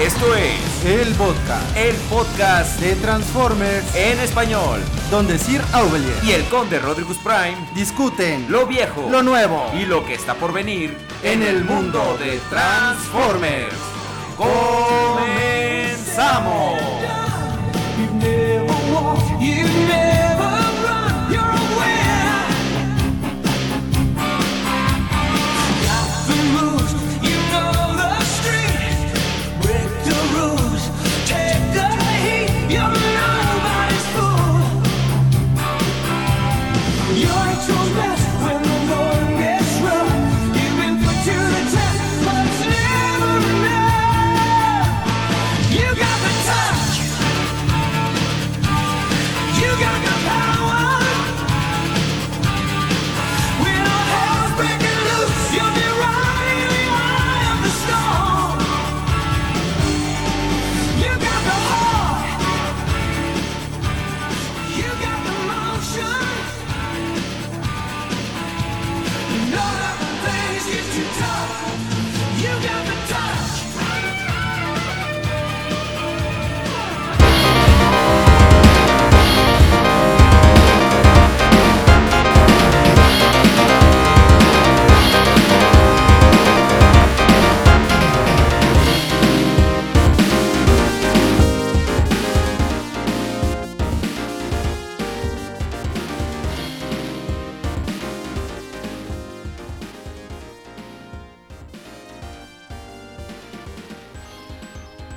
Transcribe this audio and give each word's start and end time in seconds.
Esto 0.00 0.34
es 0.34 0.84
El 0.84 1.14
podcast 1.14 1.76
el 1.76 1.94
podcast 2.10 2.80
de 2.80 2.96
Transformers, 2.96 3.94
en 3.94 4.18
español. 4.18 4.80
donde 5.12 5.38
Sir 5.38 5.62
Aubelier 5.72 6.16
Y 6.24 6.32
el 6.32 6.42
conde 6.46 6.80
Rodrigus 6.80 7.18
Prime, 7.18 7.54
discuten 7.76 8.50
lo 8.50 8.66
viejo, 8.66 9.08
lo 9.08 9.22
nuevo 9.22 9.64
y 9.74 9.84
lo 9.84 10.04
que 10.04 10.14
está 10.14 10.34
por 10.34 10.52
venir 10.52 10.98
en 11.22 11.44
el 11.44 11.64
mundo 11.64 12.18
de 12.18 12.40
Transformers. 12.50 13.76
¡Comenzamos! 14.36 17.01
you. 19.42 19.71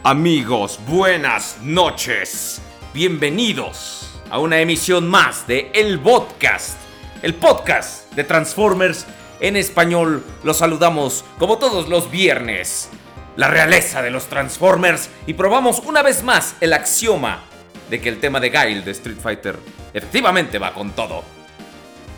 Amigos, 0.07 0.79
buenas 0.85 1.57
noches. 1.63 2.61
Bienvenidos 2.93 4.21
a 4.29 4.37
una 4.37 4.59
emisión 4.59 5.09
más 5.09 5.47
de 5.47 5.71
El 5.73 5.99
Podcast, 5.99 6.77
el 7.23 7.33
podcast 7.33 8.13
de 8.13 8.23
Transformers 8.23 9.07
en 9.39 9.55
español. 9.55 10.23
Los 10.43 10.57
saludamos 10.57 11.25
como 11.39 11.57
todos 11.57 11.89
los 11.89 12.11
viernes. 12.11 12.91
La 13.35 13.47
realeza 13.47 14.03
de 14.03 14.11
los 14.11 14.27
Transformers 14.27 15.09
y 15.25 15.33
probamos 15.33 15.79
una 15.79 16.03
vez 16.03 16.21
más 16.21 16.55
el 16.61 16.73
axioma 16.73 17.41
de 17.89 17.99
que 17.99 18.09
el 18.09 18.19
tema 18.19 18.39
de 18.39 18.51
Guile 18.51 18.81
de 18.81 18.91
Street 18.91 19.17
Fighter 19.19 19.57
efectivamente 19.91 20.59
va 20.59 20.71
con 20.71 20.91
todo. 20.91 21.23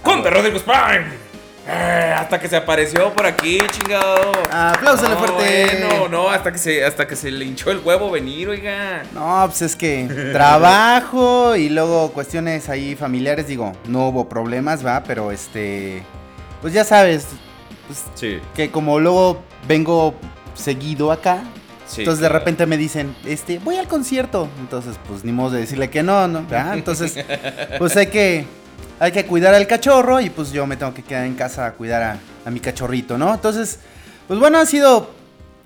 ¡Conte 0.04 0.30
Rodríguez 0.30 0.64
Prime! 0.64 1.27
Eh, 1.70 2.14
hasta 2.18 2.40
que 2.40 2.48
se 2.48 2.56
apareció 2.56 3.12
por 3.14 3.26
aquí, 3.26 3.58
chingado. 3.72 4.32
Apláusale 4.52 5.16
No, 5.16 5.20
fuerte. 5.20 5.78
bueno, 5.80 6.08
no, 6.08 6.30
hasta 6.30 6.52
que 6.52 6.58
se, 6.58 6.86
hasta 6.86 7.06
que 7.06 7.16
se 7.16 7.30
le 7.30 7.44
hinchó 7.44 7.72
el 7.72 7.80
huevo 7.80 8.10
venir, 8.10 8.48
oiga. 8.48 9.04
No, 9.14 9.44
pues 9.48 9.62
es 9.62 9.76
que 9.76 10.08
trabajo 10.32 11.56
y 11.58 11.68
luego 11.70 12.12
cuestiones 12.14 12.70
ahí 12.70 12.96
familiares, 12.96 13.48
digo, 13.48 13.74
no 13.86 14.08
hubo 14.08 14.30
problemas, 14.30 14.86
va, 14.86 15.04
pero 15.04 15.32
este, 15.32 16.04
pues 16.62 16.74
ya 16.74 16.86
sabes, 16.86 17.28
pues, 17.88 18.04
Sí, 18.16 18.40
que 18.56 18.72
como 18.72 19.00
luego 19.00 19.42
vengo 19.68 20.16
seguido 20.54 21.12
acá, 21.12 21.44
sí. 21.86 22.02
entonces 22.02 22.22
de 22.22 22.30
repente 22.30 22.66
me 22.66 22.78
dicen, 22.78 23.14
este, 23.26 23.60
voy 23.60 23.76
al 23.76 23.88
concierto, 23.90 24.48
entonces 24.60 24.96
pues 25.08 25.26
ni 25.26 25.34
modo 25.34 25.52
de 25.52 25.60
decirle 25.62 25.90
que 25.90 26.02
no, 26.02 26.28
¿no? 26.30 26.44
¿verdad? 26.48 26.76
Entonces, 26.76 27.18
pues 27.78 27.96
hay 27.98 28.08
que, 28.08 28.46
hay 29.00 29.12
que 29.12 29.26
cuidar 29.26 29.54
al 29.54 29.68
cachorro 29.68 30.20
y 30.20 30.30
pues 30.30 30.52
yo 30.52 30.66
me 30.66 30.76
tengo 30.78 30.94
que 30.94 31.04
quedar 31.04 31.26
en 31.26 31.36
casa 31.36 31.66
a 31.68 31.74
cuidar 31.74 32.02
a, 32.04 32.18
a 32.46 32.50
mi 32.50 32.60
cachorrito, 32.60 33.18
¿no? 33.18 33.34
Entonces, 33.34 33.80
pues 34.28 34.40
bueno, 34.40 34.58
ha 34.58 34.66
sido 34.66 35.16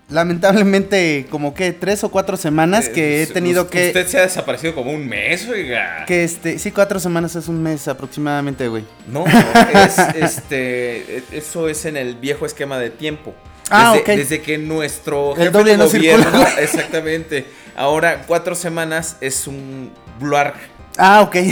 lamentablemente 0.09 1.25
como 1.29 1.53
que 1.53 1.71
tres 1.71 2.03
o 2.03 2.09
cuatro 2.09 2.35
semanas 2.37 2.89
que 2.89 3.19
he 3.19 3.23
Eh, 3.23 3.27
tenido 3.27 3.69
que... 3.69 3.87
Usted 3.87 4.07
se 4.07 4.19
ha 4.19 4.21
desaparecido 4.23 4.75
como 4.75 4.91
un 4.91 5.07
mes, 5.07 5.47
oiga. 5.47 6.05
Que 6.05 6.23
este, 6.23 6.59
sí, 6.59 6.71
cuatro 6.71 6.99
semanas 6.99 7.35
es 7.35 7.47
un 7.47 7.61
mes 7.63 7.87
aproximadamente, 7.87 8.67
güey. 8.67 8.83
No, 9.07 9.25
es 9.27 9.97
este. 10.15 11.23
Eso 11.31 11.69
es 11.69 11.85
en 11.85 11.97
el 11.97 12.15
viejo 12.15 12.45
esquema 12.45 12.77
de 12.77 12.89
tiempo. 12.89 13.33
Ah, 13.69 13.93
desde, 13.95 14.01
ok. 14.13 14.17
desde 14.19 14.41
que 14.41 14.57
nuestro 14.57 15.31
El 15.31 15.37
jefe 15.45 15.51
doble 15.51 15.71
de 15.71 15.77
no 15.77 15.85
gobierno. 15.87 16.23
circula. 16.25 16.53
Exactamente. 16.61 17.45
Ahora, 17.77 18.23
cuatro 18.27 18.53
semanas 18.53 19.15
es 19.21 19.47
un 19.47 19.91
bluarg. 20.19 20.55
Ah, 20.97 21.21
ok. 21.21 21.35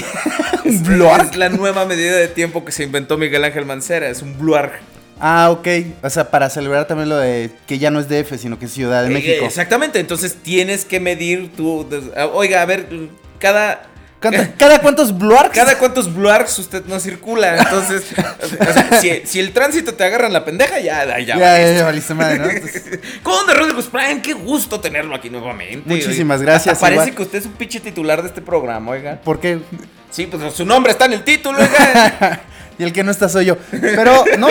Es, 0.65 0.75
un 0.75 0.83
bluarg. 0.83 1.29
es 1.31 1.35
la 1.35 1.49
nueva 1.49 1.85
medida 1.85 2.15
de 2.15 2.27
tiempo 2.27 2.63
que 2.63 2.71
se 2.71 2.83
inventó 2.83 3.17
Miguel 3.17 3.43
Ángel 3.43 3.65
Mancera. 3.65 4.07
Es 4.09 4.21
un 4.21 4.37
bluarg. 4.37 4.71
Ah, 5.19 5.49
ok. 5.51 5.67
O 6.03 6.09
sea, 6.09 6.29
para 6.29 6.49
celebrar 6.49 6.85
también 6.87 7.09
lo 7.09 7.17
de 7.17 7.49
que 7.65 7.79
ya 7.79 7.89
no 7.89 7.99
es 7.99 8.07
DF, 8.07 8.37
sino 8.37 8.59
que 8.59 8.65
es 8.65 8.71
Ciudad 8.71 9.01
de 9.03 9.09
Eh, 9.09 9.13
México. 9.13 9.45
Exactamente. 9.45 9.99
Entonces 9.99 10.35
tienes 10.43 10.85
que 10.85 10.99
medir 10.99 11.51
tu. 11.55 11.87
ah, 12.15 12.27
Oiga, 12.27 12.61
a 12.61 12.65
ver, 12.65 12.87
cada. 13.39 13.88
¿Cada, 14.19 14.79
cuántos 14.79 15.17
bluargs? 15.17 15.55
Cada 15.55 15.77
cuántos 15.77 16.13
bluargs 16.13 16.59
usted 16.59 16.83
no 16.85 16.99
circula. 16.99 17.57
Entonces, 17.57 18.03
si, 19.01 19.21
si 19.25 19.39
el 19.39 19.53
tránsito 19.53 19.93
te 19.93 20.03
agarra 20.03 20.27
en 20.27 20.33
la 20.33 20.43
pendeja, 20.43 20.79
ya, 20.79 21.05
ya, 21.05 21.37
Ya, 21.37 21.37
ya, 21.37 21.71
ya 21.71 21.85
valiste 21.85 22.13
madre, 22.13 22.39
¿no? 22.39 22.49
Entonces, 22.49 22.99
Rodríguez 23.55 23.85
Prime, 23.85 24.21
qué 24.21 24.33
gusto 24.33 24.79
tenerlo 24.79 25.15
aquí 25.15 25.29
nuevamente. 25.29 25.83
Muchísimas 25.85 26.41
gracias, 26.41 26.73
Hasta 26.73 26.85
Parece 26.85 27.03
igual. 27.03 27.15
que 27.15 27.21
usted 27.23 27.39
es 27.39 27.45
un 27.45 27.53
pinche 27.53 27.79
titular 27.79 28.21
de 28.21 28.27
este 28.27 28.41
programa, 28.41 28.91
oiga. 28.91 29.21
¿Por 29.21 29.39
qué? 29.39 29.59
Sí, 30.11 30.25
pues 30.25 30.53
su 30.53 30.65
nombre 30.65 30.91
está 30.91 31.05
en 31.05 31.13
el 31.13 31.23
título, 31.23 31.59
oiga. 31.59 32.41
y 32.79 32.83
el 32.83 32.91
que 32.91 33.03
no 33.03 33.11
está 33.11 33.29
soy 33.29 33.45
yo. 33.45 33.57
Pero, 33.71 34.25
no, 34.37 34.49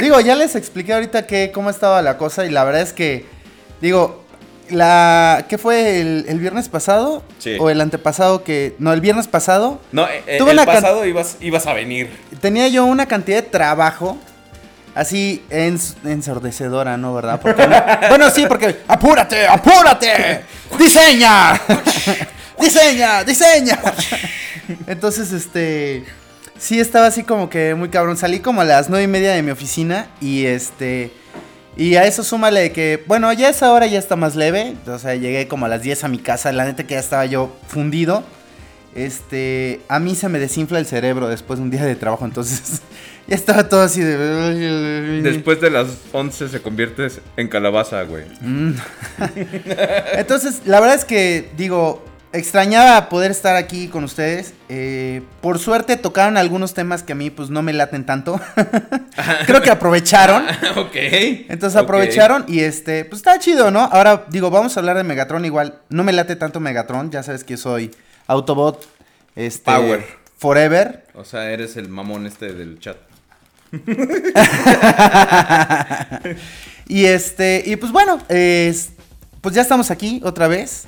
digo, 0.00 0.18
ya 0.20 0.34
les 0.34 0.56
expliqué 0.56 0.92
ahorita 0.92 1.26
que, 1.26 1.52
cómo 1.52 1.70
estaba 1.70 2.02
la 2.02 2.16
cosa 2.16 2.46
y 2.46 2.50
la 2.50 2.64
verdad 2.64 2.82
es 2.82 2.92
que, 2.92 3.26
digo, 3.80 4.23
la... 4.70 5.46
¿Qué 5.48 5.58
fue 5.58 6.00
el, 6.00 6.24
el 6.28 6.38
viernes 6.38 6.68
pasado? 6.68 7.22
Sí. 7.38 7.56
O 7.58 7.70
el 7.70 7.80
antepasado 7.80 8.44
que... 8.44 8.74
No, 8.78 8.92
el 8.92 9.00
viernes 9.00 9.28
pasado 9.28 9.80
No, 9.92 10.06
eh, 10.08 10.36
Tuve 10.38 10.52
el 10.52 10.58
una 10.58 10.66
pasado 10.66 11.04
ibas, 11.06 11.36
ibas 11.40 11.66
a 11.66 11.72
venir. 11.72 12.10
tenía 12.40 12.68
yo 12.68 12.84
una 12.84 13.06
cantidad 13.06 13.42
de 13.42 13.48
trabajo 13.48 14.18
así 14.94 15.42
ens- 15.50 15.94
ensordecedora, 16.04 16.96
¿no? 16.96 17.14
¿Verdad? 17.14 17.40
Porque 17.40 17.66
no- 17.66 17.82
bueno, 18.08 18.30
sí, 18.30 18.44
porque 18.48 18.80
apúrate, 18.86 19.46
apúrate, 19.46 20.42
diseña, 20.78 21.60
diseña, 22.60 23.24
diseña. 23.24 23.78
Entonces, 24.86 25.32
este, 25.32 26.04
sí 26.58 26.78
estaba 26.80 27.06
así 27.06 27.22
como 27.24 27.50
que 27.50 27.74
muy 27.74 27.88
cabrón. 27.88 28.16
Salí 28.16 28.40
como 28.40 28.60
a 28.60 28.64
las 28.64 28.88
nueve 28.88 29.04
y 29.04 29.08
media 29.08 29.32
de 29.32 29.42
mi 29.42 29.50
oficina 29.50 30.06
y 30.20 30.46
este, 30.46 31.12
y 31.76 31.96
a 31.96 32.04
eso 32.04 32.22
súmale 32.22 32.72
que, 32.72 33.02
bueno, 33.06 33.32
ya 33.32 33.48
esa 33.48 33.72
hora 33.72 33.86
ya 33.86 33.98
está 33.98 34.16
más 34.16 34.36
leve. 34.36 34.74
O 34.86 34.98
sea, 34.98 35.14
llegué 35.14 35.48
como 35.48 35.66
a 35.66 35.68
las 35.68 35.82
10 35.82 36.04
a 36.04 36.08
mi 36.08 36.18
casa. 36.18 36.52
La 36.52 36.64
neta 36.64 36.84
que 36.84 36.94
ya 36.94 37.00
estaba 37.00 37.26
yo 37.26 37.50
fundido. 37.68 38.24
Este, 38.94 39.80
a 39.88 39.98
mí 39.98 40.14
se 40.14 40.28
me 40.28 40.38
desinfla 40.38 40.78
el 40.78 40.86
cerebro 40.86 41.28
después 41.28 41.58
de 41.58 41.64
un 41.64 41.70
día 41.70 41.84
de 41.84 41.96
trabajo, 41.96 42.24
entonces 42.24 42.80
ya 43.26 43.34
estaba 43.34 43.68
todo 43.68 43.82
así 43.82 44.00
de... 44.00 45.20
Después 45.20 45.60
de 45.60 45.70
las 45.70 45.88
11 46.12 46.48
se 46.48 46.62
conviertes 46.62 47.20
en 47.36 47.48
calabaza, 47.48 48.02
güey. 48.02 48.24
Mm. 48.40 48.74
Entonces, 50.12 50.62
la 50.64 50.78
verdad 50.78 50.94
es 50.94 51.04
que, 51.04 51.50
digo, 51.56 52.04
extrañaba 52.34 53.08
poder 53.08 53.30
estar 53.30 53.56
aquí 53.56 53.88
con 53.88 54.04
ustedes. 54.04 54.52
Eh, 54.68 55.22
por 55.40 55.58
suerte 55.58 55.96
tocaron 55.96 56.36
algunos 56.36 56.74
temas 56.74 57.02
que 57.02 57.12
a 57.12 57.16
mí 57.16 57.30
pues 57.30 57.48
no 57.50 57.62
me 57.62 57.72
laten 57.72 58.04
tanto. 58.04 58.40
Creo 59.46 59.62
que 59.62 59.70
aprovecharon. 59.70 60.44
ok. 60.76 60.94
Entonces 61.48 61.80
aprovecharon 61.80 62.44
y 62.48 62.60
este, 62.60 63.04
pues 63.06 63.20
está 63.20 63.38
chido, 63.38 63.70
¿no? 63.70 63.80
Ahora 63.80 64.26
digo, 64.28 64.50
vamos 64.50 64.76
a 64.76 64.80
hablar 64.80 64.96
de 64.96 65.04
Megatron 65.04 65.44
igual. 65.44 65.78
No 65.88 66.04
me 66.04 66.12
late 66.12 66.36
tanto 66.36 66.60
Megatron, 66.60 67.10
ya 67.10 67.22
sabes 67.22 67.44
que 67.44 67.56
soy 67.56 67.90
Autobot 68.26 68.86
Este, 69.36 69.64
Power. 69.64 70.04
Forever. 70.36 71.06
O 71.14 71.24
sea, 71.24 71.50
eres 71.50 71.76
el 71.76 71.88
mamón 71.88 72.26
este 72.26 72.52
del 72.52 72.78
chat. 72.80 72.96
Y 76.86 77.06
este, 77.06 77.62
y 77.64 77.76
pues 77.76 77.92
bueno, 77.92 78.18
es- 78.28 78.90
pues 79.40 79.54
ya 79.54 79.62
estamos 79.62 79.90
aquí 79.90 80.20
otra 80.22 80.48
vez. 80.48 80.84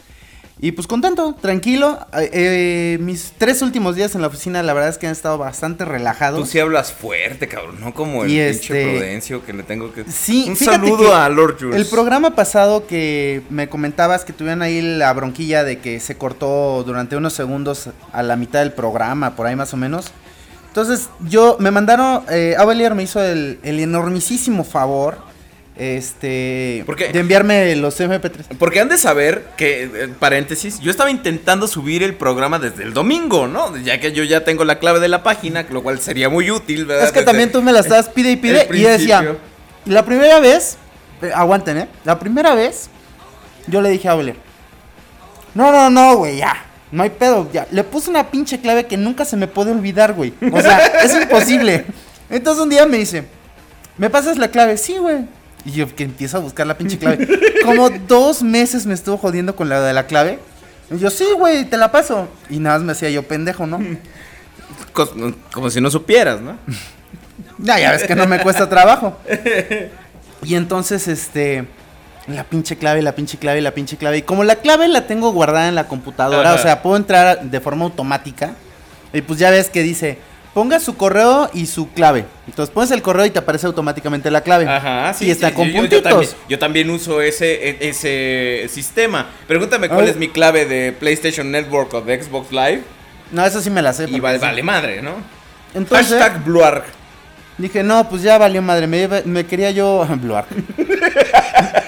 Y 0.59 0.73
pues 0.73 0.87
contento, 0.87 1.35
tranquilo. 1.39 1.99
Eh, 2.15 2.31
eh, 2.33 2.99
mis 3.03 3.35
tres 3.37 3.61
últimos 3.61 3.95
días 3.95 4.15
en 4.15 4.23
la 4.23 4.29
oficina, 4.29 4.63
la 4.63 4.73
verdad 4.73 4.89
es 4.89 4.97
que 4.97 5.07
han 5.07 5.13
estado 5.13 5.37
bastante 5.37 5.85
relajados. 5.85 6.41
Tú 6.41 6.47
sí 6.47 6.59
hablas 6.59 6.93
fuerte, 6.95 7.47
cabrón, 7.47 7.77
no 7.79 7.93
como 7.93 8.25
el 8.25 8.31
Y 8.31 8.37
pinche 8.39 8.53
este- 8.53 8.91
Prudencio 8.91 9.45
que 9.45 9.53
le 9.53 9.63
tengo 9.65 9.93
que... 9.93 10.05
Sí, 10.11 10.47
Un 10.49 10.57
saludo 10.57 11.15
a 11.15 11.29
Lord 11.29 11.59
Jules. 11.61 11.77
El 11.77 11.87
programa 11.87 12.35
pasado 12.35 12.87
que 12.87 13.43
me 13.51 13.69
comentabas 13.69 14.25
que 14.25 14.33
tuvieron 14.33 14.63
ahí 14.63 14.81
la 14.81 15.13
bronquilla 15.13 15.63
de 15.63 15.79
que 15.81 16.01
se 16.01 16.17
cortó 16.17 16.83
durante 16.85 17.17
unos 17.17 17.35
segundos 17.35 17.91
a 18.13 18.23
la 18.23 18.37
mitad 18.37 18.61
del 18.61 18.73
programa, 18.73 19.37
por 19.37 19.47
ahí 19.47 19.57
más 19.57 19.75
o 19.75 19.77
menos. 19.77 20.07
Entonces, 20.69 21.11
yo 21.29 21.57
me 21.61 21.71
mandaron, 21.71 22.23
eh, 22.31 22.55
Avelier 22.59 22.95
me 22.95 23.03
hizo 23.03 23.23
el, 23.23 23.59
el 23.63 23.79
enormisísimo 23.81 24.65
favor, 24.65 25.19
este, 25.77 26.83
¿Por 26.87 26.97
qué? 26.97 27.09
de 27.09 27.21
enviarme 27.21 27.77
los 27.77 28.01
MP3. 28.01 28.57
Porque 28.59 28.81
han 28.81 28.89
de 28.89 28.97
saber 28.97 29.47
que, 29.57 30.11
paréntesis, 30.19 30.81
yo 30.81 30.91
estaba 30.91 31.11
intentando 31.11 31.69
subir 31.69 32.03
el 32.03 32.15
programa 32.15 32.59
desde 32.59 32.83
el 32.83 32.95
domingo, 32.95 33.47
¿no? 33.47 33.77
Ya 33.77 34.01
que 34.01 34.13
yo 34.13 34.25
ya 34.25 34.43
tengo 34.43 34.65
la 34.65 34.79
clave 34.79 35.01
de 35.01 35.09
la 35.09 35.23
página, 35.23 35.67
lo 35.71 35.83
cual 35.83 36.01
sería 36.01 36.29
muy 36.29 36.51
útil, 36.51 36.87
¿verdad? 36.87 37.05
Es 37.05 37.13
que 37.13 37.21
Desde 37.21 37.27
también 37.27 37.53
tú 37.53 37.61
me 37.63 37.73
la 37.73 37.81
estabas 37.81 38.09
pide 38.09 38.33
y 38.33 38.37
pide. 38.37 38.67
Y 38.73 38.81
yo 38.81 38.89
decía, 38.89 39.37
la 39.85 40.05
primera 40.05 40.41
vez, 40.41 40.79
eh, 41.21 41.31
aguanten, 41.35 41.77
¿eh? 41.77 41.89
La 42.05 42.19
primera 42.19 42.55
vez, 42.55 42.89
yo 43.67 43.83
le 43.83 43.91
dije 43.91 44.09
a 44.09 44.13
Auler, 44.13 44.37
no, 45.55 45.73
no, 45.73 45.91
no, 45.91 46.17
güey, 46.17 46.39
ya. 46.39 46.65
No 46.91 47.03
hay 47.03 47.11
pedo, 47.11 47.51
ya. 47.53 47.67
Le 47.71 47.85
puse 47.85 48.09
una 48.09 48.31
pinche 48.31 48.61
clave 48.61 48.87
que 48.87 48.97
nunca 48.97 49.25
se 49.25 49.37
me 49.37 49.49
puede 49.49 49.73
olvidar, 49.73 50.13
güey. 50.15 50.33
O 50.53 50.61
sea, 50.61 50.79
es 51.03 51.15
imposible. 51.15 51.85
Entonces 52.31 52.63
un 52.63 52.71
día 52.71 52.87
me 52.87 52.99
dice, 52.99 53.25
¿me 53.99 54.09
pasas 54.09 54.39
la 54.39 54.49
clave? 54.49 54.77
Sí, 54.77 54.97
güey. 54.99 55.27
Y 55.67 55.73
yo 55.73 55.95
que 55.95 56.05
empiezo 56.05 56.37
a 56.37 56.41
buscar 56.41 56.65
la 56.67 56.79
pinche 56.79 56.97
clave. 56.97 57.29
Como 57.65 57.91
dos 57.91 58.43
meses 58.43 58.87
me 58.87 58.95
estuvo 58.95 59.19
jodiendo 59.19 59.57
con 59.57 59.69
la 59.69 59.81
de 59.81 59.93
la 59.93 60.07
clave. 60.07 60.39
Y 60.91 60.99
yo, 60.99 61.11
sí, 61.11 61.27
güey, 61.37 61.65
te 61.65 61.77
la 61.77 61.91
paso. 61.91 62.29
Y 62.49 62.61
nada 62.61 62.79
más 62.79 62.87
me 62.87 62.93
hacía 62.93 63.11
yo 63.11 63.25
pendejo, 63.25 63.67
¿no? 63.67 63.81
Como 65.53 65.69
si 65.69 65.81
no 65.81 65.91
supieras, 65.91 66.41
¿no? 66.41 66.57
Ya, 67.59 67.81
ya 67.81 67.91
ves 67.91 68.05
que 68.05 68.15
no 68.15 68.27
me 68.29 68.41
cuesta 68.41 68.69
trabajo. 68.69 69.19
Y 70.45 70.55
entonces, 70.55 71.09
este, 71.09 71.67
la 72.29 72.45
pinche 72.45 72.77
clave, 72.77 73.03
la 73.03 73.17
pinche 73.17 73.37
clave, 73.37 73.61
la 73.61 73.73
pinche 73.73 73.97
clave. 73.97 74.19
Y 74.19 74.23
como 74.23 74.45
la 74.45 74.57
clave 74.57 74.87
la 74.87 75.09
tengo 75.09 75.33
guardada 75.33 75.69
en 75.69 75.75
la 75.75 75.89
computadora, 75.89 76.51
Ajá. 76.53 76.61
o 76.61 76.63
sea, 76.63 76.83
puedo 76.83 76.97
entrar 76.97 77.43
de 77.43 77.61
forma 77.61 77.85
automática. 77.85 78.55
Y 79.13 79.21
pues 79.23 79.41
ya 79.41 79.51
ves 79.51 79.69
que 79.69 79.83
dice, 79.83 80.19
ponga 80.57 80.81
su 80.81 80.97
correo 80.97 81.51
y 81.53 81.67
su 81.67 81.91
clave. 81.93 82.25
Entonces 82.47 82.73
pones 82.73 82.91
el 82.91 83.03
correo 83.03 83.27
y 83.27 83.31
te 83.31 83.39
aparece 83.39 83.67
automáticamente 83.67 84.31
la 84.31 84.41
clave. 84.41 84.67
Ajá, 84.67 85.13
sí. 85.13 85.27
Y 85.27 85.31
está 85.31 85.51
sí, 85.51 85.55
con 85.55 85.69
yo- 85.69 85.81
puntitos. 85.81 86.03
Yo, 86.03 86.09
también, 86.09 86.31
yo 86.49 86.59
también 86.59 86.89
uso 86.91 87.21
ese, 87.21 87.69
e- 87.69 87.89
ese 87.91 88.67
sistema. 88.71 89.27
Pregúntame 89.47 89.91
cuál 89.91 90.09
es 90.09 90.17
mi 90.17 90.29
clave 90.29 90.65
de 90.65 90.93
PlayStation 90.93 91.51
Network 91.51 91.93
o 91.93 92.01
de 92.01 92.23
Xbox 92.23 92.53
Live. 92.53 92.81
No, 93.33 93.45
eso 93.45 93.61
sí 93.61 93.69
me 93.69 93.83
la 93.83 93.93
sé. 93.93 94.07
Y 94.09 94.19
vale, 94.19 94.63
madre, 94.63 95.03
¿no? 95.03 95.17
Entonces, 95.75 96.19
Hashtag 96.19 96.43
Bluarg. 96.43 96.85
Dije, 97.59 97.83
no, 97.83 98.09
pues 98.09 98.23
ya 98.23 98.39
valió 98.39 98.63
madre. 98.63 98.87
Me, 98.87 99.07
me 99.27 99.45
quería 99.45 99.73
yo. 99.73 100.07
Bluark. 100.23 100.49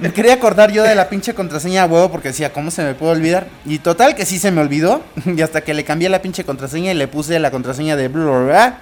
me 0.00 0.12
quería 0.12 0.34
acordar 0.34 0.72
yo 0.72 0.82
de 0.82 0.94
la 0.94 1.08
pinche 1.08 1.34
contraseña 1.34 1.82
a 1.82 1.86
huevo 1.86 2.10
porque 2.10 2.28
decía, 2.28 2.52
¿cómo 2.52 2.70
se 2.70 2.82
me 2.82 2.94
puede 2.94 3.12
olvidar? 3.12 3.46
Y 3.66 3.78
total 3.78 4.14
que 4.14 4.24
sí 4.26 4.38
se 4.38 4.50
me 4.50 4.60
olvidó. 4.60 5.02
Y 5.26 5.40
hasta 5.42 5.60
que 5.62 5.74
le 5.74 5.84
cambié 5.84 6.08
la 6.08 6.22
pinche 6.22 6.44
contraseña 6.44 6.92
y 6.92 6.94
le 6.94 7.06
puse 7.08 7.38
la 7.38 7.50
contraseña 7.50 7.96
de. 7.96 8.08
Bla, 8.08 8.30
bla. 8.38 8.80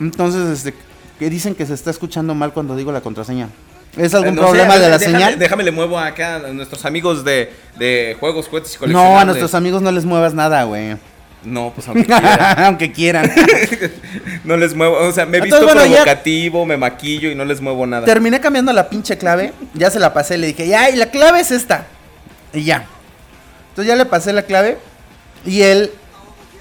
Entonces, 0.00 0.58
este, 0.58 0.74
que 1.18 1.30
dicen 1.30 1.54
que 1.54 1.64
se 1.66 1.74
está 1.74 1.90
escuchando 1.90 2.34
mal 2.34 2.52
cuando 2.52 2.76
digo 2.76 2.92
la 2.92 3.00
contraseña. 3.00 3.48
¿Es 3.96 4.14
algún 4.14 4.34
Eh, 4.34 4.36
No 4.36 4.42
problema 4.42 4.74
de 4.78 4.88
la 4.90 4.98
déjame, 4.98 5.18
señal? 5.18 5.38
Déjame 5.38 5.64
le 5.64 5.70
muevo 5.70 5.98
acá 5.98 6.36
a 6.36 6.38
nuestros 6.52 6.84
amigos 6.84 7.24
de, 7.24 7.50
de 7.78 8.14
juegos, 8.20 8.46
juguetes 8.48 8.72
y 8.72 8.74
No, 8.74 8.80
coleccionables. 8.80 9.22
a 9.22 9.24
nuestros 9.24 9.54
amigos 9.54 9.80
no 9.80 9.90
les 9.90 10.04
muevas 10.04 10.34
nada, 10.34 10.64
güey. 10.64 10.96
No, 11.46 11.72
pues 11.72 11.86
aunque 11.86 12.04
quiera. 12.06 12.52
Aunque 12.66 12.92
quieran. 12.92 13.30
no 14.44 14.56
les 14.56 14.74
muevo, 14.74 14.96
o 14.98 15.12
sea, 15.12 15.26
me 15.26 15.38
he 15.38 15.40
visto 15.40 15.62
bueno, 15.62 15.86
ya- 15.86 16.02
provocativo, 16.02 16.66
me 16.66 16.76
maquillo 16.76 17.30
y 17.30 17.36
no 17.36 17.44
les 17.44 17.60
muevo 17.60 17.86
nada. 17.86 18.04
Terminé 18.04 18.40
cambiando 18.40 18.72
la 18.72 18.88
pinche 18.88 19.16
clave. 19.16 19.52
Ya 19.72 19.90
se 19.90 20.00
la 20.00 20.12
pasé. 20.12 20.38
Le 20.38 20.48
dije, 20.48 20.66
ya, 20.66 20.90
y 20.90 20.96
la 20.96 21.06
clave 21.10 21.40
es 21.40 21.52
esta. 21.52 21.86
Y 22.52 22.64
ya. 22.64 22.86
Entonces 23.70 23.86
ya 23.88 23.94
le 23.96 24.06
pasé 24.06 24.32
la 24.32 24.42
clave. 24.42 24.78
Y 25.44 25.62
él, 25.62 25.92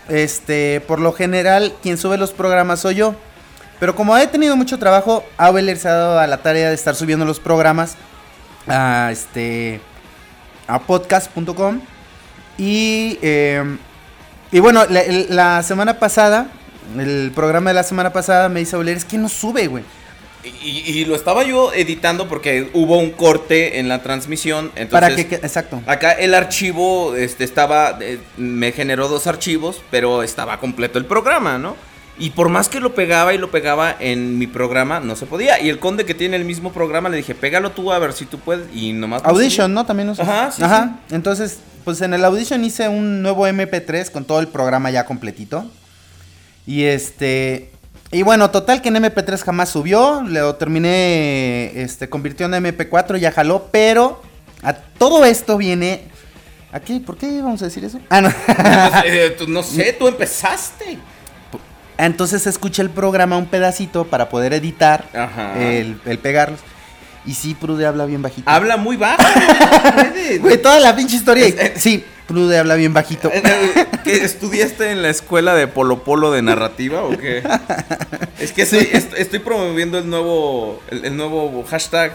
este, 0.07 0.81
por 0.81 0.99
lo 0.99 1.13
general, 1.13 1.73
quien 1.81 1.97
sube 1.97 2.17
los 2.17 2.31
programas 2.31 2.81
soy 2.81 2.95
yo. 2.95 3.15
Pero 3.79 3.95
como 3.95 4.15
he 4.15 4.27
tenido 4.27 4.55
mucho 4.55 4.77
trabajo, 4.77 5.25
Aueler 5.37 5.77
se 5.77 5.87
ha 5.87 5.93
dado 5.93 6.19
a 6.19 6.27
la 6.27 6.37
tarea 6.37 6.69
de 6.69 6.75
estar 6.75 6.95
subiendo 6.95 7.25
los 7.25 7.39
programas 7.39 7.95
a 8.67 9.09
este 9.11 9.81
a 10.67 10.79
podcast.com 10.79 11.81
y 12.57 13.19
eh, 13.21 13.63
y 14.55 14.59
bueno 14.61 14.85
la, 14.87 15.63
semana 15.63 15.99
pasada 15.99 16.47
el 16.97 17.31
programa 17.35 17.71
de 17.71 17.73
la 17.73 17.83
semana 17.83 18.13
pasada 18.13 18.47
me 18.47 18.61
dice 18.61 18.77
Aueler 18.77 18.95
es 18.95 19.03
que 19.03 19.17
no 19.17 19.27
sube 19.27 19.67
güey 19.67 19.83
Y, 20.63 20.69
y 20.69 21.03
lo 21.03 21.15
estaba 21.15 21.43
yo 21.43 21.73
editando 21.73 22.29
porque 22.29 22.69
hubo 22.73 22.97
un 22.97 23.09
corte 23.11 23.79
en 23.79 23.89
la 23.89 24.01
transmisión. 24.01 24.71
Entonces, 24.75 24.91
para 24.91 25.15
que 25.15 25.35
exacto 25.35 25.81
Acá 25.87 26.11
el 26.11 26.33
archivo 26.35 27.15
este, 27.15 27.43
estaba, 27.43 27.97
eh, 27.99 28.19
me 28.37 28.71
generó 28.71 29.07
dos 29.07 29.27
archivos, 29.27 29.81
pero 29.89 30.23
estaba 30.23 30.59
completo 30.59 30.99
el 30.99 31.05
programa, 31.05 31.57
¿no? 31.57 31.75
Y 32.17 32.29
por 32.29 32.47
más 32.47 32.69
que 32.69 32.79
lo 32.79 32.95
pegaba 32.95 33.33
y 33.33 33.37
lo 33.37 33.51
pegaba 33.51 33.95
en 33.99 34.37
mi 34.37 34.47
programa, 34.47 35.01
no 35.01 35.17
se 35.17 35.25
podía. 35.25 35.59
Y 35.59 35.67
el 35.67 35.79
conde 35.79 36.05
que 36.05 36.13
tiene 36.13 36.37
el 36.37 36.45
mismo 36.45 36.71
programa 36.71 37.09
le 37.09 37.17
dije, 37.17 37.35
pégalo 37.35 37.71
tú 37.71 37.91
a 37.91 37.99
ver 37.99 38.13
si 38.13 38.25
tú 38.25 38.39
puedes. 38.39 38.67
Y 38.73 38.93
nomás. 38.93 39.21
no 39.21 39.29
Audition. 39.29 39.73
¿no? 39.73 39.85
También 39.85 40.09
usas. 40.09 40.27
Ajá, 40.27 40.51
sí, 40.51 40.63
Ajá. 40.63 40.99
Entonces, 41.11 41.59
pues 41.85 42.01
en 42.01 42.13
el 42.13 42.25
Audition 42.25 42.63
hice 42.65 42.89
un 42.89 43.21
nuevo 43.21 43.47
MP3 43.47 44.11
con 44.11 44.25
todo 44.25 44.39
el 44.41 44.47
programa 44.49 44.89
ya 44.91 45.05
completito. 45.05 45.65
Y 46.67 46.83
este. 46.83 47.71
Y 48.11 48.23
bueno, 48.23 48.49
total 48.51 48.81
que 48.81 48.89
en 48.89 48.95
MP3 48.95 49.39
jamás 49.43 49.69
subió. 49.69 50.21
Lo 50.23 50.55
terminé. 50.55 51.71
Este, 51.81 52.09
convirtió 52.09 52.47
en 52.47 52.53
MP4, 52.53 53.17
ya 53.17 53.31
jaló. 53.31 53.69
Pero 53.71 54.21
a 54.63 54.73
todo 54.73 55.23
esto 55.25 55.57
viene. 55.57 56.03
¿Aquí? 56.71 56.99
¿Por 56.99 57.15
qué 57.17 57.41
vamos 57.41 57.61
a 57.61 57.65
decir 57.65 57.85
eso? 57.85 57.99
Ah, 58.09 58.19
no. 58.21 58.29
Eh, 59.05 59.35
tú- 59.37 59.47
no 59.47 59.63
sé, 59.63 59.93
tú 59.97 60.07
empezaste. 60.07 60.97
Entonces 61.97 62.45
escuché 62.47 62.81
el 62.81 62.89
programa 62.89 63.37
un 63.37 63.45
pedacito 63.45 64.05
para 64.05 64.27
poder 64.27 64.51
editar. 64.53 65.05
Ajá. 65.13 65.57
El, 65.61 66.01
el 66.05 66.17
pegarlos. 66.19 66.59
Y 67.25 67.33
sí, 67.33 67.55
Prude 67.55 67.85
habla 67.85 68.05
bien 68.05 68.21
bajito. 68.21 68.49
Habla 68.49 68.77
muy 68.77 68.97
bajo. 68.97 69.21
Güey, 70.41 70.61
toda 70.61 70.79
la 70.79 70.95
pinche 70.95 71.15
historia. 71.15 71.45
Es- 71.47 71.55
es- 71.57 71.81
Sí, 71.81 72.03
Prude 72.27 72.57
habla 72.57 72.75
bien 72.75 72.93
bajito. 72.93 73.29
Eh, 73.31 73.41
eh, 73.45 73.85
¿qué, 74.03 74.23
¿Estudiaste 74.23 74.91
en 74.91 75.01
la 75.01 75.09
escuela 75.09 75.53
de 75.55 75.67
Polo 75.67 76.03
Polo 76.03 76.31
de 76.31 76.41
narrativa 76.41 77.03
o 77.03 77.09
qué? 77.17 77.43
Es 78.39 78.51
que 78.51 78.63
estoy, 78.63 78.89
est- 78.91 79.13
estoy 79.17 79.39
promoviendo 79.39 79.97
el 79.99 80.09
nuevo, 80.09 80.81
el, 80.89 81.05
el 81.05 81.15
nuevo 81.17 81.63
hashtag. 81.69 82.13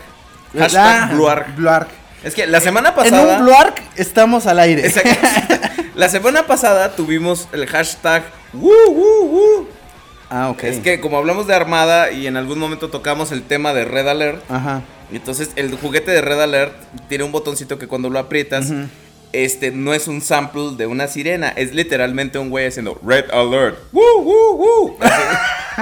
Hashtag 0.56 1.12
Bluarg. 1.12 1.54
Bluarg. 1.56 1.88
Es 2.24 2.34
que 2.34 2.46
la 2.46 2.60
semana 2.60 2.88
En 2.90 2.94
pasada. 2.96 3.38
un 3.38 3.44
Bluarg 3.44 3.74
estamos 3.96 4.46
al 4.46 4.58
aire. 4.58 4.92
La 5.94 6.08
semana 6.08 6.46
pasada 6.46 6.92
tuvimos 6.96 7.48
el 7.52 7.66
hashtag 7.66 8.22
Woo 8.54 8.72
Woo 8.90 9.26
Woo. 9.26 9.68
Ah, 10.30 10.48
ok. 10.50 10.62
Es 10.64 10.78
que 10.78 11.00
como 11.00 11.18
hablamos 11.18 11.46
de 11.46 11.54
Armada 11.54 12.10
y 12.10 12.26
en 12.26 12.36
algún 12.36 12.58
momento 12.58 12.88
tocamos 12.88 13.32
el 13.32 13.42
tema 13.42 13.74
de 13.74 13.84
Red 13.84 14.08
Alert, 14.08 14.42
Ajá. 14.50 14.82
Entonces 15.16 15.50
el 15.56 15.74
juguete 15.76 16.10
de 16.10 16.20
Red 16.20 16.40
Alert 16.40 16.74
tiene 17.08 17.24
un 17.24 17.32
botoncito 17.32 17.78
que 17.78 17.86
cuando 17.86 18.10
lo 18.10 18.18
aprietas, 18.18 18.72
este 19.32 19.70
no 19.70 19.94
es 19.94 20.08
un 20.08 20.20
sample 20.20 20.70
de 20.76 20.86
una 20.86 21.06
sirena, 21.06 21.50
es 21.50 21.72
literalmente 21.74 22.38
un 22.38 22.50
güey 22.50 22.66
haciendo 22.66 22.98
Red 23.04 23.30
Alert. 23.32 23.78
Woo 23.92 24.22
Woo 24.22 24.56
Woo. 24.56 24.96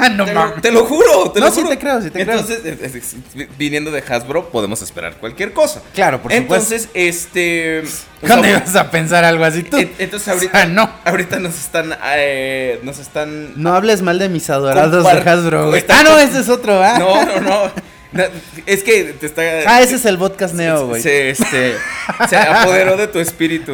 Ah, 0.00 0.10
no 0.10 0.26
Te 0.26 0.32
lo, 0.34 0.52
te 0.60 0.70
lo 0.70 0.84
juro, 0.84 1.32
te 1.32 1.40
No, 1.40 1.46
lo 1.46 1.52
sí 1.52 1.58
juro. 1.62 1.70
te 1.70 1.78
creo, 1.78 2.00
sí 2.00 2.10
te 2.10 2.22
creo. 2.24 2.38
Entonces, 2.38 2.64
es- 2.64 2.94
es- 2.94 3.14
es- 3.34 3.48
viniendo 3.58 3.90
de 3.90 4.00
Hasbro, 4.08 4.48
podemos 4.50 4.80
esperar 4.80 5.16
cualquier 5.16 5.52
cosa. 5.52 5.82
Claro, 5.92 6.22
por 6.22 6.30
supuesto. 6.30 6.54
Entonces, 6.74 6.88
este. 6.94 7.82
¿Cuándo 8.20 8.42
o 8.42 8.44
sea, 8.44 8.58
ibas 8.58 8.76
a 8.76 8.90
pensar 8.92 9.24
algo 9.24 9.44
así 9.44 9.64
tú? 9.64 9.76
en- 9.76 9.90
Entonces, 9.98 10.28
ahorita. 10.28 10.52
O 10.56 10.60
sea, 10.60 10.66
no. 10.66 10.88
Ahorita 11.04 11.40
nos 11.40 11.58
están. 11.58 11.96
eh, 12.14 12.78
nos 12.84 13.00
están. 13.00 13.60
No 13.60 13.74
hables 13.74 14.00
mal 14.02 14.20
de 14.20 14.28
mis 14.28 14.48
adorados 14.50 15.02
de 15.04 15.10
Hasbro. 15.30 15.70
güey. 15.70 15.84
Ah, 15.88 16.02
no, 16.04 16.16
ese 16.18 16.40
es 16.40 16.48
otro, 16.48 16.80
¿ah? 16.80 16.96
No, 17.00 17.24
no, 17.24 17.40
no. 17.40 17.72
No, 18.12 18.24
Es 18.66 18.82
que 18.82 19.14
te 19.18 19.26
está. 19.26 19.42
Ah, 19.66 19.82
ese 19.82 19.96
es 19.96 20.04
el 20.06 20.16
podcast 20.18 20.54
Neo, 20.54 20.86
güey. 20.88 21.02
Se, 21.02 21.30
este, 21.30 21.74
se 22.28 22.36
apoderó 22.36 22.96
de 22.96 23.06
tu 23.08 23.18
espíritu. 23.18 23.72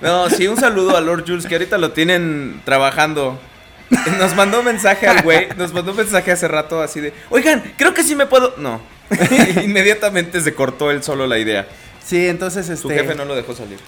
No, 0.00 0.28
sí, 0.30 0.46
un 0.46 0.56
saludo 0.58 0.96
a 0.96 1.00
Lord 1.00 1.24
Jules, 1.26 1.46
que 1.46 1.54
ahorita 1.54 1.78
lo 1.78 1.92
tienen 1.92 2.60
trabajando. 2.64 3.38
Nos 4.18 4.34
mandó 4.36 4.60
un 4.60 4.66
mensaje 4.66 5.06
al 5.08 5.22
güey, 5.22 5.48
nos 5.56 5.72
mandó 5.72 5.90
un 5.90 5.96
mensaje 5.96 6.30
hace 6.30 6.46
rato 6.48 6.80
así 6.80 7.00
de, 7.00 7.12
oigan, 7.28 7.72
creo 7.76 7.92
que 7.92 8.04
sí 8.04 8.14
me 8.14 8.26
puedo... 8.26 8.54
No, 8.56 8.80
inmediatamente 9.64 10.40
se 10.40 10.54
cortó 10.54 10.90
él 10.92 11.02
solo 11.02 11.26
la 11.26 11.38
idea. 11.38 11.66
Sí, 12.04 12.28
entonces 12.28 12.68
este. 12.68 12.82
Su 12.82 12.88
jefe 12.88 13.14
no 13.14 13.24
lo 13.24 13.34
dejó 13.34 13.54
salir. 13.54 13.78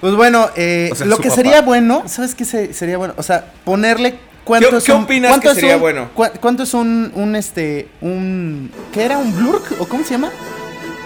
Pues 0.00 0.14
bueno, 0.14 0.50
eh, 0.56 0.88
O 0.92 0.96
sea, 0.96 1.06
lo 1.06 1.16
que 1.18 1.28
papá. 1.28 1.36
sería 1.36 1.60
bueno, 1.62 2.02
¿sabes 2.08 2.34
qué 2.34 2.44
se- 2.44 2.74
sería 2.74 2.98
bueno? 2.98 3.14
O 3.16 3.22
sea, 3.22 3.52
ponerle 3.64 4.16
cuánto 4.44 4.70
¿Qué- 4.70 4.76
es 4.76 4.84
qué 4.84 4.92
un- 4.92 5.02
opinas 5.04 5.30
cuánto 5.30 5.48
que 5.50 5.54
sería 5.56 5.74
un- 5.76 5.80
bueno? 5.80 6.10
cua- 6.14 6.32
¿Cuánto 6.40 6.62
es 6.62 6.74
un, 6.74 7.10
un 7.14 7.36
este, 7.36 7.88
un, 8.00 8.70
¿qué 8.92 9.02
era? 9.04 9.18
¿Un 9.18 9.34
blurk? 9.36 9.80
¿O 9.80 9.86
cómo 9.88 10.04
se 10.04 10.10
llama? 10.10 10.30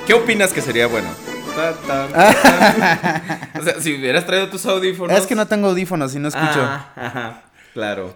¿Qué 0.06 0.14
opinas 0.14 0.52
que 0.52 0.60
sería 0.62 0.86
bueno? 0.86 1.08
Ta, 1.56 1.72
ta, 1.86 2.06
ta. 2.08 3.50
o 3.60 3.64
sea, 3.64 3.80
si 3.80 3.94
hubieras 3.96 4.24
traído 4.26 4.48
tus 4.48 4.64
audífonos. 4.66 5.16
Es 5.18 5.26
que 5.26 5.34
no 5.34 5.46
tengo 5.46 5.68
audífonos 5.68 6.14
y 6.14 6.18
no 6.18 6.28
escucho. 6.28 6.60
Ah, 6.62 6.92
ajá, 6.96 7.42
claro. 7.74 8.14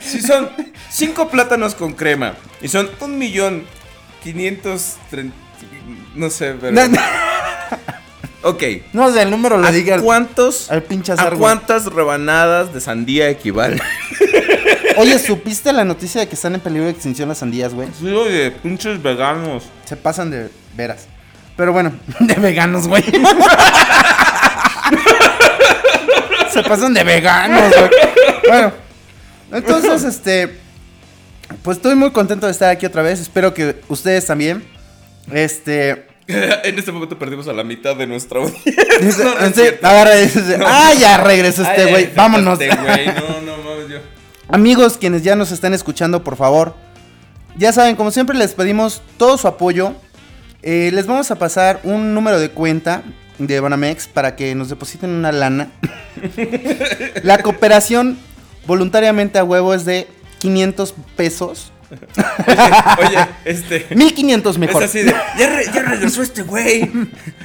Si 0.00 0.20
son 0.20 0.48
5 0.90 1.28
plátanos 1.28 1.74
con 1.74 1.92
crema 1.94 2.34
y 2.60 2.68
son 2.68 2.90
un 3.00 3.18
millón 3.18 3.64
530. 4.22 5.34
No 6.14 6.30
sé, 6.30 6.54
pero. 6.60 6.72
No, 6.72 6.88
no, 6.88 6.98
Ok. 8.44 8.62
no 8.92 9.12
sé, 9.12 9.22
el 9.22 9.30
número 9.30 9.56
lo 9.56 9.66
¿A 9.66 9.72
diga. 9.72 10.00
cuántos? 10.00 10.70
al 10.70 10.82
pinche 10.82 11.12
¿A 11.12 11.30
cuántas 11.30 11.86
rebanadas 11.86 12.74
de 12.74 12.80
sandía 12.80 13.28
equivale? 13.30 13.80
Oye, 14.96 15.18
¿supiste 15.18 15.72
la 15.72 15.84
noticia 15.84 16.20
de 16.20 16.28
que 16.28 16.34
están 16.34 16.54
en 16.54 16.60
peligro 16.60 16.84
de 16.84 16.90
extinción 16.90 17.28
las 17.28 17.38
sandías, 17.38 17.72
güey? 17.72 17.88
Sí, 17.98 18.08
oye, 18.08 18.50
pinches 18.50 19.02
veganos. 19.02 19.64
Se 19.86 19.96
pasan 19.96 20.30
de 20.30 20.50
veras. 20.76 21.06
Pero 21.62 21.72
bueno, 21.72 21.92
de 22.18 22.34
veganos, 22.34 22.88
güey. 22.88 23.04
Se 26.52 26.60
pasan 26.64 26.92
de 26.92 27.04
veganos, 27.04 27.72
güey. 27.72 27.90
Bueno, 28.48 28.72
entonces, 29.52 30.02
este. 30.12 30.58
Pues 31.62 31.76
estoy 31.76 31.94
muy 31.94 32.10
contento 32.10 32.46
de 32.46 32.52
estar 32.52 32.68
aquí 32.68 32.84
otra 32.84 33.02
vez. 33.02 33.20
Espero 33.20 33.54
que 33.54 33.80
ustedes 33.86 34.26
también. 34.26 34.64
Este. 35.32 36.08
en 36.26 36.76
este 36.80 36.90
momento 36.90 37.16
perdimos 37.16 37.46
a 37.46 37.52
la 37.52 37.62
mitad 37.62 37.94
de 37.94 38.08
nuestra 38.08 38.40
audiencia. 38.40 38.74
dice- 39.00 39.22
No, 39.24 39.34
no 39.36 39.46
es 39.46 39.54
sí, 39.54 39.60
cierto. 39.60 39.86
agarra 39.86 40.18
y 40.18 40.22
dice, 40.22 40.58
No. 40.58 40.64
Ah, 40.66 40.92
ya 40.98 41.18
regresó 41.18 41.62
este 41.62 41.86
güey. 41.86 42.12
Vámonos. 42.12 42.60
este 42.60 42.74
güey, 42.76 43.06
no, 43.06 43.40
no 43.42 43.56
mames, 43.58 43.88
yo. 43.88 43.98
Amigos, 44.48 44.98
quienes 44.98 45.22
ya 45.22 45.36
nos 45.36 45.52
están 45.52 45.74
escuchando, 45.74 46.24
por 46.24 46.34
favor, 46.36 46.74
ya 47.56 47.72
saben, 47.72 47.94
como 47.94 48.10
siempre 48.10 48.36
les 48.36 48.52
pedimos 48.52 49.00
todo 49.16 49.38
su 49.38 49.46
apoyo. 49.46 49.92
Eh, 50.62 50.90
les 50.92 51.06
vamos 51.06 51.30
a 51.30 51.36
pasar 51.36 51.80
un 51.82 52.14
número 52.14 52.38
de 52.38 52.50
cuenta 52.50 53.02
de 53.38 53.58
Banamex 53.60 54.06
para 54.06 54.36
que 54.36 54.54
nos 54.54 54.68
depositen 54.68 55.10
una 55.10 55.32
lana. 55.32 55.68
La 57.22 57.38
cooperación 57.38 58.18
voluntariamente 58.66 59.38
a 59.38 59.44
huevo 59.44 59.74
es 59.74 59.84
de 59.84 60.06
500 60.38 60.94
pesos. 61.16 61.72
Oye, 62.98 63.18
este. 63.44 63.86
1500 63.94 64.56
mejor. 64.58 64.82
Es 64.84 64.88
así 64.90 65.02
de, 65.02 65.14
ya, 65.36 65.46
re- 65.50 65.66
ya 65.74 65.82
regresó 65.82 66.22
este 66.22 66.42
güey. 66.42 66.90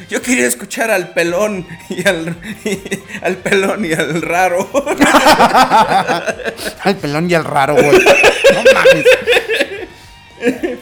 Yo 0.10 0.22
quería 0.22 0.46
escuchar 0.48 0.90
al 0.90 1.10
pelón 1.10 1.68
y 1.90 2.08
al, 2.08 2.34
y- 2.64 2.80
al 3.24 3.36
pelón 3.38 3.84
y 3.84 3.92
al 3.94 4.22
raro. 4.22 4.70
Al 6.84 6.96
pelón 6.96 7.30
y 7.30 7.34
al 7.34 7.44
raro, 7.44 7.74
güey. 7.76 7.90
No 7.92 8.64
mames. 8.74 9.06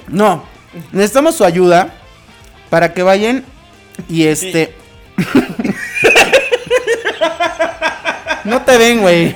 No, 0.09 0.43
necesitamos 0.91 1.35
su 1.35 1.43
ayuda 1.45 1.91
para 2.69 2.93
que 2.93 3.03
vayan 3.03 3.43
y 4.09 4.25
este. 4.25 4.73
No 8.45 8.61
te 8.61 8.77
ven, 8.77 9.01
güey. 9.01 9.33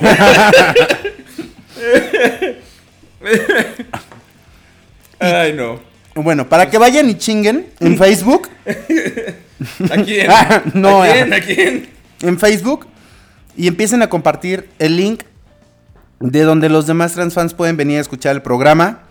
Ay, 5.18 5.52
no. 5.52 5.80
Bueno, 6.14 6.48
para 6.48 6.70
que 6.70 6.78
vayan 6.78 7.10
y 7.10 7.18
chinguen 7.18 7.66
en 7.80 7.98
Facebook. 7.98 8.48
¿A 9.90 9.96
quién? 10.04 10.30
Ah, 10.30 10.62
no, 10.74 11.02
¿A 11.02 11.08
quién? 11.12 11.32
¿A 11.32 11.40
quién? 11.40 11.88
En 12.22 12.38
Facebook. 12.38 12.86
Y 13.56 13.66
empiecen 13.66 14.02
a 14.02 14.08
compartir 14.08 14.68
el 14.78 14.96
link 14.96 15.24
de 16.20 16.42
donde 16.42 16.68
los 16.68 16.86
demás 16.86 17.14
transfans 17.14 17.52
pueden 17.52 17.76
venir 17.76 17.98
a 17.98 18.02
escuchar 18.02 18.36
el 18.36 18.42
programa. 18.42 19.02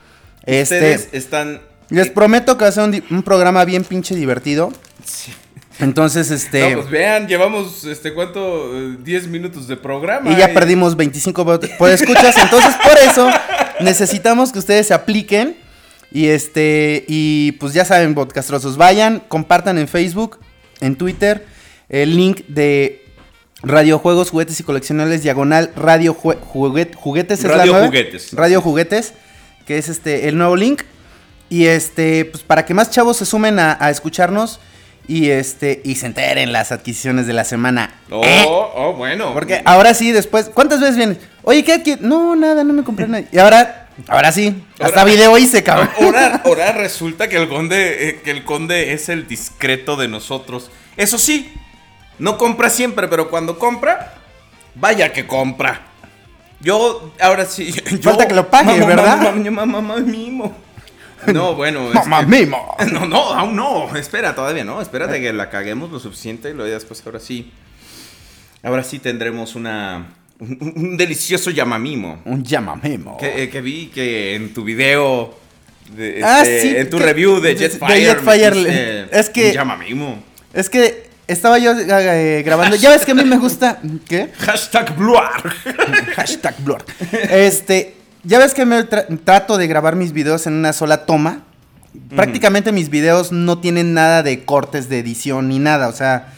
Este. 0.45 0.75
Ustedes 0.75 1.09
están. 1.11 1.61
Les 1.89 2.09
prometo 2.09 2.57
que 2.57 2.63
va 2.65 2.69
a 2.69 2.71
ser 2.71 3.03
un, 3.09 3.23
programa 3.23 3.65
bien 3.65 3.83
pinche 3.83 4.15
divertido. 4.15 4.71
Entonces, 5.79 6.29
este. 6.29 6.71
No, 6.71 6.77
pues 6.81 6.89
vean, 6.91 7.27
llevamos, 7.27 7.85
este, 7.85 8.13
¿cuánto? 8.13 8.77
Eh, 8.77 8.97
10 9.01 9.27
minutos 9.27 9.67
de 9.67 9.77
programa. 9.77 10.29
y 10.31 10.35
ya 10.35 10.53
perdimos 10.53 10.95
25 10.97 11.45
bot- 11.45 11.77
por 11.77 11.89
escuchas. 11.89 12.37
Entonces, 12.37 12.75
por 12.83 12.97
eso 12.97 13.29
necesitamos 13.79 14.51
que 14.51 14.59
ustedes 14.59 14.87
se 14.87 14.93
apliquen. 14.93 15.57
Y 16.11 16.27
este. 16.27 17.05
Y 17.07 17.53
pues 17.53 17.73
ya 17.73 17.85
saben, 17.85 18.13
podcastrosos. 18.13 18.77
Vayan, 18.77 19.21
compartan 19.27 19.77
en 19.77 19.87
Facebook, 19.87 20.39
en 20.81 20.95
Twitter, 20.95 21.45
el 21.87 22.15
link 22.15 22.41
de 22.47 23.05
Radiojuegos, 23.63 24.31
Juguetes 24.31 24.59
y 24.59 24.63
Coleccionables, 24.63 25.23
diagonal 25.23 25.71
Radio 25.75 26.13
Juguet- 26.13 26.93
Juguetes. 26.95 27.39
es 27.39 27.45
la 27.45 27.57
Radio. 27.57 27.85
Juguetes. 27.85 28.33
Radio 28.33 28.61
Juguetes, 28.61 29.13
que 29.65 29.77
es 29.77 29.87
este 29.87 30.27
el 30.27 30.37
nuevo 30.37 30.55
link. 30.55 30.81
Y 31.49 31.65
este, 31.65 32.25
pues 32.25 32.43
para 32.43 32.65
que 32.65 32.73
más 32.73 32.91
chavos 32.91 33.17
se 33.17 33.25
sumen 33.25 33.59
a, 33.59 33.77
a 33.79 33.89
escucharnos 33.89 34.59
y 35.07 35.31
este 35.31 35.81
y 35.83 35.95
se 35.95 36.05
enteren 36.05 36.51
las 36.53 36.71
adquisiciones 36.71 37.25
de 37.25 37.33
la 37.33 37.43
semana. 37.43 37.95
Oh, 38.11 38.23
¿Eh? 38.23 38.45
oh, 38.47 38.93
bueno. 38.93 39.33
Porque 39.33 39.61
ahora 39.65 39.93
sí, 39.95 40.11
después, 40.11 40.49
¿cuántas 40.53 40.79
veces 40.79 40.95
vienes? 40.97 41.17
Oye, 41.41 41.63
¿qué 41.63 41.73
adquirir? 41.73 42.01
No, 42.01 42.35
nada, 42.35 42.63
no 42.63 42.73
me 42.73 42.83
compré 42.83 43.07
nada. 43.07 43.23
Y 43.31 43.39
ahora, 43.39 43.87
ahora 44.07 44.31
sí, 44.31 44.63
hasta 44.79 44.99
Ahora- 45.01 45.11
video 45.11 45.35
hice, 45.39 45.63
cabrón. 45.63 45.89
Ahora, 45.99 46.41
ahora 46.45 46.71
resulta 46.73 47.27
que 47.27 47.37
el 47.37 47.49
conde, 47.49 48.09
eh, 48.09 48.21
que 48.23 48.29
el 48.29 48.43
conde 48.43 48.93
es 48.93 49.09
el 49.09 49.27
discreto 49.27 49.95
de 49.95 50.07
nosotros. 50.07 50.69
Eso 50.97 51.17
sí, 51.17 51.51
no 52.19 52.37
compra 52.37 52.69
siempre, 52.69 53.07
pero 53.07 53.31
cuando 53.31 53.57
compra, 53.57 54.13
vaya 54.75 55.11
que 55.11 55.25
compra. 55.25 55.81
Yo, 56.61 57.13
ahora 57.19 57.45
sí. 57.45 57.71
yo- 57.91 57.97
Falta 58.11 58.27
que 58.27 58.35
lo 58.35 58.47
pague, 58.49 58.73
Mamá, 58.79 58.85
¿verdad? 58.85 59.17
Mamá, 59.33 59.49
mamá, 59.49 59.65
mamá, 59.65 59.95
mimo. 60.01 60.55
No, 61.33 61.55
bueno. 61.55 61.89
es 61.89 61.93
Mamá 61.95 62.19
que- 62.21 62.25
mimo. 62.45 62.75
No, 62.91 63.05
no, 63.05 63.33
aún 63.33 63.55
no. 63.55 63.95
Espera, 63.95 64.33
todavía 64.35 64.63
no. 64.63 64.81
Espérate 64.81 65.19
que 65.21 65.31
la 65.33 65.49
caguemos 65.49 65.91
lo 65.91 65.99
suficiente 65.99 66.49
y 66.49 66.53
luego 66.53 66.71
después, 66.71 67.01
ahora 67.05 67.19
sí. 67.19 67.51
Ahora 68.63 68.83
sí 68.83 68.99
tendremos 68.99 69.55
una. 69.55 70.13
Un, 70.39 70.57
un- 70.75 70.97
delicioso 70.97 71.51
llamamimo. 71.51 72.21
Un 72.25 72.43
llamamemo. 72.43 73.17
Que, 73.17 73.43
eh, 73.43 73.49
que 73.49 73.61
vi 73.61 73.87
que 73.87 74.35
en 74.35 74.53
tu 74.53 74.63
video. 74.63 75.37
de, 75.95 76.21
Ah, 76.23 76.41
este, 76.41 76.61
sí, 76.61 76.75
En 76.77 76.89
tu 76.89 76.97
que- 76.97 77.03
review 77.05 77.39
de 77.41 77.55
Jetfire. 77.57 77.93
de 77.95 78.05
Jetfire, 78.05 79.07
es 79.11 79.29
que- 79.29 79.47
un 79.47 79.53
llamamimo. 79.53 80.23
Es 80.53 80.69
que 80.69 81.09
estaba 81.27 81.57
yo 81.59 81.73
eh, 81.77 82.41
grabando. 82.45 82.75
Ya 82.75 82.89
ves 82.91 83.05
que 83.05 83.11
a 83.11 83.15
mí 83.15 83.23
me 83.25 83.37
gusta. 83.37 83.79
¿Qué? 84.07 84.29
Hashtag 84.39 84.95
Bluar. 84.95 85.43
Hashtag 86.15 86.55
blur. 86.63 86.83
Este, 87.29 87.95
ya 88.23 88.39
ves 88.39 88.53
que 88.53 88.65
me 88.65 88.77
tra- 88.87 89.07
trato 89.23 89.57
de 89.57 89.67
grabar 89.67 89.95
mis 89.95 90.11
videos 90.11 90.47
en 90.47 90.53
una 90.53 90.73
sola 90.73 91.05
toma. 91.05 91.43
Prácticamente 92.15 92.71
mis 92.71 92.89
videos 92.89 93.31
no 93.31 93.59
tienen 93.59 93.93
nada 93.93 94.21
de 94.23 94.45
cortes 94.45 94.89
de 94.89 94.99
edición 94.99 95.49
ni 95.49 95.59
nada. 95.59 95.87
O 95.87 95.91
sea, 95.91 96.33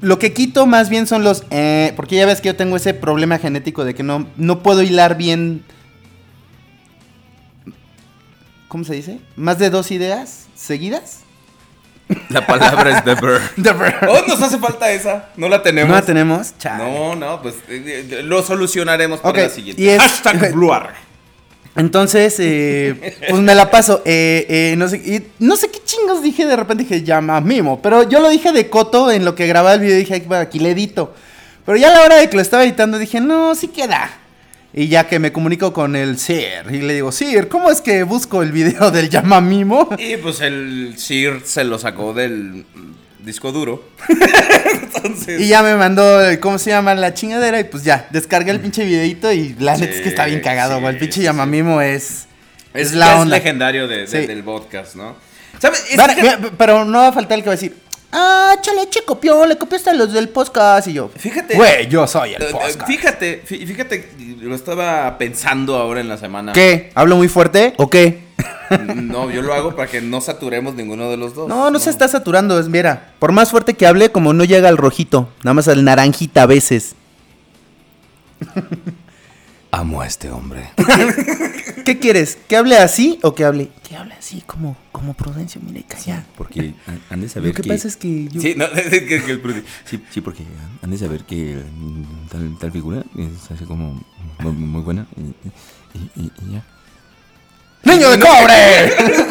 lo 0.00 0.18
que 0.18 0.32
quito 0.32 0.66
más 0.66 0.90
bien 0.90 1.06
son 1.06 1.24
los... 1.24 1.44
eh, 1.50 1.92
porque 1.96 2.16
ya 2.16 2.26
ves 2.26 2.40
que 2.40 2.48
yo 2.48 2.56
tengo 2.56 2.76
ese 2.76 2.92
problema 2.92 3.38
genético 3.38 3.84
de 3.84 3.94
que 3.94 4.02
no, 4.02 4.26
no 4.36 4.62
puedo 4.62 4.82
hilar 4.82 5.16
bien... 5.16 5.64
¿Cómo 8.68 8.84
se 8.84 8.94
dice? 8.94 9.18
Más 9.34 9.58
de 9.58 9.70
dos 9.70 9.90
ideas 9.90 10.46
seguidas. 10.54 11.19
La 12.28 12.46
palabra 12.46 12.98
es 12.98 13.04
The 13.04 13.14
Bird. 13.14 13.42
Oh, 14.08 14.22
nos 14.26 14.40
hace 14.42 14.58
falta 14.58 14.90
esa. 14.90 15.30
No 15.36 15.48
la 15.48 15.62
tenemos. 15.62 15.88
No 15.88 15.94
la 15.94 16.02
tenemos. 16.02 16.54
Chale. 16.58 16.82
No, 16.84 17.14
no, 17.16 17.42
pues 17.42 17.54
eh, 17.68 18.06
eh, 18.10 18.22
lo 18.24 18.42
solucionaremos 18.42 19.20
para 19.20 19.42
la 19.44 19.50
siguiente. 19.50 19.80
y 19.82 19.88
es- 19.88 20.00
Hashtag 20.00 20.52
Bluar. 20.52 20.94
Entonces, 21.76 22.34
eh, 22.40 23.16
pues 23.28 23.40
me 23.40 23.54
la 23.54 23.70
paso. 23.70 24.02
eh, 24.04 24.46
eh, 24.48 24.74
no, 24.76 24.88
sé, 24.88 24.96
y 24.96 25.26
no 25.38 25.56
sé 25.56 25.70
qué 25.70 25.78
chingos 25.84 26.22
dije. 26.22 26.44
De 26.46 26.56
repente 26.56 26.82
dije, 26.84 27.02
llama 27.04 27.40
Mimo. 27.40 27.80
Pero 27.80 28.08
yo 28.08 28.20
lo 28.20 28.28
dije 28.28 28.52
de 28.52 28.68
coto 28.68 29.10
en 29.10 29.24
lo 29.24 29.34
que 29.34 29.46
grababa 29.46 29.74
el 29.74 29.80
video. 29.80 29.96
Dije, 29.96 30.14
"Ay, 30.14 30.24
bueno, 30.26 30.42
aquí 30.42 30.58
le 30.58 30.70
edito. 30.72 31.14
Pero 31.64 31.78
ya 31.78 31.88
a 31.90 31.94
la 31.94 32.02
hora 32.02 32.16
de 32.16 32.28
que 32.28 32.36
lo 32.36 32.42
estaba 32.42 32.64
editando, 32.64 32.98
dije, 32.98 33.20
no, 33.20 33.54
sí 33.54 33.68
queda. 33.68 34.10
Y 34.72 34.86
ya 34.88 35.08
que 35.08 35.18
me 35.18 35.32
comunico 35.32 35.72
con 35.72 35.96
el 35.96 36.18
Sir. 36.18 36.64
Y 36.70 36.78
le 36.82 36.94
digo, 36.94 37.10
Sir, 37.10 37.48
¿cómo 37.48 37.70
es 37.70 37.80
que 37.80 38.04
busco 38.04 38.42
el 38.42 38.52
video 38.52 38.90
del 38.92 39.10
llama 39.10 39.40
Mimo? 39.40 39.88
Y 39.98 40.16
pues 40.16 40.40
el 40.40 40.94
Sir 40.96 41.40
se 41.44 41.64
lo 41.64 41.78
sacó 41.78 42.12
del 42.12 42.64
disco 43.24 43.50
duro. 43.50 43.82
Entonces. 44.82 45.40
Y 45.40 45.48
ya 45.48 45.62
me 45.62 45.74
mandó, 45.76 46.20
¿cómo 46.40 46.58
se 46.58 46.70
llama? 46.70 46.94
La 46.94 47.14
chingadera. 47.14 47.58
Y 47.60 47.64
pues 47.64 47.82
ya, 47.84 48.06
descargué 48.10 48.52
el 48.52 48.60
pinche 48.60 48.84
videito. 48.84 49.32
Y 49.32 49.56
la 49.58 49.76
neta 49.76 49.92
es 49.92 50.00
que 50.02 50.08
está 50.08 50.26
bien 50.26 50.40
cagado, 50.40 50.78
sí. 50.78 50.84
El 50.86 50.98
pinche 50.98 51.22
llama 51.22 51.44
sí. 51.44 51.50
Mimo 51.50 51.80
es. 51.80 52.26
Es, 52.72 52.88
Es 52.88 52.92
la 52.94 53.06
ya 53.06 53.14
es 53.14 53.18
onda. 53.22 53.36
legendario 53.36 53.88
de, 53.88 53.98
de- 53.98 54.06
Sí. 54.06 54.26
del 54.26 54.44
podcast, 54.44 54.94
¿no? 54.94 55.16
¿Sabes? 55.58 55.84
Es 55.90 56.00
que- 56.14 56.22
mira, 56.22 56.38
pero 56.56 56.84
no 56.84 56.98
va 56.98 57.08
a 57.08 57.12
faltar 57.12 57.38
el 57.38 57.42
que 57.42 57.48
va 57.50 57.54
a 57.54 57.56
decir, 57.56 57.74
ah, 58.12 58.54
chale, 58.60 58.88
che, 58.88 59.04
copió, 59.04 59.46
le 59.46 59.56
copiaste 59.58 59.90
a 59.90 59.94
los 59.94 60.12
del 60.12 60.28
podcast. 60.28 60.88
Y 60.88 60.94
yo, 60.94 61.10
Fíjate. 61.16 61.56
güey, 61.56 61.88
yo 61.88 62.06
soy 62.06 62.34
el 62.34 62.42
eh, 62.42 62.46
eh, 62.48 62.52
podcast. 62.52 62.86
Fíjate, 62.86 63.42
fí- 63.44 63.66
fíjate, 63.66 64.10
lo 64.40 64.54
estaba 64.54 65.16
pensando 65.18 65.76
ahora 65.76 66.00
en 66.00 66.08
la 66.08 66.16
semana. 66.16 66.52
¿Qué? 66.52 66.90
¿Hablo 66.94 67.16
muy 67.16 67.28
fuerte 67.28 67.74
o 67.76 67.88
qué? 67.90 68.28
No, 68.94 69.30
yo 69.30 69.42
lo 69.42 69.52
hago 69.52 69.74
para 69.74 69.90
que 69.90 70.00
no 70.00 70.20
saturemos 70.20 70.74
ninguno 70.74 71.10
de 71.10 71.16
los 71.16 71.34
dos. 71.34 71.48
No, 71.48 71.70
no 71.70 71.78
se 71.80 71.90
está 71.90 72.06
saturando, 72.08 72.58
es, 72.60 72.68
mira, 72.68 73.12
por 73.18 73.32
más 73.32 73.50
fuerte 73.50 73.74
que 73.74 73.86
hable, 73.86 74.10
como 74.12 74.32
no 74.32 74.44
llega 74.44 74.68
al 74.68 74.76
rojito, 74.76 75.28
nada 75.42 75.54
más 75.54 75.66
al 75.68 75.84
naranjita 75.84 76.42
a 76.42 76.46
veces. 76.46 76.94
Amo 79.72 80.00
a 80.00 80.06
este 80.06 80.30
hombre. 80.30 80.70
¿Qué 81.84 81.98
quieres? 82.00 82.36
¿Que 82.48 82.56
hable 82.56 82.76
así 82.76 83.18
o 83.22 83.34
que 83.34 83.44
hable? 83.44 83.70
Que 83.88 83.96
hable 83.96 84.14
así, 84.14 84.42
como, 84.44 84.76
como 84.90 85.14
Prudencio, 85.14 85.60
calla. 85.88 86.24
Porque 86.36 86.74
han- 87.08 87.20
de 87.20 87.28
saber 87.28 87.50
Lo 87.50 87.54
que 87.54 87.62
pasa 87.68 87.86
es 87.88 87.96
que 87.96 88.28
yo... 88.28 88.40
Sí, 88.40 88.54
no, 88.56 88.64
es 88.66 88.88
que- 88.88 89.06
que 89.06 89.30
el 89.30 89.42
produ- 89.42 89.62
Sí, 89.84 90.02
sí, 90.10 90.20
porque 90.20 90.44
han- 90.82 90.90
de 90.90 90.98
saber 90.98 91.24
que 91.24 91.62
tal, 92.30 92.56
tal 92.58 92.72
figura 92.72 93.02
es 93.16 93.50
así 93.50 93.64
como 93.64 94.02
muy, 94.40 94.52
muy 94.52 94.82
buena 94.82 95.06
y, 95.16 95.20
y- 95.98 96.10
y- 96.26 96.32
y 96.48 96.52
ya. 96.52 96.64
¡Niño 97.84 98.10
de 98.10 98.20
cobre! 98.20 99.20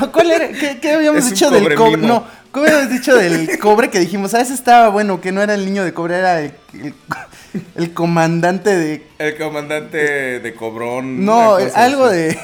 No, 0.00 0.12
¿cuál 0.12 0.30
era? 0.30 0.48
¿Qué, 0.48 0.78
qué 0.80 0.92
habíamos 0.92 1.18
Es 1.18 1.24
un 1.26 1.30
dicho 1.30 1.50
del 1.50 1.74
cobre 1.74 1.96
mimo. 1.98 2.08
No, 2.08 2.26
¿cómo 2.50 2.66
habíamos 2.66 2.90
dicho 2.90 3.14
del 3.16 3.58
cobre 3.58 3.90
que 3.90 4.00
dijimos? 4.00 4.34
Ah, 4.34 4.40
ese 4.40 4.54
estaba 4.54 4.88
bueno, 4.88 5.20
que 5.20 5.32
no 5.32 5.42
era 5.42 5.54
el 5.54 5.64
niño 5.64 5.84
de 5.84 5.92
cobre, 5.94 6.18
era 6.18 6.40
el, 6.40 6.52
el- 6.74 6.94
el 7.74 7.92
comandante 7.92 8.74
de... 8.74 9.06
El 9.18 9.36
comandante 9.36 10.40
de 10.40 10.54
Cobrón. 10.54 11.24
No, 11.24 11.56
algo 11.74 12.06
así. 12.06 12.16
de... 12.16 12.38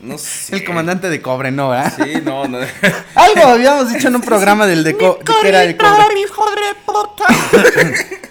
No 0.00 0.18
sé. 0.18 0.56
El 0.56 0.64
comandante 0.64 1.08
de 1.08 1.20
cobre, 1.22 1.50
no, 1.50 1.70
¿verdad? 1.70 1.92
Sí, 1.96 2.20
no, 2.22 2.46
no. 2.46 2.58
Algo 3.14 3.46
habíamos 3.48 3.92
dicho 3.92 4.08
en 4.08 4.16
un 4.16 4.20
programa 4.20 4.66
del 4.66 4.84
de, 4.84 4.96
co- 4.96 5.18
de 5.24 5.32
que 5.42 5.48
era 5.48 5.60
de 5.60 5.76
cobre. 5.76 6.02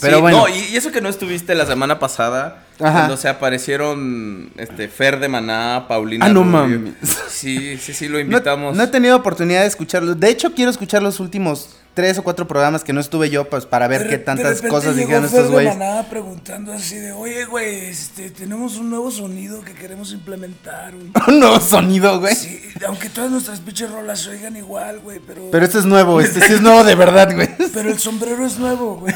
Pero 0.00 0.16
Sí, 0.16 0.20
bueno. 0.22 0.38
No, 0.38 0.48
y, 0.48 0.58
y 0.58 0.76
eso 0.76 0.90
que 0.90 1.02
no 1.02 1.10
estuviste 1.10 1.54
la 1.54 1.66
semana 1.66 1.98
pasada, 1.98 2.64
Ajá. 2.82 2.98
cuando 3.00 3.16
se 3.16 3.28
aparecieron 3.28 4.50
este, 4.56 4.88
Fer 4.88 5.18
de 5.20 5.28
Maná, 5.28 5.86
Paulina. 5.88 6.26
Ah, 6.26 6.28
no 6.28 6.40
Rubio. 6.42 6.50
mames. 6.52 6.94
Sí, 7.28 7.76
sí, 7.78 7.94
sí, 7.94 8.08
lo 8.08 8.18
invitamos. 8.20 8.76
no 8.76 8.82
he 8.82 8.88
tenido 8.88 9.16
oportunidad 9.16 9.62
de 9.62 9.66
escucharlo. 9.68 10.14
De 10.14 10.28
hecho, 10.28 10.52
quiero 10.54 10.70
escuchar 10.70 11.02
los 11.02 11.20
últimos 11.20 11.76
tres 11.94 12.16
o 12.16 12.22
cuatro 12.22 12.48
programas 12.48 12.84
que 12.84 12.94
no 12.94 13.00
estuve 13.02 13.28
yo, 13.28 13.50
pues 13.50 13.66
para 13.66 13.86
ver 13.86 14.04
De 14.04 14.08
qué 14.08 14.16
tantas 14.18 14.62
cosas 14.62 14.96
llegó 14.96 15.08
dijeron 15.08 15.28
Fer 15.28 15.40
estos 15.40 15.46
de 15.48 15.52
güeyes. 15.52 15.76
Maná 15.76 16.02
preguntando 16.08 16.72
así 16.72 16.96
de, 16.96 17.12
oye, 17.12 17.44
güey, 17.44 17.84
este, 17.86 18.30
tenemos 18.30 18.78
un 18.78 18.88
nuevo 18.88 19.10
sonido 19.10 19.60
que 19.60 19.74
queremos 19.74 20.10
implementar. 20.12 20.94
güey". 20.94 21.10
Un 21.28 21.40
nuevo 21.40 21.60
sonido, 21.60 22.18
güey. 22.18 22.34
Sí, 22.34 22.62
aunque 22.86 23.10
todas 23.10 23.30
nuestras 23.30 23.60
pinches 23.60 23.90
rolas 23.90 24.20
se 24.20 24.30
oigan 24.30 24.56
igual, 24.56 25.00
güey, 25.00 25.20
pero, 25.26 25.50
Pero 25.50 25.64
este 25.66 25.78
es 25.80 25.84
nuevo, 25.84 26.18
este 26.22 26.40
sí 26.40 26.54
es 26.54 26.62
nuevo 26.62 26.82
de 26.82 26.94
verdad, 26.94 27.34
güey. 27.34 27.50
pero 27.74 27.90
el 27.90 27.98
sombrero 27.98 28.46
es 28.46 28.58
nuevo, 28.58 28.96
güey. 28.96 29.14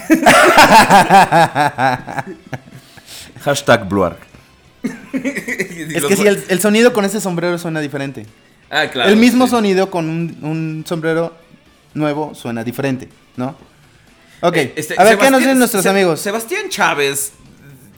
Hashtag 3.46 3.88
Bluark. 3.88 4.18
Es 5.14 6.04
que 6.04 6.16
sí, 6.16 6.26
el, 6.26 6.44
el 6.48 6.60
sonido 6.60 6.92
con 6.92 7.04
ese 7.04 7.20
sombrero 7.20 7.56
suena 7.58 7.80
diferente. 7.80 8.26
Ah, 8.70 8.88
claro. 8.92 9.08
el 9.08 9.16
mismo 9.16 9.46
sí. 9.46 9.52
sonido 9.52 9.90
con 9.90 10.08
un, 10.10 10.36
un 10.42 10.84
sombrero 10.86 11.32
nuevo 11.94 12.34
suena 12.34 12.62
diferente, 12.64 13.08
¿no? 13.36 13.56
Ok, 14.42 14.56
Eh, 14.56 14.72
este, 14.76 14.94
a 14.98 15.04
ver, 15.04 15.16
¿qué 15.18 15.30
nos 15.30 15.40
dicen 15.40 15.58
nuestros 15.58 15.84
Se- 15.84 15.88
amigos? 15.88 16.20
Sebastián 16.20 16.68
Chávez, 16.68 17.32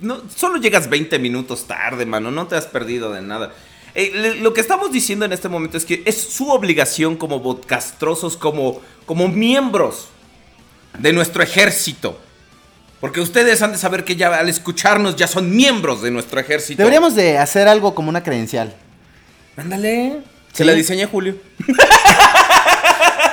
no, 0.00 0.20
solo 0.34 0.58
llegas 0.58 0.88
20 0.88 1.18
minutos 1.18 1.66
tarde, 1.66 2.04
mano, 2.06 2.30
no 2.30 2.46
te 2.46 2.54
has 2.56 2.66
perdido 2.66 3.10
de 3.12 3.22
nada. 3.22 3.52
Eh, 3.94 4.12
le- 4.14 4.34
lo 4.36 4.52
que 4.54 4.60
estamos 4.60 4.92
diciendo 4.92 5.24
en 5.24 5.32
este 5.32 5.48
momento 5.48 5.76
es 5.78 5.84
que 5.86 6.02
es 6.06 6.16
su 6.20 6.50
obligación 6.50 7.16
como 7.16 7.42
podcastrosos, 7.42 8.36
como, 8.36 8.80
como 9.06 9.26
miembros 9.28 10.08
de 10.98 11.12
nuestro 11.12 11.42
ejército. 11.42 12.20
Porque 13.00 13.20
ustedes 13.20 13.62
han 13.62 13.72
de 13.72 13.78
saber 13.78 14.04
que 14.04 14.16
ya 14.16 14.34
al 14.34 14.48
escucharnos 14.48 15.14
ya 15.16 15.26
son 15.28 15.54
miembros 15.54 16.02
de 16.02 16.10
nuestro 16.10 16.40
ejército. 16.40 16.78
Deberíamos 16.78 17.14
de 17.14 17.38
hacer 17.38 17.68
algo 17.68 17.94
como 17.94 18.08
una 18.08 18.22
credencial. 18.22 18.74
Ándale. 19.56 20.22
Se 20.52 20.58
Sí. 20.58 20.64
la 20.64 20.72
diseña 20.72 21.06
Julio. 21.06 21.36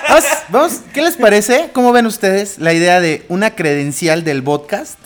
Vamos, 0.08 0.23
vamos, 0.49 0.73
¿qué 0.93 1.01
les 1.01 1.17
parece? 1.17 1.71
¿Cómo 1.73 1.91
ven 1.91 2.06
ustedes 2.06 2.60
la 2.60 2.73
idea 2.73 3.01
de 3.01 3.25
una 3.28 3.56
credencial 3.56 4.23
del 4.23 4.43
podcast? 4.43 4.97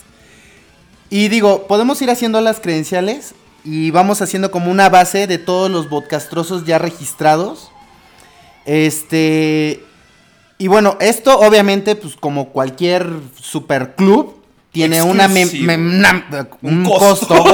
Y 1.08 1.28
digo, 1.28 1.66
podemos 1.66 2.00
ir 2.02 2.10
haciendo 2.10 2.40
las 2.40 2.60
credenciales 2.60 3.34
y 3.64 3.90
vamos 3.90 4.22
haciendo 4.22 4.50
como 4.52 4.70
una 4.70 4.88
base 4.88 5.26
de 5.26 5.38
todos 5.38 5.70
los 5.70 5.86
podcastrosos 5.86 6.64
ya 6.64 6.78
registrados. 6.78 7.72
Este. 8.66 9.82
Y 10.58 10.68
bueno, 10.68 10.96
esto 11.00 11.40
obviamente, 11.40 11.96
pues 11.96 12.14
como 12.14 12.50
cualquier 12.50 13.08
super 13.40 13.94
club, 13.96 14.39
tiene 14.72 15.02
una 15.02 15.24
Exclusivo. 15.26 15.70
mem- 15.72 16.00
nam- 16.00 16.48
un, 16.62 16.84
costo, 16.84 17.34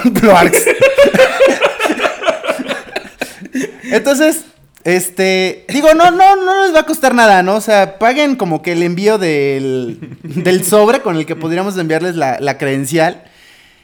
Entonces, 3.90 4.44
este, 4.84 5.64
digo, 5.68 5.92
no, 5.94 6.10
no, 6.10 6.36
no 6.36 6.62
les 6.64 6.74
va 6.74 6.80
a 6.80 6.86
costar 6.86 7.14
nada, 7.14 7.42
¿no? 7.42 7.56
O 7.56 7.60
sea, 7.60 7.98
paguen 7.98 8.36
como 8.36 8.62
que 8.62 8.72
el 8.72 8.82
envío 8.82 9.18
del, 9.18 9.98
del 10.22 10.64
sobre 10.64 11.00
con 11.00 11.16
el 11.16 11.26
que 11.26 11.36
podríamos 11.36 11.76
enviarles 11.76 12.16
la, 12.16 12.38
la 12.40 12.56
credencial. 12.58 13.24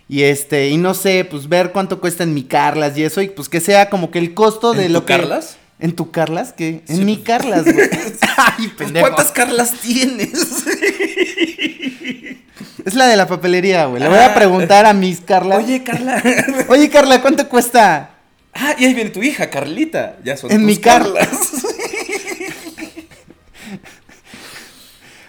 Y 0.09 0.23
este, 0.23 0.69
y 0.69 0.77
no 0.77 0.95
sé, 0.95 1.25
pues 1.29 1.49
ver 1.49 1.73
cuánto 1.73 2.01
cuesta 2.01 2.23
en 2.23 2.33
mi 2.33 2.45
Carlas 2.45 2.97
y 2.97 3.03
eso, 3.03 3.21
y 3.23 3.29
pues 3.29 3.49
que 3.49 3.61
sea 3.61 3.91
como 3.91 4.11
que 4.11 4.19
el 4.21 4.35
costo 4.35 4.73
de 4.73 4.87
¿En 4.87 4.93
lo 4.93 5.01
tu 5.01 5.07
que. 5.07 5.13
Carlas? 5.15 5.57
¿En 5.81 5.95
tu 5.97 6.11
Carlas? 6.11 6.53
¿Qué? 6.57 6.83
En 6.89 7.05
mi 7.05 7.17
Carlas, 7.19 7.65
güey. 7.65 7.89
Ay, 8.59 8.69
pendejo. 8.69 9.07
¿Cuántas 9.07 9.33
Carlas 9.33 9.73
tienes? 9.83 10.33
Es 12.85 12.95
la 12.95 13.07
de 13.09 13.17
la 13.17 13.27
papelería, 13.27 13.87
güey. 13.87 14.01
Le 14.03 14.09
voy 14.09 14.19
a 14.19 14.33
preguntar 14.35 14.87
a 14.87 14.93
mis 14.93 15.21
Carlas. 15.21 15.59
Oye, 15.65 15.83
Carla. 15.83 16.23
Oye, 16.69 16.89
Carla, 16.89 17.21
¿cuánto 17.21 17.49
cuesta? 17.49 18.11
Ah, 18.55 18.75
y 18.79 18.85
ahí 18.85 18.95
viene 18.95 19.11
tu 19.11 19.23
hija, 19.23 19.51
Carlita. 19.51 20.17
Ya 20.25 20.37
son 20.37 20.51
En 20.53 20.59
tus 20.59 20.67
mi 20.67 20.77
car- 20.79 21.03
Carlas. 21.03 21.51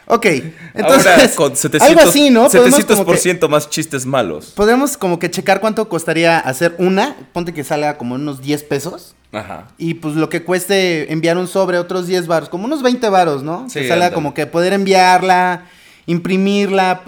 Ok, 0.10 0.26
entonces. 0.74 1.08
Ahora 1.08 1.30
con 1.36 1.56
700, 1.56 1.82
algo 1.98 2.10
así, 2.10 2.30
¿no? 2.30 2.50
Podemos 2.50 2.86
como 2.86 3.06
que- 3.06 3.12
700% 3.14 3.50
más 3.50 3.70
chistes 3.70 4.06
malos. 4.06 4.54
Podemos 4.56 4.96
como 4.98 5.20
que 5.20 5.30
checar 5.30 5.60
cuánto 5.60 5.88
costaría 5.90 6.40
hacer 6.40 6.76
una. 6.80 7.16
Ponte 7.34 7.54
que 7.54 7.64
salga 7.64 7.98
como 7.98 8.16
unos 8.16 8.42
10 8.42 8.64
pesos. 8.64 9.16
Ajá. 9.34 9.68
Y 9.78 9.96
pues 9.96 10.16
lo 10.16 10.30
que 10.30 10.44
cueste 10.44 11.12
enviar 11.12 11.38
un 11.38 11.48
sobre, 11.48 11.78
otros 11.78 12.08
10 12.08 12.28
varos. 12.28 12.48
Como 12.48 12.66
unos 12.66 12.82
20 12.82 13.10
varos, 13.10 13.44
¿no? 13.44 13.70
Sí, 13.70 13.82
que 13.82 13.88
salga 13.90 14.12
como 14.14 14.34
que 14.34 14.46
poder 14.48 14.72
enviarla, 14.72 15.66
imprimirla. 16.06 17.02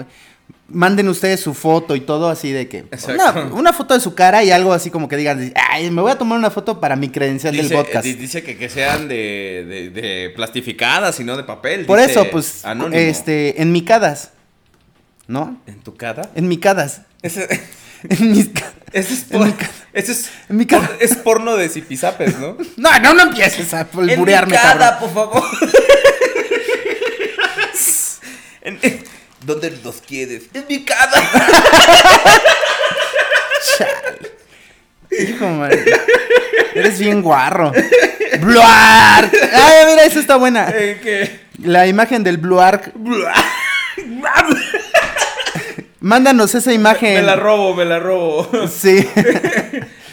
Manden 0.72 1.08
ustedes 1.10 1.40
su 1.40 1.54
foto 1.54 1.96
y 1.96 2.02
todo 2.02 2.30
así 2.30 2.52
de 2.52 2.68
que. 2.68 2.86
Una, 3.08 3.32
una 3.54 3.74
foto 3.74 3.94
de 3.94 4.00
su 4.00 4.14
cara 4.16 4.44
y 4.44 4.52
algo 4.52 4.74
así 4.74 4.90
como 4.92 5.08
que 5.08 5.18
digan, 5.18 5.54
ay, 5.70 5.90
me 5.92 6.02
voy 6.02 6.12
a 6.12 6.18
tomar 6.18 6.38
una 6.38 6.50
foto 6.52 6.80
para 6.80 6.96
mi 6.96 7.10
credencial 7.10 7.54
Dice, 7.56 7.70
del 7.70 7.78
podcast. 7.78 8.04
di- 8.06 8.14
dice 8.14 8.44
que, 8.44 8.58
que 8.58 8.70
sean 8.70 9.08
de, 9.08 9.66
de, 9.68 9.90
de 10.02 10.30
plastificadas 10.36 11.20
y 11.20 11.24
no 11.24 11.36
de 11.38 11.44
papel. 11.44 11.86
Por 11.86 12.00
dice 12.00 12.12
eso, 12.12 12.26
pues, 12.32 12.64
Anónimo. 12.66 12.96
este, 13.02 13.62
en 13.62 13.72
micadas. 13.72 14.32
¿No? 15.28 15.62
¿En 15.68 15.80
tu 15.82 15.96
cara? 15.96 16.30
En 16.36 16.48
micadas. 16.48 17.02
Ese, 17.22 17.48
En 18.10 18.32
mis 18.32 18.50
ese 18.94 19.14
es, 19.14 19.22
En 19.30 19.38
por- 19.40 19.48
mi 19.48 19.54
ese 19.94 20.12
es, 20.14 20.30
en 20.50 20.56
mi 20.58 20.66
cara. 20.66 20.90
es 21.00 21.16
porno 21.18 21.56
de 21.58 21.68
zipizapes, 21.70 22.40
¿no? 22.40 22.58
No, 22.78 22.98
no, 23.00 23.14
no 23.14 23.24
empieces 23.24 23.74
a 23.74 23.82
En 23.82 24.18
burearme, 24.20 24.54
mi 24.54 24.58
cabrón. 24.62 24.90
por 25.02 25.14
favor. 25.14 25.44
En- 28.62 28.78
en- 28.82 29.04
¿Dónde 29.46 29.78
los 29.84 30.02
quieres? 30.02 30.44
En 30.54 30.66
mi 30.68 30.84
casa. 30.84 31.22
Hijo, 35.12 35.48
madre. 35.48 35.86
Eres 36.76 37.00
bien 37.00 37.22
guarro. 37.22 37.72
Bluark. 38.40 39.32
Ay, 39.54 39.86
mira, 39.88 40.04
esa 40.04 40.20
está 40.20 40.36
buena. 40.36 40.70
Eh, 40.70 41.00
¿Qué? 41.02 41.40
La 41.64 41.88
imagen 41.88 42.24
del 42.24 42.38
Bluark. 42.38 42.94
Mándanos 46.00 46.56
esa 46.56 46.72
imagen. 46.72 47.16
Me 47.16 47.22
la 47.22 47.36
robo, 47.36 47.76
me 47.76 47.86
la 47.86 48.00
robo. 48.00 48.50
Sí. 48.70 49.08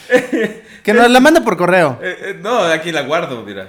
que 0.83 0.95
nos 0.95 1.11
la 1.11 1.21
manda 1.21 1.43
por 1.43 1.57
correo. 1.57 1.99
Eh, 2.03 2.17
eh, 2.21 2.39
no, 2.41 2.59
aquí 2.61 2.91
la 2.93 3.03
guardo, 3.03 3.43
mira. 3.45 3.69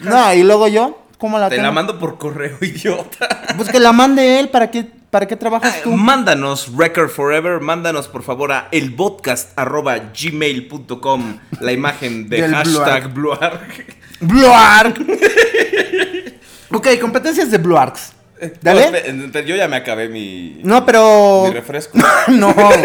No, 0.00 0.34
y 0.34 0.42
luego 0.42 0.68
yo, 0.68 1.03
¿cómo 1.18 1.38
la 1.38 1.48
Te 1.48 1.54
tengo? 1.56 1.66
la 1.66 1.72
mando 1.72 1.98
por 1.98 2.18
correo, 2.18 2.56
idiota. 2.60 3.28
Pues 3.56 3.68
que 3.70 3.80
la 3.80 3.92
mande 3.92 4.38
él, 4.40 4.48
¿para 4.50 4.70
qué, 4.70 4.86
para 5.10 5.26
qué 5.26 5.36
trabajas 5.36 5.82
tú? 5.82 5.92
Mándanos 5.92 6.70
Record 6.76 7.08
Forever, 7.10 7.60
mándanos 7.60 8.08
por 8.08 8.22
favor 8.22 8.52
a 8.52 8.68
elpodcast.gmail.com 8.72 11.38
la 11.60 11.72
imagen 11.72 12.28
de 12.28 12.42
Del 12.42 12.54
hashtag 12.54 13.12
Bluark. 13.12 13.96
Bluark. 14.20 15.00
ok, 16.72 16.88
competencias 17.00 17.50
de 17.50 17.58
Bluarks. 17.58 18.12
Dale. 18.60 18.90
No, 18.90 18.96
espe- 18.98 19.30
pero 19.32 19.46
yo 19.46 19.56
ya 19.56 19.68
me 19.68 19.76
acabé 19.76 20.08
mi, 20.08 20.60
No, 20.64 20.84
pero. 20.84 21.44
mi 21.46 21.52
refresco. 21.54 21.96
no, 22.28 22.52
güey. 22.52 22.82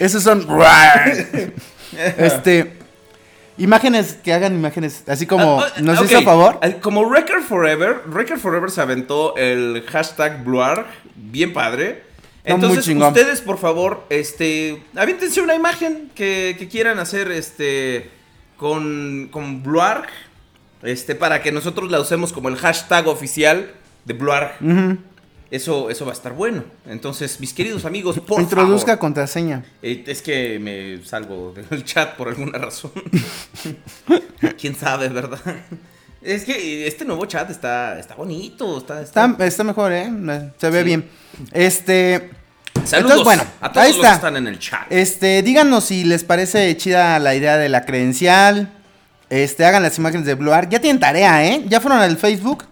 Esos 0.00 0.22
son. 0.22 0.46
este. 2.18 2.83
Imágenes 3.56 4.14
que 4.14 4.32
hagan 4.32 4.54
imágenes. 4.54 5.04
Así 5.06 5.26
como. 5.26 5.60
Ah, 5.60 5.68
ah, 5.76 5.80
¿Nos 5.80 5.98
ok. 5.98 6.04
hizo 6.06 6.18
a 6.18 6.22
favor? 6.22 6.60
Como 6.80 7.10
Record 7.12 7.42
Forever, 7.42 8.02
Record 8.10 8.38
Forever 8.38 8.70
se 8.70 8.80
aventó 8.80 9.36
el 9.36 9.84
hashtag 9.88 10.42
Bluark, 10.44 10.86
bien 11.14 11.52
padre. 11.52 12.02
No, 12.46 12.56
Entonces, 12.56 12.86
ustedes, 12.88 13.40
por 13.40 13.56
favor, 13.58 14.04
este, 14.10 14.82
aviéntense 14.94 15.40
una 15.40 15.54
imagen 15.54 16.10
que, 16.14 16.56
que 16.58 16.68
quieran 16.68 16.98
hacer, 16.98 17.30
este, 17.30 18.10
con, 18.58 19.28
con 19.30 19.62
Bluark, 19.62 20.08
este, 20.82 21.14
para 21.14 21.40
que 21.40 21.52
nosotros 21.52 21.90
la 21.90 22.00
usemos 22.00 22.34
como 22.34 22.50
el 22.50 22.56
hashtag 22.56 23.06
oficial 23.08 23.70
de 24.04 24.12
Bluark. 24.12 24.56
Ujú. 24.60 24.98
Eso, 25.54 25.88
eso 25.90 26.04
va 26.04 26.10
a 26.10 26.14
estar 26.14 26.32
bueno. 26.32 26.64
Entonces, 26.88 27.38
mis 27.38 27.52
queridos 27.52 27.84
amigos, 27.84 28.18
por 28.20 28.40
Introduzca 28.40 28.86
favor. 28.92 28.98
contraseña. 28.98 29.64
Eh, 29.82 30.02
es 30.06 30.20
que 30.20 30.58
me 30.58 31.04
salgo 31.06 31.52
del 31.70 31.84
chat 31.84 32.16
por 32.16 32.28
alguna 32.28 32.58
razón. 32.58 32.90
¿Quién 34.60 34.74
sabe, 34.74 35.08
verdad? 35.08 35.38
Es 36.22 36.44
que 36.44 36.86
este 36.86 37.04
nuevo 37.04 37.26
chat 37.26 37.50
está, 37.50 37.98
está 37.98 38.14
bonito. 38.14 38.78
Está, 38.78 39.02
está- 39.02 39.26
Está, 39.26 39.46
está 39.46 39.64
mejor, 39.64 39.92
¿eh? 39.92 40.10
Se 40.58 40.70
ve 40.70 40.78
Sí. 40.80 40.84
bien. 40.84 41.08
Este. 41.52 42.30
Saludos 42.84 43.12
entonces, 43.18 43.24
bueno, 43.24 43.42
a 43.60 43.70
todos 43.72 43.86
ahí 43.86 43.92
los 43.92 44.00
que 44.00 44.06
está. 44.06 44.14
están 44.16 44.36
en 44.36 44.46
el 44.48 44.58
chat. 44.58 44.86
Este, 44.90 45.42
díganos 45.42 45.84
si 45.84 46.04
les 46.04 46.24
parece 46.24 46.76
chida 46.76 47.18
la 47.18 47.34
idea 47.34 47.56
de 47.56 47.68
la 47.68 47.84
credencial. 47.84 48.72
Este, 49.30 49.64
hagan 49.64 49.82
las 49.82 49.96
imágenes 49.98 50.26
de 50.26 50.34
Bluark. 50.34 50.68
Ya 50.70 50.80
tienen 50.80 50.98
tarea, 51.00 51.46
¿eh? 51.46 51.64
Ya 51.68 51.80
fueron 51.80 52.00
al 52.00 52.16
Facebook. 52.16 52.64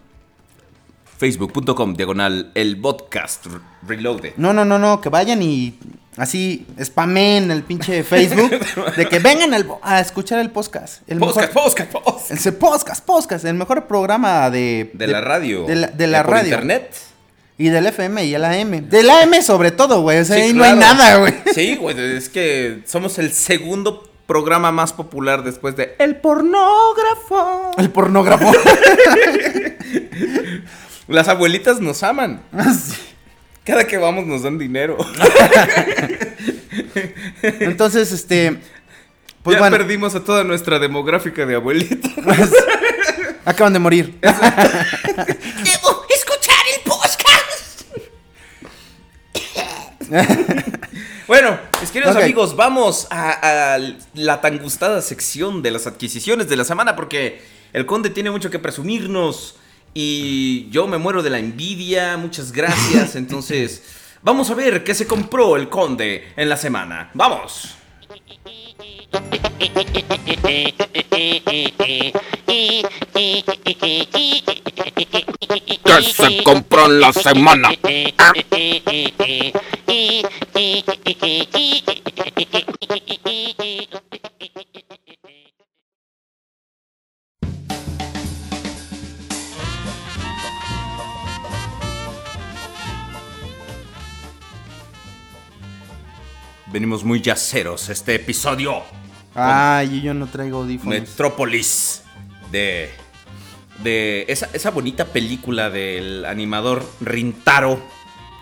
Facebook.com, 1.18 1.94
diagonal, 1.94 2.51
el 2.55 2.81
podcast 2.81 3.46
re- 3.46 3.59
reloaded. 3.87 4.33
No, 4.37 4.53
no, 4.53 4.64
no, 4.64 4.79
no, 4.79 5.01
que 5.01 5.09
vayan 5.09 5.40
y 5.42 5.79
así 6.16 6.66
spamen 6.83 7.51
el 7.51 7.62
pinche 7.62 8.03
Facebook 8.05 8.51
de 8.96 9.09
que 9.09 9.18
vengan 9.20 9.55
al- 9.55 9.68
a 9.83 10.01
escuchar 10.01 10.40
el 10.40 10.51
podcast. 10.51 11.03
El 11.09 11.18
Podcast, 11.18 11.48
mejor, 11.55 11.62
podcast, 11.64 11.92
podcast. 11.92 12.31
ese 12.33 12.53
podcast, 12.53 13.05
podcast, 13.05 13.44
el 13.44 13.55
mejor 13.55 13.87
programa 13.87 14.51
de 14.51 14.90
De 14.94 15.07
la 15.07 15.20
radio. 15.20 15.64
de 15.66 15.77
la, 15.77 15.87
de 15.88 16.07
la 16.09 16.18
Eh, 16.20 16.22
radio 16.25 16.48
internet. 16.55 16.96
y 17.57 17.68
del 17.68 17.87
FM 17.87 18.25
y 18.25 18.35
el 18.35 18.44
AM. 18.44 18.88
Del 18.88 19.09
AM 19.11 19.42
sobre 19.42 19.70
todo, 19.70 20.01
güey, 20.03 20.18
o 20.18 20.25
sea, 20.25 20.37
Sí, 20.37 20.42
ahí 20.42 20.53
no 20.53 20.64
hay 20.64 20.75
nada, 20.75 21.18
güey. 21.18 21.35
Sí, 21.55 21.77
güey, 21.77 22.16
es 22.16 22.29
que 22.29 22.83
somos 22.87 23.18
el 23.18 23.33
segundo 23.33 24.09
programa 24.27 24.72
más 24.72 24.92
popular 24.92 25.44
después 25.44 25.77
de 25.77 25.94
El 25.98 26.16
Pornógrafo. 26.16 27.70
El 27.79 27.90
pornógrafo. 27.90 28.51
Las 31.09 31.29
abuelitas 31.29 31.81
nos 31.81 32.03
aman. 32.03 32.43
Sí. 32.53 32.97
Cada 33.65 33.87
que 33.87 33.97
vamos 33.97 34.27
nos 34.27 34.43
dan 34.43 34.59
dinero. 34.59 34.99
Entonces, 37.43 38.11
este 38.11 38.59
pues 39.45 39.55
ya 39.55 39.61
bueno, 39.61 39.77
perdimos 39.77 40.17
a 40.17 40.25
toda 40.25 40.43
nuestra 40.43 40.81
demográfica 40.81 41.47
de 41.47 41.55
abuelitas. 41.55 42.11
acaban 43.45 43.73
de 43.73 43.79
morir. 43.79 44.19
Debo 44.21 46.05
escuchar 46.11 46.57
el 46.75 46.81
podcast. 46.85 47.83
Bueno, 51.29 51.57
mis 51.81 51.93
queridos 51.93 52.17
amigos, 52.17 52.57
vamos 52.57 53.07
a, 53.11 53.75
a 53.75 53.79
la 54.15 54.41
tan 54.41 54.59
gustada 54.59 55.01
sección 55.03 55.62
de 55.62 55.71
las 55.71 55.87
adquisiciones 55.87 56.49
de 56.49 56.57
la 56.57 56.65
semana 56.65 56.97
porque 56.97 57.43
el 57.73 57.87
conde 57.87 58.11
tiene 58.11 58.33
mucho 58.33 58.51
que 58.51 58.59
presumirnos 58.59 59.55
y 59.94 60.68
yo 60.70 60.87
me 60.87 60.98
muero 60.98 61.22
de 61.22 61.31
la 61.31 61.38
envidia. 61.38 62.16
Muchas 62.16 62.52
gracias. 62.52 63.16
Entonces, 63.16 63.83
vamos 64.22 64.50
a 64.50 64.55
ver 64.55 64.85
qué 64.85 64.94
se 64.94 65.07
compró 65.07 65.57
el 65.57 65.68
conde 65.68 66.33
en 66.37 66.48
la 66.48 66.57
semana. 66.57 67.11
Vamos. 67.14 67.76
¿Qué 75.85 76.02
se 76.02 76.42
compró 76.42 76.87
en 76.87 77.00
la 77.00 77.12
semana? 77.12 77.70
Venimos 96.72 97.04
muy 97.04 97.20
yaceros 97.20 97.88
este 97.88 98.14
episodio. 98.14 98.82
Ay, 99.35 100.00
yo 100.02 100.14
no 100.14 100.26
traigo 100.26 100.58
audífonos. 100.58 101.00
Metrópolis 101.00 102.02
de 102.50 102.90
de 103.82 104.24
esa, 104.28 104.48
esa 104.52 104.70
bonita 104.70 105.06
película 105.06 105.68
del 105.70 106.24
animador 106.24 106.85
Rintaro. 107.00 107.80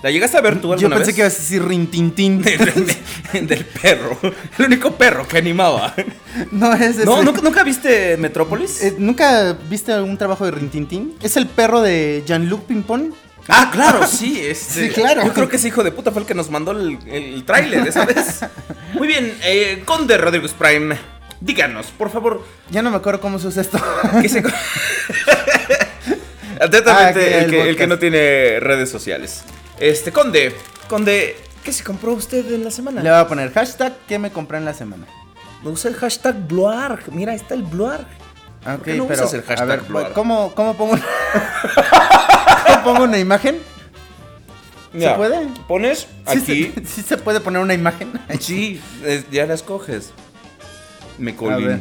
¿La 0.02 0.10
llegaste 0.10 0.36
a 0.36 0.40
ver 0.40 0.60
tú 0.60 0.68
Yo 0.68 0.72
alguna 0.74 0.96
pensé 0.96 1.08
vez? 1.10 1.14
que 1.16 1.20
ibas 1.22 1.34
a 1.34 1.38
decir 1.38 1.64
rintintín. 1.64 2.42
del, 3.32 3.46
del 3.46 3.64
perro. 3.64 4.18
El 4.58 4.64
único 4.66 4.92
perro 4.92 5.26
que 5.26 5.38
animaba. 5.38 5.94
no, 6.52 6.72
es 6.72 6.80
ese. 6.82 7.04
No, 7.04 7.22
¿nunca, 7.22 7.40
nunca 7.42 7.62
viste 7.64 8.16
Metrópolis? 8.16 8.82
Eh, 8.82 8.94
¿Nunca 8.98 9.52
viste 9.68 9.92
algún 9.92 10.16
trabajo 10.16 10.44
de 10.44 10.52
Rintintín? 10.52 11.14
Es 11.22 11.36
el 11.36 11.46
perro 11.46 11.80
de 11.82 12.22
Jean-Luc 12.26 12.64
Pimpon. 12.64 13.14
Ah, 13.50 13.70
claro, 13.72 14.06
sí. 14.08 14.40
Este, 14.40 14.88
Sí, 14.88 14.94
claro. 14.94 15.24
Yo 15.24 15.32
creo 15.34 15.48
que 15.48 15.56
ese 15.56 15.68
hijo 15.68 15.82
de 15.84 15.90
puta 15.92 16.10
fue 16.12 16.22
el 16.22 16.26
que 16.26 16.34
nos 16.34 16.50
mandó 16.50 16.70
el, 16.72 16.98
el 17.08 17.44
tráiler 17.44 17.86
esa 17.86 18.04
vez. 18.04 18.40
Muy 18.94 19.08
bien, 19.08 19.36
eh, 19.44 19.82
Conde 19.84 20.16
Rodríguez 20.18 20.52
Prime, 20.52 20.96
díganos, 21.40 21.86
por 21.88 22.10
favor, 22.10 22.44
Ya 22.70 22.82
no 22.82 22.90
me 22.90 22.96
acuerdo 22.96 23.20
cómo 23.20 23.38
se 23.38 23.46
usa 23.48 23.62
esto. 23.62 23.78
¿qué 24.22 24.28
se... 24.28 24.42
Atentamente, 26.60 27.34
Ah, 27.34 27.38
el, 27.38 27.44
el 27.44 27.50
que, 27.50 27.60
el 27.62 27.66
que 27.68 27.72
podcast. 27.72 27.88
no 27.88 27.98
tiene 27.98 28.60
redes 28.60 28.90
sociales. 28.90 29.42
Este, 29.78 30.12
Conde, 30.12 30.54
Conde, 30.88 31.36
¿qué 31.64 31.72
se 31.72 31.82
compró 31.84 32.12
usted 32.12 32.52
en 32.52 32.64
la 32.64 32.70
semana? 32.70 33.02
Le 33.02 33.08
voy 33.10 33.18
a 33.18 33.26
poner 33.28 33.52
hashtag 33.52 33.94
que 34.06 34.18
me 34.18 34.30
compré 34.30 34.58
en 34.58 34.64
la 34.66 34.74
semana. 34.74 35.06
Me 35.62 35.70
usa 35.70 35.90
el 35.90 35.96
hashtag 35.96 36.36
Bluarg. 36.46 37.00
Mira, 37.12 37.32
ahí 37.32 37.38
está 37.38 37.54
el 37.54 37.62
Bluarg. 37.62 38.06
Ah, 38.64 38.74
Ok, 38.78 38.86
no 38.88 39.06
pero 39.06 39.22
usas 39.24 39.34
el 39.34 39.42
hashtag 39.42 39.60
a 39.70 39.74
ver? 39.74 40.12
¿cómo, 40.12 40.54
cómo 40.54 40.76
pongo 40.76 40.92
una... 40.92 41.02
¿Cómo 42.66 42.84
pongo 42.84 43.04
una 43.04 43.18
imagen? 43.18 43.58
Ya, 44.92 45.16
puede? 45.16 45.46
Pones 45.68 46.00
Sí 46.00 46.38
aquí. 46.38 46.72
se, 46.74 46.84
sí 46.86 47.02
se 47.02 47.16
puede 47.16 47.40
poner 47.40 47.62
una 47.62 47.74
imagen. 47.74 48.12
Sí, 48.40 48.80
es- 49.04 49.30
ya 49.30 49.46
la 49.46 49.54
escoges. 49.54 50.10
Me 51.18 51.34
ver. 51.36 51.80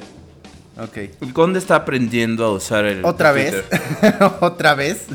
Ok. 0.79 0.97
El 1.21 1.33
conde 1.33 1.59
está 1.59 1.75
aprendiendo 1.75 2.45
a 2.45 2.51
usar 2.51 2.85
el. 2.85 3.03
¿Otra 3.03 3.31
vez? 3.31 3.63
¿Otra 4.39 4.75
vez? 4.75 5.05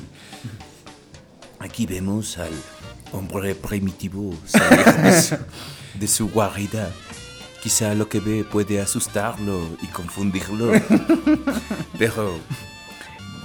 Aquí 1.59 1.87
vemos 1.87 2.37
al 2.39 2.53
hombre 3.13 3.55
primitivo 3.55 4.35
salir 4.47 5.39
de 5.95 6.09
su 6.09 6.29
guarida. 6.31 6.91
Quizá 7.65 7.95
lo 7.95 8.11
que 8.11 8.21
ve 8.21 8.45
puede 8.45 8.79
asustarlo 8.79 9.67
y 9.81 9.87
confundirlo. 9.87 10.71
Pero 11.99 12.39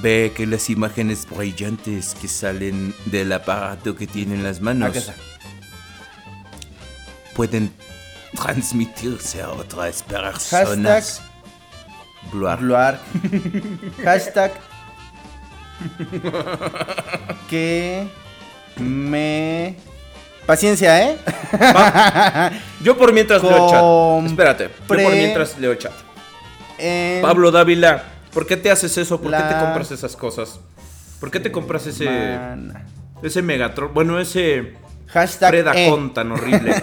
ve 0.01 0.33
que 0.35 0.45
las 0.45 0.69
imágenes 0.69 1.25
brillantes 1.25 2.15
que 2.19 2.27
salen 2.27 2.93
del 3.05 3.31
aparato 3.31 3.95
que 3.95 4.07
tiene 4.07 4.35
en 4.35 4.43
las 4.43 4.59
manos 4.59 4.89
Acá 4.89 4.99
está. 4.99 5.15
pueden 7.33 7.71
transmitirse 8.35 9.41
a 9.41 9.51
otras 9.51 10.03
personas. 10.03 11.21
Bluar. 12.33 12.59
Bluar. 12.59 12.99
Hashtag 14.03 14.51
que 17.49 18.05
Me. 18.77 19.77
Paciencia, 20.49 20.99
¿eh? 21.03 21.17
Va. 21.61 22.51
Yo 22.83 22.97
por 22.97 23.13
mientras 23.13 23.43
leo 23.43 23.65
el 23.65 23.69
chat. 23.69 24.31
Espérate. 24.31 24.63
Yo 24.63 24.87
por 24.87 25.13
mientras 25.13 25.59
leo 25.59 25.73
el 25.73 25.77
chat. 25.77 25.91
En 26.79 27.21
Pablo 27.21 27.51
Dávila, 27.51 28.03
¿por 28.33 28.47
qué 28.47 28.57
te 28.57 28.71
haces 28.71 28.97
eso? 28.97 29.21
¿Por 29.21 29.29
qué 29.29 29.43
te 29.43 29.59
compras 29.59 29.91
esas 29.91 30.15
cosas? 30.15 30.59
¿Por 31.19 31.29
qué 31.29 31.39
te 31.39 31.51
compras 31.51 31.85
ese 31.85 32.09
ese 33.21 33.43
Megatron? 33.43 33.93
Bueno, 33.93 34.19
ese 34.19 34.73
Hashtag. 35.05 35.53
eh. 35.53 35.63
Predacon 35.63 36.15
tan 36.15 36.31
horrible. 36.31 36.73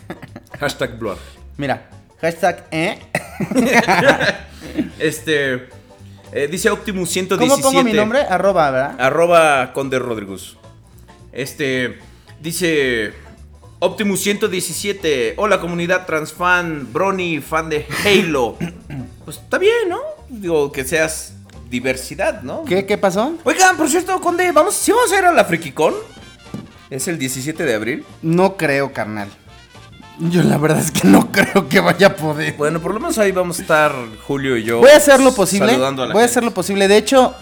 Hashtag 0.60 0.98
Blood. 0.98 1.16
Mira, 1.56 1.88
hashtag. 2.20 2.66
Eh. 2.70 2.98
Este 4.98 5.68
eh, 6.32 6.48
dice 6.50 6.68
Optimus 6.68 7.08
117. 7.08 7.38
¿Cómo 7.38 7.62
pongo 7.62 7.82
mi 7.82 7.94
nombre? 7.94 8.20
Arroba, 8.28 8.70
¿verdad? 8.70 8.96
Arroba 8.98 9.72
Conde 9.72 9.98
Rodríguez. 9.98 10.56
Este 11.32 11.98
dice 12.40 13.12
Optimus 13.78 14.20
117. 14.20 15.34
Hola 15.36 15.60
comunidad 15.60 16.06
transfan, 16.06 16.92
Brony, 16.92 17.40
fan 17.40 17.68
de 17.68 17.86
Halo. 18.04 18.56
Pues 19.24 19.38
está 19.38 19.58
bien, 19.58 19.88
¿no? 19.88 19.98
Digo, 20.28 20.70
que 20.70 20.84
seas 20.84 21.32
diversidad, 21.68 22.42
¿no? 22.42 22.64
¿Qué, 22.64 22.86
qué 22.86 22.96
pasó? 22.96 23.34
Oigan, 23.42 23.76
por 23.76 23.88
cierto, 23.88 24.20
Conde, 24.20 24.52
vamos, 24.52 24.76
¿sí 24.76 24.92
vamos 24.92 25.10
a 25.10 25.18
ir 25.18 25.24
a 25.24 25.32
la 25.32 25.44
FrikiCon? 25.44 25.94
Es 26.90 27.08
el 27.08 27.18
17 27.18 27.64
de 27.64 27.74
abril. 27.74 28.04
No 28.22 28.56
creo, 28.56 28.92
carnal. 28.92 29.28
Yo 30.18 30.42
la 30.42 30.56
verdad 30.58 30.78
es 30.78 30.92
que 30.92 31.08
no 31.08 31.30
creo 31.32 31.68
que 31.68 31.80
vaya 31.80 32.06
a 32.08 32.16
poder. 32.16 32.54
Bueno, 32.56 32.80
por 32.80 32.94
lo 32.94 33.00
menos 33.00 33.18
ahí 33.18 33.32
vamos 33.32 33.58
a 33.58 33.62
estar 33.62 33.92
Julio 34.26 34.56
y 34.56 34.62
yo. 34.62 34.78
Voy 34.78 34.90
a 34.90 34.96
hacer 34.96 35.20
lo 35.20 35.34
posible. 35.34 35.76
Voy 35.76 36.22
a 36.22 36.24
hacer 36.24 36.44
lo 36.44 36.52
posible. 36.52 36.88
De 36.88 36.96
hecho, 36.96 37.34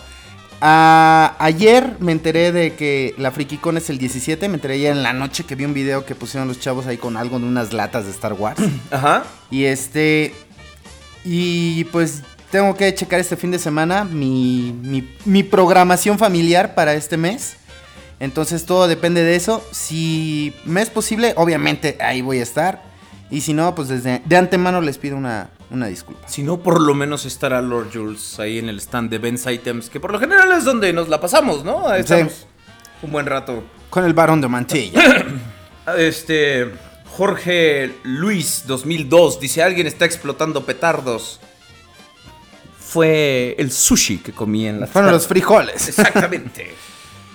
ayer 0.61 1.97
me 2.01 2.13
enteré 2.13 2.53
de 2.53 2.75
que 2.75 3.15
la 3.19 3.31
FrikiCon 3.31 3.77
es 3.77 3.91
el 3.91 3.99
17. 3.99 4.49
Me 4.49 4.55
enteré 4.55 4.75
ayer 4.75 4.93
en 4.93 5.03
la 5.03 5.13
noche 5.13 5.45
que 5.45 5.55
vi 5.55 5.65
un 5.65 5.75
video 5.75 6.05
que 6.05 6.15
pusieron 6.15 6.49
los 6.49 6.61
chavos 6.61 6.87
ahí 6.87 6.97
con 6.97 7.17
algo 7.17 7.39
de 7.39 7.47
unas 7.47 7.73
latas 7.73 8.05
de 8.05 8.11
Star 8.11 8.33
Wars. 8.35 8.61
Ajá. 8.91 9.25
y 9.51 9.65
este. 9.65 10.35
Y 11.25 11.85
pues 11.85 12.23
tengo 12.51 12.77
que 12.77 12.95
checar 12.95 13.19
este 13.19 13.37
fin 13.37 13.51
de 13.51 13.59
semana 13.59 14.05
mi, 14.05 14.79
mi, 14.83 15.09
mi 15.25 15.43
programación 15.43 16.19
familiar 16.19 16.75
para 16.75 16.95
este 16.95 17.17
mes. 17.17 17.57
Entonces 18.21 18.65
todo 18.65 18.87
depende 18.87 19.23
de 19.23 19.37
eso. 19.37 19.67
Si 19.73 20.55
me 20.65 20.83
es 20.83 20.91
posible, 20.91 21.35
obviamente 21.37 21.97
ahí 22.01 22.23
voy 22.23 22.39
a 22.41 22.43
estar. 22.43 22.83
Y 23.31 23.41
si 23.41 23.53
no, 23.53 23.75
pues 23.75 23.89
desde 23.89 24.23
de 24.25 24.37
antemano 24.37 24.81
les 24.81 24.99
pido 24.99 25.17
una, 25.17 25.51
una 25.75 25.87
disculpa. 25.89 26.27
Si 26.29 26.43
no, 26.43 26.61
por 26.61 26.81
lo 26.81 26.95
menos 26.95 27.27
estará 27.27 27.61
Lord 27.61 27.91
Jules 27.93 28.39
ahí 28.41 28.59
en 28.59 28.69
el 28.69 28.79
stand 28.81 29.11
de 29.11 29.19
Ben's 29.19 29.47
Items, 29.47 29.91
que 29.91 30.01
por 30.01 30.11
lo 30.13 30.19
general 30.19 30.51
es 30.53 30.65
donde 30.65 30.93
nos 30.93 31.09
la 31.09 31.21
pasamos, 31.21 31.65
¿no? 31.65 31.87
Ahí 31.89 32.03
Sí. 32.03 32.15
estamos 32.15 32.47
un 33.03 33.13
buen 33.13 33.27
rato. 33.27 33.63
Con 33.91 34.05
el 34.05 34.15
varón 34.15 34.41
de 34.41 34.49
mantilla. 34.49 35.03
Este. 35.99 36.71
Jorge 37.11 37.95
Luis 38.05 38.65
2002 38.67 39.39
dice: 39.39 39.63
Alguien 39.63 39.87
está 39.87 40.05
explotando 40.07 40.65
petardos. 40.65 41.41
Fue 42.79 43.55
el 43.59 43.71
sushi 43.71 44.19
que 44.19 44.33
comí 44.33 44.67
en 44.67 44.81
la 44.81 44.87
Fueron 44.87 45.11
los 45.13 45.27
frijoles. 45.27 45.89
Exactamente. 45.89 46.75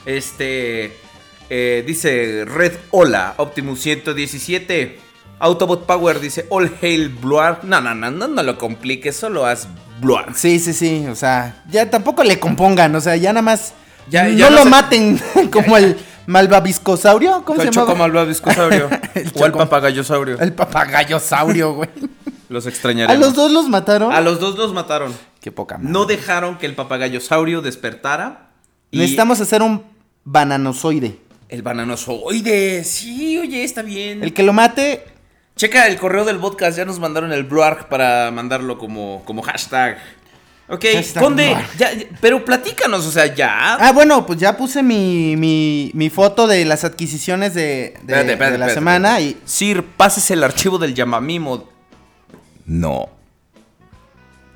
este. 0.06 0.98
eh, 1.50 1.84
dice 1.86 2.46
Red 2.46 2.74
Hola, 2.92 3.36
Optimus 3.38 3.80
117. 3.82 5.00
Autobot 5.40 5.86
Power 5.86 6.20
dice 6.20 6.46
All 6.50 6.72
Hail 6.82 7.10
Bluar. 7.10 7.62
No, 7.64 7.80
no, 7.82 7.96
no, 7.96 8.12
no, 8.12 8.28
no 8.28 8.44
lo 8.44 8.58
compliques, 8.58 9.16
solo 9.16 9.46
haz 9.46 9.68
Bluar. 10.02 10.34
Sí, 10.36 10.60
sí, 10.60 10.74
sí. 10.74 11.06
O 11.10 11.16
sea, 11.16 11.64
ya 11.70 11.90
tampoco 11.90 12.24
le 12.24 12.40
compongan. 12.40 12.94
O 12.96 13.02
sea, 13.02 13.16
ya 13.16 13.32
nada 13.34 13.42
más. 13.42 13.74
Ya- 14.10 14.24
no 14.26 14.30
ya 14.32 14.50
no 14.50 14.58
lo 14.58 14.64
se- 14.64 14.70
maten 14.70 15.22
como 15.52 15.78
el 15.78 15.98
malvaviscosaurio. 16.28 17.44
¿Cómo 17.46 17.60
se 17.62 17.68
El 17.68 17.74
llama? 17.74 17.88
chocomalvaviscosaurio. 17.88 18.90
El 19.16 19.32
o 19.36 19.46
el 19.46 19.52
papagayosaurio. 19.52 20.40
El 20.40 20.54
papagayosaurio, 20.54 21.74
güey. 21.74 21.90
Los 22.50 22.66
¿A 22.66 22.70
extrañaremos. 22.70 23.20
los 23.20 23.36
dos 23.36 23.52
los 23.52 23.70
mataron? 23.70 24.12
A 24.12 24.22
los 24.22 24.40
dos 24.40 24.58
los 24.58 24.74
mataron. 24.74 25.14
Qué 25.42 25.52
poca 25.52 25.78
madre. 25.78 25.92
No 25.92 26.06
dejaron 26.06 26.58
que 26.58 26.66
el 26.66 26.74
papagayosaurio 26.76 27.62
despertara. 27.62 28.50
Y 28.92 28.98
Necesitamos 28.98 29.40
hacer 29.40 29.62
un 29.62 29.84
bananozoide. 30.24 31.20
El 31.48 31.62
bananosoide. 31.62 32.84
Sí, 32.84 33.38
oye, 33.38 33.64
está 33.64 33.82
bien. 33.84 34.24
El 34.24 34.34
que 34.34 34.42
lo 34.44 34.54
mate. 34.54 35.06
Checa 35.60 35.88
el 35.88 35.98
correo 35.98 36.24
del 36.24 36.38
podcast. 36.38 36.78
Ya 36.78 36.86
nos 36.86 37.00
mandaron 37.00 37.34
el 37.34 37.44
Bluark 37.44 37.90
para 37.90 38.32
mandarlo 38.32 38.78
como, 38.78 39.24
como 39.26 39.42
hashtag. 39.42 39.98
Ok, 40.70 40.86
Hashtag 40.94 41.22
Conde, 41.22 41.50
Bluark. 41.50 41.78
ya, 41.78 41.92
ya- 41.94 42.06
pero 42.22 42.46
platícanos, 42.46 43.06
o 43.06 43.12
sea, 43.12 43.26
ya. 43.36 43.74
Ah, 43.76 43.92
bueno, 43.92 44.26
pues 44.26 44.40
ya 44.40 44.56
puse 44.56 44.82
mi, 44.82 45.36
mi, 45.36 45.92
mi 45.96 46.10
foto 46.10 46.48
de 46.48 46.64
las 46.64 46.86
adquisiciones 46.86 47.54
de, 47.56 47.62
de- 47.62 47.90
Espérate, 47.98 48.26
de 48.28 48.32
espérate, 48.34 48.58
la 48.58 48.66
espérate, 48.68 48.74
semana. 48.74 49.20
Y 49.20 49.38
Sir, 49.44 49.84
pases 49.84 50.32
el 50.32 50.46
archivo 50.46 50.78
del 50.78 50.96
Yamamimo. 50.96 51.68
No. 52.66 53.10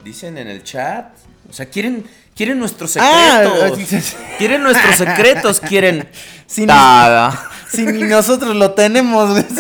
Dicen 0.06 0.38
en 0.38 0.48
el 0.48 0.64
chat. 0.64 1.08
O 1.50 1.52
sea, 1.52 1.66
quieren, 1.66 2.06
quieren 2.34 2.60
nuestros 2.60 2.96
Ah, 2.98 3.44
secretos. 3.44 3.90
sí. 3.90 4.16
quieren 4.38 4.64
nuestros 4.64 4.96
secretos, 4.96 5.60
quieren. 5.60 6.08
si, 6.48 6.62
ni, 6.62 6.68
Nada. 6.68 7.50
si 7.70 7.86
ni 7.86 8.04
nosotros 8.04 8.56
lo 8.56 8.72
tenemos. 8.72 9.44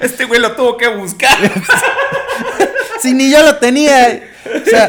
Este 0.00 0.24
güey 0.24 0.40
lo 0.40 0.52
tuvo 0.52 0.76
que 0.76 0.88
buscar. 0.88 1.36
Si 3.00 3.12
ni 3.12 3.30
yo 3.30 3.42
lo 3.42 3.56
tenía. 3.56 4.22
O 4.46 4.68
sea, 4.68 4.88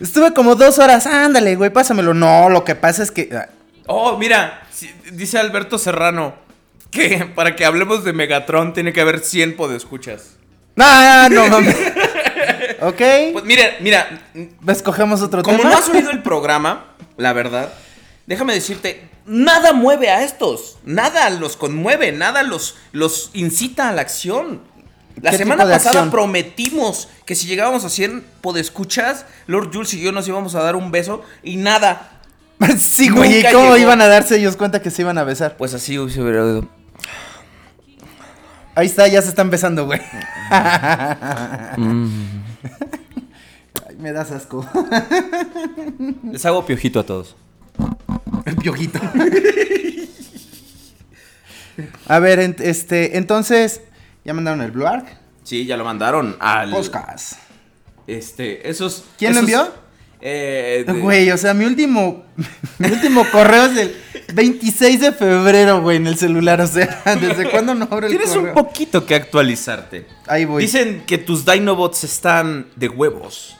estuve 0.00 0.32
como 0.32 0.54
dos 0.54 0.78
horas. 0.78 1.06
Ándale, 1.06 1.56
güey, 1.56 1.70
pásamelo. 1.70 2.14
No, 2.14 2.48
lo 2.48 2.64
que 2.64 2.76
pasa 2.76 3.02
es 3.02 3.10
que. 3.10 3.28
ah, 3.36 3.48
Oh, 3.86 4.16
mira, 4.16 4.62
dice 5.10 5.38
Alberto 5.38 5.76
Serrano 5.76 6.34
que 6.92 7.26
para 7.34 7.56
que 7.56 7.64
hablemos 7.64 8.04
de 8.04 8.12
Megatron 8.12 8.72
tiene 8.74 8.92
que 8.92 9.00
haber 9.00 9.18
100 9.20 9.56
podescuchas. 9.56 10.36
No, 10.76 11.28
no, 11.30 11.48
mames. 11.48 11.76
ok. 12.80 13.00
Pues 13.32 13.44
mira, 13.44 13.64
mira, 13.80 14.08
Escogemos 14.68 15.20
otro 15.20 15.42
como 15.42 15.58
tema. 15.58 15.70
no 15.70 15.76
has 15.76 15.88
oído 15.88 16.10
el 16.10 16.22
programa, 16.22 16.84
la 17.16 17.32
verdad, 17.32 17.72
déjame 18.26 18.54
decirte, 18.54 19.02
nada 19.26 19.72
mueve 19.72 20.10
a 20.10 20.22
estos, 20.22 20.78
nada 20.84 21.30
los 21.30 21.56
conmueve, 21.56 22.12
nada 22.12 22.42
los, 22.42 22.76
los 22.92 23.30
incita 23.34 23.88
a 23.88 23.92
la 23.92 24.02
acción. 24.02 24.60
La 25.20 25.30
¿Qué 25.30 25.38
semana 25.38 25.64
pasada 25.64 25.90
acción? 25.90 26.10
prometimos 26.10 27.08
que 27.26 27.34
si 27.34 27.46
llegábamos 27.46 27.84
a 27.84 27.90
100 27.90 28.24
podescuchas, 28.40 29.26
Lord 29.46 29.70
Jules 29.72 29.92
y 29.94 30.00
yo 30.00 30.10
nos 30.10 30.26
íbamos 30.26 30.54
a 30.54 30.62
dar 30.62 30.74
un 30.74 30.90
beso 30.90 31.22
y 31.42 31.56
nada. 31.56 32.20
sí, 32.78 33.10
güey. 33.10 33.40
¿Y 33.40 33.42
cómo 33.52 33.74
llegó. 33.74 33.76
iban 33.76 34.00
a 34.00 34.06
darse 34.06 34.38
ellos 34.38 34.56
cuenta 34.56 34.80
que 34.80 34.90
se 34.90 35.02
iban 35.02 35.18
a 35.18 35.24
besar? 35.24 35.56
Pues 35.56 35.74
así 35.74 35.98
hubiese 35.98 36.22
hubiera 36.22 36.40
ido. 36.40 36.66
Ahí 38.74 38.86
está, 38.86 39.06
ya 39.06 39.20
se 39.20 39.28
están 39.28 39.50
besando, 39.50 39.84
güey. 39.84 40.00
Ay, 40.50 41.76
me 43.98 44.12
das 44.12 44.30
asco. 44.30 44.66
Les 46.24 46.44
hago 46.46 46.64
piojito 46.64 47.00
a 47.00 47.04
todos. 47.04 47.36
El 48.46 48.56
piojito. 48.56 49.00
A 52.06 52.18
ver, 52.18 52.38
ent- 52.40 52.60
este, 52.60 53.16
entonces, 53.16 53.80
¿ya 54.24 54.34
mandaron 54.34 54.60
el 54.62 54.70
Blue 54.70 54.86
Arc? 54.86 55.06
Sí, 55.42 55.64
ya 55.66 55.76
lo 55.76 55.84
mandaron 55.84 56.36
al. 56.40 56.70
Podcast. 56.70 57.34
Este, 58.06 58.68
esos. 58.68 59.04
¿Quién 59.18 59.32
lo 59.34 59.40
esos- 59.40 59.50
envió? 59.50 59.82
Eh, 60.24 60.84
de- 60.86 60.92
Güey, 60.92 61.30
o 61.32 61.36
sea, 61.38 61.52
mi 61.54 61.64
último, 61.64 62.24
mi 62.78 62.88
último 62.88 63.24
correo 63.32 63.64
es 63.64 63.74
del 63.74 63.96
26 64.34 65.00
de 65.00 65.12
febrero, 65.12 65.80
güey, 65.82 65.96
en 65.96 66.06
el 66.06 66.16
celular. 66.16 66.60
O 66.60 66.66
sea, 66.66 67.02
¿desde 67.20 67.50
cuándo 67.50 67.74
no 67.74 67.88
abro 67.90 68.06
el 68.06 68.12
Tienes 68.12 68.28
correo? 68.30 68.48
un 68.48 68.54
poquito 68.54 69.04
que 69.06 69.14
actualizarte. 69.16 70.06
Ahí 70.26 70.44
voy. 70.44 70.62
Dicen 70.62 71.02
que 71.06 71.18
tus 71.18 71.44
Dinobots 71.44 72.04
están 72.04 72.66
de 72.76 72.88
huevos. 72.88 73.56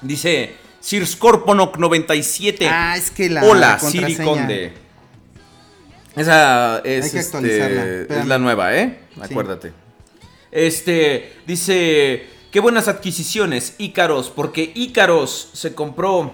Dice 0.00 0.54
Sir 0.86 1.04
Scorponok 1.04 1.78
97. 1.78 2.68
Ah, 2.68 2.96
es 2.96 3.10
que 3.10 3.28
la 3.28 3.42
Hola. 3.42 3.76
Siri 3.80 4.14
Conde. 4.14 4.72
Esa 6.14 6.78
es, 6.84 7.06
Hay 7.06 7.10
que 7.10 7.18
este, 7.18 8.20
es 8.20 8.26
la 8.26 8.38
nueva, 8.38 8.72
¿eh? 8.72 9.00
Acuérdate. 9.20 9.72
Este, 10.52 11.32
dice, 11.44 12.26
qué 12.52 12.60
buenas 12.60 12.86
adquisiciones, 12.86 13.74
Ícaros, 13.78 14.30
porque 14.30 14.70
Ícaros 14.76 15.50
se 15.54 15.74
compró... 15.74 16.30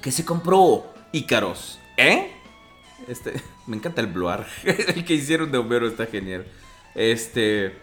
¿Qué 0.00 0.12
se 0.12 0.24
compró 0.24 0.94
Ícaros? 1.10 1.80
¿Eh? 1.96 2.30
Este, 3.08 3.32
me 3.66 3.74
encanta 3.74 4.00
el 4.00 4.06
Bluar. 4.06 4.46
el 4.62 5.04
que 5.04 5.14
hicieron 5.14 5.50
de 5.50 5.58
Homero 5.58 5.88
está 5.88 6.06
genial. 6.06 6.46
Este, 6.94 7.74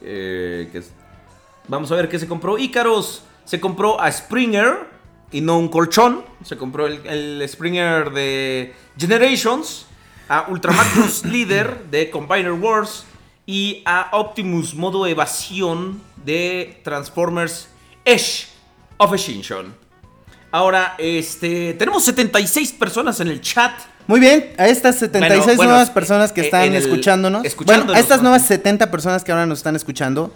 eh, 0.00 0.70
que 0.72 0.78
es- 0.78 0.92
vamos 1.68 1.92
a 1.92 1.94
ver 1.94 2.08
qué 2.08 2.18
se 2.18 2.26
compró. 2.26 2.56
Ícaros 2.56 3.24
se 3.48 3.60
compró 3.60 3.98
a 3.98 4.12
Springer 4.12 4.90
y 5.32 5.40
no 5.40 5.58
un 5.58 5.68
colchón. 5.68 6.22
Se 6.44 6.58
compró 6.58 6.86
el, 6.86 7.00
el 7.06 7.48
Springer 7.48 8.10
de 8.10 8.74
Generations, 8.98 9.86
a 10.28 10.46
Ultramagnus 10.48 11.24
Leader 11.24 11.84
de 11.90 12.10
Combiner 12.10 12.52
Wars 12.52 13.04
y 13.46 13.82
a 13.86 14.10
Optimus 14.12 14.74
modo 14.74 15.06
evasión 15.06 16.02
de 16.26 16.78
Transformers 16.84 17.70
Edge 18.04 18.48
of 18.98 19.14
Extinction. 19.14 19.74
Ahora, 20.50 20.94
este, 20.98 21.72
tenemos 21.72 22.04
76 22.04 22.72
personas 22.72 23.18
en 23.20 23.28
el 23.28 23.40
chat. 23.40 23.72
Muy 24.06 24.20
bien, 24.20 24.52
a 24.58 24.68
estas 24.68 24.98
76 24.98 25.44
Bueno, 25.44 25.56
bueno, 25.56 25.70
nuevas 25.70 25.90
personas 25.90 26.32
que 26.32 26.42
eh, 26.42 26.44
están 26.44 26.64
el- 26.64 26.74
escuchándonos. 26.76 27.46
escuchándonos, 27.46 27.86
bueno, 27.86 27.98
a 27.98 28.00
estas 28.02 28.18
¿no? 28.18 28.24
nuevas 28.24 28.46
70 28.46 28.90
personas 28.90 29.24
que 29.24 29.32
ahora 29.32 29.46
nos 29.46 29.60
están 29.60 29.74
escuchando. 29.74 30.34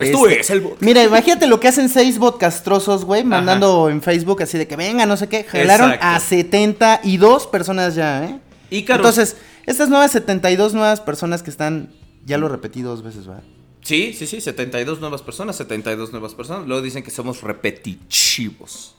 Esto 0.00 0.28
este, 0.28 0.40
es 0.40 0.50
el 0.50 0.62
podcast. 0.62 0.82
Mira, 0.82 1.04
imagínate 1.04 1.46
lo 1.46 1.60
que 1.60 1.68
hacen 1.68 1.88
seis 1.88 2.18
podcastrosos, 2.18 3.04
güey, 3.04 3.24
mandando 3.24 3.88
en 3.88 4.02
Facebook 4.02 4.42
así 4.42 4.58
de 4.58 4.66
que 4.66 4.76
venga, 4.76 5.06
no 5.06 5.16
sé 5.16 5.28
qué. 5.28 5.44
Jalaron 5.44 5.92
Exacto. 5.92 6.16
a 6.16 6.20
72 6.20 7.46
personas 7.46 7.94
ya, 7.94 8.24
¿eh? 8.24 8.38
Ícaro. 8.70 9.00
Entonces, 9.00 9.36
estas 9.66 9.88
nuevas 9.88 10.12
72 10.12 10.74
nuevas 10.74 11.00
personas 11.00 11.42
que 11.42 11.50
están, 11.50 11.92
ya 12.24 12.38
lo 12.38 12.48
repetí 12.48 12.82
dos 12.82 13.02
veces, 13.02 13.26
¿verdad? 13.26 13.42
Sí, 13.82 14.12
sí, 14.12 14.26
sí, 14.26 14.40
72 14.40 15.00
nuevas 15.00 15.22
personas, 15.22 15.56
72 15.56 16.12
nuevas 16.12 16.34
personas. 16.34 16.66
Luego 16.66 16.82
dicen 16.82 17.02
que 17.02 17.10
somos 17.10 17.42
repetitivos. 17.42 18.96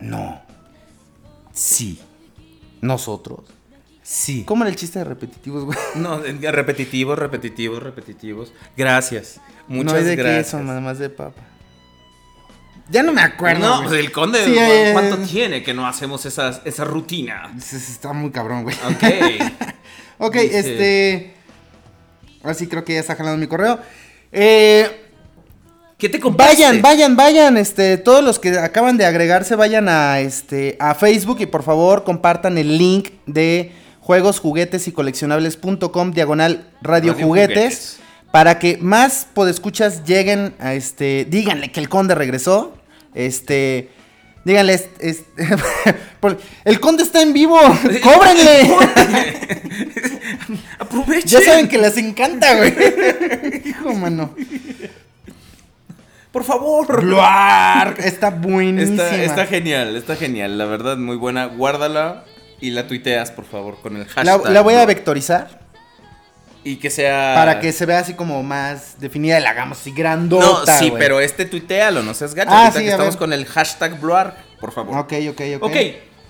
No. 0.00 0.42
Sí, 1.52 1.98
Nosotros. 2.80 3.40
sí. 4.02 4.42
¿Cómo 4.44 4.64
era 4.64 4.70
el 4.70 4.76
chiste 4.76 4.98
de 4.98 5.04
repetitivos, 5.04 5.64
güey? 5.64 5.78
No, 5.94 6.18
repetitivos, 6.18 7.18
repetitivos, 7.18 7.82
repetitivos. 7.82 8.52
Gracias. 8.76 9.40
Muchas 9.68 9.92
no 9.92 9.98
hay 9.98 10.04
de 10.04 10.16
gracias. 10.16 10.44
queso, 10.46 10.60
nada 10.62 10.80
más 10.80 10.98
de 10.98 11.08
papa. 11.10 11.40
Ya 12.90 13.02
no 13.02 13.12
me 13.12 13.22
acuerdo. 13.22 13.60
No, 13.82 13.88
güey. 13.88 14.00
el 14.00 14.12
conde, 14.12 14.44
Sí, 14.44 14.52
¿cu- 14.52 14.58
eh, 14.60 14.90
¿cuánto 14.92 15.16
tiene 15.18 15.62
que 15.62 15.72
no 15.72 15.86
hacemos 15.86 16.26
esas, 16.26 16.60
esa 16.64 16.84
rutina? 16.84 17.52
Está 17.56 18.12
muy 18.12 18.30
cabrón, 18.30 18.64
güey. 18.64 18.76
Ok. 18.86 19.42
Ok, 20.18 20.34
Dice- 20.36 20.58
este. 20.60 21.34
Así 22.44 22.66
creo 22.68 22.84
que 22.84 22.94
ya 22.94 23.00
está 23.00 23.16
jalando 23.16 23.38
mi 23.38 23.46
correo. 23.48 23.78
Eh, 24.30 24.88
¿Qué 25.98 26.08
te 26.08 26.20
compraste? 26.20 26.62
vayan, 26.62 26.82
vayan, 26.82 27.16
vayan. 27.16 27.56
Este, 27.56 27.96
todos 27.98 28.22
los 28.22 28.38
que 28.38 28.56
acaban 28.58 28.96
de 28.98 29.04
agregarse, 29.06 29.56
vayan 29.56 29.88
a 29.88 30.20
este 30.20 30.76
a 30.80 30.94
Facebook 30.94 31.38
y 31.40 31.46
por 31.46 31.62
favor 31.64 32.04
compartan 32.04 32.56
el 32.58 32.78
link 32.78 33.10
de 33.26 33.72
juegos, 34.00 34.38
juguetes 34.38 34.86
y 34.86 34.92
coleccionables.com 34.92 36.12
diagonal 36.12 36.68
radio, 36.82 37.12
Radio 37.14 37.26
juguetes, 37.26 37.56
Juguetes. 37.56 38.00
Para 38.32 38.58
que 38.58 38.78
más 38.78 39.26
podescuchas 39.32 40.04
lleguen 40.04 40.54
a 40.58 40.74
este. 40.74 41.26
Díganle 41.28 41.70
que 41.70 41.78
el 41.80 41.88
conde 41.88 42.14
regresó. 42.16 42.74
Este. 43.14 43.90
Díganle, 44.44 44.74
es- 44.74 44.88
es- 44.98 45.22
por- 46.20 46.38
el 46.64 46.80
conde 46.80 47.04
está 47.04 47.22
en 47.22 47.32
vivo. 47.32 47.58
¡Cóbrenle! 48.02 48.74
Aprovechen. 50.78 51.26
Ya 51.28 51.40
saben 51.42 51.68
que 51.68 51.78
les 51.78 51.96
encanta, 51.96 52.56
güey. 52.56 52.74
Hijo, 53.64 53.92
mano. 53.94 54.34
Por 56.32 56.44
favor. 56.44 57.02
Bluar, 57.02 57.94
está 57.98 58.30
buenísima. 58.30 59.02
Está, 59.04 59.22
está 59.22 59.46
genial, 59.46 59.94
está 59.96 60.16
genial. 60.16 60.56
La 60.58 60.64
verdad, 60.64 60.96
muy 60.96 61.16
buena. 61.16 61.46
Guárdala 61.46 62.24
y 62.60 62.70
la 62.70 62.86
tuiteas, 62.88 63.30
por 63.30 63.44
favor, 63.44 63.80
con 63.82 63.96
el 63.96 64.04
la, 64.04 64.08
hashtag. 64.08 64.52
la 64.52 64.60
voy 64.62 64.74
a 64.74 64.86
vectorizar 64.86 65.60
Y 66.64 66.76
que 66.76 66.90
sea. 66.90 67.32
para 67.34 67.58
que 67.60 67.72
se 67.72 67.86
vea 67.86 67.98
así 67.98 68.14
como 68.14 68.42
más 68.42 69.00
definida 69.00 69.38
y 69.38 69.42
la 69.42 69.50
hagamos 69.50 69.80
así 69.80 69.90
No, 69.90 69.96
grandota. 69.96 70.78
sí, 70.78 70.90
güey. 70.90 71.02
pero 71.02 71.20
este 71.20 71.44
tuitealo, 71.44 72.02
no 72.02 72.14
seas 72.14 72.34
gacho. 72.34 72.50
Ah, 72.52 72.70
sí, 72.72 72.80
que 72.80 72.90
estamos 72.90 73.14
ver. 73.14 73.18
con 73.18 73.32
el 73.32 73.46
hashtag 73.46 74.00
Bluar, 74.00 74.36
por 74.60 74.70
favor. 74.72 74.96
Ok, 74.98 75.12
ok, 75.30 75.40
ok. 75.56 75.62
Ok, 75.64 75.76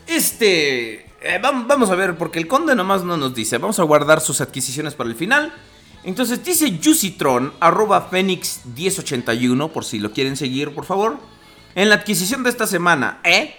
este. 0.06 0.94
eh, 1.20 1.40
vam- 1.42 1.66
vamos 1.66 1.90
a 1.90 1.94
ver, 1.94 2.16
porque 2.16 2.38
el 2.38 2.46
conde 2.48 2.74
nomás 2.74 3.04
no 3.04 3.16
nos 3.16 3.34
dice. 3.34 3.58
Vamos 3.58 3.78
a 3.78 3.82
guardar 3.84 4.20
sus 4.20 4.40
adquisiciones 4.40 4.94
para 4.94 5.08
el 5.10 5.16
final. 5.16 5.52
Entonces 6.04 6.44
dice 6.44 6.78
Juicitron, 6.82 7.52
arroba 7.60 8.08
Fénix 8.10 8.60
1081, 8.74 9.68
por 9.72 9.84
si 9.84 9.98
lo 10.00 10.10
quieren 10.12 10.36
seguir, 10.36 10.74
por 10.74 10.84
favor. 10.84 11.18
En 11.74 11.88
la 11.88 11.94
adquisición 11.96 12.42
de 12.42 12.50
esta 12.50 12.66
semana, 12.66 13.20
¿eh? 13.24 13.54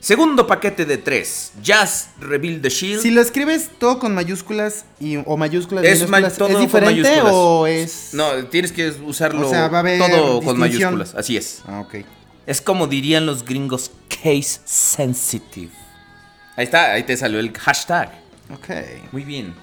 Segundo 0.00 0.46
paquete 0.46 0.86
de 0.86 0.96
tres, 0.96 1.52
Jazz 1.62 2.08
Reveal 2.18 2.62
the 2.62 2.70
Shield. 2.70 3.02
Si 3.02 3.10
lo 3.10 3.20
escribes 3.20 3.70
todo 3.78 3.98
con 3.98 4.14
mayúsculas 4.14 4.86
y, 4.98 5.16
o 5.26 5.36
mayúsculas, 5.36 5.84
es 5.84 5.98
minúsculas, 6.00 6.36
todo 6.38 6.48
¿es 6.48 6.54
con 6.54 6.62
diferente 6.62 7.02
mayúsculas. 7.02 7.32
o 7.34 7.66
es...? 7.66 8.08
No, 8.14 8.46
tienes 8.46 8.72
que 8.72 8.88
usarlo 8.88 9.46
O 9.46 9.50
sea, 9.50 9.68
va 9.68 9.78
a 9.78 9.80
haber 9.80 9.98
todo 9.98 10.40
con 10.40 10.58
mayúsculas, 10.58 11.14
así 11.14 11.36
es. 11.36 11.62
Ah, 11.66 11.80
ok. 11.80 11.96
Es 12.46 12.62
como 12.62 12.86
dirían 12.86 13.26
los 13.26 13.44
gringos, 13.44 13.90
case 14.08 14.60
sensitive. 14.64 15.70
Ahí 16.56 16.64
está, 16.64 16.92
ahí 16.92 17.02
te 17.02 17.14
salió 17.18 17.38
el 17.38 17.52
hashtag. 17.56 18.10
Ok. 18.54 18.70
Muy 19.12 19.24
bien. 19.24 19.54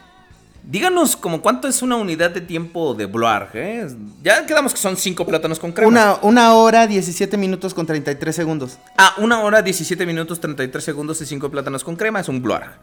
Díganos 0.70 1.16
como 1.16 1.42
cuánto 1.42 1.70
es 1.70 1.82
una 1.82 1.96
unidad 1.96 2.32
de 2.32 2.42
tiempo 2.42 2.94
de 2.94 3.06
Bloarg, 3.06 3.52
¿eh? 3.54 3.88
Ya 4.22 4.46
quedamos 4.46 4.74
que 4.74 4.80
son 4.80 4.98
5 4.98 5.26
plátanos 5.26 5.60
con 5.60 5.72
crema. 5.72 5.88
Una, 5.88 6.16
una 6.22 6.54
hora, 6.56 6.88
17 6.88 7.38
minutos 7.38 7.74
con 7.74 7.86
33 7.86 8.36
segundos. 8.36 8.78
Ah, 8.98 9.16
una 9.18 9.40
hora, 9.40 9.62
17 9.62 10.06
minutos, 10.06 10.42
33 10.42 10.84
segundos 10.84 11.22
y 11.22 11.26
5 11.26 11.50
plátanos 11.50 11.86
con 11.86 11.96
crema 11.96 12.20
es 12.20 12.28
un 12.28 12.42
Bloarg. 12.42 12.78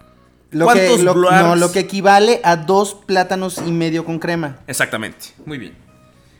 Lo 0.50 0.66
que, 0.68 0.72
¿Cuántos 0.72 1.00
lo, 1.02 1.12
Bloargs? 1.12 1.42
no, 1.42 1.56
lo 1.56 1.72
que 1.72 1.80
equivale 1.80 2.40
a 2.42 2.56
dos 2.56 2.94
plátanos 2.94 3.58
y 3.58 3.70
medio 3.70 4.06
con 4.06 4.18
crema. 4.18 4.60
Exactamente. 4.66 5.26
Muy 5.44 5.58
bien. 5.58 5.74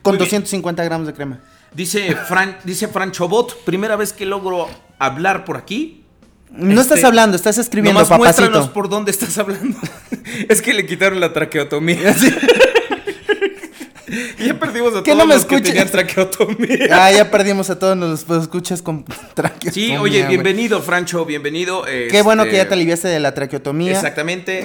Con 0.01 0.13
Muy 0.13 0.17
bien. 0.17 0.25
250 0.25 0.83
gramos 0.83 1.05
de 1.05 1.13
crema. 1.13 1.41
Dice 1.75 2.15
Fran, 2.15 2.57
dice 2.63 2.87
Fran 2.87 3.11
Chobot, 3.11 3.63
primera 3.65 3.95
vez 3.95 4.13
que 4.13 4.25
logro 4.25 4.67
hablar 4.97 5.45
por 5.45 5.57
aquí. 5.57 6.04
No 6.57 6.81
Este, 6.81 6.93
estás 6.95 7.03
hablando, 7.03 7.35
estás 7.35 7.57
escribiendo, 7.57 7.99
Nomás 8.01 8.17
muéstranos 8.17 8.51
papacito. 8.53 8.73
por 8.73 8.89
dónde 8.89 9.11
estás 9.11 9.37
hablando. 9.37 9.77
es 10.49 10.61
que 10.61 10.73
le 10.73 10.85
quitaron 10.85 11.19
la 11.19 11.33
traqueotomía. 11.33 12.15
ya 14.39 14.59
perdimos 14.59 14.95
a 14.95 15.03
Que 15.03 15.11
todos 15.11 15.17
no 15.17 15.25
me 15.27 15.33
los 15.35 15.45
que 15.45 15.55
escuches. 15.55 15.73
tenían 15.73 15.89
traqueotomía. 15.89 16.87
Ah, 16.91 17.11
ya 17.11 17.29
perdimos 17.31 17.69
a 17.69 17.79
todos 17.79 17.97
los 17.97 18.25
escuchas 18.43 18.81
con 18.81 19.03
traqueotomía. 19.33 19.71
Sí, 19.73 19.97
oye, 19.97 20.25
bienvenido, 20.27 20.81
Francho, 20.81 21.25
bienvenido. 21.25 21.83
Qué 21.83 22.21
bueno 22.23 22.43
este, 22.43 22.51
que 22.51 22.57
ya 22.57 22.67
te 22.67 22.73
aliviaste 22.75 23.07
de 23.07 23.19
la 23.19 23.33
traqueotomía. 23.33 23.91
Exactamente. 23.91 24.59
eh, 24.59 24.63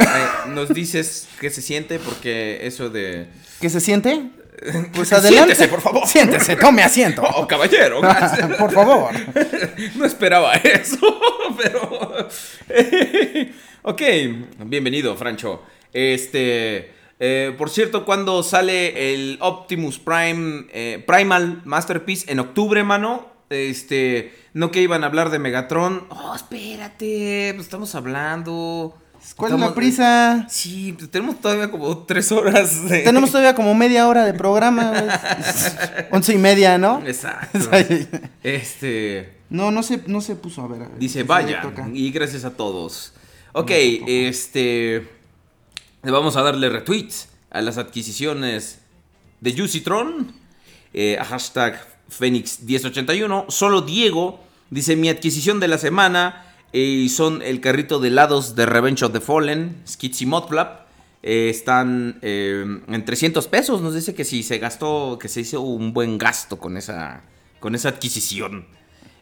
nos 0.48 0.68
dices 0.68 1.26
qué 1.40 1.50
se 1.50 1.62
siente, 1.62 1.98
porque 1.98 2.60
eso 2.66 2.90
de. 2.90 3.26
¿Qué 3.60 3.68
se 3.70 3.80
siente? 3.80 4.30
Pues 4.94 5.12
adelante. 5.12 5.54
Siéntese, 5.54 5.68
por 5.68 5.80
favor. 5.80 6.06
Siéntese, 6.06 6.56
tome 6.56 6.82
asiento. 6.82 7.22
Oh, 7.22 7.46
caballero, 7.46 8.00
gracias. 8.00 8.56
por 8.58 8.72
favor. 8.72 9.10
No 9.96 10.04
esperaba 10.04 10.54
eso, 10.54 10.98
pero. 11.56 12.28
ok, 13.82 14.02
bienvenido, 14.66 15.16
Francho. 15.16 15.62
Este. 15.92 16.92
eh, 17.18 17.54
por 17.56 17.70
cierto, 17.70 18.04
cuando 18.04 18.42
sale 18.42 19.12
el 19.14 19.38
Optimus 19.40 19.98
Prime 19.98 20.66
eh, 20.72 21.02
Primal 21.06 21.62
Masterpiece 21.64 22.30
en 22.30 22.40
octubre, 22.40 22.84
mano. 22.84 23.28
Este. 23.48 24.32
No 24.52 24.70
que 24.70 24.82
iban 24.82 25.02
a 25.04 25.06
hablar 25.06 25.30
de 25.30 25.38
Megatron. 25.38 26.06
Oh, 26.10 26.34
espérate. 26.34 27.52
Pues 27.54 27.66
estamos 27.66 27.94
hablando. 27.94 28.94
¿Cuál 29.36 29.52
es 29.52 29.58
la 29.58 29.66
Estamos- 29.66 29.76
prisa? 29.76 30.46
Sí, 30.48 30.94
pues 30.98 31.10
tenemos 31.10 31.40
todavía 31.40 31.70
como 31.70 31.96
tres 32.04 32.30
horas 32.32 32.88
de. 32.88 33.00
Tenemos 33.00 33.30
todavía 33.30 33.54
como 33.54 33.74
media 33.74 34.06
hora 34.08 34.24
de 34.24 34.34
programa. 34.34 34.92
Once 36.10 36.32
y 36.34 36.38
media, 36.38 36.76
¿no? 36.78 37.02
Exacto. 37.06 37.58
Este. 38.42 39.38
No, 39.50 39.70
no 39.70 39.82
se, 39.82 40.02
no 40.06 40.20
se 40.20 40.36
puso 40.36 40.62
a 40.62 40.68
ver. 40.68 40.82
a 40.82 40.88
ver, 40.88 40.98
Dice, 40.98 41.22
vaya, 41.24 41.62
y 41.92 42.10
gracias 42.10 42.44
a 42.44 42.50
todos. 42.56 43.12
Ok, 43.52 43.70
este. 44.06 45.08
Le 46.02 46.10
vamos 46.10 46.36
a 46.36 46.42
darle 46.42 46.68
retweets 46.68 47.28
a 47.50 47.60
las 47.60 47.76
adquisiciones 47.78 48.78
de 49.40 49.52
Juicitron. 49.56 50.32
Eh, 50.94 51.18
hashtag 51.20 51.80
Fénix1081. 52.10 53.46
Solo 53.48 53.82
Diego 53.82 54.40
dice: 54.70 54.96
Mi 54.96 55.08
adquisición 55.08 55.60
de 55.60 55.68
la 55.68 55.78
semana. 55.78 56.46
Y 56.72 57.08
son 57.08 57.42
el 57.42 57.60
carrito 57.60 57.98
de 57.98 58.08
helados 58.08 58.54
de 58.54 58.66
Revenge 58.66 59.04
of 59.04 59.12
the 59.12 59.20
Fallen, 59.20 59.76
Skits 59.86 60.22
y 60.22 60.26
Modflap. 60.26 60.86
eh, 61.22 61.50
están 61.50 62.18
eh, 62.22 62.64
en 62.88 63.04
300 63.04 63.46
pesos. 63.48 63.82
Nos 63.82 63.94
dice 63.94 64.14
que 64.14 64.24
si 64.24 64.42
se 64.42 64.58
gastó, 64.58 65.18
que 65.20 65.28
se 65.28 65.40
hizo 65.42 65.60
un 65.60 65.92
buen 65.92 66.16
gasto 66.16 66.58
con 66.58 66.76
esa, 66.76 67.22
con 67.58 67.74
esa 67.74 67.90
adquisición. 67.90 68.66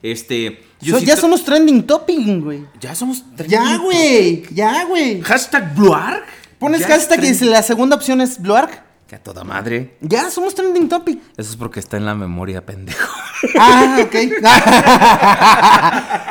Este. 0.02 0.62
So- 0.80 0.98
ya 1.00 1.16
somos 1.16 1.44
trending 1.44 1.82
topic, 1.84 2.40
güey. 2.42 2.64
ya 2.80 2.94
somos 2.94 3.24
Ya, 3.48 3.78
güey. 3.78 4.44
Ya, 4.54 4.84
güey. 4.84 5.20
Hashtag 5.22 5.74
Bluarg. 5.74 6.22
Pones 6.60 6.80
Ya 6.82 6.88
hashtag 6.88 7.24
y 7.24 7.44
la 7.46 7.62
segunda 7.62 7.96
opción 7.96 8.20
es 8.20 8.40
Bluark. 8.40 8.84
Que 9.08 9.16
a 9.16 9.22
toda 9.22 9.42
madre. 9.42 9.96
Ya 10.02 10.30
somos 10.30 10.54
trending 10.54 10.86
topic. 10.86 11.18
Eso 11.38 11.50
es 11.52 11.56
porque 11.56 11.80
está 11.80 11.96
en 11.96 12.04
la 12.04 12.14
memoria, 12.14 12.64
pendejo. 12.66 13.08
Ah, 13.58 13.98
ok. 14.02 14.16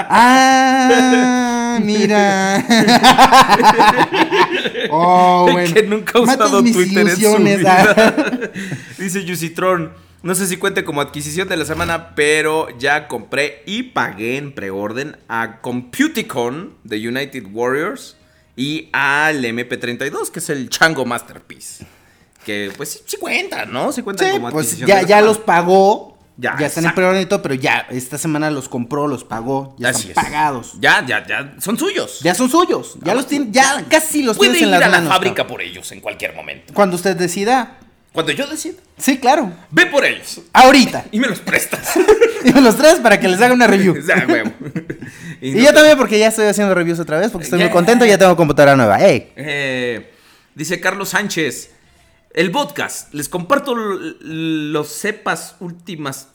ah, 0.10 1.80
mira. 1.82 2.66
oh, 4.92 5.48
bueno. 5.50 5.74
que 5.74 5.84
nunca 5.84 6.20
ha 6.20 6.22
usado 6.22 6.62
mis 6.62 6.74
Twitter 6.74 7.08
en 7.08 7.16
su 7.16 7.22
ilusiones, 7.22 7.60
vida. 7.60 8.52
Dice 8.98 9.24
Yusitron. 9.24 9.94
No 10.22 10.36
sé 10.36 10.48
si 10.48 10.58
cuente 10.58 10.84
como 10.84 11.00
adquisición 11.00 11.48
de 11.48 11.56
la 11.56 11.64
semana, 11.64 12.14
pero 12.14 12.68
ya 12.78 13.08
compré 13.08 13.64
y 13.66 13.84
pagué 13.84 14.36
en 14.38 14.52
preorden 14.52 15.16
a 15.30 15.62
Computicon 15.62 16.76
de 16.84 17.08
United 17.08 17.46
Warriors 17.54 18.18
y 18.58 18.90
al 18.92 19.46
MP32, 19.46 20.30
que 20.30 20.40
es 20.40 20.50
el 20.50 20.70
Chango 20.70 21.06
Masterpiece. 21.06 21.86
Que 22.48 22.72
pues 22.78 22.90
sí, 22.94 23.00
sí 23.06 23.18
cuenta, 23.18 23.66
¿no? 23.66 23.92
Sí 23.92 24.02
cuenta 24.02 24.24
Sí, 24.26 24.32
como 24.32 24.50
pues 24.52 24.78
ya, 24.78 25.02
ya 25.02 25.20
los 25.22 25.38
pagó 25.38 26.18
Ya, 26.38 26.56
Ya, 26.58 26.68
están 26.68 26.86
en 26.86 27.22
y 27.22 27.26
todo, 27.26 27.42
pero 27.42 27.56
ya 27.56 27.86
esta 27.90 28.18
semana 28.18 28.50
los 28.52 28.70
compró, 28.70 29.08
los 29.08 29.24
pagó, 29.26 29.76
ya 29.78 29.90
Así 29.90 30.08
están 30.10 30.26
es. 30.26 30.32
pagados. 30.32 30.74
Ya, 30.80 31.04
ya, 31.06 31.26
ya, 31.28 31.56
son 31.60 31.78
suyos. 31.78 32.20
Ya 32.22 32.34
son 32.36 32.50
suyos. 32.50 32.98
Ya 33.04 33.14
los 33.16 33.28
tienen, 33.28 33.52
ya 33.52 33.84
casi 33.90 34.24
los 34.24 34.38
Puede 34.38 34.58
ir 34.58 34.64
en 34.64 34.72
las 34.72 34.82
a 34.84 34.88
la 34.88 34.98
manos. 34.98 35.12
fábrica 35.14 35.36
cabrón. 35.36 35.48
por 35.58 35.62
ellos 35.64 35.92
en 35.92 36.00
cualquier 36.00 36.34
momento. 36.36 36.74
Cuando 36.74 36.96
usted 36.96 37.18
decida. 37.18 37.80
Cuando 38.14 38.32
yo 38.32 38.48
decida, 38.48 38.80
Sí, 38.98 39.20
claro. 39.20 39.52
ve 39.70 39.86
por 39.88 40.04
ellos 40.06 40.42
Ahorita. 40.54 41.06
y 41.12 41.20
me 41.20 41.28
los 41.28 41.40
prestas. 41.40 41.92
Y 42.46 42.54
me 42.54 42.62
los 42.62 42.78
traes 42.78 43.00
para 43.00 43.20
que 43.20 43.28
les 43.28 43.42
haga 43.42 43.54
una 43.54 43.68
review. 43.68 43.96
Y 45.42 45.52
no 45.52 45.60
yo 45.60 45.68
te- 45.68 45.74
también 45.74 45.98
porque 45.98 46.18
ya 46.18 46.28
estoy 46.28 46.46
haciendo 46.48 46.74
reviews 46.74 47.00
otra 47.00 47.20
vez 47.20 47.30
porque 47.32 47.44
estoy 47.46 47.60
muy 47.60 47.70
contento 47.70 48.06
y 48.06 48.10
ya 48.10 48.18
tengo 48.18 48.36
computadora 48.38 48.76
nueva. 48.76 48.98
Eh, 49.02 50.14
dice 50.56 50.80
Carlos 50.80 51.10
Sánchez. 51.10 51.72
El 52.38 52.52
podcast. 52.52 53.14
Les 53.16 53.30
comparto 53.30 53.74
los 53.74 54.88
cepas 54.90 55.56
últimas. 55.60 56.28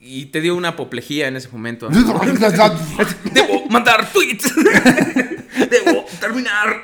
Y 0.00 0.26
te 0.26 0.40
dio 0.40 0.56
una 0.56 0.70
apoplejía 0.70 1.28
en 1.28 1.36
ese 1.36 1.48
momento. 1.48 1.88
Debo 3.32 3.66
mandar 3.70 4.12
tweets. 4.12 4.52
Debo 5.70 6.04
terminar. 6.18 6.82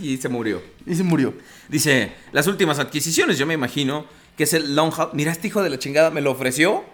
y 0.00 0.18
se 0.18 0.28
murió. 0.28 0.62
Y 0.86 0.94
se 0.94 1.02
murió. 1.02 1.34
Dice, 1.68 2.12
las 2.30 2.46
últimas 2.46 2.78
adquisiciones, 2.78 3.38
yo 3.38 3.46
me 3.46 3.54
imagino 3.54 4.06
que 4.36 4.44
es 4.44 4.52
el 4.52 4.76
Long 4.76 4.92
Haul. 4.96 5.10
Mira, 5.14 5.32
este 5.32 5.48
hijo 5.48 5.64
de 5.64 5.70
la 5.70 5.80
chingada 5.80 6.12
me 6.12 6.20
lo 6.20 6.30
ofreció. 6.30 6.84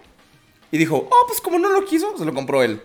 Y 0.73 0.79
dijo, 0.79 1.11
oh, 1.11 1.25
pues 1.29 1.43
como 1.43 1.59
no 1.59 1.69
lo 1.69 1.85
quiso, 1.85 2.17
se 2.17 2.25
lo 2.25 2.33
compró 2.33 2.63
él. 2.63 2.81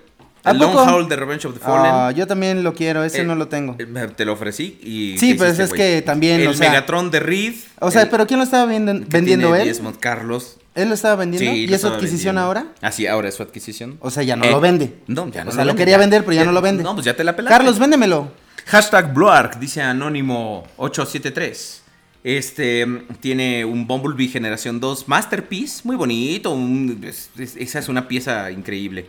¿A 0.46 0.52
El 0.52 0.58
Long? 0.60 0.78
Haul 0.78 1.10
de 1.10 1.16
Revenge 1.16 1.46
of 1.48 1.54
the 1.56 1.60
Fallen. 1.60 1.92
Ah, 1.94 2.12
yo 2.12 2.28
también 2.28 2.64
lo 2.64 2.74
quiero, 2.74 3.04
ese 3.04 3.22
Eh, 3.22 3.26
no 3.26 3.36
lo 3.36 3.48
tengo. 3.48 3.76
eh, 3.80 4.08
Te 4.16 4.26
lo 4.26 4.34
ofrecí 4.34 4.80
y... 4.84 5.18
Sí, 5.18 5.32
¿qué 5.32 5.36
pues 5.40 5.60
es 5.60 5.74
que 5.74 6.02
también, 6.02 6.40
El 6.42 6.48
o 6.50 6.54
sea- 6.54 6.70
Megatron 6.70 7.10
de 7.12 7.20
Reed. 7.20 7.54
O 7.80 7.90
sea, 7.92 8.04
el- 8.04 8.10
pero 8.10 8.28
¿quién 8.28 8.38
lo 8.40 8.44
estaba 8.44 8.66
vendiendo 8.66 9.08
tiene 9.10 9.62
él? 9.62 9.68
Desmond 9.68 9.98
Carlos. 10.00 10.58
¿Él 10.76 10.90
lo 10.90 10.94
estaba 10.96 11.16
vendiendo? 11.16 11.52
Sí, 11.52 11.66
¿Y 11.70 11.74
es 11.74 11.82
su 11.82 11.88
adquisición 11.88 12.36
vendiendo. 12.36 12.42
ahora? 12.42 12.66
Ah, 12.82 12.92
sí, 12.92 13.08
ahora 13.08 13.30
es 13.30 13.36
su 13.36 13.44
adquisición. 13.44 13.98
O 14.02 14.12
sea, 14.12 14.24
ya 14.24 14.36
no 14.36 14.44
Eh, 14.46 14.52
lo 14.52 14.60
vende. 14.60 14.94
No, 15.08 15.28
ya 15.30 15.44
no 15.46 15.52
O 15.52 15.54
sea, 15.54 15.64
lo 15.66 15.76
quería 15.76 15.94
ya. 15.96 16.00
vender, 16.00 16.24
pero 16.26 16.34
ya 16.36 16.44
no 16.46 16.52
lo 16.52 16.62
vende. 16.62 16.84
No, 16.84 16.94
pues 16.94 17.06
ya 17.06 17.16
te 17.16 17.24
la 17.24 17.36
pelaste. 17.36 17.56
Carlos, 17.58 17.80
véndemelo. 17.80 18.32
Hashtag 18.68 19.14
Bloark, 19.14 19.58
dice 19.60 19.82
Anónimo 19.82 20.64
873. 20.78 21.82
Este 22.24 22.86
mm, 22.86 23.00
tiene 23.22 23.64
un 23.66 23.86
Bumblebee 23.88 24.28
Generación 24.28 24.80
2 24.80 25.08
Masterpiece, 25.08 25.82
muy 25.84 25.96
bonito. 25.96 26.52
un- 26.52 27.00
es- 27.08 27.30
es- 27.38 27.56
esa 27.56 27.80
es 27.80 27.88
una 27.88 28.08
pieza 28.08 28.50
increíble. 28.52 29.06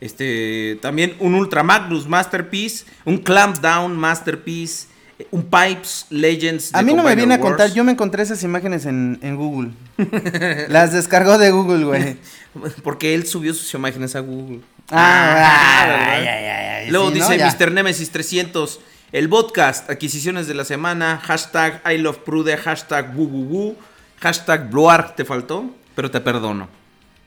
Este 0.00 0.78
también 0.80 1.16
un 1.18 1.34
Ultra 1.34 1.62
Magnus 1.62 2.06
Masterpiece, 2.06 2.84
un 3.04 3.18
Clamp 3.18 3.58
Down 3.58 3.96
Masterpiece, 3.96 4.86
un 5.30 5.42
Pipes 5.44 6.06
Legends. 6.10 6.72
de 6.72 6.78
A 6.78 6.82
mí 6.82 6.94
no 6.94 7.02
me 7.02 7.14
viene 7.16 7.34
a 7.34 7.40
contar, 7.40 7.72
yo 7.72 7.82
me 7.84 7.92
encontré 7.92 8.22
esas 8.22 8.42
imágenes 8.44 8.86
en, 8.86 9.18
en 9.22 9.36
Google. 9.36 9.70
Las 10.68 10.92
descargó 10.92 11.38
de 11.38 11.50
Google, 11.50 11.84
güey. 11.84 12.16
Porque 12.84 13.14
él 13.14 13.26
subió 13.26 13.52
sus 13.54 13.72
imágenes 13.74 14.14
a 14.14 14.20
Google. 14.20 14.60
Ah, 14.90 15.84
¿verdad? 15.86 16.12
ay, 16.14 16.26
ay, 16.26 16.90
Luego 16.90 17.10
sí, 17.10 17.18
¿no? 17.18 17.28
dice 17.28 17.38
Ya. 17.38 17.46
Mr. 17.58 17.72
Nemesis 17.72 18.10
300. 18.10 18.80
El 19.10 19.28
podcast, 19.28 19.88
adquisiciones 19.90 20.46
de 20.46 20.54
la 20.54 20.64
semana, 20.64 21.18
hashtag 21.24 21.82
I 21.90 21.96
love 21.98 22.18
Prude, 22.18 22.56
hashtag 22.58 23.16
woo 23.16 23.26
woo 23.26 23.44
woo, 23.44 23.76
hashtag 24.20 24.70
Bloar, 24.70 25.16
te 25.16 25.24
faltó, 25.24 25.70
pero 25.94 26.10
te 26.10 26.20
perdono. 26.20 26.68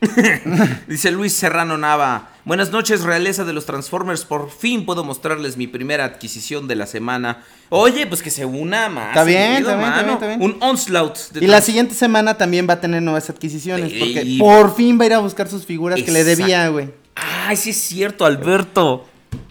dice 0.88 1.12
Luis 1.12 1.34
Serrano 1.34 1.78
Nava. 1.78 2.30
Buenas 2.44 2.72
noches, 2.72 3.02
realeza 3.02 3.44
de 3.44 3.54
los 3.54 3.66
Transformers. 3.66 4.26
Por 4.26 4.50
fin 4.50 4.86
puedo 4.86 5.04
mostrarles 5.04 5.58
mi 5.58 5.68
primera 5.68 6.06
adquisición 6.06 6.68
de 6.68 6.76
la 6.76 6.88
semana. 6.88 7.44
Oye, 7.70 8.08
pues 8.08 8.24
que 8.24 8.32
se 8.32 8.46
una 8.46 8.90
más. 8.90 9.10
Está 9.10 9.24
bien, 9.24 9.58
está 9.58 9.76
bien, 9.76 9.90
está 9.90 10.04
bien, 10.04 10.14
está 10.14 10.28
bien. 10.28 10.42
Un 10.42 10.58
Onslaught. 10.60 11.18
de 11.34 11.46
Y 11.46 11.48
la 11.48 11.62
siguiente 11.62 11.94
semana 11.94 12.36
también 12.36 12.68
va 12.68 12.74
a 12.74 12.82
tener 12.82 13.04
nuevas 13.04 13.30
adquisiciones. 13.30 13.94
Porque 13.94 14.38
por 14.40 14.76
fin 14.76 15.00
va 15.00 15.04
a 15.04 15.06
ir 15.06 15.14
a 15.14 15.20
buscar 15.20 15.48
sus 15.48 15.66
figuras 15.66 16.02
que 16.02 16.12
le 16.12 16.24
debía, 16.24 16.68
güey. 16.70 16.90
Ay, 17.16 17.56
sí 17.56 17.70
es 17.70 17.78
cierto, 17.78 18.26
Alberto. 18.26 19.06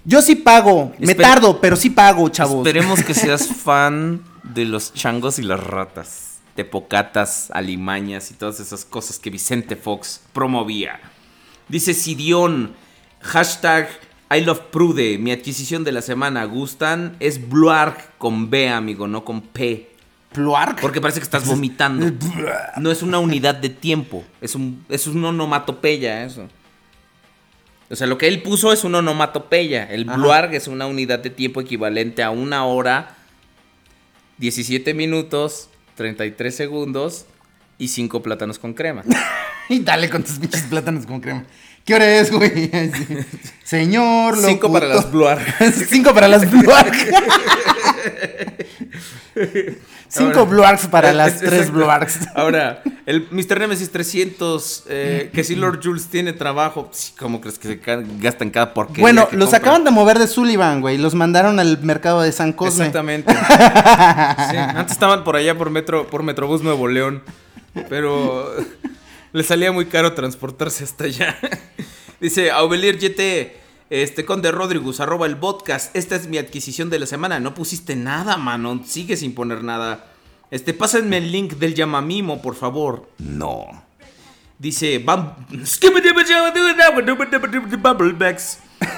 Yo 0.05 0.21
sí 0.21 0.35
pago. 0.35 0.93
Me 0.99 1.15
tardo, 1.15 1.61
pero 1.61 1.77
sí 1.77 1.91
pago, 1.91 2.29
chavos. 2.29 2.67
Esperemos 2.67 3.05
que 3.05 3.15
seas 3.15 3.47
fan 3.65 4.23
de 4.43 4.65
los 4.65 4.93
changos 4.95 5.39
y 5.39 5.43
las 5.43 5.63
ratas. 5.63 6.30
De 6.61 6.67
pocatas, 6.67 7.51
alimañas 7.55 8.31
y 8.31 8.35
todas 8.35 8.61
esas 8.61 8.85
cosas 8.85 9.19
que 9.19 9.31
Vicente 9.31 9.77
Fox 9.77 10.21
promovía. 10.35 11.01
Dice 11.69 11.95
Sidión, 11.95 12.75
hashtag 13.23 13.89
I 14.31 14.43
love 14.43 14.61
Prude, 14.71 15.17
mi 15.17 15.33
adquisición 15.33 15.85
de 15.85 15.93
la 15.93 16.03
semana. 16.03 16.45
¿Gustan? 16.45 17.17
Es 17.19 17.49
Bluark 17.49 18.19
con 18.19 18.51
B, 18.51 18.69
amigo, 18.69 19.09
no 19.09 19.25
con 19.25 19.41
P. 19.41 19.89
Pluark. 20.33 20.83
Porque 20.83 21.01
parece 21.01 21.19
que 21.19 21.25
estás 21.25 21.47
vomitando. 21.47 22.13
No 22.77 22.91
es 22.91 23.03
una 23.03 23.19
unidad 23.21 23.55
de 23.55 23.71
tiempo. 23.71 24.23
Es 24.43 24.55
un, 24.55 24.85
es 24.91 25.07
un 25.07 25.25
onomatopeya 25.25 26.27
eso. 26.27 26.47
O 27.89 27.97
sea, 27.97 28.07
lo 28.07 28.19
que 28.19 28.29
él 28.29 28.43
puso 28.43 28.71
es 28.71 28.85
un 28.85 28.95
onomatopeya. 28.95 29.91
El 29.91 30.07
Ajá. 30.07 30.19
Bluarg 30.19 30.55
es 30.55 30.69
una 30.69 30.87
unidad 30.87 31.21
de 31.21 31.31
tiempo 31.31 31.63
equivalente 31.63 32.23
a 32.23 32.29
una 32.31 32.67
hora, 32.67 33.17
17 34.37 34.93
minutos, 34.93 35.70
33 36.01 36.57
segundos 36.57 37.27
y 37.77 37.89
5 37.89 38.23
plátanos 38.23 38.59
con 38.59 38.73
crema. 38.73 39.05
Y 39.69 39.79
dale 39.79 40.11
con 40.11 40.25
tus 40.25 40.41
pinches 40.41 40.63
plátanos 40.63 41.07
con 41.07 41.21
crema. 41.21 41.45
¿Qué 41.85 41.95
hora 41.95 42.19
es, 42.19 42.33
güey? 42.33 42.69
Señor, 43.63 44.37
5 44.37 44.73
para 44.73 44.89
las. 44.89 45.13
Bluarg. 45.13 45.41
Cinco 45.89 46.13
para 46.13 46.27
las 46.27 46.51
Bluark. 46.51 46.93
Cinco 50.09 50.45
Bluarks 50.47 50.87
para 50.89 51.13
las 51.13 51.39
tres 51.39 51.53
Exacto. 51.53 51.73
Bluarks. 51.73 52.19
Ahora, 52.35 52.83
el 53.07 53.29
Mr. 53.31 53.61
Nemesis 53.61 53.91
300, 53.91 54.85
eh, 54.89 55.31
que 55.33 55.45
si 55.45 55.55
Lord 55.55 55.81
Jules 55.83 56.07
tiene 56.09 56.33
trabajo, 56.33 56.91
¿cómo 57.19 57.41
crees 57.41 57.59
que 57.59 57.69
se 57.69 57.81
ca- 57.81 58.03
gasta 58.21 58.43
en 58.45 58.51
cada 58.51 58.75
porquería? 58.75 59.03
Bueno, 59.03 59.29
los 59.33 59.55
acaban 59.55 59.85
de 59.85 59.91
mover 59.93 60.19
de 60.19 60.27
Sullivan, 60.27 60.81
güey. 60.81 60.99
Los 60.99 61.15
mandaron 61.15 61.61
al 61.61 61.81
mercado 61.83 62.23
de 62.23 62.33
San 62.33 62.53
Cosme. 62.53 62.87
Exactamente. 62.87 63.35
Sí, 64.51 64.57
antes 64.57 64.93
estaban 64.93 65.23
por 65.25 65.37
allá 65.37 65.57
por 65.57 65.71
Metro, 65.71 66.07
por 66.09 66.23
Metrobús 66.23 66.63
Nuevo 66.63 66.89
León. 66.89 67.23
Pero 67.89 68.53
le 69.33 69.43
salía 69.45 69.71
muy 69.71 69.87
caro 69.87 70.13
transportarse 70.15 70.83
hasta 70.85 71.05
allá. 71.05 71.37
Dice 72.21 72.51
Aubelier 72.51 72.99
YT, 72.99 73.53
este 73.91 74.25
Conde 74.25 74.53
Rodrigus, 74.53 75.01
arroba 75.01 75.27
el 75.27 75.37
podcast. 75.37 75.95
Esta 75.97 76.15
es 76.15 76.29
mi 76.29 76.39
adquisición 76.39 76.91
de 76.91 77.01
la 77.01 77.07
semana. 77.07 77.41
No 77.41 77.55
pusiste 77.55 77.97
nada, 77.97 78.37
mano. 78.37 78.83
Sigue 78.87 79.17
sin 79.17 79.35
poner 79.35 79.65
nada. 79.65 80.07
Este, 80.53 80.75
pásenme 80.75 81.19
el 81.19 81.33
link 81.33 81.55
del 81.55 81.75
Yamamimo, 81.75 82.41
por 82.41 82.55
favor. 82.55 83.09
No. 83.19 83.67
Dice, 84.61 85.05
Bam-. 85.05 85.35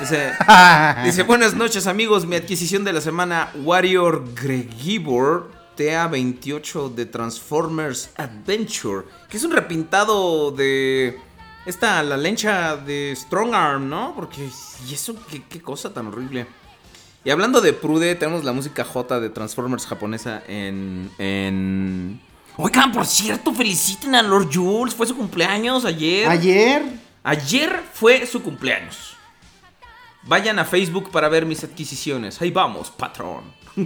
Dice, 0.01 0.36
Dice, 1.05 1.22
buenas 1.22 1.55
noches 1.55 1.86
amigos, 1.86 2.26
mi 2.26 2.36
adquisición 2.36 2.84
de 2.84 2.93
la 2.93 3.01
semana 3.01 3.51
Warrior 3.64 4.34
Gregibor 4.34 5.51
TA28 5.76 6.95
de 6.95 7.07
Transformers 7.07 8.11
Adventure, 8.16 9.07
que 9.30 9.38
es 9.38 9.45
un 9.45 9.53
repintado 9.53 10.51
de 10.51 11.18
esta, 11.66 12.02
la 12.02 12.16
lencha 12.16 12.76
de 12.76 13.12
Strong 13.16 13.54
Arm, 13.54 13.88
¿no? 13.88 14.14
Porque, 14.14 14.48
¿y 14.88 14.94
eso 14.94 15.14
qué, 15.30 15.42
qué 15.48 15.60
cosa 15.60 15.92
tan 15.92 16.08
horrible? 16.08 16.46
Y 17.24 17.30
hablando 17.30 17.60
de 17.60 17.72
Prude, 17.72 18.14
tenemos 18.16 18.42
la 18.44 18.52
música 18.52 18.84
J 18.84 19.20
de 19.20 19.30
Transformers 19.30 19.86
japonesa 19.86 20.42
en... 20.48 21.10
en... 21.18 22.20
Oigan, 22.56 22.90
por 22.92 23.06
cierto, 23.06 23.54
feliciten 23.54 24.14
a 24.14 24.22
Lord 24.22 24.48
Jules, 24.52 24.94
fue 24.94 25.06
su 25.06 25.16
cumpleaños 25.16 25.84
ayer. 25.84 26.28
Ayer. 26.28 26.82
Ayer 27.22 27.80
fue 27.94 28.26
su 28.26 28.42
cumpleaños. 28.42 29.16
Vayan 30.24 30.58
a 30.58 30.64
Facebook 30.64 31.10
para 31.10 31.28
ver 31.28 31.46
mis 31.46 31.62
adquisiciones. 31.64 32.40
Ahí 32.42 32.50
vamos, 32.50 32.90
patrón. 32.90 33.44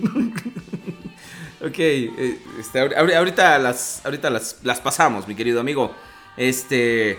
ok, 1.60 1.78
eh, 1.78 2.38
este, 2.58 2.80
ahor- 2.80 2.94
ahor- 2.96 3.14
ahorita, 3.14 3.58
las, 3.58 4.00
ahorita 4.04 4.30
las, 4.30 4.56
las 4.62 4.80
pasamos, 4.80 5.28
mi 5.28 5.34
querido 5.34 5.60
amigo. 5.60 5.94
Este, 6.36 7.18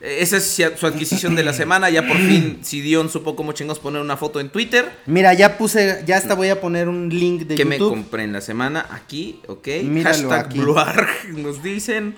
esa 0.00 0.36
es 0.36 0.62
su 0.78 0.86
adquisición 0.86 1.34
de 1.34 1.42
la 1.42 1.52
semana. 1.52 1.88
Ya 1.90 2.06
por 2.06 2.16
fin 2.16 2.58
Sidion 2.62 3.08
supo 3.08 3.34
cómo 3.34 3.52
chingos 3.52 3.78
poner 3.78 4.02
una 4.02 4.16
foto 4.16 4.40
en 4.40 4.50
Twitter. 4.50 4.90
Mira, 5.06 5.32
ya 5.34 5.56
puse, 5.56 6.02
ya 6.06 6.16
hasta 6.16 6.34
voy 6.34 6.48
a 6.48 6.60
poner 6.60 6.88
un 6.88 7.08
link 7.08 7.42
de 7.42 7.54
que 7.54 7.64
me 7.64 7.78
YouTube. 7.78 7.90
compré 7.90 8.24
en 8.24 8.32
la 8.32 8.40
semana. 8.40 8.86
Aquí, 8.90 9.40
ok. 9.46 9.68
Míralo 9.84 10.28
Hashtag 10.30 10.46
aquí. 10.46 10.58
Bluarg, 10.58 11.08
nos 11.32 11.62
dicen. 11.62 12.14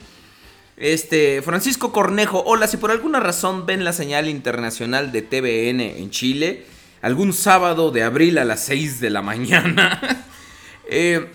Este, 0.77 1.43
Francisco 1.43 1.93
Cornejo, 1.93 2.45
hola, 2.45 2.69
si 2.69 2.77
por 2.77 2.93
alguna 2.93 3.19
razón 3.19 3.67
ven 3.67 3.83
la 3.83 3.93
señal 3.93 4.29
internacional 4.29 5.11
de 5.11 5.23
TVN 5.23 5.81
en 5.81 6.11
Chile, 6.11 6.67
algún 7.03 7.33
sábado 7.33 7.91
de 7.91 8.05
abril 8.05 8.39
a 8.39 8.45
las 8.45 8.61
6 8.65 9.01
de 9.01 9.11
la 9.11 9.21
mañana. 9.21 10.25
eh, 10.89 11.27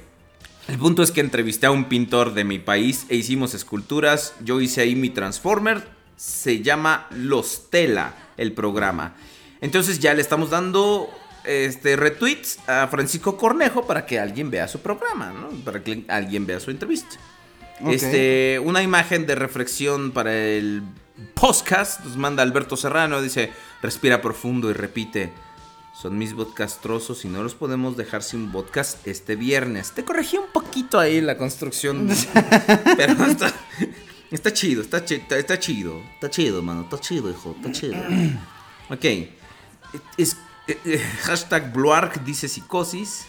el 0.70 0.78
punto 0.78 1.04
es 1.04 1.12
que 1.12 1.20
entrevisté 1.20 1.66
a 1.66 1.72
un 1.72 1.86
pintor 1.86 2.34
de 2.34 2.46
mi 2.46 2.60
país 2.60 3.06
e 3.10 3.18
hicimos 3.18 3.54
esculturas. 3.54 4.34
Yo 4.42 4.62
hice 4.62 4.80
ahí 4.80 4.96
mi 4.96 5.10
Transformer. 5.10 5.84
Se 6.24 6.62
llama 6.62 7.08
Los 7.12 7.70
Tela, 7.70 8.14
el 8.38 8.54
programa. 8.54 9.14
Entonces 9.60 10.00
ya 10.00 10.14
le 10.14 10.22
estamos 10.22 10.50
dando 10.50 11.10
este, 11.44 11.98
retweets 11.98 12.60
a 12.66 12.88
Francisco 12.88 13.36
Cornejo 13.36 13.86
para 13.86 14.06
que 14.06 14.22
alguien 14.22 14.50
vea 14.50 14.70
su 14.70 14.80
programa, 14.80 15.34
¿no? 15.34 15.50
Para 15.66 15.84
que 15.84 16.06
alguien 16.08 16.46
vea 16.46 16.62
su 16.62 16.72
entrevista. 16.72 17.18
Este, 17.90 18.58
una 18.64 18.82
imagen 18.82 19.26
de 19.26 19.36
reflexión 19.36 20.12
para 20.12 20.34
el 20.34 20.84
podcast. 21.34 22.06
Nos 22.06 22.16
manda 22.16 22.42
Alberto 22.42 22.78
Serrano. 22.78 23.22
Dice: 23.22 23.52
Respira 23.82 24.22
profundo 24.22 24.70
y 24.70 24.74
repite. 24.74 25.34
Son 25.94 26.18
mis 26.18 26.34
podcastrosos 26.34 27.26
y 27.26 27.28
no 27.28 27.44
los 27.44 27.54
podemos 27.54 27.98
dejar 27.98 28.24
sin 28.24 28.50
podcast 28.50 29.06
este 29.06 29.36
viernes. 29.36 29.92
Te 29.92 30.06
corregí 30.06 30.38
un 30.38 30.48
poquito 30.54 31.00
ahí 31.00 31.20
la 31.20 31.38
construcción. 31.38 32.08
pero 32.98 33.26
está, 33.26 33.54
está 34.34 34.52
chido, 34.54 34.82
está, 34.82 35.04
chi- 35.06 35.16
está, 35.16 35.38
está 35.38 35.60
chido. 35.60 36.02
Está 36.16 36.30
chido, 36.30 36.62
mano. 36.62 36.82
Está 36.82 37.00
chido, 37.00 37.30
hijo. 37.30 37.56
Está 37.58 37.72
chido. 37.72 37.96
Ok. 38.90 39.06
Es, 40.18 40.36
eh, 40.68 40.78
eh, 40.86 41.02
hashtag 41.24 41.72
Bluark 41.74 42.24
dice 42.26 42.48
psicosis. 42.50 43.26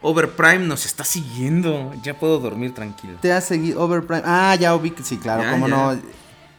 Overprime 0.00 0.60
nos 0.60 0.86
está 0.86 1.04
siguiendo. 1.04 1.92
Ya 2.02 2.18
puedo 2.18 2.38
dormir 2.38 2.72
tranquilo. 2.74 3.14
Te 3.20 3.32
ha 3.32 3.40
seguido 3.40 3.82
Overprime. 3.82 4.22
Ah, 4.24 4.56
ya 4.58 4.74
vi 4.76 4.90
que 4.90 5.02
sí, 5.02 5.18
claro, 5.18 5.42
Ya, 5.42 5.50
cómo 5.52 5.68
ya. 5.68 5.74
no. 5.76 5.98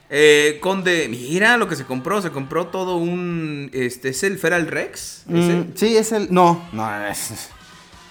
Eh, 0.09 0.59
Conde, 0.61 1.07
mira 1.09 1.57
lo 1.57 1.67
que 1.67 1.75
se 1.75 1.85
compró. 1.85 2.21
Se 2.21 2.29
compró 2.29 2.67
todo 2.67 2.97
un. 2.97 3.69
Este, 3.73 4.09
¿Es 4.09 4.23
el 4.23 4.37
Feral 4.37 4.67
Rex? 4.67 5.23
Mm, 5.25 5.61
sí, 5.75 5.97
es 5.97 6.11
el. 6.11 6.27
No, 6.31 6.63
no, 6.71 7.07
es. 7.07 7.49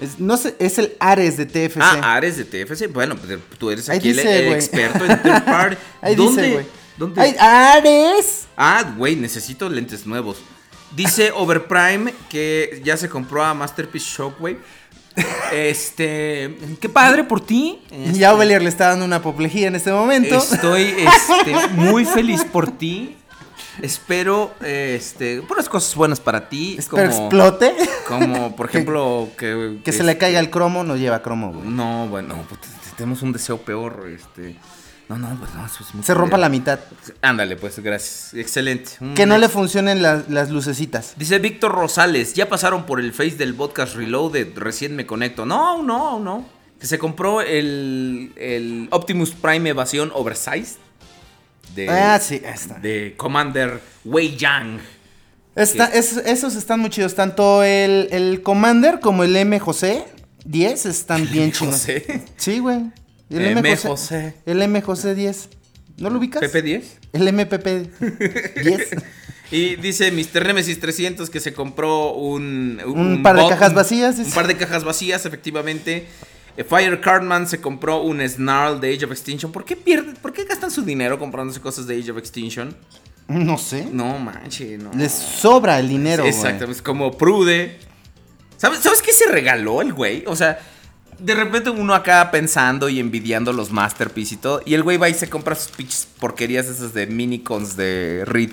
Es- 0.00 0.18
no 0.18 0.36
sé, 0.36 0.54
es 0.58 0.78
el 0.78 0.94
Ares 1.00 1.36
de 1.36 1.46
TFC. 1.46 1.78
Ah, 1.80 2.14
Ares 2.16 2.36
de 2.36 2.44
TFC. 2.44 2.88
Bueno, 2.88 3.16
pues 3.16 3.38
tú 3.58 3.70
eres 3.70 3.88
aquí 3.88 4.10
el, 4.10 4.16
dice, 4.16 4.38
el 4.40 4.44
güey. 4.46 4.56
experto 4.56 5.04
en 5.04 5.22
third 5.22 5.44
party. 5.46 5.76
Ahí 6.02 6.14
¿Dónde? 6.14 6.42
dice, 6.42 6.54
güey. 6.54 6.66
¿Dónde? 6.96 7.20
Ay, 7.20 7.36
Ares. 7.38 8.46
Ah, 8.56 8.94
güey, 8.96 9.16
necesito 9.16 9.68
lentes 9.68 10.06
nuevos. 10.06 10.38
Dice 10.94 11.32
Overprime 11.34 12.14
que 12.28 12.80
ya 12.84 12.96
se 12.96 13.08
compró 13.08 13.42
a 13.44 13.52
Masterpiece 13.54 14.06
Shockwave. 14.16 14.58
Este. 15.52 16.56
Qué 16.80 16.88
padre 16.88 17.24
por 17.24 17.40
ti. 17.40 17.80
Y 17.90 18.18
ya 18.18 18.34
Ovelier 18.34 18.62
le 18.62 18.68
está 18.68 18.88
dando 18.88 19.04
una 19.04 19.16
apoplejía 19.16 19.68
en 19.68 19.76
este 19.76 19.92
momento. 19.92 20.36
Estoy 20.36 20.82
este, 20.98 21.68
muy 21.74 22.04
feliz 22.04 22.44
por 22.44 22.70
ti. 22.76 23.16
Espero 23.82 24.54
este, 24.62 25.42
puras 25.42 25.68
cosas 25.68 25.94
buenas 25.94 26.20
para 26.20 26.48
ti. 26.48 26.76
Espero 26.78 27.10
como, 27.10 27.22
explote. 27.22 27.74
Como, 28.06 28.56
por 28.56 28.66
ejemplo, 28.70 29.28
que. 29.36 29.78
Que 29.84 29.92
se 29.92 30.02
le 30.02 30.12
este, 30.12 30.20
caiga 30.20 30.40
el 30.40 30.50
cromo, 30.50 30.84
no 30.84 30.96
lleva 30.96 31.22
cromo, 31.22 31.52
güey. 31.52 31.68
No, 31.68 32.08
bueno, 32.08 32.44
pues, 32.48 32.60
tenemos 32.96 33.22
un 33.22 33.32
deseo 33.32 33.58
peor. 33.58 34.08
Este. 34.14 34.56
No, 35.08 35.18
no, 35.18 35.36
pues 35.38 35.52
no, 35.54 35.66
eso 35.66 35.84
es 35.86 35.94
muy 35.94 36.02
Se 36.02 36.14
rompa 36.14 36.38
la 36.38 36.48
mitad. 36.48 36.80
Ándale, 37.20 37.56
pues, 37.56 37.78
gracias. 37.80 38.32
Excelente. 38.34 38.92
Un 39.00 39.14
Que 39.14 39.26
no 39.26 39.36
le 39.36 39.48
funcionen 39.48 40.00
las, 40.00 40.30
las 40.30 40.50
lucecitas. 40.50 41.14
Dice 41.16 41.38
Víctor 41.38 41.72
Rosales, 41.72 42.32
ya 42.34 42.48
pasaron 42.48 42.86
por 42.86 43.00
el 43.00 43.12
face 43.12 43.36
del 43.36 43.54
podcast 43.54 43.96
Reloaded, 43.96 44.56
recién 44.56 44.96
me 44.96 45.04
conecto. 45.04 45.44
No, 45.44 45.82
no, 45.82 46.18
no. 46.20 46.48
Que 46.80 46.86
se 46.86 46.98
compró 46.98 47.42
el, 47.42 48.32
el 48.36 48.88
Optimus 48.90 49.32
Prime 49.32 49.68
Evasión 49.70 50.10
Oversized 50.14 50.78
de, 51.74 51.88
Ah, 51.88 52.18
sí, 52.20 52.40
está. 52.44 52.74
de 52.78 53.14
Commander 53.16 53.80
Wei 54.04 54.36
Yang. 54.36 54.80
Está- 55.56 55.86
es- 55.86 56.16
esos 56.16 56.56
están 56.56 56.80
muy 56.80 56.90
chidos. 56.90 57.14
Tanto 57.14 57.62
el, 57.62 58.08
el 58.10 58.42
Commander 58.42 59.00
como 59.00 59.24
el 59.24 59.36
M. 59.36 59.58
José 59.60 60.04
10 60.44 60.86
están 60.86 61.28
bien 61.30 61.52
chidos. 61.52 61.74
José. 61.76 62.22
Sí, 62.36 62.58
güey. 62.58 62.80
El 63.30 63.46
M. 63.58 63.76
José. 63.76 64.34
El 64.46 64.62
M. 64.62 64.80
José 64.82 65.14
10. 65.14 65.48
¿No 65.96 66.10
lo 66.10 66.18
ubicas? 66.18 66.42
PP10. 66.42 66.82
El 67.12 67.28
MPP 67.32 67.66
10. 68.62 68.88
Y 69.50 69.76
dice 69.76 70.10
Mr. 70.10 70.46
Nemesis 70.46 70.80
300 70.80 71.30
que 71.30 71.38
se 71.38 71.52
compró 71.52 72.12
un... 72.14 72.80
Un 72.86 73.22
par 73.22 73.36
de 73.36 73.42
bot- 73.42 73.50
cajas 73.50 73.68
un- 73.68 73.74
vacías, 73.76 74.18
Un 74.18 74.30
par 74.32 74.46
de 74.48 74.56
cajas 74.56 74.82
vacías, 74.82 75.24
efectivamente. 75.26 76.06
Fire 76.62 77.00
Cardman 77.00 77.48
se 77.48 77.60
compró 77.60 78.02
un 78.02 78.20
Snarl 78.20 78.80
de 78.80 78.94
Age 78.94 79.06
of 79.06 79.10
Extinction. 79.10 79.50
¿Por 79.50 79.64
qué 79.64 79.74
pierden? 79.74 80.14
¿Por 80.14 80.32
qué 80.32 80.44
gastan 80.44 80.70
su 80.70 80.82
dinero 80.82 81.18
comprándose 81.18 81.60
cosas 81.60 81.86
de 81.88 81.98
Age 81.98 82.12
of 82.12 82.18
Extinction? 82.18 82.76
No 83.26 83.58
sé. 83.58 83.88
No 83.90 84.18
manches, 84.18 84.80
no. 84.80 84.92
Les 84.94 85.10
sobra 85.12 85.80
el 85.80 85.88
dinero, 85.88 86.22
güey. 86.22 86.34
Exacto, 86.34 86.70
es 86.70 86.80
como 86.80 87.16
Prude. 87.16 87.78
¿Sabes, 88.56 88.80
¿Sabes 88.80 89.02
qué 89.02 89.12
se 89.12 89.26
regaló 89.26 89.82
el 89.82 89.92
güey? 89.92 90.24
O 90.26 90.36
sea, 90.36 90.60
de 91.18 91.34
repente 91.34 91.70
uno 91.70 91.94
acá 91.94 92.30
pensando 92.30 92.88
y 92.88 93.00
envidiando 93.00 93.52
los 93.52 93.72
Masterpiece 93.72 94.34
y 94.34 94.38
todo. 94.38 94.62
Y 94.64 94.74
el 94.74 94.82
güey 94.82 94.96
va 94.96 95.08
y 95.08 95.14
se 95.14 95.28
compra 95.28 95.54
sus 95.54 95.72
pinches 95.72 96.06
porquerías 96.20 96.66
esas 96.66 96.94
de 96.94 97.06
minicons 97.06 97.76
de 97.76 98.22
Reed. 98.26 98.52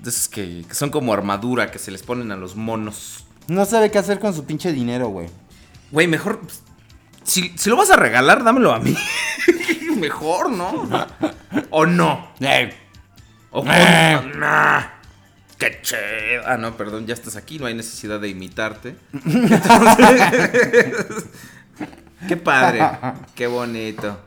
De 0.00 0.10
esos 0.10 0.28
que, 0.28 0.64
que 0.66 0.74
son 0.74 0.90
como 0.90 1.12
armadura 1.12 1.70
que 1.70 1.78
se 1.78 1.90
les 1.90 2.02
ponen 2.02 2.32
a 2.32 2.36
los 2.36 2.56
monos. 2.56 3.26
No 3.46 3.64
sabe 3.64 3.90
qué 3.90 3.98
hacer 3.98 4.18
con 4.18 4.34
su 4.34 4.44
pinche 4.44 4.72
dinero, 4.72 5.08
güey. 5.08 5.28
Güey, 5.90 6.06
mejor. 6.06 6.40
pues, 6.40 6.62
Si, 7.24 7.52
si 7.56 7.70
lo 7.70 7.76
vas 7.76 7.90
a 7.90 7.96
regalar, 7.96 8.44
dámelo 8.44 8.72
a 8.72 8.78
mí. 8.80 8.94
mejor, 9.96 10.50
¿no? 10.50 10.88
¿O 11.70 11.86
no? 11.86 12.32
O 13.50 13.64
con- 13.64 14.38
Nah. 14.38 14.82
Qué 15.58 15.80
chido. 15.82 16.42
Ah, 16.46 16.56
no, 16.56 16.76
perdón, 16.76 17.06
ya 17.06 17.14
estás 17.14 17.34
aquí, 17.34 17.58
no 17.58 17.66
hay 17.66 17.74
necesidad 17.74 18.20
de 18.20 18.28
imitarte. 18.28 18.94
Entonces, 19.12 21.24
qué 22.28 22.36
padre, 22.36 22.80
qué 23.34 23.48
bonito. 23.48 24.20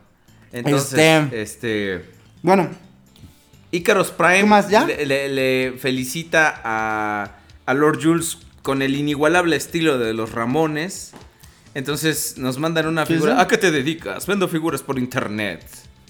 Entonces, 0.51 0.99
Este- 0.99 1.41
este, 1.41 2.05
Bueno, 2.41 2.69
Icarus 3.71 4.11
Prime 4.11 4.39
¿Qué 4.39 4.45
más, 4.45 4.69
ya? 4.69 4.85
Le, 4.85 5.05
le- 5.05 5.29
le 5.29 5.77
felicita 5.79 6.61
a, 6.65 7.31
a 7.65 7.73
Lord 7.73 7.99
Jules 8.03 8.37
con 8.61 8.81
el 8.81 8.95
inigualable 8.95 9.55
estilo 9.55 9.97
de 9.97 10.13
los 10.13 10.33
Ramones. 10.33 11.13
Entonces 11.73 12.37
nos 12.37 12.57
mandan 12.57 12.87
una 12.87 13.05
¿Qué 13.05 13.13
es 13.13 13.19
figura. 13.19 13.39
¿A 13.41 13.47
qué 13.47 13.57
te 13.57 13.71
dedicas? 13.71 14.25
Vendo 14.27 14.47
figuras 14.47 14.81
por 14.81 14.97
internet. 14.99 15.65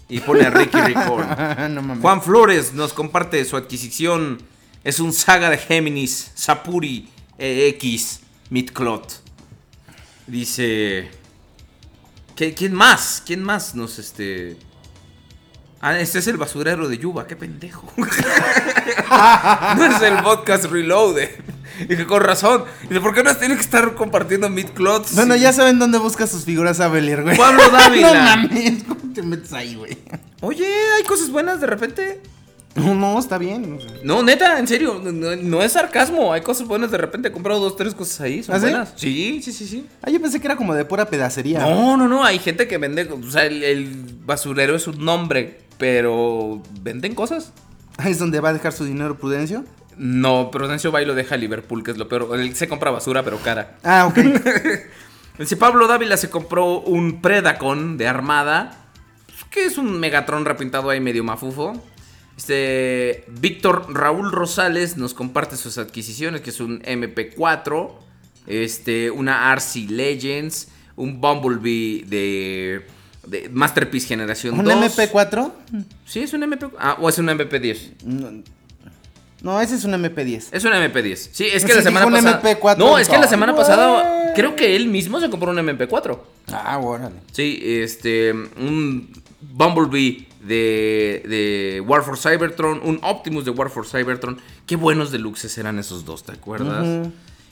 Y 0.10 0.20
pone 0.20 0.46
a 0.46 0.50
Ricky 0.50 0.78
Ricón. 0.86 1.26
no. 1.74 1.96
Juan 2.02 2.22
Flores 2.22 2.74
nos 2.74 2.94
comparte 2.94 3.44
su 3.46 3.56
adquisición. 3.58 4.40
Es 4.84 5.00
un 5.00 5.14
saga 5.14 5.50
de 5.50 5.58
Géminis, 5.60 6.32
Sapuri 6.34 7.08
EX, 7.38 8.22
Midclot. 8.50 9.22
Dice. 10.28 11.10
¿qué- 12.36 12.54
¿Quién 12.54 12.74
más? 12.74 13.22
¿Quién 13.26 13.44
más 13.44 13.76
nos 13.76 14.00
este.? 14.00 14.58
Ah, 15.84 15.98
este 16.00 16.20
es 16.20 16.28
el 16.28 16.38
basurero 16.38 16.88
de 16.88 16.98
Yuba, 16.98 17.26
qué 17.26 17.36
pendejo. 17.36 17.92
no 17.98 18.06
es 19.86 20.02
el 20.02 20.18
podcast 20.24 20.66
Reloaded. 20.66 21.30
Dije, 21.88 22.06
con 22.06 22.22
razón. 22.22 22.64
Dice, 22.90 23.02
¿por 23.02 23.14
qué 23.14 23.24
no 23.24 23.36
tiene 23.36 23.56
que 23.56 23.62
estar 23.62 23.94
compartiendo 23.96 24.50
Midclots? 24.50 25.16
Bueno, 25.16 25.36
ya 25.36 25.54
saben 25.54 25.80
dónde 25.80 25.98
busca 25.98 26.28
sus 26.28 26.46
figuras 26.46 26.80
Avelier, 26.80 27.24
güey. 27.24 27.38
Pablo 27.38 27.64
Dávila. 27.72 28.14
no 28.14 28.44
mames, 28.50 28.84
¿cómo 28.84 29.14
te 29.14 29.22
metes 29.24 29.54
ahí, 29.54 29.76
güey? 29.76 29.98
Oye, 30.42 30.68
hay 30.98 31.04
cosas 31.04 31.30
buenas 31.30 31.60
de 31.62 31.68
repente. 31.68 32.22
No, 32.74 32.96
no, 32.96 33.20
está 33.20 33.38
bien. 33.38 33.80
No, 34.04 34.24
neta, 34.24 34.58
en 34.58 34.66
serio, 34.66 35.02
no, 35.04 35.36
no 35.36 35.62
es 35.62 35.74
sarcasmo. 35.74 36.32
Hay 36.32 36.40
cosas 36.42 36.68
buenas 36.68 36.90
de 36.90 36.98
repente. 36.98 37.28
He 37.28 37.32
comprado 37.32 37.60
dos, 37.60 37.76
tres 37.76 37.94
cosas 37.94 38.22
ahí. 38.22 38.44
Son 38.44 38.56
¿Ah, 38.56 38.60
buenas. 38.60 38.94
Sí, 38.96 39.42
sí, 39.44 39.52
sí, 39.52 39.68
sí. 39.68 39.86
Ah, 40.02 40.10
yo 40.10 40.22
pensé 40.22 40.40
que 40.40 40.48
era 40.48 40.56
como 40.56 40.74
de 40.74 40.86
pura 40.86 41.06
pedacería. 41.06 41.60
No, 41.60 41.98
no, 41.98 42.08
no. 42.08 42.24
Hay 42.24 42.40
gente 42.40 42.70
que 42.70 42.78
vende. 42.78 43.10
O 43.12 43.30
sea, 43.30 43.46
el, 43.46 43.62
el 43.64 44.16
basurero 44.26 44.74
es 44.76 44.88
un 44.88 45.04
nombre, 45.04 45.60
pero 45.78 46.62
venden 46.82 47.14
cosas. 47.14 47.52
Ahí 47.98 48.14
es 48.14 48.20
donde 48.20 48.40
va 48.40 48.50
a 48.50 48.54
dejar 48.54 48.72
su 48.72 48.86
dinero 48.86 49.18
Prudencio. 49.18 49.66
No, 49.98 50.50
Prudencio 50.52 50.92
va 50.92 51.02
y 51.02 51.06
lo 51.06 51.16
deja 51.16 51.36
a 51.36 51.38
Liverpool, 51.38 51.84
que 51.84 51.92
es 51.92 51.98
lo 51.98 52.08
peor. 52.08 52.30
Él 52.40 52.56
se 52.56 52.68
compra 52.68 52.92
basura, 52.92 53.24
pero 53.24 53.38
cara. 53.38 53.78
Ah, 53.84 54.08
ok. 54.08 54.18
Si 55.46 55.56
Pablo 55.56 55.88
Dávila 55.88 56.18
se 56.18 56.30
compró 56.30 56.82
un 56.82 57.22
Predacon 57.22 57.98
de 57.98 58.08
armada, 58.08 58.78
que 59.50 59.66
es 59.66 59.78
un 59.78 60.00
Megatron 60.00 60.46
repintado 60.46 60.90
ahí 60.90 61.00
medio 61.00 61.24
mafufo. 61.24 61.82
Este 62.38 63.26
Víctor 63.28 63.88
Raúl 63.94 64.32
Rosales 64.32 64.98
nos 64.98 65.14
comparte 65.14 65.58
sus 65.58 65.78
adquisiciones, 65.78 66.42
que 66.42 66.50
es 66.52 66.60
un 66.60 66.82
MP4, 66.82 67.92
este, 68.46 69.10
una 69.10 69.52
RC 69.54 69.90
Legends, 69.90 70.70
un 70.96 71.22
Bumblebee 71.22 72.04
de, 72.08 72.86
de 73.26 73.50
Masterpiece 73.50 74.08
Generación 74.08 74.60
¿Un 74.60 74.66
2. 74.66 74.98
MP4? 74.98 75.52
Sí, 76.06 76.20
es 76.22 76.34
un 76.34 76.42
MP4. 76.42 76.72
Ah, 76.78 76.98
o 77.00 77.10
es 77.10 77.18
un 77.18 77.28
MP10. 77.28 78.04
No, 78.04 78.44
no, 79.42 79.60
ese 79.62 79.76
es 79.76 79.84
un 79.86 79.92
MP10. 79.94 80.50
Es 80.52 80.64
un 80.64 80.72
MP10. 80.72 81.16
Sí, 81.32 81.46
es 81.48 81.62
Sí, 81.62 81.68
que 81.68 81.74
la 81.76 81.82
semana 81.82 82.06
un 82.06 82.14
pasada. 82.14 82.42
MP4. 82.42 82.78
No, 82.78 82.98
es 82.98 83.10
que 83.10 83.18
la 83.18 83.28
semana 83.28 83.56
pasada 83.56 84.34
creo 84.36 84.56
que 84.56 84.76
él 84.76 84.88
mismo 84.88 85.20
se 85.20 85.30
compró 85.30 85.52
un 85.52 85.58
MP4. 85.58 86.20
Ah, 86.52 86.78
órale. 86.80 87.16
Sí, 87.32 87.60
este. 87.64 88.32
Un 88.32 89.12
Bumblebee 89.42 90.28
de, 90.42 91.24
de 91.28 91.84
War 91.86 92.04
for 92.04 92.18
Cybertron. 92.18 92.82
Un 92.84 93.00
Optimus 93.04 93.46
de 93.46 93.52
War 93.52 93.70
for 93.70 93.88
Cybertron. 93.88 94.40
Qué 94.66 94.76
buenos 94.76 95.12
deluxes 95.12 95.58
eran 95.58 95.80
esos 95.80 96.06
dos, 96.06 96.24
¿te 96.24 96.32
acuerdas? 96.34 97.10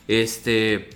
Este. 0.08 0.90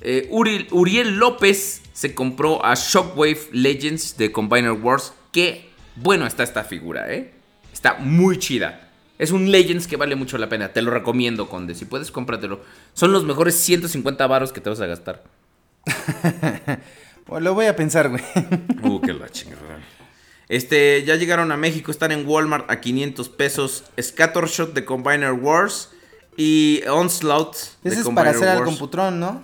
eh, 0.00 0.28
Uri- 0.30 0.66
Uriel 0.70 1.16
López 1.16 1.82
se 1.92 2.14
compró 2.14 2.64
a 2.64 2.74
Shockwave 2.74 3.38
Legends 3.52 4.16
de 4.16 4.32
Combiner 4.32 4.72
Wars. 4.72 5.12
Qué 5.32 5.70
bueno 5.96 6.26
está 6.26 6.42
esta 6.42 6.64
figura, 6.64 7.12
¿eh? 7.12 7.32
Está 7.72 7.94
muy 7.98 8.38
chida. 8.38 8.89
Es 9.20 9.32
un 9.32 9.52
Legends 9.52 9.86
que 9.86 9.96
vale 9.96 10.16
mucho 10.16 10.38
la 10.38 10.48
pena. 10.48 10.72
Te 10.72 10.80
lo 10.80 10.90
recomiendo, 10.90 11.46
Conde. 11.46 11.74
Si 11.74 11.84
puedes, 11.84 12.10
cómpratelo. 12.10 12.62
Son 12.94 13.12
los 13.12 13.22
mejores 13.24 13.54
150 13.54 14.26
varos 14.26 14.50
que 14.50 14.62
te 14.62 14.70
vas 14.70 14.80
a 14.80 14.86
gastar. 14.86 15.24
Lo 17.28 17.52
voy 17.52 17.66
a 17.66 17.76
pensar, 17.76 18.08
güey. 18.08 18.22
Uh, 18.82 18.98
que 19.02 19.12
la 19.12 19.28
chingada. 19.28 19.78
Este, 20.48 21.04
ya 21.04 21.16
llegaron 21.16 21.52
a 21.52 21.58
México, 21.58 21.90
están 21.90 22.12
en 22.12 22.26
Walmart 22.26 22.70
a 22.70 22.80
500 22.80 23.28
pesos. 23.28 23.84
Scattershot 24.00 24.72
de 24.72 24.86
Combiner 24.86 25.32
Wars 25.32 25.90
y 26.38 26.80
Onslaught 26.88 27.56
de 27.82 27.90
Ese 27.90 28.00
es 28.00 28.08
para 28.08 28.30
hacer 28.30 28.48
al 28.48 28.60
Wars. 28.60 28.70
computrón, 28.70 29.20
¿no? 29.20 29.42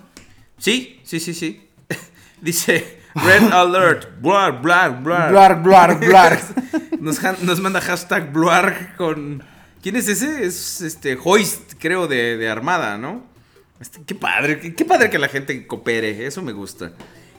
Sí, 0.57 1.03
sí, 1.05 1.21
sí, 1.21 1.35
sí. 1.35 1.69
Dice 2.41 3.03
Red 3.15 3.53
Alert, 3.53 4.23
blar, 4.23 4.63
blar, 4.63 5.03
blar. 5.03 5.31
Blar, 5.31 5.63
blar, 5.63 6.01
blar. 6.01 6.41
Nos, 6.99 7.23
nos 7.43 7.61
manda 7.61 7.83
hashtag 7.83 8.33
blar 8.33 8.95
con... 8.97 9.45
¿Quién 9.87 9.95
es 9.95 10.09
ese? 10.09 10.45
Es 10.45 10.81
este 10.81 11.17
Hoist, 11.23 11.75
creo, 11.79 12.09
de, 12.09 12.37
de 12.37 12.49
Armada, 12.51 12.99
¿no? 12.99 13.23
Este, 13.81 14.01
qué 14.05 14.17
padre, 14.17 14.59
qué, 14.59 14.75
qué 14.75 14.85
padre 14.85 15.09
que 15.11 15.17
la 15.17 15.29
gente 15.29 15.65
coopere, 15.65 16.27
eso 16.27 16.43
me 16.43 16.51
gusta. 16.51 16.91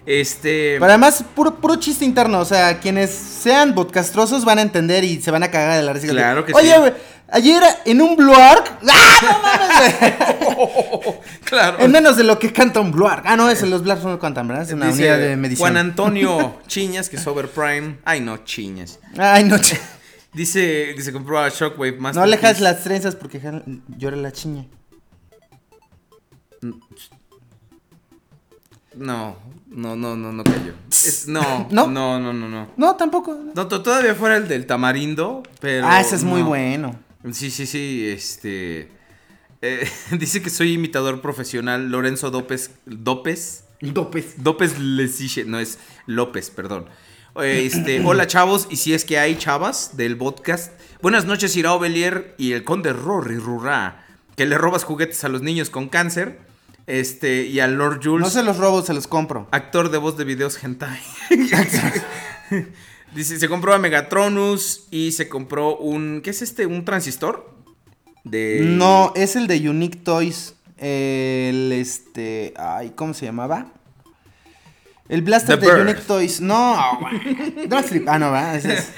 Este... 0.06 0.76
Pero 0.80 0.86
además, 0.86 1.26
puro, 1.36 1.56
puro 1.56 1.76
chiste 1.76 2.06
interno. 2.06 2.40
O 2.40 2.46
sea, 2.46 2.80
quienes 2.80 3.10
sean 3.10 3.76
podcastrosos 3.76 4.46
van 4.46 4.60
a 4.60 4.62
entender 4.62 5.04
y 5.04 5.22
se 5.22 5.30
van 5.30 5.44
a 5.44 5.52
cagar 5.52 5.76
de 5.76 5.84
la 5.84 5.92
risa. 5.92 6.08
Claro 6.08 6.46
que 6.46 6.54
Oye, 6.54 6.72
sí. 6.72 6.80
güey, 6.80 6.94
ayer 7.32 7.64
en 7.84 8.02
un 8.02 8.16
Bluark. 8.16 8.80
¡Ah, 8.88 9.20
no 9.22 10.62
mames, 10.72 11.16
claro. 11.44 11.80
En 11.82 11.92
menos 11.92 12.16
de 12.16 12.24
lo 12.24 12.40
que 12.40 12.54
canta 12.54 12.80
un 12.80 12.94
Bluark. 12.94 13.24
Ah, 13.26 13.36
no, 13.36 13.50
es 13.50 13.62
los 13.64 13.84
Bluarks 13.84 14.06
no 14.06 14.18
cantan, 14.20 14.48
¿verdad? 14.48 14.64
Es 14.64 14.72
una 14.72 14.86
Dice 14.86 15.00
unidad 15.00 15.20
de 15.20 15.36
medición. 15.36 15.60
Juan 15.74 15.76
Antonio 15.76 16.62
Chiñas, 16.68 17.10
que 17.10 17.18
es 17.18 17.28
Overprime. 17.28 17.98
Ay, 18.06 18.22
no, 18.22 18.38
Chiñas. 18.46 19.00
Ay, 19.18 19.44
no, 19.44 19.58
ch- 19.58 19.78
Dice 20.38 20.94
que 20.96 21.02
se 21.02 21.12
compró 21.12 21.40
a 21.40 21.50
Shockwave 21.50 21.94
más. 21.98 22.16
no 22.16 22.22
alejas 22.22 22.60
las 22.62 22.84
trenzas 22.84 23.16
porque 23.16 23.42
llora 23.98 24.16
la 24.18 24.32
chiña. 24.32 24.68
No, 28.96 29.36
no, 29.68 29.96
no, 29.96 30.16
no, 30.16 30.32
no 30.32 30.44
cayó. 30.44 30.74
Es- 30.92 31.28
no, 31.28 31.42
¿No? 31.72 31.88
no, 31.88 32.20
no, 32.20 32.34
no, 32.34 32.48
no. 32.48 32.70
No, 32.78 32.96
tampoco. 32.96 33.36
No, 33.56 33.68
todavía 33.68 34.14
fuera 34.14 34.38
el 34.38 34.48
del 34.48 34.68
tamarindo, 34.68 35.42
pero. 35.60 35.88
ah, 35.88 36.00
ese 36.02 36.16
es 36.18 36.24
muy 36.24 36.42
no. 36.42 36.50
bueno. 36.50 37.00
Sí, 37.32 37.50
sí, 37.50 37.66
sí, 37.66 38.08
este. 38.08 38.92
eh, 39.64 39.90
dice 40.20 40.44
que 40.44 40.52
soy 40.52 40.74
imitador 40.74 41.20
profesional, 41.20 41.90
Lorenzo 41.90 42.30
Dópez. 42.30 42.76
¿Dópez? 42.86 43.64
Dopes. 43.82 44.44
Dópez 44.44 44.78
Lesiche, 44.78 45.46
no 45.46 45.60
es 45.60 45.80
López, 46.06 46.52
perdón. 46.52 46.86
Este, 47.44 48.02
hola 48.06 48.28
chavos, 48.28 48.68
y 48.70 48.78
si 48.78 48.94
es 48.94 49.06
que 49.06 49.20
hay 49.20 49.38
chavas 49.38 49.98
del 49.98 50.18
podcast. 50.18 50.74
Buenas 51.02 51.26
noches, 51.26 51.56
Irao 51.56 51.80
Belier 51.80 52.34
y 52.38 52.54
el 52.54 52.64
conde 52.64 52.94
Rory 52.94 53.38
Rurra, 53.38 54.06
que 54.36 54.46
le 54.46 54.58
robas 54.58 54.84
juguetes 54.84 55.24
a 55.24 55.30
los 55.30 55.42
niños 55.42 55.70
con 55.70 55.90
cáncer. 55.90 56.40
Este, 56.88 57.44
y 57.44 57.60
al 57.60 57.76
Lord 57.76 58.00
Jules, 58.02 58.24
No 58.26 58.30
se 58.30 58.44
los 58.44 58.58
robo, 58.58 58.82
se 58.82 58.94
los 58.94 59.08
compro. 59.08 59.48
actor 59.52 59.92
de 59.92 59.98
voz 59.98 60.18
de 60.18 60.24
videos 60.24 60.64
hentai. 60.64 61.00
Dice, 63.14 63.40
se 63.40 63.50
compró 63.50 63.74
a 63.74 63.78
Megatronus 63.78 64.88
y 64.90 65.12
se 65.12 65.28
compró 65.28 65.78
un, 65.78 66.22
¿qué 66.24 66.30
es 66.30 66.42
este? 66.42 66.66
¿Un 66.66 66.86
transistor? 66.86 67.54
De... 68.24 68.62
No, 68.64 69.12
es 69.16 69.36
el 69.36 69.48
de 69.48 69.70
Unique 69.70 69.98
Toys. 69.98 70.56
El 70.78 71.72
este. 71.72 72.54
Ay, 72.58 72.92
¿cómo 72.96 73.14
se 73.14 73.26
llamaba? 73.26 73.74
El 75.10 75.22
blaster 75.22 75.58
The 75.60 75.66
de 75.66 75.72
Bird. 75.72 75.82
Unique 75.84 76.02
Toys. 76.02 76.42
No, 76.42 77.00
sleep. 77.88 78.08
Ah, 78.10 78.20
no, 78.20 78.32
va. 78.32 78.56
Es. 78.56 78.92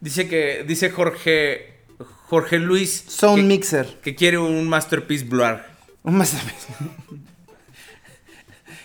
Dice 0.00 0.28
que, 0.28 0.64
dice 0.66 0.90
Jorge, 0.90 1.84
Jorge 2.26 2.58
Luis. 2.58 3.04
Sound 3.08 3.36
que, 3.36 3.42
Mixer. 3.44 4.00
Que 4.02 4.14
quiere 4.14 4.38
un 4.38 4.68
Masterpiece 4.68 5.24
Blur. 5.24 5.60
Un 6.02 6.16
más- 6.16 6.34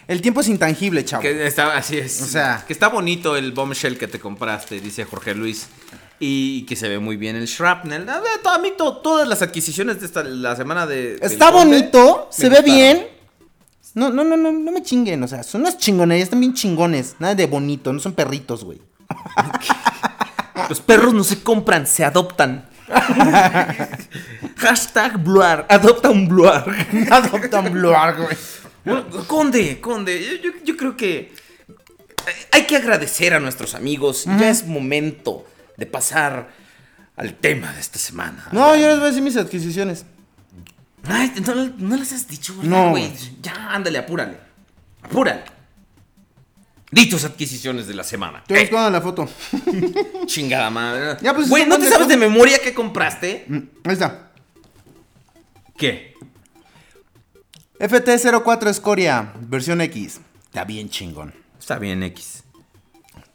El 0.08 0.22
tiempo 0.22 0.40
es 0.42 0.48
intangible, 0.48 1.04
chavo. 1.04 1.22
Que 1.24 1.48
está, 1.48 1.76
así 1.76 1.98
es. 1.98 2.22
O 2.22 2.26
sea- 2.26 2.64
que 2.66 2.72
está 2.72 2.88
bonito 2.88 3.36
el 3.36 3.52
bombshell 3.52 3.98
que 3.98 4.08
te 4.08 4.20
compraste, 4.20 4.80
dice 4.80 5.04
Jorge 5.04 5.34
Luis. 5.36 5.68
Y 6.20 6.66
que 6.66 6.76
se 6.76 6.88
ve 6.88 6.98
muy 7.00 7.16
bien 7.18 7.36
el 7.36 7.46
shrapnel. 7.46 8.08
A, 8.10 8.58
mí 8.60 8.74
to- 8.78 8.98
todas 8.98 9.28
las 9.28 9.42
adquisiciones 9.42 10.00
de 10.00 10.06
esta, 10.08 10.24
la 10.24 10.56
semana 10.56 10.88
de... 10.88 11.18
Está 11.22 11.52
bonito, 11.52 12.28
se 12.32 12.50
ve 12.50 12.62
bien. 12.64 13.08
No, 13.98 14.10
no, 14.12 14.24
no, 14.24 14.38
no, 14.38 14.52
no 14.52 14.72
me 14.72 14.84
chinguen. 14.84 15.24
O 15.24 15.28
sea, 15.28 15.42
son 15.44 15.62
unas 15.62 15.78
chingonerías, 15.78 16.26
están 16.28 16.40
bien 16.40 16.54
chingones. 16.54 17.16
Nada 17.20 17.34
de 17.36 17.48
bonito, 17.48 17.92
no 17.92 18.00
son 18.00 18.14
perritos, 18.14 18.64
güey. 18.64 18.80
Los 20.70 20.82
perros 20.82 21.14
no 21.14 21.24
se 21.24 21.42
compran, 21.42 21.88
se 21.88 22.04
adoptan. 22.06 22.68
Hashtag 24.58 25.18
Bluar. 25.24 25.66
Adopta 25.70 26.10
un 26.10 26.28
Bluar. 26.28 26.66
Adoptan 27.12 27.72
Bluar, 27.72 28.16
güey. 28.18 28.38
Bueno, 28.86 29.06
Conde, 29.28 29.80
Conde, 29.82 30.24
yo, 30.24 30.52
yo- 30.52 30.58
yo 30.64 30.78
creo 30.78 30.96
que 30.96 31.34
hay 32.52 32.64
que 32.66 32.76
agradecer 32.78 33.34
a 33.34 33.40
nuestros 33.40 33.76
amigos. 33.76 34.26
Ya 34.40 34.50
es 34.50 34.66
momento 34.66 35.46
de 35.78 35.86
pasar 35.86 36.50
al 37.16 37.34
tema 37.34 37.74
de 37.74 37.80
esta 37.80 38.00
semana. 38.00 38.48
No, 38.52 38.76
yo 38.76 38.88
les 38.88 38.98
voy 38.98 39.06
a 39.06 39.08
decir 39.10 39.24
mis 39.24 39.38
adquisiciones. 39.38 40.06
Ay, 41.10 41.32
no, 41.46 41.56
no 41.78 41.96
les 41.98 42.12
has 42.14 42.28
dicho, 42.28 42.54
¿verdad, 42.58 42.70
No. 42.70 42.90
güey? 42.92 43.12
Ya, 43.42 43.72
ándale, 43.74 43.98
apúrale. 44.00 44.38
Apúrale. 45.02 45.44
Di 46.92 47.10
tus 47.10 47.24
adquisiciones 47.26 47.88
de 47.88 47.94
la 47.94 48.04
semana. 48.04 48.40
Estoy 48.40 48.58
Eh, 48.58 48.62
buscando 48.62 48.90
la 48.90 49.02
foto. 49.02 49.30
chingada 50.26 50.70
madre. 50.70 51.18
Ya, 51.22 51.34
pues, 51.34 51.50
Güey, 51.50 51.66
¿no 51.66 51.78
te 51.78 51.90
sabes 51.90 52.08
de 52.08 52.18
memoria 52.18 52.60
qué 52.64 52.74
compraste? 52.74 53.46
Mm, 53.48 53.58
Ahí 53.86 53.94
está. 53.94 54.32
¿Qué? 55.78 56.14
FT04 57.80 58.70
Escoria, 58.70 59.34
versión 59.42 59.82
X. 59.82 60.22
Está 60.46 60.64
bien 60.64 60.90
chingón. 60.90 61.34
Está 61.60 61.78
bien, 61.78 62.02
X. 62.04 62.44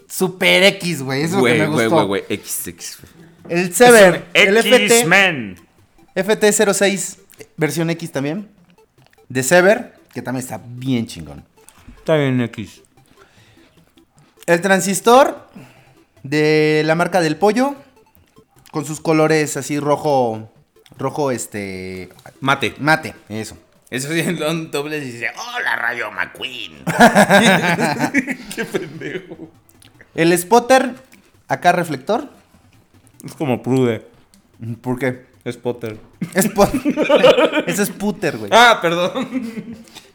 Super 0.08 0.62
X, 0.64 1.02
güey. 1.02 1.22
Eso 1.22 1.36
es 1.36 1.42
lo 1.42 1.44
que 1.44 1.50
Güey, 1.50 1.58
me 1.60 1.66
güey, 1.68 1.86
gustó. 1.88 2.06
güey, 2.06 2.22
güey, 2.22 2.24
X, 2.38 2.66
X. 2.66 2.98
El 3.48 3.74
Sever, 3.74 4.26
el 4.34 4.56
FT, 4.56 4.86
X-Men. 4.98 5.56
FT06, 6.14 7.18
versión 7.56 7.90
X 7.90 8.12
también. 8.12 8.48
De 9.28 9.42
Sever, 9.42 9.94
que 10.12 10.22
también 10.22 10.42
está 10.44 10.60
bien 10.64 11.06
chingón. 11.06 11.44
Está 11.98 12.16
bien, 12.16 12.40
X. 12.40 12.82
El 14.46 14.60
transistor 14.60 15.48
de 16.22 16.82
la 16.84 16.94
marca 16.94 17.20
del 17.20 17.36
pollo, 17.36 17.74
con 18.70 18.84
sus 18.84 19.00
colores 19.00 19.56
así 19.56 19.78
rojo, 19.78 20.50
rojo 20.98 21.30
este, 21.30 22.08
Mate. 22.40 22.74
mate, 22.78 23.14
eso. 23.28 23.56
Eso 23.90 24.08
sí, 24.10 24.20
en 24.24 24.36
Don 24.36 24.70
Doble 24.70 25.00
dice, 25.00 25.30
hola 25.36 25.76
Rayo 25.76 26.10
McQueen. 26.10 26.82
Qué 28.54 28.64
pendejo. 28.64 29.50
El 30.14 30.36
spotter, 30.36 30.94
acá 31.48 31.72
reflector. 31.72 32.28
Es 33.24 33.34
como 33.34 33.62
Prude. 33.62 34.06
¿Por 34.80 34.98
qué? 34.98 35.26
Es 35.44 35.56
Potter. 35.56 35.98
Spot. 36.34 36.72
Ese 37.66 37.82
es 37.82 37.90
puter, 37.90 38.38
güey. 38.38 38.50
Ah, 38.54 38.78
perdón. 38.80 39.28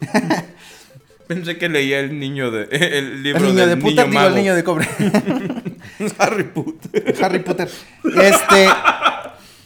Pensé 1.28 1.58
que 1.58 1.68
leía 1.68 2.00
el 2.00 2.18
niño 2.18 2.50
de. 2.50 2.68
El 2.70 3.22
libro 3.22 3.44
El 3.44 3.54
niño 3.54 3.66
de 3.66 3.76
puter, 3.76 4.08
niño 4.08 4.20
digo, 4.20 4.26
el 4.28 4.34
niño 4.34 4.54
de 4.54 4.64
cobre. 4.64 4.88
Harry 6.18 6.44
Potter. 6.44 7.14
Harry 7.22 7.40
Potter. 7.40 7.68
Este. 8.22 8.68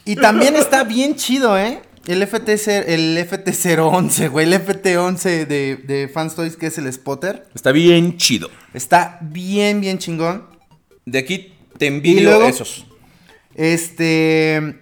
Y 0.05 0.17
también 0.17 0.57
está 0.57 0.83
bien 0.83 1.15
chido, 1.15 1.57
¿eh? 1.57 1.81
El 2.09 2.21
FT, 2.27 2.53
el 2.93 3.17
FT011, 3.19 4.29
güey. 4.31 4.53
El 4.53 4.55
FT11 4.55 5.47
de, 5.47 5.77
de 5.77 6.09
Fans 6.13 6.35
Toys, 6.35 6.57
que 6.57 6.67
es 6.67 6.79
el 6.79 6.93
spotter. 6.93 7.47
Está 7.55 7.71
bien 7.71 8.17
chido. 8.17 8.51
Está 8.75 9.19
bien, 9.23 9.81
bien 9.81 9.99
chingón. 9.99 10.47
De 11.07 11.21
aquí 11.21 11.53
te 11.79 11.85
¿Y 11.85 11.89
envidio 11.89 12.31
luego? 12.31 12.49
esos. 12.49 12.87
Este. 13.55 14.82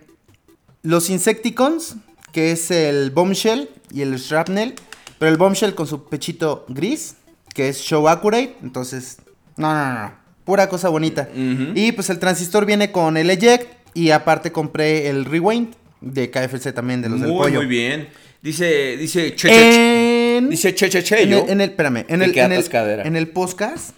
Los 0.82 1.10
Insecticons, 1.10 1.96
que 2.32 2.52
es 2.52 2.70
el 2.70 3.10
Bombshell 3.10 3.68
y 3.92 4.02
el 4.02 4.16
Shrapnel. 4.16 4.74
Pero 5.18 5.30
el 5.30 5.36
Bombshell 5.36 5.74
con 5.74 5.86
su 5.86 6.04
pechito 6.08 6.64
gris, 6.68 7.16
que 7.54 7.68
es 7.68 7.80
Show 7.82 8.08
Accurate. 8.08 8.56
Entonces, 8.62 9.18
no, 9.56 9.74
no, 9.74 9.92
no. 10.02 10.14
Pura 10.44 10.68
cosa 10.68 10.88
bonita. 10.88 11.28
Y 11.74 11.92
pues 11.92 12.08
el 12.10 12.18
transistor 12.18 12.64
viene 12.66 12.90
con 12.90 13.16
el 13.16 13.30
Eject. 13.30 13.72
Y 13.92 14.10
aparte 14.10 14.52
compré 14.52 15.08
el 15.08 15.24
Rewind 15.24 15.74
de 16.00 16.30
KFC 16.30 16.72
también, 16.72 17.02
de 17.02 17.08
los 17.10 17.20
del 17.20 17.30
Muy, 17.30 17.38
pollo. 17.38 17.58
muy 17.58 17.66
bien. 17.66 18.08
Dice, 18.40 18.96
dice, 18.96 19.34
che, 19.34 19.48
che, 19.48 19.48
che. 19.48 20.36
En- 20.38 20.48
Dice 20.48 20.74
che, 20.74 20.88
che, 20.88 21.02
che, 21.02 21.22
en 21.24 21.28
yo. 21.28 21.44
el, 21.44 21.50
en 21.50 21.60
el- 21.60 21.70
espérame, 21.70 22.06
en 22.08 22.22
el, 22.22 22.32
en 22.38 23.16
el 23.16 23.28
podcast 23.28 23.90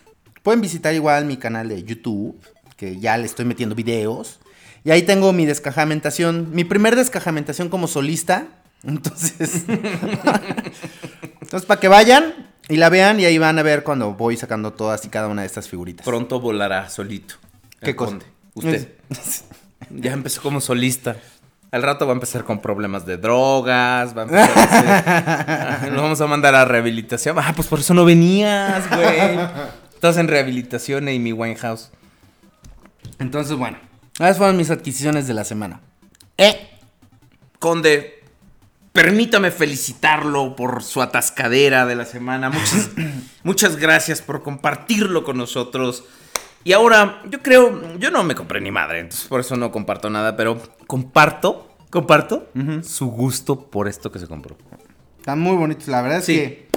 pueden 0.42 0.60
visitar 0.60 0.92
igual 0.94 1.26
mi 1.26 1.36
canal 1.36 1.68
de 1.68 1.84
YouTube, 1.84 2.36
que 2.76 2.98
ya 2.98 3.16
le 3.16 3.26
estoy 3.26 3.44
metiendo 3.44 3.76
videos. 3.76 4.40
Y 4.84 4.90
ahí 4.90 5.02
tengo 5.02 5.32
mi 5.32 5.46
descajamentación, 5.46 6.50
mi 6.52 6.64
primer 6.64 6.96
descajamentación 6.96 7.68
como 7.68 7.86
solista. 7.86 8.46
Entonces, 8.84 9.62
entonces 11.40 11.66
para 11.66 11.78
que 11.80 11.86
vayan 11.86 12.50
y 12.68 12.76
la 12.78 12.88
vean 12.88 13.20
y 13.20 13.24
ahí 13.24 13.38
van 13.38 13.56
a 13.58 13.62
ver 13.62 13.84
cuando 13.84 14.14
voy 14.14 14.36
sacando 14.36 14.72
todas 14.72 15.04
y 15.04 15.08
cada 15.08 15.28
una 15.28 15.42
de 15.42 15.46
estas 15.46 15.68
figuritas. 15.68 16.04
Pronto 16.04 16.40
volará 16.40 16.88
solito. 16.88 17.36
¿Qué 17.80 17.94
cosa? 17.94 18.10
conde. 18.10 18.26
Usted. 18.54 18.88
ya 19.90 20.12
empezó 20.12 20.42
como 20.42 20.60
solista. 20.60 21.16
Al 21.70 21.82
rato 21.82 22.06
va 22.06 22.12
a 22.12 22.14
empezar 22.14 22.42
con 22.44 22.60
problemas 22.60 23.06
de 23.06 23.16
drogas, 23.18 24.16
va 24.16 24.22
a 24.22 24.24
empezar 24.24 24.58
a 24.58 25.74
hacer- 25.76 25.92
Lo 25.94 26.02
vamos 26.02 26.20
a 26.20 26.26
mandar 26.26 26.54
a 26.56 26.64
rehabilitación. 26.64 27.38
Ah, 27.38 27.52
pues 27.54 27.68
por 27.68 27.78
eso 27.78 27.94
no 27.94 28.04
venías, 28.04 28.90
güey. 28.90 29.38
Estás 29.94 30.16
en 30.16 30.26
rehabilitación, 30.28 31.04
Amy 31.08 31.32
Winehouse. 31.32 31.90
Entonces, 33.20 33.56
bueno, 33.56 33.78
esas 34.28 34.38
fueron 34.38 34.56
mis 34.56 34.70
adquisiciones 34.70 35.26
de 35.26 35.34
la 35.34 35.44
semana. 35.44 35.80
Eh, 36.38 36.68
Conde, 37.58 38.22
permítame 38.92 39.50
felicitarlo 39.50 40.56
por 40.56 40.82
su 40.82 41.00
atascadera 41.02 41.86
de 41.86 41.94
la 41.96 42.04
semana. 42.04 42.50
Muchas, 42.50 42.90
muchas 43.44 43.76
gracias 43.76 44.20
por 44.22 44.42
compartirlo 44.42 45.24
con 45.24 45.36
nosotros. 45.38 46.04
Y 46.64 46.72
ahora, 46.72 47.22
yo 47.28 47.42
creo, 47.42 47.98
yo 47.98 48.10
no 48.10 48.22
me 48.22 48.34
compré 48.34 48.60
ni 48.60 48.70
madre, 48.70 49.00
entonces 49.00 49.26
por 49.26 49.40
eso 49.40 49.56
no 49.56 49.72
comparto 49.72 50.08
nada, 50.10 50.36
pero 50.36 50.60
comparto, 50.86 51.68
comparto 51.90 52.48
su 52.84 53.06
gusto 53.06 53.68
por 53.68 53.88
esto 53.88 54.12
que 54.12 54.20
se 54.20 54.28
compró. 54.28 54.56
están 55.18 55.40
muy 55.40 55.56
bonitos, 55.56 55.88
la 55.88 56.02
verdad 56.02 56.18
es 56.18 56.24
Sí. 56.26 56.34
que... 56.36 56.68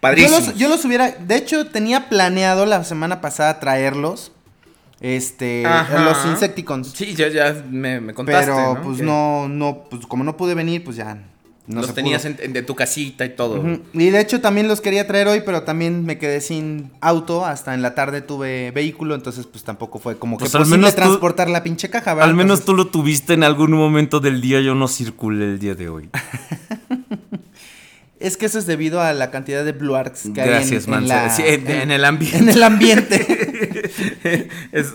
Padrísimo. 0.00 0.38
Yo 0.40 0.46
los, 0.46 0.54
yo 0.56 0.68
los 0.70 0.84
hubiera. 0.86 1.10
De 1.10 1.36
hecho, 1.36 1.66
tenía 1.66 2.08
planeado 2.08 2.64
la 2.64 2.82
semana 2.84 3.20
pasada 3.20 3.60
traerlos. 3.60 4.32
Este. 5.00 5.64
Ajá. 5.66 6.04
Los 6.04 6.26
Insecticons. 6.26 6.92
Sí, 6.94 7.14
ya, 7.14 7.28
ya 7.28 7.64
me, 7.70 8.00
me 8.00 8.12
contaste. 8.14 8.50
pero, 8.50 8.74
¿no? 8.74 8.82
pues 8.82 8.98
Que 8.98 9.02
no, 9.04 9.48
no. 9.48 9.84
Pues 9.90 10.04
como 10.06 10.24
no 10.24 10.36
pude 10.36 10.54
venir, 10.54 10.84
pues 10.84 10.96
ya. 10.96 11.18
No 11.66 11.76
los 11.82 11.86
se 11.86 11.92
tenías 11.92 12.22
pudo. 12.22 12.32
en, 12.32 12.38
en- 12.46 12.52
de 12.52 12.62
tu 12.62 12.74
casita 12.74 13.24
y 13.24 13.30
todo. 13.36 13.62
Y 13.92 14.10
de 14.10 14.20
hecho 14.20 14.40
también 14.40 14.66
los 14.66 14.80
quería 14.80 15.06
traer 15.06 15.28
hoy, 15.28 15.42
pero 15.46 15.62
también 15.62 16.04
me 16.04 16.18
quedé 16.18 16.40
sin 16.40 16.90
auto. 17.00 17.46
Hasta 17.46 17.74
en 17.74 17.80
la 17.82 17.94
tarde 17.94 18.22
tuve 18.22 18.72
vehículo, 18.72 19.14
entonces 19.14 19.46
pues 19.46 19.62
tampoco 19.62 20.00
fue 20.00 20.18
como 20.18 20.36
que 20.36 20.42
Pues, 20.42 20.54
al 20.56 20.62
posible 20.62 20.78
menos 20.78 20.94
tú- 20.94 21.00
transportar 21.02 21.48
la 21.48 21.62
pinche 21.62 21.88
caja, 21.88 22.14
¿verdad? 22.14 22.28
Al 22.28 22.34
menos 22.34 22.58
Entonces, 22.60 22.66
tú 22.66 22.74
lo 22.74 22.86
tuviste 22.88 23.34
en 23.34 23.44
algún 23.44 23.70
momento 23.70 24.18
del 24.20 24.40
día, 24.40 24.60
yo 24.60 24.74
no 24.74 24.88
circulé 24.88 25.44
el 25.44 25.58
día 25.60 25.74
de 25.76 25.88
hoy. 25.88 26.10
Es 28.18 28.36
que 28.36 28.44
eso 28.44 28.58
es 28.58 28.66
debido 28.66 29.00
a 29.00 29.14
la 29.14 29.30
cantidad 29.30 29.64
de 29.64 29.72
Blue 29.72 29.94
Arcs 29.96 30.24
que 30.34 30.44
Gracias, 30.44 30.86
hay 30.86 30.92
en, 30.92 31.00
en 31.02 31.08
Manso. 31.08 31.08
la- 31.08 31.30
Sí, 31.30 31.42
en- 31.46 31.70
en 31.70 31.90
el 31.90 32.04
ambiente. 32.04 32.38
En 32.38 32.48
el 32.50 32.62
ambiente. 32.62 33.69
es 34.72 34.92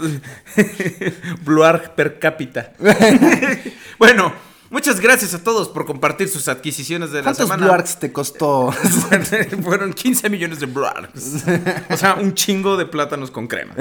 Bluar 1.43 1.95
per 1.95 2.19
cápita. 2.19 2.73
bueno, 3.99 4.33
muchas 4.69 4.99
gracias 4.99 5.33
a 5.33 5.43
todos 5.43 5.69
por 5.69 5.86
compartir 5.86 6.29
sus 6.29 6.47
adquisiciones 6.47 7.11
de 7.11 7.17
la 7.19 7.23
¿Cuántos 7.23 7.45
semana. 7.47 7.65
Blue 7.65 7.73
Arcs 7.73 7.99
te 7.99 8.11
costó? 8.11 8.71
Fueron 9.63 9.93
15 9.93 10.29
millones 10.29 10.59
de 10.59 10.65
Bluarks. 10.67 11.43
O 11.89 11.97
sea, 11.97 12.15
un 12.15 12.33
chingo 12.33 12.77
de 12.77 12.86
plátanos 12.86 13.31
con 13.31 13.47
crema. 13.47 13.73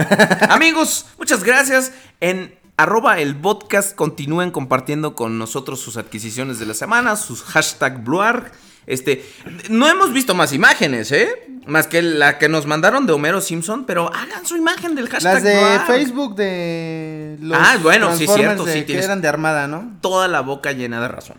Amigos, 0.49 1.07
muchas 1.19 1.45
gracias. 1.45 1.93
En 2.21 2.55
arroba 2.77 3.21
el 3.21 3.37
podcast 3.37 3.95
continúen 3.95 4.51
compartiendo 4.51 5.15
con 5.15 5.39
nosotros 5.39 5.81
sus 5.81 5.97
adquisiciones 5.97 6.59
de 6.59 6.67
la 6.67 6.75
semana, 6.75 7.17
sus 7.17 7.43
hashtag 7.43 8.03
Bluark. 8.03 8.53
Este, 8.87 9.25
no 9.71 9.89
hemos 9.89 10.13
visto 10.13 10.35
más 10.35 10.53
imágenes, 10.53 11.11
¿eh? 11.13 11.29
Más 11.67 11.87
que 11.87 12.03
la 12.03 12.39
que 12.39 12.49
nos 12.51 12.67
mandaron 12.67 13.07
de 13.07 13.13
Homero 13.15 13.41
Simpson, 13.41 13.85
pero 13.87 14.13
hagan 14.15 14.45
su 14.45 14.57
imagen 14.57 14.95
del 14.95 15.09
hashtag 15.09 15.35
Las 15.35 15.43
de. 15.43 15.81
Facebook 15.87 16.35
de 16.37 17.39
los 17.41 17.59
Ah, 17.59 17.79
bueno, 17.83 18.15
sí, 18.17 18.27
cierto, 18.27 18.65
de- 18.65 18.73
sí, 18.73 18.79
que 18.81 18.85
tienes- 18.87 19.05
eran 19.07 19.23
de 19.23 19.29
Armada, 19.29 19.67
¿no? 19.67 19.97
toda 20.03 20.29
la 20.29 20.41
boca 20.43 20.73
llena 20.73 21.01
de 21.01 21.09
razón. 21.09 21.37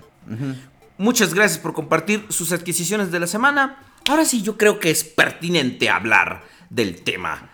Muchas 0.98 1.34
gracias 1.34 1.60
por 1.60 1.74
compartir 1.74 2.26
sus 2.30 2.52
adquisiciones 2.52 3.12
de 3.12 3.20
la 3.20 3.28
semana. 3.28 3.78
Ahora 4.10 4.26
sí, 4.26 4.42
yo 4.42 4.58
creo 4.58 4.80
que 4.80 4.90
es 4.92 5.04
pertinente 5.04 5.90
hablar 5.90 6.44
del 6.70 7.02
tema 7.04 7.52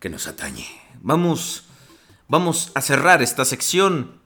que 0.00 0.08
nos 0.08 0.26
atañe. 0.28 0.66
Vamos, 1.00 1.64
vamos 2.28 2.70
a 2.74 2.80
cerrar 2.80 3.22
esta 3.22 3.44
sección. 3.44 4.20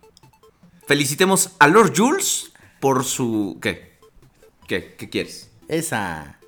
Felicitemos 0.86 1.52
a 1.58 1.68
Lord 1.68 1.92
Jules 1.96 2.52
por 2.80 3.04
su... 3.04 3.58
¿Qué? 3.62 3.97
¿Qué? 4.68 4.94
¿Qué 4.98 5.08
quieres? 5.08 5.50
Esa. 5.66 6.38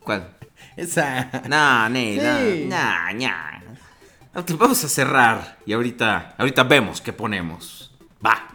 ¿Cuál? 0.00 0.36
Esa. 0.76 1.30
Nah, 1.48 1.88
ne, 1.88 2.20
Sí. 2.20 2.66
nah, 2.66 3.10
nah, 3.14 3.58
vamos 4.58 4.84
a 4.84 4.88
cerrar 4.88 5.58
y 5.64 5.72
ahorita, 5.72 6.34
ahorita 6.36 6.62
vemos 6.64 7.00
qué 7.00 7.14
ponemos. 7.14 7.90
Va. 8.24 8.48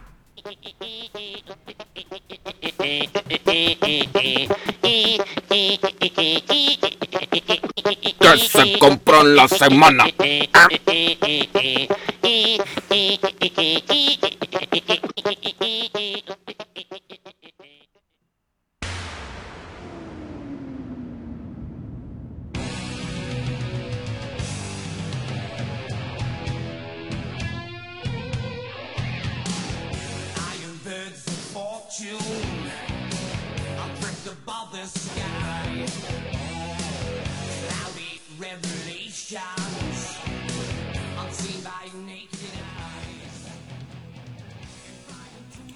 que 8.20 8.38
se 8.48 8.78
compró 8.78 9.22
en 9.22 9.36
la 9.36 9.48
semana. 9.48 10.04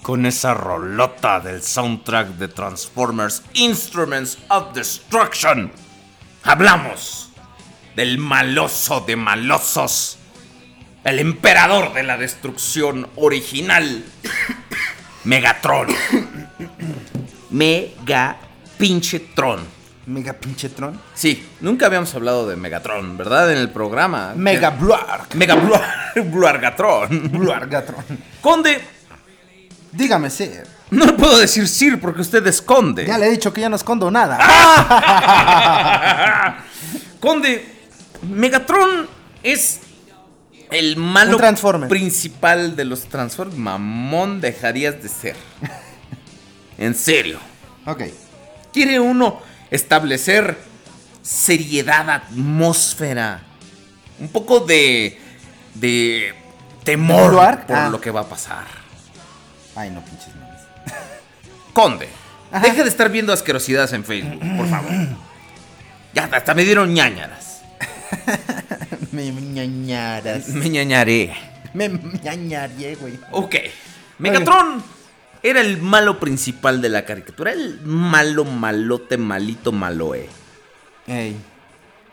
Con 0.01 0.25
esa 0.25 0.53
rolota 0.53 1.39
del 1.39 1.61
soundtrack 1.61 2.29
de 2.29 2.47
Transformers 2.47 3.43
Instruments 3.53 4.39
of 4.49 4.73
Destruction, 4.73 5.71
hablamos 6.43 7.29
del 7.95 8.17
maloso 8.17 9.01
de 9.01 9.15
malosos, 9.15 10.17
el 11.03 11.19
emperador 11.19 11.93
de 11.93 12.03
la 12.03 12.17
destrucción 12.17 13.07
original, 13.17 14.03
Megatron. 15.25 15.87
Mega 17.51 18.37
pinche 18.77 19.19
Tron. 19.19 19.78
Mega 20.09 20.33
pinche 20.33 20.69
Tron. 20.69 20.99
Sí, 21.13 21.47
nunca 21.61 21.85
habíamos 21.85 22.13
hablado 22.15 22.47
de 22.47 22.55
Megatron, 22.55 23.15
¿verdad? 23.15 23.51
En 23.51 23.59
el 23.59 23.69
programa. 23.69 24.33
Mega 24.35 24.71
Blue 24.71 24.93
Arc. 24.93 25.35
Mega 25.35 25.55
Bluar- 25.55 25.83
Bluargatron. 26.31 27.29
Blue 27.31 27.51
Argatron. 27.51 28.03
Conde, 28.41 28.81
Dígame, 29.91 30.29
Sir. 30.31 30.65
no 30.91 31.05
le 31.05 31.13
puedo 31.13 31.37
decir 31.37 31.67
Sir 31.67 31.99
porque 31.99 32.21
usted 32.21 32.45
esconde. 32.47 33.05
Ya 33.05 33.17
le 33.19 33.27
he 33.27 33.31
dicho 33.31 33.53
que 33.53 33.61
ya 33.61 33.69
no 33.69 33.75
escondo 33.75 34.09
nada. 34.09 34.39
Conde, 37.19 37.63
Megatron 38.27 39.07
es 39.43 39.81
el 40.71 40.97
malo 40.97 41.37
principal 41.87 42.75
de 42.75 42.85
los 42.85 43.03
Transformers. 43.05 43.57
Mamón 43.59 44.41
dejarías 44.41 45.01
de 45.03 45.09
ser. 45.09 45.35
En 46.79 46.95
serio. 46.95 47.37
ok. 47.85 48.03
Quiere 48.71 49.01
uno 49.01 49.41
establecer 49.71 50.57
seriedad, 51.21 52.09
atmósfera, 52.09 53.41
un 54.19 54.29
poco 54.29 54.59
de 54.61 55.19
de 55.75 56.33
temor 56.83 57.31
por 57.67 57.75
Ah. 57.75 57.89
lo 57.89 58.01
que 58.01 58.11
va 58.11 58.21
a 58.21 58.27
pasar. 58.29 58.65
Ay, 59.75 59.89
no, 59.91 60.01
pinches 60.03 60.35
mames. 60.35 60.61
Conde, 61.73 62.09
deje 62.61 62.83
de 62.83 62.89
estar 62.89 63.09
viendo 63.09 63.31
asquerosidades 63.31 63.93
en 63.93 64.03
Facebook, 64.03 64.39
por 64.57 64.67
favor. 64.69 64.91
Ya 66.11 66.23
hasta 66.31 66.55
me 66.55 66.63
dieron 66.65 66.91
ñañaras. 66.91 67.61
Me 69.11 69.29
ñañaras. 69.31 70.47
Me 70.49 70.67
ñañaré. 70.67 71.31
Me 71.75 71.87
ñañaré, 71.87 72.95
güey. 72.95 73.19
Ok. 73.31 73.55
Megatron 74.17 74.83
era 75.43 75.61
el 75.61 75.81
malo 75.81 76.19
principal 76.19 76.81
de 76.81 76.89
la 76.89 77.05
caricatura. 77.05 77.51
El 77.51 77.79
malo, 77.83 78.45
malote, 78.45 79.17
malito, 79.17 79.71
maloe. 79.71 80.27
Ey. 81.07 81.35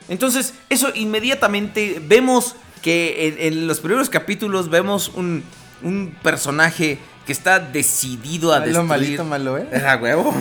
Entonces, 0.09 0.55
eso 0.69 0.91
inmediatamente 0.95 2.01
vemos 2.07 2.55
que 2.83 3.27
en, 3.29 3.55
en 3.55 3.67
los 3.67 3.81
primeros 3.81 4.09
capítulos 4.09 4.71
vemos 4.71 5.11
un, 5.15 5.43
un 5.83 6.17
personaje 6.23 6.99
que 7.27 7.33
está 7.33 7.59
decidido 7.59 8.53
a 8.55 8.61
Malo, 8.61 8.67
destruir. 8.67 8.89
malito, 8.89 9.25
malo, 9.25 9.59
¿eh? 9.59 9.67
Era 9.73 9.97
huevo. 9.97 10.33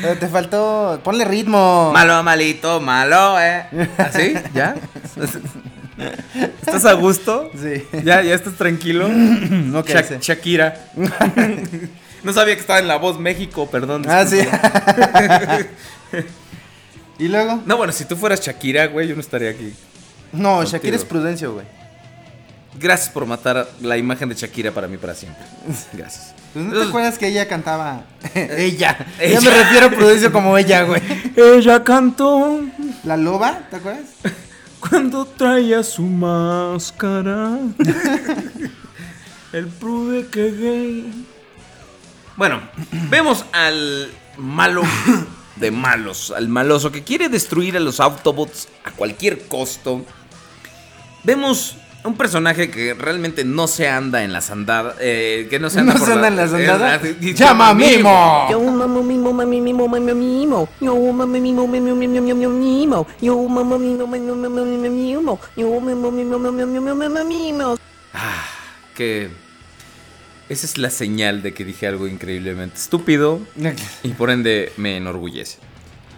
Pero 0.00 0.16
te 0.20 0.26
faltó. 0.28 0.98
Ponle 1.04 1.26
ritmo. 1.26 1.90
Malo, 1.92 2.22
malito, 2.22 2.80
malo, 2.80 3.38
eh. 3.38 3.66
¿Así? 3.98 4.32
¿Ya? 4.54 4.74
¿Estás 6.60 6.84
a 6.86 6.92
gusto? 6.94 7.50
Sí. 7.54 7.84
¿Ya, 8.04 8.22
ya 8.22 8.34
estás 8.34 8.54
tranquilo? 8.54 9.08
No 9.12 9.82
Sha- 9.84 10.02
sé. 10.04 10.18
Shakira. 10.20 10.86
no 12.24 12.32
sabía 12.32 12.54
que 12.54 12.60
estaba 12.60 12.78
en 12.78 12.88
La 12.88 12.96
Voz 12.96 13.18
México, 13.18 13.68
perdón. 13.70 14.04
Ah, 14.08 14.24
sí. 14.26 14.38
¿Y 17.18 17.28
luego? 17.28 17.62
No, 17.66 17.76
bueno, 17.76 17.92
si 17.92 18.04
tú 18.04 18.16
fueras 18.16 18.40
Shakira, 18.40 18.86
güey, 18.86 19.08
yo 19.08 19.14
no 19.14 19.20
estaría 19.20 19.50
aquí. 19.50 19.72
No, 20.32 20.56
Contigo. 20.56 20.72
Shakira 20.72 20.96
es 20.96 21.04
Prudencio, 21.04 21.52
güey. 21.54 21.66
Gracias 22.80 23.10
por 23.10 23.26
matar 23.26 23.68
la 23.82 23.98
imagen 23.98 24.30
de 24.30 24.34
Shakira 24.34 24.72
para 24.72 24.88
mí 24.88 24.96
para 24.96 25.14
siempre. 25.14 25.44
Gracias. 25.92 26.34
Pues, 26.52 26.66
¿No 26.66 26.82
te 26.82 26.86
acuerdas 26.86 27.16
que 27.16 27.28
ella 27.28 27.48
cantaba? 27.48 28.02
ella. 28.34 28.94
ella. 29.18 29.40
Ya 29.40 29.40
me 29.40 29.50
refiero 29.56 29.86
a 29.86 29.90
Prudencio 29.90 30.30
como 30.30 30.58
ella, 30.58 30.82
güey. 30.82 31.00
Ella 31.34 31.82
cantó 31.82 32.60
¿La 33.04 33.16
loba? 33.16 33.60
¿Te 33.70 33.76
acuerdas? 33.76 34.02
Cuando 34.88 35.24
traía 35.24 35.82
su 35.82 36.02
máscara. 36.02 37.58
El 39.52 39.66
prude 39.66 40.26
que 40.26 40.50
gay. 40.50 41.26
Bueno, 42.36 42.60
vemos 43.10 43.44
al 43.52 44.10
malo 44.38 44.82
de 45.56 45.70
malos, 45.70 46.32
al 46.34 46.48
maloso 46.48 46.90
que 46.90 47.04
quiere 47.04 47.28
destruir 47.28 47.76
a 47.76 47.80
los 47.80 48.00
Autobots 48.00 48.68
a 48.84 48.90
cualquier 48.90 49.46
costo. 49.46 50.04
Vemos 51.22 51.76
un 52.04 52.16
personaje 52.16 52.70
que 52.70 52.94
realmente 52.94 53.44
no 53.44 53.68
se 53.68 53.88
anda 53.88 54.24
en 54.24 54.32
las 54.32 54.50
andadas, 54.50 54.96
eh, 55.00 55.46
que 55.48 55.58
no 55.60 55.70
se 55.70 55.80
anda, 55.80 55.92
¿No 55.94 55.98
por 56.00 56.08
se 56.08 56.14
anda 56.14 56.28
en 56.28 56.36
las 56.36 56.52
andadas? 56.52 57.02
la- 57.02 57.32
¡Llama 57.32 57.68
a 57.70 57.74
Mimo! 57.74 58.46
Yo 58.50 58.60
mamo 58.60 59.02
mimo 59.02 59.32
mami 59.32 59.60
mimo 59.60 59.86
mami 59.88 60.12
mimo. 60.14 60.68
Yo 60.80 60.94
mamo 61.12 61.26
mimo 61.38 61.66
mami 61.66 61.94
mimo 61.94 62.24
mimo 62.24 62.48
mimo. 62.50 63.06
Yo 63.20 63.36
mamo 63.48 63.78
mimo 63.78 64.06
mami 64.06 64.20
mimo 64.20 64.64
mimi 64.64 64.88
mimo. 64.90 65.38
Yo 65.56 65.80
mamo 65.80 66.10
mimo 66.10 66.38
mami 66.94 67.24
mimo. 67.24 67.76
Ah, 68.14 68.44
que 68.96 69.28
esa 70.48 70.66
es 70.66 70.76
la 70.78 70.90
señal 70.90 71.42
de 71.42 71.54
que 71.54 71.64
dije 71.64 71.86
algo 71.86 72.06
increíblemente 72.08 72.76
estúpido 72.76 73.40
y 74.02 74.08
por 74.10 74.30
ende 74.30 74.72
me 74.76 74.96
enorgullece. 74.96 75.58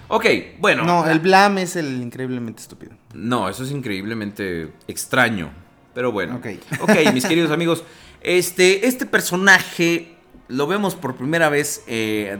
Ok, 0.08 0.26
bueno. 0.58 0.84
No, 0.84 1.06
el 1.08 1.18
Blam 1.20 1.58
es 1.58 1.76
el 1.76 2.00
increíblemente 2.02 2.62
estúpido. 2.62 2.92
No, 3.14 3.48
eso 3.48 3.64
es 3.64 3.70
increíblemente 3.70 4.72
extraño. 4.88 5.50
Pero 5.94 6.12
bueno. 6.12 6.36
Ok. 6.36 6.46
Ok, 6.80 7.12
mis 7.12 7.24
queridos 7.24 7.50
amigos. 7.50 7.84
Este, 8.20 8.86
este 8.86 9.06
personaje 9.06 10.14
lo 10.48 10.66
vemos 10.66 10.94
por 10.94 11.16
primera 11.16 11.48
vez 11.48 11.84
eh, 11.86 12.38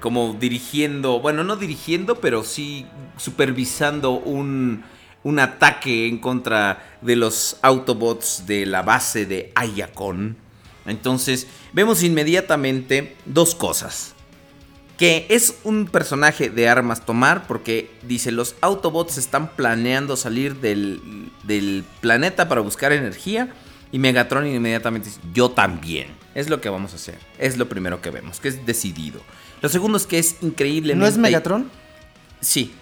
como 0.00 0.34
dirigiendo, 0.34 1.20
bueno, 1.20 1.44
no 1.44 1.56
dirigiendo, 1.56 2.16
pero 2.16 2.42
sí 2.42 2.86
supervisando 3.16 4.12
un, 4.12 4.84
un 5.22 5.38
ataque 5.38 6.06
en 6.08 6.18
contra 6.18 6.96
de 7.02 7.16
los 7.16 7.58
Autobots 7.62 8.46
de 8.46 8.66
la 8.66 8.82
base 8.82 9.26
de 9.26 9.52
Ayacon. 9.54 10.36
Entonces, 10.86 11.46
vemos 11.72 12.02
inmediatamente 12.02 13.16
dos 13.26 13.54
cosas 13.54 14.14
que 15.00 15.24
es 15.30 15.54
un 15.64 15.86
personaje 15.86 16.50
de 16.50 16.68
armas 16.68 17.06
tomar 17.06 17.46
porque 17.46 17.90
dice 18.06 18.32
los 18.32 18.54
Autobots 18.60 19.16
están 19.16 19.48
planeando 19.56 20.14
salir 20.14 20.56
del, 20.56 21.00
del 21.44 21.84
planeta 22.02 22.48
para 22.50 22.60
buscar 22.60 22.92
energía 22.92 23.48
y 23.92 23.98
Megatron 23.98 24.46
inmediatamente 24.46 25.08
dice 25.08 25.20
yo 25.32 25.52
también. 25.52 26.08
Es 26.34 26.50
lo 26.50 26.60
que 26.60 26.68
vamos 26.68 26.92
a 26.92 26.96
hacer. 26.96 27.16
Es 27.38 27.56
lo 27.56 27.66
primero 27.66 28.02
que 28.02 28.10
vemos, 28.10 28.40
que 28.40 28.48
es 28.48 28.66
decidido. 28.66 29.22
Lo 29.62 29.70
segundo 29.70 29.96
es 29.96 30.06
que 30.06 30.18
es 30.18 30.36
increíble. 30.42 30.94
¿No 30.94 31.06
es 31.06 31.16
Megatron? 31.16 31.70
Sí, 32.42 32.74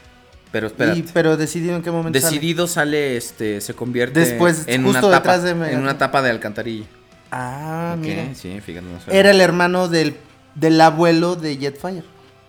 pero 0.50 0.66
espérate. 0.66 0.98
Y- 0.98 1.04
pero 1.14 1.36
decidido 1.36 1.76
en 1.76 1.82
qué 1.82 1.92
momento? 1.92 2.18
Decidido 2.18 2.66
sale, 2.66 3.16
este, 3.16 3.60
se 3.60 3.74
convierte 3.74 4.18
Después, 4.18 4.64
en 4.66 4.82
justo 4.82 5.06
una 5.06 5.18
tapa, 5.18 5.38
de 5.38 5.50
en 5.50 5.78
una 5.78 5.96
tapa 5.98 6.20
de 6.20 6.30
alcantarilla. 6.30 6.86
Ah, 7.30 7.94
mira. 7.96 8.34
sí, 8.34 8.60
fíjate. 8.60 8.86
no. 8.86 9.12
Era 9.12 9.30
el 9.30 9.40
hermano 9.40 9.86
del, 9.86 10.16
del 10.58 10.80
abuelo 10.80 11.36
de 11.36 11.56
Jetfire. 11.56 12.02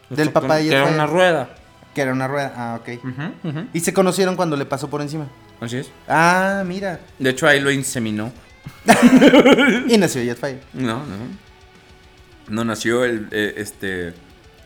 Del 0.09 0.31
papá 0.31 0.55
de 0.55 0.63
Que 0.63 0.69
Jetfire. 0.69 0.83
era 0.87 0.93
una 0.95 1.05
rueda. 1.07 1.49
Que 1.93 2.01
era 2.01 2.13
una 2.13 2.27
rueda. 2.27 2.53
Ah, 2.55 2.79
ok. 2.81 3.69
Y 3.73 3.79
se 3.81 3.93
conocieron 3.93 4.35
cuando 4.35 4.55
le 4.55 4.65
pasó 4.65 4.89
por 4.89 5.01
encima. 5.01 5.27
Así 5.59 5.77
es. 5.77 5.91
Ah, 6.07 6.63
mira. 6.65 6.99
De 7.17 7.29
hecho, 7.31 7.47
ahí 7.47 7.59
lo 7.59 7.71
inseminó. 7.71 8.31
Y 9.87 9.97
nació 9.97 10.21
Jetfire. 10.23 10.61
No, 10.73 10.99
no. 11.05 11.15
No 12.49 12.63
nació 12.63 13.03
el 13.05 13.27
eh, 13.31 13.53
este 13.57 14.13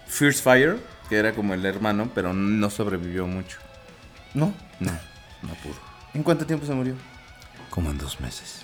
Fierce 0.08 0.42
Fire, 0.42 0.78
que 1.10 1.18
era 1.18 1.34
como 1.34 1.54
el 1.54 1.66
hermano, 1.66 2.10
pero 2.14 2.34
no 2.34 2.70
sobrevivió 2.70 3.28
mucho. 3.28 3.58
¿No? 4.34 4.54
No, 4.80 4.92
no 5.42 5.54
pudo. 5.62 5.76
¿En 6.14 6.24
cuánto 6.24 6.46
tiempo 6.46 6.66
se 6.66 6.74
murió? 6.74 6.96
Como 7.70 7.90
en 7.92 7.98
dos 7.98 8.20
meses. 8.22 8.63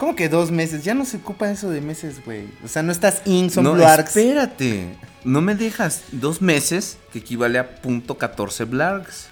¿Cómo 0.00 0.16
que 0.16 0.30
dos 0.30 0.50
meses? 0.50 0.82
Ya 0.82 0.94
no 0.94 1.04
se 1.04 1.18
ocupa 1.18 1.50
eso 1.50 1.68
de 1.68 1.82
meses, 1.82 2.24
güey. 2.24 2.48
O 2.64 2.68
sea, 2.68 2.82
no 2.82 2.90
estás 2.90 3.20
in, 3.26 3.50
son 3.50 3.64
no, 3.64 3.74
blargs. 3.74 4.16
espérate. 4.16 4.96
No 5.24 5.42
me 5.42 5.54
dejas 5.54 6.04
dos 6.10 6.40
meses, 6.40 6.96
que 7.12 7.18
equivale 7.18 7.58
a 7.58 7.76
punto 7.82 8.16
14 8.16 8.64
blargs. 8.64 9.28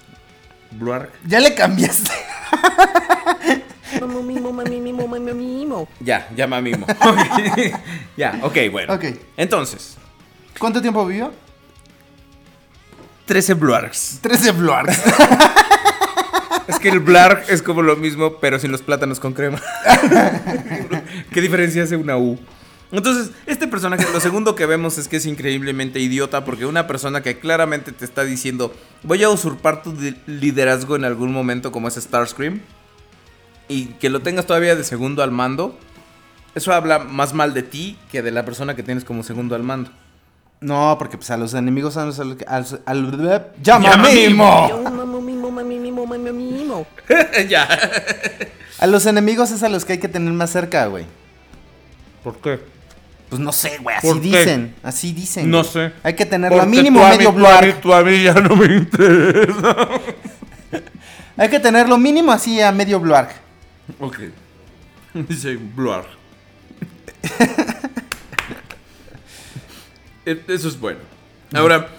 Blarg. 0.69 1.09
Ya 1.25 1.39
le 1.39 1.55
cambiaste. 1.55 2.11
Mamo 3.99 4.21
mimo 4.21 4.53
mami 4.53 4.79
mimo 4.79 5.07
mami 5.07 5.33
mimo. 5.33 5.87
Ya, 5.99 6.29
llama 6.35 6.61
mimo. 6.61 6.85
Ok. 7.01 7.73
ya, 8.15 8.39
ok, 8.43 8.57
bueno. 8.71 8.93
Ok. 8.93 9.05
Entonces, 9.37 9.97
¿Cuánto 10.59 10.81
tiempo 10.81 11.03
vivió? 11.05 11.33
13 13.25 13.53
blargs. 13.55 14.19
13 14.21 14.51
blargs. 14.51 15.01
Es 16.69 16.79
que 16.79 16.89
el 16.89 16.99
blarg 16.99 17.43
es 17.49 17.61
como 17.61 17.81
lo 17.81 17.95
mismo, 17.95 18.35
pero 18.39 18.59
sin 18.59 18.71
los 18.71 18.81
plátanos 18.81 19.19
con 19.19 19.33
crema. 19.33 19.59
¿Qué 21.33 21.41
diferencia 21.41 21.83
hace 21.83 21.95
una 21.95 22.17
U? 22.17 22.39
Entonces, 22.91 23.31
este 23.45 23.67
personaje, 23.67 24.05
lo 24.11 24.19
segundo 24.19 24.55
que 24.55 24.65
vemos 24.65 24.97
es 24.97 25.07
que 25.07 25.17
es 25.17 25.25
increíblemente 25.25 25.99
idiota 25.99 26.43
porque 26.45 26.65
una 26.65 26.87
persona 26.87 27.21
que 27.21 27.37
claramente 27.39 27.91
te 27.91 28.03
está 28.05 28.23
diciendo, 28.23 28.73
voy 29.03 29.23
a 29.23 29.29
usurpar 29.29 29.83
tu 29.83 29.95
liderazgo 30.25 30.95
en 30.95 31.05
algún 31.05 31.31
momento 31.31 31.71
como 31.71 31.87
es 31.87 31.95
Starscream, 31.95 32.61
y 33.67 33.85
que 33.99 34.09
lo 34.09 34.21
tengas 34.21 34.47
todavía 34.47 34.75
de 34.75 34.83
segundo 34.83 35.21
al 35.21 35.29
mando, 35.31 35.77
eso 36.55 36.73
habla 36.73 36.97
más 36.99 37.33
mal 37.35 37.53
de 37.53 37.61
ti 37.61 37.97
que 38.11 38.23
de 38.23 38.31
la 38.31 38.43
persona 38.43 38.75
que 38.75 38.81
tienes 38.81 39.03
como 39.03 39.21
segundo 39.21 39.53
al 39.55 39.61
mando. 39.63 39.91
No, 40.61 40.95
porque 40.99 41.15
pues 41.17 41.29
a 41.31 41.37
los 41.37 41.53
enemigos 41.53 41.95
a 41.95 42.05
los, 42.05 42.19
al, 42.19 42.37
al- 42.47 42.81
al- 42.85 43.47
¡Llama, 43.61 43.91
Llama 43.91 44.09
Mimo! 44.09 44.67
ya. 47.49 47.67
A 48.79 48.87
los 48.87 49.05
enemigos 49.05 49.51
es 49.51 49.63
a 49.63 49.69
los 49.69 49.85
que 49.85 49.93
hay 49.93 49.99
que 49.99 50.07
tener 50.07 50.31
más 50.33 50.51
cerca, 50.51 50.85
güey. 50.87 51.05
¿Por 52.23 52.37
qué? 52.37 52.59
Pues 53.29 53.39
no 53.39 53.51
sé, 53.51 53.77
güey, 53.79 53.95
así 53.95 54.19
dicen. 54.19 54.75
Así 54.81 55.13
dicen. 55.13 55.51
No 55.51 55.59
güey. 55.61 55.71
sé. 55.71 55.91
Hay 56.03 56.15
que 56.15 56.25
tenerlo 56.25 56.61
a 56.61 56.65
mínimo 56.65 57.07
medio 57.07 57.31
blarg. 57.31 57.79
a 57.93 58.01
mí 58.03 58.23
ya 58.23 58.33
no 58.33 58.55
me 58.55 58.65
interesa. 58.65 59.75
Hay 61.37 61.49
que 61.49 61.59
tenerlo 61.59 61.97
mínimo 61.97 62.31
así 62.31 62.59
a 62.59 62.71
medio 62.71 62.99
blarg. 62.99 63.29
Ok. 63.99 64.17
Dice 65.13 65.55
Blarg. 65.55 66.05
E- 70.25 70.43
Eso 70.47 70.67
es 70.67 70.79
bueno. 70.79 70.99
Ahora, 71.53 71.89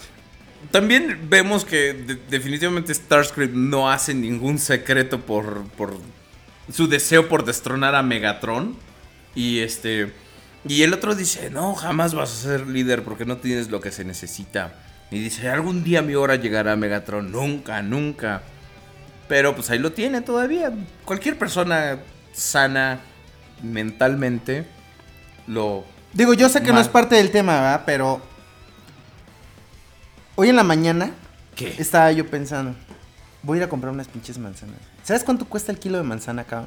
también 0.71 1.27
vemos 1.29 1.65
que 1.65 1.93
de- 1.95 2.19
definitivamente 2.31 2.95
Starscream 2.95 3.71
no 3.71 3.91
hace 3.91 4.15
ningún 4.15 4.59
secreto 4.59 5.21
por, 5.21 5.65
por 5.77 5.97
su 6.73 6.89
deseo 6.89 7.29
por 7.29 7.45
destronar 7.45 7.95
a 7.95 8.03
Megatron. 8.03 8.77
Y 9.35 9.61
este. 9.61 10.13
Y 10.67 10.83
el 10.83 10.93
otro 10.93 11.15
dice: 11.15 11.51
No, 11.51 11.75
jamás 11.75 12.15
vas 12.15 12.31
a 12.33 12.43
ser 12.43 12.67
líder 12.67 13.03
porque 13.03 13.25
no 13.25 13.39
tienes 13.39 13.71
lo 13.71 13.81
que 13.81 13.91
se 13.93 14.05
necesita. 14.05 14.75
Y 15.11 15.19
dice: 15.21 15.49
Algún 15.49 15.85
día 15.85 16.03
mi 16.03 16.15
hora 16.15 16.37
llegará 16.37 16.77
Megatron. 16.77 17.31
Nunca, 17.33 17.83
nunca. 17.83 18.43
Pero 19.29 19.55
pues 19.55 19.71
ahí 19.71 19.79
lo 19.79 19.93
tiene 19.93 20.21
todavía. 20.21 20.73
Cualquier 21.05 21.39
persona 21.39 21.99
sana 22.33 23.01
mentalmente 23.63 24.67
lo... 25.47 25.85
Digo, 26.13 26.35
yo 26.35 26.49
sé 26.49 26.63
que 26.63 26.73
no 26.73 26.81
es 26.81 26.89
parte 26.89 27.15
del 27.15 27.31
tema, 27.31 27.55
¿verdad? 27.55 27.83
Pero. 27.87 28.21
Hoy 30.41 30.49
en 30.49 30.57
la 30.57 30.63
mañana 30.63 31.11
¿Qué? 31.55 31.75
estaba 31.77 32.11
yo 32.13 32.27
pensando. 32.27 32.75
Voy 33.43 33.57
a 33.57 33.59
ir 33.59 33.65
a 33.65 33.69
comprar 33.69 33.93
unas 33.93 34.09
pinches 34.09 34.39
manzanas. 34.39 34.79
¿Sabes 35.03 35.23
cuánto 35.23 35.45
cuesta 35.45 35.71
el 35.71 35.79
kilo 35.79 35.99
de 35.99 36.03
manzana 36.03 36.41
acá? 36.41 36.65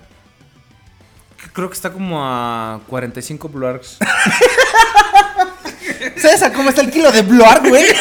Creo 1.53 1.69
que 1.69 1.73
está 1.73 1.91
como 1.91 2.23
a 2.23 2.81
45 2.85 3.49
blargs. 3.49 3.97
¿Sabes 6.17 6.43
a 6.43 6.53
cómo 6.53 6.69
está 6.69 6.81
el 6.81 6.91
kilo 6.91 7.11
de 7.11 7.23
blarg, 7.23 7.67
güey? 7.67 7.85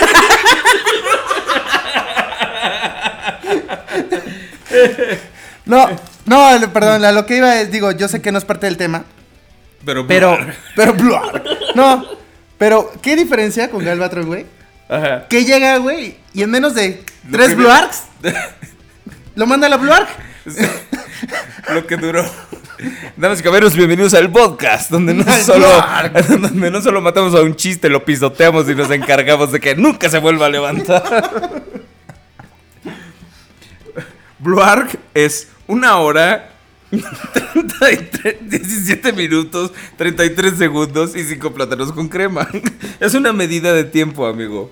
No, 5.64 5.88
no, 6.26 6.70
perdón, 6.70 7.02
a 7.06 7.12
lo 7.12 7.24
que 7.24 7.38
iba 7.38 7.62
es, 7.62 7.70
digo, 7.70 7.92
yo 7.92 8.08
sé 8.08 8.20
que 8.20 8.30
no 8.30 8.36
es 8.36 8.44
parte 8.44 8.66
del 8.66 8.76
tema, 8.76 9.04
Pero... 9.86 10.06
pero, 10.06 10.36
pero, 10.76 10.92
blarg. 10.92 11.42
No, 11.74 12.04
pero, 12.58 12.92
¿qué 13.00 13.16
diferencia 13.16 13.70
con 13.70 13.82
Galvatron, 13.82 14.26
güey? 14.26 14.44
Ajá. 14.88 15.26
Que 15.28 15.44
llega, 15.44 15.78
güey, 15.78 16.16
y 16.34 16.42
en 16.42 16.50
menos 16.50 16.74
de 16.74 17.04
Lo 17.28 17.38
tres 17.38 17.56
blargs, 17.56 18.04
lo 19.34 19.46
manda 19.46 19.66
a 19.66 19.70
la 19.70 19.76
blarg. 19.76 20.08
Lo 21.72 21.86
que 21.86 21.96
duró. 21.96 22.24
Damas 23.16 23.40
y 23.40 23.42
caballeros, 23.42 23.74
bienvenidos 23.76 24.12
al 24.14 24.30
podcast, 24.30 24.90
donde 24.90 25.14
no, 25.14 25.24
solo, 25.38 25.68
donde 26.28 26.70
no 26.70 26.82
solo 26.82 27.00
matamos 27.00 27.34
a 27.34 27.40
un 27.42 27.54
chiste, 27.54 27.88
lo 27.88 28.04
pisoteamos 28.04 28.68
y 28.68 28.74
nos 28.74 28.90
encargamos 28.90 29.52
de 29.52 29.60
que 29.60 29.76
nunca 29.76 30.10
se 30.10 30.18
vuelva 30.18 30.46
a 30.46 30.48
levantar. 30.48 31.62
Blarg 34.40 34.98
es 35.14 35.48
una 35.68 35.98
hora 35.98 36.51
33 36.92 38.36
17 38.42 39.12
minutos, 39.14 39.72
33 39.96 40.58
segundos 40.58 41.16
y 41.16 41.24
5 41.24 41.54
plátanos 41.54 41.90
con 41.92 42.08
crema. 42.08 42.46
Es 43.00 43.14
una 43.14 43.32
medida 43.32 43.72
de 43.72 43.84
tiempo, 43.84 44.26
amigo. 44.26 44.70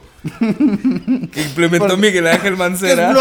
Que 1.32 1.42
implementó 1.42 1.96
Miguel 1.96 2.26
Ángel 2.26 2.56
Mancera. 2.58 3.12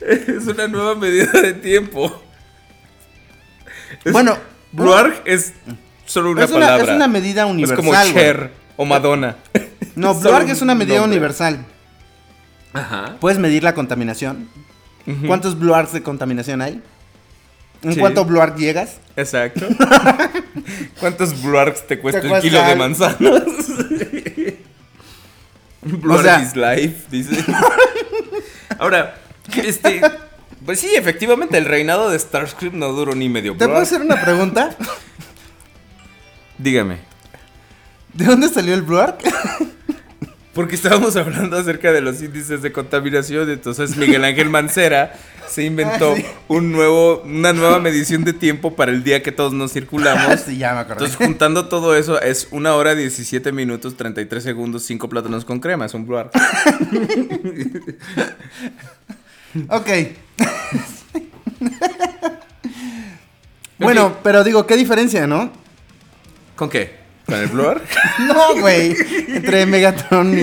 Es 0.00 0.46
una 0.46 0.68
nueva 0.68 0.94
medida 0.94 1.30
de 1.40 1.52
tiempo. 1.54 2.22
Es- 4.04 4.12
Bueno, 4.12 4.36
Bluarg 4.72 5.22
es 5.24 5.52
solo 6.06 6.30
una 6.32 6.44
es 6.44 6.50
una, 6.50 6.60
palabra. 6.66 6.84
es 6.92 6.96
una 6.96 7.08
medida 7.08 7.42
Es 7.44 7.50
universal. 7.50 7.76
como 7.76 7.92
güey. 7.92 8.12
Cher 8.12 8.50
o 8.76 8.84
Madonna. 8.84 9.36
No, 9.94 10.12
un 10.18 10.50
es 10.50 10.62
una 10.62 10.74
medida 10.74 10.96
nombre. 10.98 11.16
universal. 11.16 11.64
Ajá. 12.72 13.16
Puedes 13.20 13.38
medir 13.38 13.62
la 13.64 13.74
contaminación. 13.74 14.48
¿Cuántos 15.26 15.58
Bluargs 15.58 15.92
de 15.92 16.02
contaminación 16.02 16.62
hay? 16.62 16.80
¿En 17.82 17.94
Sí. 17.94 17.98
cuánto 18.00 18.24
Bluarg 18.24 18.56
llegas? 18.56 18.98
Exacto. 19.16 19.66
¿Cuántos 21.00 21.42
Bluargs 21.42 21.86
te 21.86 21.98
cuesta 21.98 22.20
el 22.20 22.40
kilo 22.40 22.62
de 22.62 22.76
manzanas? 22.76 23.18
Bluarg 25.82 26.22
sea- 26.22 26.40
is 26.42 26.54
life, 26.56 27.06
dice. 27.10 27.44
Ahora, 28.78 29.16
este. 29.56 30.00
Pues 30.64 30.78
sí, 30.78 30.90
efectivamente, 30.94 31.58
el 31.58 31.64
reinado 31.64 32.08
de 32.08 32.16
Starscream 32.18 32.78
no 32.78 32.92
duró 32.92 33.16
ni 33.16 33.28
medio 33.28 33.56
¿Te 33.56 33.66
puedo 33.66 33.80
hacer 33.80 34.00
una 34.00 34.20
pregunta? 34.22 34.76
Dígame. 36.56 36.98
¿De 38.14 38.24
dónde 38.26 38.48
salió 38.48 38.74
el 38.74 38.82
Bluarg? 38.82 39.18
Porque 40.54 40.74
estábamos 40.74 41.16
hablando 41.16 41.56
acerca 41.56 41.92
de 41.92 42.02
los 42.02 42.20
índices 42.22 42.60
de 42.60 42.72
contaminación, 42.72 43.48
entonces 43.50 43.96
Miguel 43.96 44.22
Ángel 44.24 44.50
Mancera 44.50 45.14
se 45.48 45.64
inventó 45.64 46.12
Ah, 46.12 46.16
sí. 46.16 46.26
un 46.48 46.72
nuevo, 46.72 47.22
una 47.24 47.54
nueva 47.54 47.78
medición 47.78 48.22
de 48.24 48.34
tiempo 48.34 48.76
para 48.76 48.92
el 48.92 49.02
día 49.02 49.22
que 49.22 49.32
todos 49.32 49.54
nos 49.54 49.72
circulamos. 49.72 50.40
sí, 50.46 50.58
ya 50.58 50.74
me 50.74 50.80
acordé. 50.80 51.06
Entonces, 51.06 51.16
juntando 51.16 51.68
todo 51.68 51.96
eso, 51.96 52.20
es 52.20 52.48
una 52.50 52.74
hora 52.74 52.94
17 52.94 53.50
minutos, 53.52 53.96
33 53.96 54.42
segundos, 54.42 54.82
5 54.84 55.08
plátanos 55.08 55.44
con 55.46 55.58
crema. 55.58 55.86
Es 55.86 55.94
un 55.94 56.06
Bluarg. 56.06 56.30
Ok. 59.68 59.88
bueno, 63.78 64.16
pero 64.22 64.44
digo, 64.44 64.66
¿qué 64.66 64.76
diferencia, 64.76 65.26
no? 65.26 65.50
¿Con 66.56 66.70
qué? 66.70 67.01
¿Con 67.32 67.40
el 67.40 67.46
Bluarg? 67.48 67.82
No, 68.20 68.60
güey. 68.60 68.94
Entre 69.28 69.66
Megatron 69.66 70.38
y, 70.38 70.42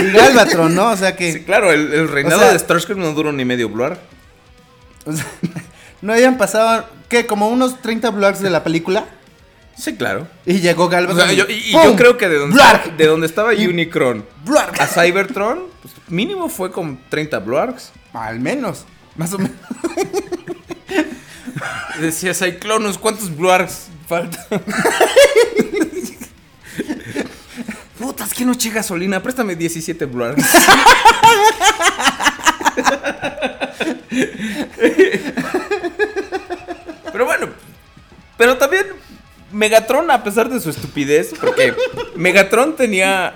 y 0.00 0.10
Galvatron, 0.12 0.74
¿no? 0.74 0.90
O 0.90 0.96
sea 0.96 1.16
que 1.16 1.32
Sí, 1.32 1.40
claro, 1.40 1.72
el, 1.72 1.92
el 1.92 2.08
reinado 2.08 2.40
O 2.40 2.44
sea- 2.44 2.52
de 2.52 2.58
Starscream 2.58 3.00
no 3.00 3.12
duró 3.12 3.32
ni 3.32 3.44
medio 3.44 3.68
Bluarg. 3.68 3.98
o 5.06 5.12
sea, 5.12 5.26
no 6.02 6.12
habían 6.12 6.36
pasado, 6.38 6.86
¿qué? 7.08 7.26
Como 7.26 7.48
unos 7.48 7.80
30 7.80 8.10
Bluargs 8.10 8.40
de 8.40 8.50
la 8.50 8.62
película. 8.64 9.06
Sí, 9.76 9.94
claro. 9.96 10.26
Y 10.44 10.60
llegó 10.60 10.84
O 10.84 10.88
Galvatron. 10.88 11.28
sea, 11.28 11.32
yo, 11.32 11.44
y, 11.48 11.70
yo 11.72 11.94
creo 11.96 12.16
que 12.18 12.28
de 12.28 12.38
donde, 12.38 12.56
estaba, 12.56 12.82
de 12.96 13.06
donde 13.06 13.26
estaba 13.26 13.50
Unicron 13.52 14.24
a 14.78 14.86
Cybertron, 14.86 15.60
pues, 15.82 15.94
mínimo 16.08 16.48
fue 16.48 16.70
con 16.72 16.98
30 17.08 17.38
Bluargs. 17.38 17.92
Al 18.12 18.40
menos. 18.40 18.84
Más 19.16 19.32
o 19.34 19.38
menos. 19.38 19.56
Decía 22.00 22.34
Cyclonus, 22.34 22.98
¿cuántos 22.98 23.34
Bluargs 23.36 23.86
faltan? 24.08 24.44
Que 28.38 28.44
no 28.44 28.52
eché 28.52 28.70
gasolina. 28.70 29.20
Préstame 29.20 29.56
17 29.56 30.06
Bluargs. 30.06 30.44
Pero 37.12 37.24
bueno, 37.24 37.48
pero 38.36 38.56
también 38.58 38.86
Megatron, 39.52 40.10
a 40.10 40.22
pesar 40.22 40.48
de 40.50 40.60
su 40.60 40.70
estupidez, 40.70 41.32
porque 41.40 41.74
Megatron 42.16 42.76
tenía, 42.76 43.34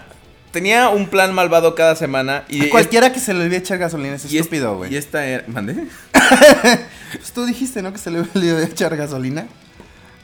tenía 0.52 0.88
un 0.90 1.08
plan 1.08 1.34
malvado 1.34 1.74
cada 1.74 1.96
semana 1.96 2.44
y 2.48 2.68
Cualquiera 2.68 3.12
que 3.12 3.20
se 3.20 3.32
le 3.34 3.40
olvide 3.44 3.56
echar 3.58 3.78
gasolina 3.78 4.16
es- 4.16 4.24
estúpido, 4.32 4.76
güey. 4.76 4.92
Y 4.92 4.96
esta 4.96 5.24
era, 5.26 5.44
¿mandé? 5.48 5.86
Pues 7.12 7.30
tú 7.32 7.44
dijiste, 7.44 7.82
¿no? 7.82 7.92
Que 7.92 7.98
se 7.98 8.10
le 8.10 8.20
olvidó 8.20 8.58
echar 8.60 8.96
gasolina. 8.96 9.46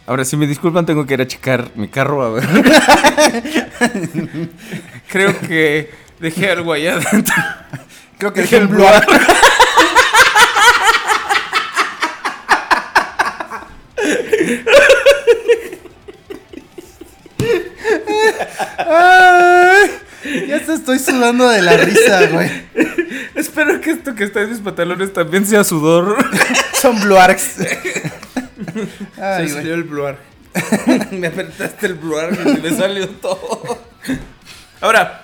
Ahora, 0.08 0.24
si 0.24 0.36
me 0.38 0.46
disculpan, 0.46 0.86
tengo 0.86 1.04
que 1.04 1.12
ir 1.12 1.20
a 1.20 1.26
checar 1.26 1.70
mi 1.74 1.86
carro 1.86 2.22
a 2.22 2.30
ver. 2.30 2.48
Creo 5.08 5.38
que 5.38 5.90
dejé 6.18 6.50
algo 6.50 6.72
allá 6.72 6.94
adentro. 6.94 7.34
Creo 8.16 8.32
que 8.32 8.40
Dejé 8.40 8.60
dejé 8.60 8.72
el. 8.72 8.82
Ay, 18.78 19.90
ya 20.48 20.64
te 20.64 20.72
estoy 20.72 20.98
sudando 21.00 21.50
de 21.50 21.60
la 21.60 21.76
risa, 21.76 22.28
güey. 22.28 22.50
Espero 23.34 23.78
que 23.82 23.90
esto 23.90 24.14
que 24.14 24.24
está 24.24 24.40
en 24.40 24.52
mis 24.52 24.60
pantalones 24.60 25.12
también 25.12 25.44
sea 25.44 25.64
sudor. 25.64 26.16
Son 26.80 26.98
Bluargs. 26.98 27.56
Se 29.14 29.22
Ay, 29.22 29.48
salió 29.48 29.74
el 29.74 29.84
bluar. 29.84 30.18
me 31.12 31.26
apretaste 31.26 31.86
el 31.86 31.94
bluar 31.94 32.32
y 32.32 32.60
me 32.60 32.70
salió 32.70 33.08
todo. 33.08 33.78
Ahora, 34.80 35.22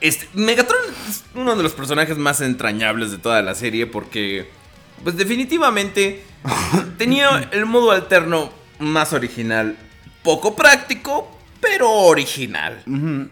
este, 0.00 0.28
Megatron 0.34 0.80
es 1.08 1.24
uno 1.34 1.56
de 1.56 1.62
los 1.62 1.72
personajes 1.72 2.16
más 2.18 2.40
entrañables 2.40 3.10
de 3.10 3.18
toda 3.18 3.42
la 3.42 3.54
serie 3.54 3.86
porque, 3.86 4.50
pues 5.02 5.16
definitivamente, 5.16 6.22
tenía 6.98 7.48
el 7.52 7.66
modo 7.66 7.92
alterno 7.92 8.52
más 8.78 9.12
original. 9.12 9.76
Poco 10.22 10.56
práctico, 10.56 11.38
pero 11.60 11.90
original. 11.90 12.82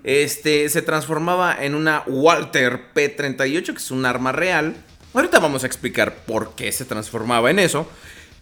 Este 0.05 0.69
se 0.69 0.83
transformaba 0.83 1.57
en 1.61 1.75
una 1.75 2.03
Walter 2.07 2.81
P38, 2.95 3.65
que 3.65 3.73
es 3.73 3.91
un 3.91 4.07
arma 4.07 4.33
real. 4.33 4.77
Ahorita 5.13 5.39
vamos 5.39 5.65
a 5.65 5.67
explicar 5.67 6.15
por 6.27 6.55
qué 6.55 6.73
se 6.73 6.85
transformaba 6.85 7.51
en 7.51 7.59
eso. 7.59 7.89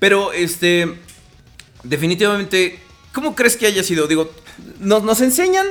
Pero 0.03 0.33
este. 0.33 0.99
Definitivamente. 1.85 2.81
¿Cómo 3.13 3.37
crees 3.37 3.57
que 3.57 3.67
haya 3.67 3.85
sido? 3.85 4.09
Digo, 4.09 4.33
nos, 4.81 5.05
nos 5.05 5.21
enseñan 5.21 5.67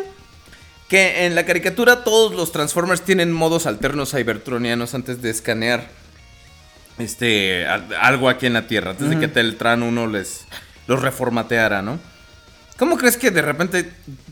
que 0.87 1.25
en 1.25 1.35
la 1.35 1.45
caricatura 1.45 2.05
todos 2.05 2.33
los 2.33 2.53
Transformers 2.53 3.01
tienen 3.01 3.31
modos 3.33 3.65
alternos 3.65 4.11
cybertronianos 4.11 4.93
antes 4.93 5.21
de 5.21 5.31
escanear 5.31 5.89
este 6.97 7.65
a- 7.65 7.87
algo 8.01 8.29
aquí 8.29 8.45
en 8.45 8.53
la 8.53 8.67
Tierra, 8.67 8.91
antes 8.91 9.09
de 9.09 9.19
que 9.19 9.27
Teletran 9.27 9.83
1 9.83 10.07
les 10.07 10.45
los 10.87 11.01
reformateara, 11.01 11.81
¿no? 11.81 11.99
¿Cómo 12.77 12.97
crees 12.97 13.17
que 13.17 13.31
de 13.31 13.41
repente 13.41 13.91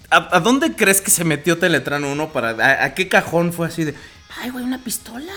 a, 0.10 0.38
a 0.38 0.40
dónde 0.40 0.76
crees 0.76 1.02
que 1.02 1.12
se 1.12 1.24
metió 1.24 1.58
Teletran 1.58 2.04
1 2.06 2.32
para 2.32 2.52
a, 2.52 2.86
a 2.86 2.94
qué 2.94 3.08
cajón 3.10 3.52
fue 3.54 3.68
así 3.68 3.84
de 3.84 3.96
ay, 4.42 4.50
güey, 4.50 4.64
una 4.64 4.82
pistola? 4.82 5.34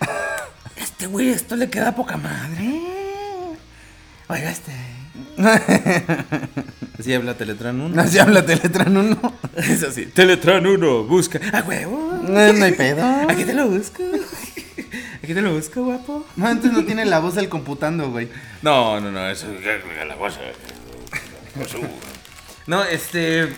Este 0.76 1.06
güey, 1.06 1.28
esto 1.28 1.56
le 1.56 1.68
queda 1.70 1.94
poca 1.94 2.16
madre. 2.16 2.80
Oiga, 4.30 4.48
este. 4.48 4.72
Así 7.00 7.12
habla 7.12 7.34
Teletran 7.34 7.80
1. 7.80 8.00
Así 8.00 8.20
habla 8.20 8.46
Teletran 8.46 8.96
1. 8.96 9.34
Es 9.56 9.82
así. 9.82 10.06
Teletran 10.06 10.64
1, 10.64 11.04
busca. 11.04 11.40
¡Ah, 11.52 11.64
huevo! 11.66 12.20
No, 12.22 12.52
no 12.52 12.64
hay 12.64 12.72
pedo. 12.72 13.04
Aquí 13.28 13.44
te 13.44 13.54
lo 13.54 13.66
busco. 13.66 14.04
Aquí 15.22 15.34
te 15.34 15.42
lo 15.42 15.52
busco, 15.52 15.82
guapo. 15.82 16.24
No, 16.36 16.46
antes 16.46 16.72
no 16.72 16.84
tiene 16.84 17.04
la 17.06 17.18
voz 17.18 17.34
del 17.34 17.48
computando, 17.48 18.10
güey. 18.10 18.28
No, 18.62 19.00
no, 19.00 19.10
no, 19.10 19.28
eso. 19.28 19.46
La 20.06 20.14
cosa. 20.14 20.40
No, 22.68 22.84
este. 22.84 23.48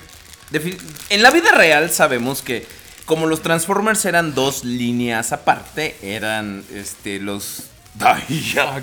En 1.11 1.23
la 1.23 1.31
vida 1.31 1.53
real 1.53 1.91
sabemos 1.91 2.41
que. 2.41 2.67
Como 3.05 3.27
los 3.27 3.43
Transformers 3.43 4.05
eran 4.07 4.35
dos 4.35 4.65
líneas 4.65 5.33
aparte, 5.33 5.97
eran 6.03 6.65
este 6.73 7.19
los 7.19 7.72
Diacron 7.95 8.83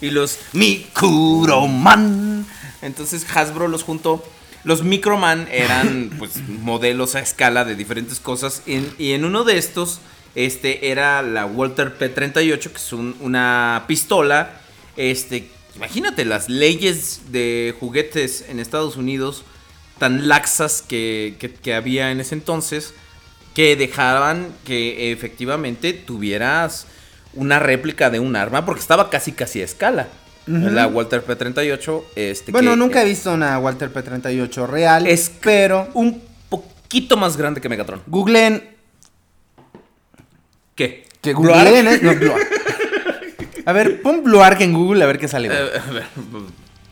y 0.00 0.10
los 0.10 0.38
Microman. 0.52 2.46
Entonces 2.82 3.26
Hasbro 3.34 3.68
los 3.68 3.82
juntó. 3.82 4.22
Los 4.64 4.82
Microman 4.82 5.48
eran 5.50 6.10
pues 6.18 6.36
modelos 6.48 7.14
a 7.14 7.20
escala 7.20 7.64
de 7.64 7.74
diferentes 7.76 8.20
cosas 8.20 8.62
en- 8.66 8.92
y 8.98 9.12
en 9.12 9.24
uno 9.24 9.44
de 9.44 9.56
estos 9.58 10.00
este 10.34 10.90
era 10.90 11.22
la 11.22 11.46
Walter 11.46 11.96
P38 11.98 12.60
que 12.70 12.76
es 12.76 12.92
un- 12.92 13.16
una 13.20 13.84
pistola 13.86 14.60
este 14.96 15.48
imagínate 15.76 16.24
las 16.26 16.48
leyes 16.50 17.20
de 17.30 17.74
juguetes 17.80 18.44
en 18.48 18.60
Estados 18.60 18.96
Unidos 18.96 19.44
tan 19.98 20.28
laxas 20.28 20.82
que, 20.82 21.36
que- 21.38 21.54
que 21.54 21.74
había 21.74 22.10
en 22.10 22.20
ese 22.20 22.34
entonces 22.34 22.92
que 23.56 23.74
dejaban 23.74 24.48
que 24.66 25.10
efectivamente 25.12 25.94
tuvieras 25.94 26.86
una 27.32 27.58
réplica 27.58 28.10
de 28.10 28.20
un 28.20 28.36
arma 28.36 28.66
porque 28.66 28.82
estaba 28.82 29.08
casi 29.08 29.32
casi 29.32 29.62
a 29.62 29.64
escala. 29.64 30.08
La 30.46 30.86
Walter 30.86 31.24
P38 31.26 32.02
este 32.16 32.52
Bueno, 32.52 32.72
que- 32.72 32.76
nunca 32.76 33.00
he 33.02 33.06
visto 33.06 33.32
una 33.32 33.58
Walter 33.58 33.90
P38 33.90 34.66
real. 34.68 35.06
Es 35.06 35.32
pero 35.40 35.88
un 35.94 36.22
poquito 36.50 37.16
más 37.16 37.38
grande 37.38 37.62
que 37.62 37.70
Megatron. 37.70 38.02
googleen 38.06 38.62
¿Qué? 40.74 41.06
Que 41.22 41.32
googleen, 41.32 41.88
¿eh? 41.88 41.98
No. 42.02 42.34
A 43.64 43.72
ver, 43.72 44.02
pon 44.02 44.22
Bluark 44.22 44.60
en 44.60 44.74
Google 44.74 45.02
a 45.02 45.06
ver 45.06 45.18
qué 45.18 45.28
sale. 45.28 45.48
Eh, 45.48 45.52
a 45.88 45.90
ver, 45.92 46.04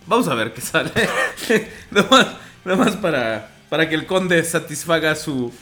vamos 0.07 0.27
a 0.29 0.35
ver 0.35 0.53
qué 0.55 0.63
sale. 0.63 0.91
Nomás 1.91 2.27
nomás 2.65 2.97
para, 2.97 3.51
para 3.69 3.87
que 3.89 3.95
el 3.95 4.07
conde 4.07 4.43
satisfaga 4.43 5.15
su, 5.15 5.53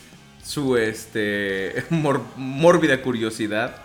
su 0.44 0.76
este, 0.76 1.84
mor- 1.90 2.22
mórbida 2.36 3.00
curiosidad. 3.02 3.76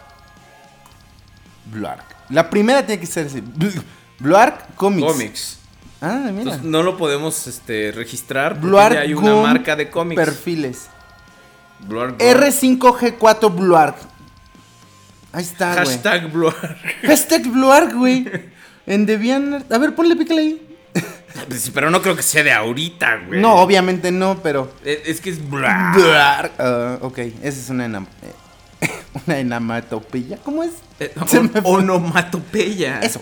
Bluark. 1.65 2.03
La 2.29 2.49
primera 2.49 2.85
tiene 2.85 2.99
que 2.99 3.07
ser 3.07 3.27
así. 3.27 3.41
Bl- 3.41 3.81
Bluark 4.19 4.75
Comics. 4.75 5.59
Ah, 6.01 6.19
mira. 6.25 6.39
Entonces 6.41 6.63
no 6.63 6.83
lo 6.83 6.97
podemos 6.97 7.47
este, 7.47 7.91
registrar 7.91 8.59
porque 8.59 8.75
ya 8.95 9.01
hay 9.01 9.13
una 9.13 9.35
marca 9.35 9.75
de 9.75 9.89
cómics. 9.89 10.21
Perfiles. 10.23 10.87
Bluark 11.79 12.17
Gum. 12.19 12.27
R5G4 12.27 13.53
Bluark. 13.55 13.95
Ahí 15.33 15.43
está, 15.43 15.73
güey. 15.73 15.85
Hashtag 15.87 16.31
Bluark. 16.31 16.77
Hashtag 17.05 17.47
Bluark, 17.47 17.93
güey. 17.93 18.27
En 18.87 19.05
DeviantArt. 19.05 19.69
A 19.73 19.77
ver, 19.79 19.93
ponle 19.93 20.15
pícale 20.15 20.39
ahí. 20.41 20.66
Sí, 21.51 21.71
Pero 21.73 21.91
no 21.91 22.01
creo 22.01 22.15
que 22.15 22.23
sea 22.23 22.43
de 22.43 22.51
ahorita, 22.51 23.23
güey. 23.27 23.39
No, 23.41 23.55
obviamente 23.55 24.11
no, 24.11 24.39
pero. 24.41 24.71
Es, 24.83 24.99
es 25.05 25.21
que 25.21 25.29
es. 25.31 25.49
Bluark. 25.49 26.51
Ah, 26.59 26.97
ok, 27.01 27.17
esa 27.19 27.59
es 27.59 27.69
una 27.69 27.85
enam... 27.85 28.07
eh, 28.81 28.89
una 29.27 29.39
enamatopilla. 29.39 30.37
¿Cómo 30.37 30.63
es? 30.63 30.71
Eh, 30.99 31.13
on- 31.63 31.91
onomatopeya. 32.11 32.99
Eso. 33.01 33.21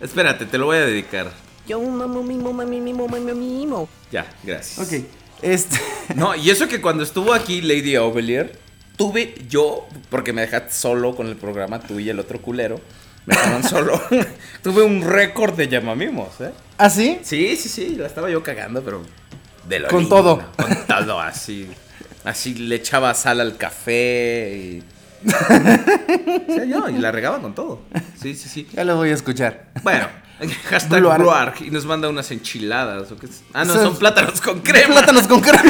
Espérate, 0.00 0.46
te 0.46 0.58
lo 0.58 0.66
voy 0.66 0.78
a 0.78 0.80
dedicar. 0.86 1.30
Yo 1.66 1.80
mamo 1.80 2.22
mimo 2.22 2.52
mami 2.52 2.80
mimo 2.80 3.08
mami 3.08 3.32
mimo. 3.32 3.88
Ya, 4.10 4.26
gracias. 4.42 4.86
Ok. 4.86 5.04
Este. 5.42 5.78
No, 6.14 6.34
y 6.34 6.50
eso 6.50 6.68
que 6.68 6.80
cuando 6.82 7.02
estuvo 7.02 7.32
aquí 7.32 7.62
Lady 7.62 7.96
Ovelier, 7.96 8.58
tuve 8.96 9.34
yo, 9.48 9.86
porque 10.10 10.32
me 10.34 10.42
dejaste 10.42 10.72
solo 10.72 11.16
con 11.16 11.26
el 11.28 11.36
programa, 11.36 11.80
tú 11.80 11.98
y 11.98 12.10
el 12.10 12.18
otro 12.20 12.42
culero, 12.42 12.78
me 13.26 13.34
dejaron 13.34 13.62
solo, 13.64 14.02
tuve 14.62 14.82
un 14.82 15.02
récord 15.02 15.54
de 15.54 15.68
llamamimos, 15.68 16.40
¿eh? 16.40 16.50
¿Ah, 16.78 16.90
sí? 16.90 17.18
Sí, 17.22 17.56
sí, 17.56 17.68
sí, 17.68 17.96
la 17.96 18.06
estaba 18.06 18.28
yo 18.30 18.42
cagando, 18.42 18.82
pero 18.82 19.02
de 19.68 19.80
lo 19.80 19.88
Con 19.88 20.00
lindo, 20.00 20.16
todo. 20.16 20.42
Con 20.56 20.76
todo, 20.86 21.20
así. 21.20 21.68
Así 22.24 22.54
le 22.54 22.76
echaba 22.76 23.12
sal 23.14 23.40
al 23.40 23.56
café 23.56 24.56
y... 24.56 24.82
O 25.26 26.52
sea, 26.54 26.64
yo, 26.66 26.88
y 26.90 26.98
la 26.98 27.10
regaba 27.12 27.40
con 27.40 27.54
todo. 27.54 27.80
Sí, 28.20 28.34
sí, 28.34 28.48
sí. 28.48 28.68
Ya 28.72 28.84
lo 28.84 28.96
voy 28.96 29.10
a 29.10 29.14
escuchar. 29.14 29.66
Bueno, 29.82 30.06
hashtag 30.68 31.00
Bluark. 31.00 31.20
Bluark, 31.22 31.60
y 31.62 31.70
nos 31.70 31.86
manda 31.86 32.08
unas 32.08 32.30
enchiladas. 32.30 33.10
¿o 33.12 33.16
qué 33.16 33.26
es? 33.26 33.42
Ah, 33.54 33.64
no, 33.64 33.72
Son- 33.74 33.82
son 33.84 33.96
plátanos 33.98 34.40
con 34.40 34.60
crema. 34.60 34.94
Plátanos 34.96 35.26
con 35.26 35.40
crema. 35.40 35.62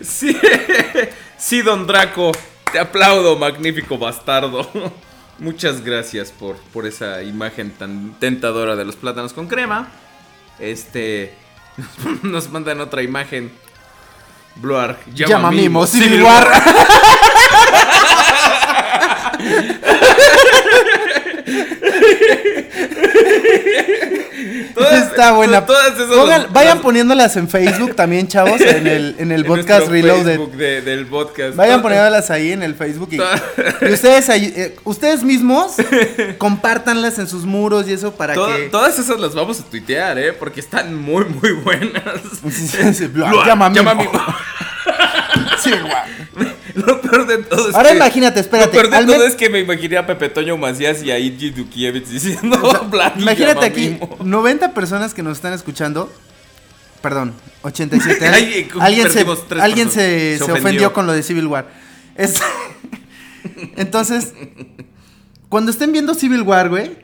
Sí, 0.00 0.36
sí, 1.38 1.62
don 1.62 1.86
Draco, 1.86 2.32
te 2.72 2.78
aplaudo, 2.78 3.36
magnífico 3.36 3.98
bastardo. 3.98 4.70
Muchas 5.38 5.82
gracias 5.84 6.32
por, 6.32 6.56
por 6.72 6.86
esa 6.86 7.22
imagen 7.22 7.70
tan 7.70 8.14
tentadora 8.18 8.74
de 8.74 8.84
los 8.84 8.96
plátanos 8.96 9.32
con 9.32 9.46
crema. 9.48 9.88
Este, 10.58 11.34
nos 12.22 12.50
mandan 12.50 12.80
otra 12.80 13.02
imagen. 13.02 13.52
Bluark, 14.56 14.98
Llama 15.12 15.50
mimo, 15.50 15.86
Civil 15.86 16.22
War. 16.22 16.48
War. 16.48 16.62
Todas- 24.74 25.10
Está 25.10 25.32
buena. 25.32 25.64
Todas 25.64 25.94
esas 25.94 26.08
Pongan- 26.08 26.52
vayan 26.52 26.76
las- 26.76 26.82
poniéndolas 26.84 27.36
en 27.36 27.48
Facebook 27.48 27.94
también, 27.96 28.28
chavos, 28.28 28.60
en 28.60 28.86
el, 28.86 29.14
en 29.18 29.32
el 29.32 29.40
en 29.42 29.46
podcast 29.46 29.88
Reloaded. 29.88 30.38
De- 30.50 30.82
del 30.82 31.06
podcast. 31.06 31.56
Vayan 31.56 31.80
poniéndolas 31.82 32.30
ahí 32.30 32.52
en 32.52 32.62
el 32.62 32.74
Facebook 32.74 33.08
y, 33.12 33.20
ustedes 33.92 34.28
eh, 34.28 34.76
ustedes 34.84 35.22
mismos 35.24 35.76
compártanlas 36.38 37.18
en 37.18 37.26
sus 37.28 37.44
muros 37.44 37.88
y 37.88 37.92
eso 37.92 38.12
para 38.14 38.34
que 38.34 38.68
Todas 38.70 38.98
esas 38.98 39.18
las 39.18 39.34
vamos 39.34 39.60
a 39.60 39.64
tuitear, 39.64 40.18
¿eh? 40.18 40.32
Porque 40.32 40.60
están 40.60 40.94
muy, 40.94 41.24
muy 41.24 41.52
buenas. 41.52 42.02
Llama. 43.74 43.96
Sí, 45.62 45.70
guau. 45.70 46.46
Lo 46.86 47.00
peor 47.00 47.26
de 47.26 47.38
todo 47.38 47.68
es 47.70 47.74
Ahora 47.74 47.90
que- 47.90 47.96
imagínate, 47.96 48.40
espérate, 48.40 48.66
Lo 48.68 48.72
peor 48.72 48.90
de 48.90 48.96
al 48.96 49.06
todo 49.06 49.26
es 49.26 49.34
que 49.34 49.48
me 49.48 49.60
imaginé 49.60 49.96
a 49.96 50.06
Pepe 50.06 50.28
Toño 50.28 50.56
Macías 50.56 51.02
y 51.02 51.10
a 51.10 51.18
Iggy 51.18 51.50
Dukiewicz 51.50 52.10
diciendo 52.10 52.86
Black 52.90 53.14
y 53.16 53.22
Imagínate 53.22 53.64
aquí, 53.66 53.88
mimo. 54.00 54.16
90 54.22 54.74
personas 54.74 55.14
que 55.14 55.22
nos 55.22 55.38
están 55.38 55.52
escuchando. 55.54 56.12
Perdón, 57.02 57.34
87. 57.62 58.26
Ay, 58.32 58.44
eh, 58.54 58.68
alguien 58.80 59.10
se, 59.10 59.20
alguien 59.20 59.30
se, 59.30 59.48
personas. 59.48 59.92
Se 59.92 60.36
se 60.38 60.42
ofendió. 60.44 60.54
ofendió 60.60 60.92
con 60.92 61.06
lo 61.06 61.12
de 61.12 61.22
Civil 61.22 61.46
War. 61.46 61.68
Es- 62.16 62.40
Entonces, 63.76 64.32
cuando 65.48 65.70
estén 65.70 65.92
viendo 65.92 66.14
Civil 66.14 66.42
War, 66.42 66.68
güey, 66.68 66.96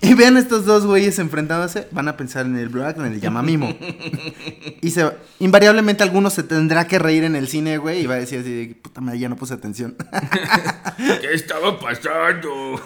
y 0.02 0.14
vean 0.14 0.36
estos 0.36 0.64
dos 0.64 0.86
güeyes 0.86 1.18
enfrentándose, 1.18 1.86
van 1.90 2.08
a 2.08 2.16
pensar 2.16 2.46
en 2.46 2.56
el 2.56 2.68
Black, 2.68 2.96
en 2.98 3.06
el 3.06 3.20
Yamamimo. 3.20 3.76
y 4.80 4.90
se, 4.90 5.10
invariablemente 5.38 6.02
alguno 6.02 6.30
se 6.30 6.42
tendrá 6.42 6.86
que 6.86 6.98
reír 6.98 7.24
en 7.24 7.36
el 7.36 7.48
cine, 7.48 7.78
güey, 7.78 8.00
y 8.02 8.06
va 8.06 8.14
a 8.14 8.18
decir 8.18 8.40
así, 8.40 8.66
de, 8.66 8.74
puta 8.74 9.00
madre, 9.00 9.18
ya 9.18 9.28
no 9.28 9.36
puse 9.36 9.54
atención. 9.54 9.96
¿Qué 11.20 11.34
estaba 11.34 11.78
pasando? 11.78 12.80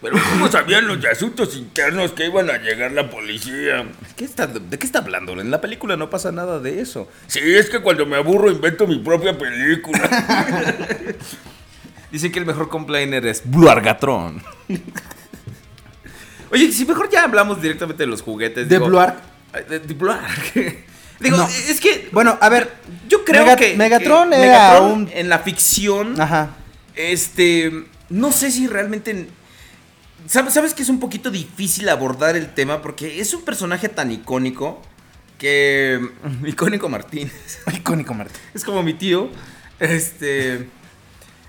Pero 0.00 0.16
¿cómo 0.32 0.48
sabían 0.48 0.86
los 0.86 1.00
de 1.00 1.08
asuntos 1.08 1.56
internos 1.56 2.12
que 2.12 2.26
iban 2.26 2.50
a 2.50 2.58
llegar 2.58 2.92
la 2.92 3.08
policía? 3.08 3.86
¿Qué 4.16 4.26
está- 4.26 4.46
¿De 4.46 4.78
qué 4.78 4.84
está 4.84 4.98
hablando? 4.98 5.40
En 5.40 5.50
la 5.50 5.62
película 5.62 5.96
no 5.96 6.10
pasa 6.10 6.30
nada 6.30 6.60
de 6.60 6.80
eso. 6.82 7.08
Sí, 7.26 7.40
es 7.42 7.70
que 7.70 7.80
cuando 7.80 8.04
me 8.04 8.16
aburro 8.16 8.50
invento 8.50 8.86
mi 8.86 8.98
propia 8.98 9.36
película. 9.38 10.10
Dicen 12.12 12.30
que 12.30 12.38
el 12.38 12.44
mejor 12.44 12.68
complainer 12.68 13.24
es 13.26 13.42
Bluargatron. 13.50 14.42
Oye, 16.54 16.72
si 16.72 16.84
mejor 16.86 17.10
ya 17.10 17.24
hablamos 17.24 17.60
directamente 17.60 18.02
de 18.04 18.06
los 18.06 18.22
juguetes. 18.22 18.68
¿De 18.68 18.76
digo- 18.76 18.86
Bluark? 18.86 19.16
Ay, 19.52 19.64
De, 19.68 19.80
de 19.80 19.94
Bluark. 19.94 20.54
Digo, 21.20 21.36
No. 21.36 21.46
es 21.48 21.80
que 21.80 22.08
Bueno, 22.12 22.36
a 22.40 22.48
ver, 22.48 22.72
yo 23.08 23.24
creo 23.24 23.44
que 23.56 23.76
Megatron 23.76 24.30
que 24.30 24.36
era 24.36 24.46
Megatron 24.46 24.92
un- 24.92 25.10
en 25.12 25.28
la 25.28 25.38
ficción 25.38 26.20
ajá. 26.20 26.50
Este, 26.96 27.84
no 28.08 28.32
sé 28.32 28.50
si 28.50 28.66
realmente... 28.66 29.28
¿Sabes, 30.26 30.54
sabes 30.54 30.74
que 30.74 30.82
es 30.82 30.88
un 30.88 30.98
poquito 31.00 31.30
difícil 31.30 31.88
abordar 31.88 32.34
el 32.36 32.52
tema? 32.54 32.82
Porque 32.82 33.20
es 33.20 33.32
un 33.34 33.42
personaje 33.44 33.88
tan 33.88 34.10
icónico 34.10 34.80
que... 35.38 36.00
Icónico 36.46 36.88
Martínez. 36.88 37.60
Icónico, 37.74 38.14
Martín. 38.14 38.40
Es 38.54 38.64
como 38.64 38.82
mi 38.82 38.94
tío. 38.94 39.28
Este... 39.78 40.68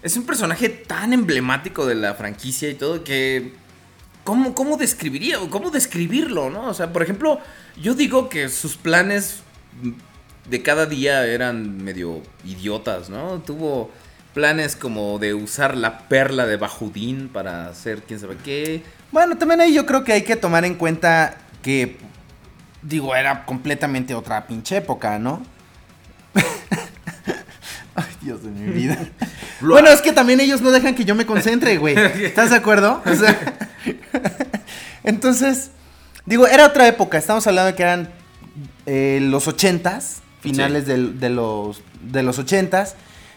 Es 0.03 0.15
un 0.17 0.25
personaje 0.25 0.69
tan 0.69 1.13
emblemático 1.13 1.85
de 1.87 1.95
la 1.95 2.13
franquicia 2.13 2.69
y 2.69 2.75
todo 2.75 3.03
que... 3.03 3.53
¿Cómo, 4.25 4.53
cómo 4.55 4.75
describiría 4.75 5.39
o 5.39 5.49
cómo 5.49 5.69
describirlo, 5.71 6.49
no? 6.49 6.67
O 6.67 6.73
sea, 6.73 6.91
por 6.91 7.03
ejemplo, 7.03 7.39
yo 7.81 7.93
digo 7.93 8.27
que 8.27 8.49
sus 8.49 8.75
planes 8.75 9.43
de 10.49 10.61
cada 10.61 10.87
día 10.87 11.25
eran 11.25 11.83
medio 11.83 12.21
idiotas, 12.43 13.09
¿no? 13.09 13.39
Tuvo 13.45 13.91
planes 14.33 14.75
como 14.75 15.19
de 15.19 15.33
usar 15.33 15.77
la 15.77 16.07
perla 16.09 16.45
de 16.45 16.57
Bajudín 16.57 17.29
para 17.29 17.69
hacer 17.69 18.01
quién 18.01 18.19
sabe 18.19 18.35
qué. 18.43 18.83
Bueno, 19.11 19.37
también 19.37 19.61
ahí 19.61 19.73
yo 19.73 19.85
creo 19.85 20.03
que 20.03 20.13
hay 20.13 20.23
que 20.23 20.35
tomar 20.35 20.65
en 20.65 20.73
cuenta 20.75 21.37
que, 21.61 21.97
digo, 22.81 23.15
era 23.15 23.45
completamente 23.45 24.13
otra 24.13 24.45
pinche 24.47 24.77
época, 24.77 25.19
¿no? 25.19 25.41
Ay, 27.95 28.15
Dios 28.21 28.43
de 28.43 28.49
mi 28.49 28.73
vida. 28.73 28.97
bueno, 29.61 29.87
es 29.89 30.01
que 30.01 30.11
también 30.11 30.39
ellos 30.39 30.61
no 30.61 30.71
dejan 30.71 30.95
que 30.95 31.05
yo 31.05 31.15
me 31.15 31.25
concentre, 31.25 31.77
güey. 31.77 31.95
¿Estás 32.23 32.49
de 32.49 32.57
acuerdo? 32.57 33.01
O 33.05 33.15
sea, 33.15 33.64
entonces, 35.03 35.71
digo, 36.25 36.47
era 36.47 36.65
otra 36.65 36.87
época. 36.87 37.17
Estamos 37.17 37.45
hablando 37.47 37.71
de 37.71 37.75
que 37.75 37.83
eran 37.83 38.09
eh, 38.85 39.19
los 39.21 39.47
ochentas, 39.47 40.21
finales 40.41 40.85
de, 40.85 40.97
los, 41.29 41.81
de 42.01 42.23
los 42.23 42.37
ochentas. 42.39 42.95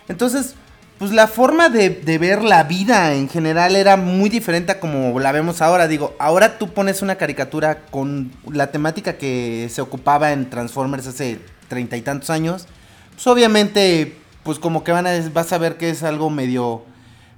Entonces, 0.09 0.55
pues 0.99 1.13
la 1.13 1.27
forma 1.27 1.69
de, 1.69 1.91
de 1.91 2.19
ver 2.19 2.43
la 2.43 2.65
vida 2.65 3.15
en 3.15 3.29
general 3.29 3.77
era 3.77 3.97
muy 3.97 4.29
diferente 4.29 4.73
a 4.73 4.81
como 4.81 5.19
la 5.21 5.33
vemos 5.33 5.63
ahora. 5.63 5.87
Digo, 5.87 6.17
ahora 6.19 6.59
tú 6.59 6.75
pones 6.75 7.03
una 7.03 7.17
caricatura 7.17 7.87
con 7.91 8.33
la 8.51 8.71
temática 8.73 9.17
que 9.17 9.69
se 9.71 9.81
ocupaba 9.81 10.33
en 10.33 10.51
Transformers 10.51 11.07
hace 11.07 11.39
treinta 11.69 11.97
y 11.97 12.03
tantos 12.03 12.31
años. 12.31 12.67
Pues 13.15 13.27
obviamente, 13.27 14.17
pues 14.43 14.59
como 14.59 14.83
que 14.83 14.93
van 14.93 15.07
a, 15.07 15.13
vas 15.33 15.53
a 15.53 15.59
ver 15.59 15.77
que 15.77 15.91
es 15.91 16.03
algo 16.03 16.31
medio, 16.31 16.85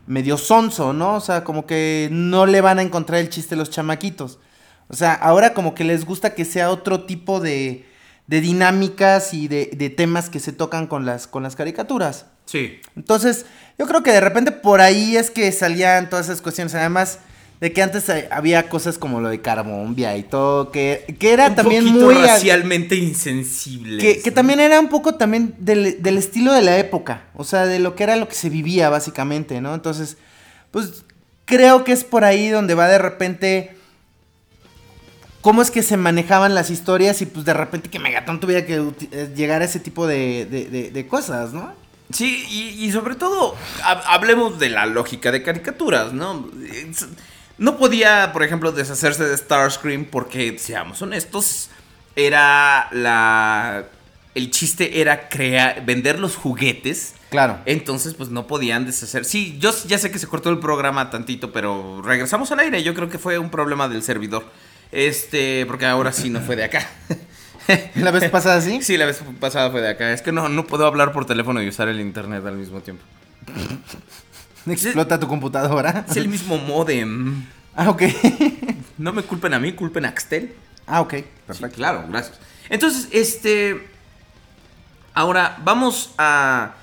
medio 0.07 0.37
sonso, 0.37 0.93
¿no? 0.93 1.15
O 1.15 1.21
sea, 1.21 1.45
como 1.45 1.67
que 1.67 2.09
no 2.11 2.47
le 2.47 2.61
van 2.61 2.79
a 2.79 2.83
encontrar 2.83 3.21
el 3.21 3.29
chiste 3.29 3.55
a 3.55 3.59
los 3.59 3.71
chamaquitos. 3.71 4.39
O 4.89 4.95
sea, 4.95 5.15
ahora 5.15 5.55
como 5.55 5.75
que 5.75 5.85
les 5.85 6.05
gusta 6.05 6.35
que 6.35 6.45
sea 6.45 6.71
otro 6.71 7.05
tipo 7.05 7.41
de, 7.41 7.87
de 8.27 8.41
dinámicas 8.41 9.35
y 9.35 9.49
de, 9.49 9.71
de 9.73 9.91
temas 9.91 10.29
que 10.29 10.41
se 10.41 10.53
tocan 10.53 10.87
con 10.87 11.07
las, 11.07 11.27
con 11.27 11.43
las 11.43 11.57
caricaturas. 11.57 12.27
Sí. 12.45 12.81
Entonces, 12.97 13.47
yo 13.79 13.87
creo 13.87 14.03
que 14.03 14.11
de 14.13 14.21
repente 14.21 14.51
por 14.51 14.81
ahí 14.81 15.17
es 15.17 15.31
que 15.31 15.53
salían 15.53 16.11
todas 16.11 16.27
esas 16.27 16.43
cuestiones. 16.43 16.75
Además, 16.75 17.21
de 17.61 17.73
que 17.75 17.83
antes 17.83 18.09
eh, 18.09 18.27
había 18.31 18.69
cosas 18.71 18.97
como 18.97 19.21
lo 19.21 19.29
de 19.29 19.41
Carbombia 19.43 20.17
y 20.17 20.23
todo, 20.23 20.71
que, 20.71 21.15
que 21.19 21.33
era 21.33 21.49
Un 21.49 21.55
también 21.57 21.85
muy... 21.85 22.15
racialmente 22.15 22.97
insensible. 22.97 23.99
que, 24.03 24.23
que 24.23 24.31
también 24.31 24.61
era 24.61 24.81
un 24.81 24.89
poco 24.89 25.17
también 25.17 25.55
del, 25.59 26.03
del 26.03 26.17
estilo 26.17 26.53
de 26.55 26.63
la 26.63 26.79
época, 26.79 27.25
o 27.35 27.45
sea, 27.45 27.67
de 27.67 27.79
lo 27.79 27.95
que 27.95 28.03
era 28.05 28.17
lo 28.17 28.29
que 28.29 28.35
se 28.35 28.49
vivía 28.49 28.89
básicamente, 28.89 29.61
¿no? 29.61 29.75
Entonces, 29.75 30.17
pues 30.71 31.05
creo 31.45 31.85
que 31.85 31.93
es 31.93 32.03
por 32.05 32.25
ahí 32.25 32.49
donde 32.49 32.75
va 32.75 32.89
de 32.89 32.99
repente 32.99 33.77
cómo 35.41 35.63
es 35.63 35.71
que 35.71 35.83
se 35.83 35.97
manejaban 35.97 36.55
las 36.55 36.71
historias 36.71 37.21
y 37.23 37.27
pues 37.27 37.45
de 37.45 37.55
repente 37.55 37.89
que 37.89 37.99
Megatron 37.99 38.41
tuviera 38.41 38.65
que 38.67 38.83
eh, 39.13 39.33
llegar 39.35 39.63
a 39.63 39.65
ese 39.65 39.81
tipo 39.81 40.07
de, 40.07 40.47
de- 40.47 40.67
de- 40.67 40.91
de 40.91 41.07
cosas, 41.07 41.53
¿no? 41.53 41.73
Sí, 42.13 42.45
y, 42.49 42.85
y 42.85 42.93
sobre 42.93 43.15
todo, 43.15 43.55
hab- 43.85 44.03
hablemos 44.07 44.59
de 44.59 44.69
la 44.71 44.85
lógica 44.87 45.31
de 45.31 45.43
caricaturas, 45.43 46.13
¿no? 46.13 46.49
Es- 46.73 47.07
No 47.61 47.77
podía, 47.77 48.33
por 48.33 48.43
ejemplo, 48.43 48.73
deshacerse 48.73 49.23
de 49.23 49.37
Starscream 49.37 50.07
porque, 50.07 50.59
seamos 50.59 51.03
honestos, 51.03 51.69
era 52.17 52.89
la... 52.91 53.85
El 54.35 54.51
chiste 54.51 55.03
era 55.03 55.29
crear, 55.29 55.85
vender 55.85 56.19
los 56.19 56.37
juguetes. 56.37 57.17
Claro. 57.29 57.59
Entonces, 57.67 58.15
pues 58.15 58.31
no 58.31 58.47
podían 58.47 58.87
deshacer. 58.87 59.27
Sí, 59.27 59.59
yo 59.61 59.75
ya 59.87 59.99
sé 59.99 60.11
que 60.11 60.19
se 60.19 60.27
cortó 60.27 60.49
el 60.49 60.59
programa 60.59 61.11
tantito, 61.11 61.53
pero 61.53 62.01
regresamos 62.01 62.51
al 62.51 62.61
aire. 62.61 62.83
Yo 62.83 62.95
creo 62.95 63.11
que 63.11 63.19
fue 63.19 63.39
un 63.39 63.51
problema 63.51 63.89
del 63.91 64.03
servidor. 64.03 64.47
Este, 64.91 65.67
porque 65.67 65.85
ahora 65.85 66.13
sí 66.13 66.31
no 66.31 66.41
fue 66.41 66.57
de 66.57 66.65
acá. 66.65 66.89
La 67.97 68.11
vez 68.11 68.31
pasada 68.31 68.63
sí. 68.63 68.81
Sí, 68.81 68.97
la 68.97 69.05
vez 69.05 69.21
pasada 69.39 69.71
fue 69.71 69.83
de 69.83 69.91
acá. 69.91 70.13
Es 70.13 70.23
que 70.23 70.33
no, 70.33 70.49
no 70.49 70.67
puedo 70.67 70.87
hablar 70.87 71.13
por 71.13 71.27
teléfono 71.27 71.61
y 71.63 71.69
usar 71.69 71.89
el 71.89 72.01
internet 72.01 72.43
al 72.47 72.57
mismo 72.57 72.81
tiempo. 72.81 73.05
Explota 74.67 75.19
tu 75.21 75.27
computadora. 75.29 76.05
Es 76.09 76.17
el 76.17 76.29
mismo 76.29 76.59
modem. 76.59 77.45
Ah, 77.75 77.91
ok. 77.91 78.03
No 78.99 79.15
me 79.15 79.23
culpen 79.23 79.55
a 79.55 79.59
mí, 79.59 79.73
culpen 79.73 80.05
a 80.05 80.09
Axtel. 80.09 80.53
ah, 80.87 81.01
ok. 81.01 81.15
Sí, 81.53 81.65
claro, 81.75 82.05
gracias. 82.09 82.39
Entonces, 82.69 83.09
este. 83.13 83.87
Ahora, 85.15 85.57
vamos 85.65 86.13
a. 86.19 86.75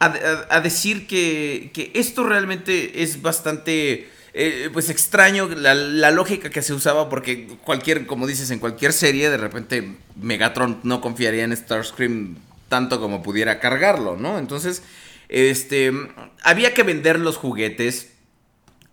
A, 0.00 0.06
a- 0.06 0.56
a 0.56 0.60
decir 0.60 1.06
que, 1.06 1.70
que 1.72 1.92
esto 1.94 2.24
realmente 2.24 3.02
es 3.02 3.22
bastante. 3.22 4.10
eh, 4.34 4.68
pues 4.72 4.90
extraño 4.90 5.48
la, 5.48 5.72
la 5.74 6.10
lógica 6.10 6.50
que 6.50 6.62
se 6.62 6.74
usaba 6.74 7.08
porque 7.08 7.46
cualquier, 7.64 8.06
como 8.06 8.26
dices, 8.26 8.50
en 8.50 8.58
cualquier 8.58 8.92
serie 8.92 9.30
de 9.30 9.36
repente 9.36 9.96
Megatron 10.16 10.80
no 10.82 11.00
confiaría 11.00 11.44
en 11.44 11.56
Starscream 11.56 12.36
tanto 12.68 13.00
como 13.00 13.22
pudiera 13.22 13.60
cargarlo, 13.60 14.16
¿no? 14.16 14.38
Entonces, 14.38 14.82
este, 15.34 15.92
había 16.44 16.74
que 16.74 16.84
vender 16.84 17.18
los 17.18 17.36
juguetes 17.36 18.12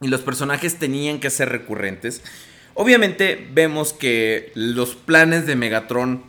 y 0.02 0.08
los 0.08 0.22
personajes 0.22 0.80
tenían 0.80 1.20
que 1.20 1.30
ser 1.30 1.50
recurrentes. 1.50 2.24
Obviamente 2.74 3.48
vemos 3.54 3.94
que 3.94 4.52
los 4.56 4.96
planes 4.96 5.46
de 5.46 5.56
Megatron 5.56 6.24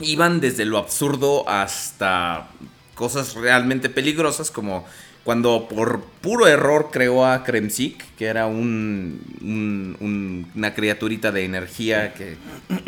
iban 0.00 0.40
desde 0.40 0.64
lo 0.66 0.76
absurdo 0.78 1.48
hasta 1.48 2.48
cosas 2.94 3.34
realmente 3.34 3.88
peligrosas 3.88 4.50
como 4.50 4.84
cuando 5.24 5.68
por 5.68 6.02
puro 6.20 6.48
error 6.48 6.90
creó 6.92 7.24
a 7.24 7.44
Kremzik, 7.44 8.02
que 8.16 8.26
era 8.26 8.46
un, 8.46 9.20
un- 9.40 9.96
un- 10.00 10.50
una 10.54 10.74
criaturita 10.74 11.30
de 11.30 11.44
energía 11.44 12.12
que, 12.12 12.36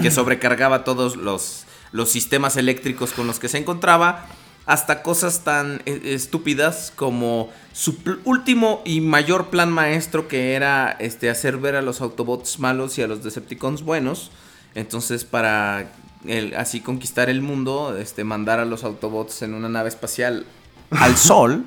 que 0.02 0.10
sobrecargaba 0.10 0.82
todos 0.84 1.16
los 1.16 1.64
sistemas 2.10 2.56
eléctricos 2.56 3.12
con 3.12 3.28
los 3.28 3.38
que 3.38 3.48
se 3.48 3.58
encontraba, 3.58 4.26
hasta 4.66 5.02
cosas 5.02 5.44
tan 5.44 5.82
eh, 5.86 6.00
estúpidas 6.04 6.92
como 6.96 7.50
su 7.72 7.96
último 8.24 8.80
y 8.84 9.00
mayor 9.00 9.50
plan 9.50 9.70
maestro 9.70 10.26
que 10.28 10.54
era 10.54 10.90
este, 11.00 11.28
hacer 11.30 11.58
ver 11.58 11.76
a 11.76 11.82
los 11.82 12.00
Autobots 12.00 12.58
malos 12.58 12.96
y 12.98 13.02
a 13.02 13.06
los 13.06 13.22
Decepticons 13.22 13.82
buenos. 13.82 14.30
Entonces 14.74 15.24
para 15.24 15.90
el- 16.26 16.54
así 16.56 16.80
conquistar 16.80 17.28
el 17.28 17.42
mundo, 17.42 17.96
este, 17.98 18.24
mandar 18.24 18.58
a 18.60 18.64
los 18.64 18.84
Autobots 18.84 19.42
en 19.42 19.54
una 19.54 19.68
nave 19.68 19.88
espacial 19.88 20.46
al 20.90 21.16
sol. 21.18 21.64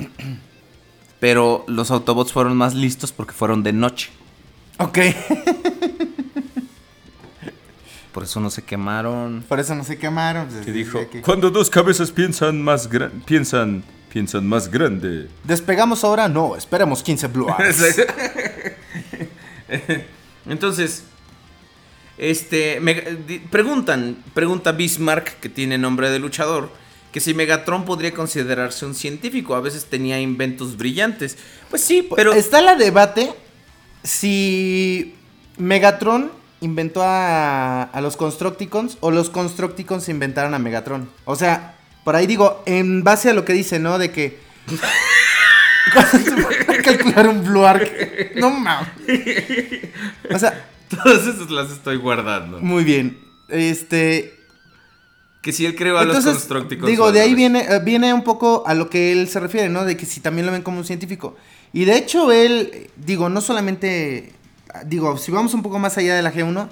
Pero 1.20 1.64
los 1.68 1.90
Autobots 1.92 2.32
fueron 2.32 2.56
más 2.58 2.74
listos 2.76 3.12
porque 3.12 3.34
fueron 3.34 3.64
de 3.64 3.74
noche. 3.74 4.10
Ok. 4.80 5.00
Por 8.18 8.24
eso 8.24 8.40
no 8.40 8.50
se 8.50 8.64
quemaron. 8.64 9.46
Por 9.48 9.60
eso 9.60 9.76
no 9.76 9.84
se 9.84 10.00
quemaron. 10.00 10.48
pues, 10.48 10.66
Que 10.66 10.72
dijo, 10.72 11.08
que- 11.08 11.22
cuando 11.22 11.52
dos 11.52 11.70
cabezas 11.70 12.10
piensan 12.10 12.60
más 12.64 12.90
gran, 12.90 13.12
piensan, 13.28 13.84
piensan 14.12 14.48
más 14.48 14.72
grande. 14.72 15.30
¿Despegamos 15.44 16.04
ahora? 16.04 16.28
No, 16.28 16.56
esperemos 16.56 17.04
15 17.04 17.28
Blue. 17.28 17.46
Entonces, 20.50 21.04
este, 22.18 22.82
preguntan, 23.52 24.18
pregunta 24.34 24.72
Bismarck, 24.72 25.40
que 25.40 25.50
tiene 25.50 25.78
nombre 25.78 26.10
de 26.10 26.18
luchador, 26.18 26.72
que 27.12 27.20
si 27.20 27.36
Megatron 27.36 27.86
podría 27.86 28.16
considerarse 28.16 28.88
un 28.88 28.96
científico. 28.96 29.54
A 29.54 29.62
veces 29.62 29.86
tenía 29.86 30.20
inventos 30.20 30.76
brillantes. 30.76 31.38
Pues 31.70 31.84
sí, 31.84 32.10
pero... 32.16 32.34
Está 32.34 32.64
la 32.64 32.74
debate 32.74 33.32
si 34.02 35.14
Megatron 35.60 36.32
inventó 36.62 37.04
a, 37.04 37.84
a 37.84 38.02
los 38.02 38.18
Constructicons 38.18 38.98
o 39.02 39.12
los 39.12 39.30
Constructicons 39.30 40.10
inventaron 40.10 40.54
a 40.54 40.60
Megatron. 40.60 41.10
O 41.26 41.36
sea, 41.36 41.76
por 42.04 42.16
ahí 42.16 42.28
digo, 42.28 42.64
en 42.66 43.04
base 43.04 43.30
a 43.30 43.34
lo 43.34 43.46
que 43.46 43.54
dice, 43.54 43.80
¿no? 43.80 43.98
De 43.98 44.12
que... 44.12 44.40
¿Cuánto 45.94 46.18
se 46.18 46.32
puede 46.44 46.82
calcular 46.82 47.28
un 47.28 47.44
Blue 47.44 47.66
Arc? 47.66 48.36
No 48.36 48.50
mames. 48.50 48.90
O 50.34 50.38
sea, 50.38 50.68
Todas 50.90 51.28
esas 51.28 51.50
las 51.50 51.72
estoy 51.72 51.98
guardando. 51.98 52.60
muy 52.60 52.84
bien. 52.84 53.18
Este... 53.50 54.34
Que 55.42 55.54
si 55.54 55.66
él 55.66 55.76
creó 55.76 55.98
a 55.98 56.04
los 56.04 56.26
Constructicons. 56.26 56.90
digo, 56.90 57.12
de 57.14 57.22
ahí 57.22 57.34
viene, 57.34 57.62
eh, 57.62 57.80
viene 57.82 58.14
un 58.14 58.24
poco 58.24 58.64
a 58.68 58.74
lo 58.74 58.90
que 58.90 59.14
él 59.14 59.30
se 59.30 59.40
refiere, 59.40 59.70
¿no? 59.70 59.86
De 59.86 59.96
que 59.96 60.06
si 60.06 60.20
también 60.20 60.46
lo 60.46 60.52
ven 60.52 60.62
como 60.62 60.80
un 60.80 60.84
científico. 60.84 61.38
Y 61.72 61.86
de 61.86 61.96
hecho, 61.96 62.34
él, 62.34 62.90
digo, 62.98 63.30
no 63.30 63.40
solamente, 63.40 64.34
digo, 64.86 65.18
si 65.18 65.32
vamos 65.32 65.54
un 65.54 65.64
poco 65.64 65.80
más 65.80 65.98
allá 65.98 66.16
de 66.16 66.22
la 66.22 66.34
G1, 66.34 66.70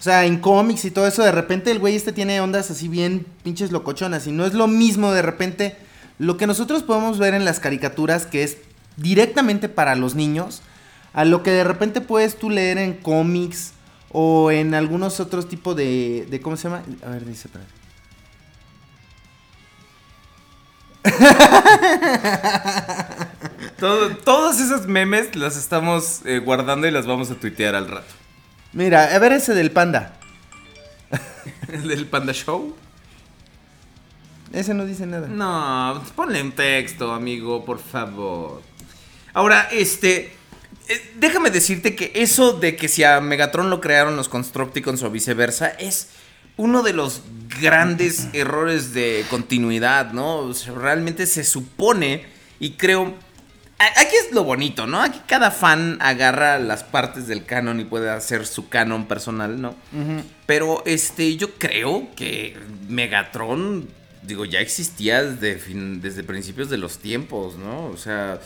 o 0.00 0.02
sea, 0.02 0.24
en 0.24 0.38
cómics 0.38 0.84
y 0.86 0.90
todo 0.90 1.06
eso, 1.06 1.22
de 1.22 1.32
repente 1.32 1.70
el 1.70 1.78
güey 1.78 1.94
este 1.94 2.12
tiene 2.12 2.40
ondas 2.40 2.70
así 2.70 2.88
bien 2.88 3.26
pinches 3.42 3.70
locochonas. 3.70 4.26
Y 4.26 4.32
no 4.32 4.46
es 4.46 4.54
lo 4.54 4.66
mismo 4.66 5.12
de 5.12 5.22
repente 5.22 5.76
lo 6.18 6.36
que 6.38 6.46
nosotros 6.46 6.82
podemos 6.82 7.18
ver 7.18 7.34
en 7.34 7.44
las 7.44 7.60
caricaturas, 7.60 8.26
que 8.26 8.42
es 8.42 8.58
directamente 8.96 9.68
para 9.68 9.94
los 9.96 10.14
niños, 10.14 10.62
a 11.12 11.24
lo 11.24 11.42
que 11.42 11.50
de 11.50 11.64
repente 11.64 12.00
puedes 12.00 12.38
tú 12.38 12.50
leer 12.50 12.78
en 12.78 12.94
cómics 12.94 13.72
o 14.10 14.50
en 14.50 14.74
algunos 14.74 15.20
otros 15.20 15.48
tipos 15.48 15.76
de, 15.76 16.26
de 16.30 16.40
¿cómo 16.40 16.56
se 16.56 16.64
llama? 16.64 16.82
A 17.06 17.10
ver, 17.10 17.26
dice 17.26 17.48
otra 17.48 17.60
vez. 17.60 17.70
Todo- 23.78 24.10
todas 24.16 24.60
esas 24.60 24.86
memes 24.86 25.34
las 25.36 25.56
estamos 25.56 26.20
eh, 26.24 26.38
guardando 26.38 26.86
y 26.86 26.90
las 26.90 27.06
vamos 27.06 27.30
a 27.30 27.34
tuitear 27.34 27.74
al 27.74 27.88
rato. 27.88 28.12
Mira, 28.72 29.14
a 29.14 29.18
ver 29.18 29.32
ese 29.32 29.54
del 29.54 29.70
panda. 29.70 30.16
¿El 31.68 31.88
del 31.88 32.06
Panda 32.06 32.32
Show? 32.32 32.74
Ese 34.52 34.74
no 34.74 34.84
dice 34.84 35.06
nada. 35.06 35.28
No, 35.28 36.02
ponle 36.16 36.42
un 36.42 36.52
texto, 36.52 37.12
amigo, 37.12 37.64
por 37.64 37.78
favor. 37.78 38.62
Ahora, 39.32 39.68
este. 39.70 40.32
eh, 40.88 41.12
déjame 41.16 41.50
decirte 41.50 41.94
que 41.94 42.12
eso 42.16 42.52
de 42.54 42.74
que 42.76 42.88
si 42.88 43.04
a 43.04 43.20
Megatron 43.20 43.70
lo 43.70 43.80
crearon 43.80 44.16
los 44.16 44.28
Constructicons 44.28 45.02
o 45.04 45.10
viceversa 45.10 45.68
es 45.68 46.10
uno 46.56 46.82
de 46.82 46.92
los 46.92 47.22
grandes 47.60 48.28
errores 48.32 48.92
de 48.92 49.24
continuidad, 49.30 50.12
¿no? 50.12 50.38
O 50.38 50.54
sea, 50.54 50.74
realmente 50.74 51.26
se 51.26 51.44
supone 51.44 52.24
y 52.58 52.72
creo. 52.72 53.14
Aquí 53.96 54.14
es 54.14 54.32
lo 54.32 54.44
bonito, 54.44 54.86
¿no? 54.86 55.00
Aquí 55.00 55.20
cada 55.26 55.50
fan 55.50 55.96
agarra 56.00 56.58
las 56.58 56.84
partes 56.84 57.26
del 57.26 57.44
canon 57.46 57.80
y 57.80 57.84
puede 57.84 58.10
hacer 58.10 58.46
su 58.46 58.68
canon 58.68 59.06
personal, 59.06 59.60
¿no? 59.60 59.74
Pero 60.46 60.82
este, 60.84 61.36
yo 61.36 61.54
creo 61.54 62.08
que 62.14 62.56
Megatron, 62.88 63.88
digo, 64.22 64.44
ya 64.44 64.60
existía 64.60 65.22
desde, 65.22 65.56
fin- 65.58 66.00
desde 66.02 66.22
principios 66.24 66.68
de 66.68 66.76
los 66.76 66.98
tiempos, 66.98 67.56
¿no? 67.56 67.86
O 67.86 67.96
sea, 67.96 68.38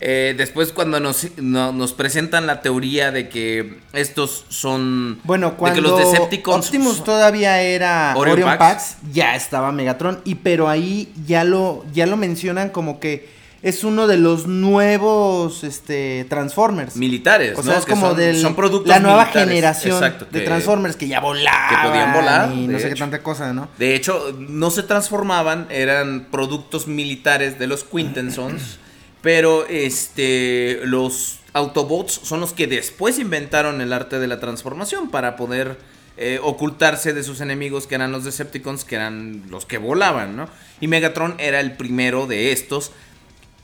eh, 0.00 0.34
después 0.36 0.72
cuando 0.72 0.98
nos, 0.98 1.28
no- 1.36 1.72
nos 1.72 1.92
presentan 1.92 2.46
la 2.48 2.60
teoría 2.60 3.12
de 3.12 3.28
que 3.28 3.78
estos 3.92 4.44
son... 4.48 5.20
Bueno, 5.22 5.50
de 5.50 5.56
cuando 5.56 5.76
que 5.82 5.88
los 5.88 5.98
Decepticons 5.98 6.66
Optimus 6.66 6.96
son- 6.96 7.04
todavía 7.04 7.62
era 7.62 8.12
Orion 8.16 8.42
Pax. 8.42 8.58
Pax, 8.58 8.96
ya 9.12 9.36
estaba 9.36 9.70
Megatron. 9.70 10.20
Y 10.24 10.34
pero 10.34 10.68
ahí 10.68 11.12
ya 11.26 11.44
lo, 11.44 11.84
ya 11.92 12.06
lo 12.06 12.16
mencionan 12.16 12.70
como 12.70 12.98
que 12.98 13.32
es 13.64 13.82
uno 13.82 14.06
de 14.06 14.18
los 14.18 14.46
nuevos 14.46 15.64
este, 15.64 16.26
Transformers. 16.28 16.96
militares, 16.96 17.54
o 17.58 17.62
¿no? 17.62 17.70
sea, 17.70 17.78
es 17.78 17.86
Que 17.86 17.92
como 17.94 18.12
de 18.14 18.34
la 18.34 19.00
nueva 19.00 19.24
militares. 19.24 19.48
generación 19.48 19.94
Exacto, 19.96 20.26
de 20.30 20.40
Transformers 20.42 20.96
que 20.96 21.08
ya 21.08 21.18
volaban. 21.20 21.68
que 21.82 21.88
podían 21.88 22.12
volar, 22.12 22.52
Y 22.52 22.66
no 22.68 22.78
sé 22.78 22.90
qué 22.90 22.94
tanta 22.94 23.22
cosa, 23.22 23.52
¿no? 23.54 23.68
De 23.78 23.94
hecho, 23.96 24.36
no 24.38 24.70
se 24.70 24.82
transformaban, 24.82 25.66
eran 25.70 26.28
productos 26.30 26.86
militares 26.86 27.58
de 27.58 27.66
los 27.66 27.84
Quintessons, 27.84 28.78
pero 29.22 29.66
este 29.66 30.80
los 30.84 31.40
Autobots 31.54 32.20
son 32.22 32.40
los 32.40 32.52
que 32.52 32.66
después 32.66 33.18
inventaron 33.18 33.80
el 33.80 33.92
arte 33.92 34.18
de 34.18 34.26
la 34.26 34.40
transformación 34.40 35.08
para 35.08 35.36
poder 35.36 35.78
eh, 36.16 36.38
ocultarse 36.42 37.12
de 37.12 37.22
sus 37.24 37.40
enemigos 37.40 37.86
que 37.86 37.94
eran 37.94 38.12
los 38.12 38.24
Decepticons, 38.24 38.84
que 38.84 38.96
eran 38.96 39.44
los 39.50 39.64
que 39.64 39.78
volaban, 39.78 40.36
¿no? 40.36 40.48
Y 40.80 40.86
Megatron 40.88 41.34
era 41.38 41.60
el 41.60 41.72
primero 41.76 42.26
de 42.26 42.52
estos. 42.52 42.92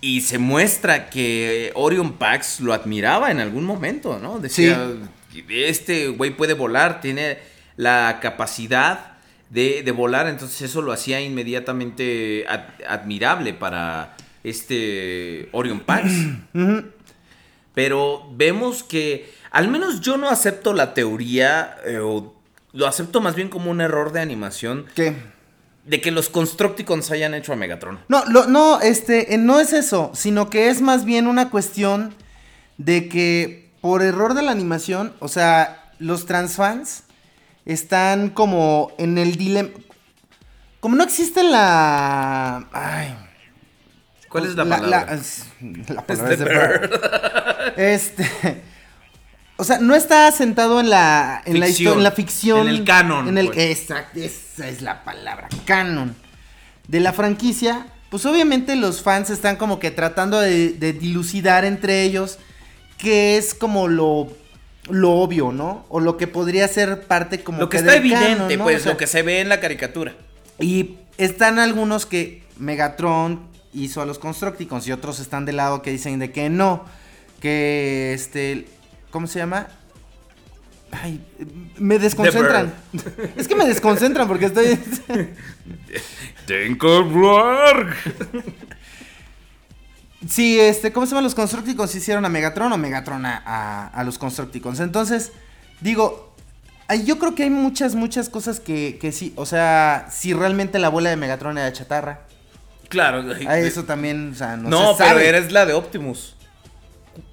Y 0.00 0.22
se 0.22 0.38
muestra 0.38 1.10
que 1.10 1.72
Orion 1.74 2.14
Pax 2.14 2.60
lo 2.60 2.72
admiraba 2.72 3.30
en 3.30 3.38
algún 3.40 3.64
momento, 3.64 4.18
¿no? 4.18 4.38
Decía, 4.38 4.88
este 5.50 6.08
güey 6.08 6.30
puede 6.30 6.54
volar, 6.54 7.00
tiene 7.00 7.38
la 7.76 8.18
capacidad 8.22 9.12
de, 9.50 9.82
de 9.82 9.90
volar, 9.92 10.26
entonces 10.28 10.62
eso 10.62 10.80
lo 10.80 10.92
hacía 10.92 11.20
inmediatamente 11.20 12.44
ad- 12.48 12.68
admirable 12.88 13.52
para 13.52 14.16
este 14.42 15.48
Orion 15.52 15.80
Pax. 15.80 16.10
Pero 17.74 18.28
vemos 18.32 18.82
que, 18.82 19.32
al 19.50 19.68
menos 19.68 20.00
yo 20.00 20.16
no 20.16 20.28
acepto 20.28 20.72
la 20.72 20.92
teoría, 20.94 21.76
eh, 21.86 21.98
o 21.98 22.34
lo 22.72 22.86
acepto 22.86 23.20
más 23.20 23.34
bien 23.34 23.48
como 23.48 23.70
un 23.70 23.80
error 23.80 24.12
de 24.12 24.20
animación, 24.20 24.86
¿Qué? 24.94 25.14
De 25.84 26.00
que 26.00 26.10
los 26.10 26.28
Constructicons 26.28 27.10
hayan 27.10 27.34
hecho 27.34 27.52
a 27.52 27.56
Megatron. 27.56 27.98
No, 28.08 28.24
lo- 28.26 28.46
no, 28.46 28.80
este, 28.80 29.34
eh, 29.34 29.38
no 29.38 29.58
es 29.60 29.72
eso, 29.72 30.10
sino 30.14 30.50
que 30.50 30.68
es 30.68 30.80
más 30.82 31.04
bien 31.04 31.26
una 31.26 31.50
cuestión 31.50 32.14
de 32.78 33.08
que 33.08 33.70
por 33.80 34.02
error 34.02 34.34
de 34.34 34.42
la 34.42 34.52
animación, 34.52 35.14
o 35.20 35.28
sea, 35.28 35.92
los 35.98 36.26
transfans 36.26 37.04
están 37.64 38.30
como 38.30 38.92
en 38.98 39.18
el 39.18 39.36
dilema. 39.36 39.70
Como 40.80 40.96
no 40.96 41.04
existe 41.04 41.42
la. 41.42 42.66
Ay. 42.72 43.14
¿Cuál 44.28 44.46
es 44.46 44.54
la 44.54 44.64
palabra? 44.64 45.18
la 45.88 46.06
palabra 46.06 46.32
es 46.32 46.38
de 46.38 46.44
bird. 46.44 46.90
Este. 47.76 48.62
O 49.60 49.64
sea, 49.64 49.78
no 49.78 49.94
está 49.94 50.30
sentado 50.32 50.80
en 50.80 50.88
la, 50.90 51.42
en 51.44 51.60
la 51.60 51.66
Ficción. 51.66 51.70
historia, 51.70 51.98
en 51.98 52.04
la 52.04 52.10
ficción. 52.12 52.60
En 52.62 52.68
el 52.68 52.84
canon, 52.84 53.28
En 53.28 53.38
el, 53.38 53.46
pues. 53.48 53.58
exacto, 53.80 54.18
esa 54.20 54.68
es 54.68 54.80
la 54.82 55.04
palabra, 55.04 55.48
canon. 55.66 56.14
De 56.88 56.98
la 57.00 57.12
franquicia, 57.12 57.86
pues 58.08 58.24
obviamente 58.26 58.74
los 58.76 59.02
fans 59.02 59.30
están 59.30 59.56
como 59.56 59.78
que 59.78 59.90
tratando 59.90 60.40
de, 60.40 60.70
de 60.70 60.92
dilucidar 60.92 61.64
entre 61.64 62.02
ellos 62.02 62.38
qué 62.98 63.36
es 63.36 63.54
como 63.54 63.86
lo, 63.86 64.28
lo 64.88 65.10
obvio, 65.12 65.52
¿no? 65.52 65.84
O 65.88 66.00
lo 66.00 66.16
que 66.16 66.26
podría 66.26 66.66
ser 66.68 67.02
parte 67.02 67.42
como 67.44 67.58
Lo 67.60 67.68
que 67.68 67.76
que 67.76 67.80
está 67.80 67.92
del 67.92 68.00
evidente, 68.00 68.32
canon, 68.46 68.58
¿no? 68.58 68.64
pues, 68.64 68.80
O 68.80 68.82
sea, 68.84 68.92
lo 68.92 68.98
que 68.98 69.06
se 69.06 69.22
ve 69.22 69.40
en 69.40 69.48
la 69.48 69.60
caricatura. 69.60 70.14
y 70.58 70.96
están 71.18 71.58
algunos 71.58 72.06
que 72.06 72.42
Megatron 72.58 73.42
hizo 73.74 74.00
a 74.02 74.06
los 74.06 74.18
Constructicons 74.18 74.86
y 74.88 74.92
otros 74.92 75.20
están 75.20 75.44
del 75.44 75.56
lado 75.58 75.82
que 75.82 75.90
dicen 75.92 76.18
de 76.18 76.32
que 76.32 76.48
no. 76.50 76.84
Que 77.40 78.12
este. 78.14 78.66
¿Cómo 79.10 79.26
se 79.26 79.38
llama? 79.38 79.66
Ay, 80.92 81.24
me 81.78 81.98
desconcentran. 81.98 82.72
Es 83.36 83.46
que 83.46 83.54
me 83.54 83.64
desconcentran 83.66 84.26
porque 84.26 84.46
estoy. 84.46 84.76
Tengo. 86.46 87.08
Sí, 90.28 90.60
este, 90.60 90.92
¿cómo 90.92 91.06
se 91.06 91.10
llama? 91.10 91.22
Los 91.22 91.34
Constructicons 91.34 91.94
hicieron 91.94 92.24
a 92.24 92.28
Megatron 92.28 92.72
o 92.72 92.76
Megatron 92.78 93.24
a, 93.24 93.42
a- 93.44 93.86
a 93.88 94.04
los 94.04 94.18
Constructicons. 94.18 94.80
Entonces, 94.80 95.32
digo, 95.80 96.34
yo 97.06 97.18
creo 97.18 97.34
que 97.34 97.44
hay 97.44 97.50
muchas, 97.50 97.94
muchas 97.94 98.28
cosas 98.28 98.60
que, 98.60 98.98
que 99.00 99.12
sí. 99.12 99.32
O 99.36 99.46
sea, 99.46 100.08
si 100.10 100.34
realmente 100.34 100.78
la 100.78 100.90
bola 100.90 101.08
de 101.10 101.16
Megatron 101.16 101.56
era 101.56 101.72
chatarra. 101.72 102.20
Claro. 102.90 103.24
A 103.48 103.58
eso 103.58 103.84
también, 103.84 104.32
o 104.32 104.34
sea, 104.34 104.56
no, 104.56 104.68
No, 104.68 104.92
se 104.92 104.98
pero 104.98 105.08
sabe. 105.10 105.28
eres 105.28 105.52
la 105.52 105.64
de 105.64 105.72
Optimus. 105.72 106.36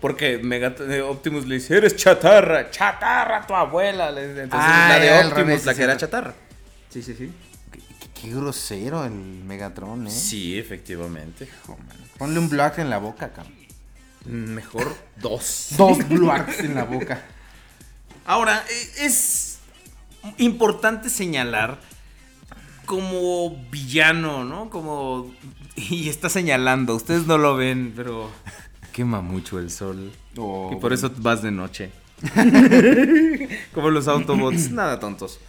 Porque 0.01 0.41
Megat- 0.41 0.81
eh, 0.89 1.01
Optimus 1.01 1.45
le 1.47 1.55
dice, 1.55 1.77
eres 1.77 1.95
chatarra, 1.95 2.69
chatarra 2.71 3.45
tu 3.47 3.55
abuela. 3.55 4.09
Entonces 4.09 4.49
Ah, 4.53 4.87
la 4.89 4.99
de 4.99 5.11
Optimus, 5.19 5.33
revés, 5.33 5.65
la 5.65 5.71
sí, 5.73 5.77
que 5.77 5.83
era 5.83 5.97
chatarra. 5.97 6.33
Sí, 6.89 7.01
sí, 7.01 7.15
sí. 7.15 7.31
Qué, 7.71 7.81
qué 8.21 8.29
grosero 8.33 9.03
el 9.05 9.11
Megatron, 9.11 10.07
¿eh? 10.07 10.11
Sí, 10.11 10.57
efectivamente. 10.57 11.47
Ponle 12.17 12.39
un 12.39 12.49
block 12.49 12.77
en 12.79 12.89
la 12.89 12.97
boca, 12.97 13.29
cabrón. 13.33 13.55
Mejor 14.25 14.93
dos. 15.17 15.69
Dos 15.77 16.07
blocks 16.09 16.59
en 16.59 16.75
la 16.75 16.83
boca. 16.83 17.21
Ahora, 18.25 18.63
e- 18.69 19.05
es 19.05 19.59
importante 20.37 21.09
señalar 21.09 21.79
como 22.85 23.55
villano, 23.71 24.43
¿no? 24.43 24.69
Como... 24.69 25.31
Y 25.75 26.09
está 26.09 26.29
señalando, 26.29 26.95
ustedes 26.95 27.25
no 27.27 27.37
lo 27.37 27.55
ven, 27.55 27.93
pero 27.95 28.29
quema 28.97 29.21
mucho 29.21 29.59
el 29.59 29.69
sol. 29.69 30.11
Oh, 30.37 30.71
y 30.73 30.77
por 30.81 30.91
eso 30.91 31.11
vas 31.17 31.43
de 31.43 31.51
noche. 31.51 31.91
como 33.73 33.91
los 33.91 34.07
Autobots, 34.07 34.71
nada 34.71 34.99
tontos. 34.99 35.39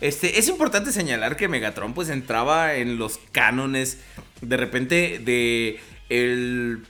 Este, 0.00 0.38
es 0.38 0.46
importante 0.48 0.92
señalar 0.92 1.36
que 1.36 1.48
Megatron 1.48 1.92
pues 1.92 2.08
entraba 2.08 2.74
en 2.76 2.96
los 2.98 3.18
cánones 3.32 3.98
de 4.40 4.56
repente 4.56 5.18
de 5.24 5.80
el 6.08 6.84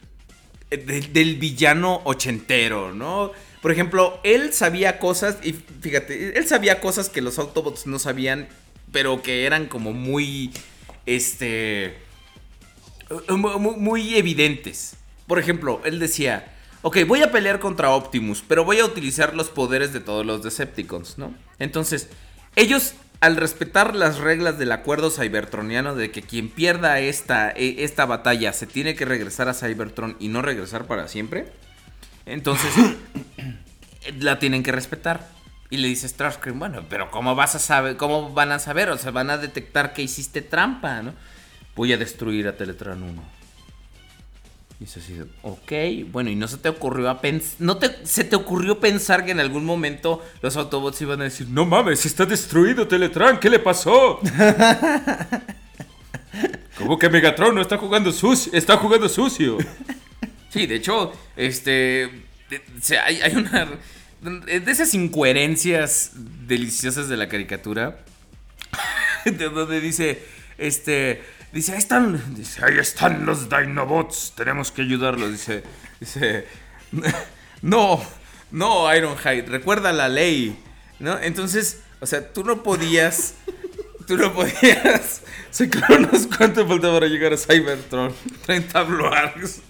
de- 0.70 1.01
del 1.12 1.36
villano 1.36 2.02
ochentero, 2.05 2.93
¿no? 2.93 3.32
Por 3.62 3.72
ejemplo, 3.72 4.20
él 4.24 4.52
sabía 4.52 4.98
cosas 4.98 5.39
y 5.43 5.52
fíjate, 5.55 6.36
él 6.39 6.47
sabía 6.47 6.81
cosas 6.81 7.09
que 7.09 7.22
los 7.22 7.39
Autobots 7.39 7.86
no 7.86 7.98
sabían, 7.98 8.47
pero 8.93 9.22
que 9.22 9.47
eran 9.47 9.66
como 9.68 9.94
muy 9.94 10.51
este 11.06 11.94
mu- 13.31 13.59
mu- 13.59 13.76
muy 13.78 14.16
evidentes. 14.16 14.97
Por 15.26 15.38
ejemplo, 15.38 15.80
él 15.84 15.98
decía, 15.98 16.52
ok, 16.82 16.98
voy 17.06 17.22
a 17.22 17.32
pelear 17.32 17.60
contra 17.60 17.90
Optimus, 17.90 18.42
pero 18.46 18.64
voy 18.64 18.78
a 18.78 18.84
utilizar 18.84 19.34
los 19.34 19.48
poderes 19.48 19.92
de 19.92 20.01
todos 20.01 20.24
los 20.26 20.42
Decepticons, 20.42 21.18
¿no? 21.18 21.34
Entonces, 21.59 22.09
ellos, 22.56 22.94
al 23.20 23.36
respetar 23.36 23.94
las 23.94 24.18
reglas 24.18 24.59
del 24.59 24.70
acuerdo 24.72 25.10
cybertroniano 25.10 25.94
de 25.94 26.10
que 26.10 26.22
quien 26.22 26.51
pierda 26.51 27.01
esta, 27.01 27.51
e- 27.51 27.84
esta 27.84 28.05
batalla 28.05 28.52
se 28.52 28.66
tiene 28.66 28.94
que 28.94 29.06
regresar 29.06 29.48
a 29.48 29.55
Cybertron 29.55 30.16
y 30.20 30.28
no 30.28 30.42
regresar 30.42 30.86
para 30.86 31.09
siempre, 31.09 31.51
entonces 32.26 32.70
la 34.18 34.38
tienen 34.38 34.62
que 34.62 34.72
respetar. 34.72 35.28
Y 35.70 35.78
le 35.78 35.88
dice 35.88 36.06
Starscream, 36.09 36.59
bueno, 36.59 36.84
pero 36.88 37.10
¿cómo 37.10 37.34
vas 37.34 37.55
a 37.55 37.59
saber, 37.59 37.96
cómo 37.96 38.32
van 38.32 38.52
a 38.52 38.59
saber? 38.59 38.90
O 38.90 38.98
sea, 38.98 39.10
van 39.10 39.30
a 39.30 39.38
detectar 39.38 39.92
que 39.92 40.02
hiciste 40.02 40.42
trampa, 40.42 41.02
¿no? 41.02 41.14
Voy 41.74 41.92
a 41.92 41.96
destruir 41.96 42.46
a 42.46 42.56
Teletran 42.56 43.02
1. 43.02 43.43
Y 44.85 44.86
es 44.86 44.98
así, 44.98 45.19
ok, 45.40 45.73
bueno, 46.12 46.28
y 46.28 46.36
no 46.36 46.47
se 46.47 46.59
te 46.59 46.69
ocurrió 46.69 47.09
a 47.09 47.23
pens 47.23 47.55
no 47.59 47.78
te, 47.78 48.06
se 48.06 48.23
te 48.23 48.36
ocurrió 48.36 48.81
pensar 48.81 49.24
que 49.24 49.31
en 49.31 49.40
algún 49.40 49.65
momento 49.65 50.23
los 50.43 50.59
Autobots 50.59 51.01
iban 51.01 51.23
a 51.23 51.24
decir, 51.24 51.48
No 51.48 51.65
mames, 51.65 52.05
está 52.05 52.27
destruido 52.27 52.86
Teletran, 52.86 53.40
¿qué 53.40 53.48
le 53.48 53.61
pasó? 53.61 54.20
¿Cómo 56.77 56.98
que 56.98 57.09
Megatron 57.09 57.55
no 57.55 57.62
está 57.62 57.78
jugando 57.78 58.12
sucio? 58.12 58.52
Está 58.52 58.77
jugando 58.77 59.09
sucio. 59.09 59.56
Sí, 60.51 60.66
de 60.66 60.74
hecho, 60.74 61.15
este. 61.35 62.27
hay, 63.02 63.23
hay 63.23 63.36
una. 63.36 63.66
De 64.20 64.70
esas 64.70 64.93
incoherencias 64.93 66.11
deliciosas 66.47 67.09
de 67.09 67.16
la 67.16 67.31
caricatura. 67.31 68.05
De 69.24 69.48
donde 69.48 69.81
dice. 69.81 70.23
Este. 70.59 71.23
Dice, 71.55 71.70
ahí 71.70 71.78
están. 71.78 72.35
Dice, 72.35 72.64
Ahí 72.64 72.78
están 72.78 73.24
los 73.24 73.48
Dinobots, 73.48 74.32
tenemos 74.36 74.72
que 74.72 74.82
ayudarlos. 74.82 75.31
Dice. 75.31 75.62
Dice. 76.01 76.47
No, 77.62 78.05
no, 78.51 78.94
Ironhide, 78.94 79.47
recuerda 79.47 79.90
la 79.90 80.06
ley. 80.06 80.62
¿No? 80.98 81.18
Entonces, 81.18 81.81
o 82.01 82.06
sea, 82.06 82.31
tú 82.31 82.44
no 82.44 82.62
podías. 82.62 83.36
Tú 84.06 84.18
no 84.18 84.35
podías 84.35 85.22
sacar 85.51 85.90
unos 85.93 86.26
cuantos 86.26 86.68
falta 86.68 86.93
para 86.93 87.06
llegar 87.06 87.32
a 87.32 87.39
Cybertron. 87.39 88.14
30 88.44 88.82
bloarks. 88.82 89.62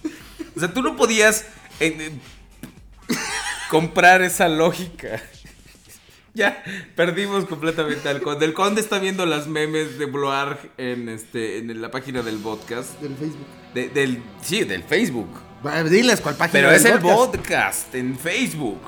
O 0.53 0.59
sea, 0.59 0.73
tú 0.73 0.81
no 0.81 0.97
podías 0.97 1.45
eh, 1.79 1.95
eh, 1.97 3.15
comprar 3.69 4.21
esa 4.23 4.49
lógica. 4.49 5.23
Ya, 6.35 6.61
perdimos 6.95 7.45
completamente 7.45 8.09
al 8.09 8.21
conde. 8.21 8.45
El 8.45 8.53
conde 8.53 8.81
está 8.81 8.99
viendo 8.99 9.25
las 9.25 9.47
memes 9.47 9.97
de 9.97 10.05
Bloarg 10.05 10.59
en 10.77 11.07
este 11.07 11.59
en 11.59 11.81
la 11.81 11.89
página 11.89 12.21
del 12.23 12.35
podcast. 12.39 12.99
Del 12.99 13.15
Facebook. 13.15 13.47
De- 13.73 13.87
del, 13.87 14.21
sí, 14.41 14.65
del 14.65 14.83
Facebook. 14.83 15.29
Bueno, 15.63 15.89
diles 15.89 16.19
cuál 16.19 16.35
página. 16.35 16.51
Pero 16.51 16.67
del 16.71 16.77
es 16.77 16.85
el 16.85 16.99
podcast. 16.99 17.95
en 17.95 18.19
Facebook. 18.19 18.81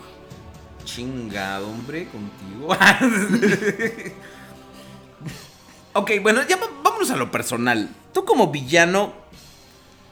Chingado, 0.84 1.70
hombre, 1.70 2.10
contigo. 2.10 2.68
ok, 5.94 6.12
bueno, 6.22 6.42
ya 6.48 6.58
vámonos 6.84 7.10
a 7.12 7.16
lo 7.16 7.32
personal. 7.32 7.90
Tú 8.14 8.26
como 8.26 8.52
villano, 8.52 9.14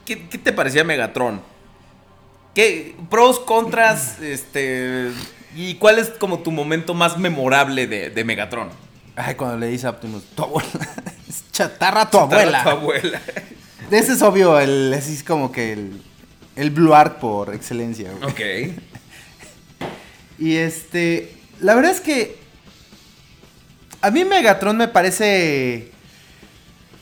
¿qué, 0.06 0.30
qué 0.30 0.38
te 0.38 0.54
parecía 0.54 0.86
Megatron? 0.86 1.42
¿Qué 2.54 2.96
pros, 3.10 3.42
contras, 3.42 4.22
este... 4.22 5.12
¿Y 5.56 5.76
cuál 5.76 6.00
es 6.00 6.10
como 6.10 6.40
tu 6.40 6.52
momento 6.52 6.94
más 6.94 7.18
memorable 7.18 7.88
de, 7.88 8.10
de 8.10 8.24
Megatron? 8.24 8.70
Ay, 9.16 9.36
cuando 9.36 9.58
le 9.58 9.68
dice 9.68 9.88
a 9.88 9.92
Optimus, 9.92 10.24
tu 10.36 10.44
abuela. 10.44 10.70
Es 11.30 11.44
chatarra 11.52 12.10
tu 12.10 12.20
abuela. 12.20 12.64
Tu 12.64 12.70
abuela. 12.70 13.22
Ese 13.92 14.14
es 14.14 14.22
obvio, 14.22 14.60
el, 14.60 14.94
ese 14.94 15.14
es 15.14 15.24
como 15.24 15.52
que 15.52 15.74
el. 15.74 16.02
el 16.56 16.72
Bluark 16.72 17.20
por 17.20 17.54
excelencia, 17.54 18.12
güey. 18.12 18.32
Ok. 18.32 18.76
Y 20.38 20.58
este, 20.58 21.34
la 21.62 21.76
verdad 21.76 21.92
es 21.92 22.02
que 22.02 22.38
a 24.02 24.12
mí 24.12 24.26
Megatron 24.26 24.76
me 24.76 24.90
parece 24.90 25.92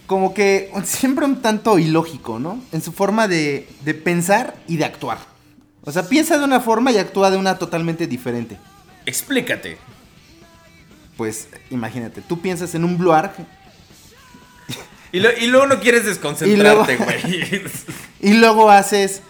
como 0.05 0.35
que 0.35 0.71
siempre 0.83 1.25
un 1.25 1.41
tanto 1.41 1.79
ilógico, 1.79 2.37
¿no? 2.37 2.63
En 2.71 2.83
su 2.83 2.91
forma 2.91 3.27
de, 3.27 3.67
de 3.83 3.95
pensar 3.95 4.53
y 4.67 4.77
de 4.77 4.85
actuar. 4.85 5.17
O 5.83 5.91
sea, 5.91 6.07
piensa 6.07 6.37
de 6.37 6.43
una 6.45 6.59
forma 6.61 6.91
y 6.91 6.97
actúa 6.97 7.29
de 7.29 7.37
una 7.37 7.57
totalmente 7.57 8.07
diferente. 8.07 8.57
Explícate. 9.05 9.77
Pues 11.17 11.47
imagínate, 11.69 12.21
tú 12.21 12.41
piensas 12.41 12.73
en 12.73 12.83
un 12.85 12.97
Bluark 12.97 13.33
Y, 15.11 15.19
lo- 15.19 15.31
y 15.37 15.45
luego 15.47 15.67
no 15.67 15.79
quieres 15.79 16.05
desconcentrarte, 16.05 16.95
güey. 16.97 17.61
y 18.21 18.33
luego 18.33 18.71
haces 18.71 19.21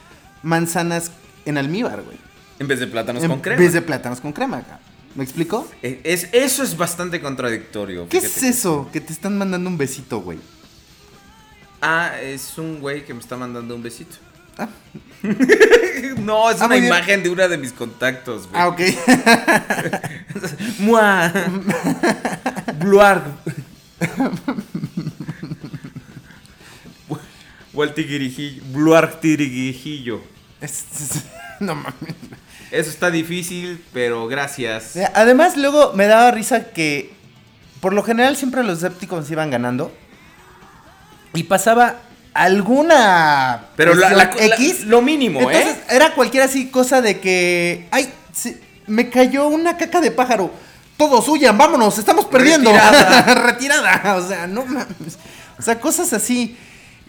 manzanas 0.44 1.12
en 1.46 1.58
almíbar, 1.58 2.04
güey. 2.04 2.18
en 2.60 2.68
vez 2.68 2.80
de 2.80 2.88
plátanos 2.88 3.22
En 3.24 3.30
con 3.32 3.42
crema. 3.42 3.60
vez 3.60 3.74
de 3.74 3.82
plátanos 3.82 4.22
con 4.22 4.32
crema. 4.32 4.64
¿Me 5.16 5.24
explico? 5.24 5.68
Eh, 5.84 6.00
Es, 6.06 6.30
eso 6.32 6.64
es 6.64 6.78
bastante 6.78 7.20
contradictorio. 7.22 8.08
¿Qué 8.08 8.18
es 8.18 8.42
eso? 8.44 8.90
Que 8.94 9.02
te 9.02 9.12
están 9.12 9.38
mandando 9.38 9.70
un 9.70 9.78
besito, 9.78 10.22
güey. 10.22 10.40
Ah, 11.82 12.14
es 12.22 12.58
un 12.58 12.80
güey 12.80 13.04
que 13.04 13.14
me 13.14 13.20
está 13.20 13.36
mandando 13.36 13.76
un 13.76 13.84
besito. 13.84 14.16
Ah. 14.58 14.68
no, 16.18 16.50
es 16.52 16.62
Ah, 16.62 16.66
una 16.66 16.76
bien. 16.76 16.88
imagen 16.88 17.24
de 17.24 17.30
una 17.30 17.48
de 17.48 17.58
mis 17.58 17.72
contactos, 17.74 18.48
güey. 18.50 18.62
Ah, 18.62 18.68
ok. 18.68 18.80
Mua. 20.80 21.32
Es- 30.62 30.86
es- 30.94 31.24
no 31.60 31.76
mames. 31.76 31.94
Eso 32.72 32.90
está 32.90 33.12
difícil, 33.12 33.84
pero 33.94 34.28
gracias. 34.28 34.96
Eh, 34.96 35.08
Además, 35.14 35.58
luego 35.58 35.94
me 35.94 36.08
daba 36.08 36.32
risa 36.32 36.72
que 36.72 37.14
por 37.82 37.94
lo 37.94 38.04
general 38.04 38.36
siempre 38.36 38.64
los 38.64 38.82
Decepticons 38.82 39.30
iban 39.32 39.50
ganando. 39.52 39.92
Y 41.34 41.44
pasaba 41.44 41.98
alguna. 42.34 43.66
Pero 43.76 43.94
la- 43.96 44.10
la- 44.12 44.30
cuestión 44.32 44.50
la- 44.50 44.56
X. 44.56 44.84
lo 44.86 45.02
mínimo, 45.02 45.40
Entonces, 45.40 45.76
¿eh? 45.78 45.84
era 45.90 46.14
cualquier 46.14 46.44
así 46.44 46.68
cosa 46.68 47.02
de 47.02 47.20
que. 47.20 47.88
¡Ay! 47.92 48.12
se- 48.34 48.58
me 48.88 49.10
cayó 49.10 49.48
una 49.48 49.78
caca 49.78 50.02
de 50.02 50.12
pájaro. 50.12 50.52
Todos 50.98 51.28
huyan, 51.28 51.58
vámonos, 51.58 51.98
estamos 51.98 52.26
perdiendo. 52.26 52.72
Retirada. 52.72 53.22
Retirada. 53.48 54.16
O 54.16 54.28
sea, 54.28 54.48
no 54.48 54.66
mames. 54.66 55.18
O 55.58 55.62
sea, 55.62 55.80
cosas 55.80 56.12
así. 56.14 56.58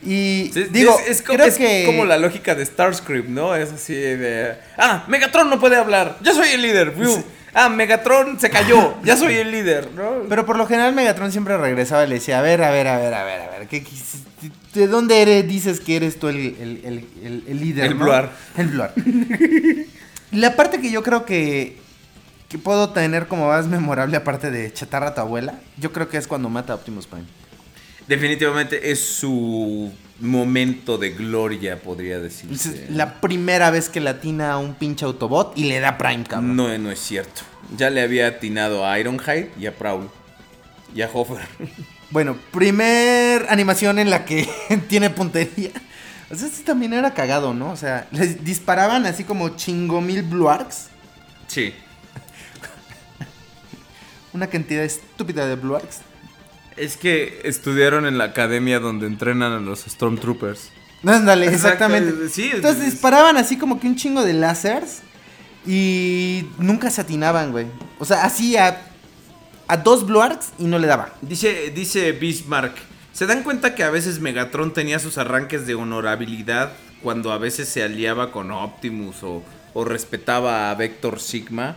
Y 0.07 0.51
Sí, 0.53 0.65
digo, 0.71 0.99
es, 1.01 1.21
es 1.21 1.23
creo 1.23 1.47
es 1.47 1.57
que. 1.57 1.85
como 1.87 2.05
la 2.05 2.19
lógica 2.19 2.55
de 2.55 2.65
Starscream, 2.67 3.33
¿no? 3.33 3.55
Es 3.57 3.73
así 3.73 3.95
de... 3.95 4.55
Ah, 4.77 5.05
Megatron 5.09 5.49
no 5.49 5.59
puede 5.59 5.77
hablar. 5.77 6.19
Yo 6.21 6.35
soy 6.35 6.49
el 6.51 6.61
líder. 6.63 6.93
Fiu. 6.93 7.25
Ah, 7.55 7.69
Megatron 7.69 8.39
se 8.41 8.51
cayó. 8.51 8.95
Ya 9.05 9.17
soy 9.17 9.35
el 9.35 9.51
líder, 9.53 9.91
¿no? 9.95 10.25
Pero 10.29 10.45
por 10.45 10.57
lo 10.57 10.67
general 10.67 10.93
Megatron 10.95 11.31
siempre 11.31 11.57
regresaba 11.57 12.05
y 12.05 12.09
le 12.09 12.17
decía, 12.17 12.41
a 12.41 12.43
ver, 12.43 12.63
a 12.63 12.71
ver, 12.71 12.89
a 12.89 12.99
ver, 12.99 13.15
a 13.15 13.25
ver, 13.25 13.41
a 13.43 13.59
ver, 13.59 13.69
¿qué, 13.69 13.85
qué- 13.85 14.51
¿de 14.81 14.87
dónde 14.89 15.23
eres? 15.23 15.47
Dices 15.47 15.79
que 15.81 15.95
eres 15.97 16.19
tú 16.19 16.29
el, 16.29 16.37
el- 16.37 17.07
el- 17.23 17.45
el- 17.47 17.61
líder. 17.61 17.87
El 17.87 17.99
¿no? 17.99 18.05
Bluar. 18.05 18.33
El 18.57 18.67
Bluar. 18.69 18.93
la 20.33 20.57
parte 20.57 20.81
que 20.81 20.91
yo 20.91 21.03
creo 21.05 21.25
que, 21.25 21.79
que 22.49 22.59
puedo 22.59 22.91
tener 22.91 23.29
como 23.29 23.47
más 23.49 23.67
memorable, 23.69 24.17
aparte 24.17 24.51
de 24.51 24.73
chatarra 24.73 25.09
a 25.09 25.15
tu 25.15 25.21
abuela, 25.21 25.61
yo 25.79 25.93
creo 25.93 26.09
que 26.09 26.17
es 26.17 26.27
cuando 26.27 26.49
mata 26.49 26.73
a 26.73 26.77
Optimus 26.77 27.07
Prime. 27.07 27.27
Definitivamente 28.09 28.91
es 28.91 29.01
su 29.01 29.93
momento 30.21 30.99
de 30.99 31.11
gloria, 31.11 31.81
podría 31.81 32.21
decirse. 32.21 32.87
la 32.91 33.21
primera 33.21 33.71
vez 33.71 33.89
que 33.89 34.01
latina 34.01 34.53
a 34.53 34.59
un 34.59 34.75
pinche 34.75 35.05
Autobot 35.05 35.57
y 35.57 35.65
le 35.65 35.81
da 35.81 35.99
Prime, 35.99 36.25
cabrón. 36.25 36.57
No, 36.57 36.79
no 36.79 36.91
es 36.91 37.01
cierto. 37.01 37.43
Ya 37.77 37.91
le 37.91 38.03
había 38.03 38.29
atinado 38.29 38.87
a 38.87 38.99
Ironhide 38.99 39.51
y 39.59 39.67
a 39.67 39.75
Prowl. 39.75 40.09
Y 40.95 41.03
a 41.03 41.11
Hofer. 41.13 41.45
Bueno, 42.11 42.37
primer 42.53 43.47
animación 43.49 43.99
en 43.99 44.09
la 44.09 44.25
que 44.25 44.49
tiene 44.89 45.11
puntería. 45.11 45.71
O 46.31 46.37
sea, 46.37 46.47
este 46.47 46.63
también 46.63 46.93
era 46.93 47.13
cagado, 47.13 47.55
¿no? 47.55 47.73
O 47.73 47.77
sea, 47.77 48.07
les 48.13 48.45
disparaban 48.45 49.05
así 49.07 49.25
como 49.25 49.49
chingo 49.57 50.01
mil 50.01 50.23
Blue 50.23 50.49
Arcs. 50.49 50.91
Sí. 51.49 51.75
Una 54.33 54.47
cantidad 54.47 54.85
estúpida 54.85 55.47
de 55.49 55.57
Blue 55.57 55.75
Arcs. 55.75 56.03
Es 56.77 56.97
que 56.97 57.41
estudiaron 57.45 58.07
en 58.07 58.19
la 58.19 58.25
academia 58.25 58.81
donde 58.81 59.07
entrenan 59.07 59.53
a 59.53 59.61
los 59.61 59.81
Stormtroopers. 59.81 60.71
Ándale, 61.07 61.47
exactamente. 61.47 62.29
sí, 62.29 62.51
Entonces 62.53 62.83
es- 62.85 62.93
disparaban 62.93 63.37
así 63.37 63.57
como 63.59 63.79
que 63.79 63.87
un 63.87 63.97
chingo 63.97 64.23
de 64.25 64.33
láseres. 64.33 65.03
Y 65.67 66.47
nunca 66.59 66.91
se 66.91 67.01
atinaban, 67.01 67.53
güey. 67.53 67.67
O 67.99 68.05
sea, 68.05 68.25
así 68.25 68.57
a, 68.57 68.83
a 69.67 69.77
dos 69.79 70.07
Blue 70.07 70.21
Arcs 70.21 70.49
y 70.59 70.65
no 70.65 70.79
le 70.79 70.87
daba. 70.87 71.15
Dice, 71.23 71.71
dice 71.75 72.13
Bismarck, 72.13 72.77
¿se 73.13 73.27
dan 73.27 73.43
cuenta 73.43 73.75
que 73.75 73.83
a 73.83 73.91
veces 73.91 74.21
Megatron 74.21 74.73
tenía 74.75 74.99
sus 74.99 75.17
arranques 75.17 75.67
de 75.67 75.75
honorabilidad 75.75 76.73
cuando 77.03 77.33
a 77.33 77.39
veces 77.39 77.69
se 77.69 77.83
aliaba 77.83 78.31
con 78.31 78.51
Optimus 78.51 79.23
o, 79.23 79.43
o 79.73 79.85
respetaba 79.87 80.71
a 80.71 80.75
Vector 80.75 81.19
Sigma? 81.21 81.77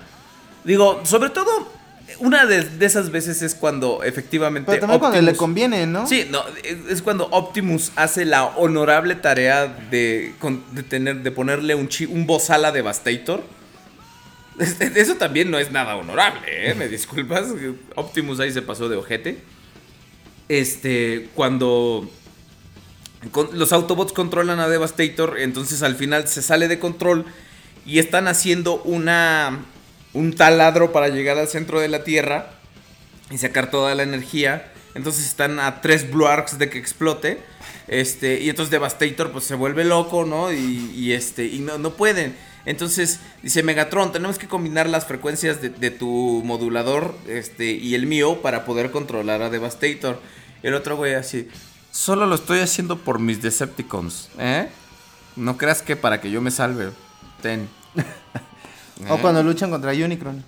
Digo, 0.66 1.02
sobre 1.06 1.30
todo, 1.30 1.72
una 2.20 2.46
de, 2.46 2.64
de 2.64 2.86
esas 2.86 3.12
veces 3.12 3.42
es 3.42 3.54
cuando 3.56 4.04
efectivamente... 4.04 4.66
Pero 4.72 4.82
también 4.82 5.00
cuando 5.00 5.22
le 5.22 5.36
conviene, 5.36 5.86
¿no? 5.86 6.08
Sí, 6.08 6.26
no, 6.30 6.42
es 6.90 7.02
cuando 7.02 7.28
Optimus 7.32 7.92
hace 7.96 8.26
la 8.26 8.46
honorable 8.46 9.16
tarea 9.16 9.68
de, 9.68 10.34
de 10.72 10.84
tener, 10.84 11.18
de 11.24 11.32
ponerle 11.32 11.76
un, 11.76 11.88
chi- 11.90 12.06
un 12.06 12.26
bozal 12.26 12.66
a 12.66 12.72
Devastator. 12.72 13.44
Es- 14.60 14.80
es- 14.82 14.96
Eso 14.96 15.16
también 15.16 15.52
no 15.52 15.60
es 15.60 15.72
nada 15.72 15.96
honorable, 15.96 16.42
¿eh? 16.48 16.74
Me 16.76 16.88
disculpas. 16.88 17.46
Optimus 17.96 18.40
ahí 18.40 18.52
se 18.52 18.62
pasó 18.62 18.90
de 18.90 18.96
ojete. 18.96 19.40
Este, 20.50 21.30
cuando 21.36 22.10
con- 23.32 23.50
los 23.60 23.74
Autobots 23.74 24.14
controlan 24.14 24.60
a 24.60 24.70
Devastator, 24.70 25.38
entonces 25.40 25.84
al 25.84 25.96
final 25.96 26.28
se 26.28 26.42
sale 26.42 26.68
de 26.68 26.80
control 26.80 27.26
y 27.86 28.00
están 28.00 28.28
haciendo 28.28 28.82
una 28.84 29.60
un 30.18 30.34
taladro 30.34 30.92
para 30.92 31.10
llegar 31.10 31.38
al 31.38 31.48
centro 31.48 31.80
de 31.80 31.88
la 31.88 32.04
Tierra 32.04 32.52
y 33.30 33.38
sacar 33.38 33.70
toda 33.70 33.94
la 33.96 34.04
energía. 34.04 34.72
Entonces 34.96 35.26
están 35.26 35.60
a 35.60 35.82
tres 35.82 36.10
Blue 36.12 36.26
Arcs 36.26 36.58
de 36.58 36.70
que 36.70 36.80
explote. 36.80 37.40
Este, 37.88 38.42
y 38.42 38.50
entonces 38.50 38.72
Devastator 38.72 39.32
pues 39.32 39.46
se 39.46 39.56
vuelve 39.56 39.86
loco, 39.86 40.26
¿no? 40.26 40.52
Y, 40.52 40.92
y, 40.96 41.14
este, 41.14 41.46
y 41.46 41.60
no, 41.60 41.78
no 41.78 41.92
pueden. 41.92 42.36
Entonces 42.66 43.20
dice 43.44 43.64
Megatron, 43.64 44.12
tenemos 44.12 44.38
que 44.38 44.48
combinar 44.48 44.90
las 44.90 45.06
frecuencias 45.06 45.62
de, 45.62 45.70
de 45.70 45.92
tu 45.92 46.42
modulador 46.44 47.16
este, 47.28 47.72
y 47.72 47.96
el 47.96 48.08
mío 48.08 48.42
para 48.42 48.66
poder 48.66 48.92
controlar 48.92 49.42
a 49.42 49.50
Devastator. 49.50 50.20
El 50.64 50.74
otro 50.74 50.98
güey 50.98 51.14
así, 51.14 51.48
solo 51.92 52.26
lo 52.26 52.36
estoy 52.36 52.60
haciendo 52.60 52.98
por 52.98 53.20
mis 53.20 53.42
Decepticons, 53.42 54.30
¿eh? 54.40 54.68
No 55.36 55.58
creas 55.58 55.84
que 55.84 55.96
para 55.96 56.20
que 56.20 56.32
yo 56.32 56.42
me 56.42 56.50
salve. 56.50 56.90
Ten. 57.42 57.70
O 59.10 59.18
cuando 59.18 59.44
luchan 59.44 59.70
contra 59.70 59.92
Unicron. 59.92 60.44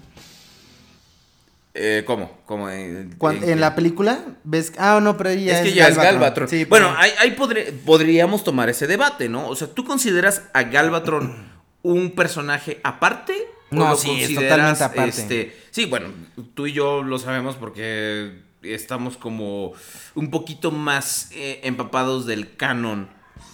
Eh, 1.76 2.04
¿Cómo? 2.06 2.32
¿Cómo? 2.46 2.70
Eh, 2.70 3.08
¿en 3.22 3.60
la 3.62 3.76
película, 3.76 4.20
ves. 4.44 4.74
Ah, 4.78 5.00
no, 5.02 5.16
pero 5.18 5.30
ella 5.30 5.58
es 5.58 5.62
que 5.64 5.70
es 5.70 5.76
ya 5.76 5.88
es 5.88 5.96
Galvatron. 5.96 6.14
Galvatron. 6.20 6.48
Sí, 6.50 6.66
bueno, 6.66 6.88
pero- 6.90 7.00
ahí, 7.00 7.12
ahí 7.20 7.36
podré- 7.38 7.72
podríamos 7.86 8.44
tomar 8.44 8.70
ese 8.70 8.88
debate, 8.88 9.30
¿no? 9.30 9.48
O 9.48 9.56
sea, 9.56 9.68
¿tú 9.68 9.86
consideras 9.86 10.44
a 10.54 10.64
Galvatron 10.64 11.36
un 11.84 12.12
personaje 12.12 12.80
aparte? 12.84 13.34
¿O 13.72 13.76
No, 13.76 13.90
lo 13.90 13.96
sí, 13.96 14.10
es 14.24 14.34
totalmente 14.34 14.84
aparte. 14.84 15.10
Este, 15.10 15.58
sí, 15.70 15.86
bueno, 15.86 16.10
tú 16.56 16.66
y 16.66 16.74
yo 16.74 17.04
lo 17.04 17.20
sabemos 17.20 17.56
porque 17.56 18.42
estamos 18.64 19.16
como 19.16 19.74
un 20.16 20.32
poquito 20.32 20.72
más 20.72 21.30
eh, 21.34 21.62
empapados 21.64 22.26
del 22.26 22.56
canon 22.58 23.10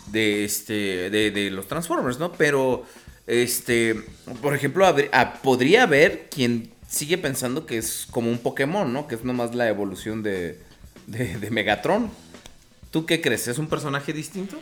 de 0.08 0.46
este 0.46 1.10
de, 1.10 1.32
de 1.32 1.52
los 1.52 1.68
Transformers, 1.68 2.18
¿no? 2.18 2.32
Pero 2.32 2.86
este, 3.28 3.96
por 4.42 4.56
ejemplo, 4.56 4.86
ah, 5.12 5.34
podría 5.42 5.84
haber 5.84 6.28
quien 6.30 6.72
sigue 6.88 7.18
pensando 7.18 7.66
que 7.66 7.78
es 7.78 8.08
como 8.12 8.30
un 8.30 8.38
Pokémon, 8.38 8.92
¿no? 8.92 9.08
Que 9.08 9.16
es 9.16 9.24
nomás 9.24 9.56
la 9.56 9.68
evolución 9.68 10.24
de, 10.24 10.60
Megatron. 11.52 12.10
¿Tú 12.92 13.06
qué 13.06 13.22
crees? 13.22 13.48
¿Es 13.48 13.58
un 13.58 13.68
personaje 13.68 14.14
distinto? 14.14 14.58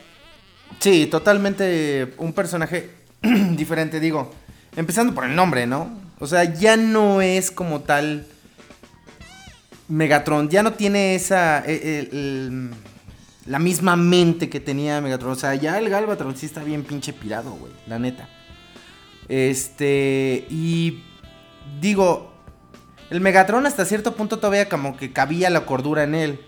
Sí, 0.79 1.05
totalmente 1.05 2.13
un 2.17 2.33
personaje 2.33 2.89
diferente, 3.21 3.99
digo. 3.99 4.33
Empezando 4.75 5.13
por 5.13 5.25
el 5.25 5.35
nombre, 5.35 5.67
¿no? 5.67 6.01
O 6.19 6.25
sea, 6.25 6.43
ya 6.45 6.77
no 6.77 7.21
es 7.21 7.51
como 7.51 7.81
tal 7.81 8.25
Megatron, 9.87 10.49
ya 10.49 10.63
no 10.63 10.73
tiene 10.73 11.15
esa... 11.15 11.59
el- 11.59 12.09
el- 12.11 12.69
la 13.45 13.59
misma 13.59 13.97
mente 13.97 14.49
que 14.49 14.61
tenía 14.61 15.01
Megatron. 15.01 15.31
O 15.33 15.35
sea, 15.35 15.53
ya 15.55 15.77
el 15.77 15.89
Galvatron 15.89 16.35
sí 16.37 16.45
está 16.45 16.63
bien 16.63 16.83
pinche 16.83 17.11
pirado, 17.11 17.51
güey, 17.51 17.73
la 17.87 17.99
neta. 17.99 18.29
Este, 19.29 20.45
y 20.49 21.03
digo, 21.79 22.33
el 23.09 23.21
Megatron 23.21 23.65
hasta 23.65 23.85
cierto 23.85 24.15
punto 24.15 24.37
todavía 24.39 24.69
como 24.69 24.97
que 24.97 25.11
cabía 25.13 25.49
la 25.49 25.65
cordura 25.65 26.03
en 26.03 26.15
él. 26.15 26.39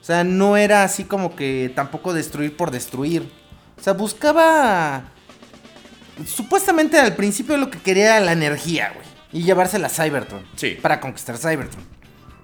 O 0.00 0.04
sea, 0.04 0.24
no 0.24 0.56
era 0.56 0.84
así 0.84 1.04
como 1.04 1.34
que 1.36 1.72
tampoco 1.74 2.12
destruir 2.14 2.56
por 2.56 2.70
destruir. 2.70 3.30
O 3.78 3.82
sea, 3.82 3.92
buscaba 3.92 5.04
supuestamente 6.26 6.98
al 6.98 7.14
principio 7.14 7.56
lo 7.56 7.70
que 7.70 7.78
quería 7.78 8.16
era 8.16 8.20
la 8.20 8.32
energía, 8.32 8.92
güey. 8.94 9.06
Y 9.32 9.44
llevársela 9.44 9.88
a 9.88 9.90
Cybertron. 9.90 10.42
Sí. 10.56 10.76
Para 10.80 11.00
conquistar 11.00 11.36
Cybertron. 11.36 11.84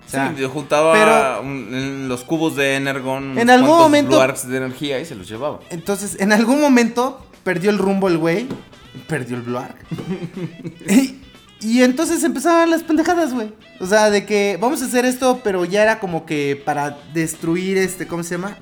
O 0.06 0.10
sea, 0.10 0.34
sí, 0.36 0.44
juntaba 0.44 0.92
pero- 0.92 1.40
un- 1.40 1.74
en 1.74 2.08
los 2.08 2.24
cubos 2.24 2.56
de 2.56 2.76
Energon. 2.76 3.38
En 3.38 3.48
algún 3.48 3.70
momento- 3.78 4.20
de 4.20 4.56
energía 4.56 5.00
y 5.00 5.06
se 5.06 5.14
los 5.14 5.26
llevaba. 5.26 5.60
Entonces, 5.70 6.20
en 6.20 6.30
algún 6.32 6.60
momento 6.60 7.23
perdió 7.44 7.70
el 7.70 7.78
rumbo 7.78 8.08
el 8.08 8.18
güey. 8.18 8.48
Perdió 9.06 9.36
el 9.36 9.42
Blue 9.42 9.58
Arc. 9.58 9.76
y, 10.88 11.20
y 11.60 11.82
entonces 11.82 12.22
empezaban 12.24 12.70
las 12.70 12.82
pendejadas, 12.82 13.32
güey. 13.32 13.52
O 13.80 13.86
sea, 13.86 14.10
de 14.10 14.24
que 14.26 14.58
vamos 14.60 14.82
a 14.82 14.86
hacer 14.86 15.04
esto, 15.04 15.40
pero 15.44 15.64
ya 15.64 15.82
era 15.82 16.00
como 16.00 16.26
que 16.26 16.60
para 16.64 16.98
destruir 17.12 17.78
este, 17.78 18.06
¿cómo 18.06 18.22
se 18.22 18.36
llama? 18.36 18.56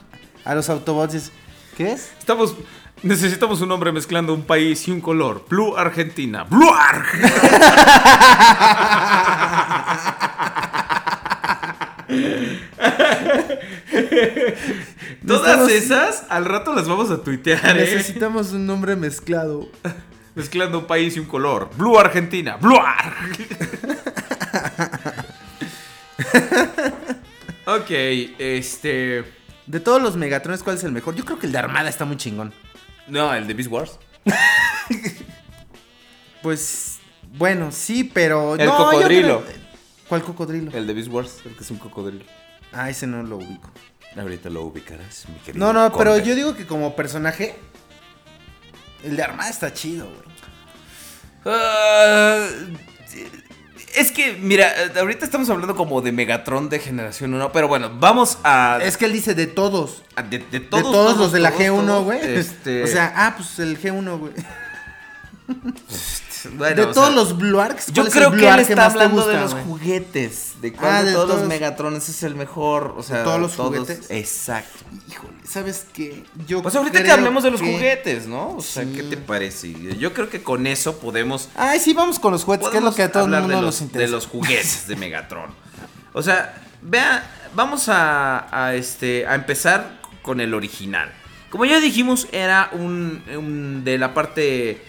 A 0.45 0.55
los 0.55 0.69
Autobots. 0.69 1.31
¿Qué 1.77 1.93
es? 1.93 2.11
Estamos. 2.19 2.55
Necesitamos 3.03 3.61
un 3.63 3.73
hombre 3.73 3.91
mezclando 3.91 4.33
un 4.33 4.43
país 4.43 4.87
y 4.87 4.91
un 4.93 5.01
color. 5.01 5.45
Blue 5.49 5.77
Argentina. 5.77 6.45
Blue 6.45 6.71
Arg. 6.73 7.07
Todas 15.27 15.70
esas 15.70 16.24
al 16.29 16.45
rato 16.45 16.74
las 16.74 16.89
vamos 16.89 17.11
a 17.11 17.23
tuitear, 17.23 17.77
¿eh? 17.79 17.81
Necesitamos 17.81 18.53
un 18.53 18.66
nombre 18.66 18.97
mezclado. 18.97 19.69
Mezclando 20.35 20.79
un 20.79 20.87
país 20.87 21.15
y 21.16 21.20
un 21.20 21.27
color. 21.27 21.69
Blue 21.77 21.99
Argentina. 21.99 22.57
Blue 22.57 22.74
ok, 27.66 27.91
este. 28.39 29.24
De 29.66 29.81
todos 29.81 30.01
los 30.03 30.16
Megatrones, 30.16 30.62
¿cuál 30.62 30.77
es 30.77 30.85
el 30.85 30.93
mejor? 30.93 31.15
Yo 31.15 31.24
creo 31.24 31.39
que 31.39 31.47
el 31.47 31.53
de 31.53 31.59
Armada 31.59 31.89
está 31.89 32.05
muy 32.05 32.16
chingón. 32.16 32.53
No, 33.09 33.33
el 33.35 33.47
de 33.47 33.55
Beast 33.55 33.70
Wars. 33.70 33.99
Pues, 36.43 36.99
bueno, 37.37 37.70
sí, 37.70 38.05
pero... 38.05 38.57
El 38.57 38.66
no, 38.66 38.77
cocodrilo. 38.77 39.43
creo- 39.45 39.62
¿Cuál 40.09 40.23
cocodrilo? 40.23 40.73
El 40.77 40.87
de 40.87 40.95
Beast 40.95 41.09
Wars, 41.11 41.39
el 41.45 41.55
que 41.55 41.62
es 41.62 41.70
un 41.70 41.79
cocodrilo. 41.79 42.24
Ah, 42.73 42.91
ese 42.91 43.07
no 43.07 43.23
lo 43.23 43.37
ubico. 43.37 43.70
Ahorita 44.17 44.51
lo 44.51 44.63
ubicarás, 44.63 45.25
mi 45.29 45.39
querido. 45.41 45.65
No, 45.65 45.73
no, 45.73 45.97
pero 45.97 46.19
yo 46.19 46.35
digo 46.35 46.55
que 46.55 46.67
como 46.67 46.95
personaje... 46.95 47.59
El 49.03 49.17
de 49.17 49.23
Armada 49.23 49.51
está 49.51 49.73
chido, 49.73 50.07
güey. 50.07 50.33
Ah, 51.45 52.47
es 53.97 54.13
que, 54.13 54.35
mira, 54.35 54.71
ahorita 54.97 55.25
estamos 55.25 55.51
hablando 55.51 55.75
como 55.75 56.01
de 56.01 56.13
Megatron 56.13 56.69
de 56.69 56.79
generación 56.79 57.35
1, 57.35 57.51
pero 57.53 57.69
bueno, 57.69 57.91
vamos 57.99 58.39
a... 58.45 58.79
Es 58.83 58.97
que 58.97 59.07
él 59.07 59.13
dice 59.13 59.35
de 59.35 59.47
todos. 59.49 60.03
a- 60.15 60.23
de, 60.23 60.39
de 60.39 60.45
De 60.47 60.61
todos, 60.61 60.83
todos, 60.85 61.17
los 61.19 61.33
de 61.33 61.41
la 61.41 61.51
todos, 61.51 61.63
G1, 61.65 61.87
todos, 61.87 62.05
güey. 62.05 62.21
Este, 62.23 62.85
O 62.85 62.87
sea, 62.87 63.13
ah, 63.17 63.35
pues 63.37 63.59
el 63.59 63.81
G1, 63.81 64.19
güey. 64.19 64.33
bueno, 66.55 66.77
de 66.77 66.93
todos 66.93 67.09
sea, 67.09 67.16
los 67.16 67.36
Blue 67.39 67.60
Arcs, 67.60 67.86
Yo 67.89 67.94
¿cuál 68.02 68.06
es 68.09 68.12
creo 68.14 68.31
que 68.32 68.48
él 68.48 68.59
está 68.60 68.86
hablando 68.86 69.27
de 69.27 69.40
los 69.40 69.55
juguetes. 69.55 70.52
De 70.60 70.73
cuál 70.73 70.90
Ah, 70.93 71.02
de 71.02 71.10
de 71.10 71.14
todos 71.14 71.40
los. 71.40 71.48
Megatrones 71.48 72.09
es 72.09 72.23
el 72.23 72.35
mejor. 72.35 72.94
O 72.97 73.02
sea, 73.02 73.24
todos 73.24 73.40
los 73.40 73.56
juguetes. 73.56 74.06
Exacto. 74.10 74.85
Híjole, 75.10 75.35
¿sabes 75.44 75.86
qué? 75.93 76.24
Yo 76.47 76.62
Pues 76.62 76.74
ahorita 76.77 77.02
que 77.02 77.10
hablemos 77.10 77.43
de 77.43 77.51
los 77.51 77.60
que- 77.60 77.73
juguetes, 77.73 78.27
¿no? 78.27 78.56
O 78.56 78.62
sea, 78.62 78.85
Sí. 78.85 78.93
¿qué 78.94 79.02
te 79.02 79.16
parece? 79.16 79.73
Yo 79.98 80.12
creo 80.14 80.28
que 80.31 80.43
con 80.43 80.66
eso 80.66 80.98
podemos 80.98 81.48
Ay, 81.56 81.81
sí, 81.81 81.93
vamos 81.94 82.19
con 82.19 82.32
los 82.32 82.44
juguetes, 82.44 82.69
que 82.69 82.78
es 82.78 82.82
lo 82.85 82.94
que 82.94 83.02
a 83.02 83.10
todo 83.12 83.24
el 83.24 83.35
hablar 83.35 83.40
mundo 83.43 83.56
de 83.56 83.62
nos 83.62 83.74
los, 83.74 83.81
interesa. 83.82 84.06
de 84.06 84.12
los 84.12 84.27
juguetes 84.27 84.86
de 84.86 84.97
Megatron. 85.02 85.51
O 86.12 86.23
sea, 86.23 86.62
vea, 86.82 87.28
vamos 87.55 87.89
a, 87.89 88.47
a, 88.66 88.74
este, 88.74 89.27
a 89.27 89.35
empezar 89.35 90.01
con 90.23 90.40
el 90.40 90.55
original. 90.55 91.12
Como 91.51 91.64
ya 91.64 91.81
dijimos, 91.81 92.28
era 92.32 92.70
un, 92.73 93.23
un- 93.36 93.82
de 93.85 93.98
la 93.98 94.14
parte 94.14 94.82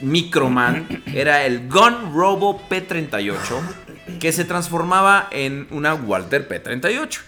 Microman, 0.00 1.02
era 1.06 1.44
el 1.44 1.68
Gun 1.68 2.12
Robo 2.14 2.60
P38, 2.68 4.18
que 4.20 4.32
se 4.32 4.44
transformaba 4.44 5.28
en 5.30 5.66
una 5.70 5.94
Walter 5.94 6.48
P38. 6.48 7.20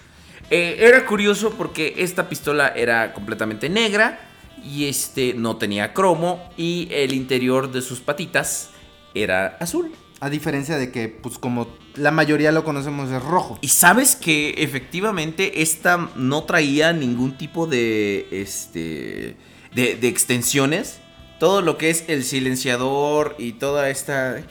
Eh, 0.51 0.77
era 0.79 1.05
curioso 1.05 1.51
porque 1.51 1.95
esta 1.97 2.27
pistola 2.27 2.69
era 2.69 3.13
completamente 3.13 3.69
negra 3.69 4.19
y 4.63 4.85
este 4.85 5.33
no 5.35 5.57
tenía 5.57 5.93
cromo 5.93 6.49
y 6.57 6.87
el 6.91 7.13
interior 7.13 7.71
de 7.71 7.81
sus 7.81 7.99
patitas 7.99 8.71
era 9.13 9.57
azul. 9.59 9.91
A 10.21 10.29
diferencia 10.29 10.77
de 10.77 10.91
que, 10.91 11.07
pues 11.07 11.37
como 11.37 11.67
la 11.95 12.11
mayoría 12.11 12.51
lo 12.51 12.65
conocemos, 12.65 13.09
es 13.09 13.23
rojo. 13.23 13.57
Y 13.61 13.69
sabes 13.69 14.17
que 14.17 14.49
efectivamente 14.57 15.61
esta 15.61 16.09
no 16.15 16.43
traía 16.43 16.91
ningún 16.91 17.37
tipo 17.37 17.67
de 17.67 18.27
este 18.31 19.37
de, 19.73 19.95
de 19.95 20.07
extensiones. 20.07 20.99
Todo 21.39 21.61
lo 21.61 21.77
que 21.77 21.89
es 21.89 22.03
el 22.07 22.23
silenciador 22.23 23.35
y 23.37 23.53
toda 23.53 23.89
esta. 23.89 24.41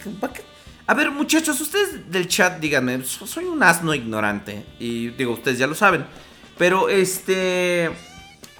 A 0.86 0.94
ver, 0.94 1.10
muchachos, 1.10 1.60
ustedes 1.60 2.10
del 2.10 2.28
chat, 2.28 2.60
díganme, 2.60 3.04
so- 3.04 3.26
soy 3.26 3.44
un 3.44 3.62
asno 3.62 3.94
ignorante. 3.94 4.64
Y 4.78 5.08
digo, 5.10 5.32
ustedes 5.34 5.58
ya 5.58 5.66
lo 5.66 5.74
saben. 5.74 6.06
Pero 6.56 6.88
este. 6.88 7.90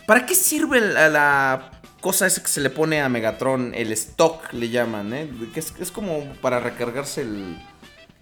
¿Para 0.07 0.25
qué 0.27 0.35
sirve 0.35 0.81
la, 0.81 1.09
la 1.09 1.71
cosa 2.01 2.27
esa 2.27 2.43
que 2.43 2.49
se 2.49 2.61
le 2.61 2.71
pone 2.71 3.01
a 3.01 3.09
Megatron? 3.09 3.73
El 3.75 3.93
stock 3.93 4.53
le 4.53 4.69
llaman, 4.69 5.13
¿eh? 5.15 5.31
Que 5.53 5.61
es, 5.61 5.73
es 5.81 5.91
como 5.91 6.25
para 6.43 6.61
recargarse 6.61 7.23
el, 7.23 7.59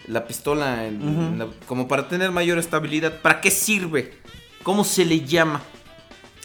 la 0.07 0.27
pistola, 0.27 0.83
la- 1.37 1.49
como 1.67 1.89
para 1.89 2.09
tener 2.09 2.31
mayor 2.31 2.59
estabilidad. 2.59 3.21
¿Para 3.23 3.41
qué 3.41 3.51
sirve? 3.51 4.15
¿Cómo 4.63 4.85
se 4.85 5.05
le 5.05 5.21
llama? 5.21 5.63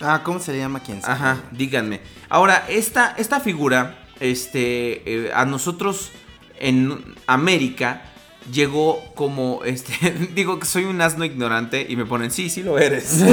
Ah, 0.01 0.21
¿cómo 0.23 0.39
se 0.39 0.53
le 0.53 0.59
llama 0.59 0.79
quién 0.81 1.01
sabe? 1.01 1.13
Ajá, 1.13 1.37
díganme. 1.51 2.01
Ahora, 2.29 2.65
esta, 2.69 3.15
esta 3.17 3.39
figura, 3.39 4.05
este, 4.19 5.27
eh, 5.27 5.31
a 5.33 5.45
nosotros 5.45 6.11
en 6.59 7.15
América 7.27 8.03
llegó 8.51 9.13
como, 9.15 9.61
este, 9.63 9.93
digo 10.35 10.59
que 10.59 10.65
soy 10.65 10.85
un 10.85 11.01
asno 11.01 11.25
ignorante 11.25 11.85
y 11.87 11.95
me 11.95 12.05
ponen, 12.05 12.31
sí, 12.31 12.49
sí 12.49 12.63
lo 12.63 12.77
eres. 12.79 13.21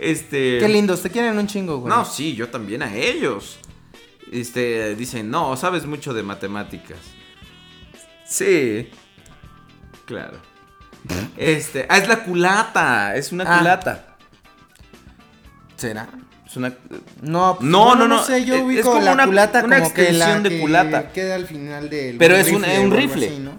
este. 0.00 0.58
Qué 0.58 0.68
lindos, 0.68 1.02
te 1.02 1.10
quieren 1.10 1.38
un 1.38 1.46
chingo, 1.46 1.78
güey. 1.78 1.92
No, 1.92 2.04
sí, 2.04 2.34
yo 2.34 2.48
también 2.48 2.82
a 2.82 2.94
ellos. 2.94 3.58
Este, 4.30 4.94
dicen, 4.94 5.30
no, 5.30 5.56
sabes 5.56 5.86
mucho 5.86 6.12
de 6.12 6.22
matemáticas. 6.22 6.98
Sí. 8.26 8.90
Claro. 10.04 10.38
Este, 11.36 11.86
ah, 11.88 11.98
es 11.98 12.08
la 12.08 12.24
culata, 12.24 13.16
es 13.16 13.32
una 13.32 13.44
Ah. 13.46 13.58
culata. 13.58 14.07
¿Será? 15.78 16.06
Es 16.46 16.56
una 16.56 16.74
No, 17.22 17.56
pues, 17.58 17.70
No, 17.70 17.84
bueno, 17.86 18.06
no, 18.08 18.16
no, 18.16 18.22
sé, 18.24 18.44
yo 18.44 18.54
es- 18.54 18.60
es 18.60 18.66
ubico 18.66 18.90
como 18.92 19.00
la 19.04 19.12
una- 19.12 19.24
culata 19.26 19.64
una 19.64 19.78
como 19.80 19.94
que 19.94 20.02
la 20.02 20.08
extensión 20.10 20.42
de 20.42 20.48
que 20.50 20.60
culata. 20.60 21.12
queda 21.12 21.34
al 21.36 21.46
final 21.46 21.88
del 21.88 22.18
Pero 22.18 22.36
es 22.36 22.48
un- 22.52 22.62
rifle 22.62 22.80
un 22.80 22.90
rifle. 22.92 23.26
así, 23.28 23.38
¿no? 23.38 23.52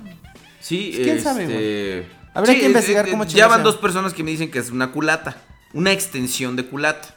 Sí, 0.60 0.92
Pues, 0.94 1.04
¿quién 1.08 1.22
sabe, 1.24 1.44
este, 1.46 2.08
Habría 2.36 2.54
sí, 2.54 2.60
que 2.60 2.66
investigar 2.68 3.08
eh, 3.08 3.12
cómo 3.12 3.24
Ya 3.26 3.48
van 3.48 3.64
dos 3.64 3.78
personas 3.78 4.14
que 4.14 4.24
me 4.24 4.30
dicen 4.32 4.52
que 4.52 4.60
es 4.60 4.70
una 4.70 4.92
culata. 4.92 5.38
Una 5.74 5.92
extensión 5.92 6.56
de 6.56 6.66
culata. 6.66 7.16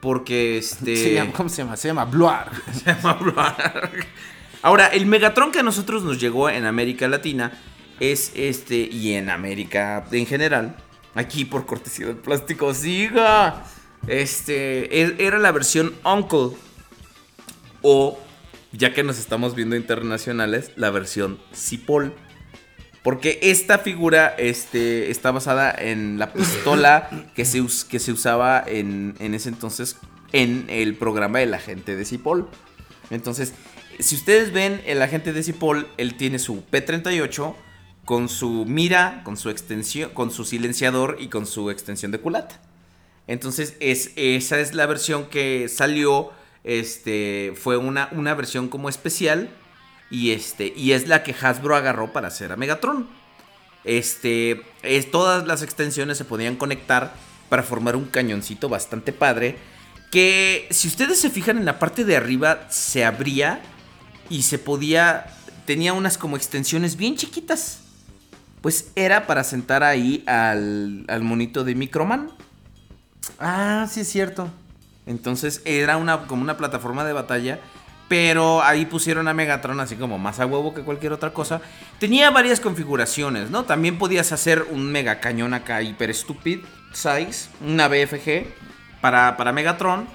Porque 0.00 0.58
este. 0.58 0.96
Se 1.02 1.14
llama- 1.14 1.32
¿Cómo 1.32 1.48
se 1.48 1.56
llama? 1.62 1.76
Se 1.76 1.88
llama 1.88 2.04
Blue 2.04 2.28
Arc. 2.28 2.52
Se 2.72 2.84
llama 2.84 3.14
Blarg. 3.14 4.06
Ahora, 4.62 4.86
el 4.88 5.06
Megatron 5.06 5.50
que 5.52 5.60
a 5.60 5.62
nosotros 5.62 6.02
nos 6.04 6.20
llegó 6.20 6.48
en 6.50 6.64
América 6.64 7.08
Latina 7.08 7.52
es 8.00 8.32
este, 8.34 8.76
y 8.76 9.14
en 9.14 9.30
América 9.30 10.04
en 10.12 10.26
general, 10.26 10.76
aquí 11.14 11.44
por 11.44 11.66
cortesía 11.66 12.06
del 12.06 12.16
plástico, 12.16 12.72
siga. 12.74 13.64
Este, 14.08 15.02
e- 15.02 15.16
era 15.18 15.38
la 15.38 15.52
versión 15.52 15.94
Uncle. 16.04 16.56
O, 17.82 18.18
ya 18.72 18.92
que 18.92 19.02
nos 19.02 19.18
estamos 19.18 19.54
viendo 19.54 19.76
internacionales, 19.76 20.72
la 20.76 20.90
versión 20.90 21.38
Cipoll. 21.54 22.12
Porque 23.02 23.38
esta 23.42 23.78
figura 23.78 24.34
este, 24.36 25.10
está 25.12 25.30
basada 25.30 25.70
en 25.70 26.18
la 26.18 26.32
pistola 26.32 27.08
que 27.34 27.44
se, 27.44 27.60
us- 27.60 27.84
que 27.84 27.98
se 28.00 28.12
usaba 28.12 28.62
en, 28.66 29.14
en 29.20 29.34
ese 29.34 29.48
entonces 29.48 29.96
en 30.32 30.66
el 30.68 30.96
programa 30.96 31.40
El 31.42 31.54
Agente 31.54 31.94
de 31.94 32.04
Cipoll. 32.04 32.48
Entonces, 33.10 33.54
si 34.00 34.16
ustedes 34.16 34.52
ven 34.52 34.82
el 34.86 35.00
Agente 35.02 35.32
de 35.32 35.42
Cipoll, 35.44 35.86
él 35.98 36.16
tiene 36.16 36.40
su 36.40 36.64
P38 36.70 37.54
con 38.04 38.28
su 38.28 38.64
mira, 38.66 39.20
con 39.24 39.36
su 39.36 39.50
extensión, 39.50 40.10
con 40.10 40.32
su 40.32 40.44
silenciador 40.44 41.16
y 41.20 41.28
con 41.28 41.46
su 41.46 41.70
extensión 41.70 42.10
de 42.10 42.18
culata. 42.18 42.60
Entonces, 43.26 43.76
es, 43.80 44.12
esa 44.16 44.60
es 44.60 44.74
la 44.74 44.86
versión 44.86 45.26
que 45.26 45.68
salió. 45.68 46.30
Este 46.64 47.52
fue 47.56 47.76
una, 47.76 48.08
una 48.12 48.34
versión 48.34 48.68
como 48.68 48.88
especial. 48.88 49.50
Y 50.10 50.32
este. 50.32 50.72
Y 50.76 50.92
es 50.92 51.08
la 51.08 51.22
que 51.22 51.34
Hasbro 51.40 51.76
agarró 51.76 52.12
para 52.12 52.28
hacer 52.28 52.52
a 52.52 52.56
Megatron. 52.56 53.08
Este. 53.84 54.62
Es, 54.82 55.10
todas 55.10 55.46
las 55.46 55.62
extensiones 55.62 56.18
se 56.18 56.24
podían 56.24 56.56
conectar 56.56 57.14
para 57.48 57.62
formar 57.62 57.96
un 57.96 58.06
cañoncito 58.06 58.68
bastante 58.68 59.12
padre. 59.12 59.56
Que 60.12 60.68
si 60.70 60.86
ustedes 60.88 61.18
se 61.18 61.30
fijan 61.30 61.58
en 61.58 61.64
la 61.64 61.78
parte 61.78 62.04
de 62.04 62.16
arriba, 62.16 62.66
se 62.70 63.04
abría. 63.04 63.60
Y 64.30 64.42
se 64.42 64.58
podía. 64.58 65.26
Tenía 65.66 65.92
unas 65.92 66.16
como 66.16 66.36
extensiones 66.36 66.96
bien 66.96 67.16
chiquitas. 67.16 67.80
Pues 68.60 68.90
era 68.94 69.26
para 69.26 69.44
sentar 69.44 69.82
ahí 69.82 70.22
al, 70.26 71.04
al 71.08 71.22
monito 71.22 71.64
de 71.64 71.74
Microman. 71.74 72.30
Ah, 73.38 73.86
sí 73.90 74.00
es 74.00 74.08
cierto. 74.08 74.50
Entonces 75.06 75.62
era 75.64 75.96
una, 75.96 76.26
como 76.26 76.42
una 76.42 76.56
plataforma 76.56 77.04
de 77.04 77.12
batalla 77.12 77.60
Pero 78.08 78.62
ahí 78.62 78.86
pusieron 78.86 79.28
a 79.28 79.34
Megatron 79.34 79.78
así 79.80 79.96
como 79.96 80.18
más 80.18 80.40
a 80.40 80.46
huevo 80.46 80.74
que 80.74 80.82
cualquier 80.82 81.12
otra 81.12 81.32
cosa. 81.32 81.60
Tenía 81.98 82.30
varias 82.30 82.60
configuraciones, 82.60 83.50
¿no? 83.50 83.64
También 83.64 83.98
podías 83.98 84.32
hacer 84.32 84.66
un 84.70 84.90
mega 84.90 85.20
cañón 85.20 85.54
acá 85.54 85.82
hiper 85.82 86.14
stupid 86.14 86.60
size, 86.92 87.48
una 87.60 87.88
BFG 87.88 88.46
para, 89.00 89.36
para 89.36 89.52
Megatron. 89.52 90.06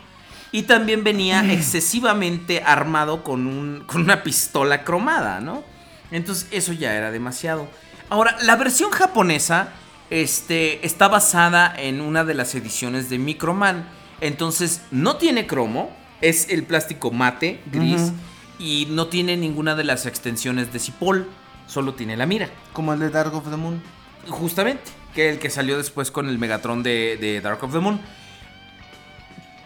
Y 0.53 0.63
también 0.63 1.03
venía 1.03 1.49
excesivamente 1.53 2.61
armado 2.65 3.23
con, 3.23 3.47
un, 3.47 3.83
con 3.85 4.01
una 4.01 4.23
pistola 4.23 4.83
cromada, 4.83 5.39
¿no? 5.39 5.63
Entonces 6.11 6.47
eso 6.51 6.73
ya 6.73 6.93
era 6.93 7.11
demasiado. 7.11 7.67
Ahora, 8.09 8.35
la 8.41 8.57
versión 8.57 8.91
japonesa 8.91 9.69
este, 10.11 10.85
está 10.85 11.07
basada 11.07 11.73
en 11.75 12.01
una 12.01 12.23
de 12.23 12.35
las 12.35 12.53
ediciones 12.53 13.09
de 13.09 13.17
Microman. 13.17 13.87
Entonces 14.19 14.81
no 14.91 15.15
tiene 15.15 15.47
cromo, 15.47 15.89
es 16.19 16.49
el 16.49 16.63
plástico 16.63 17.09
mate, 17.09 17.61
gris, 17.71 18.11
y 18.59 18.87
no 18.91 19.07
tiene 19.07 19.35
ninguna 19.37 19.73
de 19.73 19.83
las 19.83 20.05
extensiones 20.05 20.71
de 20.71 20.77
Cipoll, 20.77 21.27
solo 21.65 21.95
tiene 21.95 22.15
la 22.17 22.27
mira. 22.27 22.49
Como 22.73 22.93
el 22.93 22.99
de 22.99 23.09
Dark 23.09 23.33
of 23.33 23.49
the 23.49 23.57
Moon. 23.57 23.81
Justamente, 24.27 24.91
que 25.15 25.29
el 25.29 25.39
que 25.39 25.49
salió 25.49 25.77
después 25.77 26.11
con 26.11 26.29
el 26.29 26.37
Megatron 26.37 26.83
de, 26.83 27.17
de 27.19 27.41
Dark 27.41 27.63
of 27.63 27.71
the 27.71 27.79
Moon. 27.79 27.99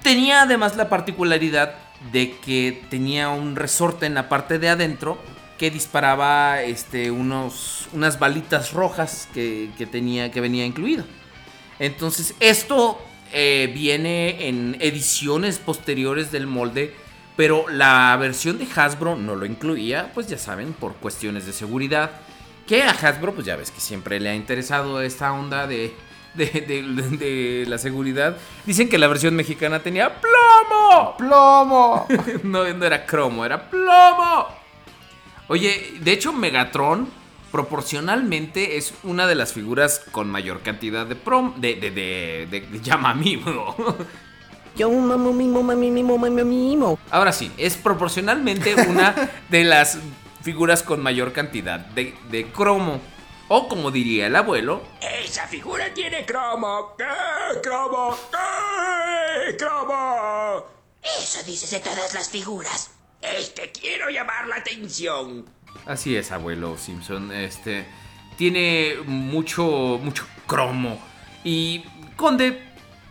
Tenía 0.03 0.43
además 0.43 0.77
la 0.77 0.88
particularidad 0.88 1.76
de 2.13 2.38
que 2.38 2.84
tenía 2.89 3.30
un 3.30 3.55
resorte 3.55 4.05
en 4.05 4.13
la 4.13 4.30
parte 4.30 4.59
de 4.59 4.69
adentro 4.69 5.17
que 5.57 5.72
disparaba 5.72 6.61
este, 6.61 7.11
unos, 7.11 7.88
unas 7.94 8.19
balitas 8.19 8.73
rojas 8.73 9.27
que, 9.34 9.69
que 9.77 9.86
tenía, 9.86 10.32
que 10.32 10.41
venía 10.41 10.65
incluido. 10.65 11.06
Entonces, 11.80 12.36
esto 12.40 12.99
eh, 13.34 13.72
viene 13.73 14.48
en 14.48 14.77
ediciones 14.80 15.60
posteriores 15.60 16.32
del 16.32 16.48
molde, 16.48 16.94
pero 17.36 17.65
la 17.69 18.15
versión 18.19 18.57
de 18.57 18.68
Hasbro 18.76 19.15
no 19.15 19.36
lo 19.36 19.45
incluía, 19.45 20.11
pues 20.14 20.27
ya 20.27 20.38
saben, 20.38 20.73
por 20.73 20.95
cuestiones 20.95 21.45
de 21.45 21.53
seguridad. 21.53 22.11
Que 22.68 22.84
a 22.84 22.91
Hasbro, 22.91 23.34
pues 23.34 23.45
ya 23.45 23.56
ves 23.56 23.72
que 23.72 23.80
siempre 23.82 24.19
le 24.19 24.30
ha 24.30 24.36
interesado 24.36 25.02
esta 25.02 25.32
onda 25.34 25.68
de, 25.68 25.94
de, 26.34 26.45
de- 26.48 27.18
de 27.18 27.65
la 27.68 27.77
seguridad. 27.77 28.38
Dicen 28.65 28.90
que 28.90 28.98
la 28.98 29.07
versión 29.07 29.36
mexicana 29.36 29.80
tenía 29.84 30.19
plomo. 30.19 31.15
¡Plomo! 31.18 32.07
no, 32.44 32.73
no 32.73 32.86
era 32.86 33.06
cromo, 33.06 33.45
era 33.45 33.69
plomo. 33.69 34.48
Oye, 35.47 35.93
de 35.99 36.11
hecho 36.11 36.34
Megatron 36.34 37.07
proporcionalmente 37.51 38.77
es 38.77 38.93
una 39.03 39.27
de 39.27 39.35
las 39.35 39.53
figuras 39.53 40.01
con 40.11 40.30
mayor 40.30 40.61
cantidad 40.61 41.05
de 41.05 41.15
prom 41.15 41.59
de 41.61 41.76
de 41.76 41.91
de, 41.91 42.47
de, 42.49 42.61
de 42.61 42.81
llamamiento. 42.81 43.76
Yo 44.76 44.89
mamo 44.89 45.31
mimo 45.31 45.63
mami 45.63 45.89
mimo 45.89 46.17
mami 46.17 46.43
mimo. 46.43 46.99
Ahora 47.09 47.31
sí, 47.31 47.49
es 47.57 47.77
proporcionalmente 47.77 48.76
una 48.89 49.15
de 49.49 49.63
las 49.63 49.99
figuras 50.41 50.84
con 50.84 51.01
mayor 51.01 51.31
cantidad 51.31 51.80
de, 51.80 52.13
de 52.30 52.45
cromo. 52.51 52.99
O 53.47 53.69
como 53.69 53.91
diría 53.91 54.27
el 54.27 54.35
abuelo, 54.35 54.81
Esa 55.23 55.47
figura 55.47 55.93
tiene 55.93 56.26
cromo. 56.26 56.95
¿Qué? 56.97 57.05
¿Cromo? 57.61 58.17
¿Qué? 58.31 59.55
¿Cromo? 59.55 60.65
Eso 61.01 61.43
dices 61.45 61.69
de 61.72 61.80
todas 61.80 62.13
las 62.13 62.30
figuras. 62.30 62.91
Es 63.38 63.49
que 63.52 63.72
quiero 63.72 64.10
llamar 64.10 64.47
la 64.47 64.57
atención. 64.57 65.45
Así 65.85 66.15
es, 66.15 66.31
abuelo 66.31 66.77
Simpson. 66.77 67.31
Este 67.31 67.85
tiene 68.38 68.95
mucho, 69.06 69.99
mucho 70.03 70.26
cromo. 70.47 70.99
Y 71.43 71.84
Conde, 72.15 72.61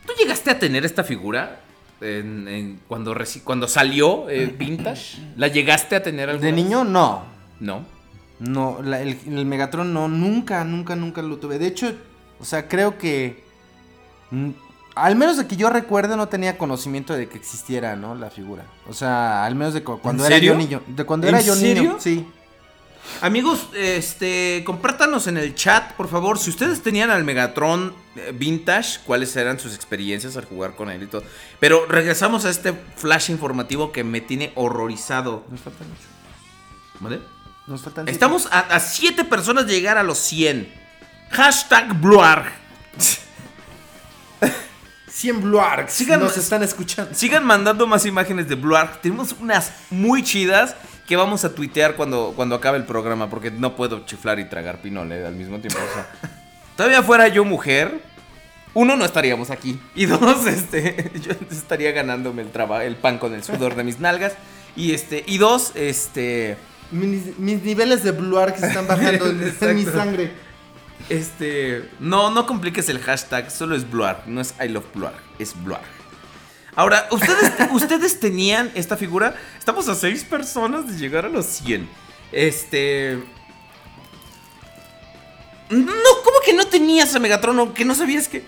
¿tú 0.06 0.12
llegaste 0.18 0.50
a 0.50 0.58
tener 0.58 0.84
esta 0.84 1.04
figura 1.04 1.60
en- 2.00 2.48
en- 2.48 2.80
cuando 2.88 3.14
reci- 3.14 3.42
cuando 3.42 3.68
salió 3.68 4.28
eh, 4.30 4.46
vintage? 4.46 5.18
¿La 5.36 5.48
llegaste 5.48 5.96
a 5.96 6.02
tener 6.02 6.28
alguna 6.30 6.46
De 6.46 6.52
vez? 6.52 6.62
niño, 6.64 6.84
no. 6.84 7.24
No. 7.60 7.84
No, 8.40 8.80
la- 8.82 9.00
el, 9.00 9.18
el 9.26 9.46
Megatron 9.46 9.92
no, 9.94 10.08
nunca, 10.08 10.64
nunca, 10.64 10.96
nunca 10.96 11.22
lo 11.22 11.38
tuve. 11.38 11.58
De 11.58 11.66
hecho, 11.68 11.92
o 12.40 12.44
sea, 12.44 12.68
creo 12.68 12.98
que. 12.98 13.44
Al 14.94 15.16
menos 15.16 15.36
de 15.36 15.46
que 15.46 15.56
yo 15.56 15.70
recuerde, 15.70 16.16
no 16.16 16.28
tenía 16.28 16.56
conocimiento 16.58 17.14
de 17.14 17.28
que 17.28 17.36
existiera, 17.38 17.96
¿no? 17.96 18.14
La 18.14 18.30
figura. 18.30 18.64
O 18.88 18.92
sea, 18.94 19.44
al 19.44 19.54
menos 19.54 19.74
de 19.74 19.82
cu- 19.82 19.98
cuando 20.00 20.22
¿En 20.24 20.26
era 20.28 20.36
serio? 20.36 20.52
yo 20.52 20.58
niño. 20.58 20.82
De 20.86 21.04
cuando 21.04 21.26
¿En 21.26 21.34
era 21.34 21.44
yo 21.44 21.54
serio? 21.54 21.82
niño. 21.82 21.96
Sí. 22.00 22.26
Amigos, 23.20 23.68
este, 23.74 24.62
compártanos 24.64 25.26
en 25.26 25.36
el 25.36 25.54
chat, 25.54 25.92
por 25.92 26.08
favor, 26.08 26.38
si 26.38 26.48
ustedes 26.48 26.82
tenían 26.82 27.10
al 27.10 27.22
Megatron 27.22 27.94
eh, 28.16 28.32
Vintage, 28.34 29.00
cuáles 29.04 29.36
eran 29.36 29.58
sus 29.58 29.74
experiencias 29.74 30.36
al 30.38 30.46
jugar 30.46 30.74
con 30.74 30.90
él 30.90 31.02
y 31.02 31.06
todo. 31.06 31.22
Pero 31.60 31.84
regresamos 31.86 32.46
a 32.46 32.50
este 32.50 32.72
flash 32.96 33.30
informativo 33.30 33.92
que 33.92 34.04
me 34.04 34.22
tiene 34.22 34.52
horrorizado. 34.54 35.44
Nos 35.50 35.60
faltan 35.60 35.86
mucho. 35.88 36.00
¿Vale? 37.00 37.20
Nos 37.66 37.82
faltan 37.82 38.08
Estamos 38.08 38.46
a, 38.50 38.60
a 38.60 38.80
siete 38.80 39.24
personas 39.24 39.66
de 39.66 39.74
llegar 39.74 39.98
a 39.98 40.02
los 40.02 40.18
100. 40.18 40.72
Hashtag 41.30 42.00
Bluarg. 42.00 42.46
100 45.24 45.40
Bluargs. 45.42 45.92
Sigan- 45.92 46.20
nos 46.20 46.36
están 46.36 46.62
escuchando. 46.62 47.14
Sigan 47.14 47.44
mandando 47.44 47.86
más 47.86 48.04
imágenes 48.06 48.48
de 48.48 48.54
Bluarg. 48.56 49.00
Tenemos 49.00 49.34
unas 49.40 49.72
muy 49.90 50.22
chidas 50.22 50.76
que 51.06 51.16
vamos 51.16 51.44
a 51.44 51.54
tuitear 51.54 51.96
cuando, 51.96 52.32
cuando 52.36 52.54
acabe 52.54 52.76
el 52.78 52.84
programa. 52.84 53.30
Porque 53.30 53.50
no 53.50 53.74
puedo 53.76 54.04
chiflar 54.04 54.38
y 54.38 54.44
tragar 54.48 54.82
pinole 54.82 55.24
al 55.26 55.34
mismo 55.34 55.58
tiempo. 55.60 55.78
o 55.80 55.94
sea, 55.94 56.06
todavía 56.76 57.02
fuera 57.02 57.28
yo 57.28 57.44
mujer. 57.44 58.02
Uno, 58.74 58.96
no 58.96 59.04
estaríamos 59.04 59.50
aquí. 59.50 59.80
Y 59.94 60.06
dos, 60.06 60.46
este, 60.46 61.10
yo 61.22 61.32
estaría 61.50 61.92
ganándome 61.92 62.42
el, 62.42 62.50
traba- 62.52 62.84
el 62.84 62.96
pan 62.96 63.18
con 63.18 63.32
el 63.34 63.42
sudor 63.44 63.76
de 63.76 63.84
mis 63.84 64.00
nalgas. 64.00 64.34
Y 64.76 64.92
este, 64.92 65.22
y 65.26 65.38
dos, 65.38 65.70
este, 65.76 66.56
Mis, 66.90 67.38
mis 67.38 67.62
niveles 67.62 68.02
de 68.02 68.10
Bluargs 68.10 68.62
están 68.62 68.86
bajando 68.86 69.26
en, 69.30 69.54
en 69.60 69.76
mi 69.76 69.84
sangre. 69.84 70.32
Este. 71.08 71.88
No, 72.00 72.30
no 72.30 72.46
compliques 72.46 72.88
el 72.88 72.98
hashtag, 73.00 73.50
solo 73.50 73.76
es 73.76 73.88
Bluarg, 73.90 74.26
no 74.26 74.40
es 74.40 74.54
I 74.64 74.68
love 74.68 74.86
Bluarg, 74.94 75.16
es 75.38 75.54
Bluarg. 75.62 75.84
Ahora, 76.76 77.06
¿ustedes, 77.10 77.52
¿ustedes 77.72 78.20
tenían 78.20 78.70
esta 78.74 78.96
figura? 78.96 79.36
Estamos 79.58 79.88
a 79.88 79.94
seis 79.94 80.24
personas 80.24 80.86
de 80.86 80.96
llegar 80.98 81.24
a 81.24 81.28
los 81.28 81.46
100. 81.46 81.88
Este. 82.32 83.22
No, 85.70 85.92
¿cómo 86.24 86.36
que 86.44 86.52
no 86.54 86.66
tenías 86.66 87.14
a 87.14 87.18
Megatron 87.18 87.58
o 87.58 87.74
que 87.74 87.84
no 87.84 87.94
sabías 87.94 88.28
que. 88.28 88.44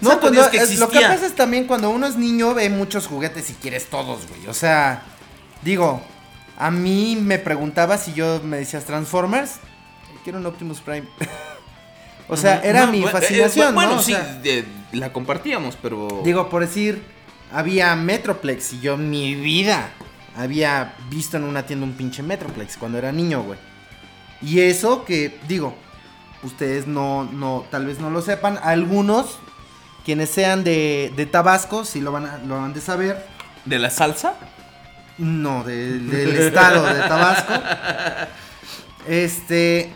No, 0.00 0.10
sabías 0.10 0.20
cuando, 0.20 0.50
que 0.50 0.56
es- 0.58 0.78
lo 0.78 0.88
que 0.88 0.96
existía? 0.98 1.14
pasa 1.14 1.26
es 1.26 1.34
también 1.34 1.66
cuando 1.66 1.90
uno 1.90 2.06
es 2.06 2.16
niño 2.16 2.54
ve 2.54 2.68
muchos 2.70 3.06
juguetes 3.06 3.50
y 3.50 3.54
quieres 3.54 3.86
todos, 3.86 4.26
güey. 4.28 4.46
O 4.48 4.54
sea, 4.54 5.02
digo, 5.62 6.02
a 6.58 6.70
mí 6.70 7.16
me 7.20 7.38
preguntaba 7.38 7.98
si 7.98 8.12
yo 8.14 8.40
me 8.44 8.58
decías 8.58 8.84
Transformers, 8.84 9.52
quiero 10.24 10.38
un 10.38 10.46
Optimus 10.46 10.80
Prime. 10.80 11.06
o 12.28 12.36
sea, 12.36 12.60
era 12.62 12.86
No, 12.86 12.92
mi 12.92 13.02
bu- 13.02 13.08
eh, 13.08 13.12
fascinación, 13.12 13.74
Bueno, 13.74 13.92
¿no? 13.92 13.98
O 13.98 14.02
sí, 14.02 14.12
sea, 14.12 14.34
de- 14.42 14.64
la 14.92 15.12
compartíamos, 15.12 15.76
pero. 15.80 16.22
digo, 16.24 16.48
por 16.48 16.62
decir, 16.62 17.02
había 17.52 17.94
Metroplex 17.96 18.74
y 18.74 18.80
yo 18.80 18.94
en 18.94 19.10
mi 19.10 19.34
vida 19.34 19.90
había 20.36 20.94
visto 21.10 21.36
en 21.36 21.44
una 21.44 21.64
tienda 21.66 21.84
un 21.86 21.92
pinche 21.92 22.22
Metroplex 22.22 22.76
cuando 22.76 22.98
era 22.98 23.12
niño, 23.12 23.42
güey. 23.42 23.58
Y 24.40 24.60
eso 24.60 25.04
que, 25.04 25.38
digo, 25.48 25.74
ustedes 26.42 26.86
no, 26.86 27.24
no, 27.24 27.64
tal 27.70 27.86
vez 27.86 28.00
no 28.00 28.10
lo 28.10 28.22
sepan, 28.22 28.58
algunos, 28.62 29.38
quienes 30.04 30.30
sean 30.30 30.64
de, 30.64 31.12
de 31.16 31.26
Tabasco, 31.26 31.84
sí 31.84 32.00
lo 32.00 32.10
van 32.12 32.26
a, 32.26 32.38
lo 32.38 32.58
han 32.58 32.72
de 32.74 32.80
saber. 32.80 33.24
¿De 33.64 33.78
la 33.78 33.90
salsa? 33.90 34.34
No, 35.18 35.62
de- 35.62 35.98
del 36.00 36.36
estado 36.36 36.84
de 36.86 37.00
Tabasco. 37.02 37.52
Este. 39.08 39.92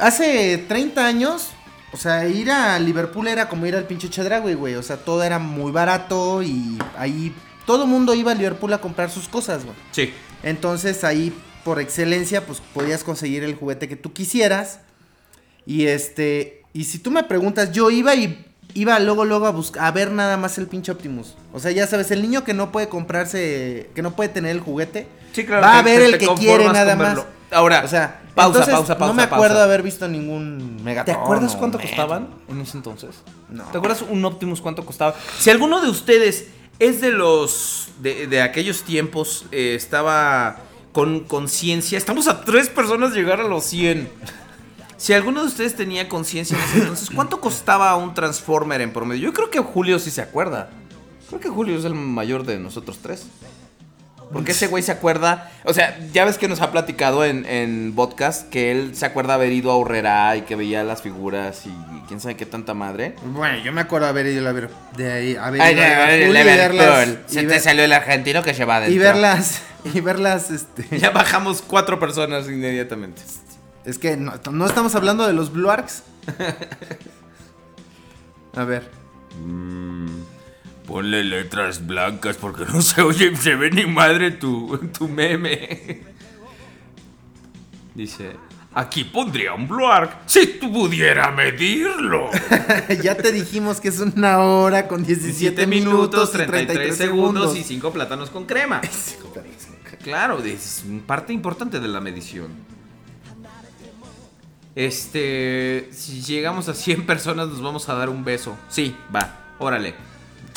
Hace 0.00 0.58
30 0.68 1.06
años, 1.06 1.50
o 1.92 1.96
sea, 1.96 2.26
ir 2.28 2.50
a 2.50 2.78
Liverpool 2.78 3.28
era 3.28 3.48
como 3.48 3.66
ir 3.66 3.74
al 3.76 3.84
pinche 3.84 4.08
Chedraui, 4.10 4.54
güey. 4.54 4.74
O 4.74 4.82
sea, 4.82 4.96
todo 4.98 5.22
era 5.22 5.38
muy 5.38 5.72
barato 5.72 6.42
y 6.42 6.78
ahí 6.96 7.34
todo 7.66 7.86
mundo 7.86 8.14
iba 8.14 8.32
a 8.32 8.34
Liverpool 8.34 8.72
a 8.72 8.80
comprar 8.80 9.10
sus 9.10 9.28
cosas, 9.28 9.64
güey. 9.64 9.76
Sí. 9.92 10.12
Entonces 10.42 11.04
ahí, 11.04 11.32
por 11.64 11.80
excelencia, 11.80 12.46
pues 12.46 12.60
podías 12.72 13.04
conseguir 13.04 13.42
el 13.44 13.54
juguete 13.54 13.88
que 13.88 13.96
tú 13.96 14.12
quisieras. 14.12 14.80
Y 15.66 15.86
este. 15.86 16.62
Y 16.72 16.84
si 16.84 16.98
tú 16.98 17.10
me 17.10 17.24
preguntas, 17.24 17.72
yo 17.72 17.90
iba 17.90 18.14
y 18.14 18.44
iba 18.74 18.98
luego, 19.00 19.24
luego 19.24 19.46
a 19.46 19.50
buscar, 19.50 19.84
a 19.84 19.90
ver 19.90 20.10
nada 20.10 20.36
más 20.36 20.58
el 20.58 20.66
pinche 20.66 20.92
Optimus. 20.92 21.34
O 21.52 21.60
sea, 21.60 21.70
ya 21.70 21.86
sabes, 21.86 22.10
el 22.10 22.22
niño 22.22 22.44
que 22.44 22.54
no 22.54 22.70
puede 22.70 22.88
comprarse, 22.88 23.90
que 23.94 24.02
no 24.02 24.14
puede 24.14 24.28
tener 24.28 24.52
el 24.52 24.60
juguete, 24.60 25.06
Sí, 25.32 25.44
claro. 25.44 25.62
va 25.62 25.78
a 25.78 25.82
ver 25.82 26.02
el 26.02 26.18
que 26.18 26.28
quiere 26.38 26.66
nada 26.66 26.94
más. 26.94 27.18
Ahora, 27.50 27.82
O 27.84 27.88
sea, 27.88 28.20
pausa, 28.34 28.58
entonces, 28.60 28.74
pausa, 28.74 28.98
pausa. 28.98 29.12
No 29.12 29.14
me 29.14 29.22
acuerdo 29.22 29.54
pausa. 29.54 29.64
haber 29.64 29.82
visto 29.82 30.06
ningún 30.08 30.82
Megatron. 30.82 31.16
¿Te 31.16 31.22
acuerdas 31.22 31.56
cuánto 31.56 31.78
costaban 31.78 32.28
en 32.48 32.60
ese 32.60 32.76
entonces? 32.76 33.22
No. 33.48 33.64
¿Te 33.64 33.78
acuerdas 33.78 34.02
un 34.08 34.24
Optimus 34.24 34.60
cuánto 34.60 34.84
costaba? 34.84 35.14
Si 35.38 35.50
alguno 35.50 35.80
de 35.80 35.88
ustedes 35.88 36.48
es 36.78 37.00
de 37.00 37.12
los 37.12 37.88
de, 38.00 38.26
de 38.26 38.42
aquellos 38.42 38.82
tiempos, 38.82 39.46
eh, 39.50 39.74
estaba 39.74 40.58
con 40.92 41.20
conciencia. 41.20 41.98
Estamos 41.98 42.28
a 42.28 42.42
tres 42.44 42.68
personas 42.68 43.12
llegar 43.12 43.40
a 43.40 43.44
los 43.44 43.64
100. 43.64 44.08
Si 44.96 45.12
alguno 45.12 45.42
de 45.42 45.46
ustedes 45.46 45.76
tenía 45.76 46.08
conciencia 46.08 46.56
en 46.56 46.64
ese 46.64 46.78
entonces, 46.78 47.10
¿cuánto 47.10 47.40
costaba 47.40 47.94
un 47.96 48.14
Transformer 48.14 48.80
en 48.80 48.92
promedio? 48.92 49.22
Yo 49.28 49.32
creo 49.32 49.50
que 49.50 49.60
Julio 49.60 49.98
sí 49.98 50.10
se 50.10 50.20
acuerda. 50.22 50.70
Creo 51.28 51.40
que 51.40 51.48
Julio 51.48 51.78
es 51.78 51.84
el 51.84 51.94
mayor 51.94 52.44
de 52.44 52.58
nosotros 52.58 52.98
tres. 53.02 53.26
Porque 54.32 54.52
ese 54.52 54.66
güey 54.66 54.82
se 54.82 54.92
acuerda. 54.92 55.50
O 55.64 55.72
sea, 55.72 55.98
ya 56.12 56.26
ves 56.26 56.36
que 56.36 56.48
nos 56.48 56.60
ha 56.60 56.70
platicado 56.70 57.24
en, 57.24 57.46
en 57.46 57.94
podcast 57.96 58.48
que 58.50 58.70
él 58.70 58.94
se 58.94 59.06
acuerda 59.06 59.34
haber 59.34 59.52
ido 59.52 59.70
a 59.70 59.76
Horrera 59.76 60.36
y 60.36 60.42
que 60.42 60.54
veía 60.54 60.84
las 60.84 61.00
figuras 61.00 61.62
y 61.64 61.72
quién 62.08 62.20
sabe 62.20 62.36
qué 62.36 62.44
tanta 62.44 62.74
madre. 62.74 63.14
Bueno, 63.24 63.58
yo 63.64 63.72
me 63.72 63.80
acuerdo 63.80 64.06
haber 64.06 64.26
ido 64.26 64.46
a 64.46 64.52
ver 64.52 64.68
de 64.96 65.12
ahí, 65.12 65.36
haber 65.36 65.62
Ay, 65.62 65.74
ido 65.74 65.82
a 65.82 65.86
Liverpool 65.86 66.36
y 66.36 66.42
Liverpool. 66.42 66.78
verlas 66.78 67.08
Se 67.26 67.40
y 67.40 67.42
te 67.42 67.46
ver- 67.46 67.60
salió 67.60 67.84
el 67.84 67.92
argentino 67.92 68.42
que 68.42 68.52
se 68.52 68.66
va 68.66 68.76
adentro. 68.76 68.94
y 68.94 68.98
verlas 68.98 69.62
y 69.94 70.00
verlas 70.00 70.50
este 70.50 70.84
Ya 70.98 71.08
bajamos 71.10 71.62
cuatro 71.66 71.98
personas 71.98 72.46
inmediatamente. 72.48 73.22
es 73.86 73.98
que 73.98 74.18
no, 74.18 74.34
no 74.52 74.66
estamos 74.66 74.94
hablando 74.94 75.26
de 75.26 75.32
los 75.32 75.50
Blue 75.52 75.70
Arcs. 75.70 76.02
A 78.56 78.64
ver. 78.64 78.90
Ponle 80.88 81.22
letras 81.22 81.86
blancas 81.86 82.38
porque 82.38 82.64
no 82.64 82.80
se 82.80 83.02
oye, 83.02 83.36
se 83.36 83.54
ve 83.56 83.70
ni 83.70 83.84
madre 83.84 84.30
tu, 84.30 84.78
tu 84.98 85.06
meme. 85.06 86.00
Dice, 87.94 88.36
aquí 88.72 89.04
pondría 89.04 89.52
un 89.52 89.68
Bluark 89.68 90.20
si 90.24 90.58
tú 90.58 90.72
pudiera 90.72 91.30
medirlo. 91.30 92.30
ya 93.02 93.14
te 93.14 93.32
dijimos 93.32 93.82
que 93.82 93.88
es 93.88 94.00
una 94.00 94.38
hora 94.38 94.88
con 94.88 95.04
17 95.04 95.66
minutos, 95.66 96.30
y 96.32 96.38
33 96.38 96.96
segundos 96.96 97.54
y 97.54 97.64
5 97.64 97.92
plátanos 97.92 98.30
con 98.30 98.46
crema. 98.46 98.80
Claro, 100.02 100.42
es 100.42 100.84
parte 101.06 101.34
importante 101.34 101.80
de 101.80 101.88
la 101.88 102.00
medición. 102.00 102.48
Este, 104.74 105.90
si 105.92 106.22
llegamos 106.22 106.70
a 106.70 106.74
100 106.74 107.04
personas 107.04 107.48
nos 107.48 107.60
vamos 107.60 107.90
a 107.90 107.94
dar 107.94 108.08
un 108.08 108.24
beso. 108.24 108.56
Sí, 108.70 108.96
va, 109.14 109.54
órale. 109.58 110.07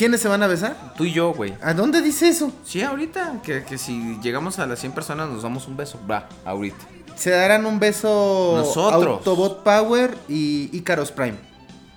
¿Quiénes 0.02 0.20
se 0.20 0.28
van 0.28 0.42
a 0.42 0.48
besar? 0.48 0.96
Tú 0.98 1.06
y 1.06 1.14
yo, 1.14 1.32
güey. 1.32 1.54
¿A 1.62 1.76
dónde 1.76 2.02
dice 2.02 2.28
eso? 2.28 2.52
Sí, 2.66 2.82
ahorita, 2.82 3.40
que, 3.44 3.64
que 3.64 3.78
si 3.78 4.18
llegamos 4.24 4.58
a 4.58 4.66
las 4.66 4.80
100 4.80 4.94
personas 4.94 5.30
nos 5.30 5.44
damos 5.44 5.68
un 5.68 5.78
beso. 5.78 6.00
Va, 6.10 6.28
ahorita. 6.44 6.84
Se 7.16 7.30
darán 7.30 7.68
un 7.68 7.80
beso 7.80 8.56
Nosotros. 8.58 9.18
Autobot 9.20 9.62
Power 9.62 10.18
y 10.28 10.76
Icaros 10.76 11.12
Prime. 11.12 11.36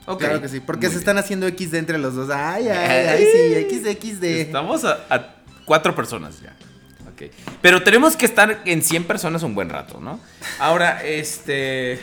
Ok. 0.04 0.18
Claro 0.18 0.42
que 0.42 0.50
sí, 0.50 0.60
porque 0.60 0.80
Muy 0.80 0.88
se 0.88 0.98
bien. 0.98 0.98
están 0.98 1.16
haciendo 1.16 1.48
XD 1.48 1.76
entre 1.76 1.96
los 1.96 2.14
dos. 2.14 2.28
Ay, 2.28 2.68
ay, 2.68 3.06
ay, 3.06 3.68
sí, 3.70 3.78
XD. 3.98 4.24
Estamos 4.24 4.84
a, 4.84 4.98
a 5.08 5.36
cuatro 5.64 5.94
personas 5.94 6.42
ya. 6.42 6.54
Ok. 7.10 7.32
Pero 7.62 7.82
tenemos 7.82 8.18
que 8.18 8.26
estar 8.26 8.60
en 8.66 8.82
100 8.82 9.04
personas 9.04 9.42
un 9.44 9.54
buen 9.54 9.70
rato, 9.70 9.98
¿no? 9.98 10.20
Ahora, 10.58 11.02
este. 11.02 11.98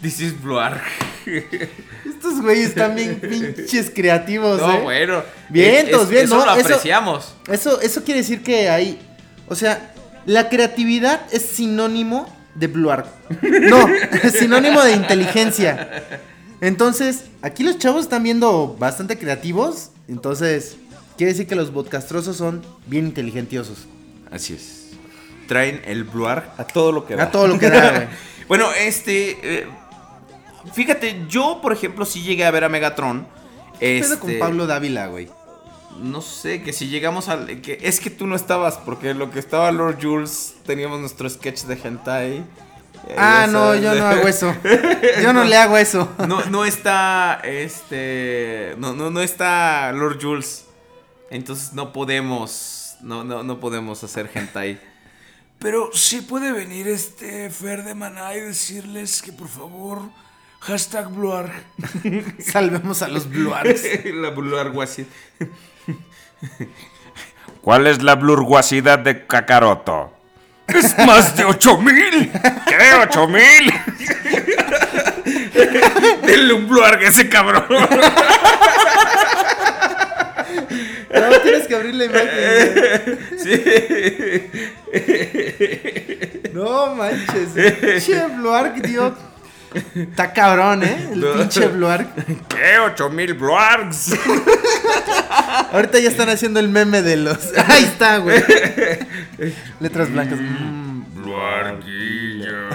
This 0.00 0.20
is 0.20 0.40
Bluar. 0.40 0.80
Estos 2.18 2.42
güeyes 2.42 2.70
están 2.70 2.94
bien 2.96 3.20
pinches 3.20 3.90
creativos, 3.94 4.60
No, 4.60 4.72
¿eh? 4.74 4.80
bueno. 4.82 5.22
Vientos, 5.48 6.02
Es- 6.02 6.08
bien, 6.08 6.24
eso 6.24 6.36
no, 6.36 6.44
lo 6.46 6.50
apreciamos. 6.52 7.34
Eso, 7.50 7.80
eso 7.80 8.02
quiere 8.04 8.20
decir 8.20 8.42
que 8.42 8.68
hay. 8.68 8.98
O 9.48 9.54
sea, 9.54 9.92
la 10.26 10.48
creatividad 10.48 11.22
es 11.30 11.42
sinónimo 11.42 12.28
de 12.54 12.66
Blue 12.66 12.90
Arc. 12.90 13.06
No, 13.42 13.86
es 13.88 14.32
sinónimo 14.32 14.82
de 14.82 14.92
inteligencia. 14.92 16.20
Entonces, 16.60 17.24
aquí 17.42 17.62
los 17.62 17.78
chavos 17.78 18.02
están 18.02 18.22
viendo 18.24 18.76
bastante 18.78 19.16
creativos. 19.16 19.90
Entonces, 20.08 20.76
quiere 21.16 21.32
decir 21.32 21.46
que 21.46 21.54
los 21.54 21.70
podcastrosos 21.70 22.36
son 22.36 22.62
bien 22.86 23.06
inteligentiosos. 23.06 23.86
Así 24.30 24.54
es. 24.54 24.86
Traen 25.46 25.80
el 25.86 26.04
Bluar 26.04 26.52
a 26.58 26.64
todo 26.64 26.90
lo 26.92 27.06
que 27.06 27.14
da. 27.16 27.24
A 27.24 27.30
todo 27.30 27.46
lo 27.46 27.58
que 27.58 27.70
da, 27.70 27.90
güey. 27.94 28.06
bueno, 28.48 28.66
este. 28.78 29.38
eh, 29.42 29.66
fíjate, 30.72 31.24
yo, 31.28 31.60
por 31.62 31.72
ejemplo, 31.72 32.04
sí 32.04 32.22
llegué 32.22 32.44
a 32.44 32.50
ver 32.50 32.64
a 32.64 32.68
Megatron. 32.68 33.26
¿Qué 33.78 34.00
pedo 34.00 34.14
Este, 34.14 34.18
con 34.18 34.38
Pablo 34.38 34.66
Dávila, 34.66 35.06
güey? 35.06 35.28
No 36.00 36.20
sé, 36.20 36.62
que 36.62 36.72
si 36.72 36.88
llegamos 36.88 37.28
al. 37.28 37.60
Que, 37.60 37.78
es 37.82 38.00
que 38.00 38.10
tú 38.10 38.26
no 38.26 38.36
estabas, 38.36 38.76
porque 38.78 39.14
lo 39.14 39.30
que 39.30 39.38
estaba 39.38 39.70
Lord 39.72 39.98
Jules, 40.00 40.54
teníamos 40.64 41.00
nuestro 41.00 41.28
sketch 41.28 41.62
de 41.62 41.74
hentai. 41.82 42.32
Eh, 43.08 43.14
Ah, 43.16 43.46
no, 43.48 43.58
sabes. 43.68 43.82
yo 43.82 43.94
no 43.94 44.06
hago 44.06 44.28
eso. 44.28 44.54
Yo 45.22 45.32
no 45.32 45.44
le 45.44 45.56
hago 45.56 45.76
eso. 45.76 46.08
No, 46.26 46.44
no 46.46 46.64
está. 46.64 47.40
Este. 47.44 48.74
No, 48.78 48.94
no, 48.94 49.10
no 49.10 49.20
está 49.20 49.90
Lord 49.92 50.18
Jules. 50.20 50.66
Entonces 51.30 51.72
no 51.72 51.92
podemos. 51.92 52.96
No, 53.00 53.22
no, 53.24 53.42
no 53.44 53.60
podemos 53.60 54.02
hacer 54.04 54.30
hentai. 54.34 54.80
Pero 55.58 55.90
sí 55.92 56.20
puede 56.20 56.52
venir 56.52 56.86
este 56.88 57.50
Fer 57.50 57.82
de 57.84 57.94
Maná 57.94 58.34
y 58.36 58.40
decirles 58.40 59.22
que 59.22 59.32
por 59.32 59.48
favor, 59.48 60.02
hashtag 60.60 61.08
Bluar. 61.10 61.50
Salvemos 62.38 63.02
a 63.02 63.08
los 63.08 63.28
Blue 63.28 63.52
Arcs. 63.54 63.82
La 64.04 64.30
Bluar 64.30 64.70
Guasi. 64.70 65.06
¿Cuál 67.62 67.86
es 67.86 68.02
la 68.02 68.14
blurguasidad 68.14 68.98
de 69.00 69.26
Kakaroto? 69.26 70.12
¡Es 70.68 70.96
más 70.98 71.36
de 71.36 71.44
8000! 71.44 72.30
¿Qué? 72.66 72.92
¿8000? 73.10 73.72
Denle 76.24 76.52
un 76.54 76.68
Bluarg 76.68 77.00
a 77.00 77.08
ese 77.08 77.28
cabrón. 77.28 77.64
No, 81.10 81.40
tienes 81.42 81.66
que 81.66 81.74
abrir 81.74 81.94
la 81.94 82.04
imagen. 82.04 83.18
güey. 83.42 84.50
No 86.52 86.94
manches. 86.94 87.48
Pinche 87.54 88.26
Blue 88.36 88.52
Arc, 88.54 88.80
tío. 88.82 89.14
Está 89.94 90.32
cabrón, 90.32 90.82
¿eh? 90.82 91.10
El 91.12 91.24
pinche 91.24 91.66
Blue 91.68 91.86
Arc. 91.88 92.08
¿Qué? 92.48 92.78
¿8000 92.96 93.38
Bluargs? 93.38 94.14
Ahorita 95.72 95.98
ya 95.98 96.08
están 96.08 96.28
haciendo 96.30 96.60
el 96.60 96.68
meme 96.68 97.02
de 97.02 97.16
los. 97.16 97.52
Ahí 97.68 97.84
está, 97.84 98.18
güey. 98.18 98.42
Letras 99.80 100.10
blancas. 100.10 100.38
Mm. 100.40 101.14
Bluarguillo. 101.14 102.68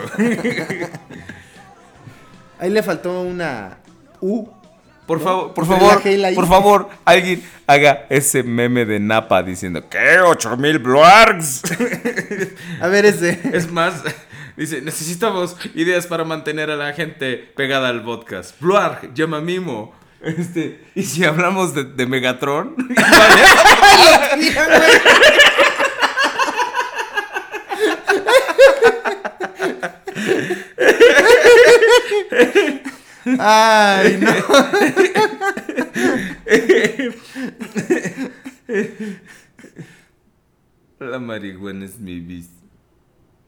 Ahí 2.59 2.69
le 2.69 2.83
faltó 2.83 3.21
una 3.21 3.77
U. 4.21 4.47
Por 5.05 5.19
favor, 5.21 5.53
por 5.53 5.65
favor, 5.65 6.01
por 6.33 6.47
favor, 6.47 6.89
alguien 7.03 7.43
haga 7.67 8.05
ese 8.09 8.41
meme 8.41 8.85
de 8.85 9.01
Napa 9.01 9.43
diciendo 9.43 9.89
¿Qué? 9.89 10.21
¿8000 10.21 10.81
Bluargs? 10.81 11.61
A 12.79 12.87
ver 12.87 13.05
ese. 13.05 13.37
es 13.51 13.69
más, 13.69 13.95
dice, 14.57 14.81
necesitamos 14.81 15.55
ideas 15.75 16.07
para 16.07 16.23
mantener 16.23 16.71
a 16.71 16.75
la 16.75 16.93
gente 16.93 17.37
pegada 17.55 17.89
al 17.89 18.03
podcast. 18.03 18.59
Bluarg, 18.59 19.13
llama 19.13 19.41
Mimo. 19.41 19.93
Este, 20.21 20.83
y 20.95 21.03
si 21.03 21.25
hablamos 21.25 21.75
de, 21.75 21.83
de 21.83 22.05
Megatron, 22.05 22.75
Ay, 33.39 34.17
no. 34.19 34.29
la 40.99 41.19
marihuana 41.19 41.85
es 41.85 41.99
mi 41.99 42.19
bis. 42.19 42.49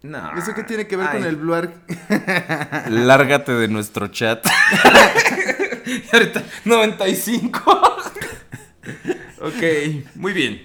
No. 0.05 0.37
¿Eso 0.37 0.53
qué 0.53 0.63
tiene 0.63 0.85
que 0.87 0.95
ver 0.97 1.09
con 1.09 1.23
el 1.23 1.35
Blue? 1.35 1.55
Lárgate 2.89 3.53
de 3.53 3.67
nuestro 3.67 4.07
chat. 4.07 4.45
Ahorita, 6.13 6.43
95. 6.63 7.59
ok, 9.41 9.63
muy 10.15 10.33
bien. 10.33 10.61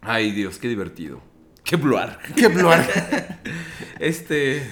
Ay, 0.00 0.30
Dios, 0.32 0.58
qué 0.58 0.68
divertido. 0.68 1.20
Qué 1.62 1.76
bluar. 1.76 2.18
¿Qué 2.34 2.48
Blue? 2.48 2.70
Este. 3.98 4.56
eh, 4.58 4.66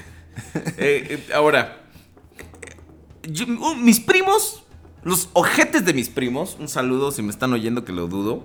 eh, 0.79 1.29
ahora. 1.35 1.83
yo- 3.23 3.47
uh, 3.47 3.77
mis 3.77 4.01
primos. 4.01 4.65
Los 5.03 5.29
ojetes 5.35 5.85
de 5.85 5.95
mis 5.95 6.09
primos. 6.09 6.57
Un 6.59 6.69
saludo 6.69 7.13
si 7.13 7.23
me 7.23 7.31
están 7.31 7.53
oyendo, 7.53 7.85
que 7.85 7.93
lo 7.93 8.07
dudo. 8.09 8.45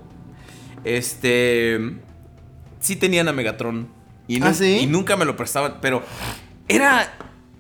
Este. 0.84 1.80
Sí 2.80 2.96
tenían 2.98 3.28
a 3.28 3.34
Megatron. 3.34 3.90
Y, 4.28 4.42
¿Ah, 4.44 4.54
sí? 4.54 4.80
y 4.82 4.88
nunca 4.88 5.16
me 5.16 5.26
lo 5.26 5.36
prestaban. 5.36 5.78
Pero 5.82 6.04
era. 6.68 7.14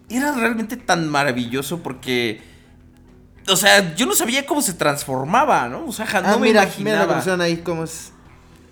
Era 0.10 0.34
realmente 0.34 0.78
tan 0.78 1.10
maravilloso 1.10 1.82
porque. 1.82 2.42
O 3.48 3.56
sea, 3.56 3.96
yo 3.96 4.06
no 4.06 4.14
sabía 4.16 4.46
cómo 4.46 4.62
se 4.62 4.74
transformaba, 4.74 5.68
¿no? 5.68 5.86
O 5.86 5.92
sea, 5.92 6.06
ja- 6.06 6.22
no 6.22 6.28
Ah, 6.30 6.36
me 6.38 6.48
mira, 6.48 6.64
imaginaba. 6.64 6.96
mira 7.24 7.38
la 7.38 7.44
ahí, 7.44 7.58
¿cómo 7.58 7.84
es? 7.84 8.12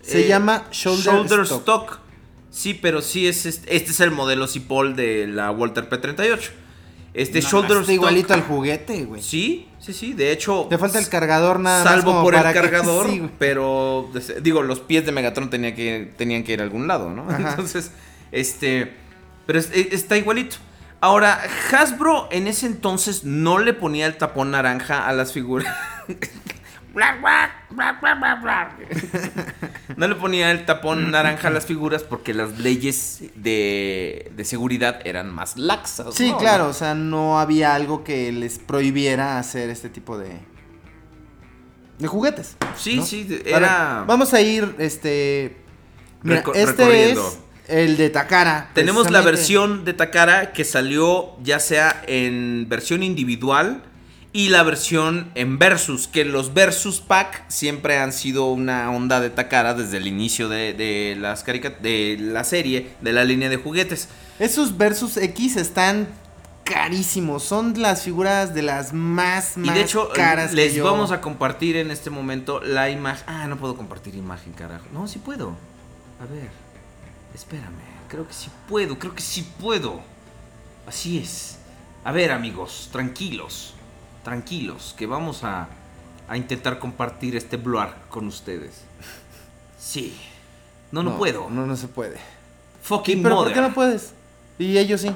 Se 0.01 0.25
Eh, 0.25 0.27
llama 0.27 0.65
Shoulder, 0.71 1.41
Stock. 1.41 1.59
Stock. 1.59 1.99
Sí, 2.49 2.73
pero 2.75 3.01
sí 3.01 3.27
es 3.27 3.45
este, 3.45 3.75
este 3.75 3.91
es 3.91 3.99
el 3.99 4.11
modelo 4.11 4.47
Cipoll 4.47 4.95
de 4.95 5.27
la 5.27 5.49
Walter 5.51 5.89
P38. 5.89 6.51
Este 7.13 7.41
No, 7.41 7.47
Shoulder 7.49 7.89
igualito 7.89 8.33
al 8.33 8.41
juguete, 8.41 9.05
güey. 9.05 9.21
Sí, 9.21 9.69
sí, 9.79 9.93
sí. 9.93 10.13
De 10.13 10.31
hecho. 10.31 10.65
Te 10.69 10.77
falta 10.77 10.97
el 10.97 11.07
cargador 11.09 11.59
nada 11.59 11.83
más 11.83 11.93
Salvo 11.93 12.23
por 12.23 12.33
el 12.33 12.41
cargador. 12.41 13.07
Sí, 13.09 13.29
pero 13.37 14.09
digo, 14.41 14.63
los 14.63 14.79
pies 14.79 15.05
de 15.05 15.11
Megatron 15.11 15.49
tenía 15.49 15.75
que, 15.75 16.11
tenían 16.17 16.43
que 16.43 16.53
ir 16.53 16.61
a 16.61 16.63
algún 16.63 16.87
lado, 16.87 17.11
¿no? 17.11 17.29
Ajá. 17.29 17.37
Entonces, 17.51 17.91
este. 18.31 18.93
Pero 19.45 19.59
es- 19.59 19.69
e- 19.73 19.89
está 19.91 20.17
igualito. 20.17 20.55
Ahora, 21.01 21.41
Hasbro 21.71 22.29
en 22.31 22.47
ese 22.47 22.65
entonces 22.65 23.25
no 23.25 23.59
le 23.59 23.73
ponía 23.73 24.05
el 24.05 24.17
tapón 24.17 24.51
naranja 24.51 25.05
a 25.05 25.11
las 25.11 25.33
figuras. 25.33 25.75
No 29.97 30.07
le 30.07 30.15
ponía 30.15 30.51
el 30.51 30.65
tapón 30.65 31.11
naranja 31.11 31.47
a 31.47 31.51
las 31.51 31.65
figuras 31.65 32.03
porque 32.03 32.33
las 32.33 32.59
leyes 32.59 33.23
de, 33.35 34.31
de 34.35 34.45
seguridad 34.45 34.99
eran 35.03 35.33
más 35.33 35.57
laxas. 35.57 36.13
Sí, 36.15 36.31
¿no? 36.31 36.37
claro, 36.37 36.67
o 36.67 36.73
sea, 36.73 36.93
no 36.95 37.39
había 37.39 37.73
algo 37.75 38.03
que 38.03 38.31
les 38.31 38.59
prohibiera 38.59 39.39
hacer 39.39 39.69
este 39.69 39.89
tipo 39.89 40.17
de 40.17 40.39
de 41.99 42.07
juguetes. 42.07 42.57
Sí, 42.75 42.97
¿no? 42.97 43.05
sí, 43.05 43.41
era... 43.45 44.03
vamos 44.07 44.33
a 44.33 44.41
ir 44.41 44.75
este 44.79 45.57
mira, 46.23 46.43
Reco- 46.43 46.55
este 46.55 46.71
recorriendo. 46.85 47.27
es 47.27 47.39
el 47.69 47.97
de 47.97 48.09
Takara. 48.09 48.69
Tenemos 48.73 49.09
la 49.11 49.21
versión 49.21 49.85
de 49.85 49.93
Takara 49.93 50.53
que 50.53 50.63
salió 50.63 51.37
ya 51.43 51.59
sea 51.59 52.03
en 52.07 52.65
versión 52.67 53.03
individual 53.03 53.83
y 54.33 54.49
la 54.49 54.63
versión 54.63 55.31
en 55.35 55.59
Versus, 55.59 56.07
que 56.07 56.25
los 56.25 56.53
Versus 56.55 56.99
Pack 56.99 57.43
siempre 57.49 57.99
han 57.99 58.11
sido 58.11 58.47
una 58.51 58.89
onda 58.91 59.19
de 59.21 59.29
Takara 59.29 59.75
desde 59.75 59.97
el 59.97 60.07
inicio 60.07 60.49
de, 60.49 60.73
de 60.73 61.15
las 61.19 61.45
de 61.45 62.17
la 62.19 62.43
serie, 62.43 62.93
de 63.01 63.13
la 63.13 63.23
línea 63.23 63.47
de 63.49 63.57
juguetes. 63.57 64.09
Esos 64.39 64.75
versus 64.77 65.17
X 65.17 65.55
están 65.57 66.07
carísimos, 66.63 67.43
son 67.43 67.79
las 67.79 68.01
figuras 68.03 68.53
de 68.55 68.63
las 68.63 68.91
más 68.93 69.57
Y 69.57 69.59
más 69.59 69.75
de 69.75 69.81
hecho, 69.81 70.09
caras 70.09 70.49
que 70.49 70.55
les 70.55 70.73
yo- 70.73 70.83
vamos 70.83 71.11
a 71.11 71.21
compartir 71.21 71.75
en 71.77 71.91
este 71.91 72.09
momento 72.09 72.59
la 72.61 72.89
imagen. 72.89 73.23
Ah, 73.27 73.47
no 73.47 73.57
puedo 73.57 73.75
compartir 73.75 74.15
imagen, 74.15 74.53
carajo. 74.53 74.85
No, 74.91 75.07
sí 75.07 75.19
puedo. 75.19 75.49
A 76.19 76.25
ver, 76.25 76.49
espérame. 77.35 77.93
Creo 78.09 78.27
que 78.27 78.33
sí 78.33 78.49
puedo, 78.67 78.97
creo 78.97 79.13
que 79.13 79.21
sí 79.21 79.47
puedo. 79.59 80.01
Así 80.87 81.19
es. 81.19 81.57
A 82.03 82.11
ver, 82.11 82.31
amigos, 82.31 82.89
tranquilos. 82.91 83.75
Tranquilos, 84.23 84.95
que 84.97 85.05
vamos 85.05 85.43
a, 85.43 85.67
a 86.27 86.37
intentar 86.37 86.79
compartir 86.79 87.35
este 87.35 87.57
blur 87.57 87.89
con 88.09 88.27
ustedes. 88.27 88.81
Sí. 89.79 90.15
No, 90.91 91.03
no, 91.03 91.17
puedo. 91.17 91.49
No, 91.49 91.65
no 91.65 91.75
se 91.75 91.87
puede. 91.87 92.17
Fucking 92.83 93.23
¿Pero 93.23 93.35
por 93.35 93.45
mother. 93.45 93.53
qué 93.55 93.61
no 93.61 93.73
puedes? 93.73 94.13
Y 94.59 94.77
ellos 94.77 95.01
sí. 95.01 95.11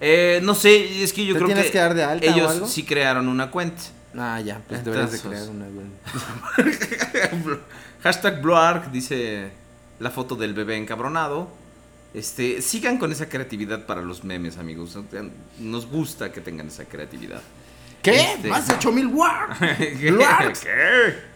Eh, 0.00 0.40
no 0.44 0.54
sé, 0.54 1.02
es 1.02 1.12
que 1.12 1.24
yo 1.26 1.32
¿Te 1.34 1.38
creo 1.38 1.46
tienes 1.48 1.66
que, 1.66 1.72
que 1.72 1.78
dar 1.78 1.94
de 1.94 2.04
alta 2.04 2.26
o 2.26 2.30
ellos 2.34 2.50
algo? 2.52 2.66
sí 2.68 2.84
crearon 2.84 3.26
una 3.28 3.50
cuenta. 3.50 3.82
Ah, 4.16 4.40
ya, 4.40 4.60
pues 4.68 4.84
deberías 4.84 5.12
de 5.12 5.20
crear 5.20 5.48
una. 5.48 5.66
güey. 5.68 5.86
Hashtag 8.02 8.40
Bloark 8.40 8.90
dice 8.90 9.50
la 9.98 10.10
foto 10.10 10.36
del 10.36 10.54
bebé 10.54 10.76
encabronado. 10.76 11.48
Este, 12.14 12.62
sigan 12.62 12.98
con 12.98 13.12
esa 13.12 13.28
creatividad 13.28 13.86
para 13.86 14.00
los 14.02 14.24
memes, 14.24 14.56
amigos. 14.58 14.96
Nos 15.58 15.86
gusta 15.86 16.32
que 16.32 16.40
tengan 16.40 16.68
esa 16.68 16.84
creatividad. 16.84 17.42
¿Qué? 18.02 18.32
Este- 18.34 18.48
Más 18.48 18.66
de 18.68 18.74
8000 18.74 19.06
war. 19.08 19.56
¿Qué? 19.78 21.28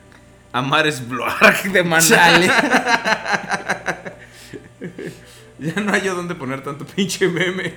Amar 0.52 0.86
es 0.86 1.06
Bloark 1.08 1.62
de 1.64 1.82
Maná. 1.84 2.06
Chale. 2.06 2.50
Ya 5.58 5.80
no 5.80 5.92
hay 5.92 6.00
yo 6.02 6.16
dónde 6.16 6.34
poner 6.34 6.60
tanto 6.64 6.84
pinche 6.84 7.28
meme. 7.28 7.72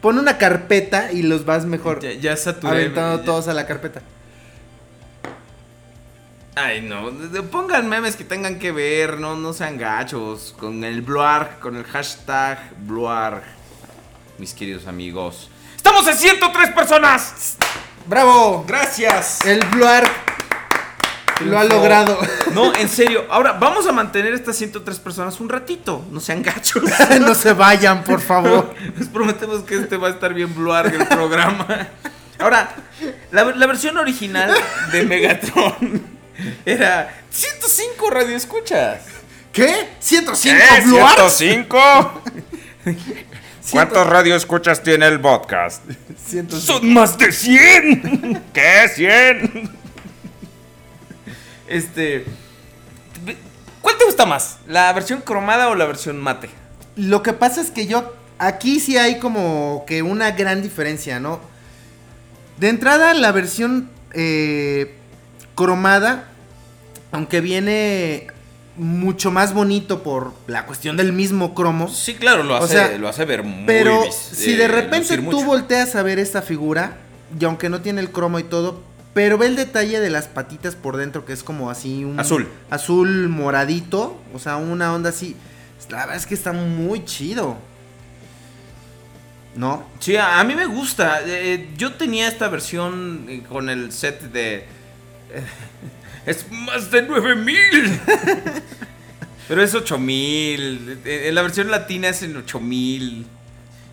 Pon 0.00 0.18
una 0.18 0.38
carpeta 0.38 1.12
y 1.12 1.22
los 1.22 1.44
vas 1.44 1.66
mejor 1.66 2.00
Ya, 2.00 2.12
ya 2.12 2.36
saturé. 2.38 2.72
aventando 2.84 3.18
ya- 3.18 3.24
todos 3.26 3.48
a 3.48 3.52
la 3.54 3.66
carpeta. 3.66 4.00
Ay, 6.54 6.80
no. 6.80 7.10
Pongan 7.50 7.86
memes 7.88 8.16
que 8.16 8.24
tengan 8.24 8.58
que 8.58 8.72
ver, 8.72 9.20
no, 9.20 9.36
no 9.36 9.52
sean 9.52 9.76
gachos. 9.76 10.54
Con 10.58 10.82
el 10.84 11.02
Bloark, 11.02 11.58
con 11.60 11.76
el 11.76 11.84
hashtag 11.84 12.58
Bloark. 12.80 13.42
Mis 14.38 14.54
queridos 14.54 14.86
amigos. 14.86 15.50
¡Estamos 15.88 16.06
en 16.06 16.18
103 16.18 16.70
personas! 16.72 17.56
¡Bravo! 18.04 18.62
¡Gracias! 18.68 19.42
El 19.46 19.64
Bluark 19.68 20.10
lo 21.46 21.58
ha 21.58 21.64
logrado. 21.64 22.18
No, 22.52 22.74
en 22.74 22.90
serio. 22.90 23.24
Ahora, 23.30 23.52
vamos 23.52 23.86
a 23.86 23.92
mantener 23.92 24.34
estas 24.34 24.54
103 24.56 24.98
personas 24.98 25.40
un 25.40 25.48
ratito. 25.48 26.04
No 26.10 26.20
sean 26.20 26.42
gachos. 26.42 26.82
no 27.20 27.34
se 27.34 27.54
vayan, 27.54 28.04
por 28.04 28.20
favor. 28.20 28.74
Les 28.98 29.08
prometemos 29.08 29.62
que 29.62 29.76
este 29.76 29.96
va 29.96 30.08
a 30.08 30.10
estar 30.10 30.34
bien 30.34 30.54
Bloark 30.54 30.92
el 30.92 31.06
programa. 31.06 31.66
Ahora, 32.38 32.68
la, 33.32 33.44
la 33.44 33.66
versión 33.66 33.96
original 33.96 34.52
de 34.92 35.04
Megatron 35.04 36.02
era 36.66 37.18
105 37.30 38.10
radioescuchas. 38.10 39.04
¿Qué? 39.54 39.88
¿105 40.02 40.50
¿Eh? 40.50 40.82
Bluarks? 40.84 41.32
105. 41.32 42.22
¿Cuántos 43.70 44.06
radioescuchas 44.06 44.82
tiene 44.82 45.06
el 45.06 45.20
podcast? 45.20 45.82
105. 46.26 46.60
Son 46.60 46.92
más 46.92 47.18
de 47.18 47.32
100. 47.32 48.42
¿Qué? 48.52 48.90
100. 48.94 49.70
Este. 51.68 52.24
¿Cuál 53.82 53.98
te 53.98 54.04
gusta 54.04 54.26
más? 54.26 54.58
¿La 54.66 54.92
versión 54.92 55.20
cromada 55.20 55.68
o 55.68 55.74
la 55.74 55.84
versión 55.86 56.18
mate? 56.18 56.48
Lo 56.96 57.22
que 57.22 57.32
pasa 57.32 57.60
es 57.60 57.70
que 57.70 57.86
yo. 57.86 58.14
Aquí 58.40 58.78
sí 58.78 58.96
hay 58.96 59.18
como 59.18 59.84
que 59.84 60.02
una 60.02 60.30
gran 60.30 60.62
diferencia, 60.62 61.18
¿no? 61.18 61.40
De 62.58 62.68
entrada, 62.68 63.12
la 63.12 63.32
versión 63.32 63.90
eh, 64.12 64.94
cromada, 65.56 66.28
aunque 67.10 67.40
viene 67.40 68.28
mucho 68.78 69.30
más 69.30 69.52
bonito 69.54 70.02
por 70.02 70.32
la 70.46 70.64
cuestión 70.66 70.96
del 70.96 71.12
mismo 71.12 71.54
cromo. 71.54 71.88
Sí, 71.88 72.14
claro, 72.14 72.42
lo 72.44 72.54
O 72.54 72.64
hace, 72.64 72.74
sea, 72.74 72.98
lo 72.98 73.08
hace 73.08 73.24
ver 73.24 73.42
muy 73.42 73.66
Pero 73.66 74.02
si 74.10 74.52
eh, 74.54 74.56
de 74.56 74.68
repente 74.68 75.16
lucir 75.16 75.30
tú 75.30 75.36
mucho. 75.36 75.46
volteas 75.46 75.94
a 75.96 76.02
ver 76.02 76.18
esta 76.18 76.40
figura, 76.42 76.96
y 77.38 77.44
aunque 77.44 77.68
no 77.68 77.80
tiene 77.80 78.00
el 78.00 78.10
cromo 78.10 78.38
y 78.38 78.44
todo, 78.44 78.80
pero 79.14 79.36
ve 79.36 79.46
el 79.46 79.56
detalle 79.56 80.00
de 80.00 80.10
las 80.10 80.28
patitas 80.28 80.76
por 80.76 80.96
dentro, 80.96 81.24
que 81.24 81.32
es 81.32 81.42
como 81.42 81.70
así 81.70 82.04
un 82.04 82.20
Azul. 82.20 82.48
azul 82.70 83.28
moradito, 83.28 84.16
o 84.32 84.38
sea, 84.38 84.56
una 84.56 84.94
onda 84.94 85.10
así. 85.10 85.34
La 85.90 85.98
verdad 85.98 86.16
es 86.16 86.26
que 86.26 86.34
está 86.34 86.52
muy 86.52 87.04
chido. 87.04 87.56
¿No? 89.56 89.82
Sí, 89.98 90.16
a, 90.16 90.42
mí 90.44 90.54
me 90.54 90.66
gusta. 90.66 91.20
Eh, 91.26 91.70
yo 91.76 91.94
tenía 91.94 92.28
esta 92.28 92.48
versión 92.48 93.24
eh, 93.28 93.42
con 93.48 93.68
el 93.70 93.90
set 93.92 94.20
de. 94.30 94.64
Es 96.28 96.46
más 96.50 96.90
de 96.90 97.02
9000. 97.02 98.00
Pero 99.48 99.62
es 99.62 99.74
8000. 99.74 101.00
eh, 101.04 101.28
En 101.28 101.34
la 101.34 101.42
versión 101.42 101.70
latina 101.70 102.08
es 102.08 102.22
en 102.22 102.36
8000. 102.36 103.26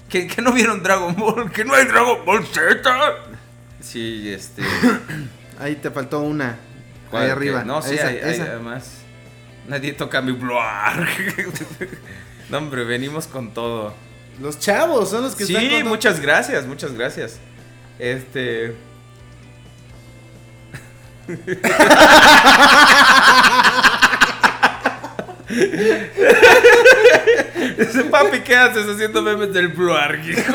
¿Que, 0.09 0.27
que 0.27 0.41
no 0.41 0.51
vieron 0.51 0.83
Dragon 0.83 1.15
Ball? 1.15 1.51
Que 1.51 1.63
no 1.65 1.73
hay 1.73 1.85
Dragon 1.85 2.25
Ball 2.25 2.45
Z. 2.45 2.81
Sí, 3.81 4.29
este. 4.29 4.63
Ahí 5.59 5.75
te 5.75 5.89
faltó 5.91 6.19
una. 6.21 6.57
¿cuál? 7.09 7.23
Ahí 7.23 7.29
arriba. 7.29 7.63
No, 7.63 7.81
sí, 7.81 7.95
esa, 7.95 8.07
hay- 8.07 8.19
además. 8.19 8.91
Nadie 9.67 9.93
toca 9.93 10.21
mi 10.21 10.31
blog. 10.33 10.61
no, 12.49 12.57
hombre, 12.57 12.83
venimos 12.83 13.25
con 13.27 13.53
todo. 13.53 13.93
Los 14.41 14.59
chavos 14.59 15.09
son 15.09 15.23
los 15.23 15.35
que 15.35 15.43
están 15.45 15.61
Sí, 15.61 15.69
con- 15.69 15.87
muchas 15.87 16.19
gracias, 16.19 16.65
muchas 16.67 16.91
gracias. 16.93 17.39
Este. 17.97 18.75
Ese 27.77 28.03
papi, 28.05 28.39
¿qué 28.41 28.55
haces 28.55 28.87
haciendo 28.87 29.21
memes 29.21 29.53
del 29.53 29.67
Bluarg, 29.69 30.27
hijo? 30.27 30.53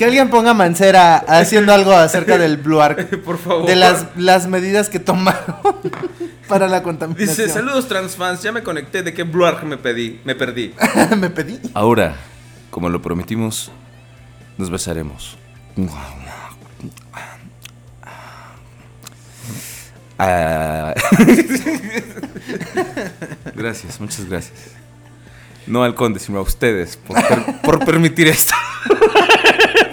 Que 0.00 0.06
alguien 0.06 0.30
ponga 0.30 0.54
Mancera 0.54 1.16
haciendo 1.16 1.74
algo 1.74 1.92
acerca 1.92 2.38
del 2.38 2.56
Blue 2.56 2.80
Arc. 2.80 3.16
Por 3.22 3.36
favor. 3.36 3.66
De 3.66 3.76
las, 3.76 4.06
las 4.16 4.46
medidas 4.46 4.88
que 4.88 4.98
tomaron 4.98 5.56
para 6.48 6.68
la 6.68 6.82
contaminación. 6.82 7.28
Dice, 7.28 7.50
saludos 7.50 7.86
transfans, 7.86 8.42
ya 8.42 8.50
me 8.50 8.62
conecté, 8.62 9.02
¿de 9.02 9.12
qué 9.12 9.24
Bluarg 9.24 9.62
me 9.66 9.76
pedí? 9.76 10.18
Me 10.24 10.34
perdí. 10.34 10.72
Me 11.18 11.28
pedí. 11.28 11.60
Ahora, 11.74 12.16
como 12.70 12.88
lo 12.88 13.02
prometimos, 13.02 13.70
nos 14.56 14.70
besaremos. 14.70 15.36
Ah. 20.22 20.94
gracias, 23.54 24.00
muchas 24.00 24.26
gracias. 24.28 24.58
No 25.66 25.82
al 25.84 25.94
conde, 25.94 26.18
sino 26.20 26.38
a 26.38 26.42
ustedes 26.42 26.96
por, 26.96 27.16
per- 27.26 27.60
por 27.62 27.84
permitir 27.84 28.28
esto. 28.28 28.54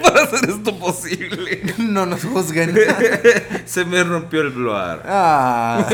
Para 0.04 0.24
hacer 0.24 0.49
esto 0.49 0.80
posible. 0.80 1.62
No 1.78 2.06
nos 2.06 2.24
juzguen. 2.24 2.76
Se 3.66 3.86
me 3.86 4.04
rompió 4.04 4.41
el 4.41 4.49
Bluarg. 4.52 5.02
Ah. 5.06 5.86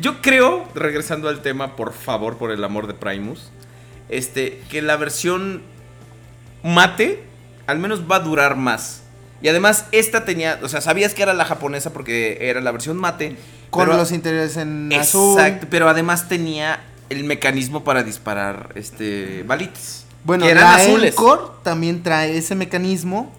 Yo 0.00 0.20
creo, 0.20 0.68
regresando 0.74 1.28
al 1.28 1.40
tema, 1.40 1.76
por 1.76 1.92
favor, 1.94 2.36
por 2.36 2.50
el 2.50 2.62
amor 2.64 2.86
de 2.88 2.94
Primus, 2.94 3.50
este, 4.08 4.60
que 4.68 4.82
la 4.82 4.96
versión 4.96 5.62
mate 6.62 7.24
al 7.66 7.78
menos 7.78 8.02
va 8.10 8.16
a 8.16 8.20
durar 8.20 8.56
más. 8.56 9.01
Y 9.42 9.48
además, 9.48 9.86
esta 9.92 10.24
tenía, 10.24 10.58
o 10.62 10.68
sea, 10.68 10.80
sabías 10.80 11.14
que 11.14 11.22
era 11.22 11.34
la 11.34 11.44
japonesa 11.44 11.92
porque 11.92 12.38
era 12.40 12.60
la 12.60 12.70
versión 12.70 12.96
mate. 12.96 13.36
Con 13.70 13.86
pero- 13.86 13.96
los 13.96 14.12
interiores 14.12 14.56
en 14.56 14.92
azul. 14.92 15.38
Exacto, 15.38 15.66
pero 15.70 15.88
además 15.88 16.28
tenía 16.28 16.80
el 17.08 17.24
mecanismo 17.24 17.84
para 17.84 18.02
disparar 18.02 18.72
este 18.74 19.42
balitas. 19.46 20.06
Bueno, 20.24 20.44
que 20.44 20.52
eran 20.52 20.64
la 20.64 20.74
azules. 20.76 21.14
Encore 21.14 21.42
también 21.62 22.02
trae 22.02 22.36
ese 22.36 22.54
mecanismo, 22.54 23.32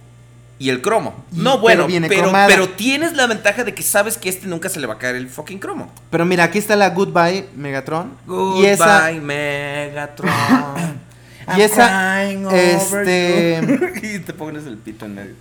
y 0.59 0.69
el 0.69 0.81
cromo. 0.81 1.13
Y- 1.31 1.39
no, 1.39 1.51
pero 1.51 1.61
bueno, 1.61 1.87
viene 1.87 2.07
pero, 2.07 2.31
pero 2.47 2.69
tienes 2.69 3.13
la 3.13 3.27
ventaja 3.27 3.63
de 3.63 3.73
que 3.73 3.83
sabes 3.83 4.17
que 4.17 4.29
este 4.29 4.47
nunca 4.47 4.69
se 4.69 4.79
le 4.79 4.87
va 4.87 4.93
a 4.93 4.97
caer 4.97 5.15
el 5.15 5.27
fucking 5.27 5.59
cromo. 5.59 5.91
Pero 6.09 6.25
mira, 6.25 6.45
aquí 6.45 6.57
está 6.57 6.75
la 6.75 6.91
Goodbye 6.91 7.49
Megatron. 7.55 8.13
Goodbye, 8.25 8.61
y 8.61 8.65
esa, 8.67 9.11
Megatron. 9.11 10.31
y 11.57 11.61
esa, 11.61 12.23
este, 12.23 13.61
y 14.15 14.19
te 14.19 14.33
pones 14.33 14.65
el 14.65 14.77
pito 14.77 15.05
en 15.05 15.15
medio. 15.15 15.35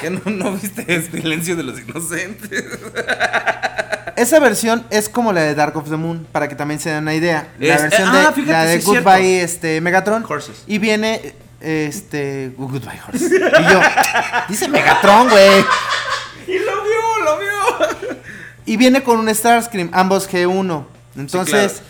¿Qué 0.00 0.10
no, 0.10 0.20
no 0.24 0.52
viste 0.52 1.02
silencio 1.02 1.56
de 1.56 1.62
los 1.62 1.78
inocentes? 1.80 2.64
esa 4.16 4.40
versión 4.40 4.84
es 4.90 5.08
como 5.08 5.32
la 5.32 5.42
de 5.42 5.54
Dark 5.54 5.76
of 5.76 5.88
the 5.88 5.96
Moon, 5.96 6.26
para 6.32 6.48
que 6.48 6.54
también 6.54 6.80
se 6.80 6.90
den 6.90 7.02
una 7.02 7.14
idea. 7.14 7.48
La 7.58 7.74
Es- 7.74 7.82
versión 7.82 8.08
ah, 8.08 8.32
de, 8.34 8.42
la 8.46 8.64
de 8.64 8.80
sí 8.80 8.86
Goodbye, 8.86 9.42
este, 9.42 9.80
Megatron. 9.80 10.24
Horses. 10.26 10.62
Y 10.66 10.78
viene, 10.78 11.34
este, 11.60 12.52
Goodbye 12.56 13.00
Horse. 13.06 13.26
Y 13.26 13.72
yo, 13.72 13.80
dice 14.48 14.68
Megatron, 14.68 15.28
güey. 15.28 15.64
y 16.48 16.58
lo 16.58 16.82
vio, 16.82 17.24
lo 17.24 17.38
vio. 17.38 18.18
Y 18.64 18.76
viene 18.76 19.02
con 19.02 19.18
un 19.18 19.32
Starscream, 19.32 19.90
ambos 19.92 20.28
G1. 20.28 20.84
Entonces, 21.16 21.82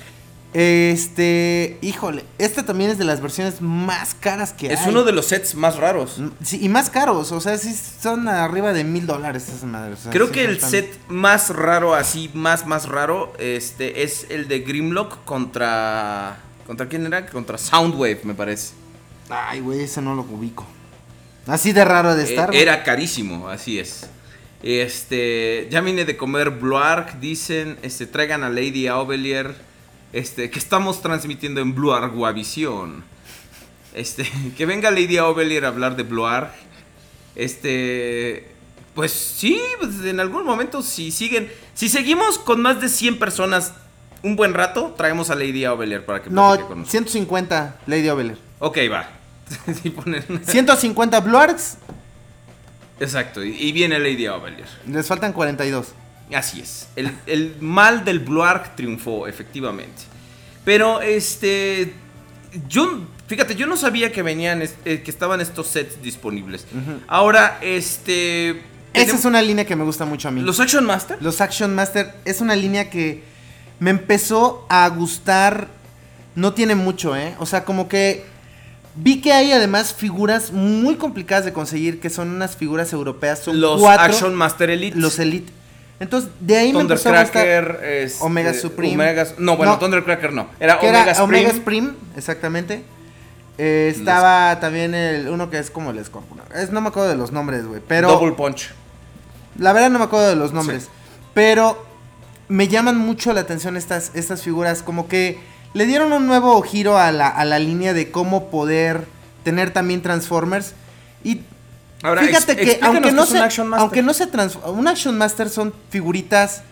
este, 0.58 1.76
híjole, 1.82 2.24
esta 2.38 2.64
también 2.64 2.90
es 2.90 2.96
de 2.98 3.04
las 3.04 3.20
versiones 3.20 3.60
más 3.60 4.14
caras 4.14 4.52
que 4.54 4.72
Es 4.72 4.80
hay. 4.80 4.88
uno 4.90 5.04
de 5.04 5.12
los 5.12 5.26
sets 5.26 5.54
más 5.54 5.76
raros. 5.76 6.18
Sí, 6.42 6.58
y 6.62 6.68
más 6.70 6.88
caros, 6.88 7.30
o 7.32 7.40
sea, 7.40 7.58
sí 7.58 7.74
son 7.74 8.26
arriba 8.28 8.72
de 8.72 8.82
mil 8.84 9.06
dólares 9.06 9.48
esas 9.48 9.64
madres. 9.64 9.98
o 10.00 10.02
sea, 10.04 10.12
Creo 10.12 10.28
sí 10.28 10.32
que 10.32 10.44
el 10.46 10.58
tan- 10.58 10.70
set 10.70 10.98
más 11.08 11.50
raro, 11.50 11.94
así, 11.94 12.30
más, 12.32 12.66
más 12.66 12.88
raro, 12.88 13.32
este, 13.38 14.02
es 14.02 14.26
el 14.30 14.48
de 14.48 14.60
Grimlock 14.60 15.24
contra... 15.24 16.38
¿Contra 16.66 16.88
quién 16.88 17.06
era? 17.06 17.26
Contra 17.26 17.58
Soundwave, 17.58 18.20
me 18.24 18.34
parece. 18.34 18.72
Ay, 19.28 19.60
güey, 19.60 19.82
ese 19.82 20.00
no 20.02 20.14
lo 20.14 20.22
ubico. 20.22 20.66
Así 21.46 21.72
de 21.72 21.84
raro 21.84 22.14
de 22.16 22.22
Eh, 22.24 22.28
estar. 22.30 22.48
güey. 22.48 22.60
era 22.60 22.82
carísimo, 22.82 23.48
así 23.48 23.78
es. 23.78 24.08
Este, 24.62 25.68
ya 25.70 25.80
vine 25.80 26.04
de 26.04 26.16
comer 26.16 26.50
Bluark, 26.50 27.20
dicen, 27.20 27.78
este, 27.82 28.06
traigan 28.06 28.42
a 28.42 28.48
Lady 28.50 28.88
Aubelier, 28.88 29.54
este, 30.16 30.50
que 30.50 30.58
estamos 30.58 31.02
transmitiendo 31.02 31.60
en 31.60 31.74
Bluark 31.74 32.12
Guavisión. 32.14 33.04
Este, 33.94 34.30
que 34.56 34.66
venga 34.66 34.90
Lady 34.90 35.16
Aubelier 35.18 35.64
a 35.64 35.68
hablar 35.68 35.96
de 35.96 36.02
Bluark. 36.02 36.50
Este, 37.34 38.48
pues 38.94 39.12
sí, 39.12 39.60
pues 39.78 40.02
en 40.04 40.20
algún 40.20 40.44
momento 40.44 40.82
si 40.82 41.10
siguen, 41.10 41.50
si 41.74 41.88
seguimos 41.88 42.38
con 42.38 42.62
más 42.62 42.80
de 42.80 42.88
100 42.88 43.18
personas 43.18 43.72
un 44.22 44.36
buen 44.36 44.54
rato, 44.54 44.94
traemos 44.96 45.28
a 45.30 45.34
Lady 45.34 45.64
Aubelier 45.64 46.04
para 46.04 46.22
que 46.22 46.30
platique 46.30 46.64
con 46.64 46.68
No, 46.78 46.78
nosotros. 46.78 46.90
150 46.90 47.80
Lady 47.86 48.08
Oveler. 48.08 48.38
Ok, 48.58 48.78
va. 48.90 49.10
Sí, 49.82 49.90
ponen- 49.90 50.42
150 50.44 51.20
Bluarks, 51.20 51.76
Exacto, 52.98 53.44
y, 53.44 53.50
y 53.50 53.72
viene 53.72 53.98
Lady 53.98 54.24
Aubelier. 54.26 54.66
les 54.88 55.06
faltan 55.06 55.32
42. 55.34 55.88
Así 56.34 56.60
es. 56.60 56.88
El, 56.96 57.12
el 57.26 57.56
mal 57.60 58.04
del 58.04 58.20
Bluark 58.20 58.74
triunfó, 58.76 59.26
efectivamente. 59.26 60.02
Pero, 60.64 61.00
este. 61.00 61.92
Yo. 62.68 63.00
Fíjate, 63.28 63.54
yo 63.56 63.66
no 63.66 63.76
sabía 63.76 64.12
que 64.12 64.22
venían. 64.22 64.62
eh, 64.62 65.02
que 65.02 65.10
estaban 65.10 65.40
estos 65.40 65.68
sets 65.68 66.02
disponibles. 66.02 66.66
Ahora, 67.06 67.58
este. 67.60 68.62
Esa 68.92 69.14
es 69.16 69.24
una 69.24 69.42
línea 69.42 69.66
que 69.66 69.76
me 69.76 69.84
gusta 69.84 70.04
mucho 70.04 70.28
a 70.28 70.30
mí. 70.30 70.40
Los 70.40 70.58
Action 70.58 70.84
Master. 70.84 71.18
Los 71.20 71.40
Action 71.40 71.74
Master 71.74 72.14
es 72.24 72.40
una 72.40 72.56
línea 72.56 72.88
que 72.88 73.22
me 73.78 73.90
empezó 73.90 74.66
a 74.68 74.88
gustar. 74.88 75.68
No 76.34 76.52
tiene 76.54 76.74
mucho, 76.74 77.16
¿eh? 77.16 77.34
O 77.38 77.46
sea, 77.46 77.64
como 77.64 77.88
que 77.88 78.24
vi 78.94 79.20
que 79.20 79.32
hay 79.32 79.52
además 79.52 79.94
figuras 79.94 80.50
muy 80.52 80.96
complicadas 80.96 81.44
de 81.44 81.52
conseguir, 81.52 82.00
que 82.00 82.10
son 82.10 82.30
unas 82.30 82.56
figuras 82.56 82.92
europeas. 82.92 83.40
Son 83.40 83.60
los 83.60 83.80
cuatro, 83.80 84.04
Action 84.04 84.34
Master 84.34 84.70
Elite. 84.70 84.96
Los 84.98 85.18
Elite. 85.18 85.52
Entonces, 85.98 86.30
de 86.40 86.56
ahí 86.58 86.72
me 86.72 86.80
empezó 86.80 87.08
a 87.08 87.22
gustar. 87.22 87.42
Thundercracker. 87.44 87.84
este, 87.84 88.24
Omega 88.24 88.52
Supreme. 88.54 88.94
Omega- 88.94 89.26
no, 89.38 89.56
bueno, 89.56 89.72
No. 89.72 89.78
Thundercracker 89.78 90.32
no. 90.32 90.48
Era 90.60 90.76
Omega 90.78 91.02
era 91.02 91.14
Supreme. 91.14 91.38
Omega 91.44 91.54
Supreme, 91.58 91.90
exactamente. 92.16 92.84
Eh, 93.58 93.90
estaba 93.96 94.60
también 94.60 94.94
el 94.94 95.28
uno 95.28 95.48
que 95.48 95.58
es 95.58 95.70
como 95.70 95.90
el 95.90 96.04
Scorpion. 96.04 96.40
Es, 96.54 96.70
no 96.70 96.82
me 96.82 96.88
acuerdo 96.88 97.08
de 97.08 97.16
los 97.16 97.32
nombres, 97.32 97.64
güey. 97.66 97.80
Pero 97.86 98.08
Double 98.10 98.32
Punch. 98.32 98.70
la 99.58 99.72
verdad 99.72 99.88
no 99.88 99.98
me 99.98 100.04
acuerdo 100.04 100.28
de 100.28 100.36
los 100.36 100.52
nombres. 100.52 100.88
Pero 101.32 101.82
me 102.48 102.68
llaman 102.68 102.98
mucho 102.98 103.32
la 103.32 103.40
atención 103.40 103.78
estas, 103.78 104.10
estas 104.14 104.42
figuras. 104.42 104.82
Como 104.82 105.08
que 105.08 105.38
le 105.72 105.86
dieron 105.86 106.12
un 106.12 106.26
nuevo 106.26 106.60
giro 106.60 106.98
a 106.98 107.10
la, 107.12 107.28
a 107.28 107.44
la 107.46 107.58
línea 107.58 107.94
de 107.94 108.10
cómo 108.10 108.50
poder 108.50 109.06
tener 109.44 109.70
también 109.72 110.02
Transformers. 110.02 110.74
Y 111.24 111.40
Ahora, 112.02 112.22
fíjate 112.22 112.56
que 112.56 112.78
aunque 112.82 113.12
no, 113.12 113.26
se, 113.26 113.38
aunque 113.72 114.02
no 114.02 114.12
se 114.12 114.28
un 114.66 114.86
Action 114.88 115.16
Master 115.16 115.48
son 115.48 115.72
figuritas 115.90 116.62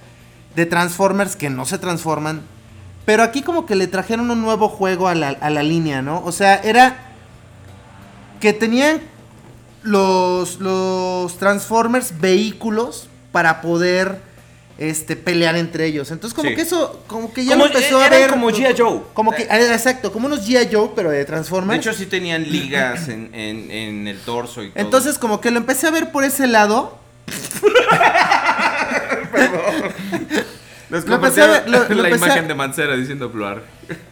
de 0.55 0.67
Transformers 0.67 1.37
que 1.37 1.51
no 1.51 1.65
se 1.65 1.79
transforman. 1.79 2.43
Pero 3.05 3.23
aquí 3.23 3.43
como 3.43 3.67
que 3.67 3.75
le 3.75 3.87
trajeron 3.87 4.31
un 4.31 4.41
nuevo 4.41 4.69
juego 4.69 5.09
a 5.09 5.15
la, 5.15 5.29
a 5.29 5.51
la 5.51 5.63
línea, 5.63 6.01
¿no? 6.03 6.23
O 6.25 6.33
sea, 6.33 6.57
era 6.57 6.97
que 8.41 8.53
tenían 8.53 9.01
los, 9.83 10.61
los 10.61 11.37
Transformers 11.39 12.19
vehículos 12.21 13.09
para 13.33 13.61
poder 13.61 14.21
este, 14.79 15.17
pelear 15.17 15.57
entre 15.57 15.87
ellos. 15.87 16.11
Entonces 16.11 16.35
como 16.35 16.49
Sí. 16.51 16.57
que 16.57 16.63
eso, 16.63 17.03
como 17.07 17.33
que 17.33 17.45
ya 17.45 17.53
Como- 17.53 17.67
lo 17.67 17.73
empezó 17.75 18.01
a 18.01 18.09
ver. 18.09 18.29
como 18.31 18.51
G.I. 18.51 18.75
Joe. 18.77 19.01
Como 19.13 19.31
que, 19.33 19.47
ah, 19.51 19.59
exacto, 19.61 20.13
como 20.13 20.27
unos 20.27 20.47
G.I. 20.49 20.69
Joe, 20.73 20.91
pero 20.97 21.11
de 21.11 21.19
De 21.19 21.25
Transformers. 21.25 21.79
hecho, 21.81 21.93
sí 21.97 22.07
tenían 22.07 22.51
ligas 22.51 23.09
en, 23.09 23.35
en- 23.35 23.71
en 23.71 24.09
el 24.09 24.19
torso 24.21 24.63
y 24.63 24.71
todo. 24.71 24.83
Entonces 24.85 25.19
como 25.19 25.41
que 25.41 25.51
lo 25.51 25.59
empecé 25.59 25.87
a 25.87 25.91
ver 25.91 26.11
por 26.13 26.25
ese 26.25 26.47
lado. 26.47 26.99
Les 30.91 31.07
lo 31.07 31.15
empecé 31.17 31.43
a 31.43 31.47
ver- 31.47 31.69
lo- 31.69 31.89
lo 31.89 32.03
la 32.03 32.09
empecé 32.09 32.25
a- 32.25 32.29
imagen 32.29 32.49
de 32.49 32.55
Mancera 32.55 32.95
diciendo 32.97 33.29
Bluark. 33.31 33.63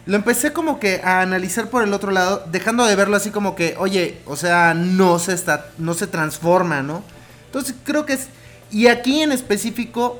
Lo 0.05 0.15
empecé 0.15 0.51
como 0.53 0.79
que 0.79 1.01
a 1.03 1.21
analizar 1.21 1.69
por 1.69 1.83
el 1.83 1.93
otro 1.93 2.11
lado, 2.11 2.43
dejando 2.51 2.85
de 2.85 2.95
verlo 2.95 3.15
así 3.15 3.29
como 3.29 3.55
que, 3.55 3.75
oye, 3.77 4.17
o 4.25 4.35
sea, 4.35 4.73
no 4.73 5.19
se 5.19 5.33
está, 5.33 5.67
no 5.77 5.93
se 5.93 6.07
transforma, 6.07 6.81
¿no? 6.81 7.03
Entonces 7.45 7.75
creo 7.83 8.05
que 8.05 8.13
es. 8.13 8.27
Y 8.71 8.87
aquí 8.87 9.21
en 9.21 9.31
específico, 9.31 10.19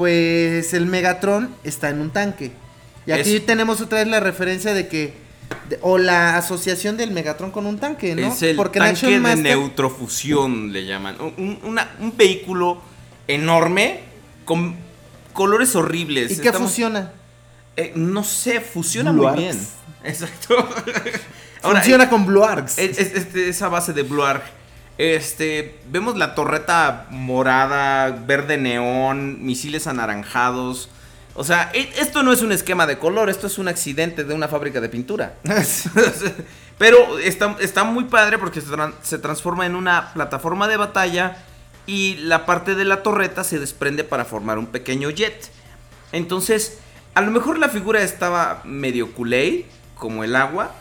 pues 0.00 0.72
el 0.72 0.86
Megatron 0.86 1.54
está 1.62 1.90
en 1.90 2.00
un 2.00 2.08
tanque. 2.10 2.52
Y 3.04 3.12
aquí 3.12 3.36
Es- 3.36 3.44
tenemos 3.44 3.82
otra 3.82 3.98
vez 3.98 4.08
la 4.08 4.18
referencia 4.18 4.72
de 4.72 4.88
que. 4.88 5.12
de- 5.68 5.78
o 5.82 5.98
la 5.98 6.38
asociación 6.38 6.96
del 6.96 7.10
Megatron 7.10 7.50
con 7.50 7.66
un 7.66 7.78
tanque, 7.78 8.14
¿no? 8.14 8.28
Es 8.32 8.40
el 8.42 8.56
tanque 8.56 9.06
de 9.08 9.20
Master- 9.20 9.42
neutrofusión, 9.42 10.72
le 10.72 10.86
llaman. 10.86 11.16
Un, 11.20 11.58
una- 11.64 11.90
un 12.00 12.16
vehículo 12.16 12.80
enorme 13.28 14.00
con 14.46 14.74
colores 15.34 15.76
horribles. 15.76 16.30
¿Y 16.32 16.36
qué 16.36 16.46
Estamos- 16.48 16.68
funciona? 16.70 17.12
eh, 17.76 17.92
no 17.94 18.24
sé, 18.24 18.62
funciona 18.62 19.12
Blue 19.12 19.28
muy 19.28 19.28
Arcs. 19.32 19.38
bien. 19.42 19.66
Exacto. 20.04 20.56
Ahora, 21.62 21.80
funciona 21.80 22.08
con 22.08 22.24
Blue 22.24 22.42
Arcs. 22.42 22.78
Es, 22.78 22.98
es- 22.98 23.34
esa 23.34 23.68
base 23.68 23.92
de 23.92 24.02
Blue 24.02 24.22
Arc. 24.22 24.44
Este, 25.02 25.78
vemos 25.90 26.18
la 26.18 26.34
torreta 26.34 27.06
morada, 27.08 28.10
verde 28.10 28.58
neón, 28.58 29.42
misiles 29.42 29.86
anaranjados. 29.86 30.90
O 31.32 31.42
sea, 31.42 31.70
e- 31.72 31.88
esto 31.96 32.22
no 32.22 32.34
es 32.34 32.42
un 32.42 32.52
esquema 32.52 32.86
de 32.86 32.98
color, 32.98 33.30
esto 33.30 33.46
es 33.46 33.56
un 33.56 33.68
accidente 33.68 34.24
de 34.24 34.34
una 34.34 34.46
fábrica 34.46 34.78
de 34.78 34.90
pintura. 34.90 35.36
Pero 36.78 37.18
está, 37.18 37.56
está 37.60 37.84
muy 37.84 38.04
padre 38.04 38.36
porque 38.36 38.60
se, 38.60 38.66
tran- 38.68 38.92
se 39.00 39.16
transforma 39.18 39.64
en 39.64 39.74
una 39.74 40.12
plataforma 40.12 40.68
de 40.68 40.76
batalla 40.76 41.38
y 41.86 42.16
la 42.16 42.44
parte 42.44 42.74
de 42.74 42.84
la 42.84 43.02
torreta 43.02 43.42
se 43.42 43.58
desprende 43.58 44.04
para 44.04 44.26
formar 44.26 44.58
un 44.58 44.66
pequeño 44.66 45.08
jet. 45.08 45.50
Entonces, 46.12 46.76
a 47.14 47.22
lo 47.22 47.30
mejor 47.30 47.58
la 47.58 47.70
figura 47.70 48.02
estaba 48.02 48.60
medio 48.66 49.14
culé, 49.14 49.64
como 49.94 50.24
el 50.24 50.36
agua, 50.36 50.72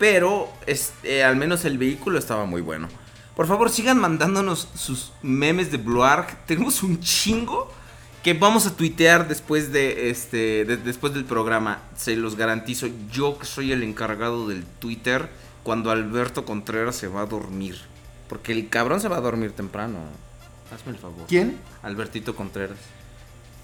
pero 0.00 0.48
este, 0.66 1.22
al 1.22 1.36
menos 1.36 1.64
el 1.64 1.78
vehículo 1.78 2.18
estaba 2.18 2.44
muy 2.44 2.60
bueno. 2.60 2.88
Por 3.36 3.46
favor, 3.46 3.70
sigan 3.70 3.98
mandándonos 3.98 4.68
sus 4.74 5.12
memes 5.22 5.70
de 5.70 5.78
Bluark. 5.78 6.44
Tenemos 6.46 6.82
un 6.82 7.00
chingo 7.00 7.70
que 8.22 8.34
vamos 8.34 8.66
a 8.66 8.76
tuitear 8.76 9.26
después 9.26 9.72
de 9.72 10.10
este 10.10 10.64
de- 10.64 10.76
después 10.76 11.14
del 11.14 11.24
programa. 11.24 11.80
Se 11.96 12.14
los 12.16 12.36
garantizo. 12.36 12.88
Yo 13.10 13.38
que 13.38 13.46
soy 13.46 13.72
el 13.72 13.82
encargado 13.82 14.48
del 14.48 14.64
Twitter 14.64 15.28
cuando 15.62 15.90
Alberto 15.90 16.44
Contreras 16.44 16.94
se 16.96 17.08
va 17.08 17.22
a 17.22 17.26
dormir. 17.26 17.78
Porque 18.28 18.52
el 18.52 18.68
cabrón 18.68 19.00
se 19.00 19.08
va 19.08 19.16
a 19.16 19.20
dormir 19.20 19.52
temprano. 19.52 19.98
Hazme 20.74 20.92
el 20.92 20.98
favor. 20.98 21.24
¿Quién? 21.28 21.58
Albertito 21.82 22.34
Contreras. 22.36 22.78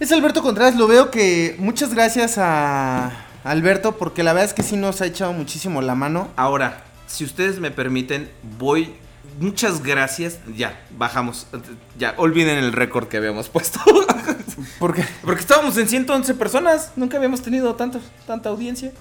Es 0.00 0.12
Alberto 0.12 0.42
Contreras, 0.42 0.76
lo 0.76 0.86
veo 0.86 1.10
que 1.10 1.56
muchas 1.58 1.92
gracias 1.92 2.36
a 2.38 3.10
Alberto 3.44 3.96
porque 3.96 4.22
la 4.22 4.32
verdad 4.32 4.46
es 4.48 4.54
que 4.54 4.62
sí 4.62 4.76
nos 4.76 5.00
ha 5.00 5.06
echado 5.06 5.32
muchísimo 5.32 5.82
la 5.82 5.94
mano. 5.94 6.28
Ahora, 6.36 6.84
si 7.06 7.24
ustedes 7.24 7.60
me 7.60 7.70
permiten, 7.70 8.30
voy. 8.58 8.94
Muchas 9.38 9.82
gracias. 9.82 10.38
Ya, 10.56 10.80
bajamos. 10.90 11.46
Ya, 11.98 12.14
olviden 12.16 12.58
el 12.58 12.72
récord 12.72 13.08
que 13.08 13.16
habíamos 13.18 13.48
puesto. 13.50 13.80
Porque 14.78 15.04
Porque 15.22 15.40
estábamos 15.40 15.76
en 15.78 15.88
111 15.88 16.34
personas. 16.34 16.92
Nunca 16.96 17.16
habíamos 17.16 17.42
tenido 17.42 17.74
tanto, 17.74 18.00
tanta 18.26 18.48
audiencia. 18.48 18.92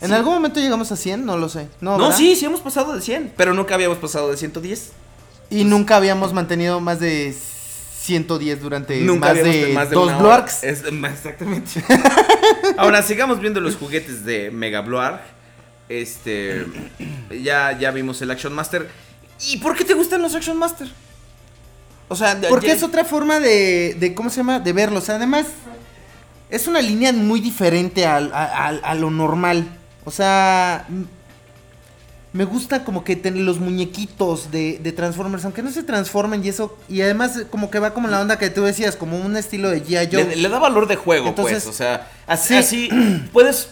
en 0.00 0.12
algún 0.12 0.34
momento 0.34 0.60
llegamos 0.60 0.92
a 0.92 0.96
100, 0.96 1.24
no 1.26 1.36
lo 1.36 1.48
sé. 1.48 1.68
No, 1.80 1.92
No, 1.98 2.04
¿verdad? 2.04 2.16
sí, 2.16 2.36
sí 2.36 2.44
hemos 2.44 2.60
pasado 2.60 2.94
de 2.94 3.00
100. 3.00 3.32
Pero 3.36 3.54
nunca 3.54 3.74
habíamos 3.74 3.98
pasado 3.98 4.30
de 4.30 4.36
110. 4.36 4.92
Y 5.50 5.64
nunca 5.64 5.96
habíamos 5.96 6.32
mantenido 6.32 6.80
más 6.80 7.00
de 7.00 7.34
110 8.00 8.60
durante 8.60 9.00
Nunca 9.00 9.28
más, 9.34 9.42
de 9.42 9.72
más 9.74 9.90
de 9.90 9.94
dos. 9.96 10.62
Es- 10.62 10.84
exactamente. 10.92 11.70
Ahora, 12.76 13.02
sigamos 13.02 13.40
viendo 13.40 13.60
los 13.60 13.76
juguetes 13.76 14.24
de 14.24 14.50
Mega 14.50 14.80
Bluark. 14.82 15.20
Este. 15.88 16.64
Ya, 17.42 17.78
ya 17.78 17.90
vimos 17.90 18.20
el 18.22 18.30
Action 18.30 18.52
Master. 18.54 18.88
¿Y 19.48 19.56
por 19.58 19.76
qué 19.76 19.84
te 19.84 19.94
gustan 19.94 20.22
los 20.22 20.34
Action 20.34 20.56
Master? 20.56 20.88
O 22.08 22.16
sea, 22.16 22.38
Porque 22.48 22.68
ya- 22.68 22.74
es 22.74 22.82
otra 22.82 23.04
forma 23.04 23.40
de, 23.40 23.96
de, 23.98 24.14
¿cómo 24.14 24.30
se 24.30 24.36
llama? 24.38 24.60
De 24.60 24.72
verlos. 24.72 25.08
Además, 25.08 25.46
es 26.50 26.66
una 26.66 26.80
línea 26.80 27.12
muy 27.12 27.40
diferente 27.40 28.06
a, 28.06 28.16
a- 28.16 28.68
a 28.68 28.94
lo 28.94 29.10
normal. 29.10 29.66
O 30.04 30.10
sea, 30.10 30.86
me 32.32 32.44
gusta 32.44 32.84
como 32.84 33.04
que 33.04 33.16
tener 33.16 33.40
los 33.42 33.58
muñequitos 33.60 34.50
de, 34.50 34.78
de 34.82 34.92
Transformers, 34.92 35.44
aunque 35.44 35.62
no 35.62 35.70
se 35.70 35.82
transformen 35.82 36.44
y 36.44 36.48
eso. 36.48 36.76
Y 36.88 37.00
además, 37.00 37.42
como 37.50 37.70
que 37.70 37.78
va 37.78 37.94
como 37.94 38.08
la 38.08 38.20
onda 38.20 38.38
que 38.38 38.50
tú 38.50 38.62
decías, 38.64 38.96
como 38.96 39.18
un 39.18 39.36
estilo 39.36 39.70
de 39.70 39.82
G.I. 39.84 40.08
Joe. 40.12 40.24
Le, 40.24 40.36
le 40.36 40.48
da 40.48 40.58
valor 40.58 40.86
de 40.88 40.96
juego, 40.96 41.28
Entonces, 41.28 41.62
pues. 41.64 41.74
O 41.74 41.76
sea, 41.76 42.10
así, 42.26 42.48
sí. 42.62 42.88
así 42.88 43.22
puedes. 43.32 43.68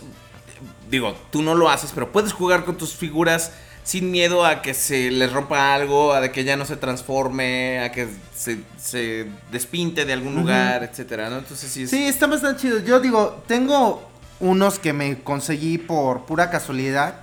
Digo, 0.91 1.15
tú 1.31 1.43
no 1.43 1.55
lo 1.55 1.71
haces, 1.71 1.91
pero 1.95 2.13
puedes 2.13 2.33
jugar 2.33 2.65
con 2.65 2.77
tus 2.77 2.95
figuras 2.95 3.53
sin 3.85 4.11
miedo 4.11 4.45
a 4.47 4.63
que 4.63 4.75
se 4.75 5.11
les 5.11 5.33
rompa 5.33 5.75
algo, 5.75 6.13
a 6.13 6.21
de 6.21 6.31
que 6.31 6.45
ya 6.45 6.57
no 6.57 6.65
se 6.65 6.77
transforme, 6.77 7.81
a 7.81 7.91
que 7.93 8.09
se, 8.35 8.59
se 8.81 9.27
despinte 9.51 10.05
de 10.05 10.13
algún 10.13 10.35
lugar, 10.37 10.83
etcétera, 10.85 11.29
¿no? 11.31 11.39
Entonces 11.39 11.71
sí 11.71 11.83
es. 11.85 11.91
Sí, 11.91 12.05
está 12.07 12.27
bastante 12.27 12.63
chido. 12.63 12.79
Yo 12.81 13.01
digo, 13.01 13.43
tengo 13.49 14.09
unos 14.41 14.79
que 14.79 14.93
me 14.93 15.19
conseguí 15.23 15.79
por 15.79 16.25
pura 16.27 16.51
casualidad. 16.51 17.17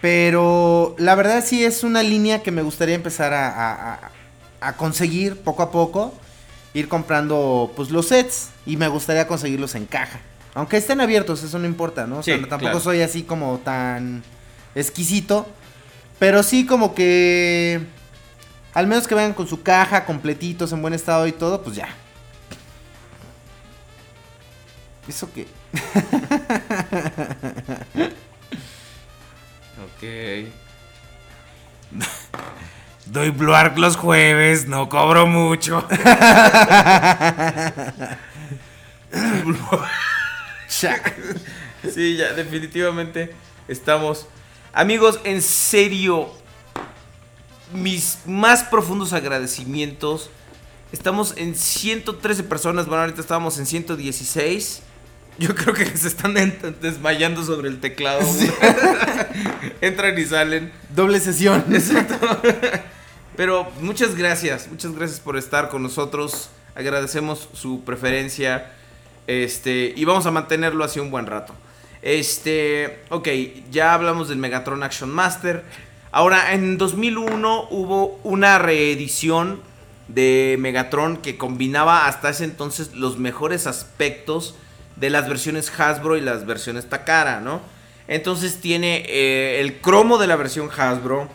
Pero 0.00 0.94
la 0.98 1.14
verdad 1.14 1.44
sí 1.46 1.62
es 1.64 1.84
una 1.84 2.02
línea 2.02 2.42
que 2.42 2.50
me 2.50 2.62
gustaría 2.62 2.94
empezar 2.94 3.34
a, 3.34 3.48
a- 3.48 3.94
a- 3.94 4.10
a 4.60 4.76
conseguir 4.76 5.36
poco 5.42 5.62
a 5.62 5.70
poco. 5.70 6.14
Ir 6.72 6.88
comprando 6.88 7.70
pues 7.76 7.90
los 7.90 8.06
sets. 8.08 8.48
Y 8.64 8.76
me 8.76 8.88
gustaría 8.88 9.26
conseguirlos 9.26 9.74
en 9.74 9.86
caja. 9.86 10.20
Aunque 10.54 10.78
estén 10.78 11.00
abiertos, 11.00 11.42
eso 11.42 11.58
no 11.58 11.66
importa, 11.66 12.06
¿no? 12.06 12.18
O 12.18 12.22
sea, 12.22 12.36
Sí, 12.36 12.40
tampoco 12.42 12.60
claro. 12.72 12.80
soy 12.80 13.02
así 13.02 13.22
como 13.24 13.58
tan 13.58 14.22
exquisito. 14.74 15.46
Pero 16.20 16.44
sí 16.44 16.64
como 16.66 16.94
que... 16.94 17.80
Al 18.72 18.86
menos 18.86 19.08
que 19.08 19.16
vengan 19.16 19.32
con 19.34 19.48
su 19.48 19.62
caja, 19.62 20.04
completitos, 20.04 20.70
en 20.72 20.80
buen 20.80 20.94
estado 20.94 21.26
y 21.26 21.32
todo, 21.32 21.60
pues 21.62 21.74
ya. 21.74 21.88
¿Eso 25.08 25.28
qué? 25.34 25.48
Ok. 29.82 30.02
Doy 33.06 33.30
Bluark 33.30 33.76
los 33.76 33.96
jueves, 33.96 34.68
no 34.68 34.88
cobro 34.88 35.26
mucho. 35.26 35.84
Sí, 41.92 42.16
ya, 42.16 42.32
definitivamente 42.32 43.34
estamos. 43.68 44.28
Amigos, 44.72 45.18
en 45.24 45.42
serio, 45.42 46.28
mis 47.72 48.18
más 48.24 48.62
profundos 48.62 49.12
agradecimientos. 49.12 50.30
Estamos 50.92 51.34
en 51.36 51.56
113 51.56 52.44
personas, 52.44 52.86
bueno, 52.86 53.02
ahorita 53.02 53.20
estábamos 53.20 53.58
en 53.58 53.66
116. 53.66 54.82
Yo 55.38 55.54
creo 55.56 55.74
que 55.74 55.86
se 55.96 56.06
están 56.06 56.34
desmayando 56.80 57.44
sobre 57.44 57.68
el 57.68 57.80
teclado. 57.80 58.20
Entran 59.80 60.16
y 60.18 60.24
salen. 60.24 60.70
Doble 60.94 61.18
sesión. 61.18 61.64
Pero 63.36 63.68
muchas 63.80 64.14
gracias, 64.14 64.68
muchas 64.68 64.92
gracias 64.92 65.18
por 65.18 65.36
estar 65.36 65.68
con 65.68 65.82
nosotros. 65.82 66.50
Agradecemos 66.76 67.48
su 67.54 67.82
preferencia. 67.82 68.72
Este, 69.26 69.92
y 69.96 70.04
vamos 70.04 70.26
a 70.26 70.30
mantenerlo 70.30 70.84
así 70.84 71.00
un 71.00 71.10
buen 71.10 71.26
rato. 71.26 71.54
Este, 72.02 73.00
ok, 73.10 73.28
ya 73.70 73.94
hablamos 73.94 74.28
del 74.28 74.38
Megatron 74.38 74.82
Action 74.82 75.10
Master. 75.10 75.64
Ahora, 76.12 76.54
en 76.54 76.78
2001 76.78 77.68
hubo 77.70 78.18
una 78.24 78.58
reedición 78.58 79.60
de 80.08 80.56
Megatron 80.58 81.18
que 81.18 81.36
combinaba 81.36 82.06
hasta 82.06 82.30
ese 82.30 82.44
entonces 82.44 82.94
los 82.94 83.18
mejores 83.18 83.66
aspectos 83.66 84.56
de 84.96 85.10
las 85.10 85.28
versiones 85.28 85.70
Hasbro 85.78 86.16
y 86.16 86.20
las 86.20 86.46
versiones 86.46 86.88
Takara, 86.88 87.40
¿no? 87.40 87.60
Entonces 88.08 88.60
tiene 88.60 89.04
eh, 89.06 89.60
el 89.60 89.80
cromo 89.80 90.18
de 90.18 90.26
la 90.26 90.36
versión 90.36 90.68
Hasbro. 90.76 91.28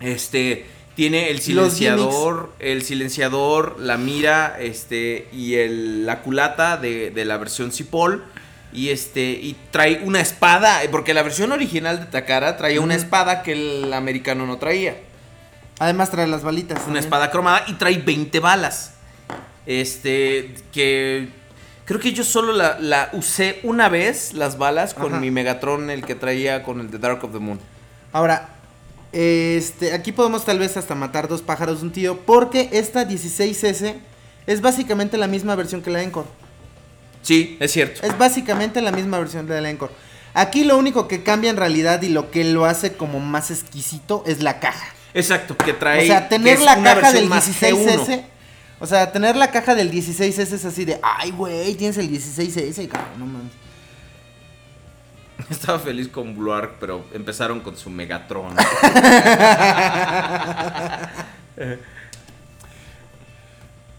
Este 0.00 0.66
tiene 0.96 1.30
el 1.30 1.40
silenciador, 1.40 2.52
el 2.58 2.82
silenciador, 2.82 3.76
la 3.78 3.96
mira, 3.96 4.56
este 4.58 5.28
y 5.32 5.54
el, 5.54 6.04
la 6.04 6.22
culata 6.22 6.76
de, 6.76 7.10
de 7.10 7.24
la 7.24 7.36
versión 7.36 7.70
Cipoll 7.70 8.24
y 8.74 8.90
este 8.90 9.22
y 9.30 9.56
trae 9.70 10.02
una 10.04 10.20
espada, 10.20 10.80
porque 10.90 11.14
la 11.14 11.22
versión 11.22 11.52
original 11.52 12.00
de 12.00 12.06
Takara 12.06 12.56
traía 12.56 12.80
una 12.80 12.94
espada 12.94 13.42
que 13.42 13.52
el 13.52 13.92
americano 13.94 14.46
no 14.46 14.58
traía, 14.58 14.96
Además 15.78 16.10
trae 16.10 16.26
las 16.26 16.42
balitas. 16.42 16.76
una 16.78 16.84
también. 16.84 17.04
espada 17.04 17.30
cromada 17.30 17.64
y 17.68 17.74
trae 17.74 17.96
20 17.98 18.38
balas. 18.40 18.92
Este 19.66 20.54
que 20.72 21.28
creo 21.84 21.98
que 22.00 22.12
yo 22.12 22.22
solo 22.24 22.52
la, 22.52 22.78
la 22.80 23.08
usé 23.12 23.60
una 23.62 23.88
vez 23.88 24.34
las 24.34 24.58
balas 24.58 24.92
con 24.94 25.12
Ajá. 25.12 25.20
mi 25.20 25.30
Megatron 25.30 25.88
el 25.90 26.04
que 26.04 26.14
traía 26.14 26.62
con 26.62 26.80
el 26.80 26.90
de 26.90 26.98
Dark 26.98 27.24
of 27.24 27.32
the 27.32 27.38
Moon. 27.38 27.58
Ahora, 28.12 28.48
este, 29.12 29.92
aquí 29.94 30.12
podemos 30.12 30.44
tal 30.44 30.58
vez 30.58 30.76
hasta 30.76 30.94
matar 30.94 31.28
dos 31.28 31.40
pájaros 31.40 31.80
de 31.80 31.86
un 31.86 31.92
tío. 31.92 32.18
Porque 32.20 32.68
esta 32.72 33.06
16S 33.08 33.94
es 34.46 34.60
básicamente 34.60 35.16
la 35.18 35.26
misma 35.28 35.54
versión 35.54 35.82
que 35.82 35.90
la 35.90 36.02
Encore. 36.02 36.26
Sí, 37.24 37.56
es 37.58 37.72
cierto. 37.72 38.06
Es 38.06 38.16
básicamente 38.16 38.80
la 38.82 38.92
misma 38.92 39.18
versión 39.18 39.48
de 39.48 39.60
la 39.60 39.70
Encore. 39.70 39.92
Aquí 40.34 40.62
lo 40.64 40.76
único 40.76 41.08
que 41.08 41.22
cambia 41.22 41.50
en 41.50 41.56
realidad 41.56 42.02
y 42.02 42.10
lo 42.10 42.30
que 42.30 42.44
lo 42.44 42.66
hace 42.66 42.92
como 42.92 43.18
más 43.18 43.50
exquisito 43.50 44.22
es 44.26 44.42
la 44.42 44.60
caja. 44.60 44.86
Exacto, 45.14 45.56
que 45.56 45.72
trae. 45.72 46.04
o 46.04 46.06
sea, 46.06 46.28
tener 46.28 46.60
la 46.60 46.82
caja 46.82 47.12
del 47.12 47.26
más 47.26 47.48
G1. 47.48 47.86
16S. 47.86 48.24
O 48.80 48.86
sea, 48.86 49.10
tener 49.10 49.36
la 49.36 49.50
caja 49.50 49.74
del 49.74 49.90
16S 49.90 50.52
es 50.52 50.64
así 50.64 50.84
de, 50.84 51.00
ay, 51.02 51.30
güey, 51.30 51.74
tienes 51.76 51.96
el 51.96 52.10
16S, 52.10 52.88
cabrón, 52.88 53.12
no 53.18 53.26
mames. 53.26 53.52
Estaba 55.50 55.78
feliz 55.78 56.08
con 56.08 56.36
Bluark, 56.36 56.76
pero 56.78 57.06
empezaron 57.12 57.60
con 57.60 57.76
su 57.76 57.88
Megatron. 57.88 58.54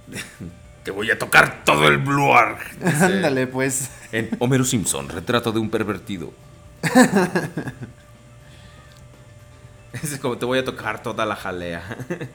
Te 0.85 0.91
voy 0.91 1.11
a 1.11 1.19
tocar 1.19 1.63
todo 1.65 1.87
el 1.89 1.97
Bluark. 1.97 2.59
Ándale, 3.01 3.47
pues. 3.47 3.89
En 4.13 4.29
Homero 4.39 4.63
Simpson, 4.63 5.09
retrato 5.09 5.51
de 5.51 5.59
un 5.59 5.69
pervertido. 5.69 6.31
es 9.93 10.17
como 10.19 10.37
te 10.37 10.45
voy 10.45 10.59
a 10.59 10.63
tocar 10.65 11.01
toda 11.03 11.25
la 11.25 11.35
jalea. 11.35 11.83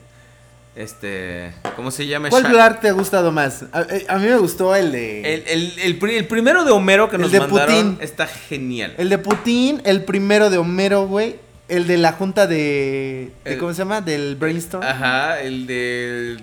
Este, 0.76 1.52
¿cómo 1.74 1.90
se 1.90 2.06
llama? 2.06 2.30
¿Cuál 2.30 2.44
Bluark 2.44 2.80
te 2.80 2.88
ha 2.88 2.92
gustado 2.92 3.32
más? 3.32 3.64
A, 3.72 3.82
eh, 3.90 4.06
a 4.08 4.18
mí 4.18 4.26
me 4.28 4.36
gustó 4.36 4.74
el 4.76 4.92
de... 4.92 5.34
El, 5.34 5.42
el- 5.48 5.78
el 5.80 6.10
el 6.10 6.26
primero 6.28 6.64
de 6.64 6.70
Homero 6.70 7.10
que 7.10 7.16
El 7.16 7.22
nos 7.22 7.32
de 7.32 7.40
mandaron 7.40 7.94
Putin. 7.94 7.98
está 8.00 8.28
genial. 8.28 8.94
El 8.96 9.08
de 9.08 9.18
Putin, 9.18 9.82
el 9.84 10.04
primero 10.04 10.48
de 10.48 10.58
Homero, 10.58 11.08
güey. 11.08 11.36
El 11.68 11.88
de 11.88 11.98
la 11.98 12.12
junta 12.12 12.46
de... 12.46 13.32
de 13.44 13.52
El- 13.54 13.58
¿Cómo 13.58 13.72
se 13.74 13.78
llama? 13.78 14.00
Del 14.00 14.36
brainstorm. 14.36 14.84
Ajá, 14.86 15.40
el 15.40 15.66
de. 15.66 16.38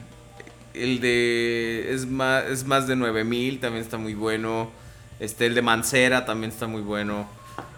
El 0.83 0.99
de. 0.99 1.93
Es 1.93 2.05
más, 2.05 2.45
es 2.45 2.65
más 2.65 2.87
de 2.87 2.95
9000, 2.95 3.59
también 3.59 3.83
está 3.83 3.97
muy 3.97 4.13
bueno. 4.13 4.71
Este, 5.19 5.45
el 5.47 5.55
de 5.55 5.61
Mancera 5.61 6.25
también 6.25 6.51
está 6.51 6.67
muy 6.67 6.81
bueno. 6.81 7.27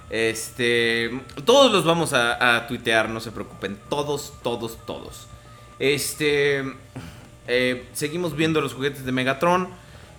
Este. 0.10 1.12
Todos 1.46 1.72
los 1.72 1.86
vamos 1.86 2.14
a, 2.14 2.56
a 2.58 2.68
tuitear, 2.68 3.10
no 3.10 3.20
se 3.20 3.32
preocupen. 3.32 3.78
Todos, 3.90 4.34
todos, 4.44 4.78
todos. 4.86 5.28
Este. 5.80 6.64
eh, 7.48 7.86
seguimos 7.94 8.36
viendo 8.36 8.62
los 8.62 8.74
juguetes 8.74 9.06
de 9.06 9.12
Megatron. 9.12 9.70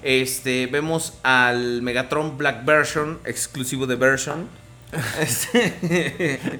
Este. 0.03 0.67
Vemos 0.67 1.15
al 1.23 1.83
Megatron 1.83 2.39
Black 2.39 2.65
Version, 2.65 3.19
exclusivo 3.25 3.87
de 3.87 3.97
Version. 3.97 4.49
Este. 5.21 6.51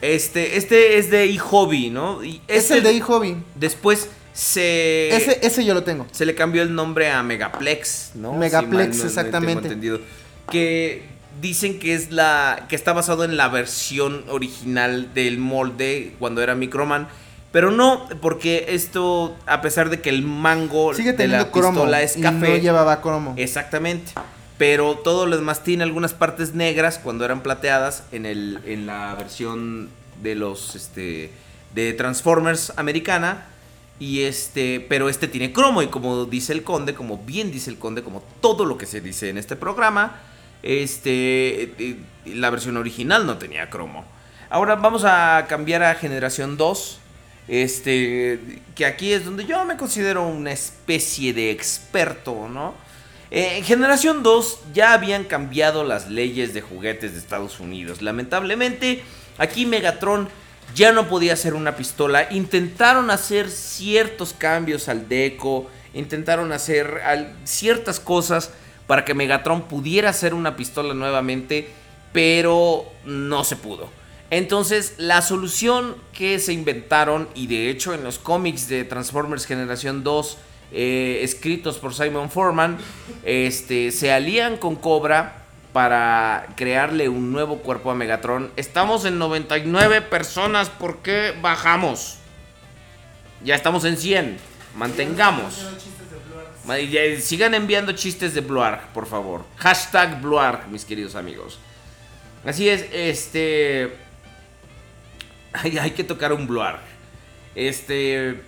Este, 0.00 0.58
este 0.58 0.98
es 0.98 1.10
de 1.10 1.24
eHobby, 1.24 1.88
¿no? 1.88 2.22
Y 2.22 2.42
es 2.46 2.64
este 2.64 2.76
el 2.78 2.82
de 2.82 2.90
eHobby. 2.98 3.36
Después 3.54 4.10
se. 4.34 5.16
Ese, 5.16 5.38
ese 5.42 5.64
yo 5.64 5.72
lo 5.74 5.82
tengo. 5.84 6.06
Se 6.12 6.26
le 6.26 6.34
cambió 6.34 6.62
el 6.62 6.74
nombre 6.74 7.10
a 7.10 7.22
Megaplex, 7.22 8.10
¿no? 8.16 8.32
Megaplex, 8.34 8.96
Si 8.98 9.06
exactamente. 9.06 9.54
tengo 9.54 9.62
entendido. 9.66 10.00
Que 10.50 11.02
dicen 11.40 11.78
que 11.78 11.94
es 11.94 12.10
la. 12.10 12.66
que 12.68 12.76
está 12.76 12.92
basado 12.92 13.24
en 13.24 13.36
la 13.38 13.48
versión 13.48 14.24
original 14.28 15.14
del 15.14 15.38
molde 15.38 16.14
cuando 16.18 16.42
era 16.42 16.54
Microman. 16.54 17.08
Pero 17.52 17.70
no, 17.70 18.08
porque 18.20 18.66
esto, 18.70 19.36
a 19.46 19.62
pesar 19.62 19.88
de 19.88 20.00
que 20.00 20.10
el 20.10 20.22
mango 20.22 20.92
Sigue 20.92 21.12
de 21.12 21.18
teniendo 21.18 21.46
la 21.46 21.52
cromo. 21.52 21.70
pistola 21.82 22.02
es 22.02 22.16
y 22.16 22.20
café. 22.20 22.48
no 22.48 22.56
llevaba 22.56 23.00
cromo. 23.00 23.34
Exactamente. 23.36 24.12
Pero 24.58 24.96
todo 24.98 25.26
lo 25.26 25.36
demás 25.36 25.62
tiene 25.62 25.84
algunas 25.84 26.14
partes 26.14 26.54
negras 26.54 26.98
cuando 26.98 27.24
eran 27.24 27.42
plateadas 27.44 28.02
en 28.10 28.26
el 28.26 28.58
en 28.66 28.86
la 28.86 29.14
versión 29.14 29.88
de 30.22 30.34
los 30.34 30.74
este 30.74 31.30
de 31.76 31.92
Transformers 31.92 32.72
americana. 32.76 33.46
Y 33.98 34.22
este, 34.22 34.84
pero 34.88 35.08
este 35.08 35.28
tiene 35.28 35.52
cromo 35.52 35.82
y 35.82 35.86
como 35.86 36.24
dice 36.24 36.52
el 36.52 36.64
conde, 36.64 36.94
como 36.94 37.18
bien 37.18 37.52
dice 37.52 37.70
el 37.70 37.78
conde, 37.78 38.02
como 38.02 38.22
todo 38.40 38.64
lo 38.64 38.76
que 38.76 38.86
se 38.86 39.00
dice 39.00 39.28
en 39.28 39.38
este 39.38 39.54
programa, 39.56 40.20
este, 40.62 41.74
eh, 41.78 41.96
la 42.26 42.50
versión 42.50 42.76
original 42.76 43.26
no 43.26 43.38
tenía 43.38 43.70
cromo. 43.70 44.04
Ahora 44.50 44.76
vamos 44.76 45.04
a 45.04 45.46
cambiar 45.48 45.82
a 45.82 45.94
generación 45.94 46.56
2. 46.56 47.00
Este, 47.46 48.60
que 48.74 48.86
aquí 48.86 49.12
es 49.12 49.26
donde 49.26 49.44
yo 49.44 49.64
me 49.66 49.76
considero 49.76 50.26
una 50.26 50.52
especie 50.52 51.34
de 51.34 51.50
experto, 51.50 52.48
¿no? 52.48 52.72
Eh, 53.30 53.58
en 53.58 53.64
generación 53.64 54.22
2 54.22 54.60
ya 54.72 54.92
habían 54.92 55.24
cambiado 55.24 55.84
las 55.84 56.08
leyes 56.08 56.54
de 56.54 56.60
juguetes 56.62 57.12
de 57.12 57.18
Estados 57.18 57.60
Unidos. 57.60 58.00
Lamentablemente, 58.00 59.02
aquí 59.38 59.66
Megatron 59.66 60.28
ya 60.74 60.92
no 60.92 61.08
podía 61.08 61.36
ser 61.36 61.54
una 61.54 61.76
pistola. 61.76 62.28
Intentaron 62.30 63.10
hacer 63.10 63.50
ciertos 63.50 64.32
cambios 64.32 64.88
al 64.88 65.08
deco, 65.08 65.68
intentaron 65.94 66.52
hacer 66.52 67.00
ciertas 67.44 68.00
cosas 68.00 68.50
para 68.86 69.04
que 69.04 69.14
Megatron 69.14 69.62
pudiera 69.62 70.12
ser 70.12 70.34
una 70.34 70.56
pistola 70.56 70.94
nuevamente, 70.94 71.70
pero 72.12 72.84
no 73.04 73.44
se 73.44 73.56
pudo. 73.56 73.88
Entonces, 74.30 74.94
la 74.98 75.22
solución 75.22 75.96
que 76.12 76.38
se 76.38 76.52
inventaron, 76.52 77.28
y 77.34 77.46
de 77.46 77.70
hecho 77.70 77.94
en 77.94 78.02
los 78.02 78.18
cómics 78.18 78.68
de 78.68 78.84
Transformers 78.84 79.46
Generación 79.46 80.02
2, 80.02 80.38
eh, 80.72 81.20
escritos 81.22 81.78
por 81.78 81.94
Simon 81.94 82.30
Foreman, 82.30 82.78
este, 83.22 83.92
se 83.92 84.12
alían 84.12 84.56
con 84.56 84.76
Cobra 84.76 85.43
para 85.74 86.46
crearle 86.54 87.08
un 87.08 87.32
nuevo 87.32 87.58
cuerpo 87.58 87.90
a 87.90 87.96
Megatron. 87.96 88.52
Estamos 88.54 89.04
en 89.06 89.18
99 89.18 90.02
personas, 90.02 90.70
¿por 90.70 90.98
qué 90.98 91.34
bajamos? 91.42 92.18
Ya 93.42 93.56
estamos 93.56 93.84
en 93.84 93.96
100, 93.96 94.36
mantengamos. 94.76 95.66
Eh, 96.70 97.20
Sigan 97.20 97.54
enviando 97.54 97.90
chistes 97.90 98.34
de 98.34 98.40
Bluarg, 98.40 98.86
por 98.92 99.06
favor. 99.06 99.44
Hashtag 99.56 100.20
Bluarg, 100.22 100.68
mis 100.68 100.84
queridos 100.84 101.16
amigos. 101.16 101.58
Así 102.46 102.68
es, 102.68 102.86
este... 102.92 103.96
Hay, 105.54 105.90
que 105.90 106.04
tocar 106.04 106.32
un 106.32 106.46
Bluarg. 106.46 106.78
Este... 107.56 108.40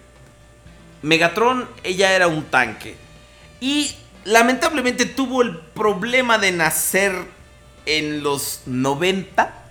Megatron, 1.02 1.68
ella 1.82 2.12
era 2.12 2.28
un 2.28 2.44
tanque. 2.44 2.94
Y 3.60 3.96
lamentablemente 4.26 5.06
tuvo 5.06 5.42
el 5.42 5.56
problema 5.56 6.36
de 6.38 6.52
nacer 6.52 7.12
en 7.86 8.22
los 8.22 8.62
90, 8.66 9.64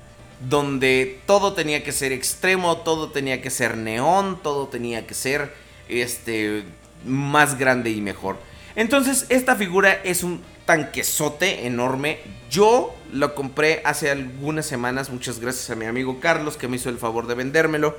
donde 0.50 1.20
todo 1.26 1.54
tenía 1.54 1.84
que 1.84 1.92
ser 1.92 2.12
extremo, 2.12 2.78
todo 2.78 3.12
tenía 3.12 3.42
que 3.42 3.50
ser 3.50 3.78
neón, 3.78 4.40
todo 4.42 4.68
tenía 4.68 5.06
que 5.06 5.14
ser 5.14 5.54
este 5.90 6.64
más 7.06 7.58
grande 7.58 7.92
y 7.92 8.02
mejor. 8.02 8.38
Entonces, 8.76 9.26
esta 9.30 9.56
figura 9.56 9.94
es 10.04 10.24
un 10.24 10.42
tanquesote 10.66 11.68
enorme. 11.68 12.20
Yo 12.50 12.96
lo 13.12 13.36
compré 13.36 13.82
hace 13.86 14.10
algunas 14.10 14.66
semanas, 14.66 15.10
muchas 15.10 15.40
gracias 15.40 15.70
a 15.70 15.76
mi 15.76 15.86
amigo 15.86 16.20
Carlos 16.20 16.58
que 16.58 16.68
me 16.68 16.78
hizo 16.78 16.90
el 16.90 16.98
favor 16.98 17.28
de 17.28 17.36
vendérmelo. 17.36 17.96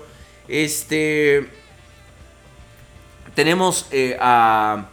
Este 0.49 1.49
tenemos 3.35 3.87
eh, 3.91 4.17
a, 4.19 4.87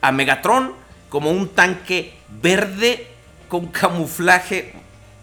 a 0.00 0.12
Megatron 0.12 0.72
como 1.08 1.30
un 1.30 1.48
tanque 1.48 2.14
verde 2.40 3.06
con 3.48 3.66
camuflaje 3.66 4.72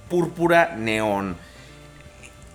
púrpura 0.10 0.76
neón. 0.78 1.38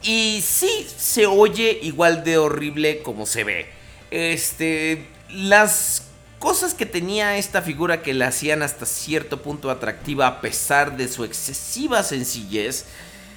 Y 0.03 0.43
sí, 0.45 0.87
se 0.97 1.27
oye 1.27 1.79
igual 1.83 2.25
de 2.25 2.39
horrible 2.39 3.03
como 3.03 3.25
se 3.25 3.45
ve. 3.45 3.67
Este, 4.11 5.07
las 5.31 6.05
cosas 6.39 6.75
que 6.75 6.87
tenía 6.87 7.37
esta 7.37 7.63
figura 7.63 8.03
que 8.03 8.15
la 8.15 8.29
hacían 8.29 8.63
hasta 8.63 8.85
cierto 8.85 9.43
punto 9.43 9.71
atractiva 9.71 10.27
a 10.27 10.41
pesar 10.41 10.97
de 10.97 11.09
su 11.09 11.25
excesiva 11.25 12.03
sencillez. 12.03 12.85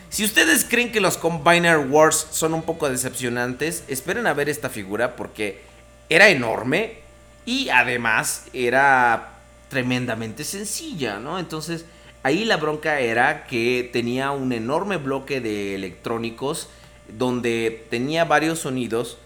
Si 0.10 0.24
ustedes 0.24 0.66
creen 0.68 0.92
que 0.92 1.02
los 1.02 1.18
Combiner 1.18 1.78
Wars 1.78 2.28
son 2.32 2.54
un 2.54 2.64
poco 2.64 2.90
decepcionantes, 2.90 3.84
esperen 3.88 4.26
a 4.28 4.34
ver 4.34 4.50
esta 4.50 4.70
figura 4.70 5.16
porque 5.16 5.62
era 6.10 6.30
enorme 6.30 7.05
y 7.46 7.70
además 7.70 8.46
era 8.54 9.34
tremendamente 9.70 10.44
sencilla, 10.44 11.20
¿no? 11.20 11.40
Entonces 11.40 11.86
ahí 12.24 12.46
la 12.46 12.58
bronca 12.58 13.00
era 13.00 13.46
que 13.46 13.90
tenía 13.94 14.32
un 14.32 14.52
enorme 14.52 14.98
bloque 14.98 15.42
de 15.42 15.76
electrónicos 15.76 16.70
donde 17.08 17.86
tenía 17.90 18.26
varios 18.26 18.60
sonidos. 18.60 19.18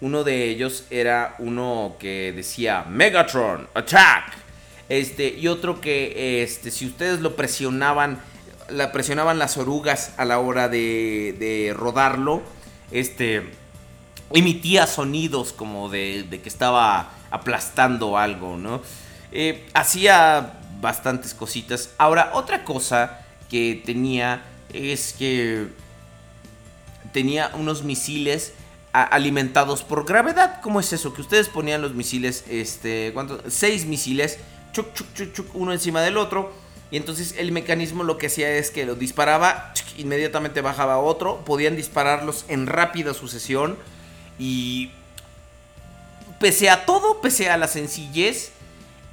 Uno 0.00 0.22
de 0.22 0.50
ellos 0.50 0.84
era 0.90 1.34
uno 1.38 1.96
que 1.98 2.32
decía 2.32 2.84
Megatron 2.88 3.68
Attack. 3.74 4.34
Este, 4.88 5.28
y 5.28 5.48
otro 5.48 5.80
que 5.80 6.42
este, 6.42 6.70
si 6.70 6.86
ustedes 6.86 7.20
lo 7.20 7.36
presionaban, 7.36 8.20
la 8.68 8.92
presionaban 8.92 9.38
las 9.38 9.56
orugas 9.56 10.12
a 10.18 10.24
la 10.24 10.38
hora 10.38 10.68
de, 10.68 11.34
de 11.38 11.72
rodarlo, 11.74 12.42
este, 12.90 13.42
emitía 14.32 14.86
sonidos 14.86 15.52
como 15.52 15.88
de, 15.88 16.24
de 16.28 16.40
que 16.42 16.48
estaba 16.48 17.10
aplastando 17.34 18.16
algo, 18.16 18.56
¿no? 18.56 18.80
Eh, 19.32 19.66
hacía 19.74 20.52
bastantes 20.80 21.34
cositas. 21.34 21.90
Ahora, 21.98 22.30
otra 22.34 22.62
cosa 22.62 23.26
que 23.50 23.82
tenía 23.84 24.44
es 24.72 25.12
que 25.12 25.66
tenía 27.12 27.50
unos 27.54 27.82
misiles 27.82 28.52
alimentados 28.92 29.82
por 29.82 30.06
gravedad. 30.06 30.60
¿Cómo 30.62 30.78
es 30.78 30.92
eso? 30.92 31.12
Que 31.12 31.22
ustedes 31.22 31.48
ponían 31.48 31.82
los 31.82 31.94
misiles, 31.94 32.44
este, 32.48 33.10
¿cuántos? 33.12 33.52
Seis 33.52 33.84
misiles, 33.84 34.38
chuc, 34.72 34.94
chuc, 34.94 35.12
chuc, 35.14 35.32
chuc, 35.32 35.54
uno 35.54 35.72
encima 35.72 36.02
del 36.02 36.16
otro. 36.16 36.52
Y 36.92 36.96
entonces 36.96 37.34
el 37.36 37.50
mecanismo 37.50 38.04
lo 38.04 38.16
que 38.16 38.28
hacía 38.28 38.48
es 38.50 38.70
que 38.70 38.86
lo 38.86 38.94
disparaba, 38.94 39.74
inmediatamente 39.96 40.60
bajaba 40.60 40.98
otro. 40.98 41.44
Podían 41.44 41.74
dispararlos 41.74 42.44
en 42.46 42.68
rápida 42.68 43.12
sucesión. 43.12 43.76
Y 44.38 44.92
pese 46.44 46.68
a 46.68 46.84
todo, 46.84 47.22
pese 47.22 47.48
a 47.48 47.56
la 47.56 47.66
sencillez, 47.68 48.50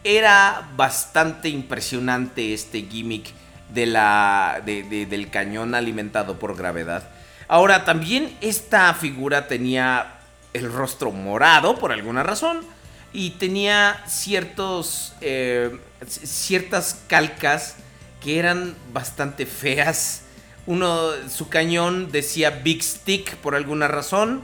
era 0.04 0.68
bastante 0.76 1.48
impresionante 1.48 2.54
este 2.54 2.82
gimmick 2.82 3.30
de 3.70 3.86
la, 3.86 4.62
de- 4.66 4.84
de- 4.84 5.06
del 5.06 5.30
cañón 5.30 5.74
alimentado 5.74 6.38
por 6.40 6.58
gravedad. 6.58 7.08
Ahora, 7.48 7.86
también 7.86 8.36
esta 8.42 8.94
figura 8.96 9.48
tenía 9.48 10.16
el 10.52 10.70
rostro 10.74 11.12
morado 11.14 11.80
por 11.80 11.94
alguna 11.94 12.22
razón 12.22 12.66
y 13.14 13.30
tenía 13.30 14.04
ciertos, 14.10 15.14
eh, 15.22 15.80
ciertas 16.06 17.00
calcas 17.08 17.76
que 18.22 18.40
eran 18.40 18.76
bastante 18.92 19.46
feas. 19.46 20.24
Uno, 20.66 21.12
su 21.34 21.48
cañón 21.48 22.12
decía 22.12 22.50
Big 22.50 22.84
Stick 22.84 23.38
por 23.38 23.56
alguna 23.56 23.88
razón 23.88 24.42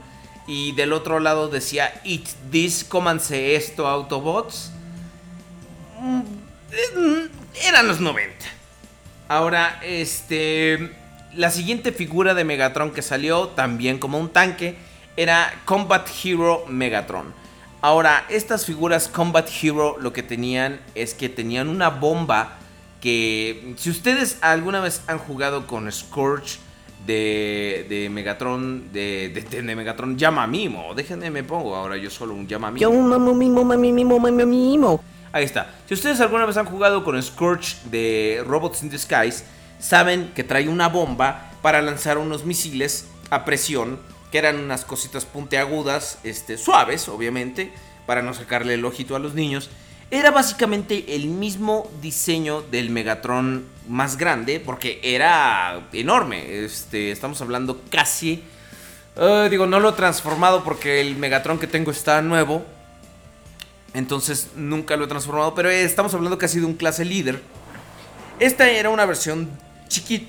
y 0.47 0.71
del 0.71 0.93
otro 0.93 1.19
lado 1.19 1.49
decía 1.49 2.01
Eat 2.05 2.23
this, 2.49 2.85
cómanse 2.85 3.55
esto, 3.55 3.85
Autobots. 3.87 4.71
Mm, 5.99 6.21
eh, 6.71 7.29
Eran 7.65 7.87
los 7.87 7.99
90. 7.99 8.45
Ahora, 9.27 9.79
este. 9.83 10.95
La 11.35 11.51
siguiente 11.51 11.91
figura 11.91 12.33
de 12.33 12.45
Megatron 12.45 12.91
que 12.91 13.01
salió, 13.01 13.49
también 13.49 13.99
como 13.99 14.17
un 14.17 14.29
tanque, 14.29 14.77
era 15.17 15.53
Combat 15.65 16.07
Hero 16.23 16.65
Megatron. 16.67 17.33
Ahora, 17.81 18.25
estas 18.29 18.65
figuras 18.65 19.07
Combat 19.07 19.47
Hero 19.61 19.97
lo 19.99 20.13
que 20.13 20.23
tenían 20.23 20.79
es 20.95 21.13
que 21.13 21.27
tenían 21.27 21.67
una 21.67 21.89
bomba 21.89 22.57
que. 23.01 23.75
Si 23.77 23.89
ustedes 23.89 24.37
alguna 24.41 24.79
vez 24.79 25.01
han 25.07 25.19
jugado 25.19 25.67
con 25.67 25.91
Scourge 25.91 26.59
de, 27.07 27.85
de 27.89 28.09
Megatron, 28.09 28.91
de, 28.93 29.29
de, 29.29 29.61
de 29.63 29.75
Megatron, 29.75 30.17
llama 30.17 30.45
Mimo. 30.45 30.93
Déjenme, 30.93 31.31
me 31.31 31.43
pongo 31.43 31.75
ahora 31.75 31.97
yo 31.97 32.09
solo 32.09 32.35
un 32.35 32.47
llama 32.47 32.67
a 32.67 32.75
Yo 32.75 32.91
Mimo. 32.91 33.07
mamo 33.07 33.33
mimo 33.33 33.63
mami 33.63 33.91
mimo 33.93 34.19
mami 34.19 34.45
mimo. 34.45 35.01
Ahí 35.31 35.45
está. 35.45 35.73
Si 35.87 35.93
ustedes 35.93 36.19
alguna 36.19 36.45
vez 36.45 36.57
han 36.57 36.65
jugado 36.65 37.03
con 37.03 37.21
Scourge 37.21 37.77
de 37.85 38.43
Robots 38.45 38.83
in 38.83 38.89
Disguise, 38.89 39.43
saben 39.79 40.31
que 40.35 40.43
trae 40.43 40.67
una 40.67 40.89
bomba 40.89 41.51
para 41.61 41.81
lanzar 41.81 42.17
unos 42.17 42.45
misiles 42.45 43.07
a 43.29 43.45
presión, 43.45 43.99
que 44.31 44.37
eran 44.37 44.59
unas 44.59 44.83
cositas 44.85 45.25
puntiagudas, 45.25 46.19
este, 46.23 46.57
suaves, 46.57 47.07
obviamente, 47.09 47.71
para 48.05 48.21
no 48.21 48.33
sacarle 48.33 48.73
el 48.73 48.85
ojito 48.85 49.15
a 49.15 49.19
los 49.19 49.33
niños. 49.33 49.69
Era 50.11 50.31
básicamente 50.31 51.15
el 51.15 51.27
mismo 51.27 51.89
diseño 52.01 52.61
del 52.61 52.89
Megatron 52.89 53.65
más 53.87 54.17
grande, 54.17 54.59
porque 54.59 54.99
era 55.03 55.81
enorme. 55.93 56.63
Este, 56.65 57.11
estamos 57.11 57.41
hablando 57.41 57.81
casi. 57.89 58.43
eh, 59.15 59.47
digo, 59.49 59.65
no 59.65 59.79
lo 59.79 59.89
he 59.89 59.93
transformado 59.93 60.63
porque 60.63 61.01
el 61.01 61.15
Megatron 61.15 61.57
que 61.59 61.67
tengo 61.67 61.91
está 61.91 62.21
nuevo. 62.21 62.65
Entonces 63.93 64.49
nunca 64.55 64.95
lo 64.95 65.05
he 65.05 65.07
transformado. 65.07 65.55
Pero 65.55 65.69
eh, 65.69 65.83
estamos 65.83 66.13
hablando 66.13 66.37
casi 66.37 66.59
de 66.59 66.65
un 66.65 66.75
clase 66.75 67.05
líder. 67.05 67.41
Esta 68.39 68.69
era 68.69 68.89
una 68.89 69.05
versión 69.05 69.49
chiquita. 69.87 70.27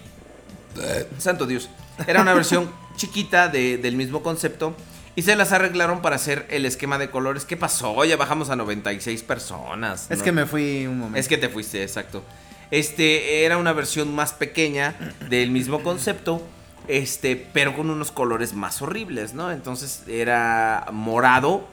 Santo 1.18 1.46
Dios. 1.46 1.68
Era 2.06 2.22
una 2.22 2.32
versión 2.34 2.70
chiquita 2.96 3.48
de- 3.48 3.76
del 3.78 3.96
mismo 3.96 4.22
concepto. 4.22 4.74
Y 5.16 5.22
se 5.22 5.34
las 5.34 5.50
arreglaron 5.50 6.00
para 6.00 6.14
hacer 6.14 6.46
el 6.48 6.64
esquema 6.64 6.96
de 6.96 7.10
colores. 7.10 7.44
¿Qué 7.44 7.56
pasó? 7.56 8.04
Ya 8.04 8.16
bajamos 8.16 8.50
a 8.50 8.56
96 8.56 9.24
personas. 9.24 10.06
Es 10.10 10.18
¿no? 10.18 10.24
que 10.24 10.30
me 10.32 10.46
fui 10.46 10.86
un 10.86 10.96
momento. 10.98 11.18
Es 11.18 11.26
que 11.26 11.36
te 11.36 11.48
fuiste, 11.48 11.82
exacto. 11.82 12.22
Este 12.70 13.44
era 13.44 13.56
una 13.56 13.72
versión 13.72 14.14
más 14.14 14.32
pequeña 14.32 14.94
del 15.28 15.50
mismo 15.50 15.82
concepto, 15.82 16.42
este, 16.86 17.36
pero 17.52 17.74
con 17.74 17.90
unos 17.90 18.10
colores 18.10 18.54
más 18.54 18.82
horribles, 18.82 19.34
¿no? 19.34 19.50
Entonces 19.50 20.02
era 20.06 20.86
morado 20.92 21.66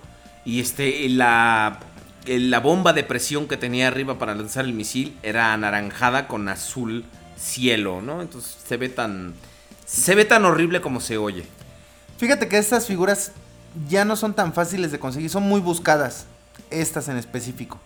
y 0.46 0.60
este 0.60 1.08
la 1.10 1.80
la 2.28 2.60
bomba 2.60 2.94
de 2.94 3.04
presión 3.04 3.48
que 3.48 3.56
tenía 3.56 3.88
arriba 3.88 4.18
para 4.18 4.34
lanzar 4.34 4.66
el 4.66 4.74
misil 4.74 5.16
era 5.22 5.54
anaranjada 5.54 6.28
con 6.28 6.50
azul 6.50 7.06
cielo, 7.38 8.02
¿no? 8.02 8.22
Entonces 8.22 8.58
se 8.66 8.78
ve 8.78 8.90
tan 8.90 9.34
se 9.86 10.16
ve 10.16 10.26
tan 10.26 10.46
horrible 10.46 10.82
como 10.82 11.00
se 11.00 11.18
oye. 11.18 11.46
Fíjate 12.18 12.48
que 12.48 12.58
estas 12.58 12.88
figuras 12.88 13.34
ya 13.88 14.06
no 14.06 14.16
son 14.16 14.34
tan 14.34 14.54
fáciles 14.54 14.92
de 14.92 15.00
conseguir, 15.00 15.30
son 15.30 15.44
muy 15.44 15.60
buscadas. 15.60 16.26
Estas 16.72 17.10
en 17.10 17.18
específico. 17.18 17.80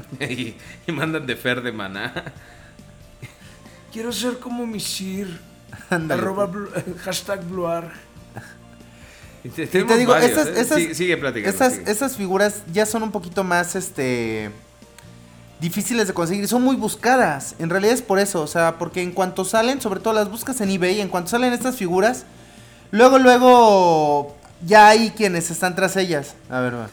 y, 0.20 0.54
y 0.86 0.92
mandan 0.92 1.26
de 1.26 1.36
Fer 1.36 1.62
de 1.62 1.72
maná. 1.72 2.32
Quiero 3.92 4.12
ser 4.12 4.38
como 4.38 4.66
mi 4.66 4.80
Sir. 4.80 5.40
Ándale. 5.90 6.20
Arroba 6.22 6.50
blu- 6.50 6.70
hashtag 7.04 7.44
Bluar. 7.44 7.92
Y 9.44 9.48
te, 9.48 9.66
digo, 9.66 10.12
varios, 10.12 10.46
estas, 10.46 10.72
¿eh? 10.72 10.74
Sigue- 10.74 10.94
sigue 10.94 11.16
platicando, 11.16 11.70
sigue. 11.70 11.90
estas 11.90 12.16
figuras 12.16 12.62
ya 12.72 12.84
son 12.84 13.04
un 13.04 13.12
poquito 13.12 13.44
más, 13.44 13.76
este, 13.76 14.50
difíciles 15.60 16.08
de 16.08 16.14
conseguir. 16.14 16.48
Son 16.48 16.62
muy 16.62 16.74
buscadas. 16.74 17.54
En 17.60 17.70
realidad 17.70 17.94
es 17.94 18.02
por 18.02 18.18
eso, 18.18 18.42
o 18.42 18.46
sea, 18.48 18.76
porque 18.78 19.02
en 19.02 19.12
cuanto 19.12 19.44
salen, 19.44 19.80
sobre 19.80 20.00
todo 20.00 20.14
las 20.14 20.28
buscas 20.30 20.60
en 20.60 20.70
eBay, 20.70 21.00
en 21.00 21.08
cuanto 21.08 21.30
salen 21.30 21.52
estas 21.52 21.76
figuras, 21.76 22.24
luego, 22.90 23.18
luego, 23.20 24.36
ya 24.66 24.88
hay 24.88 25.10
quienes 25.10 25.50
están 25.52 25.76
tras 25.76 25.96
ellas. 25.96 26.34
A 26.50 26.58
ver, 26.60 26.74
va. 26.74 26.88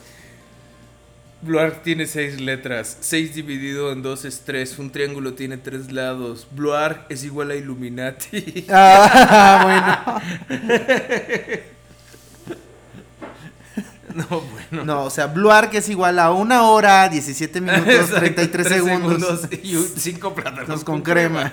Bluark 1.44 1.82
tiene 1.82 2.06
seis 2.06 2.40
letras. 2.40 2.96
Seis 3.00 3.34
dividido 3.34 3.92
en 3.92 4.02
dos 4.02 4.24
es 4.24 4.40
tres. 4.44 4.78
Un 4.78 4.90
triángulo 4.90 5.34
tiene 5.34 5.56
tres 5.58 5.92
lados. 5.92 6.46
Bluark 6.52 7.06
es 7.08 7.24
igual 7.24 7.50
a 7.50 7.54
Illuminati. 7.56 8.66
Ah, 8.70 10.20
bueno. 10.48 10.64
no, 14.14 14.40
bueno. 14.40 14.84
No, 14.84 15.04
o 15.04 15.10
sea, 15.10 15.26
Blue 15.26 15.50
Arc 15.50 15.74
es 15.74 15.88
igual 15.88 16.18
a 16.18 16.30
una 16.32 16.62
hora, 16.64 17.08
17 17.08 17.60
minutos, 17.60 17.86
Exacto, 17.86 18.16
33 18.20 18.66
tres 18.66 18.66
segundos. 18.84 19.40
y 19.62 19.76
un- 19.76 19.88
cinco 19.96 20.34
plátanos 20.34 20.84
con 20.84 21.02
crema. 21.02 21.52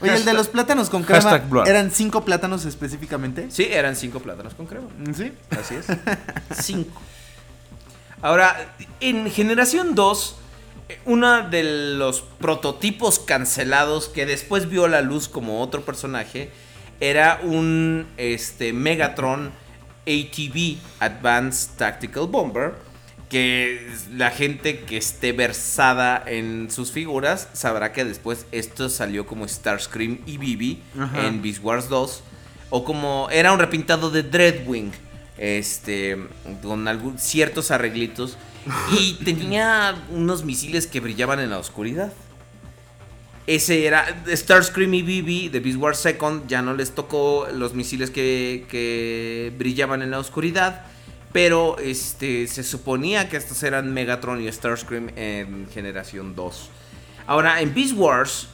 Oye, 0.00 0.14
el 0.16 0.24
de 0.24 0.34
los 0.34 0.48
plátanos 0.48 0.90
con 0.90 1.02
crema. 1.02 1.42
¿eran 1.66 1.90
cinco 1.90 2.24
plátanos 2.24 2.64
específicamente? 2.66 3.46
Sí, 3.50 3.68
eran 3.70 3.96
cinco 3.96 4.20
plátanos 4.20 4.54
con 4.54 4.66
crema. 4.66 4.88
Sí. 5.16 5.32
Así 5.50 5.74
es. 5.76 5.86
Cinco. 6.62 7.00
Ahora, 8.24 8.74
en 9.00 9.30
generación 9.30 9.94
2, 9.94 10.36
eh, 10.88 10.98
uno 11.04 11.46
de 11.50 11.62
los 11.98 12.22
prototipos 12.22 13.18
cancelados 13.18 14.08
que 14.08 14.24
después 14.24 14.70
vio 14.70 14.88
la 14.88 15.02
luz 15.02 15.28
como 15.28 15.60
otro 15.60 15.82
personaje 15.82 16.50
era 17.00 17.38
un 17.42 18.06
este, 18.16 18.72
Megatron 18.72 19.52
ATV, 20.06 20.78
Advanced 21.00 21.76
Tactical 21.76 22.26
Bomber, 22.28 22.72
que 23.28 23.92
la 24.16 24.30
gente 24.30 24.80
que 24.80 24.96
esté 24.96 25.32
versada 25.32 26.22
en 26.26 26.70
sus 26.70 26.92
figuras 26.92 27.50
sabrá 27.52 27.92
que 27.92 28.06
después 28.06 28.46
esto 28.52 28.88
salió 28.88 29.26
como 29.26 29.46
Starscream 29.46 30.20
y 30.24 30.38
Bibi 30.38 30.82
Ajá. 30.98 31.26
en 31.26 31.42
Beast 31.42 31.62
Wars 31.62 31.90
2 31.90 32.22
o 32.70 32.84
como 32.84 33.28
era 33.30 33.52
un 33.52 33.58
repintado 33.58 34.10
de 34.10 34.22
Dreadwing 34.22 34.92
este 35.38 36.18
con 36.62 36.86
algún, 36.88 37.18
ciertos 37.18 37.70
arreglitos 37.70 38.36
y 38.92 39.14
tenía 39.24 39.94
unos 40.10 40.44
misiles 40.44 40.86
que 40.86 41.00
brillaban 41.00 41.40
en 41.40 41.50
la 41.50 41.58
oscuridad. 41.58 42.12
Ese 43.46 43.86
era 43.86 44.06
Starscream 44.26 44.94
y 44.94 45.02
BB 45.02 45.52
de 45.52 45.60
Beast 45.60 45.78
Wars 45.78 45.98
Second. 45.98 46.46
Ya 46.48 46.62
no 46.62 46.72
les 46.74 46.94
tocó 46.94 47.46
los 47.52 47.74
misiles 47.74 48.10
que, 48.10 48.64
que 48.70 49.52
brillaban 49.58 50.00
en 50.00 50.10
la 50.10 50.18
oscuridad. 50.18 50.86
Pero 51.32 51.78
este, 51.78 52.46
se 52.46 52.62
suponía 52.62 53.28
que 53.28 53.36
estos 53.36 53.62
eran 53.64 53.92
Megatron 53.92 54.40
y 54.40 54.50
Starscream 54.50 55.10
en 55.16 55.68
generación 55.68 56.34
2. 56.34 56.70
Ahora, 57.26 57.60
en 57.60 57.74
Beast 57.74 57.94
Wars, 57.96 58.48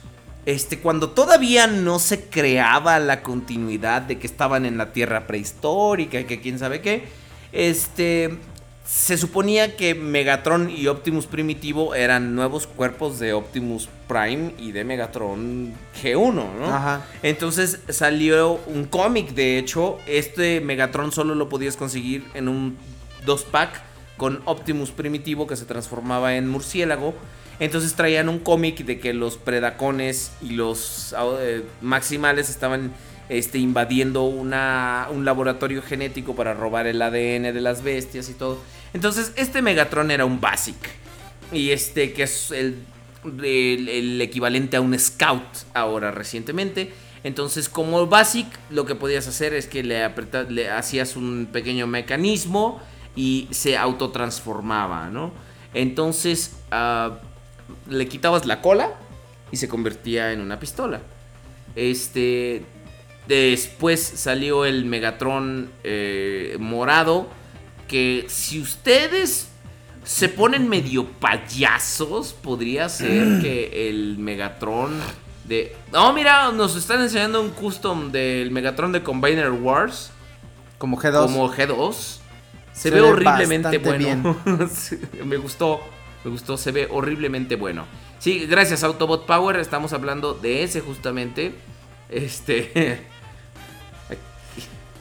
este, 0.45 0.79
cuando 0.79 1.11
todavía 1.11 1.67
no 1.67 1.99
se 1.99 2.25
creaba 2.25 2.99
la 2.99 3.21
continuidad 3.21 4.01
de 4.01 4.17
que 4.17 4.27
estaban 4.27 4.65
en 4.65 4.77
la 4.77 4.93
Tierra 4.93 5.27
prehistórica 5.27 6.19
y 6.19 6.25
que 6.25 6.41
quién 6.41 6.59
sabe 6.59 6.81
qué, 6.81 7.05
este, 7.51 8.37
se 8.85 9.17
suponía 9.17 9.77
que 9.77 9.95
Megatron 9.95 10.69
y 10.69 10.87
Optimus 10.87 11.25
Primitivo 11.25 11.95
eran 11.95 12.35
nuevos 12.35 12.67
cuerpos 12.67 13.19
de 13.19 13.33
Optimus 13.33 13.87
Prime 14.07 14.53
y 14.57 14.71
de 14.71 14.83
Megatron 14.83 15.73
G1, 16.01 16.33
¿no? 16.33 16.65
Ajá. 16.65 17.05
Entonces 17.23 17.79
salió 17.89 18.59
un 18.67 18.85
cómic, 18.85 19.29
de 19.29 19.57
hecho, 19.57 19.97
este 20.07 20.59
Megatron 20.59 21.11
solo 21.11 21.35
lo 21.35 21.47
podías 21.47 21.77
conseguir 21.77 22.25
en 22.33 22.49
un 22.49 22.77
2-pack 23.25 23.81
con 24.17 24.41
Optimus 24.45 24.91
Primitivo 24.91 25.47
que 25.47 25.55
se 25.55 25.65
transformaba 25.65 26.35
en 26.35 26.49
murciélago. 26.49 27.13
Entonces 27.61 27.93
traían 27.93 28.27
un 28.27 28.39
cómic 28.39 28.83
de 28.85 28.99
que 28.99 29.13
los 29.13 29.37
predacones 29.37 30.31
y 30.41 30.53
los 30.53 31.13
eh, 31.39 31.63
maximales 31.79 32.49
estaban 32.49 32.91
este, 33.29 33.59
invadiendo 33.59 34.23
un 34.23 34.49
laboratorio 35.23 35.83
genético 35.83 36.35
para 36.35 36.55
robar 36.55 36.87
el 36.87 36.99
ADN 36.99 37.53
de 37.53 37.61
las 37.61 37.83
bestias 37.83 38.29
y 38.29 38.33
todo. 38.33 38.59
Entonces 38.95 39.31
este 39.35 39.61
Megatron 39.61 40.09
era 40.09 40.25
un 40.25 40.41
Basic. 40.41 40.75
Y 41.51 41.69
este 41.69 42.13
que 42.13 42.23
es 42.23 42.49
el, 42.49 42.83
equivalente 44.21 44.77
a 44.77 44.81
un 44.81 44.97
Scout 44.97 45.43
ahora 45.75 46.09
recientemente. 46.09 46.91
Entonces 47.23 47.69
como 47.69 48.07
Basic 48.07 48.47
lo 48.71 48.87
que 48.87 48.95
podías 48.95 49.27
hacer 49.27 49.53
es 49.53 49.67
que 49.67 49.83
le, 49.83 50.03
apreta- 50.03 50.49
le 50.49 50.71
hacías 50.71 51.15
un 51.15 51.47
pequeño 51.53 51.85
mecanismo 51.85 52.81
y 53.15 53.47
se 53.51 53.77
autotransformaba, 53.77 55.11
¿no? 55.11 55.31
Entonces 55.75 56.55
ah, 56.71 57.19
le 57.87 58.07
quitabas 58.07 58.45
la 58.45 58.61
cola 58.61 58.91
y 59.51 59.57
se 59.57 59.67
convertía 59.67 60.31
en 60.31 60.41
una 60.41 60.59
pistola. 60.59 61.01
Este. 61.75 62.63
Después 63.27 64.01
salió 64.01 64.65
el 64.65 64.85
Megatron 64.85 65.69
eh, 65.83 66.57
morado. 66.59 67.27
Que 67.87 68.25
si 68.29 68.59
ustedes 68.59 69.49
se 70.03 70.29
ponen 70.29 70.67
medio 70.69 71.05
payasos, 71.05 72.33
podría 72.33 72.89
ser 72.89 73.39
que 73.41 73.89
el 73.89 74.17
Megatron 74.17 74.99
de. 75.45 75.75
No, 75.91 76.13
mira, 76.13 76.51
nos 76.51 76.75
están 76.75 77.01
enseñando 77.01 77.41
un 77.41 77.49
custom 77.49 78.11
del 78.11 78.51
Megatron 78.51 78.91
de 78.91 79.03
Combiner 79.03 79.51
Wars. 79.51 80.11
Como 80.77 80.97
G2. 80.97 81.21
Como 81.23 81.53
G2. 81.53 81.93
Se, 81.93 82.19
Se 82.73 82.89
ve, 82.89 83.01
ve 83.01 83.07
horriblemente 83.07 83.77
bueno. 83.77 84.37
Me 85.25 85.37
gustó. 85.37 85.81
Me 86.23 86.31
gustó. 86.31 86.57
Se 86.57 86.71
ve 86.71 86.87
horriblemente 86.89 87.55
bueno. 87.55 87.85
Sí, 88.19 88.45
gracias 88.45 88.83
Autobot 88.83 89.25
Power. 89.25 89.57
Estamos 89.57 89.93
hablando 89.93 90.33
de 90.33 90.63
ese 90.63 90.81
justamente. 90.81 91.55
Este. 92.09 92.71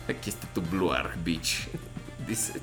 Aquí, 0.08 0.30
está 0.30 0.46
tu 0.48 0.62
Blue 0.62 0.92
Arc 0.92 1.14
Beach. 1.22 1.68
Dice. 2.26 2.54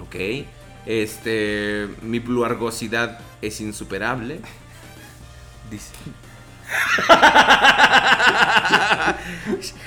Ok. 0.00 0.46
Este. 0.86 1.88
Mi 2.02 2.18
Blue 2.18 2.44
Argosidad 2.44 3.20
es 3.42 3.60
insuperable. 3.60 4.40
Dice. 5.70 5.92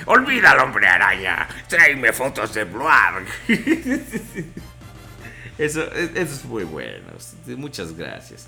Olvida 0.06 0.52
al 0.52 0.60
hombre 0.60 0.86
araña. 0.86 1.48
Tráeme 1.68 2.12
fotos 2.12 2.54
de 2.54 2.64
Bluarg. 2.64 3.26
Eso, 5.58 5.82
e- 5.82 6.12
eso 6.14 6.34
es 6.34 6.44
muy 6.44 6.64
bueno. 6.64 7.04
Muchas 7.56 7.96
gracias. 7.96 8.46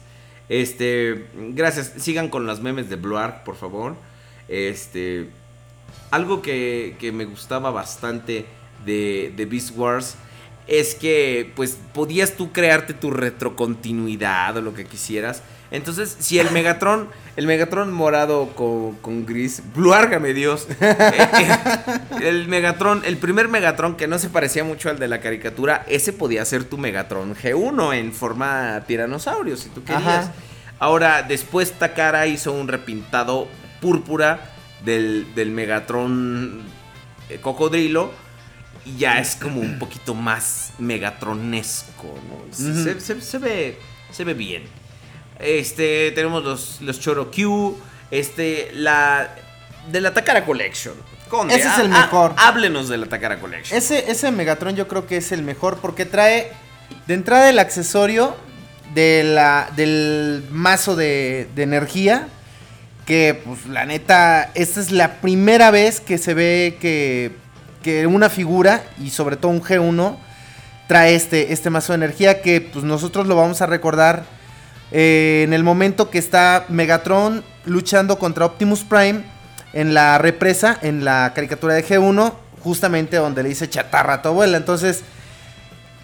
Este, 0.48 1.26
gracias. 1.34 1.92
Sigan 1.98 2.28
con 2.28 2.46
los 2.46 2.60
memes 2.60 2.88
de 2.88 2.96
Bluark, 2.96 3.44
por 3.44 3.56
favor. 3.56 3.96
Este, 4.48 5.28
algo 6.10 6.42
que, 6.42 6.96
que 6.98 7.12
me 7.12 7.24
gustaba 7.24 7.70
bastante 7.70 8.46
de, 8.84 9.32
de 9.36 9.44
Beast 9.46 9.76
Wars 9.76 10.16
es 10.66 10.94
que, 10.94 11.52
pues, 11.56 11.78
podías 11.92 12.34
tú 12.34 12.52
crearte 12.52 12.94
tu 12.94 13.10
retrocontinuidad 13.10 14.56
o 14.56 14.60
lo 14.60 14.74
que 14.74 14.84
quisieras. 14.84 15.42
Entonces, 15.70 16.16
si 16.18 16.38
el 16.38 16.50
Megatron, 16.50 17.08
el 17.36 17.46
Megatron 17.46 17.92
morado 17.92 18.48
con, 18.54 18.96
con 18.96 19.24
gris, 19.24 19.62
Bluárgame 19.74 20.34
Dios. 20.34 20.66
El 22.20 22.48
Megatron, 22.48 23.02
el 23.06 23.16
primer 23.16 23.48
Megatron 23.48 23.96
que 23.96 24.06
no 24.06 24.18
se 24.18 24.28
parecía 24.28 24.62
mucho 24.62 24.90
al 24.90 24.98
de 24.98 25.08
la 25.08 25.20
caricatura, 25.20 25.86
ese 25.88 26.12
podía 26.12 26.44
ser 26.44 26.64
tu 26.64 26.76
Megatron 26.76 27.34
G1 27.34 27.96
en 27.96 28.12
forma 28.12 28.82
tiranosaurio, 28.86 29.56
si 29.56 29.70
tú 29.70 29.82
querías. 29.82 30.02
Ajá. 30.04 30.32
Ahora, 30.78 31.22
después 31.22 31.72
Takara 31.72 32.26
hizo 32.26 32.52
un 32.52 32.68
repintado 32.68 33.48
púrpura 33.80 34.50
del, 34.84 35.34
del 35.34 35.50
Megatron 35.50 36.62
eh, 37.28 37.38
cocodrilo. 37.40 38.12
Y 38.84 38.96
ya 38.96 39.18
es 39.18 39.36
como 39.36 39.60
un 39.60 39.78
poquito 39.78 40.14
más 40.14 40.72
megatronesco, 40.78 42.18
¿no? 42.28 42.52
Se 42.54 43.38
ve, 43.38 43.78
se 44.10 44.24
ve 44.24 44.34
bien. 44.34 44.62
Este, 45.40 46.10
tenemos 46.12 46.44
los, 46.44 46.80
los 46.80 47.00
Choro 47.00 47.30
Q. 47.30 47.76
Este, 48.10 48.70
la. 48.74 49.34
De 49.90 50.00
la 50.00 50.12
Takara 50.12 50.44
Collection. 50.44 50.94
Conde, 51.28 51.54
Ese 51.54 51.68
es 51.68 51.78
el 51.78 51.88
mejor. 51.88 52.34
háblenos 52.36 52.88
de 52.88 52.98
la 52.98 53.06
Takara 53.06 53.38
Collection. 53.38 53.76
Ese, 53.78 54.10
ese 54.10 54.30
Megatron 54.32 54.74
yo 54.76 54.88
creo 54.88 55.06
que 55.06 55.16
es 55.16 55.30
el 55.32 55.42
mejor 55.42 55.78
porque 55.78 56.04
trae 56.04 56.50
de 57.06 57.14
entrada 57.14 57.48
el 57.48 57.58
accesorio 57.60 58.36
de 58.94 59.22
la, 59.24 59.70
del 59.76 60.44
mazo 60.50 60.96
de, 60.96 61.48
de 61.54 61.62
energía. 61.62 62.28
Que 63.06 63.40
pues 63.44 63.66
la 63.66 63.86
neta, 63.86 64.50
esta 64.54 64.80
es 64.80 64.90
la 64.90 65.20
primera 65.20 65.70
vez 65.70 66.00
que 66.00 66.18
se 66.18 66.34
ve 66.34 66.76
que, 66.80 67.32
que 67.82 68.06
una 68.06 68.28
figura 68.28 68.84
y 68.98 69.10
sobre 69.10 69.36
todo 69.36 69.50
un 69.50 69.62
G1 69.62 70.16
trae 70.86 71.14
este, 71.14 71.52
este 71.52 71.70
mazo 71.70 71.92
de 71.92 71.96
energía 71.96 72.42
que 72.42 72.60
pues 72.60 72.84
nosotros 72.84 73.26
lo 73.26 73.36
vamos 73.36 73.62
a 73.62 73.66
recordar 73.66 74.24
eh, 74.92 75.42
en 75.44 75.52
el 75.52 75.62
momento 75.62 76.10
que 76.10 76.18
está 76.18 76.64
Megatron 76.68 77.44
luchando 77.64 78.18
contra 78.18 78.46
Optimus 78.46 78.82
Prime 78.82 79.22
en 79.72 79.94
la 79.94 80.18
represa, 80.18 80.78
en 80.82 81.04
la 81.04 81.32
caricatura 81.34 81.74
de 81.74 81.84
G1, 81.84 82.32
justamente 82.60 83.16
donde 83.16 83.42
le 83.42 83.50
dice 83.50 83.68
chatarra 83.68 84.14
a 84.14 84.22
tu 84.22 84.28
abuela. 84.28 84.56
Entonces, 84.56 85.02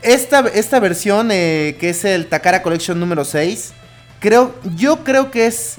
esta, 0.03 0.41
esta 0.55 0.79
versión, 0.79 1.31
eh, 1.33 1.77
que 1.81 1.91
es 1.91 2.05
el 2.05 2.27
Takara 2.27 2.63
Collection 2.63 2.99
número 3.01 3.25
6, 3.25 3.73
creo, 4.21 4.55
yo 4.77 5.03
creo 5.03 5.31
que 5.31 5.47
es 5.47 5.77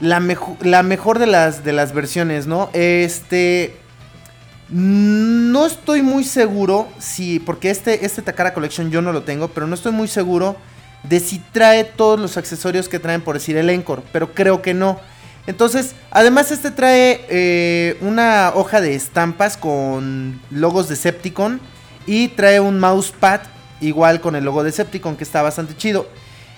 la, 0.00 0.20
la 0.62 0.82
mejor 0.82 1.18
de 1.18 1.26
las, 1.26 1.64
de 1.64 1.72
las 1.72 1.92
versiones, 1.92 2.46
¿no? 2.46 2.70
Este... 2.72 3.76
No 4.72 5.66
estoy 5.66 6.00
muy 6.00 6.22
seguro 6.22 6.86
si, 7.00 7.40
porque 7.40 7.70
este, 7.70 8.06
este 8.06 8.22
Takara 8.22 8.54
Collection 8.54 8.88
yo 8.92 9.02
no 9.02 9.12
lo 9.12 9.24
tengo, 9.24 9.48
pero 9.48 9.66
no 9.66 9.74
estoy 9.74 9.90
muy 9.90 10.06
seguro 10.06 10.56
de 11.02 11.20
si 11.20 11.38
trae 11.52 11.84
todos 11.84 12.20
los 12.20 12.36
accesorios 12.36 12.88
que 12.88 12.98
traen, 12.98 13.22
por 13.22 13.34
decir 13.34 13.56
el 13.56 13.70
Encore, 13.70 14.02
pero 14.12 14.32
creo 14.34 14.62
que 14.62 14.74
no. 14.74 15.00
Entonces, 15.46 15.94
además 16.10 16.50
este 16.50 16.70
trae 16.70 17.24
eh, 17.28 17.96
una 18.02 18.52
hoja 18.54 18.80
de 18.80 18.94
estampas 18.94 19.56
con 19.56 20.40
logos 20.50 20.88
de 20.88 20.94
Decepticon 20.94 21.60
y 22.06 22.28
trae 22.28 22.60
un 22.60 22.78
mousepad 22.78 23.40
igual 23.80 24.20
con 24.20 24.36
el 24.36 24.44
logo 24.44 24.62
de 24.62 24.70
Decepticon 24.70 25.16
que 25.16 25.24
está 25.24 25.42
bastante 25.42 25.76
chido. 25.76 26.08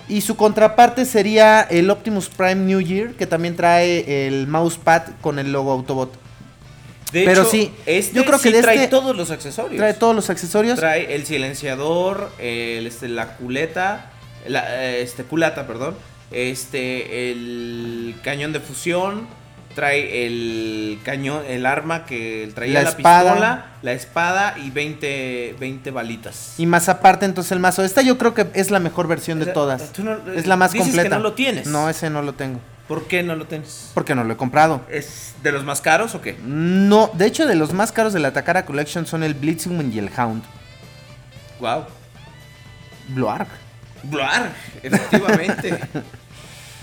Y 0.09 0.19
su 0.21 0.35
contraparte 0.35 1.05
sería 1.05 1.61
el 1.61 1.89
Optimus 1.89 2.27
Prime 2.27 2.55
New 2.55 2.81
Year 2.81 3.13
que 3.13 3.25
también 3.25 3.55
trae 3.55 4.27
el 4.27 4.47
mousepad 4.47 5.03
con 5.21 5.39
el 5.39 5.53
logo 5.53 5.71
Autobot. 5.71 6.13
De 7.13 7.23
pero 7.25 7.43
hecho, 7.43 7.51
sí, 7.51 7.71
este 7.85 8.15
yo 8.15 8.25
creo 8.25 8.39
que 8.39 8.51
sí 8.51 8.61
trae 8.61 8.75
este- 8.75 8.87
todos 8.89 9.15
los 9.15 9.31
accesorios. 9.31 9.77
Trae 9.77 9.93
todos 9.93 10.15
los 10.15 10.29
accesorios. 10.29 10.77
Trae 10.77 11.15
el 11.15 11.25
silenciador, 11.25 12.31
el, 12.39 12.87
este, 12.87 13.07
la 13.07 13.37
culeta, 13.37 14.11
la, 14.47 14.83
eh, 14.83 15.01
este, 15.01 15.23
culata, 15.23 15.65
perdón, 15.67 15.95
este, 16.31 17.31
el 17.31 18.15
cañón 18.23 18.53
de 18.53 18.59
fusión, 18.59 19.27
trae 19.75 20.25
el 20.27 20.99
cañón, 21.03 21.43
el 21.47 21.65
arma 21.65 22.05
que 22.05 22.51
traía 22.53 22.73
La 22.75 22.81
la, 22.83 22.89
espada. 22.89 23.23
pistola, 23.31 23.65
la 23.81 23.91
espada 23.93 24.55
y 24.57 24.69
20, 24.69 25.55
20 25.59 25.91
balitas. 25.91 26.53
Y 26.59 26.65
más 26.65 26.89
aparte, 26.89 27.25
entonces 27.25 27.51
el 27.51 27.59
mazo. 27.59 27.83
Esta 27.83 28.01
yo 28.03 28.17
creo 28.17 28.33
que 28.33 28.47
es 28.53 28.69
la 28.71 28.79
mejor 28.79 29.07
versión 29.07 29.39
de 29.39 29.47
todas. 29.47 29.97
no- 29.99 30.17
es 30.33 30.45
la 30.47 30.55
más 30.57 30.71
dices 30.73 30.87
que 30.89 30.91
completa. 30.93 31.17
no 31.17 31.23
lo 31.23 31.33
tienes. 31.33 31.67
No, 31.67 31.89
ese 31.89 32.09
no 32.09 32.21
lo 32.21 32.33
tengo. 32.33 32.59
¿Por 32.87 33.07
qué 33.07 33.23
no 33.23 33.35
lo 33.35 33.45
tienes? 33.45 33.89
Porque 33.93 34.13
no 34.13 34.23
lo 34.25 34.33
he 34.33 34.37
comprado. 34.37 34.81
¿Es 34.91 35.33
de 35.41 35.51
los 35.53 35.63
más 35.63 35.79
caros 35.81 36.13
o 36.15 36.21
qué? 36.21 36.35
No, 36.43 37.09
de 37.13 37.25
hecho, 37.25 37.47
de 37.47 37.55
los 37.55 37.71
más 37.73 37.91
caros 37.93 38.11
de 38.13 38.19
la 38.19 38.33
Takara 38.33 38.65
Collection 38.65 39.05
son 39.07 39.23
el 39.23 39.33
Blitzwing 39.33 39.91
y 39.93 39.99
el 39.99 40.09
Hound. 40.17 40.43
Wow. 41.59 41.85
Bloark. 43.09 43.47
Blar, 44.03 44.53
efectivamente. 44.81 45.79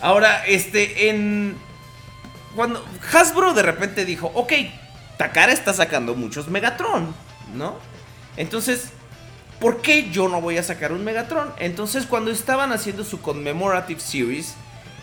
Ahora, 0.01 0.45
este, 0.47 1.11
en. 1.11 1.57
Cuando 2.57 2.85
Hasbro 3.13 3.55
de 3.55 3.63
repente 3.63 4.05
dijo, 4.05 4.33
ok, 4.35 4.53
Takara 5.17 5.53
está 5.53 5.73
sacando 5.73 6.15
muchos 6.15 6.49
Megatron, 6.49 7.15
¿no? 7.55 7.77
Entonces, 8.37 8.91
¿por 9.61 9.83
qué 9.83 10.11
yo 10.11 10.29
no 10.29 10.41
voy 10.41 10.59
a 10.59 10.63
sacar 10.63 10.93
un 10.93 11.05
Megatron? 11.05 11.53
Entonces, 11.59 12.07
cuando 12.07 12.31
estaban 12.31 12.73
haciendo 12.73 13.05
su 13.05 13.21
Commemorative 13.21 14.01
Series, 14.01 14.55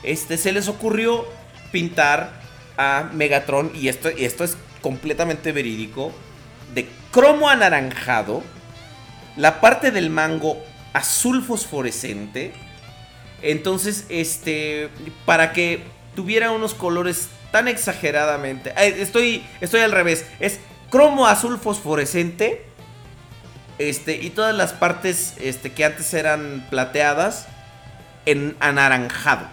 este, 0.03 0.38
se 0.38 0.52
les 0.52 0.68
ocurrió 0.68 1.26
pintar 1.72 2.41
a 2.77 3.10
Megatron, 3.14 3.72
y 3.73 3.88
esto, 3.88 4.10
y 4.11 4.26
esto 4.26 4.44
es 4.44 4.57
completamente 4.81 5.52
verídico, 5.52 6.11
de 6.73 6.89
cromo 7.11 7.49
anaranjado, 7.49 8.44
la 9.35 9.61
parte 9.61 9.91
del 9.91 10.10
mango 10.10 10.57
azul 10.98 11.44
fosforescente. 11.44 12.53
Entonces, 13.41 14.06
este, 14.10 14.90
para 15.26 15.53
que 15.53 15.84
tuviera 16.15 16.52
unos 16.52 16.74
colores 16.74 17.30
tan 17.52 17.68
exageradamente, 17.68 18.72
eh, 18.72 18.95
estoy, 18.99 19.44
estoy 19.61 19.82
al 19.82 19.91
revés, 19.91 20.26
es 20.40 20.60
cromo 20.90 21.28
azul 21.28 21.60
fosforescente, 21.60 22.65
este, 23.78 24.18
y 24.18 24.32
todas 24.32 24.56
las 24.56 24.74
partes, 24.74 25.36
este, 25.40 25.72
que 25.72 25.86
antes 25.86 26.14
eran 26.14 26.65
plateadas, 26.69 27.48
en 28.26 28.57
anaranjado. 28.60 29.48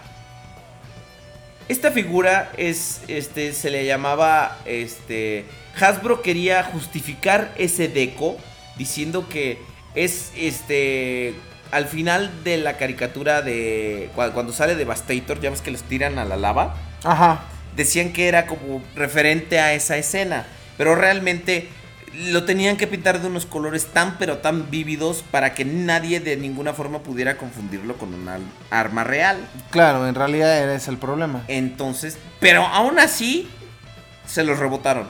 Esta 1.69 1.91
figura 1.91 2.51
es, 2.57 3.01
este, 3.07 3.53
se 3.53 3.69
le 3.69 3.85
llamaba, 3.85 4.57
este, 4.65 5.45
Hasbro 5.79 6.21
quería 6.21 6.63
justificar 6.63 7.53
ese 7.57 7.87
deco 7.87 8.37
diciendo 8.77 9.29
que 9.29 9.59
es, 9.95 10.31
este, 10.35 11.33
al 11.71 11.85
final 11.87 12.31
de 12.43 12.57
la 12.57 12.77
caricatura 12.77 13.41
de, 13.41 14.09
cua- 14.15 14.31
cuando 14.33 14.53
sale 14.53 14.75
Devastator, 14.75 15.39
ya 15.41 15.49
ves 15.49 15.61
que 15.61 15.71
les 15.71 15.83
tiran 15.83 16.19
a 16.19 16.25
la 16.25 16.35
lava, 16.37 16.75
Ajá. 17.03 17.43
decían 17.75 18.11
que 18.13 18.27
era 18.27 18.45
como 18.47 18.81
referente 18.95 19.59
a 19.59 19.73
esa 19.73 19.97
escena, 19.97 20.45
pero 20.77 20.95
realmente 20.95 21.69
lo 22.29 22.45
tenían 22.45 22.77
que 22.77 22.87
pintar 22.87 23.19
de 23.21 23.27
unos 23.27 23.45
colores 23.45 23.87
tan 23.87 24.17
pero 24.17 24.37
tan 24.37 24.69
vívidos 24.71 25.21
para 25.31 25.53
que 25.53 25.65
nadie 25.65 26.21
de 26.21 26.37
ninguna 26.37 26.73
forma 26.73 26.99
pudiera 26.99 27.35
confundirlo 27.37 27.97
con 27.97 28.13
un 28.13 28.27
al- 28.29 28.41
arma 28.69 29.03
real. 29.03 29.37
Claro, 29.71 30.07
en 30.07 30.15
realidad 30.15 30.57
ese 30.63 30.75
es 30.75 30.87
el 30.87 30.97
problema. 30.97 31.43
Entonces, 31.49 32.17
pero 32.39 32.63
aún 32.65 32.99
así 32.99 33.49
se 34.25 34.43
los 34.43 34.59
rebotaron. 34.59 35.07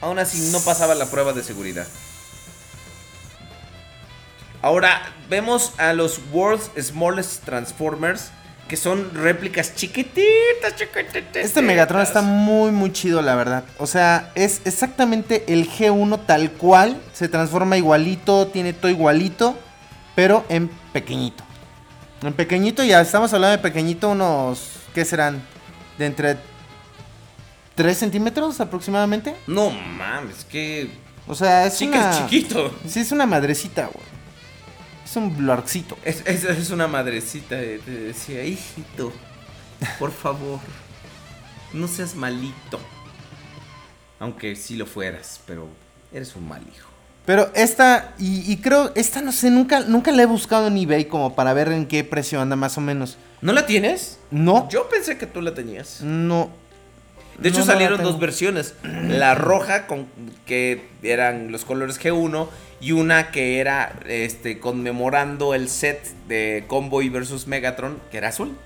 Aún 0.00 0.18
así 0.18 0.50
no 0.52 0.60
pasaba 0.60 0.94
la 0.94 1.06
prueba 1.10 1.32
de 1.34 1.42
seguridad. 1.42 1.86
Ahora 4.60 5.02
vemos 5.30 5.72
a 5.78 5.92
los 5.92 6.20
World's 6.32 6.70
Smallest 6.80 7.44
Transformers, 7.44 8.30
que 8.66 8.76
son 8.76 9.14
réplicas 9.14 9.74
chiquititas, 9.74 10.74
chiquititas. 10.76 11.44
Este 11.44 11.62
Megatron 11.62 12.02
está 12.02 12.22
muy, 12.22 12.72
muy 12.72 12.92
chido, 12.92 13.22
la 13.22 13.36
verdad. 13.36 13.64
O 13.78 13.86
sea, 13.86 14.32
es 14.34 14.60
exactamente 14.64 15.44
el 15.48 15.70
G1 15.70 16.26
tal 16.26 16.50
cual. 16.52 17.00
Se 17.12 17.28
transforma 17.28 17.76
igualito, 17.76 18.48
tiene 18.48 18.72
todo 18.72 18.90
igualito, 18.90 19.56
pero 20.16 20.44
en 20.48 20.68
pequeñito. 20.92 21.44
En 22.22 22.32
pequeñito, 22.32 22.82
ya 22.82 23.00
estamos 23.00 23.32
hablando 23.32 23.56
de 23.56 23.62
pequeñito, 23.62 24.10
unos, 24.10 24.72
¿qué 24.92 25.04
serán? 25.04 25.40
De 25.98 26.06
entre 26.06 26.36
3 27.76 27.96
centímetros 27.96 28.60
aproximadamente. 28.60 29.36
No 29.46 29.70
mames, 29.70 30.44
que 30.44 30.90
O 31.28 31.34
sea, 31.36 31.64
es 31.66 31.78
chica 31.78 31.98
una... 31.98 32.10
es 32.10 32.18
chiquito. 32.18 32.74
Sí, 32.88 33.00
es 33.00 33.12
una 33.12 33.24
madrecita, 33.24 33.86
güey. 33.86 34.17
Es 35.08 35.16
un 35.16 35.36
blorcito. 35.36 35.96
Es, 36.04 36.22
es- 36.26 36.44
es 36.44 36.70
una 36.70 36.86
madrecita, 36.86 37.60
eh, 37.60 37.80
te 37.84 37.90
decía, 37.90 38.44
hijito, 38.44 39.12
por 39.98 40.12
favor, 40.12 40.60
no 41.72 41.88
seas 41.88 42.14
malito. 42.14 42.78
Aunque 44.20 44.56
sí 44.56 44.76
lo 44.76 44.84
fueras, 44.84 45.40
pero 45.46 45.68
eres 46.12 46.34
un 46.36 46.48
mal 46.48 46.62
hijo. 46.62 46.88
Pero 47.24 47.50
esta, 47.54 48.14
y, 48.18 48.50
y 48.50 48.56
creo, 48.58 48.90
esta 48.94 49.20
no 49.22 49.32
sé, 49.32 49.50
nunca, 49.50 49.80
nunca 49.80 50.10
la 50.12 50.22
he 50.22 50.26
buscado 50.26 50.66
en 50.66 50.76
eBay 50.78 51.04
como 51.06 51.34
para 51.34 51.52
ver 51.52 51.68
en 51.72 51.86
qué 51.86 52.02
precio 52.02 52.40
anda 52.40 52.56
más 52.56 52.76
o 52.78 52.80
menos. 52.80 53.16
¿No 53.42 53.52
la 53.52 53.66
tienes? 53.66 54.18
No, 54.30 54.68
Yo 54.70 54.88
pensé 54.88 55.16
que 55.18 55.26
tú 55.26 55.40
la 55.42 55.54
tenías. 55.54 56.00
no. 56.02 56.50
De 57.38 57.48
hecho 57.48 57.60
No, 57.60 57.64
salieron 57.66 58.02
dos 58.02 58.18
versiones. 58.18 58.74
La 58.82 59.34
roja 59.34 59.86
con 59.86 60.06
que 60.44 60.88
eran 61.02 61.52
los 61.52 61.64
colores 61.64 62.00
G1 62.00 62.48
y 62.80 62.92
una 62.92 63.30
que 63.30 63.60
era 63.60 63.98
este 64.06 64.58
conmemorando 64.58 65.54
el 65.54 65.68
set 65.68 66.04
de 66.26 66.64
Convoy 66.66 67.08
versus 67.08 67.46
Megatron, 67.46 67.98
que 68.10 68.18
era 68.18 68.28
azul. 68.28 68.56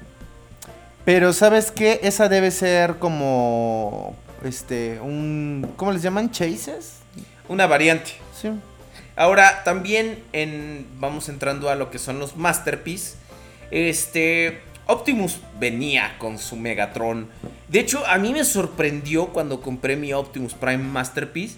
Pero 1.04 1.32
¿sabes 1.32 1.70
qué? 1.70 2.00
Esa 2.02 2.28
debe 2.28 2.50
ser 2.50 2.96
como, 2.96 4.16
este, 4.44 5.00
un, 5.00 5.72
¿cómo 5.76 5.92
les 5.92 6.02
llaman? 6.02 6.30
¿Chases? 6.30 6.98
Una 7.48 7.66
variante. 7.66 8.12
Sí. 8.40 8.50
Ahora, 9.16 9.62
también 9.64 10.22
en, 10.32 10.86
vamos 10.98 11.28
entrando 11.28 11.68
a 11.70 11.74
lo 11.74 11.90
que 11.90 11.98
son 11.98 12.18
los 12.18 12.36
Masterpiece. 12.36 13.16
Este, 13.70 14.60
Optimus 14.86 15.40
venía 15.58 16.14
con 16.18 16.38
su 16.38 16.56
Megatron 16.56 17.28
De 17.72 17.80
hecho, 17.80 18.06
a 18.06 18.18
mí 18.18 18.32
me 18.32 18.44
sorprendió 18.44 19.28
cuando 19.28 19.60
compré 19.60 19.96
mi 19.96 20.12
Optimus 20.12 20.54
Prime 20.54 20.78
Masterpiece 20.84 21.56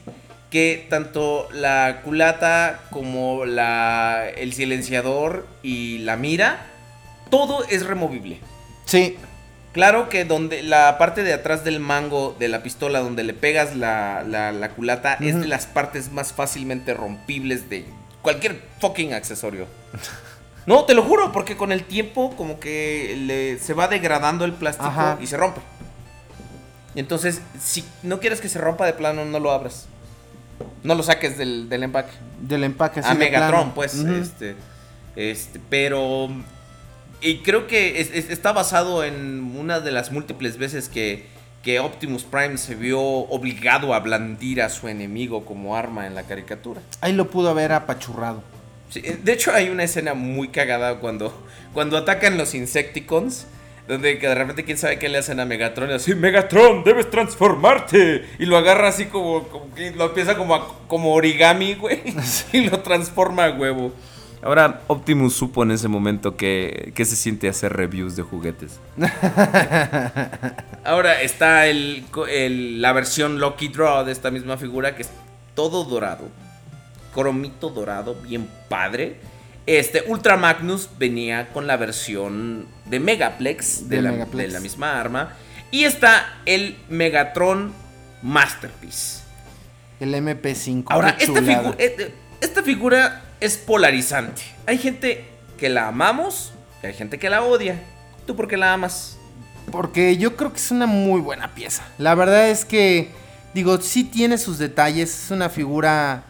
que 0.51 0.87
tanto 0.89 1.49
la 1.53 2.01
culata 2.05 2.81
como 2.91 3.45
la, 3.45 4.25
el 4.37 4.53
silenciador 4.53 5.47
y 5.65 5.99
la 5.99 6.17
mira, 6.17 6.67
todo 7.31 7.65
es 7.65 7.85
removible. 7.85 8.39
Sí, 8.87 9.17
Claro 9.73 10.09
que 10.09 10.25
donde 10.25 10.63
la 10.63 10.99
parte 10.99 11.25
de 11.25 11.33
atrás 11.33 11.65
del 11.65 11.81
mango 11.81 12.37
de 12.39 12.47
la 12.47 12.63
pistola 12.63 13.01
donde 13.01 13.25
le 13.25 13.35
pegas 13.35 13.75
la, 13.75 14.23
la- 14.25 14.53
la 14.53 14.69
culata 14.69 15.15
es 15.15 15.41
de 15.41 15.49
las 15.49 15.67
partes 15.67 16.13
más 16.13 16.33
fácilmente 16.33 16.95
rompibles 16.95 17.69
de 17.69 17.85
cualquier 18.23 18.63
fucking 18.81 19.13
accesorio. 19.15 19.67
No, 20.67 20.85
te 20.87 20.95
lo 20.95 21.03
juro, 21.03 21.31
porque 21.31 21.59
con 21.59 21.73
el 21.73 21.85
tiempo 21.85 22.35
como 22.37 22.59
que 22.59 23.15
le- 23.19 23.59
se 23.59 23.75
va 23.75 23.87
degradando 23.87 24.47
el 24.47 24.53
plástico 24.55 24.87
Ajá. 24.89 25.19
y 25.21 25.27
se 25.27 25.37
rompe. 25.37 25.61
Entonces, 26.95 27.41
si 27.61 27.85
no 28.03 28.21
quieres 28.21 28.41
que 28.41 28.49
se 28.49 28.59
rompa 28.59 28.87
de 28.87 28.93
plano, 28.93 29.25
no 29.25 29.39
lo 29.41 29.51
abras. 29.51 29.87
No 30.85 30.95
lo 30.95 31.03
saques 31.03 31.37
del, 31.37 31.69
del 31.69 31.83
empaque. 31.83 32.13
del 32.41 32.63
empaque 32.65 33.01
así 33.01 33.09
a 33.11 33.15
Megatron, 33.15 33.51
plano. 33.61 33.75
pues, 33.75 33.95
este, 33.95 34.55
este, 35.17 35.61
pero 35.69 36.29
y 37.21 37.39
creo 37.39 37.67
que 37.67 38.01
es- 38.01 38.11
es- 38.13 38.31
está 38.31 38.53
basado 38.53 39.03
en 39.03 39.57
una 39.59 39.81
de 39.81 39.91
las 39.93 40.13
múltiples 40.13 40.57
veces 40.59 40.89
que, 40.89 41.27
que 41.63 41.81
Optimus 41.81 42.23
Prime 42.25 42.59
se 42.59 42.75
vio 42.75 43.01
obligado 43.01 43.95
a 43.95 44.01
blandir 44.01 44.61
a 44.63 44.69
su 44.69 44.87
enemigo 44.89 45.45
como 45.47 45.75
arma 45.77 46.07
en 46.07 46.15
la 46.15 46.23
caricatura. 46.25 46.81
Ahí 47.01 47.13
lo 47.15 47.31
pudo 47.31 47.49
haber 47.51 47.73
apachurrado. 47.73 48.43
Sí, 48.91 49.01
de 49.01 49.33
hecho, 49.33 49.53
hay 49.53 49.71
una 49.71 49.83
escena 49.85 50.13
muy 50.15 50.49
cagada 50.49 51.01
cuando, 51.01 51.35
cuando 51.73 51.97
atacan 51.97 52.37
los 52.37 52.55
Insecticons. 52.55 53.47
Donde 53.87 54.19
que 54.19 54.27
de 54.29 54.35
repente 54.35 54.65
quién 54.65 54.79
sabe 54.79 54.99
qué 54.99 55.11
le 55.11 55.19
hacen 55.19 55.41
a 55.41 55.45
Megatron 55.45 55.91
y 55.91 55.93
así, 55.93 56.15
Megatron, 56.15 56.85
debes 56.85 57.11
transformarte. 57.11 58.25
Y 58.39 58.47
lo 58.47 58.57
agarra 58.57 58.89
así 58.89 59.07
como, 59.07 59.43
como 59.49 59.75
que 59.75 59.91
lo 59.91 60.07
empieza 60.07 60.37
como, 60.39 60.55
a- 60.55 60.79
como 60.89 61.13
origami, 61.13 61.75
güey. 61.75 62.01
Y 62.53 62.63
lo 62.71 62.81
transforma 62.81 63.45
a 63.45 63.51
huevo. 63.51 63.93
Ahora 64.43 64.81
Optimus 64.89 65.35
supo 65.35 65.63
en 65.63 65.71
ese 65.71 65.89
momento 65.89 66.37
que, 66.37 66.93
que 66.95 67.05
se 67.07 67.17
siente 67.17 67.49
hacer 67.49 67.73
reviews 67.75 68.15
de 68.17 68.23
juguetes. 68.23 68.79
Ahora 70.85 71.21
está 71.23 71.67
el, 71.67 72.05
co- 72.11 72.27
el- 72.27 72.81
la 72.83 72.93
versión 72.93 73.39
Lucky 73.41 73.69
Draw 73.69 74.05
de 74.05 74.13
esta 74.13 74.31
misma 74.31 74.57
figura 74.57 74.95
que 74.97 75.03
es 75.03 75.11
todo 75.55 75.85
dorado. 75.85 76.29
Cromito 77.15 77.71
dorado, 77.71 78.17
bien 78.23 78.49
padre. 78.69 79.17
Este 79.67 80.05
Ultra 80.09 80.37
Magnus 80.37 80.91
venía 80.99 81.49
con 81.53 81.67
la 81.67 81.77
versión 81.77 82.67
de 82.85 83.01
Megaplex 83.01 83.89
de, 83.89 83.97
De 83.97 84.03
la, 84.03 84.13
Megaplex. 84.13 84.49
de 84.49 84.53
la 84.55 84.61
misma 84.61 85.01
arma. 85.01 85.33
Y 85.71 85.85
está 85.85 86.35
el 86.45 86.77
Megatron 86.89 87.73
Masterpiece. 88.23 89.23
El 90.01 90.15
MP5. 90.15 90.85
Ahora, 90.89 91.17
esta, 91.19 91.41
figu- 91.41 91.75
eh, 91.79 92.13
esta 92.41 92.63
figura 92.63 93.23
es 93.41 93.57
polarizante. 93.57 94.43
Hay 94.67 94.79
gente 94.79 95.25
que 95.59 95.69
la 95.69 95.89
amamos 95.89 96.53
y 96.83 96.87
hay 96.89 96.95
gente 96.95 97.19
que 97.19 97.31
la 97.31 97.43
odia. 97.43 97.81
¿Tú 98.27 98.37
por 98.37 98.49
qué 98.49 98.57
la 98.57 98.73
amas? 98.75 99.17
Porque 99.71 100.17
yo 100.19 100.37
creo 100.37 100.53
que 100.53 100.59
es 100.59 100.71
una 100.71 100.87
muy 100.87 101.21
buena 101.21 101.55
pieza. 101.55 101.83
La 101.99 102.15
verdad 102.15 102.51
es 102.51 102.65
que, 102.67 103.09
digo, 103.55 103.81
sí 103.81 104.05
tiene 104.05 104.37
sus 104.37 104.59
detalles. 104.59 105.25
Es 105.25 105.31
una 105.31 105.49
figura 105.49 106.25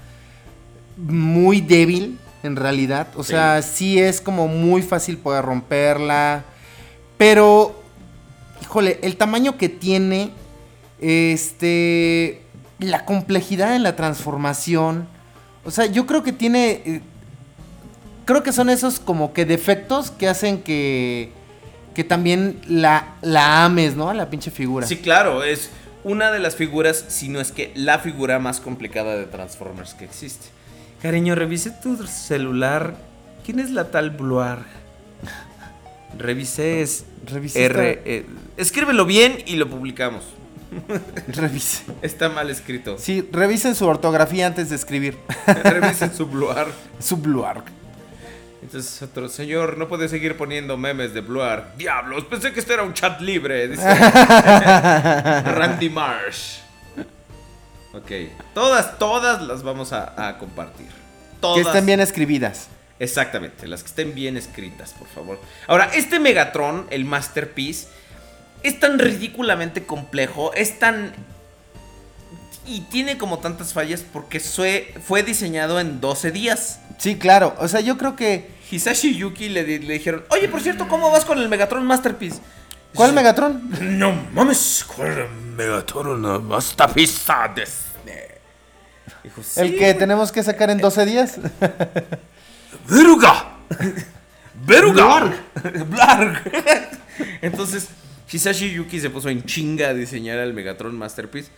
muy 0.97 1.61
débil, 1.61 2.19
en 2.45 2.57
realidad. 2.57 3.09
O 3.17 3.25
sea, 3.25 3.61
sí 3.63 3.99
es 3.99 4.21
como 4.21 4.47
muy 4.49 4.83
fácil 4.83 5.19
poder 5.19 5.45
romperla. 5.45 6.45
Pero, 7.19 7.81
híjole, 8.63 8.99
el 9.03 9.17
tamaño 9.17 9.57
que 9.57 9.69
tiene, 9.69 10.31
este, 11.01 12.43
la 12.79 13.05
complejidad 13.05 13.75
en 13.75 13.83
la 13.83 13.97
transformación. 13.97 15.09
O 15.65 15.71
sea, 15.71 15.87
yo 15.87 16.07
creo 16.07 16.23
que 16.23 16.33
tiene... 16.33 16.83
eh, 16.85 17.01
creo 18.25 18.43
que 18.43 18.53
son 18.53 18.71
esos 18.71 19.01
como 19.01 19.33
que 19.33 19.45
defectos 19.45 20.11
que 20.11 20.29
hacen 20.29 20.63
que 20.63 21.33
que 21.95 22.05
también 22.05 22.61
la, 22.67 23.15
la 23.23 23.65
ames, 23.65 23.95
¿no? 23.95 24.11
A 24.11 24.15
la 24.15 24.29
pinche 24.29 24.51
figura. 24.51 24.87
Sí, 24.87 24.97
claro, 24.97 25.45
es 25.45 25.71
una 26.03 26.31
de 26.33 26.41
las 26.41 26.57
figuras, 26.57 27.05
si 27.09 27.29
no 27.29 27.41
es 27.41 27.53
que 27.53 27.73
la 27.75 28.01
figura 28.01 28.39
más 28.39 28.61
complicada 28.61 29.17
de 29.17 29.27
Transformers 29.27 29.95
que 29.95 30.05
existe. 30.05 30.49
Cariño, 31.05 31.35
revisé 31.35 31.71
tu 31.71 31.99
celular. 32.07 32.95
¿Quién 33.45 33.61
es 33.61 33.71
la 33.71 33.91
tal 33.91 34.09
Bluar? 34.09 34.61
Revisé 36.19 36.81
es 36.81 37.05
Revisé 37.27 37.67
R. 37.67 37.91
esta- 37.91 38.09
eh, 38.09 38.27
escríbelo 38.57 39.05
bien 39.05 39.37
y 39.45 39.57
lo 39.57 39.69
publicamos. 39.69 40.25
Revise. 41.29 41.85
Está 42.01 42.31
mal 42.31 42.49
escrito. 42.49 42.97
Sí, 42.97 43.29
revisen 43.31 43.75
su 43.75 43.87
ortografía 43.87 44.47
antes 44.47 44.71
de 44.71 44.77
escribir. 44.77 45.19
Revisen 45.63 46.15
su 46.15 46.25
Bluar. 46.25 46.69
su 46.99 47.19
Bluark. 47.19 47.65
Entonces 48.63 49.03
otro 49.03 49.29
señor 49.29 49.77
no 49.77 49.89
puede 49.89 50.09
seguir 50.09 50.39
poniendo 50.39 50.79
memes 50.79 51.13
de 51.13 51.21
Bluar. 51.21 51.75
Diablos, 51.77 52.25
pensé 52.25 52.55
que 52.55 52.61
esto 52.61 52.73
era 52.73 52.83
un 52.83 52.95
chat 52.95 53.21
libre. 53.21 53.69
Dice 53.69 53.95
Randy 55.45 55.91
Marsh. 55.91 56.61
Ok. 57.95 58.11
Todas, 58.55 58.99
todas 58.99 59.43
las 59.43 59.63
vamos 59.63 59.93
a, 59.93 60.29
a 60.29 60.39
compartir. 60.39 60.89
Todas. 61.41 61.63
Que 61.63 61.69
estén 61.69 61.87
bien 61.87 62.01
escribidas. 62.01 62.69
Exactamente, 62.99 63.67
las 63.67 63.83
que 63.83 63.89
estén 63.89 64.15
bien 64.15 64.37
escritas, 64.37 64.93
por 64.93 65.09
favor. 65.09 65.41
Ahora, 65.67 65.91
este 65.95 66.21
Megatron, 66.21 66.87
el 66.91 67.05
Masterpiece, 67.05 67.89
es 68.63 68.79
tan 68.79 68.99
ridículamente 68.99 69.85
complejo, 69.85 70.53
es 70.55 70.79
tan... 70.79 71.13
Y 72.67 72.81
tiene 72.83 73.19
como 73.19 73.41
tantas 73.41 73.75
fallas 73.75 74.03
porque 74.11 74.41
fue, 74.41 74.95
fue 75.07 75.23
diseñado 75.23 75.81
en 75.81 76.01
12 76.01 76.31
días. 76.31 76.81
Sí, 76.97 77.17
claro. 77.17 77.55
O 77.59 77.69
sea, 77.69 77.81
yo 77.81 77.99
creo 77.99 78.17
que. 78.17 78.49
Hisashi 78.71 79.15
Yuki 79.15 79.51
le 79.51 79.65
dijeron, 79.65 80.25
oye, 80.31 80.49
por 80.49 80.63
cierto, 80.63 80.89
¿cómo 80.89 81.11
vas 81.11 81.27
con 81.27 81.39
el 81.39 81.51
Megatron 81.51 81.85
Masterpiece? 81.85 82.41
¿Cuál 82.95 83.13
Megatron? 83.13 83.99
No 83.99 84.15
mames, 84.33 84.87
¿cuál 84.97 85.29
Megatron 85.57 86.47
Masterpiece 86.49 87.19
El 89.25 89.71
"Sí, 89.71 89.77
que 89.77 89.95
tenemos 89.95 90.31
que 90.33 90.43
sacar 90.43 90.71
en 90.71 90.79
12 90.79 91.05
días. 91.07 91.39
¡Veruga! 92.89 93.57
¡Veruga! 94.67 95.33
Blarg. 95.89 96.43
Entonces, 97.43 97.89
Hisashi 98.31 98.71
Yuki 98.73 99.01
se 99.01 99.11
puso 99.11 99.29
en 99.29 99.43
chinga 99.45 99.89
a 99.89 99.95
diseñar 99.95 100.39
el 100.39 100.53
Megatron 100.53 100.97
Masterpiece. 100.97 101.49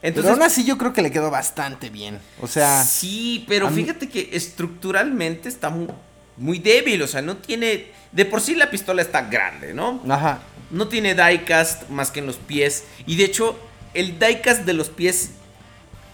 Pero 0.00 0.08
Entonces, 0.10 0.32
aún 0.32 0.42
así 0.42 0.64
yo 0.64 0.78
creo 0.78 0.92
que 0.92 1.02
le 1.02 1.10
quedó 1.10 1.30
bastante 1.30 1.90
bien. 1.90 2.20
O 2.40 2.46
sea, 2.46 2.84
Sí, 2.84 3.44
pero 3.48 3.68
mí- 3.70 3.82
fíjate 3.82 4.08
que 4.08 4.30
estructuralmente 4.32 5.48
está 5.48 5.70
muy, 5.70 5.88
muy 6.36 6.58
débil. 6.60 7.02
O 7.02 7.06
sea, 7.08 7.20
no 7.22 7.36
tiene. 7.38 7.86
De 8.12 8.24
por 8.24 8.40
sí 8.40 8.54
la 8.54 8.70
pistola 8.70 9.02
está 9.02 9.22
grande, 9.22 9.74
¿no? 9.74 10.02
ajá. 10.08 10.40
No 10.70 10.86
tiene 10.88 11.14
diecast 11.14 11.88
más 11.88 12.10
que 12.10 12.20
en 12.20 12.26
los 12.26 12.36
pies. 12.36 12.84
Y 13.06 13.16
de 13.16 13.24
hecho, 13.24 13.58
el 13.94 14.18
diecast 14.18 14.64
de 14.64 14.74
los 14.74 14.88
pies. 14.90 15.30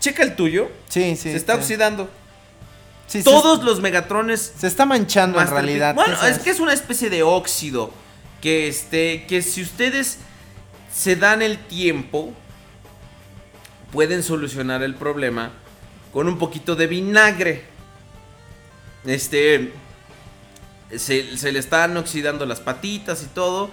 Checa 0.05 0.23
el 0.23 0.37
tuyo. 0.37 0.71
Sí, 0.91 1.17
sí. 1.17 1.31
se 1.31 1.37
está 1.37 1.55
sí. 1.55 1.61
oxidando. 1.61 2.11
Sí, 3.07 3.23
Todos 3.23 3.65
los 3.65 3.81
Megatrones. 3.81 4.53
Se 4.59 4.67
está 4.67 4.85
manchando 4.85 5.41
en 5.41 5.49
realidad. 5.49 5.95
Bueno, 5.95 6.15
¿qué 6.21 6.29
es 6.29 6.39
que 6.41 6.51
es 6.51 6.61
una 6.61 6.75
especie 6.75 7.09
de 7.09 7.23
óxido. 7.23 7.91
Que 8.43 8.69
este. 8.69 9.25
Que 9.27 9.41
si 9.41 9.63
ustedes 9.63 10.19
se 10.93 11.17
dan 11.17 11.41
el 11.41 11.57
tiempo. 11.57 12.35
Pueden 13.93 14.23
solucionar 14.23 14.83
el 14.83 14.95
problema. 14.95 15.53
Con 16.13 16.29
un 16.29 16.37
poquito 16.37 16.77
de 16.77 16.87
vinagre. 16.87 17.65
Este. 19.07 19.73
Se, 20.95 21.39
se 21.39 21.51
le 21.51 21.61
están 21.61 21.97
oxidando 21.97 22.45
las 22.45 22.61
patitas 22.61 23.23
y 23.23 23.27
todo. 23.29 23.71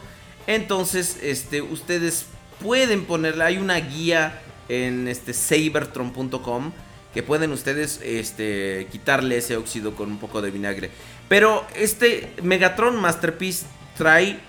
Entonces, 0.48 1.18
este. 1.22 1.62
Ustedes 1.62 2.28
pueden 2.64 3.03
ponerle. 3.03 3.44
Hay 3.44 3.58
una 3.58 3.76
guía 3.82 4.41
en 4.69 5.07
este 5.07 5.33
sabertron.com. 5.33 6.71
Que 7.13 7.23
pueden 7.23 7.51
ustedes 7.51 7.99
este, 8.03 8.88
quitarle 8.89 9.38
ese 9.38 9.57
óxido 9.57 9.95
con 9.95 10.09
un 10.09 10.17
poco 10.17 10.41
de 10.41 10.49
vinagre. 10.49 10.91
Pero 11.27 11.65
este 11.75 12.31
Megatron 12.41 12.95
Masterpiece 12.95 13.65
trae 13.97 14.39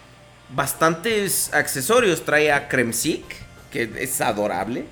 bastantes 0.54 1.52
accesorios. 1.52 2.24
Trae 2.24 2.52
a 2.52 2.68
Kremsik, 2.68 3.24
que 3.72 3.90
es 3.98 4.20
adorable. 4.20 4.84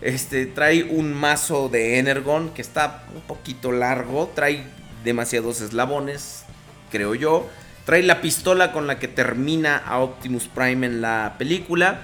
Este, 0.00 0.46
trae 0.46 0.84
un 0.84 1.14
mazo 1.14 1.68
de 1.68 1.98
Energon 1.98 2.50
que 2.50 2.62
está 2.62 3.04
un 3.14 3.22
poquito 3.22 3.72
largo. 3.72 4.30
Trae 4.34 4.64
demasiados 5.04 5.60
eslabones, 5.60 6.44
creo 6.90 7.14
yo. 7.14 7.48
Trae 7.86 8.02
la 8.02 8.20
pistola 8.20 8.72
con 8.72 8.86
la 8.86 8.98
que 8.98 9.08
termina 9.08 9.76
a 9.76 10.00
Optimus 10.00 10.48
Prime 10.48 10.86
en 10.86 11.00
la 11.00 11.36
película. 11.38 12.00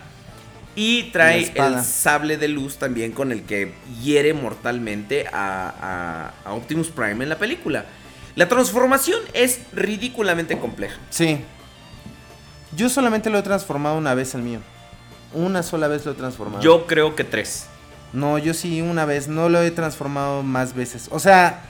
Y 0.74 1.04
trae 1.12 1.52
el 1.54 1.82
sable 1.84 2.38
de 2.38 2.48
luz 2.48 2.78
también 2.78 3.12
con 3.12 3.30
el 3.30 3.42
que 3.42 3.74
hiere 4.02 4.32
mortalmente 4.32 5.26
a, 5.30 6.32
a- 6.44 6.48
a 6.48 6.52
Optimus 6.54 6.88
Prime 6.88 7.22
en 7.22 7.28
la 7.28 7.36
película. 7.38 7.84
La 8.36 8.48
transformación 8.48 9.20
es 9.34 9.60
ridículamente 9.74 10.58
compleja. 10.58 10.96
Sí. 11.10 11.40
Yo 12.74 12.88
solamente 12.88 13.28
lo 13.28 13.38
he 13.38 13.42
transformado 13.42 13.98
una 13.98 14.14
vez 14.14 14.34
el 14.34 14.42
mío. 14.42 14.60
Una 15.34 15.62
sola 15.62 15.88
vez 15.88 16.06
lo 16.06 16.12
he 16.12 16.14
transformado. 16.14 16.62
Yo 16.62 16.86
creo 16.86 17.14
que 17.14 17.24
tres. 17.24 17.66
No, 18.14 18.38
yo 18.38 18.54
sí 18.54 18.80
una 18.80 19.04
vez, 19.04 19.28
no 19.28 19.48
lo 19.50 19.62
he 19.62 19.70
transformado 19.70 20.42
más 20.42 20.74
veces. 20.74 21.08
O 21.10 21.18
sea, 21.18 21.64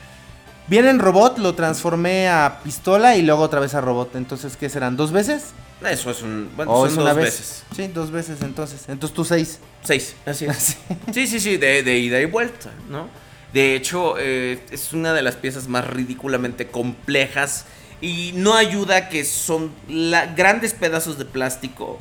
viene 0.68 0.90
en 0.90 0.98
robot, 0.98 1.38
lo 1.38 1.54
transformé 1.54 2.28
a 2.28 2.60
pistola 2.62 3.16
y 3.16 3.22
luego 3.22 3.42
otra 3.42 3.60
vez 3.60 3.74
a 3.74 3.80
robot. 3.80 4.16
Entonces, 4.16 4.56
¿qué 4.56 4.68
serán? 4.68 4.96
¿Dos 4.96 5.12
veces? 5.12 5.46
Eso 5.88 6.10
es 6.10 6.22
un. 6.22 6.50
Bueno, 6.56 6.72
¿O 6.72 6.76
son 6.76 6.84
Oh, 6.84 6.86
es 6.86 6.92
una 6.98 7.04
dos 7.10 7.16
vez? 7.16 7.24
veces. 7.26 7.64
Sí, 7.74 7.88
dos 7.88 8.10
veces 8.10 8.38
entonces. 8.42 8.84
Entonces 8.88 9.14
tú 9.14 9.24
seis. 9.24 9.58
Seis, 9.82 10.14
así 10.26 10.44
es. 10.46 10.76
Sí, 11.12 11.26
sí, 11.26 11.40
sí, 11.40 11.56
de, 11.56 11.82
de 11.82 11.98
ida 11.98 12.20
y 12.20 12.24
vuelta, 12.26 12.70
¿no? 12.88 13.08
De 13.52 13.74
hecho, 13.74 14.14
eh, 14.18 14.60
es 14.70 14.92
una 14.92 15.12
de 15.12 15.22
las 15.22 15.34
piezas 15.36 15.68
más 15.68 15.86
ridículamente 15.86 16.68
complejas 16.68 17.66
y 18.00 18.32
no 18.34 18.54
ayuda 18.54 19.08
que 19.08 19.24
son 19.24 19.72
la- 19.88 20.26
grandes 20.26 20.72
pedazos 20.72 21.18
de 21.18 21.24
plástico 21.24 21.98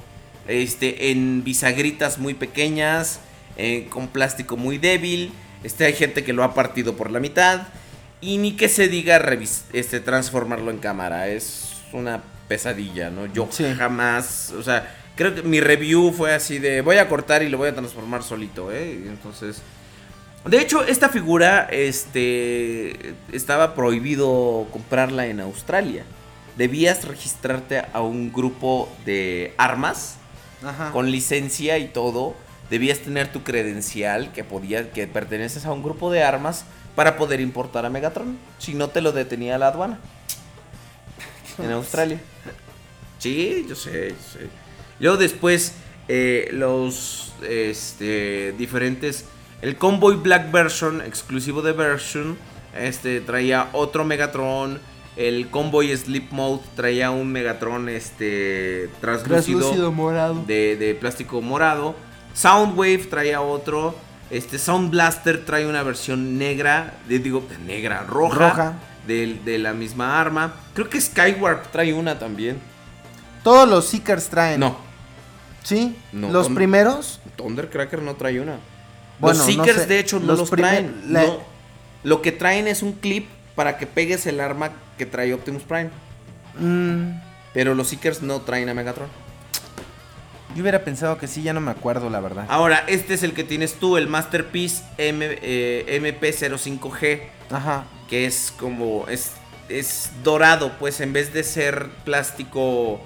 este, 0.47 1.11
en 1.11 1.43
bisagritas 1.43 2.19
muy 2.19 2.33
pequeñas, 2.35 3.19
eh, 3.57 3.87
con 3.89 4.07
plástico 4.07 4.57
muy 4.57 4.77
débil. 4.77 5.31
Este, 5.63 5.85
hay 5.85 5.93
gente 5.93 6.23
que 6.23 6.33
lo 6.33 6.43
ha 6.43 6.53
partido 6.53 6.95
por 6.95 7.11
la 7.11 7.19
mitad 7.19 7.63
y 8.21 8.37
ni 8.37 8.55
que 8.55 8.69
se 8.69 8.87
diga 8.87 9.19
este, 9.73 9.99
transformarlo 9.99 10.71
en 10.71 10.77
cámara. 10.77 11.27
Es 11.27 11.73
una 11.91 12.21
pesadilla, 12.47 13.09
¿no? 13.09 13.25
Yo 13.25 13.47
Sí. 13.51 13.65
jamás, 13.77 14.51
o 14.57 14.63
sea, 14.63 14.95
creo 15.15 15.33
que 15.35 15.41
mi 15.41 15.59
review 15.59 16.13
fue 16.13 16.33
así 16.33 16.59
de 16.59 16.81
voy 16.81 16.97
a 16.97 17.09
cortar 17.09 17.43
y 17.43 17.49
lo 17.49 17.57
voy 17.57 17.69
a 17.69 17.73
transformar 17.73 18.23
solito, 18.23 18.71
¿eh? 18.71 18.93
Entonces, 19.07 19.61
de 20.45 20.59
hecho, 20.59 20.83
esta 20.85 21.09
figura, 21.09 21.67
este, 21.71 23.15
estaba 23.31 23.75
prohibido 23.75 24.67
comprarla 24.71 25.27
en 25.27 25.39
Australia. 25.39 26.03
Debías 26.57 27.05
registrarte 27.07 27.83
a 27.93 28.01
un 28.01 28.31
grupo 28.33 28.89
de 29.05 29.53
armas 29.57 30.17
Ajá. 30.63 30.91
con 30.91 31.11
licencia 31.11 31.77
y 31.77 31.87
todo. 31.87 32.35
Debías 32.69 32.99
tener 32.99 33.31
tu 33.31 33.43
credencial 33.43 34.31
que 34.33 34.43
podía, 34.43 34.91
que 34.91 35.07
perteneces 35.07 35.65
a 35.65 35.71
un 35.71 35.83
grupo 35.83 36.11
de 36.11 36.23
armas 36.23 36.65
para 37.01 37.17
poder 37.17 37.41
importar 37.41 37.83
a 37.83 37.89
Megatron. 37.89 38.37
Si 38.59 38.75
no 38.75 38.89
te 38.89 39.01
lo 39.01 39.11
detenía 39.11 39.57
la 39.57 39.69
aduana. 39.69 39.97
En 41.57 41.71
Australia. 41.71 42.21
Sí, 43.17 43.65
yo 43.67 43.73
sé, 43.73 44.09
yo 44.09 44.39
sé. 44.39 44.49
Luego 44.99 45.17
después 45.17 45.73
eh, 46.07 46.49
los 46.51 47.33
este, 47.49 48.53
diferentes... 48.55 49.25
El 49.63 49.77
Convoy 49.77 50.17
Black 50.17 50.51
Version, 50.51 51.01
exclusivo 51.01 51.63
de 51.63 51.71
Version, 51.71 52.37
este, 52.79 53.19
traía 53.21 53.69
otro 53.73 54.05
Megatron. 54.05 54.79
El 55.15 55.49
Convoy 55.49 55.97
Sleep 55.97 56.31
Mode 56.31 56.61
traía 56.75 57.09
un 57.09 57.31
Megatron 57.31 57.89
este, 57.89 58.91
translúcido, 59.01 59.57
Translúcido 59.57 59.91
morado. 59.91 60.43
De, 60.45 60.75
de 60.75 60.93
plástico 60.93 61.41
morado. 61.41 61.95
Soundwave 62.35 63.07
traía 63.09 63.41
otro. 63.41 63.95
Este 64.31 64.57
Sound 64.57 64.89
Blaster 64.91 65.43
trae 65.45 65.67
una 65.67 65.83
versión 65.83 66.37
negra, 66.37 66.93
de, 67.07 67.19
digo, 67.19 67.45
de 67.49 67.57
negra, 67.59 68.03
roja, 68.07 68.49
Roja. 68.49 68.73
De, 69.05 69.39
de 69.43 69.57
la 69.59 69.73
misma 69.73 70.19
arma. 70.21 70.53
Creo 70.73 70.89
que 70.89 70.99
Skywarp 71.01 71.69
trae 71.71 71.93
una 71.93 72.17
también. 72.17 72.57
Todos 73.43 73.67
los 73.67 73.85
Seekers 73.87 74.29
traen. 74.29 74.59
No, 74.59 74.77
¿Sí? 75.63 75.95
No, 76.13 76.29
los 76.31 76.49
primeros. 76.49 77.19
Thundercracker 77.35 78.01
no 78.01 78.15
trae 78.15 78.39
una. 78.39 78.57
Bueno, 79.19 79.37
los 79.37 79.47
no 79.55 79.63
Seekers 79.63 79.81
sé. 79.81 79.87
de 79.87 79.99
hecho 79.99 80.19
no 80.19 80.33
Los 80.35 80.49
traen. 80.49 81.01
la- 81.09 81.23
no. 81.23 81.37
Lo 82.03 82.21
que 82.21 82.31
traen 82.31 82.67
es 82.67 82.81
un 82.83 82.93
clip 82.93 83.27
para 83.55 83.77
que 83.77 83.85
pegues 83.85 84.25
el 84.27 84.39
arma 84.39 84.71
que 84.97 85.05
trae 85.05 85.33
Optimus 85.33 85.63
Prime. 85.63 85.89
Mm, 86.59 87.19
Pero 87.53 87.75
los 87.75 87.89
Seekers 87.89 88.21
no 88.21 88.41
traen 88.41 88.69
a 88.69 88.73
Megatron. 88.73 89.07
Yo 90.55 90.61
hubiera 90.61 90.83
pensado 90.83 91.17
que 91.17 91.27
sí, 91.27 91.41
ya 91.43 91.53
no 91.53 91.61
me 91.61 91.71
acuerdo, 91.71 92.09
la 92.09 92.19
verdad. 92.19 92.45
Ahora, 92.49 92.83
este 92.87 93.13
es 93.13 93.23
el 93.23 93.33
que 93.33 93.43
tienes 93.43 93.75
tú, 93.75 93.97
el 93.97 94.07
Masterpiece 94.07 94.83
M- 94.97 95.25
eh, 95.41 95.99
MP05G. 96.01 97.21
Ajá. 97.51 97.83
que 98.09 98.25
es 98.25 98.53
como 98.57 99.05
es, 99.09 99.31
es 99.69 100.11
dorado, 100.23 100.71
pues 100.79 100.99
en 101.01 101.11
vez 101.13 101.33
de 101.33 101.43
ser 101.43 101.89
plástico 102.05 103.01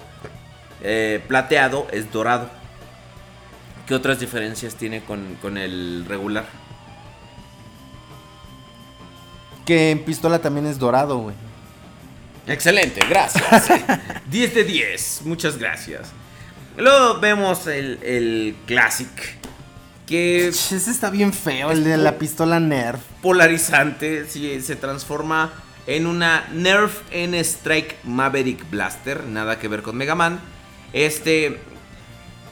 eh, 0.82 1.20
plateado, 1.28 1.86
es 1.92 2.12
dorado. 2.12 2.48
¿Qué 3.86 3.94
otras 3.94 4.18
diferencias 4.20 4.74
tiene 4.74 5.00
con, 5.02 5.36
con 5.40 5.56
el 5.58 6.04
regular? 6.08 6.44
Que 9.64 9.90
en 9.90 10.04
pistola 10.04 10.38
también 10.40 10.66
es 10.66 10.78
dorado, 10.78 11.18
güey. 11.18 11.34
Excelente, 12.46 13.00
gracias. 13.08 13.68
10 14.30 14.54
de 14.54 14.64
10, 14.64 15.22
muchas 15.24 15.58
gracias. 15.58 16.08
Luego 16.76 17.20
vemos 17.20 17.66
el, 17.66 17.98
el 18.02 18.56
Classic, 18.66 19.08
que 20.06 20.48
Ese 20.48 20.76
está 20.76 21.08
bien 21.08 21.32
feo, 21.32 21.70
el 21.70 21.84
de 21.84 21.96
la 21.96 22.18
pistola 22.18 22.60
Nerf. 22.60 23.00
polarizante, 23.22 24.26
sí, 24.28 24.60
se 24.60 24.76
transforma 24.76 25.52
en 25.86 26.06
una 26.06 26.48
Nerf 26.52 27.00
N 27.10 27.38
Strike 27.40 27.96
Maverick 28.04 28.68
Blaster, 28.70 29.24
nada 29.24 29.58
que 29.58 29.68
ver 29.68 29.82
con 29.82 29.96
Mega 29.96 30.14
Man. 30.14 30.38
Este, 30.92 31.60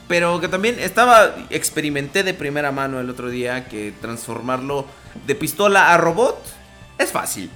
pero 0.08 0.40
que 0.40 0.48
también 0.48 0.78
estaba, 0.78 1.34
experimenté 1.50 2.22
de 2.22 2.32
primera 2.32 2.72
mano 2.72 3.00
el 3.00 3.10
otro 3.10 3.28
día 3.28 3.68
que 3.68 3.92
transformarlo 4.00 4.86
de 5.26 5.34
pistola 5.34 5.92
a 5.92 5.98
robot 5.98 6.42
es 6.96 7.12
fácil. 7.12 7.50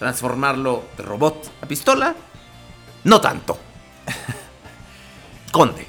Transformarlo 0.00 0.84
de 0.96 1.02
robot 1.04 1.48
a 1.62 1.66
pistola, 1.66 2.14
no 3.04 3.20
tanto. 3.20 3.58
Conde, 5.56 5.86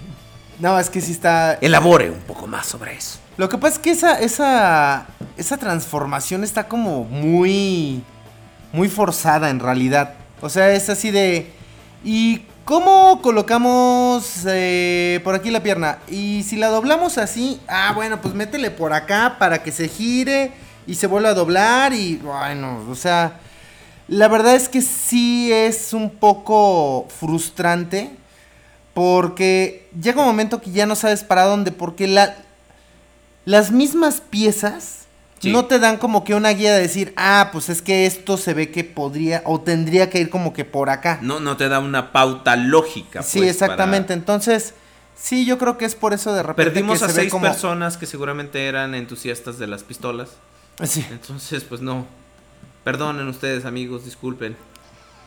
No, 0.60 0.80
es 0.80 0.90
que 0.90 1.02
sí 1.02 1.12
está. 1.12 1.56
elabore 1.56 2.10
un 2.10 2.22
poco 2.22 2.48
más 2.48 2.68
sobre 2.68 2.96
eso. 2.96 3.20
Lo 3.36 3.50
que 3.50 3.58
pasa 3.58 3.76
es 3.76 3.80
que 3.80 3.92
esa, 3.92 4.18
esa, 4.18 5.08
esa 5.36 5.58
transformación 5.58 6.46
está 6.46 6.70
como 6.70 7.04
muy, 7.04 8.02
muy 8.72 8.88
forzada 8.88 9.50
en 9.50 9.60
realidad. 9.60 10.14
O 10.40 10.48
sea, 10.48 10.72
es 10.72 10.90
así 10.90 11.12
de... 11.12 11.52
¿Y 12.02 12.44
cómo 12.64 13.22
colocamos 13.22 14.46
eh, 14.48 15.20
por 15.26 15.36
aquí 15.36 15.52
la 15.52 15.62
pierna? 15.62 15.98
Y 16.08 16.44
si 16.44 16.56
la 16.56 16.70
doblamos 16.70 17.18
así, 17.18 17.60
ah, 17.68 17.92
bueno, 17.94 18.22
pues 18.22 18.34
métele 18.34 18.72
por 18.72 18.94
acá 18.94 19.36
para 19.38 19.62
que 19.62 19.74
se 19.74 19.90
gire 19.90 20.54
y 20.88 20.96
se 20.96 21.08
vuelva 21.08 21.32
a 21.32 21.34
doblar 21.34 21.92
y 21.92 22.16
bueno, 22.16 22.86
o 22.90 22.96
sea, 22.96 23.42
la 24.08 24.30
verdad 24.30 24.56
es 24.56 24.70
que 24.70 24.82
sí 24.82 25.52
es 25.52 25.92
un 25.92 26.10
poco 26.10 27.10
frustrante 27.20 28.16
porque 29.02 29.88
llega 30.02 30.22
un 30.22 30.26
momento 30.28 30.60
que 30.60 30.72
ya 30.72 30.88
no 30.88 30.96
sabes 30.96 31.24
para 31.24 31.44
dónde, 31.44 31.72
porque 31.72 32.08
la, 32.08 32.36
las 33.46 33.70
mismas 33.70 34.22
piezas 34.22 35.04
Sí. 35.40 35.52
no 35.52 35.66
te 35.66 35.78
dan 35.78 35.98
como 35.98 36.24
que 36.24 36.34
una 36.34 36.50
guía 36.50 36.74
de 36.74 36.82
decir, 36.82 37.14
ah, 37.16 37.50
pues 37.54 37.70
es 37.70 37.84
que 37.84 38.08
esto 38.08 38.38
se 38.38 38.56
ve 38.56 38.72
que 38.72 38.84
podría 38.84 39.44
o 39.46 39.62
tendría 39.62 40.10
que 40.10 40.20
ir 40.20 40.32
como 40.32 40.52
que 40.52 40.66
por 40.66 40.90
acá. 40.90 41.20
No, 41.22 41.40
no 41.40 41.56
te 41.58 41.70
da 41.70 41.78
una 41.78 42.12
pauta 42.12 42.56
lógica. 42.56 43.22
sí, 43.22 43.38
pues, 43.38 43.52
exactamente. 43.52 44.08
para- 44.08 44.16
Entonces, 44.20 44.74
sí, 45.16 45.46
yo 45.46 45.60
creo 45.60 45.78
que 45.78 45.86
es 45.86 45.94
por 45.94 46.14
eso 46.14 46.34
de 46.34 46.42
repente 46.42 46.72
Perdimos 46.72 46.98
que 46.98 47.06
a 47.06 47.08
se 47.10 47.14
ve 47.14 47.20
seis 47.22 47.32
como... 47.32 47.46
personas 47.46 47.98
que 47.98 48.08
seguramente 48.08 48.66
eran 48.66 48.96
entusiastas 48.96 49.60
de 49.60 49.68
las 49.68 49.84
pistolas. 49.84 50.30
Sí. 50.84 51.06
Entonces, 51.12 51.64
pues 51.66 51.82
no. 51.82 52.08
Perdonen 52.84 53.28
ustedes, 53.28 53.66
amigos, 53.66 54.06
disculpen. 54.06 54.58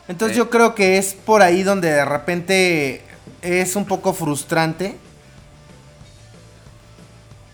Entonces 0.09 0.35
Eh. 0.35 0.39
yo 0.39 0.49
creo 0.49 0.75
que 0.75 0.97
es 0.97 1.13
por 1.13 1.41
ahí 1.41 1.63
donde 1.63 1.89
de 1.89 2.03
repente 2.03 3.01
es 3.41 3.75
un 3.75 3.85
poco 3.85 4.13
frustrante. 4.13 4.97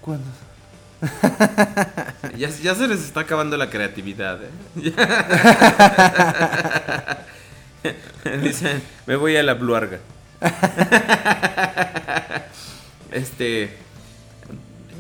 ¿Cuándo? 0.02 0.26
Ya, 2.38 2.50
ya 2.50 2.76
se 2.76 2.88
les 2.88 3.02
está 3.04 3.22
acabando 3.22 3.58
la 3.58 3.70
creatividad. 3.70 4.40
¿eh? 4.44 4.50
Dicen, 8.42 8.82
me 9.06 9.16
voy 9.16 9.36
a 9.38 9.44
la 9.44 9.54
bluarga. 9.54 10.00
este. 13.12 13.76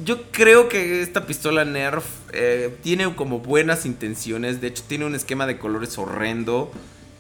Yo 0.03 0.31
creo 0.31 0.69
que 0.69 1.01
esta 1.01 1.25
pistola 1.25 1.65
Nerf 1.65 2.05
eh, 2.31 2.77
tiene 2.81 3.13
como 3.15 3.39
buenas 3.39 3.85
intenciones. 3.85 4.61
De 4.61 4.67
hecho, 4.67 4.83
tiene 4.87 5.05
un 5.05 5.15
esquema 5.15 5.45
de 5.45 5.57
colores 5.57 5.97
horrendo. 5.97 6.71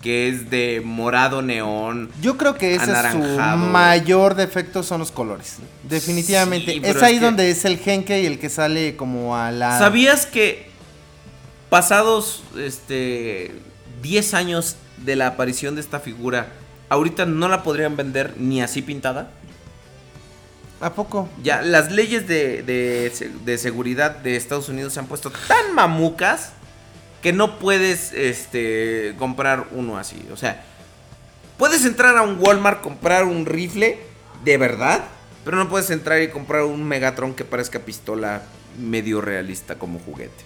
Que 0.01 0.29
es 0.29 0.49
de 0.51 0.81
morado 0.85 1.41
neón. 1.41 2.11
Yo 2.21 2.37
creo 2.37 2.55
que 2.55 2.75
ese 2.75 2.91
es 2.91 3.11
su 3.11 3.17
mayor 3.17 4.35
defecto 4.35 4.83
son 4.83 4.99
los 4.99 5.11
colores. 5.11 5.55
Definitivamente. 5.83 6.71
Sí, 6.73 6.81
es 6.83 7.01
ahí 7.01 7.15
es 7.15 7.19
que- 7.19 7.25
donde 7.25 7.49
es 7.49 7.65
el 7.65 7.77
Genke 7.79 8.21
y 8.21 8.25
el 8.27 8.37
que 8.39 8.49
sale 8.49 8.95
como 8.95 9.35
a 9.35 9.51
la... 9.51 9.77
¿Sabías 9.79 10.25
que 10.27 10.69
pasados 11.69 12.43
este 12.57 13.53
10 14.01 14.33
años 14.35 14.75
de 15.03 15.15
la 15.15 15.27
aparición 15.27 15.75
de 15.75 15.81
esta 15.81 15.99
figura, 15.99 16.47
ahorita 16.89 17.25
no 17.25 17.47
la 17.49 17.63
podrían 17.63 17.95
vender 17.97 18.35
ni 18.37 18.61
así 18.61 18.81
pintada? 18.83 19.31
¿A 20.79 20.93
poco? 20.93 21.27
Ya, 21.41 21.63
las 21.63 21.91
leyes 21.91 22.27
de, 22.27 22.61
de 23.43 23.57
seguridad 23.57 24.11
de 24.17 24.35
Estados 24.35 24.69
Unidos 24.69 24.93
se 24.93 24.99
han 24.99 25.07
puesto 25.07 25.31
tan 25.47 25.73
mamucas 25.73 26.51
que 27.21 27.33
no 27.33 27.59
puedes 27.59 28.13
este, 28.13 29.15
comprar 29.17 29.67
uno 29.71 29.97
así. 29.97 30.27
O 30.31 30.37
sea, 30.37 30.63
puedes 31.57 31.83
entrar 31.85 32.17
a 32.17 32.21
un 32.21 32.37
Walmart, 32.39 32.81
comprar 32.81 33.23
un 33.25 33.45
rifle 33.45 33.99
de 34.43 34.57
verdad, 34.57 35.03
Pero 35.43 35.55
no 35.57 35.69
puedes 35.69 35.89
entrar 35.91 36.21
y 36.21 36.27
comprar 36.29 36.63
un 36.63 36.83
Megatron 36.83 37.33
que 37.33 37.45
parezca 37.45 37.79
pistola 37.79 38.41
medio 38.77 39.21
realista 39.21 39.75
como 39.79 39.97
juguete. 39.97 40.43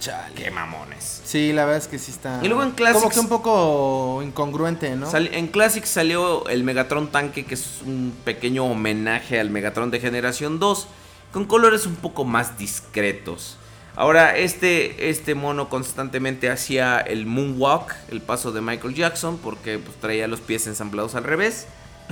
Chale. 0.00 0.34
Qué 0.34 0.50
mamones. 0.50 1.20
Sí, 1.26 1.52
la 1.52 1.66
verdad 1.66 1.82
es 1.82 1.86
que 1.88 1.98
sí 1.98 2.10
está. 2.10 2.40
Y 2.42 2.48
luego 2.48 2.62
en 2.62 2.70
Classics- 2.72 2.94
Como 3.02 3.10
que 3.10 3.20
un 3.20 3.28
poco 3.28 4.22
incongruente, 4.24 4.96
¿no? 4.96 5.10
Sal- 5.10 5.28
en 5.34 5.46
Classic 5.48 5.84
salió 5.84 6.48
el 6.48 6.64
Megatron 6.64 7.12
Tanque, 7.12 7.44
que 7.44 7.52
es 7.52 7.82
un 7.84 8.14
pequeño 8.24 8.64
homenaje 8.64 9.38
al 9.38 9.50
Megatron 9.50 9.90
de 9.90 10.00
generación 10.00 10.58
2, 10.58 10.88
con 11.32 11.44
colores 11.44 11.84
un 11.84 11.96
poco 11.96 12.24
más 12.24 12.56
discretos. 12.56 13.58
Ahora, 13.96 14.36
este, 14.36 15.10
este 15.10 15.34
mono 15.34 15.68
constantemente 15.68 16.48
hacía 16.50 16.98
el 16.98 17.26
moonwalk, 17.26 17.94
el 18.10 18.20
paso 18.20 18.52
de 18.52 18.60
Michael 18.60 18.94
Jackson, 18.94 19.38
porque 19.38 19.78
pues, 19.78 19.96
traía 19.96 20.28
los 20.28 20.40
pies 20.40 20.66
ensamblados 20.66 21.14
al 21.14 21.24
revés. 21.24 21.66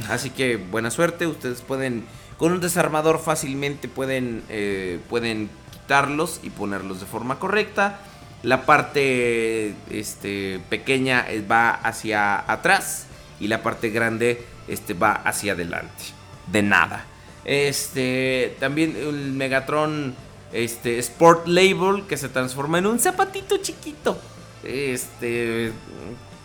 Así 0.09 0.31
que 0.31 0.57
buena 0.57 0.91
suerte, 0.91 1.27
ustedes 1.27 1.63
pueden, 1.63 2.05
con 2.37 2.53
un 2.53 2.61
desarmador 2.61 3.21
fácilmente 3.21 3.89
pueden, 3.89 4.43
eh, 4.49 5.01
pueden 5.09 5.51
quitarlos 5.73 6.41
y 6.43 6.51
ponerlos 6.51 7.01
de 7.01 7.07
forma 7.07 7.39
correcta. 7.39 8.01
La 8.43 8.67
parte 8.67 9.75
este, 9.91 10.61
pequeña 10.69 11.27
eh, 11.29 11.45
va 11.49 11.71
hacia 11.71 12.51
atrás 12.51 13.07
y 13.41 13.49
la 13.49 13.63
parte 13.63 13.91
grande 13.91 14.45
este, 14.69 14.95
va 14.95 15.13
hacia 15.13 15.53
adelante. 15.53 16.05
De 16.47 16.63
nada. 16.63 17.05
Este, 17.45 18.57
también 18.61 18.95
el 18.97 19.33
Megatron 19.33 20.15
este, 20.53 20.99
Sport 20.99 21.47
Label 21.47 22.05
que 22.09 22.17
se 22.17 22.29
transforma 22.29 22.79
en 22.79 22.87
un 22.87 22.99
zapatito 22.99 23.57
chiquito. 23.59 24.19
Este, 24.65 25.73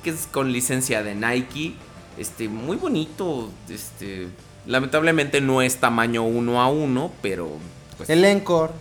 que 0.04 0.10
es 0.10 0.28
con 0.32 0.52
licencia 0.52 1.04
de 1.04 1.16
Nike. 1.16 1.74
Este, 2.18 2.48
muy 2.48 2.78
bonito. 2.78 3.50
Este, 3.70 4.28
lamentablemente 4.66 5.42
no 5.42 5.62
es 5.62 5.78
tamaño 5.78 6.24
uno 6.24 6.62
a 6.62 6.68
uno, 6.70 7.12
pero 7.22 7.50
pues, 7.98 8.10
El 8.10 8.24
Encore. 8.26 8.74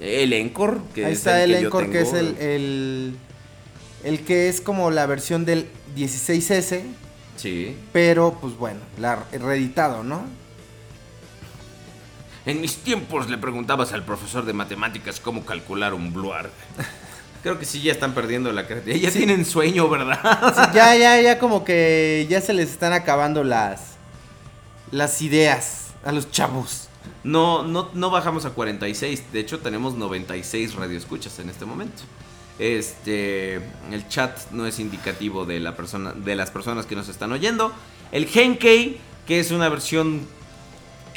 el 0.00 0.32
Encore, 0.32 0.78
que 0.94 1.06
Ahí 1.06 1.12
es 1.12 1.18
está 1.18 1.42
el, 1.42 1.52
que 1.54 1.60
yo 1.62 1.66
Encore, 1.68 1.90
que 1.90 2.00
es 2.00 2.12
el, 2.12 2.36
el, 2.38 3.16
el 4.04 4.20
que 4.24 4.48
es 4.48 4.60
como 4.60 4.90
la 4.90 5.06
versión 5.06 5.44
del 5.44 5.66
16S, 5.96 6.82
Sí. 7.36 7.76
pero 7.92 8.36
pues 8.40 8.56
bueno, 8.56 8.78
la 8.98 9.24
reeditado, 9.32 10.04
¿no? 10.04 10.22
En 12.46 12.60
mis 12.60 12.76
tiempos 12.76 13.30
le 13.30 13.38
preguntabas 13.38 13.92
al 13.92 14.04
profesor 14.04 14.44
de 14.44 14.52
matemáticas 14.52 15.20
cómo 15.20 15.44
calcular 15.44 15.94
un 15.94 16.12
bluar. 16.12 16.50
Creo 17.42 17.58
que 17.58 17.64
sí 17.64 17.80
ya 17.82 17.92
están 17.92 18.14
perdiendo 18.14 18.52
la 18.52 18.66
creatividad. 18.66 19.00
Ya 19.00 19.10
tienen 19.10 19.44
sueño, 19.44 19.88
¿verdad? 19.88 20.54
Sí, 20.54 20.62
ya, 20.74 20.96
ya, 20.96 21.20
ya 21.20 21.38
como 21.38 21.64
que 21.64 22.26
ya 22.28 22.40
se 22.40 22.54
les 22.54 22.70
están 22.70 22.92
acabando 22.92 23.44
las, 23.44 23.96
las 24.90 25.20
ideas 25.20 25.88
a 26.04 26.12
los 26.12 26.30
chavos. 26.30 26.88
No, 27.22 27.62
no, 27.62 27.90
no 27.94 28.10
bajamos 28.10 28.44
a 28.44 28.50
46. 28.50 29.32
De 29.32 29.40
hecho, 29.40 29.58
tenemos 29.58 29.94
96 29.94 30.74
radioescuchas 30.74 31.38
en 31.38 31.50
este 31.50 31.64
momento. 31.64 32.02
Este, 32.58 33.56
el 33.90 34.08
chat 34.08 34.50
no 34.52 34.66
es 34.66 34.78
indicativo 34.78 35.44
de 35.44 35.60
la 35.60 35.76
persona, 35.76 36.12
de 36.12 36.36
las 36.36 36.50
personas 36.50 36.86
que 36.86 36.94
nos 36.94 37.08
están 37.08 37.32
oyendo. 37.32 37.72
El 38.12 38.26
Genkei, 38.26 38.98
que 39.26 39.40
es 39.40 39.50
una 39.50 39.68
versión, 39.68 40.20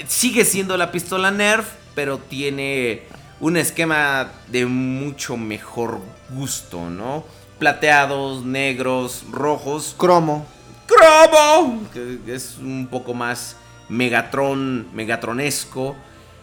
sigue 0.08 0.45
siendo 0.45 0.77
la 0.77 0.92
pistola 0.92 1.32
Nerf, 1.32 1.67
pero 1.95 2.17
tiene 2.17 3.03
un 3.40 3.58
esquema 3.58 4.32
de 4.48 4.66
mucho 4.66 5.38
mejor 5.38 6.00
gusto, 6.30 6.90
¿no? 6.90 7.24
Plateados, 7.59 8.45
negros, 8.45 9.24
rojos. 9.32 9.95
Cromo. 9.98 10.45
Cromo, 10.85 11.82
que 11.93 12.19
es 12.34 12.58
un 12.59 12.88
poco 12.88 13.14
más 13.14 13.58
Megatron, 13.90 14.88
Megatronesco. 14.93 15.95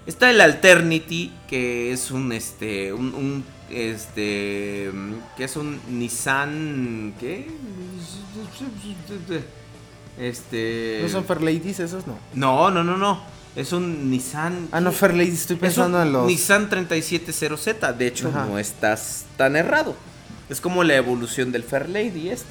Está 0.07 0.31
el 0.31 0.41
Alternity, 0.41 1.33
que 1.49 1.93
es 1.93 2.11
un 2.11 2.33
este 2.33 2.93
un, 2.93 3.15
un, 3.15 3.45
este 3.71 4.91
que 5.37 5.45
es 5.45 5.57
un 5.57 5.81
Nissan 5.89 7.15
¿qué? 7.19 7.51
Este 10.19 11.01
¿No 11.03 11.09
son 11.09 11.25
Fairladies 11.25 11.81
esos? 11.81 12.07
No. 12.07 12.19
No, 12.35 12.71
no, 12.71 12.85
no, 12.85 12.99
no. 12.99 13.23
Es 13.57 13.73
un 13.73 14.11
Nissan 14.11 14.69
Ah, 14.73 14.81
no, 14.81 14.91
Fairladies, 14.93 15.43
estoy 15.43 15.57
es 15.57 15.61
pensando 15.63 16.03
en 16.03 16.13
los... 16.13 16.27
Nissan 16.27 16.69
370Z, 16.69 17.95
de 17.97 18.07
hecho 18.07 18.29
Ajá. 18.29 18.47
no 18.47 18.59
estás 18.59 19.25
tan 19.37 19.55
errado. 19.57 19.95
Es 20.49 20.61
como 20.61 20.83
la 20.85 20.95
evolución 20.97 21.53
del 21.53 21.63
Fairlady 21.63 22.31
este. 22.31 22.49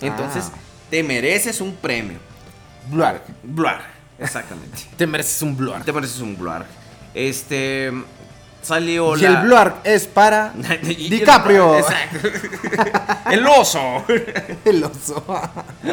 Entonces, 0.00 0.44
Ah. 0.52 0.58
te 0.90 1.02
mereces 1.02 1.60
un 1.60 1.74
premio. 1.74 2.18
Bluarg. 2.90 3.22
Bluar, 3.42 3.82
exactamente. 4.18 4.78
Te 4.96 5.06
mereces 5.06 5.42
un 5.42 5.54
Bluarg. 5.56 5.84
te 5.84 5.92
mereces 5.92 6.20
un 6.20 6.36
Bluar. 6.38 6.64
Este 7.14 7.92
salió 8.62 9.16
Y 9.16 9.20
la 9.20 9.40
el 9.40 9.46
Bluarg 9.46 9.76
es 9.84 10.06
para 10.06 10.52
el 10.82 11.10
DiCaprio. 11.10 11.78
Exacto. 11.78 12.28
el 13.30 13.46
oso. 13.46 14.04
El 14.64 14.82
oso. 14.84 15.24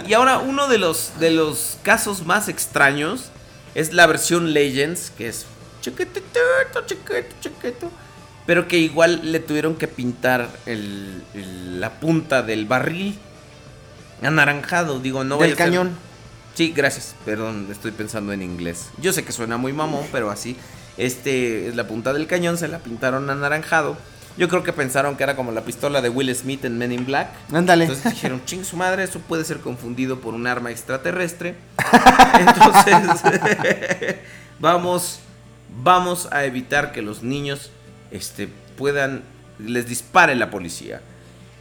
Y 0.08 0.14
ahora 0.14 0.38
uno 0.40 0.68
de 0.70 0.78
los 0.78 1.12
de 1.20 1.32
los 1.32 1.78
casos 1.84 2.26
más 2.26 2.48
extraños 2.48 3.32
es 3.76 3.94
la 3.94 4.08
versión 4.08 4.54
Legends, 4.54 5.12
que 5.16 5.28
es 5.28 5.46
chiquitito, 5.82 6.40
chiquito, 6.88 7.36
chiquito, 7.42 7.92
pero 8.48 8.68
que 8.68 8.78
igual 8.80 9.32
le 9.32 9.40
tuvieron 9.40 9.76
que 9.76 9.88
pintar 9.88 10.50
el- 10.66 11.22
el- 11.36 11.80
la 11.80 12.00
punta 12.00 12.42
del 12.42 12.66
barril 12.66 13.18
anaranjado, 14.22 15.00
digo, 15.00 15.24
no 15.24 15.38
Del 15.38 15.50
ser- 15.50 15.58
cañón. 15.58 15.92
Sí, 16.54 16.72
gracias. 16.76 17.16
Perdón, 17.26 17.68
estoy 17.70 17.92
pensando 17.92 18.32
en 18.32 18.42
inglés. 18.42 18.88
Yo 19.02 19.12
sé 19.12 19.26
que 19.26 19.32
suena 19.34 19.58
muy 19.58 19.74
mamón, 19.74 20.06
pero 20.12 20.30
así. 20.32 20.56
Este 20.98 21.68
es 21.68 21.76
la 21.76 21.86
punta 21.88 22.14
del 22.14 22.28
cañón, 22.28 22.58
se 22.58 22.70
la 22.70 22.80
pintaron 22.80 23.30
anaranjado. 23.30 23.98
Yo 24.38 24.50
creo 24.50 24.64
que 24.64 24.74
pensaron 24.74 25.16
que 25.16 25.24
era 25.24 25.36
como 25.36 25.52
la 25.52 25.62
pistola 25.62 26.02
de 26.02 26.10
Will 26.10 26.34
Smith 26.36 26.66
en 26.66 26.78
Men 26.78 26.92
in 26.92 27.06
Black. 27.06 27.30
Ándale. 27.54 27.86
Entonces 27.86 28.14
dijeron, 28.14 28.42
ching 28.46 28.66
su 28.66 28.76
madre, 28.76 29.04
eso 29.04 29.20
puede 29.20 29.46
ser 29.46 29.60
confundido 29.60 30.20
por 30.20 30.34
un 30.34 30.46
arma 30.46 30.72
extraterrestre. 30.72 31.56
Entonces, 32.40 32.94
vamos, 34.60 35.20
vamos 35.82 36.28
a 36.32 36.44
evitar 36.44 36.92
que 36.92 37.02
los 37.02 37.24
niños 37.24 37.72
este, 38.12 38.50
puedan, 38.78 39.24
les 39.58 39.88
dispare 39.88 40.36
la 40.36 40.50
policía. 40.50 41.02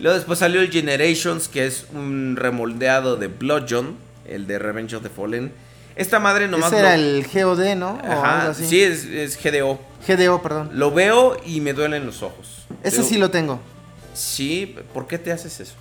Luego 0.00 0.16
después 0.16 0.40
salió 0.40 0.60
el 0.60 0.70
Generations, 0.70 1.46
que 1.46 1.66
es 1.66 1.86
un 1.92 2.34
remoldeado 2.36 3.16
de 3.16 3.28
Bludgeon, 3.28 3.96
el 4.26 4.48
de 4.48 4.58
Revenge 4.58 4.96
of 4.96 5.04
the 5.04 5.10
Fallen. 5.10 5.52
Esta 5.96 6.18
madre 6.18 6.48
nomás 6.48 6.72
Ese 6.72 6.80
era 6.80 6.94
el 6.94 7.24
GOD, 7.32 7.76
¿no? 7.76 7.92
O 8.02 8.12
Ajá, 8.12 8.40
algo 8.40 8.50
así. 8.52 8.66
sí, 8.66 8.82
es, 8.82 9.04
es 9.04 9.38
GDO. 9.42 9.78
GDO, 10.06 10.42
perdón. 10.42 10.70
Lo 10.74 10.90
veo 10.90 11.36
y 11.46 11.60
me 11.60 11.72
duelen 11.72 12.04
los 12.06 12.22
ojos. 12.22 12.66
Ese 12.82 12.96
Pero- 12.96 13.08
sí 13.08 13.18
lo 13.18 13.30
tengo. 13.30 13.60
Sí, 14.12 14.76
¿por 14.92 15.06
qué 15.06 15.18
te 15.18 15.30
haces 15.32 15.60
eso? 15.60 15.74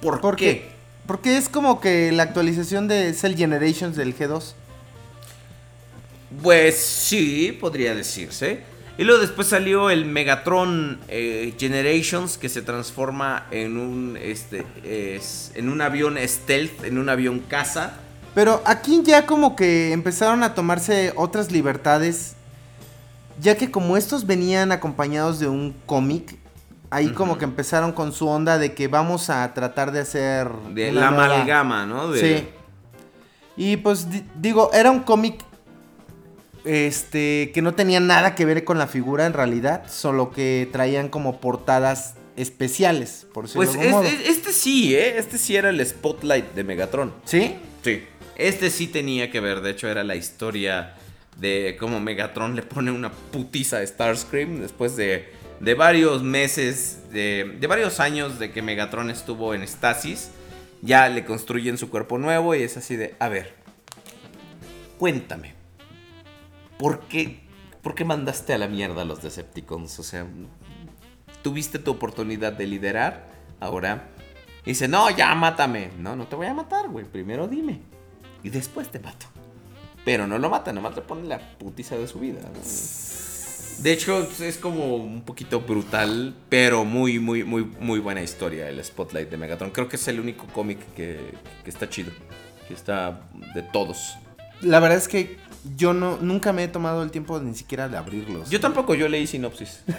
¿Por, 0.00 0.20
¿Por 0.20 0.36
qué? 0.36 0.44
qué? 0.44 0.72
Porque 1.06 1.36
es 1.36 1.48
como 1.48 1.80
que 1.80 2.10
la 2.12 2.22
actualización 2.24 2.88
de 2.88 3.12
Cell 3.14 3.34
Generations 3.36 3.96
del 3.96 4.16
G2. 4.16 4.54
Pues 6.42 6.76
sí, 6.78 7.56
podría 7.60 7.94
decirse. 7.94 8.60
Y 8.98 9.04
luego 9.04 9.20
después 9.20 9.48
salió 9.48 9.90
el 9.90 10.04
Megatron 10.04 11.00
eh, 11.08 11.54
Generations 11.58 12.36
que 12.38 12.48
se 12.48 12.62
transforma 12.62 13.46
en 13.50 13.76
un 13.78 14.16
este 14.20 14.64
es- 14.84 15.50
en 15.54 15.68
un 15.68 15.80
avión 15.80 16.16
stealth, 16.26 16.84
en 16.84 16.98
un 16.98 17.08
avión 17.08 17.40
caza. 17.40 17.94
Pero 18.34 18.62
aquí 18.64 19.02
ya 19.04 19.26
como 19.26 19.56
que 19.56 19.92
empezaron 19.92 20.42
a 20.42 20.54
tomarse 20.54 21.12
otras 21.16 21.50
libertades. 21.52 22.34
Ya 23.40 23.56
que 23.56 23.70
como 23.70 23.96
estos 23.96 24.26
venían 24.26 24.72
acompañados 24.72 25.38
de 25.40 25.48
un 25.48 25.74
cómic, 25.86 26.36
ahí 26.90 27.08
como 27.10 27.38
que 27.38 27.44
empezaron 27.44 27.92
con 27.92 28.12
su 28.12 28.28
onda 28.28 28.58
de 28.58 28.74
que 28.74 28.88
vamos 28.88 29.30
a 29.30 29.52
tratar 29.54 29.90
de 29.92 30.00
hacer... 30.00 30.48
De 30.74 30.92
la 30.92 31.10
nueva- 31.10 31.24
amalgama, 31.26 31.86
¿no? 31.86 32.10
De- 32.10 32.20
Sí. 32.38 32.48
Y 33.56 33.76
pues 33.78 34.10
di- 34.10 34.24
digo, 34.36 34.70
era 34.72 34.90
un 34.90 35.00
cómic 35.00 35.42
este 36.64 37.50
que 37.52 37.60
no 37.62 37.74
tenía 37.74 38.00
nada 38.00 38.34
que 38.34 38.44
ver 38.44 38.64
con 38.64 38.78
la 38.78 38.86
figura 38.86 39.26
en 39.26 39.32
realidad, 39.32 39.82
solo 39.90 40.30
que 40.30 40.68
traían 40.72 41.08
como 41.08 41.40
portadas 41.40 42.14
especiales, 42.36 43.26
por 43.34 43.44
decirlo 43.44 43.64
Pues 43.66 43.72
de 43.78 43.88
algún 43.88 44.04
es- 44.06 44.12
modo. 44.12 44.22
es- 44.24 44.28
este 44.36 44.52
sí, 44.52 44.94
¿eh? 44.94 45.18
Este 45.18 45.38
sí 45.38 45.56
era 45.56 45.70
el 45.70 45.84
spotlight 45.84 46.54
de 46.54 46.64
Megatron. 46.64 47.12
¿Sí? 47.24 47.56
Sí. 47.82 48.04
Este 48.36 48.70
sí 48.70 48.86
tenía 48.86 49.30
que 49.30 49.40
ver, 49.40 49.60
de 49.60 49.70
hecho 49.70 49.88
era 49.88 50.04
la 50.04 50.16
historia 50.16 50.94
de 51.36 51.76
cómo 51.78 52.00
Megatron 52.00 52.56
le 52.56 52.62
pone 52.62 52.90
una 52.90 53.10
putiza 53.10 53.78
a 53.78 53.86
Starscream 53.86 54.60
después 54.60 54.96
de, 54.96 55.32
de 55.60 55.74
varios 55.74 56.22
meses, 56.22 57.10
de, 57.10 57.56
de 57.58 57.66
varios 57.66 58.00
años 58.00 58.38
de 58.38 58.50
que 58.52 58.62
Megatron 58.62 59.10
estuvo 59.10 59.54
en 59.54 59.62
estasis. 59.62 60.30
Ya 60.82 61.08
le 61.08 61.24
construyen 61.24 61.78
su 61.78 61.90
cuerpo 61.90 62.18
nuevo 62.18 62.54
y 62.54 62.62
es 62.62 62.76
así 62.76 62.96
de, 62.96 63.14
a 63.20 63.28
ver, 63.28 63.54
cuéntame, 64.98 65.54
¿por 66.76 67.00
qué, 67.06 67.40
¿por 67.82 67.94
qué 67.94 68.04
mandaste 68.04 68.52
a 68.52 68.58
la 68.58 68.66
mierda 68.66 69.02
a 69.02 69.04
los 69.04 69.22
Decepticons? 69.22 69.98
O 70.00 70.02
sea, 70.02 70.26
tuviste 71.42 71.78
tu 71.78 71.92
oportunidad 71.92 72.52
de 72.52 72.66
liderar, 72.66 73.28
ahora 73.60 74.08
dice, 74.64 74.88
no, 74.88 75.08
ya 75.10 75.32
mátame. 75.36 75.90
No, 75.98 76.16
no 76.16 76.26
te 76.26 76.34
voy 76.34 76.48
a 76.48 76.54
matar, 76.54 76.88
güey, 76.88 77.04
primero 77.04 77.46
dime. 77.46 77.80
Y 78.42 78.50
después 78.50 78.88
te 78.88 78.98
mato. 78.98 79.26
Pero 80.04 80.26
no 80.26 80.38
lo 80.38 80.50
mata, 80.50 80.72
nomás 80.72 80.96
le 80.96 81.02
pone 81.02 81.28
la 81.28 81.38
putiza 81.58 81.96
de 81.96 82.08
su 82.08 82.18
vida. 82.18 82.40
¿no? 82.42 82.60
De 83.78 83.92
hecho, 83.92 84.28
es 84.40 84.58
como 84.58 84.96
un 84.96 85.22
poquito 85.22 85.60
brutal, 85.60 86.34
pero 86.48 86.84
muy, 86.84 87.18
muy, 87.18 87.44
muy, 87.44 87.64
muy 87.64 88.00
buena 88.00 88.22
historia 88.22 88.68
el 88.68 88.84
Spotlight 88.84 89.30
de 89.30 89.36
Megatron. 89.36 89.70
Creo 89.70 89.88
que 89.88 89.96
es 89.96 90.08
el 90.08 90.20
único 90.20 90.46
cómic 90.48 90.78
que, 90.94 91.18
que 91.64 91.70
está 91.70 91.88
chido. 91.88 92.12
Que 92.68 92.74
está 92.74 93.22
de 93.54 93.62
todos. 93.62 94.16
La 94.60 94.78
verdad 94.80 94.98
es 94.98 95.08
que 95.08 95.36
yo 95.76 95.94
no, 95.94 96.18
nunca 96.20 96.52
me 96.52 96.64
he 96.64 96.68
tomado 96.68 97.02
el 97.02 97.10
tiempo 97.10 97.40
ni 97.40 97.54
siquiera 97.54 97.88
de 97.88 97.96
abrirlos. 97.96 98.50
Yo 98.50 98.60
tampoco, 98.60 98.94
yo 98.94 99.08
leí 99.08 99.26
sinopsis. 99.26 99.82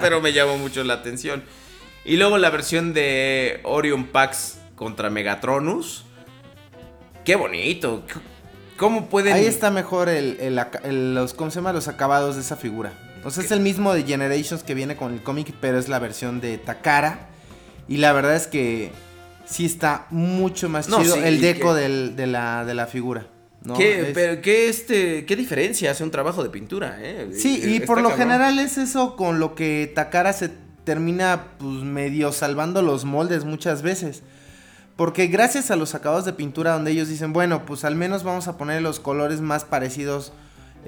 Pero 0.00 0.20
me 0.20 0.32
llamó 0.32 0.56
mucho 0.58 0.82
la 0.84 0.94
atención. 0.94 1.44
Y 2.04 2.16
luego 2.16 2.38
la 2.38 2.50
versión 2.50 2.92
de 2.94 3.60
Orion 3.64 4.06
Pax 4.06 4.58
contra 4.76 5.10
Megatronus. 5.10 6.05
Qué 7.26 7.36
bonito. 7.36 8.02
¿Cómo 8.78 9.08
pueden...? 9.10 9.34
Ahí 9.34 9.44
está 9.46 9.70
mejor 9.70 10.08
el, 10.08 10.38
el 10.40 10.58
aca- 10.58 10.80
el- 10.84 11.14
los, 11.14 11.34
¿cómo 11.34 11.50
se 11.50 11.56
llama? 11.56 11.72
Los 11.74 11.88
acabados 11.88 12.36
de 12.36 12.40
esa 12.42 12.56
figura. 12.56 12.92
O 13.24 13.30
sea, 13.30 13.42
es 13.44 13.50
el 13.50 13.60
mismo 13.60 13.92
de 13.92 14.04
Generations 14.04 14.62
que 14.62 14.74
viene 14.74 14.96
con 14.96 15.12
el 15.12 15.22
cómic, 15.22 15.52
pero 15.60 15.78
es 15.78 15.88
la 15.88 15.98
versión 15.98 16.40
de 16.40 16.56
Takara. 16.58 17.28
Y 17.88 17.96
la 17.98 18.12
verdad 18.12 18.36
es 18.36 18.46
que 18.46 18.92
sí 19.44 19.64
está 19.66 20.06
mucho 20.10 20.68
más 20.68 20.88
No, 20.88 21.02
chido 21.02 21.16
sí, 21.16 21.20
el 21.24 21.40
deco 21.40 21.74
que- 21.74 21.80
del- 21.80 22.16
de, 22.16 22.26
la, 22.28 22.64
de 22.64 22.74
la 22.74 22.86
figura. 22.86 23.26
¿no? 23.64 23.74
¿Qué, 23.74 24.02
Es- 24.02 24.14
pero 24.14 24.40
qué, 24.40 24.68
este, 24.68 25.26
¿Qué 25.26 25.34
diferencia 25.34 25.90
hace 25.90 26.04
un 26.04 26.12
trabajo 26.12 26.44
de 26.44 26.50
pintura? 26.50 26.98
eh? 27.00 27.30
Sí, 27.36 27.60
y 27.64 27.74
Está 27.74 27.86
por 27.86 28.00
lo 28.00 28.10
cabrón. 28.10 28.28
general 28.28 28.58
es 28.60 28.78
eso 28.78 29.16
con 29.16 29.40
lo 29.40 29.56
que 29.56 29.90
Takara 29.92 30.32
se 30.32 30.50
termina 30.84 31.46
pues 31.58 31.82
medio 31.82 32.30
salvando 32.30 32.82
los 32.82 33.04
moldes 33.04 33.44
muchas 33.44 33.82
veces. 33.82 34.22
Porque 34.96 35.26
gracias 35.26 35.70
a 35.70 35.76
los 35.76 35.94
acabados 35.94 36.24
de 36.24 36.32
pintura 36.32 36.72
donde 36.72 36.90
ellos 36.90 37.08
dicen, 37.08 37.32
bueno, 37.34 37.66
pues 37.66 37.84
al 37.84 37.94
menos 37.96 38.22
vamos 38.24 38.48
a 38.48 38.56
poner 38.56 38.80
los 38.80 38.98
colores 38.98 39.40
más 39.42 39.64
parecidos 39.64 40.32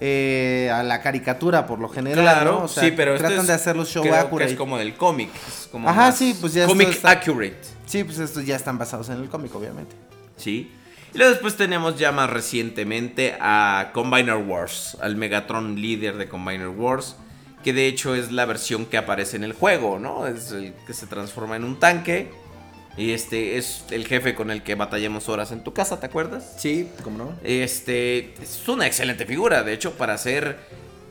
eh, 0.00 0.70
a 0.72 0.82
la 0.82 1.02
caricatura 1.02 1.66
por 1.66 1.78
lo 1.78 1.88
general. 1.88 2.22
Claro, 2.24 2.52
¿no? 2.52 2.64
O 2.64 2.68
sea, 2.68 2.84
sí, 2.84 2.92
pero 2.96 3.16
tratan 3.18 3.40
es- 3.40 3.46
de 3.48 3.52
hacerlo 3.52 3.84
show 3.84 4.02
creo 4.02 4.14
que 4.14 4.20
accurate. 4.20 4.52
es 4.52 4.56
como 4.56 4.78
del 4.78 4.94
cómic. 4.94 5.28
es 5.48 5.68
como 5.70 5.88
Ajá, 5.88 6.12
sí, 6.12 6.36
pues 6.40 6.54
ya 6.54 6.66
Comic 6.66 6.88
está- 6.88 7.10
accurate. 7.10 7.58
Sí, 7.86 8.04
pues 8.04 8.18
estos 8.18 8.46
ya 8.46 8.56
están 8.56 8.78
basados 8.78 9.08
en 9.10 9.16
el 9.20 9.28
cómic, 9.28 9.54
obviamente. 9.54 9.94
Sí. 10.36 10.72
Y 11.12 11.18
luego 11.18 11.32
después 11.32 11.56
tenemos 11.56 11.98
ya 11.98 12.12
más 12.12 12.30
recientemente 12.30 13.36
a 13.40 13.90
Combiner 13.92 14.36
Wars, 14.36 14.96
al 15.00 15.16
Megatron 15.16 15.80
líder 15.80 16.16
de 16.16 16.28
Combiner 16.28 16.68
Wars, 16.68 17.16
que 17.64 17.72
de 17.72 17.86
hecho 17.86 18.14
es 18.14 18.30
la 18.30 18.44
versión 18.46 18.86
que 18.86 18.98
aparece 18.98 19.36
en 19.36 19.44
el 19.44 19.52
juego, 19.52 19.98
¿no? 19.98 20.26
Es 20.26 20.52
el 20.52 20.74
que 20.86 20.94
se 20.94 21.06
transforma 21.06 21.56
en 21.56 21.64
un 21.64 21.78
tanque. 21.78 22.30
Y 22.98 23.12
este 23.12 23.56
es 23.58 23.84
el 23.92 24.06
jefe 24.06 24.34
con 24.34 24.50
el 24.50 24.62
que 24.64 24.74
batallamos 24.74 25.28
horas 25.28 25.52
en 25.52 25.62
tu 25.62 25.72
casa, 25.72 26.00
¿te 26.00 26.06
acuerdas? 26.06 26.54
Sí, 26.58 26.88
¿cómo 27.04 27.16
no? 27.18 27.32
Este 27.44 28.34
es 28.42 28.66
una 28.68 28.86
excelente 28.86 29.24
figura, 29.24 29.62
de 29.62 29.72
hecho, 29.72 29.92
para 29.94 30.14
hacer 30.14 30.56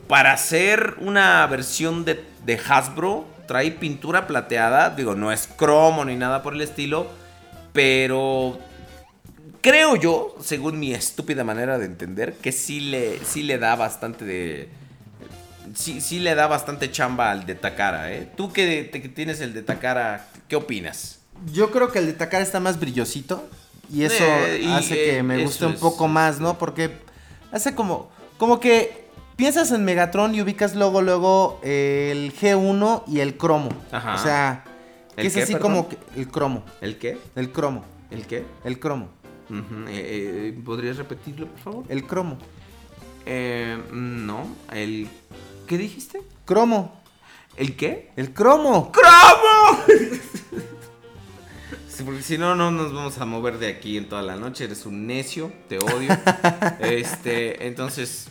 para 0.09 0.31
hacer 0.33 0.95
una 0.99 1.45
versión 1.47 2.05
de, 2.05 2.23
de 2.45 2.57
Hasbro 2.69 3.25
trae 3.45 3.71
pintura 3.71 4.25
plateada, 4.27 4.89
digo, 4.89 5.15
no 5.15 5.31
es 5.31 5.47
cromo 5.47 6.03
ni 6.05 6.15
nada 6.15 6.43
por 6.43 6.53
el 6.53 6.61
estilo, 6.61 7.07
pero 7.73 8.57
creo 9.61 9.95
yo, 9.95 10.35
según 10.41 10.79
mi 10.79 10.93
estúpida 10.93 11.43
manera 11.43 11.77
de 11.77 11.85
entender, 11.85 12.33
que 12.33 12.51
sí 12.51 12.79
le 12.81 13.19
sí 13.25 13.43
le 13.43 13.57
da 13.57 13.75
bastante 13.75 14.25
de 14.25 14.69
sí, 15.73 16.01
sí 16.01 16.19
le 16.19 16.35
da 16.35 16.47
bastante 16.47 16.91
chamba 16.91 17.31
al 17.31 17.45
de 17.45 17.55
Takara, 17.55 18.11
¿eh? 18.13 18.29
Tú 18.35 18.51
que, 18.51 18.83
te- 18.91 19.01
que 19.01 19.09
tienes 19.09 19.41
el 19.41 19.53
de 19.53 19.61
Takara, 19.63 20.27
¿qué 20.47 20.55
opinas? 20.55 21.16
Yo 21.53 21.71
creo 21.71 21.91
que 21.91 21.99
el 21.99 22.05
de 22.07 22.13
Takara 22.13 22.43
está 22.43 22.59
más 22.59 22.79
brillosito. 22.79 23.47
Y 23.91 24.03
eso 24.03 24.23
Eh, 24.23 24.61
y, 24.63 24.71
hace 24.71 24.95
que 24.95 25.17
eh, 25.19 25.23
me 25.23 25.41
guste 25.43 25.65
un 25.65 25.73
es- 25.73 25.79
poco 25.79 26.07
más, 26.07 26.39
¿no? 26.39 26.57
Porque 26.57 26.91
hace 27.51 27.73
como. 27.75 28.09
Como 28.37 28.59
que 28.59 29.07
piensas 29.35 29.71
en 29.71 29.85
Megatron 29.85 30.35
y 30.35 30.41
ubicas 30.41 30.75
luego, 30.75 31.01
luego 31.01 31.59
eh, 31.63 32.09
el 32.11 32.33
G1 32.35 33.03
y 33.07 33.19
el 33.21 33.37
cromo. 33.37 33.69
Ajá. 33.91 34.15
O 34.15 34.17
sea, 34.17 34.63
que 35.15 35.21
¿El 35.21 35.27
es 35.27 35.33
qué, 35.33 35.43
así 35.43 35.53
perdón? 35.53 35.71
como 35.71 35.89
que- 35.89 35.97
el 36.15 36.27
cromo. 36.27 36.63
¿El 36.81 36.97
qué? 36.97 37.17
El 37.35 37.51
cromo. 37.51 37.83
¿El 38.11 38.27
qué? 38.27 38.45
El 38.65 38.79
cromo. 38.79 39.09
Eh, 39.87 40.57
¿Podrías 40.65 40.97
repetirlo, 40.97 41.47
por 41.47 41.59
favor? 41.59 41.85
El 41.87 42.05
cromo. 42.05 42.37
Eh, 43.25 43.77
no, 43.93 44.45
el... 44.73 45.07
¿Qué 45.65 45.77
dijiste? 45.77 46.21
Cromo. 46.45 46.99
¿El 47.55 47.75
qué? 47.77 48.11
El 48.17 48.33
cromo. 48.33 48.91
¡Cromo! 48.91 49.83
Porque 52.03 52.21
si 52.23 52.37
no, 52.37 52.55
no 52.55 52.71
nos 52.71 52.93
vamos 52.93 53.17
a 53.17 53.25
mover 53.25 53.57
de 53.59 53.67
aquí 53.67 53.97
en 53.97 54.07
toda 54.09 54.21
la 54.21 54.35
noche. 54.35 54.63
Eres 54.65 54.85
un 54.85 55.07
necio, 55.07 55.51
te 55.69 55.77
odio. 55.79 56.09
este, 56.79 57.67
entonces... 57.67 58.27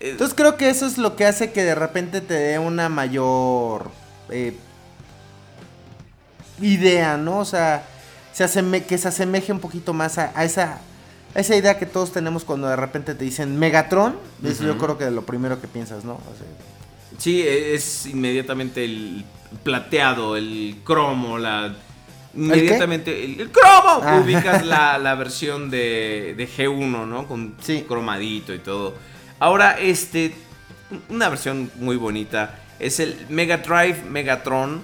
eh, 0.00 0.10
Entonces 0.10 0.34
creo 0.34 0.56
que 0.56 0.68
eso 0.70 0.86
es 0.86 0.98
lo 0.98 1.16
que 1.16 1.24
hace 1.26 1.52
que 1.52 1.62
de 1.64 1.74
repente 1.74 2.20
te 2.20 2.34
dé 2.34 2.58
una 2.58 2.88
mayor 2.88 3.90
eh, 4.30 4.54
idea, 6.60 7.16
¿no? 7.16 7.38
O 7.38 7.44
sea, 7.44 7.86
se 8.32 8.44
aseme- 8.44 8.84
que 8.84 8.98
se 8.98 9.08
asemeje 9.08 9.52
un 9.52 9.60
poquito 9.60 9.92
más 9.92 10.18
a, 10.18 10.32
a 10.34 10.44
esa, 10.44 10.78
a 11.34 11.40
esa 11.40 11.56
idea 11.56 11.78
que 11.78 11.86
todos 11.86 12.12
tenemos 12.12 12.44
cuando 12.44 12.68
de 12.68 12.76
repente 12.76 13.14
te 13.14 13.24
dicen 13.24 13.58
Megatron. 13.58 14.16
Eso 14.44 14.64
yo 14.64 14.78
creo 14.78 14.98
que 14.98 15.04
es 15.06 15.12
lo 15.12 15.22
primero 15.22 15.60
que 15.60 15.68
piensas, 15.68 16.04
¿no? 16.04 16.14
O 16.14 16.36
sea, 16.36 16.46
Sí, 17.18 17.42
e- 17.42 17.74
es 17.74 18.06
inmediatamente 18.06 18.84
el 18.84 19.24
plateado, 19.62 20.36
el 20.36 20.78
cromo, 20.84 21.38
la... 21.38 21.74
Inmediatamente 22.36 23.24
el, 23.24 23.40
el 23.40 23.50
cromo. 23.50 24.00
Ah. 24.02 24.20
Ubicas 24.24 24.64
la, 24.64 24.98
la 24.98 25.14
versión 25.14 25.70
de, 25.70 26.34
de 26.36 26.48
G1, 26.48 27.06
¿no? 27.06 27.26
Con 27.28 27.54
Sí. 27.60 27.84
cromadito 27.86 28.52
y 28.54 28.58
todo. 28.58 28.94
Ahora, 29.38 29.78
este, 29.78 30.34
una 31.08 31.28
versión 31.28 31.70
muy 31.76 31.96
bonita 31.96 32.58
es 32.78 33.00
el 33.00 33.16
Mega 33.28 33.58
Drive 33.58 34.02
Megatron, 34.10 34.82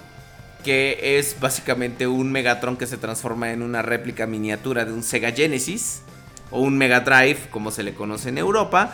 que 0.64 1.18
es 1.18 1.36
básicamente 1.40 2.06
un 2.06 2.30
Megatron 2.30 2.76
que 2.76 2.86
se 2.86 2.96
transforma 2.96 3.50
en 3.52 3.62
una 3.62 3.82
réplica 3.82 4.26
miniatura 4.26 4.84
de 4.84 4.92
un 4.92 5.02
Sega 5.02 5.32
Genesis 5.32 6.02
o 6.50 6.60
un 6.60 6.76
Mega 6.78 7.00
Drive, 7.00 7.48
como 7.50 7.70
se 7.70 7.82
le 7.82 7.94
conoce 7.94 8.28
en 8.28 8.38
Europa. 8.38 8.92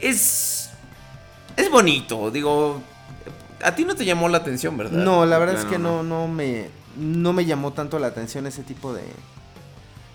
Es 0.00 0.70
es 1.56 1.70
bonito, 1.70 2.30
digo, 2.32 2.82
a 3.62 3.74
ti 3.76 3.84
no 3.84 3.94
te 3.94 4.04
llamó 4.04 4.28
la 4.28 4.38
atención, 4.38 4.76
¿verdad? 4.76 4.98
no, 4.98 5.24
la 5.24 5.38
verdad 5.38 5.54
es 5.56 5.64
que 5.64 5.78
no, 5.78 6.02
no 6.02 6.26
me, 6.26 6.66
no 6.96 7.32
me 7.32 7.44
llamó 7.44 7.72
tanto 7.72 7.98
la 7.98 8.08
atención 8.08 8.46
ese 8.46 8.62
tipo 8.62 8.92
de... 8.92 9.02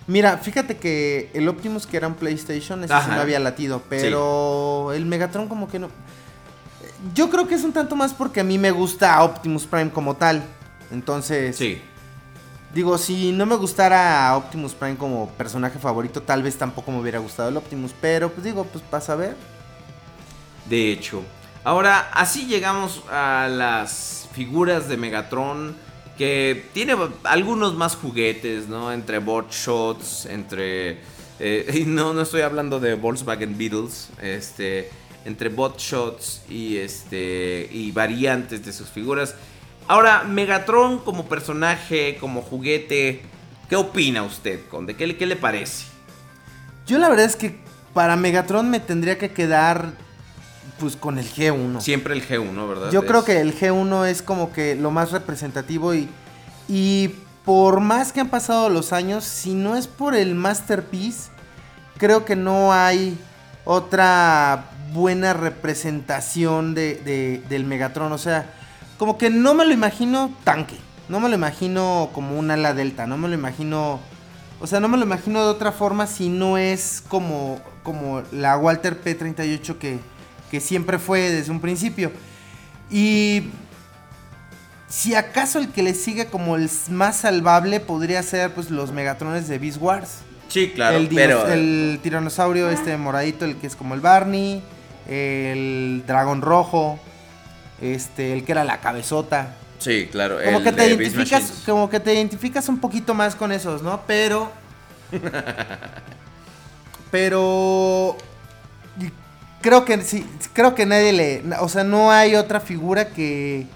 Mira, 0.06 0.38
fíjate 0.38 0.76
que 0.78 1.30
el 1.34 1.48
Optimus 1.48 1.86
que 1.86 1.96
era 1.96 2.08
un 2.08 2.14
PlayStation, 2.14 2.82
ese 2.82 2.94
sí 3.04 3.10
me 3.10 3.16
había 3.16 3.38
latido, 3.38 3.82
pero 3.88 4.92
el 4.92 5.06
Megatron 5.06 5.46
como 5.48 5.68
que 5.68 5.78
no... 5.78 5.88
Yo 7.14 7.30
creo 7.30 7.46
que 7.46 7.54
es 7.54 7.62
un 7.64 7.72
tanto 7.72 7.96
más 7.96 8.12
porque 8.12 8.40
a 8.40 8.44
mí 8.44 8.58
me 8.58 8.70
gusta 8.72 9.22
Optimus 9.22 9.66
Prime 9.66 9.90
como 9.90 10.16
tal. 10.16 10.42
Entonces, 10.90 11.56
Sí. 11.56 11.80
digo, 12.74 12.98
si 12.98 13.32
no 13.32 13.46
me 13.46 13.54
gustara 13.54 14.36
Optimus 14.36 14.74
Prime 14.74 14.96
como 14.96 15.28
personaje 15.30 15.78
favorito, 15.78 16.22
tal 16.22 16.42
vez 16.42 16.56
tampoco 16.58 16.90
me 16.90 16.98
hubiera 17.00 17.18
gustado 17.20 17.48
el 17.48 17.56
Optimus. 17.56 17.94
Pero 18.00 18.30
pues 18.30 18.44
digo, 18.44 18.64
pues 18.64 18.82
pasa 18.90 19.12
a 19.12 19.16
ver. 19.16 19.36
De 20.68 20.90
hecho. 20.92 21.22
Ahora, 21.62 22.10
así 22.12 22.46
llegamos 22.46 23.02
a 23.10 23.46
las 23.48 24.28
figuras 24.32 24.88
de 24.88 24.96
Megatron. 24.96 25.76
Que 26.20 26.66
tiene 26.74 26.94
algunos 27.24 27.74
más 27.76 27.96
juguetes, 27.96 28.68
¿no? 28.68 28.92
Entre 28.92 29.20
bot 29.20 29.50
shots, 29.50 30.26
entre. 30.26 30.98
eh, 31.38 31.72
y 31.80 31.86
no, 31.86 32.12
no 32.12 32.20
estoy 32.20 32.42
hablando 32.42 32.78
de 32.78 32.92
Volkswagen 32.92 33.56
Beatles. 33.56 34.10
Este. 34.20 34.90
Entre 35.24 35.48
bot 35.48 35.78
shots 35.78 36.42
y 36.50 36.76
este. 36.76 37.70
Y 37.72 37.90
variantes 37.92 38.62
de 38.62 38.70
sus 38.74 38.90
figuras. 38.90 39.34
Ahora, 39.88 40.24
Megatron 40.24 40.98
como 40.98 41.24
personaje, 41.26 42.18
como 42.20 42.42
juguete. 42.42 43.22
¿Qué 43.70 43.76
opina 43.76 44.22
usted, 44.22 44.60
Conde? 44.68 44.96
¿Qué, 44.96 45.16
qué 45.16 45.24
le 45.24 45.36
parece? 45.36 45.86
Yo 46.86 46.98
la 46.98 47.08
verdad 47.08 47.24
es 47.24 47.36
que 47.36 47.56
para 47.94 48.16
Megatron 48.16 48.68
me 48.68 48.78
tendría 48.78 49.16
que 49.16 49.30
quedar 49.30 49.94
pues 50.80 50.96
con 50.96 51.18
el 51.18 51.30
G1. 51.30 51.80
Siempre 51.80 52.14
el 52.14 52.26
G1, 52.26 52.68
¿verdad? 52.68 52.90
Yo 52.90 53.04
creo 53.06 53.24
que 53.24 53.40
el 53.40 53.56
G1 53.56 54.06
es 54.08 54.22
como 54.22 54.52
que 54.52 54.74
lo 54.74 54.90
más 54.90 55.12
representativo 55.12 55.94
y, 55.94 56.08
y 56.68 57.14
por 57.44 57.80
más 57.80 58.12
que 58.12 58.20
han 58.20 58.28
pasado 58.30 58.68
los 58.70 58.92
años, 58.92 59.24
si 59.24 59.54
no 59.54 59.76
es 59.76 59.86
por 59.86 60.14
el 60.16 60.34
Masterpiece, 60.34 61.30
creo 61.98 62.24
que 62.24 62.34
no 62.36 62.72
hay 62.72 63.18
otra 63.64 64.64
buena 64.92 65.32
representación 65.32 66.74
de, 66.74 66.96
de- 66.96 67.42
del 67.48 67.64
Megatron. 67.64 68.12
O 68.12 68.18
sea, 68.18 68.46
como 68.98 69.16
que 69.18 69.30
no 69.30 69.54
me 69.54 69.64
lo 69.64 69.72
imagino 69.72 70.32
tanque, 70.44 70.76
no 71.08 71.20
me 71.20 71.28
lo 71.28 71.34
imagino 71.34 72.10
como 72.12 72.38
un 72.38 72.50
ala 72.50 72.74
delta, 72.74 73.06
no 73.06 73.16
me 73.16 73.28
lo 73.28 73.34
imagino... 73.34 74.00
O 74.62 74.66
sea, 74.66 74.78
no 74.78 74.88
me 74.88 74.98
lo 74.98 75.04
imagino 75.04 75.42
de 75.42 75.48
otra 75.48 75.72
forma 75.72 76.06
si 76.06 76.28
no 76.28 76.58
es 76.58 77.02
como, 77.08 77.58
como 77.82 78.22
la 78.30 78.58
Walter 78.58 79.02
P38 79.02 79.78
que, 79.78 79.98
que 80.50 80.60
siempre 80.60 80.98
fue 80.98 81.30
desde 81.30 81.50
un 81.50 81.60
principio. 81.60 82.12
Y 82.90 83.50
si 84.88 85.14
acaso 85.14 85.58
el 85.58 85.68
que 85.68 85.82
le 85.82 85.94
sigue 85.94 86.26
como 86.26 86.56
el 86.56 86.68
más 86.90 87.18
salvable 87.18 87.80
podría 87.80 88.22
ser 88.22 88.52
pues 88.52 88.70
los 88.70 88.92
Megatrones 88.92 89.48
de 89.48 89.58
Beast 89.58 89.78
Wars. 89.80 90.18
Sí, 90.48 90.72
claro, 90.74 90.96
el, 90.96 91.08
pero 91.08 91.46
el 91.46 92.00
tiranosaurio 92.02 92.68
este 92.70 92.96
moradito, 92.96 93.44
el 93.44 93.56
que 93.56 93.68
es 93.68 93.76
como 93.76 93.94
el 93.94 94.00
Barney, 94.00 94.62
el 95.08 96.02
dragón 96.08 96.42
rojo, 96.42 96.98
este, 97.80 98.32
el 98.32 98.44
que 98.44 98.52
era 98.52 98.64
la 98.64 98.80
cabezota. 98.80 99.54
sí, 99.78 100.08
claro, 100.10 100.38
Como 100.44 100.58
el 100.58 100.64
que 100.64 100.72
te 100.72 100.88
identificas, 100.88 101.62
como 101.64 101.88
que 101.88 102.00
te 102.00 102.14
identificas 102.14 102.68
un 102.68 102.80
poquito 102.80 103.14
más 103.14 103.36
con 103.36 103.52
esos, 103.52 103.82
¿no? 103.82 104.02
Pero. 104.08 104.50
pero. 107.12 108.16
Creo 109.60 109.84
que 109.84 110.02
sí, 110.02 110.26
creo 110.52 110.74
que 110.74 110.86
nadie 110.86 111.12
le. 111.12 111.42
O 111.60 111.68
sea, 111.68 111.84
no 111.84 112.10
hay 112.10 112.34
otra 112.34 112.60
figura 112.60 113.10
que. 113.10 113.66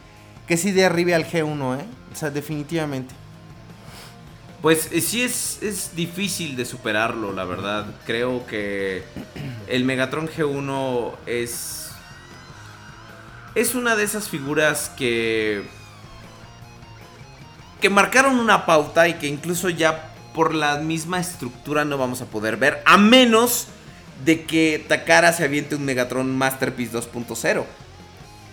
Que 0.46 0.56
sí 0.56 0.72
derribe 0.72 1.14
al 1.14 1.26
G1, 1.26 1.80
¿eh? 1.80 1.84
O 2.12 2.16
sea, 2.16 2.30
definitivamente. 2.30 3.14
Pues 4.62 4.88
eh, 4.92 5.00
sí 5.02 5.22
es, 5.22 5.62
es 5.62 5.94
difícil 5.94 6.56
de 6.56 6.64
superarlo, 6.64 7.32
la 7.32 7.44
verdad. 7.44 7.86
Creo 8.06 8.46
que 8.46 9.04
el 9.66 9.84
Megatron 9.84 10.28
G1 10.28 11.12
es. 11.26 11.90
Es 13.54 13.74
una 13.74 13.94
de 13.94 14.04
esas 14.04 14.28
figuras 14.28 14.90
que. 14.96 15.64
que 17.80 17.90
marcaron 17.90 18.38
una 18.38 18.64
pauta 18.64 19.06
y 19.06 19.14
que 19.14 19.26
incluso 19.26 19.68
ya 19.68 20.14
por 20.34 20.54
la 20.54 20.78
misma 20.78 21.20
estructura 21.20 21.84
no 21.84 21.98
vamos 21.98 22.22
a 22.22 22.26
poder 22.26 22.56
ver. 22.56 22.82
A 22.86 22.96
menos 22.96 23.68
de 24.24 24.44
que 24.44 24.84
Takara 24.86 25.32
se 25.32 25.44
aviente 25.44 25.74
un 25.76 25.84
Megatron 25.84 26.36
Masterpiece 26.36 26.96
2.0. 26.96 27.64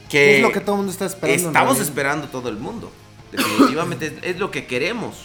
Que 0.09 0.37
es 0.37 0.41
lo 0.41 0.51
que 0.51 0.59
todo 0.59 0.75
el 0.75 0.77
mundo 0.77 0.91
está 0.91 1.05
esperando. 1.05 1.47
Estamos 1.47 1.79
esperando 1.79 2.27
todo 2.27 2.49
el 2.49 2.57
mundo. 2.57 2.91
Definitivamente 3.31 4.07
es, 4.07 4.13
es 4.23 4.39
lo 4.39 4.51
que 4.51 4.65
queremos. 4.65 5.15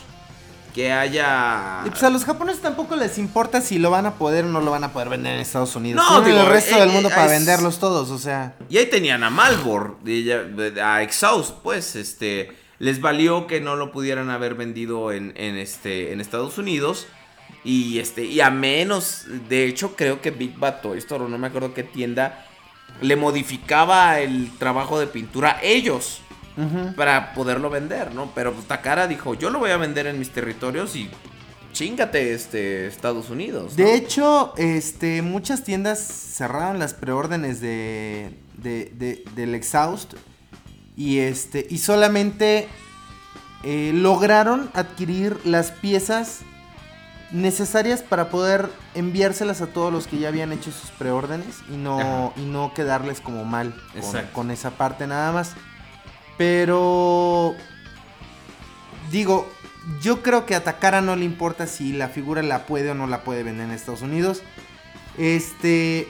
Que 0.74 0.92
haya. 0.92 1.81
Y 1.86 1.90
pues 1.90 2.02
a 2.02 2.10
los 2.10 2.24
japoneses 2.24 2.60
tampoco 2.60 2.97
les 2.97 3.16
importa 3.18 3.60
si 3.62 3.78
lo 3.78 3.90
van 3.90 4.05
a 4.06 4.15
poder 4.15 4.44
o 4.44 4.48
no 4.48 4.60
lo 4.60 4.70
van 4.70 4.84
a 4.84 4.92
poder 4.92 5.08
vender 5.08 5.34
en 5.34 5.40
Estados 5.40 5.74
Unidos. 5.74 6.05
No, 6.08 6.20
digo, 6.20 6.39
el 6.39 6.47
resto 6.47 6.76
eh, 6.76 6.81
del 6.81 6.90
mundo 6.90 7.08
eh, 7.08 7.12
para 7.12 7.24
es- 7.26 7.31
venderlos 7.32 7.78
todos, 7.81 8.10
o 8.10 8.18
sea. 8.18 8.55
Y 8.68 8.76
ahí 8.76 8.86
tenían 8.86 9.24
a 9.24 9.31
Malbor, 9.31 9.97
a 10.82 11.02
Exhaust, 11.02 11.55
pues, 11.62 11.97
este. 11.97 12.52
Les 12.78 13.00
valió 13.00 13.47
que 13.47 13.58
no 13.62 13.74
lo 13.74 13.90
pudieran 13.90 14.28
haber 14.28 14.55
vendido 14.55 15.10
en, 15.10 15.32
en 15.36 15.56
este, 15.56 16.12
en 16.12 16.20
Estados 16.20 16.58
Unidos. 16.58 17.06
Y 17.67 17.99
este, 17.99 18.25
y 18.25 18.41
a 18.41 18.49
menos, 18.51 19.25
de 19.49 19.67
hecho, 19.67 19.97
creo 19.97 20.20
que 20.20 20.31
Big 20.31 20.57
Bad 20.57 20.83
Toy 20.83 20.99
Store, 20.99 21.28
no 21.28 21.36
me 21.36 21.49
acuerdo 21.49 21.75
qué 21.75 21.83
tienda, 21.83 22.47
le 23.01 23.17
modificaba 23.17 24.20
el 24.20 24.51
trabajo 24.59 24.99
de 25.01 25.07
pintura 25.09 25.59
ellos 25.62 26.20
para 26.97 27.35
poderlo 27.35 27.69
vender, 27.69 28.15
¿no? 28.15 28.31
Pero 28.35 28.53
pues, 28.55 28.67
Takara 28.67 29.07
dijo, 29.07 29.35
yo 29.35 29.51
lo 29.51 29.59
voy 29.59 29.70
a 29.73 29.77
vender 29.77 30.07
en 30.07 30.19
mis 30.19 30.31
territorios 30.31 30.97
y 30.97 31.11
chingate 31.75 32.33
este 32.33 32.86
Estados 32.86 33.28
Unidos. 33.28 33.73
¿no? 33.77 33.85
De 33.85 33.95
hecho, 33.95 34.55
este, 34.57 35.20
muchas 35.20 35.65
tiendas 35.65 35.99
cerraron 36.01 36.78
las 36.78 36.95
preórdenes 36.95 37.61
de, 37.61 38.31
de- 38.57 38.91
de- 38.95 39.25
del 39.35 39.55
Exhaust 39.55 40.15
y 40.97 41.19
este 41.19 41.67
y 41.69 41.77
solamente 41.78 42.69
eh, 43.65 43.91
lograron 43.93 44.70
adquirir 44.73 45.36
las 45.45 45.73
piezas 45.73 46.41
necesarias 47.33 48.03
para 48.03 48.29
poder 48.29 48.71
enviárselas 48.95 49.61
a 49.61 49.67
todos 49.67 49.93
los 49.93 50.07
que 50.07 50.19
ya 50.19 50.29
habían 50.29 50.53
hecho 50.53 50.71
sus 50.71 50.91
preórdenes 50.91 51.59
y 51.69 51.77
no 51.77 51.99
Ajá. 51.99 52.33
y 52.37 52.45
no 52.45 52.73
quedarles 52.75 53.21
como 53.21 53.45
mal 53.45 53.75
con, 54.33 54.51
esa 54.51 54.71
parte 54.71 55.07
nada 55.07 55.33
más. 55.33 55.55
Pero 56.39 57.55
digo, 59.11 59.49
yo 60.01 60.23
creo 60.23 60.47
que 60.47 60.55
a 60.55 60.65
Takara 60.65 61.01
no 61.01 61.17
le 61.17 61.25
importa 61.25 61.67
si 61.67 61.93
la 61.93 62.09
figura 62.09 62.43
la 62.43 62.67
puede 62.67 62.91
o 62.91 62.95
no 62.95 63.07
la 63.07 63.23
puede 63.23 63.43
vender 63.43 63.67
en 63.67 63.73
Estados 63.73 64.03
Unidos. 64.03 64.43
Este. 65.19 66.09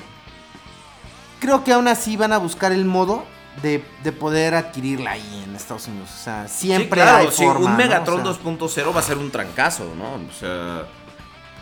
Creo 1.40 1.64
que 1.64 1.72
aún 1.72 1.86
así 1.86 2.16
van 2.16 2.32
a 2.32 2.38
buscar 2.38 2.72
el 2.72 2.86
modo 2.86 3.24
de, 3.62 3.84
de 4.02 4.12
poder 4.12 4.54
adquirirla 4.54 5.12
ahí 5.12 5.44
en 5.46 5.54
Estados 5.54 5.86
Unidos. 5.86 6.10
O 6.12 6.24
sea, 6.24 6.48
siempre 6.48 7.00
Sí, 7.00 7.06
claro, 7.06 7.16
hay 7.18 7.28
sí, 7.30 7.44
forma, 7.44 7.66
un 7.66 7.72
¿no? 7.72 7.76
Megatron 7.76 8.26
O 8.26 8.34
sea, 8.68 8.84
2.0 8.84 8.96
va 8.96 9.00
a 9.00 9.02
ser 9.02 9.18
un 9.18 9.30
trancazo, 9.30 9.94
¿no? 9.96 10.14
O 10.14 10.32
sea, 10.32 10.86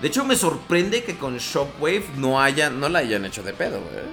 de 0.05 0.08
hecho 0.10 0.23
me 0.26 0.36
sorprende 0.36 1.02
que 1.02 1.16
con 1.16 1.39
Shockwave 1.39 2.05
no 2.18 2.39
hayan, 2.39 2.78
no 2.78 2.91
la 2.91 2.99
hayan 2.99 3.24
hecho 3.24 3.42
de 3.42 3.55
pedo, 3.55 3.81
güey. 3.81 4.05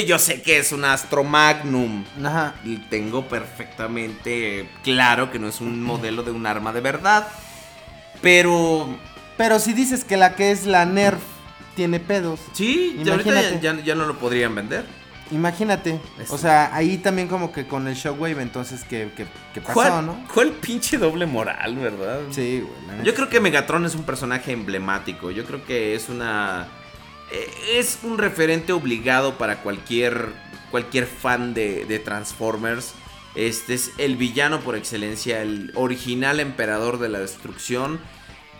Y 0.00 0.06
yo 0.06 0.18
sé 0.18 0.40
que 0.40 0.56
es 0.56 0.72
un 0.72 0.82
Astro 0.86 1.24
Magnum. 1.24 2.06
Ajá. 2.24 2.54
Y 2.64 2.78
tengo 2.88 3.28
perfectamente 3.28 4.66
claro 4.82 5.30
que 5.30 5.38
no 5.38 5.46
es 5.48 5.60
un 5.60 5.82
modelo 5.82 6.22
de 6.22 6.30
un 6.30 6.46
arma 6.46 6.72
de 6.72 6.80
verdad. 6.80 7.28
Pero 8.22 8.98
Pero 9.36 9.58
si 9.58 9.72
dices 9.74 10.04
que 10.04 10.16
la 10.16 10.34
que 10.34 10.50
es 10.52 10.64
la 10.64 10.84
Nerf 10.86 11.20
tiene 11.76 12.00
pedos. 12.00 12.40
sí, 12.54 12.94
ahorita 12.98 13.10
ya, 13.16 13.32
Imagínate. 13.32 13.60
ya- 13.60 13.84
ya 13.84 13.94
no 13.94 14.06
lo 14.06 14.18
podrían 14.18 14.54
vender. 14.54 14.86
Imagínate. 15.30 16.00
O 16.30 16.38
sea, 16.38 16.74
ahí 16.74 16.98
también 16.98 17.28
como 17.28 17.52
que 17.52 17.66
con 17.66 17.86
el 17.88 17.94
Shockwave, 17.94 18.40
entonces, 18.42 18.84
¿qué, 18.84 19.10
qué, 19.16 19.26
qué 19.52 19.60
pasó, 19.60 19.74
¿Cuál, 19.74 20.06
no? 20.06 20.24
cuál 20.32 20.52
pinche 20.52 20.96
doble 20.98 21.26
moral, 21.26 21.76
verdad? 21.76 22.20
Sí, 22.30 22.60
güey. 22.62 23.04
Yo 23.04 23.14
creo 23.14 23.28
que 23.28 23.40
Megatron 23.40 23.84
es 23.84 23.94
un 23.94 24.04
personaje 24.04 24.52
emblemático. 24.52 25.30
Yo 25.30 25.44
creo 25.44 25.64
que 25.64 25.94
es 25.94 26.08
una. 26.08 26.66
eh, 27.32 27.50
Es 27.78 27.98
un 28.02 28.18
referente 28.18 28.72
obligado 28.72 29.36
para 29.38 29.56
cualquier. 29.62 30.28
cualquier 30.70 31.06
fan 31.06 31.54
de, 31.54 31.84
de 31.84 31.98
Transformers. 31.98 32.92
Este 33.34 33.74
es 33.74 33.92
el 33.98 34.16
villano 34.16 34.60
por 34.60 34.74
excelencia, 34.76 35.42
el 35.42 35.70
original 35.74 36.40
emperador 36.40 36.98
de 36.98 37.08
la 37.08 37.18
destrucción. 37.20 38.00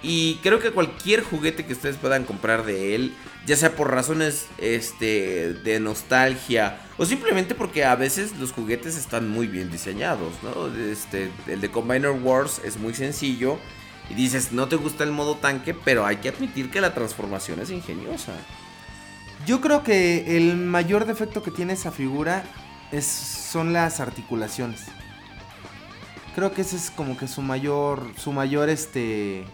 Y 0.03 0.37
creo 0.37 0.61
que 0.61 0.71
cualquier 0.71 1.23
juguete 1.23 1.67
que 1.67 1.73
ustedes 1.73 1.97
puedan 1.97 2.25
comprar 2.25 2.65
de 2.65 2.95
él, 2.95 3.15
ya 3.47 3.57
sea 3.57 3.75
por 3.75 3.91
razones 3.91 4.47
este, 4.59 5.55
de 5.55 5.81
nostalgia 5.81 6.79
o 6.99 7.07
simplemente 7.07 7.55
porque 7.55 7.85
a 7.85 7.97
veces 7.97 8.37
los 8.39 8.53
juguetes 8.53 8.97
están 8.97 9.29
muy 9.29 9.49
bien 9.49 9.71
diseñados, 9.71 10.35
¿no? 10.43 10.67
Este, 10.77 11.31
el 11.47 11.61
de 11.61 11.71
Combiner 11.71 12.11
Wars 12.11 12.61
es 12.65 12.77
muy 12.77 12.95
sencillo 12.95 13.59
y 14.11 14.15
dices, 14.15 14.53
no 14.53 14.69
te 14.69 14.77
gusta 14.77 15.05
el 15.05 15.11
modo 15.11 15.37
tanque, 15.37 15.75
pero 15.75 16.07
hay 16.07 16.17
que 16.17 16.29
admitir 16.29 16.71
que 16.71 16.81
la 16.81 16.95
transformación 16.95 17.61
es 17.61 17.71
ingeniosa. 17.71 18.33
Yo 19.47 19.61
creo 19.61 19.83
que 19.83 20.37
el 20.37 20.57
mayor 20.57 21.07
defecto 21.07 21.43
que 21.43 21.51
tiene 21.51 21.75
esa 21.75 21.91
figura 21.91 22.45
es, 22.93 23.07
son 23.07 23.73
las 23.73 24.01
articulaciones. 24.01 24.81
Creo 26.35 26.53
que 26.53 26.63
ese 26.63 26.77
es 26.77 26.91
como 26.91 27.17
que 27.17 27.29
su 27.29 27.43
mayor, 27.43 28.13
su 28.17 28.33
mayor, 28.33 28.69
este, 28.69 29.45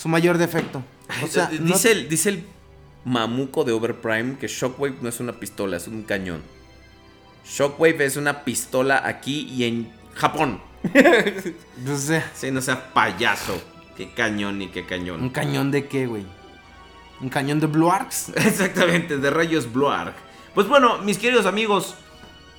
su 0.00 0.08
mayor 0.08 0.38
defecto. 0.38 0.82
O 1.22 1.26
sea, 1.26 1.50
no- 1.60 1.66
dice, 1.74 1.92
el, 1.92 2.08
dice 2.08 2.28
el 2.30 2.44
mamuco 3.04 3.64
de 3.64 3.72
Overprime 3.72 4.38
que 4.38 4.46
Shockwave 4.48 4.94
no 5.02 5.08
es 5.08 5.20
una 5.20 5.32
pistola, 5.34 5.76
es 5.76 5.88
un 5.88 6.02
cañón. 6.04 6.42
Shockwave 7.46 8.04
es 8.04 8.16
una 8.16 8.44
pistola 8.44 9.02
aquí 9.04 9.46
y 9.50 9.64
en 9.64 9.92
Japón. 10.14 10.60
o 11.86 11.96
sea, 11.96 12.30
Sí, 12.34 12.50
no 12.50 12.60
sea 12.62 12.92
payaso. 12.94 13.60
Qué 13.96 14.10
cañón 14.12 14.62
y 14.62 14.68
qué 14.68 14.86
cañón. 14.86 15.20
¿Un 15.20 15.30
cañón 15.30 15.70
de 15.70 15.86
qué, 15.86 16.06
güey? 16.06 16.24
¿Un 17.20 17.28
cañón 17.28 17.60
de 17.60 17.66
Blue 17.66 17.90
Arcs? 17.90 18.30
Exactamente, 18.36 19.18
de 19.18 19.30
rayos 19.30 19.70
Blue 19.70 19.88
Arc. 19.90 20.14
Pues 20.54 20.66
bueno, 20.68 20.98
mis 20.98 21.18
queridos 21.18 21.44
amigos, 21.44 21.94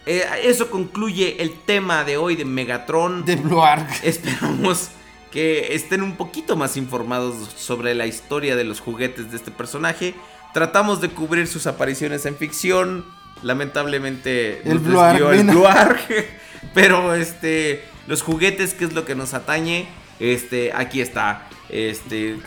eh, 0.05 0.23
eso 0.43 0.69
concluye 0.69 1.41
el 1.41 1.59
tema 1.61 2.03
de 2.03 2.17
hoy 2.17 2.35
de 2.35 2.45
Megatron. 2.45 3.25
De 3.25 3.35
Blue 3.37 3.63
Arc. 3.63 3.89
Esperamos 4.03 4.89
que 5.31 5.73
estén 5.73 6.03
un 6.03 6.17
poquito 6.17 6.55
más 6.55 6.77
informados 6.77 7.49
sobre 7.55 7.95
la 7.95 8.05
historia 8.05 8.55
de 8.55 8.65
los 8.65 8.81
juguetes 8.81 9.31
de 9.31 9.37
este 9.37 9.49
personaje. 9.51 10.13
Tratamos 10.53 11.01
de 11.01 11.09
cubrir 11.09 11.47
sus 11.47 11.65
apariciones 11.67 12.25
en 12.25 12.35
ficción. 12.35 13.05
Lamentablemente 13.41 14.61
El 14.69 14.83
nos 14.83 15.13
desvió 15.13 15.31
el. 15.31 15.49
Pero 16.73 17.15
este, 17.15 17.85
los 18.07 18.21
juguetes, 18.21 18.73
que 18.73 18.83
es 18.85 18.93
lo 18.93 19.03
que 19.05 19.15
nos 19.15 19.33
atañe, 19.33 19.87
este, 20.19 20.71
aquí 20.73 21.01
está. 21.01 21.47
Este, 21.69 22.37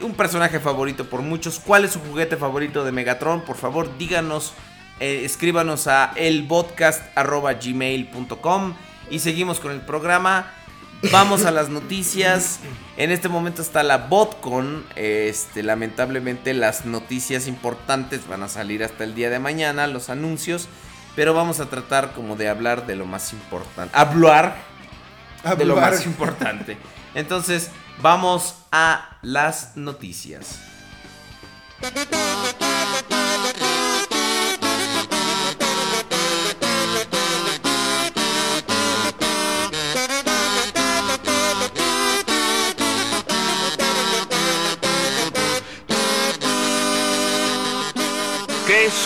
un 0.00 0.14
personaje 0.14 0.60
favorito 0.60 1.08
por 1.08 1.22
muchos. 1.22 1.58
¿Cuál 1.60 1.84
es 1.84 1.92
su 1.92 2.00
juguete 2.00 2.36
favorito 2.36 2.84
de 2.84 2.92
Megatron? 2.92 3.40
Por 3.42 3.56
favor, 3.56 3.96
díganos, 3.96 4.52
eh, 5.00 5.22
escríbanos 5.24 5.86
a 5.86 6.12
elpodcast.gmail.com 6.16 8.74
y 9.10 9.20
seguimos 9.20 9.60
con 9.60 9.72
el 9.72 9.80
programa. 9.80 10.52
Vamos 11.12 11.44
a 11.44 11.50
las 11.50 11.68
noticias. 11.68 12.60
En 12.96 13.10
este 13.10 13.28
momento 13.28 13.62
está 13.62 13.82
la 13.82 13.98
BotCon. 13.98 14.84
Este, 14.96 15.62
lamentablemente 15.62 16.54
las 16.54 16.84
noticias 16.86 17.46
importantes 17.46 18.26
van 18.26 18.42
a 18.42 18.48
salir 18.48 18.82
hasta 18.82 19.04
el 19.04 19.14
día 19.14 19.30
de 19.30 19.38
mañana, 19.38 19.86
los 19.86 20.10
anuncios. 20.10 20.68
Pero 21.14 21.34
vamos 21.34 21.60
a 21.60 21.66
tratar 21.66 22.12
como 22.12 22.36
de 22.36 22.48
hablar 22.48 22.86
de 22.86 22.96
lo 22.96 23.06
más 23.06 23.32
importante. 23.32 23.96
Hablar 23.96 24.56
de 25.56 25.64
lo 25.64 25.74
Hablar. 25.74 25.92
más 25.92 26.06
importante. 26.06 26.76
Entonces, 27.14 27.70
vamos 28.02 28.56
a 28.70 29.18
las 29.22 29.76
noticias. 29.76 30.58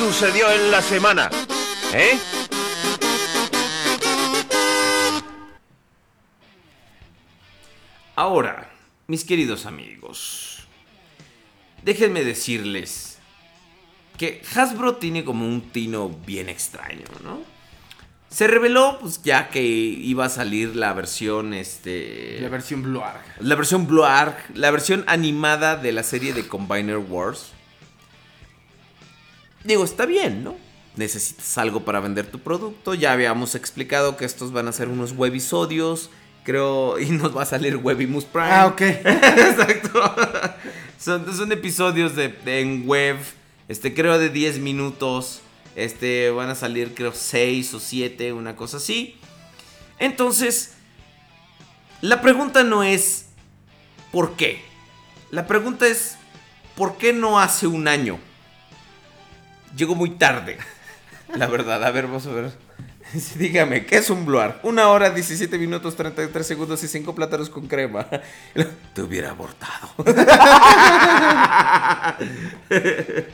Sucedió 0.02 0.50
en 0.50 0.72
la 0.72 0.82
semana? 0.82 1.30
¿Eh? 1.94 2.18
Ahora, 8.16 8.68
mis 9.06 9.24
queridos 9.24 9.64
amigos, 9.64 10.66
déjenme 11.84 12.24
decirles 12.24 13.18
que 14.18 14.42
Hasbro 14.56 14.96
tiene 14.96 15.24
como 15.24 15.46
un 15.46 15.70
tino 15.70 16.08
bien 16.08 16.48
extraño, 16.48 17.06
¿no? 17.22 17.40
Se 18.28 18.48
reveló, 18.48 18.98
pues 19.00 19.22
ya 19.22 19.50
que 19.50 19.62
iba 19.62 20.24
a 20.24 20.30
salir 20.30 20.74
la 20.74 20.94
versión, 20.94 21.54
este... 21.54 22.40
La 22.40 22.48
versión 22.48 22.82
Blue 22.82 23.02
Arc. 23.02 23.22
La 23.38 23.54
versión 23.54 23.86
Blue 23.86 24.04
Arc, 24.04 24.36
la 24.54 24.72
versión 24.72 25.04
animada 25.06 25.76
de 25.76 25.92
la 25.92 26.02
serie 26.02 26.32
de 26.32 26.48
Combiner 26.48 26.98
Wars. 26.98 27.52
Digo, 29.64 29.84
está 29.84 30.06
bien, 30.06 30.42
¿no? 30.44 30.56
Necesitas 30.96 31.56
algo 31.58 31.84
para 31.84 32.00
vender 32.00 32.26
tu 32.26 32.38
producto. 32.40 32.94
Ya 32.94 33.12
habíamos 33.12 33.54
explicado 33.54 34.16
que 34.16 34.24
estos 34.24 34.52
van 34.52 34.68
a 34.68 34.72
ser 34.72 34.88
unos 34.88 35.12
webisodios. 35.12 36.10
Creo, 36.44 36.98
y 36.98 37.06
nos 37.10 37.36
va 37.36 37.42
a 37.42 37.46
salir 37.46 37.76
Webimus 37.76 38.24
Prime. 38.24 38.48
Ah, 38.50 38.66
ok. 38.66 38.80
Exacto. 39.04 40.14
Son, 40.98 41.34
son 41.36 41.52
episodios 41.52 42.16
de, 42.16 42.28
de- 42.28 42.60
en 42.60 42.86
web. 42.86 43.16
Este, 43.68 43.94
creo 43.94 44.18
de 44.18 44.28
10 44.28 44.58
minutos. 44.58 45.40
Este, 45.76 46.30
van 46.30 46.50
a 46.50 46.54
salir, 46.54 46.94
creo, 46.94 47.12
6 47.14 47.74
o 47.74 47.80
7, 47.80 48.32
una 48.32 48.56
cosa 48.56 48.76
así. 48.78 49.16
Entonces, 49.98 50.72
la 52.00 52.20
pregunta 52.20 52.64
no 52.64 52.82
es 52.82 53.26
¿por 54.10 54.34
qué? 54.34 54.60
La 55.30 55.46
pregunta 55.46 55.86
es 55.86 56.16
¿por 56.74 56.96
qué 56.98 57.12
no 57.12 57.38
hace 57.38 57.66
un 57.68 57.86
año? 57.88 58.18
Llegó 59.76 59.94
muy 59.94 60.10
tarde. 60.10 60.58
La 61.34 61.46
verdad, 61.46 61.82
a 61.84 61.90
ver, 61.90 62.06
vamos 62.06 62.26
a 62.26 62.32
ver. 62.32 62.52
Dígame, 63.36 63.84
¿qué 63.84 63.96
es 63.96 64.10
un 64.10 64.24
Bluar? 64.24 64.60
Una 64.62 64.88
hora, 64.88 65.10
17 65.10 65.58
minutos, 65.58 65.96
33 65.96 66.46
segundos 66.46 66.82
y 66.82 66.88
5 66.88 67.14
plátanos 67.14 67.50
con 67.50 67.66
crema. 67.66 68.06
Te 68.94 69.02
hubiera 69.02 69.30
abortado. 69.30 69.92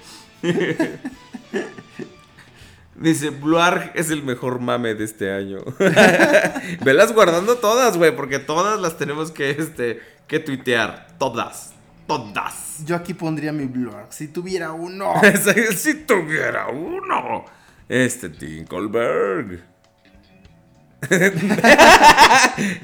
Dice, 2.97 3.31
Bluarg 3.31 3.93
es 3.95 4.11
el 4.11 4.25
mejor 4.25 4.59
mame 4.59 4.95
de 4.95 5.05
este 5.05 5.33
año. 5.33 5.59
Velas 6.85 7.13
guardando 7.13 7.59
todas, 7.59 7.97
güey, 7.97 8.17
porque 8.17 8.41
todas 8.41 8.81
las 8.81 8.99
tenemos 8.99 9.31
que, 9.31 9.51
este, 9.51 10.01
que 10.27 10.41
tuitear. 10.41 11.07
Todas. 11.19 11.75
Todas. 12.09 12.85
Yo 12.85 12.97
aquí 12.97 13.15
pondría 13.15 13.53
mi 13.53 13.65
Arc. 13.95 14.11
Si 14.11 14.29
tuviera 14.29 14.73
uno. 14.73 15.13
si 15.77 15.95
tuviera 16.05 16.67
uno. 16.69 17.45
Este 17.89 18.31
Tinkelberg. 18.31 19.63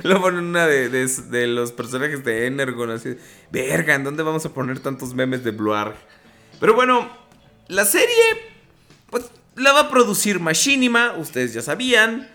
Lo 0.03 0.21
ponen 0.21 0.45
una 0.45 0.67
de, 0.67 0.89
de- 0.89 1.07
de 1.09 1.47
los 1.47 1.73
personajes 1.73 2.25
de 2.25 2.47
Energon. 2.47 2.91
Así, 2.91 3.17
verga, 3.51 3.95
¿en 3.95 4.05
dónde 4.05 4.23
vamos 4.23 4.45
a 4.47 4.53
poner 4.53 4.79
tantos 4.81 5.15
memes 5.15 5.43
de 5.43 5.51
Bluarg? 5.51 5.97
Pero 6.61 6.75
bueno, 6.75 7.09
la 7.69 7.85
serie, 7.85 8.23
pues 9.11 9.25
la 9.57 9.73
va 9.73 9.81
a 9.81 9.91
producir 9.91 10.39
Machinima, 10.39 11.15
ustedes 11.19 11.53
ya 11.55 11.63
sabían. 11.63 12.29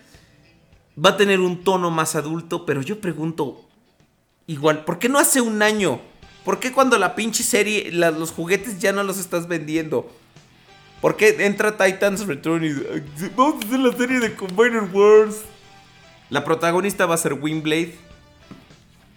Va 1.02 1.10
a 1.10 1.16
tener 1.16 1.40
un 1.40 1.64
tono 1.64 1.90
más 1.90 2.14
adulto, 2.14 2.66
pero 2.66 2.82
yo 2.82 3.00
pregunto, 3.00 3.66
igual, 4.46 4.84
¿por 4.84 4.98
qué 4.98 5.08
no 5.08 5.18
hace 5.18 5.40
un 5.40 5.62
año? 5.62 6.02
¿Por 6.44 6.58
qué 6.58 6.72
cuando 6.72 6.98
la 6.98 7.14
pinche 7.14 7.42
serie, 7.42 7.90
los 7.92 8.30
juguetes 8.30 8.78
ya 8.78 8.92
no 8.92 9.02
los 9.02 9.18
estás 9.18 9.46
vendiendo? 9.46 10.10
¿Por 11.00 11.16
qué 11.16 11.46
entra 11.46 11.76
Titans 11.76 12.26
Return 12.26 12.64
y 12.64 12.72
vamos 13.36 13.62
a 13.62 13.66
hacer 13.66 13.80
la 13.80 13.96
serie 13.96 14.20
de 14.20 14.34
Combiner 14.34 14.84
Wars? 14.92 15.36
La 16.28 16.44
protagonista 16.44 17.06
va 17.06 17.14
a 17.14 17.18
ser 17.18 17.34
Windblade. 17.34 17.94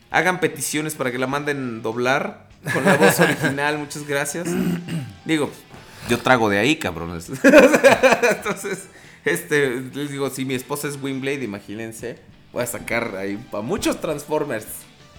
Hagan 0.09 0.39
peticiones 0.39 0.95
para 0.95 1.11
que 1.11 1.17
la 1.17 1.27
manden 1.27 1.81
doblar 1.81 2.47
con 2.71 2.85
la 2.85 2.95
voz 2.95 3.19
original, 3.19 3.77
muchas 3.77 4.07
gracias. 4.07 4.47
Digo, 5.25 5.49
yo 6.09 6.19
trago 6.19 6.49
de 6.49 6.59
ahí, 6.59 6.77
cabrones. 6.77 7.29
Entonces, 8.29 8.87
este, 9.25 9.81
les 9.93 10.11
digo, 10.11 10.29
si 10.29 10.45
mi 10.45 10.53
esposa 10.53 10.87
es 10.87 10.97
Windblade, 11.01 11.43
imagínense, 11.43 12.19
voy 12.51 12.63
a 12.63 12.67
sacar 12.67 13.15
ahí 13.15 13.37
para 13.51 13.63
muchos 13.63 13.99
Transformers. 13.99 14.65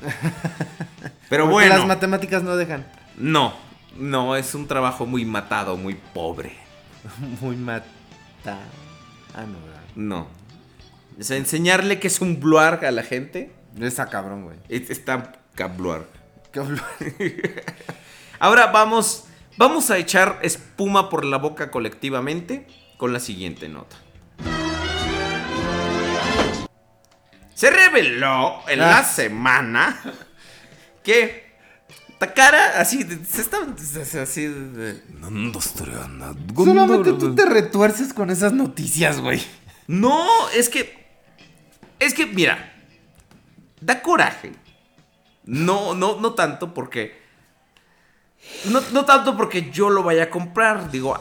Pero 1.28 1.44
Porque 1.44 1.52
bueno. 1.52 1.76
las 1.78 1.86
matemáticas 1.86 2.42
no 2.42 2.56
dejan. 2.56 2.86
No, 3.16 3.54
no, 3.96 4.36
es 4.36 4.54
un 4.54 4.66
trabajo 4.66 5.06
muy 5.06 5.24
matado, 5.24 5.76
muy 5.76 5.94
pobre. 5.94 6.56
Muy 7.42 7.56
mata. 7.56 7.86
Ah, 9.34 9.44
no, 9.46 9.58
¿verdad? 9.66 9.80
No. 9.94 10.26
O 11.18 11.22
sea, 11.22 11.36
enseñarle 11.36 12.00
que 12.00 12.06
es 12.08 12.20
un 12.20 12.40
bluarg 12.40 12.84
a 12.84 12.90
la 12.90 13.02
gente. 13.02 13.52
Está 13.80 14.06
cabrón, 14.06 14.44
güey. 14.44 14.56
es- 14.68 14.88
Está 14.90 15.32
cabluarg. 15.54 16.06
¿Qué 16.52 16.60
Blue 16.60 16.78
Arc? 17.00 17.74
Ahora 18.38 18.68
vamos, 18.68 19.24
vamos 19.56 19.90
a 19.90 19.98
echar 19.98 20.38
espuma 20.42 21.10
por 21.10 21.24
la 21.24 21.36
boca 21.38 21.70
colectivamente 21.70 22.66
con 22.96 23.12
la 23.12 23.18
siguiente 23.20 23.68
nota. 23.68 23.96
Se 27.54 27.70
reveló 27.70 28.62
en 28.68 28.80
la 28.80 28.98
Ah. 28.98 29.04
semana 29.04 30.00
que 31.02 31.44
Takara 32.18 32.80
así 32.80 33.02
se 33.28 33.42
está 33.42 33.58
así 34.22 34.46
de- 34.46 35.02
Solamente 36.64 37.12
tú 37.18 37.34
te 37.34 37.44
retuerces 37.46 38.12
con 38.14 38.30
esas 38.30 38.52
noticias, 38.52 39.20
güey. 39.20 39.42
No, 39.86 40.26
es 40.50 40.68
que. 40.68 41.04
Es 41.98 42.14
que, 42.14 42.26
mira. 42.26 42.72
Da 43.80 44.00
coraje. 44.00 44.52
No, 45.44 45.94
no, 45.94 46.20
no 46.20 46.34
tanto 46.34 46.72
porque. 46.72 47.23
No, 48.66 48.82
no 48.92 49.04
tanto 49.04 49.36
porque 49.36 49.70
yo 49.70 49.90
lo 49.90 50.02
vaya 50.02 50.24
a 50.24 50.30
comprar. 50.30 50.90
Digo, 50.90 51.18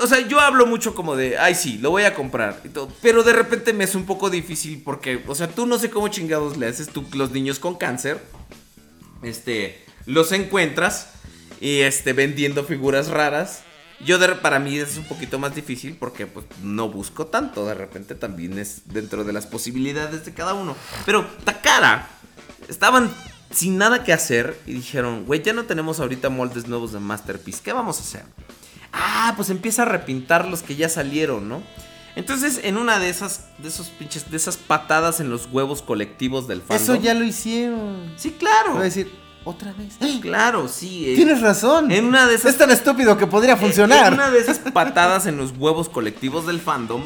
o 0.00 0.06
sea, 0.06 0.20
yo 0.26 0.40
hablo 0.40 0.66
mucho 0.66 0.94
como 0.94 1.16
de, 1.16 1.38
ay, 1.38 1.54
sí, 1.54 1.78
lo 1.78 1.90
voy 1.90 2.04
a 2.04 2.14
comprar. 2.14 2.62
pero 3.02 3.22
de 3.22 3.32
repente 3.32 3.72
me 3.72 3.84
es 3.84 3.94
un 3.94 4.06
poco 4.06 4.30
difícil 4.30 4.82
porque, 4.84 5.22
o 5.26 5.34
sea, 5.34 5.48
tú 5.48 5.66
no 5.66 5.78
sé 5.78 5.90
cómo 5.90 6.08
chingados 6.08 6.56
le 6.56 6.66
haces. 6.66 6.88
Tú, 6.88 7.04
los 7.14 7.32
niños 7.32 7.58
con 7.58 7.76
cáncer, 7.76 8.22
este, 9.22 9.84
los 10.06 10.30
encuentras 10.32 11.10
y, 11.60 11.80
este, 11.80 12.12
vendiendo 12.12 12.64
figuras 12.64 13.08
raras. 13.08 13.62
Yo, 14.04 14.18
para 14.40 14.60
mí 14.60 14.78
es 14.78 14.96
un 14.96 15.04
poquito 15.04 15.40
más 15.40 15.56
difícil 15.56 15.96
porque, 15.98 16.28
pues, 16.28 16.46
no 16.62 16.88
busco 16.88 17.26
tanto. 17.26 17.66
De 17.66 17.74
repente 17.74 18.14
también 18.14 18.56
es 18.56 18.82
dentro 18.86 19.24
de 19.24 19.32
las 19.32 19.46
posibilidades 19.46 20.24
de 20.24 20.32
cada 20.32 20.54
uno. 20.54 20.76
Pero 21.04 21.26
Takara, 21.44 22.08
estaban 22.68 23.10
sin 23.50 23.78
nada 23.78 24.04
que 24.04 24.12
hacer 24.12 24.60
y 24.66 24.72
dijeron, 24.74 25.24
güey, 25.24 25.42
ya 25.42 25.52
no 25.52 25.64
tenemos 25.64 26.00
ahorita 26.00 26.28
moldes 26.28 26.66
nuevos 26.68 26.92
de 26.92 27.00
Masterpiece. 27.00 27.60
¿Qué 27.62 27.72
vamos 27.72 27.98
a 27.98 28.00
hacer? 28.02 28.24
Ah, 28.92 29.32
pues 29.36 29.50
empieza 29.50 29.82
a 29.82 29.84
repintar 29.86 30.46
los 30.48 30.62
que 30.62 30.76
ya 30.76 30.88
salieron, 30.88 31.48
¿no? 31.48 31.62
Entonces, 32.16 32.60
en 32.64 32.76
una 32.78 32.98
de 32.98 33.10
esas, 33.10 33.44
de 33.58 33.68
esos 33.68 33.88
pinches, 33.90 34.30
de 34.30 34.36
esas 34.36 34.56
patadas 34.56 35.20
en 35.20 35.30
los 35.30 35.46
huevos 35.52 35.82
colectivos 35.82 36.48
del 36.48 36.60
fandom. 36.62 36.76
Eso 36.82 36.94
ya 36.96 37.14
lo 37.14 37.24
hicieron. 37.24 38.12
Sí, 38.16 38.32
claro. 38.32 38.72
Voy 38.72 38.80
a 38.80 38.84
decir, 38.84 39.12
otra 39.44 39.72
vez. 39.72 39.94
Claro, 40.20 40.66
sí. 40.68 41.12
eh, 41.12 41.14
Tienes 41.16 41.40
razón. 41.40 41.92
En 41.92 42.06
una 42.06 42.26
de 42.26 42.34
esas. 42.34 42.52
Es 42.52 42.58
tan 42.58 42.70
estúpido 42.70 43.16
que 43.18 43.26
podría 43.28 43.56
funcionar. 43.56 44.08
En 44.08 44.14
una 44.14 44.30
de 44.30 44.40
esas 44.40 44.58
patadas 44.58 45.26
en 45.26 45.36
los 45.36 45.52
huevos 45.56 45.88
colectivos 45.88 46.46
del 46.46 46.60
fandom, 46.60 47.04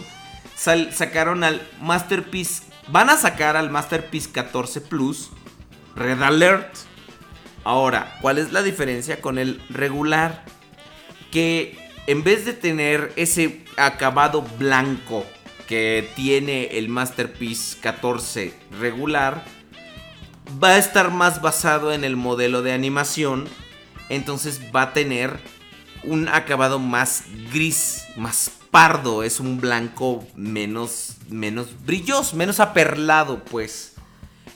sal- 0.56 0.90
sacaron 0.94 1.44
al 1.44 1.60
Masterpiece. 1.80 2.62
Van 2.88 3.10
a 3.10 3.16
sacar 3.18 3.56
al 3.56 3.70
Masterpiece 3.70 4.30
14 4.32 4.80
Plus, 4.80 5.28
Red 5.94 6.22
Alert. 6.22 6.76
Ahora, 7.64 8.16
¿cuál 8.20 8.38
es 8.38 8.52
la 8.52 8.62
diferencia 8.62 9.20
con 9.20 9.38
el 9.38 9.60
regular? 9.68 10.44
Que 11.30 11.78
en 12.06 12.24
vez 12.24 12.44
de 12.44 12.52
tener 12.52 13.12
ese 13.16 13.64
acabado 13.76 14.42
blanco 14.58 15.24
que 15.68 16.08
tiene 16.16 16.78
el 16.78 16.88
Masterpiece 16.88 17.78
14 17.80 18.52
regular, 18.80 19.44
va 20.62 20.70
a 20.70 20.78
estar 20.78 21.10
más 21.10 21.40
basado 21.40 21.92
en 21.92 22.04
el 22.04 22.16
modelo 22.16 22.62
de 22.62 22.72
animación. 22.72 23.46
Entonces 24.08 24.60
va 24.74 24.82
a 24.82 24.92
tener 24.92 25.38
un 26.02 26.28
acabado 26.28 26.78
más 26.78 27.24
gris, 27.52 28.04
más 28.16 28.50
pardo. 28.70 29.22
Es 29.22 29.40
un 29.40 29.60
blanco 29.60 30.26
menos, 30.34 31.16
menos 31.28 31.68
brilloso, 31.86 32.36
menos 32.36 32.60
aperlado, 32.60 33.44
pues. 33.44 33.94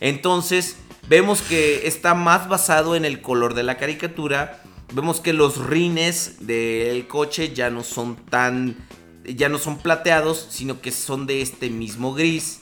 Entonces 0.00 0.76
vemos 1.08 1.42
que 1.42 1.86
está 1.86 2.14
más 2.14 2.48
basado 2.48 2.96
en 2.96 3.04
el 3.04 3.20
color 3.20 3.54
de 3.54 3.62
la 3.62 3.76
caricatura. 3.76 4.62
Vemos 4.92 5.20
que 5.20 5.32
los 5.32 5.58
rines 5.66 6.46
del 6.46 7.06
coche 7.06 7.52
ya 7.54 7.70
no 7.70 7.82
son 7.82 8.16
tan, 8.16 8.76
ya 9.24 9.48
no 9.48 9.58
son 9.58 9.78
plateados, 9.78 10.46
sino 10.50 10.80
que 10.80 10.92
son 10.92 11.26
de 11.26 11.42
este 11.42 11.70
mismo 11.70 12.14
gris. 12.14 12.60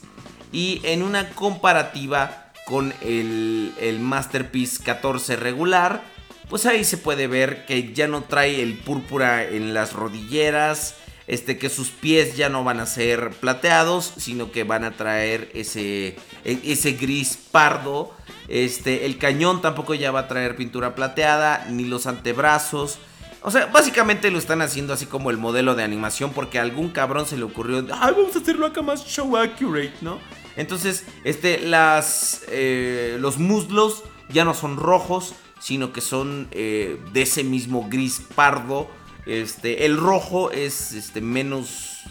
Y 0.51 0.81
en 0.83 1.03
una 1.03 1.29
comparativa 1.31 2.51
con 2.65 2.93
el, 3.01 3.73
el 3.79 3.99
Masterpiece 3.99 4.83
14 4.83 5.35
regular, 5.35 6.03
pues 6.49 6.65
ahí 6.65 6.83
se 6.83 6.97
puede 6.97 7.27
ver 7.27 7.65
que 7.65 7.93
ya 7.93 8.07
no 8.07 8.23
trae 8.23 8.61
el 8.61 8.77
púrpura 8.77 9.43
en 9.43 9.73
las 9.73 9.93
rodilleras, 9.93 10.95
este 11.27 11.57
que 11.57 11.69
sus 11.69 11.89
pies 11.89 12.37
ya 12.37 12.49
no 12.49 12.63
van 12.63 12.79
a 12.79 12.85
ser 12.85 13.31
plateados, 13.31 14.13
sino 14.17 14.51
que 14.51 14.63
van 14.63 14.83
a 14.83 14.91
traer 14.91 15.49
ese 15.53 16.15
e- 16.43 16.61
ese 16.63 16.93
gris 16.93 17.37
pardo. 17.51 18.11
Este, 18.47 19.05
el 19.05 19.17
cañón 19.17 19.61
tampoco 19.61 19.93
ya 19.95 20.11
va 20.11 20.21
a 20.21 20.27
traer 20.27 20.55
pintura 20.55 20.95
plateada, 20.95 21.65
ni 21.69 21.85
los 21.85 22.05
antebrazos. 22.05 22.99
O 23.41 23.51
sea, 23.51 23.67
básicamente 23.67 24.31
lo 24.31 24.39
están 24.39 24.61
haciendo 24.61 24.93
así 24.93 25.05
como 25.05 25.29
el 25.29 25.37
modelo 25.37 25.75
de 25.75 25.83
animación 25.83 26.31
porque 26.33 26.57
a 26.57 26.63
algún 26.63 26.89
cabrón 26.89 27.27
se 27.27 27.37
le 27.37 27.43
ocurrió, 27.43 27.85
ay, 27.93 28.13
vamos 28.17 28.35
a 28.35 28.39
hacerlo 28.39 28.65
acá 28.65 28.81
más 28.81 29.05
show 29.05 29.37
accurate, 29.37 29.93
¿no? 30.01 30.19
Entonces, 30.55 31.05
este, 31.23 31.59
las, 31.59 32.43
eh, 32.49 33.17
los 33.19 33.37
muslos 33.37 34.03
ya 34.29 34.45
no 34.45 34.53
son 34.53 34.77
rojos, 34.77 35.35
sino 35.59 35.93
que 35.93 36.01
son 36.01 36.47
eh, 36.51 36.99
de 37.13 37.21
ese 37.21 37.43
mismo 37.43 37.87
gris 37.89 38.21
pardo. 38.35 38.87
Este, 39.25 39.85
el 39.85 39.97
rojo 39.97 40.51
es 40.51 40.91
este, 40.91 41.19
menos, 41.21 42.03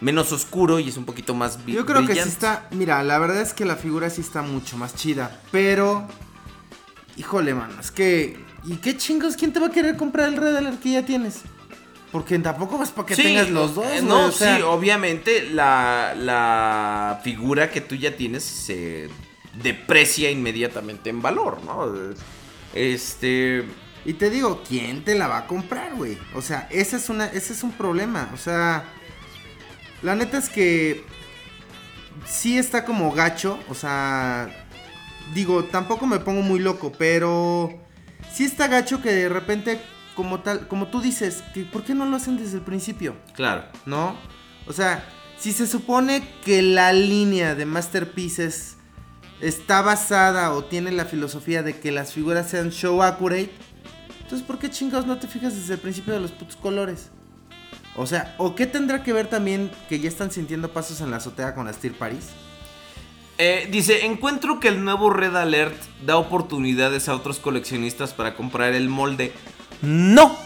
menos 0.00 0.32
oscuro 0.32 0.78
y 0.80 0.88
es 0.88 0.96
un 0.96 1.04
poquito 1.04 1.34
más 1.34 1.64
vi- 1.64 1.72
Yo 1.74 1.84
creo 1.84 2.00
que 2.00 2.06
sí 2.06 2.12
brillante. 2.12 2.32
está. 2.32 2.68
Mira, 2.70 3.02
la 3.02 3.18
verdad 3.18 3.42
es 3.42 3.52
que 3.52 3.64
la 3.64 3.76
figura 3.76 4.08
sí 4.10 4.20
está 4.22 4.42
mucho 4.42 4.76
más 4.76 4.94
chida. 4.94 5.40
Pero. 5.52 6.06
Híjole, 7.16 7.54
mano. 7.54 7.78
Es 7.80 7.90
que. 7.90 8.38
¿Y 8.64 8.76
qué 8.76 8.96
chingos? 8.96 9.36
¿Quién 9.36 9.52
te 9.52 9.60
va 9.60 9.66
a 9.66 9.70
querer 9.70 9.96
comprar 9.96 10.28
el 10.28 10.36
Red 10.38 10.56
Alert 10.56 10.80
que 10.80 10.92
ya 10.92 11.04
tienes? 11.04 11.40
Porque 12.10 12.38
tampoco 12.38 12.82
es 12.82 12.90
para 12.90 13.06
que 13.06 13.16
Sí, 13.16 13.22
tengas 13.24 13.50
los 13.50 13.74
dos. 13.74 13.86
eh, 13.86 14.00
no, 14.02 14.26
o 14.26 14.32
sea, 14.32 14.56
sí, 14.56 14.62
obviamente 14.62 15.50
la, 15.50 16.14
la 16.16 17.20
figura 17.24 17.70
que 17.70 17.80
tú 17.80 17.94
ya 17.96 18.16
tienes 18.16 18.42
se 18.44 19.08
deprecia 19.60 20.30
inmediatamente 20.30 21.10
en 21.10 21.20
valor, 21.20 21.58
¿no? 21.64 21.92
Este. 22.72 23.64
Y 24.04 24.14
te 24.14 24.30
digo, 24.30 24.62
¿quién 24.68 25.04
te 25.04 25.14
la 25.14 25.28
va 25.28 25.38
a 25.38 25.46
comprar, 25.46 25.94
güey? 25.94 26.18
O 26.34 26.42
sea, 26.42 26.68
ese 26.70 26.96
es, 26.96 27.08
una, 27.08 27.26
ese 27.26 27.54
es 27.54 27.62
un 27.62 27.72
problema. 27.72 28.30
O 28.34 28.36
sea, 28.36 28.84
la 30.02 30.14
neta 30.14 30.36
es 30.38 30.48
que 30.48 31.04
sí 32.26 32.58
está 32.58 32.84
como 32.84 33.12
gacho. 33.12 33.58
O 33.68 33.74
sea, 33.74 34.48
digo, 35.32 35.64
tampoco 35.64 36.06
me 36.06 36.18
pongo 36.18 36.42
muy 36.42 36.60
loco, 36.60 36.92
pero 36.98 37.70
sí 38.32 38.44
está 38.44 38.68
gacho 38.68 39.00
que 39.00 39.10
de 39.10 39.28
repente, 39.28 39.80
como 40.14 40.40
tal, 40.40 40.68
como 40.68 40.88
tú 40.88 41.00
dices, 41.00 41.42
que 41.54 41.64
¿por 41.64 41.84
qué 41.84 41.94
no 41.94 42.04
lo 42.04 42.16
hacen 42.16 42.36
desde 42.36 42.58
el 42.58 42.64
principio? 42.64 43.16
Claro. 43.34 43.64
¿No? 43.86 44.16
O 44.66 44.72
sea, 44.74 45.08
si 45.38 45.52
se 45.52 45.66
supone 45.66 46.26
que 46.44 46.60
la 46.60 46.92
línea 46.92 47.54
de 47.54 47.64
Masterpieces 47.64 48.76
está 49.40 49.82
basada 49.82 50.52
o 50.52 50.64
tiene 50.64 50.92
la 50.92 51.04
filosofía 51.04 51.62
de 51.62 51.78
que 51.78 51.90
las 51.90 52.12
figuras 52.12 52.48
sean 52.48 52.70
show 52.70 53.02
accurate, 53.02 53.50
entonces 54.24 54.46
¿por 54.46 54.58
qué 54.58 54.70
chingados 54.70 55.06
no 55.06 55.18
te 55.18 55.28
fijas 55.28 55.54
desde 55.54 55.74
el 55.74 55.80
principio 55.80 56.14
de 56.14 56.20
los 56.20 56.32
putos 56.32 56.56
colores? 56.56 57.10
O 57.96 58.06
sea, 58.06 58.34
¿o 58.38 58.56
qué 58.56 58.66
tendrá 58.66 59.04
que 59.04 59.12
ver 59.12 59.28
también 59.28 59.70
que 59.88 60.00
ya 60.00 60.08
están 60.08 60.32
sintiendo 60.32 60.72
pasos 60.72 61.00
en 61.00 61.10
la 61.10 61.18
azotea 61.18 61.54
con 61.54 61.66
la 61.66 61.72
Steel 61.72 61.94
Paris? 61.94 62.30
Eh, 63.38 63.68
dice, 63.70 64.04
encuentro 64.06 64.58
que 64.58 64.68
el 64.68 64.82
nuevo 64.84 65.10
Red 65.10 65.36
Alert 65.36 65.76
da 66.04 66.16
oportunidades 66.16 67.08
a 67.08 67.14
otros 67.14 67.38
coleccionistas 67.38 68.12
para 68.12 68.34
comprar 68.34 68.74
el 68.74 68.88
molde. 68.88 69.32
No, 69.82 70.36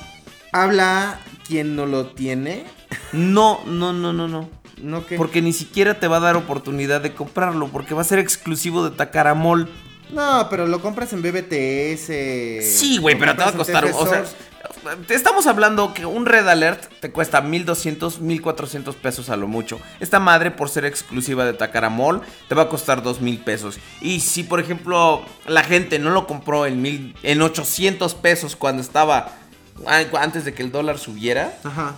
Habla 0.53 1.21
quien 1.47 1.77
no 1.77 1.87
lo 1.87 2.07
tiene, 2.07 2.65
no, 3.13 3.61
no, 3.67 3.93
no, 3.93 4.13
no, 4.13 4.29
no. 4.29 4.49
¿no? 4.83 5.07
que 5.07 5.17
Porque 5.17 5.43
ni 5.43 5.53
siquiera 5.53 5.99
te 6.01 6.09
va 6.09 6.19
a 6.19 6.21
dar 6.21 6.37
oportunidad 6.37 7.01
de 7.01 7.13
comprarlo, 7.15 7.69
porque 7.69 7.95
va 7.95 8.01
a 8.01 8.05
ser 8.05 8.19
exclusivo 8.19 8.89
de 8.89 8.97
Takara 8.97 9.35
Mall. 9.35 9.69
No, 10.11 10.49
pero 10.49 10.67
lo 10.67 10.81
compras 10.81 11.13
en 11.13 11.23
BBTS. 11.23 12.07
Sí, 12.79 12.99
güey, 12.99 13.19
pero 13.19 13.37
te 13.37 13.43
va 13.43 13.51
a 13.51 13.53
costar. 13.53 13.85
O 13.85 14.07
sea, 14.07 14.25
te 15.07 15.15
estamos 15.15 15.47
hablando 15.47 15.93
que 15.93 16.07
un 16.07 16.25
Red 16.27 16.49
Alert 16.49 17.01
te 17.01 17.11
cuesta 17.11 17.41
1200, 17.41 18.21
1400 18.21 18.97
pesos 18.97 19.29
a 19.29 19.37
lo 19.37 19.47
mucho. 19.49 19.81
Esta 20.01 20.19
madre, 20.19 20.51
por 20.51 20.71
ser 20.71 20.85
exclusiva 20.85 21.45
de 21.45 21.53
Takara 21.53 21.91
Mall, 21.91 22.23
te 22.49 22.55
va 22.55 22.63
a 22.63 22.69
costar 22.69 23.03
2000 23.03 23.39
pesos. 23.41 23.79
Y 24.01 24.21
si, 24.21 24.45
por 24.45 24.61
ejemplo, 24.61 25.23
la 25.47 25.63
gente 25.63 25.99
no 25.99 26.11
lo 26.11 26.27
compró 26.27 26.67
en, 26.67 26.81
mil, 26.81 27.15
en 27.23 27.43
800 27.43 28.15
pesos 28.15 28.57
cuando 28.57 28.83
estaba. 28.83 29.33
Antes 29.87 30.45
de 30.45 30.55
que 30.55 30.63
el 30.63 30.73
dólar 30.73 30.99
subiera, 30.99 31.57
Ajá. 31.63 31.95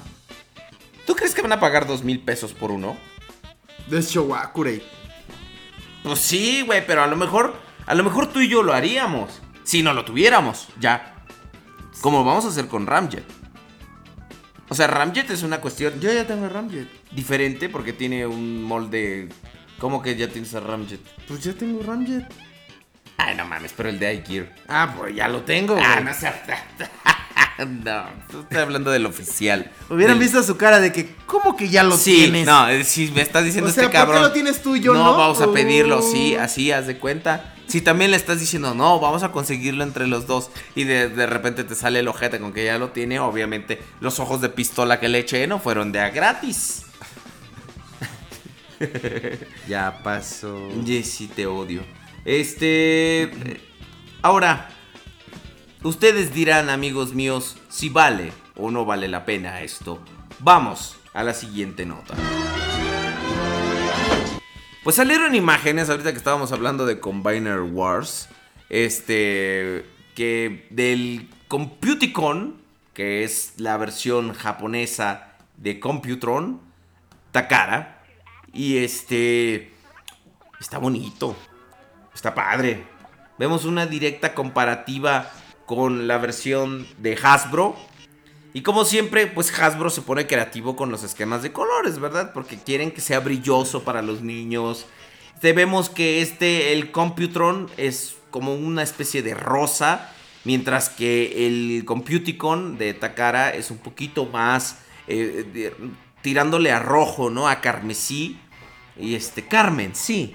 ¿tú 1.06 1.14
crees 1.14 1.34
que 1.34 1.40
van 1.40 1.52
a 1.52 1.60
pagar 1.60 1.86
2000 1.86 2.20
pesos 2.20 2.52
por 2.52 2.70
uno? 2.70 2.96
De 3.86 4.02
show 4.02 4.34
accurate. 4.34 4.82
Pues 6.02 6.18
sí, 6.18 6.62
güey, 6.62 6.84
pero 6.86 7.02
a 7.02 7.06
lo 7.06 7.16
mejor. 7.16 7.69
A 7.90 7.94
lo 7.94 8.04
mejor 8.04 8.28
tú 8.28 8.40
y 8.40 8.48
yo 8.48 8.62
lo 8.62 8.72
haríamos. 8.72 9.40
Si 9.64 9.82
no 9.82 9.92
lo 9.92 10.04
tuviéramos, 10.04 10.68
ya. 10.78 11.14
Como 12.00 12.24
vamos 12.24 12.44
a 12.44 12.48
hacer 12.48 12.68
con 12.68 12.86
Ramjet. 12.86 13.24
O 14.68 14.74
sea, 14.76 14.86
Ramjet 14.86 15.28
es 15.30 15.42
una 15.42 15.60
cuestión 15.60 16.00
Yo 16.00 16.12
ya 16.12 16.24
tengo 16.26 16.48
Ramjet. 16.48 16.88
diferente 17.10 17.68
porque 17.68 17.92
tiene 17.92 18.26
un 18.26 18.62
molde. 18.62 19.28
¿Cómo 19.80 20.00
que 20.02 20.14
ya 20.14 20.28
tienes 20.28 20.54
a 20.54 20.60
Ramjet? 20.60 21.00
Pues 21.26 21.40
ya 21.42 21.52
tengo 21.52 21.82
Ramjet. 21.82 22.24
Ay, 23.16 23.34
no 23.36 23.44
mames, 23.44 23.72
pero 23.76 23.88
el 23.88 23.98
de 23.98 24.14
iGear. 24.14 24.54
Ah, 24.68 24.94
pues 24.96 25.14
ya 25.16 25.26
lo 25.28 25.42
tengo, 25.42 25.74
güey. 25.74 25.84
Ah, 25.84 26.00
no 26.00 26.14
sé. 26.14 26.32
no, 27.66 28.04
estoy 28.40 28.58
hablando 28.58 28.90
del 28.92 29.04
oficial. 29.06 29.70
Hubieran 29.90 30.18
Del- 30.18 30.26
visto 30.28 30.42
su 30.42 30.56
cara 30.56 30.78
de 30.80 30.92
que, 30.92 31.14
¿cómo 31.26 31.56
que 31.56 31.68
ya 31.68 31.82
lo 31.82 31.96
sí, 31.96 32.14
tienes? 32.16 32.46
no, 32.46 32.68
eh, 32.68 32.84
si 32.84 33.10
me 33.10 33.20
está 33.22 33.42
diciendo 33.42 33.68
O 33.68 33.72
sea, 33.72 33.84
este 33.84 33.92
¿por 33.98 34.06
qué 34.06 34.06
cabrón. 34.12 34.22
lo 34.22 34.32
tienes 34.32 34.62
tú 34.62 34.76
y 34.76 34.80
yo 34.80 34.94
no? 34.94 35.04
No, 35.04 35.16
vamos 35.16 35.40
a 35.42 35.52
pedirlo, 35.52 35.98
Oh. 35.98 36.02
sí, 36.12 36.34
así, 36.36 36.70
haz 36.72 36.86
de 36.86 36.96
cuenta. 36.98 37.54
Si 37.70 37.80
también 37.80 38.10
le 38.10 38.16
estás 38.16 38.40
diciendo, 38.40 38.74
no, 38.74 38.98
vamos 38.98 39.22
a 39.22 39.30
conseguirlo 39.30 39.84
entre 39.84 40.08
los 40.08 40.26
dos. 40.26 40.50
Y 40.74 40.84
de, 40.84 41.08
de 41.08 41.26
repente 41.26 41.62
te 41.62 41.76
sale 41.76 42.00
el 42.00 42.08
ojete 42.08 42.40
con 42.40 42.52
que 42.52 42.64
ya 42.64 42.78
lo 42.78 42.90
tiene. 42.90 43.20
Obviamente, 43.20 43.80
los 44.00 44.18
ojos 44.18 44.40
de 44.40 44.48
pistola 44.48 44.98
que 44.98 45.08
le 45.08 45.20
eché 45.20 45.46
no 45.46 45.60
fueron 45.60 45.92
de 45.92 46.00
a 46.00 46.10
gratis. 46.10 46.86
Ya 49.68 50.00
pasó. 50.02 50.68
Jessy, 50.84 51.28
te 51.28 51.46
odio. 51.46 51.82
Este. 52.24 53.30
Ahora, 54.22 54.70
ustedes 55.82 56.34
dirán, 56.34 56.70
amigos 56.70 57.14
míos, 57.14 57.56
si 57.68 57.88
vale 57.88 58.32
o 58.56 58.70
no 58.70 58.84
vale 58.84 59.08
la 59.08 59.24
pena 59.24 59.60
esto. 59.62 60.00
Vamos 60.38 60.96
a 61.12 61.22
la 61.22 61.34
siguiente 61.34 61.86
nota. 61.86 62.14
Pues 64.82 64.96
salieron 64.96 65.34
imágenes, 65.34 65.90
ahorita 65.90 66.10
que 66.10 66.16
estábamos 66.16 66.52
hablando 66.52 66.86
de 66.86 67.00
Combiner 67.00 67.60
Wars, 67.60 68.30
este, 68.70 69.84
que 70.14 70.66
del 70.70 71.28
Computicon, 71.48 72.56
que 72.94 73.22
es 73.22 73.52
la 73.58 73.76
versión 73.76 74.32
japonesa 74.32 75.34
de 75.58 75.78
Computron, 75.80 76.62
Takara, 77.30 78.02
y 78.54 78.78
este, 78.78 79.70
está 80.58 80.78
bonito, 80.78 81.36
está 82.14 82.34
padre. 82.34 82.82
Vemos 83.38 83.66
una 83.66 83.84
directa 83.84 84.32
comparativa 84.34 85.30
con 85.66 86.08
la 86.08 86.16
versión 86.16 86.86
de 86.96 87.18
Hasbro. 87.22 87.76
Y 88.52 88.62
como 88.62 88.84
siempre, 88.84 89.26
pues 89.28 89.56
Hasbro 89.58 89.90
se 89.90 90.02
pone 90.02 90.26
creativo 90.26 90.74
con 90.74 90.90
los 90.90 91.04
esquemas 91.04 91.42
de 91.42 91.52
colores, 91.52 92.00
¿verdad? 92.00 92.32
Porque 92.32 92.58
quieren 92.58 92.90
que 92.90 93.00
sea 93.00 93.20
brilloso 93.20 93.84
para 93.84 94.02
los 94.02 94.22
niños. 94.22 94.86
Este, 95.34 95.52
vemos 95.52 95.88
que 95.88 96.20
este, 96.20 96.72
el 96.72 96.90
Computron, 96.90 97.70
es 97.76 98.16
como 98.30 98.54
una 98.54 98.82
especie 98.82 99.22
de 99.22 99.34
rosa. 99.34 100.12
Mientras 100.44 100.88
que 100.88 101.46
el 101.46 101.84
Computicon 101.84 102.78
de 102.78 102.94
Takara 102.94 103.50
es 103.50 103.70
un 103.70 103.78
poquito 103.78 104.26
más 104.26 104.78
eh, 105.06 105.72
tirándole 106.22 106.72
a 106.72 106.78
rojo, 106.78 107.30
¿no? 107.30 107.48
A 107.48 107.60
carmesí. 107.60 108.38
Y 108.98 109.14
este, 109.14 109.46
Carmen, 109.46 109.94
sí. 109.94 110.34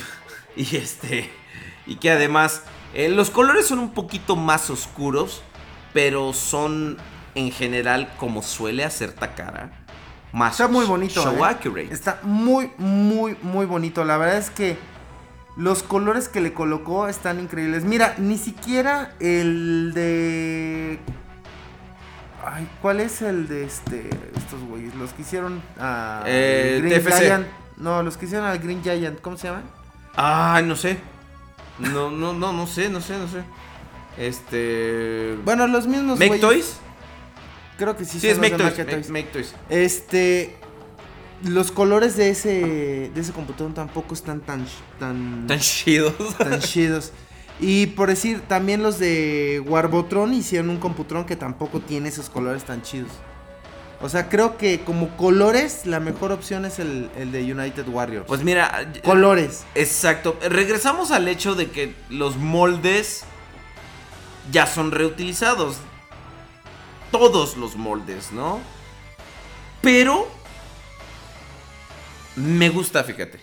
y 0.56 0.76
este, 0.76 1.30
y 1.86 1.96
que 1.96 2.10
además 2.10 2.62
eh, 2.94 3.08
los 3.08 3.30
colores 3.30 3.66
son 3.66 3.80
un 3.80 3.92
poquito 3.92 4.36
más 4.36 4.70
oscuros, 4.70 5.42
pero 5.92 6.32
son 6.32 6.98
en 7.34 7.50
general 7.50 8.10
como 8.18 8.42
suele 8.42 8.84
hacer 8.84 9.12
Takara. 9.12 9.70
Más 10.32 10.52
Está 10.52 10.68
muy 10.68 10.84
bonito. 10.84 11.22
show 11.22 11.44
¿eh? 11.44 11.48
accurate. 11.48 11.92
Está 11.92 12.20
muy, 12.22 12.70
muy, 12.76 13.36
muy 13.42 13.66
bonito. 13.66 14.04
La 14.04 14.18
verdad 14.18 14.38
es 14.38 14.50
que 14.50 14.76
los 15.56 15.82
colores 15.82 16.28
que 16.28 16.40
le 16.40 16.52
colocó 16.52 17.08
están 17.08 17.40
increíbles. 17.40 17.84
Mira, 17.84 18.14
ni 18.18 18.38
siquiera 18.38 19.14
el 19.20 19.92
de. 19.94 20.98
Ay, 22.44 22.68
¿cuál 22.80 23.00
es 23.00 23.22
el 23.22 23.48
de 23.48 23.64
este? 23.64 24.08
Estos 24.36 24.62
güeyes. 24.68 24.94
Los 24.94 25.12
que 25.12 25.22
hicieron 25.22 25.62
a. 25.80 26.22
Eh, 26.26 26.80
Green 26.82 27.02
TFC. 27.02 27.18
Giant. 27.18 27.46
No, 27.76 28.02
los 28.02 28.16
que 28.16 28.26
hicieron 28.26 28.46
al 28.46 28.58
Green 28.58 28.82
Giant. 28.82 29.20
¿Cómo 29.20 29.36
se 29.36 29.48
llaman? 29.48 29.64
Ay, 30.14 30.64
no 30.64 30.76
sé. 30.76 30.98
No, 31.78 32.10
no, 32.10 32.32
no, 32.32 32.52
no 32.52 32.66
sé, 32.66 32.88
no 32.88 33.00
sé, 33.00 33.18
no 33.18 33.28
sé. 33.28 33.42
Este. 34.18 35.38
Bueno, 35.44 35.66
los 35.66 35.86
mismos. 35.86 36.18
¿Make 36.18 36.28
güeyes. 36.28 36.40
Toys? 36.40 36.76
Creo 37.78 37.96
que 37.96 38.04
sí, 38.04 38.18
Sí, 38.20 38.28
es 38.28 38.36
son 38.36 38.42
los 38.42 38.50
Make 38.50 38.62
de 38.62 38.84
Toys. 38.84 38.86
Make 38.88 38.92
Toys. 38.92 39.10
Make 39.10 39.28
Toys. 39.28 39.54
Este. 39.70 40.56
Los 41.44 41.70
colores 41.70 42.16
de 42.16 42.30
ese. 42.30 43.10
De 43.14 43.20
ese 43.20 43.32
computador 43.32 43.72
tampoco 43.72 44.14
están 44.14 44.40
tan. 44.40 44.66
Tan. 44.98 45.46
Tan 45.46 45.60
chidos. 45.60 46.12
tan 46.36 46.58
chidos. 46.60 47.12
Y 47.60 47.86
por 47.86 48.08
decir, 48.08 48.42
también 48.48 48.82
los 48.82 48.98
de 48.98 49.62
Warbotron 49.66 50.34
hicieron 50.34 50.70
un 50.70 50.78
Computron 50.78 51.24
que 51.24 51.36
tampoco 51.36 51.80
tiene 51.80 52.08
esos 52.08 52.28
colores 52.30 52.64
tan 52.64 52.82
chidos. 52.82 53.10
O 54.00 54.08
sea, 54.08 54.28
creo 54.28 54.56
que 54.56 54.80
como 54.80 55.16
colores, 55.16 55.84
la 55.84 55.98
mejor 55.98 56.30
opción 56.30 56.64
es 56.64 56.78
el, 56.78 57.10
el 57.16 57.32
de 57.32 57.52
United 57.52 57.88
Warriors. 57.88 58.26
Pues 58.28 58.44
mira, 58.44 58.92
colores. 59.04 59.64
Exacto. 59.74 60.36
Regresamos 60.48 61.10
al 61.10 61.26
hecho 61.26 61.56
de 61.56 61.70
que 61.70 61.94
los 62.08 62.36
moldes 62.36 63.24
ya 64.52 64.66
son 64.66 64.92
reutilizados. 64.92 65.78
Todos 67.10 67.56
los 67.56 67.76
moldes, 67.76 68.32
¿no? 68.32 68.60
Pero 69.80 70.28
me 72.36 72.68
gusta, 72.68 73.02
fíjate. 73.04 73.40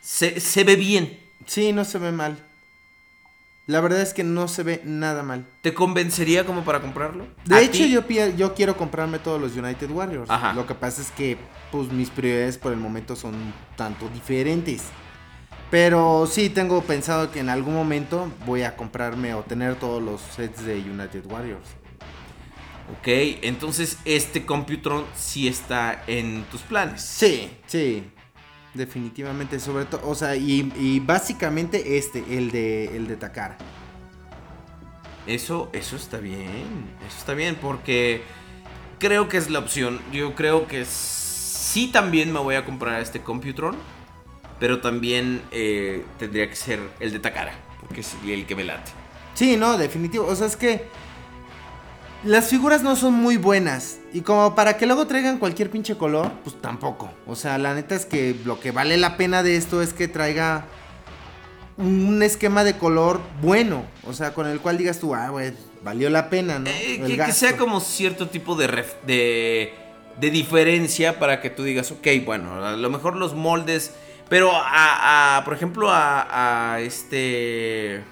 Se, 0.00 0.40
se 0.40 0.64
ve 0.64 0.76
bien. 0.76 1.18
Sí, 1.46 1.72
no 1.72 1.84
se 1.84 1.98
ve 1.98 2.12
mal. 2.12 2.38
La 3.66 3.80
verdad 3.80 4.02
es 4.02 4.12
que 4.12 4.24
no 4.24 4.46
se 4.46 4.62
ve 4.62 4.82
nada 4.84 5.22
mal. 5.22 5.46
¿Te 5.62 5.72
convencería 5.72 6.44
como 6.44 6.64
para 6.64 6.82
comprarlo? 6.82 7.26
De 7.46 7.54
¿A 7.54 7.60
hecho, 7.62 7.84
yo, 7.86 8.54
quiero 8.54 8.76
comprarme 8.76 9.18
todos 9.18 9.40
los 9.40 9.56
United 9.56 9.90
Warriors. 9.90 10.28
Ajá. 10.28 10.52
Lo 10.52 10.66
que 10.66 10.74
pasa 10.74 11.00
es 11.00 11.10
que 11.10 11.38
pues 11.72 11.90
mis 11.90 12.10
prioridades 12.10 12.58
por 12.58 12.72
el 12.72 12.78
momento 12.78 13.16
son 13.16 13.34
un 13.34 13.54
tanto 13.74 14.08
diferentes. 14.10 14.82
Pero 15.70 16.28
sí 16.30 16.50
tengo 16.50 16.82
pensado 16.82 17.30
que 17.30 17.40
en 17.40 17.48
algún 17.48 17.74
momento 17.74 18.30
voy 18.44 18.62
a 18.62 18.76
comprarme 18.76 19.32
o 19.34 19.42
tener 19.42 19.76
todos 19.76 20.02
los 20.02 20.20
sets 20.20 20.64
de 20.66 20.78
United 20.78 21.24
Warriors. 21.24 21.66
Ok, 22.92 23.08
entonces 23.42 23.98
este 24.04 24.44
Computron 24.44 25.04
sí 25.16 25.48
está 25.48 26.04
en 26.06 26.44
tus 26.44 26.60
planes. 26.62 27.00
Sí, 27.00 27.50
sí. 27.66 28.04
Definitivamente, 28.74 29.60
sobre 29.60 29.84
todo, 29.84 30.02
o 30.04 30.14
sea, 30.14 30.36
y, 30.36 30.72
y 30.76 31.00
básicamente 31.00 31.96
este, 31.96 32.24
el 32.36 32.50
de 32.50 32.96
el 32.96 33.06
de 33.06 33.16
Takara. 33.16 33.56
Eso, 35.26 35.70
eso 35.72 35.96
está 35.96 36.18
bien. 36.18 36.66
Eso 37.06 37.18
está 37.18 37.34
bien 37.34 37.56
porque 37.56 38.22
creo 38.98 39.28
que 39.28 39.38
es 39.38 39.48
la 39.48 39.60
opción. 39.60 40.00
Yo 40.12 40.34
creo 40.34 40.66
que 40.66 40.84
sí 40.84 41.88
también 41.88 42.32
me 42.32 42.40
voy 42.40 42.56
a 42.56 42.64
comprar 42.64 43.00
este 43.00 43.20
Computron. 43.20 43.76
Pero 44.60 44.80
también 44.80 45.42
eh, 45.50 46.04
tendría 46.18 46.48
que 46.48 46.56
ser 46.56 46.80
el 47.00 47.12
de 47.12 47.18
Takara. 47.18 47.52
Porque 47.80 48.00
es 48.00 48.14
el 48.24 48.46
que 48.46 48.54
me 48.54 48.64
late. 48.64 48.92
Sí, 49.34 49.56
no, 49.56 49.76
definitivo. 49.76 50.26
O 50.26 50.36
sea, 50.36 50.46
es 50.46 50.56
que 50.56 50.86
las 52.24 52.48
figuras 52.48 52.82
no 52.82 52.96
son 52.96 53.14
muy 53.14 53.36
buenas. 53.36 53.98
Y 54.12 54.20
como 54.22 54.54
para 54.54 54.76
que 54.76 54.86
luego 54.86 55.06
traigan 55.06 55.38
cualquier 55.38 55.70
pinche 55.70 55.96
color, 55.96 56.30
pues 56.44 56.60
tampoco. 56.60 57.12
O 57.26 57.36
sea, 57.36 57.58
la 57.58 57.74
neta 57.74 57.94
es 57.94 58.06
que 58.06 58.36
lo 58.44 58.60
que 58.60 58.70
vale 58.70 58.96
la 58.96 59.16
pena 59.16 59.42
de 59.42 59.56
esto 59.56 59.82
es 59.82 59.92
que 59.92 60.08
traiga 60.08 60.66
un 61.76 62.22
esquema 62.22 62.62
de 62.64 62.76
color 62.78 63.20
bueno. 63.42 63.84
O 64.06 64.12
sea, 64.12 64.32
con 64.34 64.46
el 64.46 64.60
cual 64.60 64.78
digas 64.78 65.00
tú, 65.00 65.14
ah, 65.14 65.28
güey, 65.30 65.52
valió 65.82 66.08
la 66.10 66.30
pena, 66.30 66.58
¿no? 66.58 66.70
Eh, 66.70 67.02
que, 67.06 67.16
que 67.16 67.32
sea 67.32 67.56
como 67.56 67.80
cierto 67.80 68.28
tipo 68.28 68.54
de, 68.54 68.68
ref- 68.68 69.00
de, 69.06 69.74
de 70.20 70.30
diferencia 70.30 71.18
para 71.18 71.40
que 71.40 71.50
tú 71.50 71.64
digas, 71.64 71.90
ok, 71.90 72.06
bueno, 72.24 72.64
a 72.64 72.72
lo 72.76 72.90
mejor 72.90 73.16
los 73.16 73.34
moldes, 73.34 73.92
pero 74.28 74.52
a, 74.54 75.36
a, 75.38 75.44
por 75.44 75.54
ejemplo, 75.54 75.90
a, 75.90 76.74
a 76.74 76.80
este, 76.80 78.02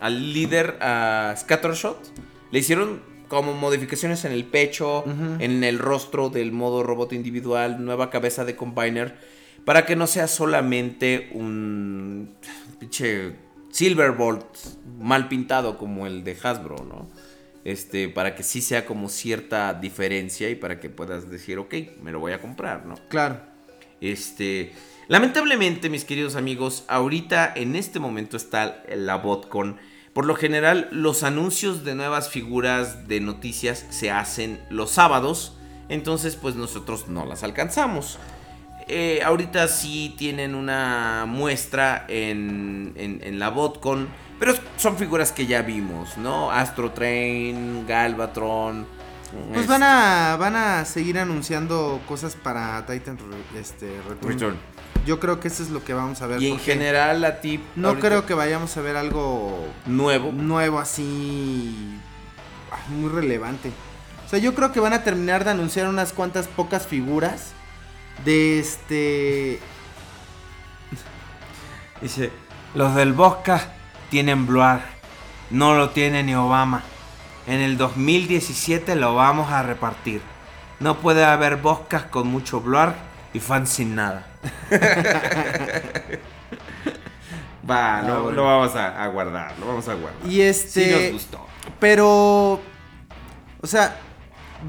al 0.00 0.32
líder, 0.32 0.76
a 0.82 1.34
Scattershot, 1.38 1.98
le 2.50 2.58
hicieron 2.58 3.13
como 3.34 3.52
modificaciones 3.52 4.24
en 4.24 4.32
el 4.32 4.44
pecho, 4.44 5.04
en 5.38 5.64
el 5.64 5.78
rostro 5.78 6.30
del 6.30 6.52
modo 6.52 6.82
robot 6.82 7.12
individual, 7.12 7.84
nueva 7.84 8.10
cabeza 8.10 8.44
de 8.44 8.56
combiner, 8.56 9.16
para 9.64 9.84
que 9.84 9.96
no 9.96 10.06
sea 10.06 10.28
solamente 10.28 11.30
un 11.32 12.34
pinche 12.78 13.34
Silverbolt 13.70 14.44
mal 15.00 15.28
pintado 15.28 15.76
como 15.78 16.06
el 16.06 16.22
de 16.22 16.36
Hasbro, 16.40 16.76
¿no? 16.84 17.08
Este, 17.64 18.08
para 18.08 18.36
que 18.36 18.42
sí 18.42 18.60
sea 18.60 18.86
como 18.86 19.08
cierta 19.08 19.74
diferencia 19.74 20.48
y 20.48 20.54
para 20.54 20.78
que 20.78 20.90
puedas 20.90 21.28
decir, 21.30 21.58
ok, 21.58 21.74
me 22.02 22.12
lo 22.12 22.20
voy 22.20 22.32
a 22.32 22.40
comprar, 22.40 22.86
¿no? 22.86 22.94
Claro. 23.08 23.40
Este, 24.00 24.72
lamentablemente, 25.08 25.88
mis 25.88 26.04
queridos 26.04 26.36
amigos, 26.36 26.84
ahorita 26.88 27.52
en 27.56 27.74
este 27.74 27.98
momento 27.98 28.36
está 28.36 28.84
la 28.94 29.16
BotCon. 29.16 29.78
Por 30.14 30.26
lo 30.26 30.36
general, 30.36 30.88
los 30.92 31.24
anuncios 31.24 31.84
de 31.84 31.96
nuevas 31.96 32.28
figuras 32.30 33.08
de 33.08 33.20
noticias 33.20 33.84
se 33.90 34.12
hacen 34.12 34.60
los 34.70 34.92
sábados, 34.92 35.56
entonces 35.88 36.36
pues 36.36 36.54
nosotros 36.54 37.08
no 37.08 37.26
las 37.26 37.42
alcanzamos. 37.42 38.18
Eh, 38.86 39.22
ahorita 39.24 39.66
sí 39.66 40.14
tienen 40.16 40.54
una 40.54 41.24
muestra 41.26 42.04
en, 42.08 42.92
en, 42.96 43.20
en 43.24 43.38
la 43.40 43.50
BotCon, 43.50 44.08
pero 44.38 44.54
son 44.76 44.96
figuras 44.96 45.32
que 45.32 45.46
ya 45.46 45.62
vimos, 45.62 46.16
¿no? 46.16 46.50
Astro 46.50 46.92
Train, 46.92 47.84
Galvatron. 47.86 48.86
Pues 49.48 49.62
este, 49.62 49.72
van 49.72 49.82
a, 49.82 50.36
van 50.38 50.54
a 50.54 50.84
seguir 50.84 51.18
anunciando 51.18 52.00
cosas 52.06 52.36
para 52.36 52.86
Titan 52.86 53.18
este, 53.58 54.00
Return. 54.08 54.32
Return. 54.32 54.56
Yo 55.06 55.20
creo 55.20 55.38
que 55.40 55.48
eso 55.48 55.62
es 55.62 55.70
lo 55.70 55.84
que 55.84 55.92
vamos 55.94 56.22
a 56.22 56.26
ver. 56.26 56.40
Y 56.42 56.50
en 56.50 56.58
general 56.58 57.24
a 57.24 57.40
ti... 57.40 57.62
No 57.76 57.88
ahorita- 57.88 58.08
creo 58.08 58.26
que 58.26 58.34
vayamos 58.34 58.76
a 58.76 58.80
ver 58.80 58.96
algo 58.96 59.66
Nuevo. 59.86 60.32
nuevo 60.32 60.78
así 60.78 61.98
muy 62.88 63.10
relevante. 63.10 63.70
O 64.26 64.28
sea, 64.28 64.38
yo 64.38 64.54
creo 64.54 64.72
que 64.72 64.80
van 64.80 64.92
a 64.94 65.04
terminar 65.04 65.44
de 65.44 65.50
anunciar 65.50 65.86
unas 65.88 66.12
cuantas 66.12 66.48
pocas 66.48 66.86
figuras 66.86 67.52
de 68.24 68.58
este 68.58 69.60
Dice, 72.00 72.30
los 72.74 72.94
del 72.94 73.12
Bosca 73.12 73.60
tienen 74.10 74.46
Bluar, 74.46 74.82
no 75.50 75.74
lo 75.74 75.90
tiene 75.90 76.22
ni 76.22 76.34
Obama. 76.34 76.82
En 77.46 77.60
el 77.60 77.76
2017 77.76 78.96
lo 78.96 79.14
vamos 79.14 79.50
a 79.52 79.62
repartir. 79.62 80.22
No 80.80 80.98
puede 80.98 81.24
haber 81.24 81.56
Boscas 81.56 82.04
con 82.04 82.26
mucho 82.28 82.60
Bluar 82.60 82.94
y 83.32 83.40
fans 83.40 83.70
sin 83.70 83.94
nada. 83.94 84.26
Va, 87.68 87.98
Ah, 87.98 88.02
lo, 88.02 88.22
bueno. 88.24 88.36
lo 88.36 88.44
vamos 88.44 88.76
a, 88.76 89.02
a 89.02 89.06
guardar, 89.08 89.58
lo 89.58 89.66
vamos 89.66 89.88
a 89.88 89.94
guardar. 89.94 90.30
y 90.30 90.42
este 90.42 90.84
Sí 90.84 90.90
nos 91.02 91.12
gustó. 91.12 91.46
pero 91.80 92.60
o 93.62 93.66
sea, 93.66 93.96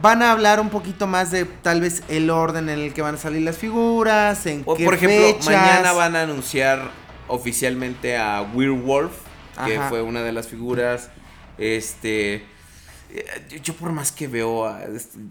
van 0.01 0.21
a 0.21 0.31
hablar 0.31 0.61
un 0.61 0.69
poquito 0.69 1.05
más 1.05 1.29
de 1.31 1.43
tal 1.43 1.81
vez 1.81 2.03
el 2.07 2.29
orden 2.29 2.69
en 2.69 2.79
el 2.79 2.93
que 2.93 3.01
van 3.01 3.15
a 3.15 3.17
salir 3.17 3.41
las 3.41 3.57
figuras, 3.57 4.45
en 4.45 4.63
O, 4.65 4.75
qué 4.75 4.85
por 4.85 4.93
ejemplo, 4.93 5.27
fechas. 5.27 5.45
mañana 5.47 5.91
van 5.91 6.15
a 6.15 6.21
anunciar 6.21 6.89
oficialmente 7.27 8.15
a 8.17 8.41
Werewolf, 8.53 9.11
que 9.65 9.77
Ajá. 9.77 9.89
fue 9.89 10.01
una 10.01 10.21
de 10.21 10.31
las 10.31 10.47
figuras. 10.47 11.09
Este. 11.57 12.45
Eh, 13.19 13.59
Yo, 13.63 13.73
por 13.75 13.91
más 13.91 14.11
que 14.11 14.27
veo, 14.27 14.65
a- 14.67 14.81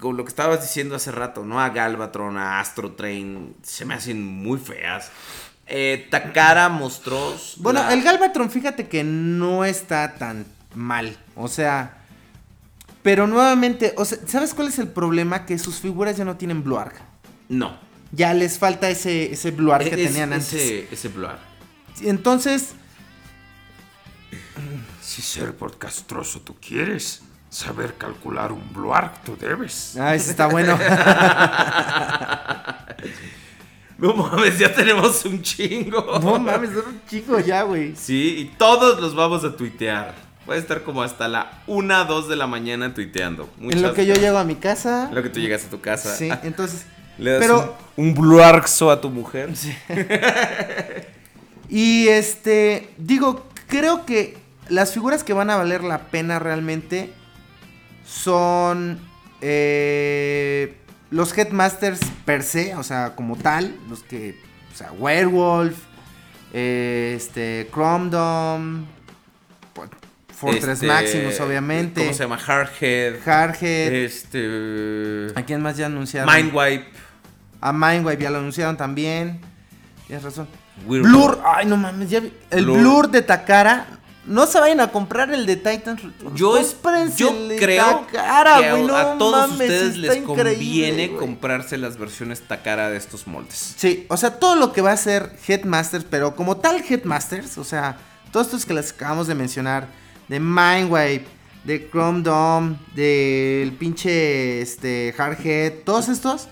con 0.00 0.16
lo 0.16 0.24
que 0.24 0.28
estabas 0.28 0.62
diciendo 0.62 0.94
hace 0.96 1.10
rato, 1.12 1.44
¿no? 1.44 1.60
A 1.60 1.70
Galvatron, 1.70 2.36
a 2.38 2.60
Astro 2.60 2.92
Train, 2.92 3.54
se 3.62 3.84
me 3.84 3.94
hacen 3.94 4.22
muy 4.24 4.58
feas. 4.58 5.10
Eh, 5.66 6.06
Takara 6.10 6.68
mostró. 6.68 7.34
Bueno, 7.58 7.80
la- 7.82 7.92
el 7.94 8.02
Galvatron, 8.02 8.50
fíjate 8.50 8.88
que 8.88 9.02
no 9.04 9.64
está 9.64 10.14
tan 10.14 10.46
mal. 10.74 11.16
O 11.36 11.48
sea. 11.48 11.98
Pero 13.02 13.26
nuevamente, 13.26 13.92
o 13.98 14.04
sea, 14.06 14.18
¿sabes 14.26 14.54
cuál 14.54 14.68
es 14.68 14.78
el 14.78 14.88
problema? 14.88 15.44
Que 15.44 15.58
sus 15.58 15.76
figuras 15.80 16.16
ya 16.16 16.24
no 16.24 16.36
tienen 16.38 16.64
Blue 16.64 16.78
Arc. 16.78 16.96
No. 17.50 17.76
Ya 18.12 18.32
les 18.32 18.58
falta 18.58 18.88
ese, 18.88 19.30
ese 19.32 19.50
Blue 19.50 19.72
Arc 19.72 19.84
que 19.90 20.02
Es- 20.02 20.08
tenían 20.10 20.32
antes. 20.32 20.52
ese, 20.54 20.88
ese 20.90 21.08
Blood. 21.08 21.36
Entonces, 22.02 22.70
Si 25.02 25.20
ser 25.22 25.54
podcastroso 25.54 26.40
tú 26.40 26.56
quieres, 26.60 27.22
saber 27.54 27.94
calcular 27.94 28.50
un 28.50 28.72
Bluark 28.72 29.22
tú 29.22 29.36
debes. 29.38 29.96
ah, 29.96 30.14
ese 30.14 30.30
está 30.32 30.46
bueno. 30.48 30.76
No 33.96 34.12
mames, 34.12 34.58
ya 34.58 34.74
tenemos 34.74 35.24
un 35.24 35.40
chingo. 35.40 36.18
no 36.20 36.38
mames, 36.40 36.70
son 36.70 36.86
un 36.94 37.00
chico 37.08 37.38
ya, 37.38 37.62
güey. 37.62 37.94
Sí, 37.94 38.34
y 38.38 38.44
todos 38.56 39.00
los 39.00 39.14
vamos 39.14 39.44
a 39.44 39.54
tuitear. 39.56 40.14
Puede 40.44 40.58
estar 40.58 40.82
como 40.82 41.02
hasta 41.02 41.28
la 41.28 41.62
1, 41.68 42.04
2 42.06 42.28
de 42.28 42.34
la 42.36 42.48
mañana 42.48 42.92
tuiteando. 42.92 43.48
En 43.60 43.80
lo 43.82 43.94
que 43.94 44.04
yo 44.04 44.14
llego 44.14 44.36
a 44.36 44.44
mi 44.44 44.56
casa. 44.56 45.06
En 45.10 45.14
lo 45.14 45.22
que 45.22 45.28
tú 45.30 45.38
llegas 45.38 45.64
a 45.64 45.70
tu 45.70 45.80
casa. 45.80 46.14
Sí, 46.16 46.28
entonces. 46.42 46.86
Le 47.18 47.30
das 47.30 47.40
pero- 47.40 47.76
un, 47.96 48.08
un 48.08 48.14
bluarxo 48.14 48.90
a 48.90 49.00
tu 49.00 49.10
mujer. 49.10 49.50
Y 51.70 52.08
este, 52.08 52.90
digo, 52.98 53.46
creo 53.68 54.04
que 54.04 54.36
las 54.68 54.92
figuras 54.92 55.24
que 55.24 55.32
van 55.32 55.48
a 55.50 55.56
valer 55.56 55.82
la 55.82 55.98
pena 55.98 56.38
realmente 56.38 57.10
son 58.14 59.00
eh, 59.40 60.76
los 61.10 61.36
Headmasters 61.36 62.00
per 62.24 62.42
se, 62.42 62.74
o 62.76 62.82
sea, 62.82 63.14
como 63.16 63.36
tal, 63.36 63.74
los 63.88 64.02
que, 64.02 64.40
o 64.72 64.76
sea, 64.76 64.92
Werewolf, 64.92 65.76
eh, 66.52 67.14
este, 67.16 67.68
Chromdom, 67.72 68.86
po- 69.72 69.86
Fortress 70.32 70.68
Este, 70.82 70.86
Maximus, 70.86 71.40
obviamente. 71.40 72.00
¿Cómo 72.02 72.12
se 72.14 72.22
llama? 72.24 72.38
Hardhead. 72.38 73.16
Hardhead. 73.24 73.92
Este. 73.92 75.26
¿A 75.34 75.42
quién 75.42 75.60
más 75.62 75.76
ya 75.76 75.86
anunciaron? 75.86 76.32
Mindwipe. 76.34 76.86
A 77.60 77.72
Mindwipe 77.72 78.22
ya 78.22 78.30
lo 78.30 78.38
anunciaron 78.38 78.76
también. 78.76 79.40
Tienes 80.06 80.22
razón. 80.24 80.46
Weird 80.86 81.04
Blur, 81.04 81.40
ay 81.46 81.66
no 81.66 81.76
mames, 81.76 82.10
ya 82.10 82.20
vi- 82.20 82.32
el 82.50 82.64
Blur. 82.64 82.78
Blur. 82.78 83.10
de 83.10 83.22
Takara 83.22 83.86
no 84.26 84.46
se 84.46 84.58
vayan 84.58 84.80
a 84.80 84.90
comprar 84.90 85.32
el 85.32 85.46
de 85.46 85.56
Titans 85.56 86.02
Returns. 86.02 86.38
Yo, 86.38 86.56
es, 86.56 86.76
creo 87.58 88.06
Takara, 88.12 88.58
que 88.58 88.68
a, 88.68 88.72
güey, 88.72 88.84
no 88.86 88.96
a 88.96 89.18
todos 89.18 89.50
mames, 89.50 89.60
ustedes 89.60 89.96
les 89.96 90.22
conviene 90.22 91.14
comprarse 91.14 91.76
las 91.76 91.98
versiones 91.98 92.40
Takara 92.42 92.90
de 92.90 92.96
estos 92.96 93.26
moldes. 93.26 93.74
Sí, 93.76 94.06
o 94.08 94.16
sea, 94.16 94.38
todo 94.38 94.56
lo 94.56 94.72
que 94.72 94.80
va 94.80 94.92
a 94.92 94.96
ser 94.96 95.36
Headmasters, 95.46 96.04
pero 96.08 96.34
como 96.34 96.56
tal 96.56 96.82
Headmasters, 96.88 97.58
o 97.58 97.64
sea, 97.64 97.98
todos 98.32 98.46
estos 98.46 98.64
que 98.66 98.74
les 98.74 98.92
acabamos 98.92 99.26
de 99.26 99.34
mencionar, 99.34 99.88
de 100.28 100.40
Mindwave, 100.40 101.26
de 101.64 101.88
Chrome 101.90 102.22
Dome, 102.22 102.76
del 102.94 103.72
pinche 103.72 104.62
este, 104.62 105.14
Hardhead, 105.16 105.84
todos 105.84 106.08
estos, 106.08 106.48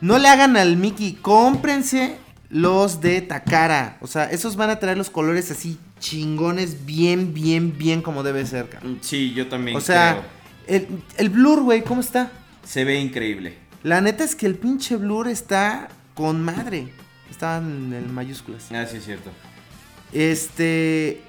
no 0.00 0.18
le 0.18 0.28
hagan 0.28 0.56
al 0.56 0.76
Mickey, 0.76 1.14
cómprense 1.14 2.16
los 2.50 3.00
de 3.00 3.20
Takara, 3.20 3.98
o 4.00 4.06
sea, 4.06 4.24
esos 4.24 4.56
van 4.56 4.70
a 4.70 4.78
traer 4.78 4.96
los 4.96 5.10
colores 5.10 5.50
así 5.50 5.78
chingones, 5.98 6.84
bien, 6.86 7.34
bien, 7.34 7.76
bien 7.76 8.02
como 8.02 8.22
debe 8.22 8.44
ser, 8.46 8.68
cara. 8.68 8.86
Sí, 9.00 9.32
yo 9.34 9.48
también 9.48 9.76
O 9.76 9.80
sea, 9.80 10.22
el, 10.66 10.86
el 11.16 11.30
blur, 11.30 11.62
güey, 11.62 11.82
¿cómo 11.82 12.00
está? 12.00 12.30
Se 12.64 12.84
ve 12.84 13.00
increíble. 13.00 13.56
La 13.82 14.00
neta 14.00 14.24
es 14.24 14.34
que 14.34 14.46
el 14.46 14.56
pinche 14.56 14.96
blur 14.96 15.28
está 15.28 15.88
con 16.14 16.42
madre. 16.42 16.88
Está 17.30 17.58
en 17.58 17.92
el 17.92 18.06
mayúsculas. 18.08 18.66
Ah, 18.72 18.84
sí, 18.86 18.96
es 18.98 19.04
cierto. 19.04 19.30
Este. 20.12 21.20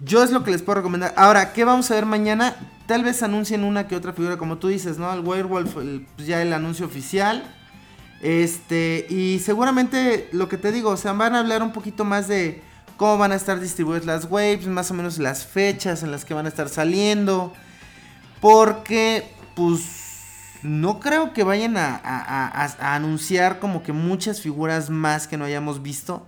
Yo 0.00 0.22
es 0.22 0.30
lo 0.32 0.42
que 0.44 0.50
les 0.50 0.62
puedo 0.62 0.76
recomendar. 0.76 1.14
Ahora, 1.16 1.52
¿qué 1.52 1.64
vamos 1.64 1.90
a 1.90 1.94
ver 1.94 2.04
mañana? 2.04 2.56
Tal 2.86 3.04
vez 3.04 3.22
anuncien 3.22 3.64
una 3.64 3.86
que 3.86 3.96
otra 3.96 4.12
figura, 4.12 4.36
como 4.36 4.58
tú 4.58 4.68
dices, 4.68 4.98
¿no? 4.98 5.10
El 5.12 5.20
Werewolf, 5.20 5.76
el- 5.78 6.06
pues 6.16 6.26
ya 6.26 6.42
el 6.42 6.52
anuncio 6.52 6.84
oficial. 6.84 7.42
Este, 8.20 9.06
y 9.08 9.38
seguramente 9.38 10.28
lo 10.32 10.48
que 10.48 10.56
te 10.58 10.72
digo, 10.72 10.90
o 10.90 10.96
sea, 10.96 11.12
van 11.12 11.34
a 11.34 11.40
hablar 11.40 11.62
un 11.62 11.72
poquito 11.72 12.04
más 12.04 12.26
de 12.28 12.62
cómo 13.04 13.18
van 13.18 13.32
a 13.32 13.34
estar 13.34 13.60
distribuidas 13.60 14.06
las 14.06 14.30
waves, 14.30 14.66
más 14.66 14.90
o 14.90 14.94
menos 14.94 15.18
las 15.18 15.44
fechas 15.44 16.02
en 16.02 16.10
las 16.10 16.24
que 16.24 16.32
van 16.32 16.46
a 16.46 16.48
estar 16.48 16.70
saliendo. 16.70 17.52
Porque, 18.40 19.26
pues, 19.54 19.82
no 20.62 21.00
creo 21.00 21.34
que 21.34 21.44
vayan 21.44 21.76
a, 21.76 21.96
a- 21.96 21.98
a- 22.02 22.64
a- 22.64 22.76
a 22.78 22.94
anunciar 22.94 23.58
como 23.58 23.82
que 23.82 23.92
muchas 23.92 24.40
figuras 24.40 24.88
más 24.88 25.26
que 25.28 25.36
no 25.36 25.44
hayamos 25.44 25.82
visto. 25.82 26.26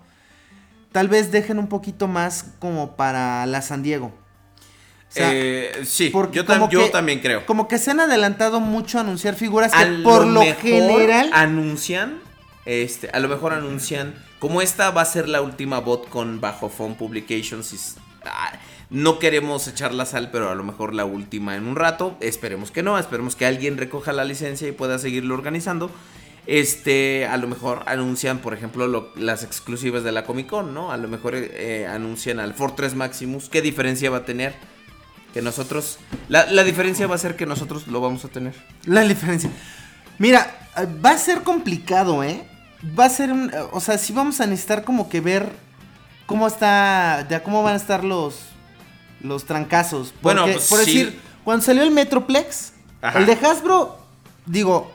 Tal 0.92 1.08
vez 1.08 1.32
dejen 1.32 1.58
un 1.58 1.68
poquito 1.68 2.08
más 2.08 2.44
como 2.58 2.94
para 2.94 3.46
la 3.46 3.62
San 3.62 3.82
Diego. 3.82 4.08
O 4.08 5.12
sea, 5.12 5.30
Eh, 5.32 5.82
sí, 5.86 6.10
porque 6.10 6.36
yo, 6.36 6.44
tam- 6.44 6.58
como 6.58 6.70
yo 6.70 6.84
que- 6.84 6.90
también 6.90 7.20
creo. 7.20 7.46
Como 7.46 7.68
que 7.68 7.78
se 7.78 7.90
han 7.92 8.00
adelantado 8.00 8.60
mucho 8.60 8.98
a 8.98 9.00
anunciar 9.00 9.34
figuras 9.34 9.72
que 9.72 9.78
A 9.82 10.02
por 10.04 10.26
lo, 10.26 10.42
general. 10.42 11.30
anuncian, 11.32 12.18
este, 12.66 13.08
a 13.08 13.18
lo 13.20 13.28
mejor 13.28 13.54
anuncian, 13.54 14.14
como 14.38 14.62
esta 14.62 14.90
va 14.90 15.02
a 15.02 15.06
ser 15.06 15.28
la 15.28 15.40
última 15.42 15.80
bot 15.80 16.08
con 16.08 16.40
Bajo 16.40 16.68
Phone 16.68 16.94
Publications, 16.94 17.72
y 17.72 17.78
ah, 18.24 18.52
no 18.90 19.18
queremos 19.18 19.66
echar 19.68 19.92
la 19.94 20.06
sal, 20.06 20.30
pero 20.30 20.50
a 20.50 20.54
lo 20.54 20.62
mejor 20.62 20.94
la 20.94 21.04
última 21.04 21.56
en 21.56 21.66
un 21.66 21.76
rato, 21.76 22.16
esperemos 22.20 22.70
que 22.70 22.82
no, 22.82 22.98
esperemos 22.98 23.34
que 23.36 23.46
alguien 23.46 23.76
recoja 23.78 24.12
la 24.12 24.24
licencia 24.24 24.68
y 24.68 24.72
pueda 24.72 24.98
seguirlo 24.98 25.34
organizando. 25.34 25.90
Este, 26.46 27.26
a 27.26 27.36
lo 27.38 27.48
mejor 27.48 27.82
anuncian, 27.86 28.38
por 28.38 28.54
ejemplo, 28.54 28.86
lo- 28.86 29.10
las 29.16 29.42
exclusivas 29.42 30.04
de 30.04 30.12
la 30.12 30.24
Comic 30.24 30.46
Con, 30.46 30.74
¿no? 30.74 30.92
A 30.92 30.96
lo 30.96 31.08
mejor 31.08 31.34
eh, 31.34 31.88
anuncian 31.90 32.38
al 32.38 32.54
Fortress 32.54 32.94
Maximus. 32.94 33.48
¿Qué 33.48 33.62
diferencia 33.62 34.10
va 34.10 34.18
a 34.18 34.24
tener? 34.24 34.54
Que 35.34 35.42
nosotros. 35.42 35.98
La, 36.28 36.46
la 36.46 36.62
diferencia 36.62 37.08
va 37.08 37.16
a 37.16 37.18
ser 37.18 37.34
que 37.34 37.46
nosotros 37.46 37.88
lo 37.88 38.00
vamos 38.00 38.24
a 38.24 38.28
tener. 38.28 38.54
La 38.84 39.00
diferencia. 39.02 39.50
Mira, 40.18 40.70
eh, 40.76 40.86
va 41.04 41.10
a 41.10 41.18
ser 41.18 41.42
complicado, 41.42 42.22
¿eh? 42.22 42.46
Va 42.98 43.06
a 43.06 43.08
ser 43.08 43.32
un. 43.32 43.52
O 43.72 43.80
sea, 43.80 43.98
sí 43.98 44.12
vamos 44.12 44.40
a 44.40 44.46
necesitar 44.46 44.84
como 44.84 45.08
que 45.08 45.20
ver 45.20 45.50
cómo 46.26 46.46
está. 46.46 47.26
Ya 47.28 47.42
cómo 47.42 47.62
van 47.62 47.74
a 47.74 47.76
estar 47.76 48.04
los. 48.04 48.40
Los 49.22 49.46
trancazos. 49.46 50.12
Bueno, 50.22 50.44
pues, 50.44 50.68
por 50.68 50.80
sí. 50.80 50.84
decir, 50.84 51.20
cuando 51.42 51.64
salió 51.64 51.82
el 51.82 51.90
Metroplex, 51.90 52.72
Ajá. 53.00 53.18
el 53.18 53.26
de 53.26 53.32
Hasbro, 53.32 53.98
digo. 54.44 54.92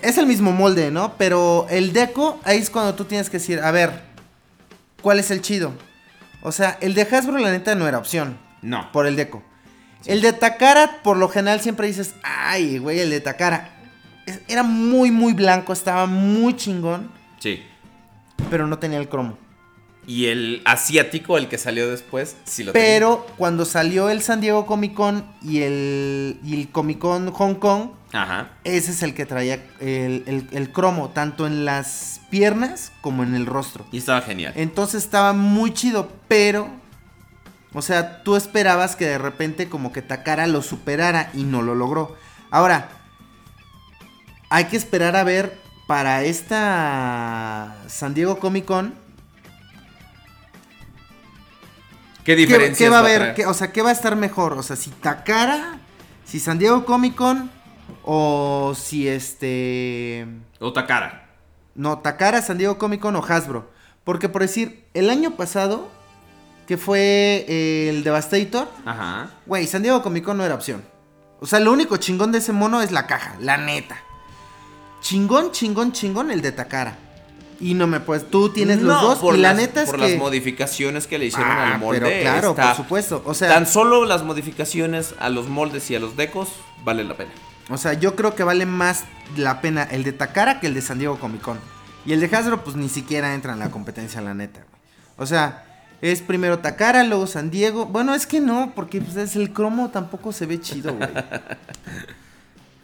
Es 0.00 0.16
el 0.16 0.26
mismo 0.26 0.52
molde, 0.52 0.90
¿no? 0.90 1.14
Pero 1.18 1.66
el 1.68 1.92
Deco, 1.92 2.40
ahí 2.44 2.56
es 2.56 2.70
cuando 2.70 2.94
tú 2.94 3.04
tienes 3.04 3.28
que 3.28 3.36
decir, 3.36 3.60
a 3.60 3.70
ver, 3.70 4.02
¿cuál 5.02 5.18
es 5.18 5.30
el 5.30 5.42
chido? 5.42 5.74
O 6.42 6.52
sea, 6.52 6.78
el 6.80 6.94
de 6.94 7.02
Hasbro, 7.02 7.36
la 7.36 7.50
neta, 7.50 7.74
no 7.74 7.86
era 7.86 7.98
opción. 7.98 8.38
No. 8.62 8.90
Por 8.92 9.06
el 9.06 9.16
Deco. 9.16 9.42
El 10.06 10.22
de 10.22 10.32
Takara, 10.32 11.02
por 11.02 11.16
lo 11.18 11.28
general, 11.28 11.60
siempre 11.60 11.86
dices, 11.86 12.14
ay, 12.22 12.78
güey, 12.78 13.00
el 13.00 13.10
de 13.10 13.20
Takara. 13.20 13.79
Era 14.48 14.62
muy, 14.62 15.10
muy 15.10 15.32
blanco, 15.32 15.72
estaba 15.72 16.06
muy 16.06 16.54
chingón, 16.56 17.10
Sí. 17.38 17.62
pero 18.50 18.66
no 18.66 18.78
tenía 18.78 18.98
el 18.98 19.08
cromo. 19.08 19.36
Y 20.06 20.26
el 20.26 20.62
asiático, 20.64 21.36
el 21.38 21.48
que 21.48 21.58
salió 21.58 21.88
después, 21.88 22.36
sí 22.44 22.64
lo 22.64 22.72
tenía. 22.72 22.88
Pero 22.88 23.26
cuando 23.36 23.64
salió 23.64 24.08
el 24.08 24.22
San 24.22 24.40
Diego 24.40 24.66
Comic 24.66 24.94
Con 24.94 25.24
y 25.42 25.60
el, 25.62 26.40
y 26.42 26.58
el 26.60 26.68
Comic 26.70 26.98
Con 26.98 27.30
Hong 27.30 27.54
Kong, 27.56 27.90
Ajá. 28.12 28.48
ese 28.64 28.90
es 28.92 29.02
el 29.02 29.14
que 29.14 29.26
traía 29.26 29.62
el, 29.78 30.24
el- 30.26 30.48
el 30.52 30.72
cromo, 30.72 31.10
tanto 31.10 31.46
en 31.46 31.64
las 31.64 32.22
piernas 32.30 32.92
como 33.02 33.22
en 33.22 33.34
el 33.34 33.46
rostro. 33.46 33.84
Y 33.92 33.98
estaba 33.98 34.22
genial. 34.22 34.52
Entonces 34.56 35.04
estaba 35.04 35.32
muy 35.32 35.72
chido, 35.74 36.10
pero... 36.28 36.68
O 37.72 37.82
sea, 37.82 38.24
tú 38.24 38.34
esperabas 38.34 38.96
que 38.96 39.04
de 39.06 39.18
repente 39.18 39.68
como 39.68 39.92
que 39.92 40.02
Takara 40.02 40.48
lo 40.48 40.60
superara 40.60 41.30
y 41.34 41.44
no 41.44 41.62
lo 41.62 41.76
logró. 41.76 42.16
Ahora, 42.50 42.88
hay 44.50 44.64
que 44.66 44.76
esperar 44.76 45.16
a 45.16 45.24
ver 45.24 45.58
para 45.86 46.22
esta 46.24 47.76
San 47.88 48.14
Diego 48.14 48.38
Comic 48.38 48.64
Con. 48.66 48.94
¿Qué 52.24 52.36
¿Qué, 52.36 52.36
diferencias 52.36 52.78
qué 52.78 52.88
va 52.90 52.96
a 52.98 53.00
haber? 53.00 53.34
¿Qué- 53.34 53.46
o 53.46 53.54
sea, 53.54 53.72
¿qué 53.72 53.82
va 53.82 53.88
a 53.90 53.92
estar 53.92 54.14
mejor? 54.14 54.52
O 54.52 54.62
sea, 54.62 54.76
si 54.76 54.90
Takara, 54.90 55.78
si 56.24 56.38
San 56.38 56.58
Diego 56.58 56.84
Comic 56.84 57.14
Con 57.14 57.50
o 58.04 58.74
si 58.76 59.08
este... 59.08 60.26
O 60.58 60.72
Takara. 60.72 61.28
No, 61.74 61.98
Takara, 61.98 62.42
San 62.42 62.58
Diego 62.58 62.76
Comic 62.78 63.00
Con 63.00 63.16
o 63.16 63.24
Hasbro. 63.24 63.70
Porque 64.04 64.28
por 64.28 64.42
decir, 64.42 64.84
el 64.94 65.08
año 65.10 65.32
pasado, 65.36 65.88
que 66.68 66.76
fue 66.76 67.46
eh, 67.48 67.88
el 67.88 68.04
Devastator, 68.04 68.68
Ajá. 68.84 69.30
güey, 69.46 69.66
San 69.66 69.82
Diego 69.82 70.02
Comic 70.02 70.24
Con 70.24 70.36
no 70.36 70.44
era 70.44 70.54
opción. 70.54 70.82
O 71.40 71.46
sea, 71.46 71.58
lo 71.58 71.72
único 71.72 71.96
chingón 71.96 72.32
de 72.32 72.38
ese 72.38 72.52
mono 72.52 72.82
es 72.82 72.92
la 72.92 73.06
caja, 73.06 73.34
la 73.40 73.56
neta. 73.56 73.96
Chingón, 75.00 75.52
chingón, 75.52 75.92
chingón 75.92 76.30
el 76.30 76.42
de 76.42 76.52
Takara. 76.52 76.96
Y 77.58 77.74
no 77.74 77.86
me 77.86 78.00
puedes, 78.00 78.30
tú 78.30 78.48
tienes 78.48 78.80
los 78.80 79.00
dos 79.02 79.18
por 79.18 79.34
y 79.36 79.38
la 79.38 79.48
las- 79.50 79.56
neta 79.58 79.82
es 79.82 79.90
por 79.90 79.98
que... 80.00 80.08
las 80.08 80.18
modificaciones 80.18 81.06
que 81.06 81.18
le 81.18 81.26
hicieron 81.26 81.50
Ah, 81.52 81.74
al 81.74 81.78
molde. 81.80 82.00
pero 82.00 82.20
claro, 82.22 82.50
está- 82.50 82.68
por 82.68 82.76
supuesto. 82.76 83.22
O 83.26 83.34
sea, 83.34 83.48
tan 83.50 83.66
solo 83.66 84.06
las 84.06 84.22
modificaciones 84.24 85.14
a 85.18 85.28
los 85.28 85.48
moldes 85.48 85.90
y 85.90 85.94
a 85.94 86.00
los 86.00 86.16
decos 86.16 86.48
vale 86.84 87.04
la 87.04 87.16
pena. 87.16 87.30
O 87.68 87.76
sea, 87.76 87.92
yo 87.92 88.16
creo 88.16 88.34
que 88.34 88.44
vale 88.44 88.64
más 88.66 89.04
la 89.36 89.60
pena 89.60 89.82
el 89.84 90.04
de 90.04 90.12
Takara 90.12 90.58
que 90.58 90.66
el 90.68 90.74
de 90.74 90.80
San 90.82 90.98
Diego 90.98 91.18
Comic 91.18 91.42
Con. 91.42 91.58
Y 92.06 92.14
el 92.14 92.20
de 92.20 92.34
Hasbro, 92.34 92.64
pues 92.64 92.76
ni 92.76 92.88
siquiera 92.88 93.34
entra 93.34 93.52
en 93.52 93.58
la 93.58 93.70
competencia, 93.70 94.22
la 94.22 94.32
neta, 94.32 94.60
güey. 94.60 94.80
O 95.18 95.26
sea, 95.26 95.66
es 96.00 96.22
primero 96.22 96.60
Takara, 96.60 97.04
luego 97.04 97.26
San 97.26 97.50
Diego. 97.50 97.84
Bueno, 97.84 98.14
es 98.14 98.26
que 98.26 98.40
no, 98.40 98.72
porque 98.74 99.02
pues, 99.02 99.16
es 99.16 99.36
el 99.36 99.52
cromo 99.52 99.90
tampoco 99.90 100.32
se 100.32 100.46
ve 100.46 100.58
chido, 100.62 100.94
güey. 100.94 101.10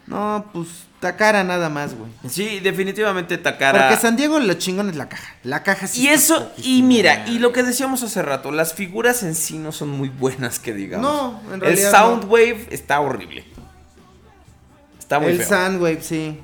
No, 0.05 0.45
pues 0.53 0.67
Takara 0.99 1.43
nada 1.43 1.69
más, 1.69 1.93
güey. 1.93 2.09
Sí, 2.27 2.59
definitivamente 2.59 3.37
Takara. 3.37 3.87
Porque 3.87 4.01
San 4.01 4.15
Diego 4.15 4.39
lo 4.39 4.53
chingón 4.55 4.89
es 4.89 4.95
la 4.95 5.07
caja. 5.09 5.35
La 5.43 5.61
caja 5.61 5.85
sí 5.87 6.01
Y 6.01 6.07
eso, 6.07 6.51
y 6.57 6.81
mira, 6.81 7.27
y 7.27 7.37
lo 7.37 7.53
que 7.53 7.61
decíamos 7.61 8.01
hace 8.01 8.21
rato, 8.23 8.51
las 8.51 8.73
figuras 8.73 9.21
en 9.21 9.35
sí 9.35 9.59
no 9.59 9.71
son 9.71 9.89
muy 9.89 10.09
buenas 10.09 10.57
que 10.57 10.73
digamos. 10.73 11.05
No, 11.05 11.39
en 11.49 11.53
El 11.55 11.61
realidad 11.61 11.91
Soundwave 11.91 12.67
está 12.71 12.99
horrible. 12.99 13.45
Está 14.99 15.19
muy 15.19 15.31
El 15.31 15.37
feo. 15.37 15.47
Sandwave, 15.47 16.01
sí. 16.01 16.39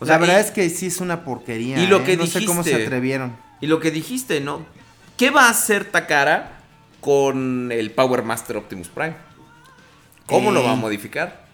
O 0.00 0.04
la 0.04 0.18
verdad 0.18 0.38
y- 0.38 0.40
es 0.40 0.50
que 0.50 0.68
sí 0.68 0.86
es 0.86 1.00
una 1.00 1.24
porquería. 1.24 1.78
Y 1.78 1.86
lo 1.86 1.98
¿eh? 2.00 2.04
que 2.04 2.16
no 2.16 2.26
sé 2.26 2.44
cómo 2.44 2.62
se 2.64 2.74
atrevieron. 2.74 3.36
Y 3.60 3.66
lo 3.68 3.80
que 3.80 3.90
dijiste, 3.90 4.40
¿no? 4.40 4.66
¿Qué 5.16 5.30
va 5.30 5.46
a 5.46 5.50
hacer 5.50 5.84
Takara 5.86 6.58
con 7.00 7.70
el 7.72 7.92
Power 7.92 8.22
Master 8.24 8.56
Optimus 8.58 8.88
Prime? 8.88 9.14
¿Cómo 10.26 10.50
lo 10.50 10.62
va 10.62 10.72
a 10.72 10.74
Eh. 10.74 10.78
modificar? 10.78 11.45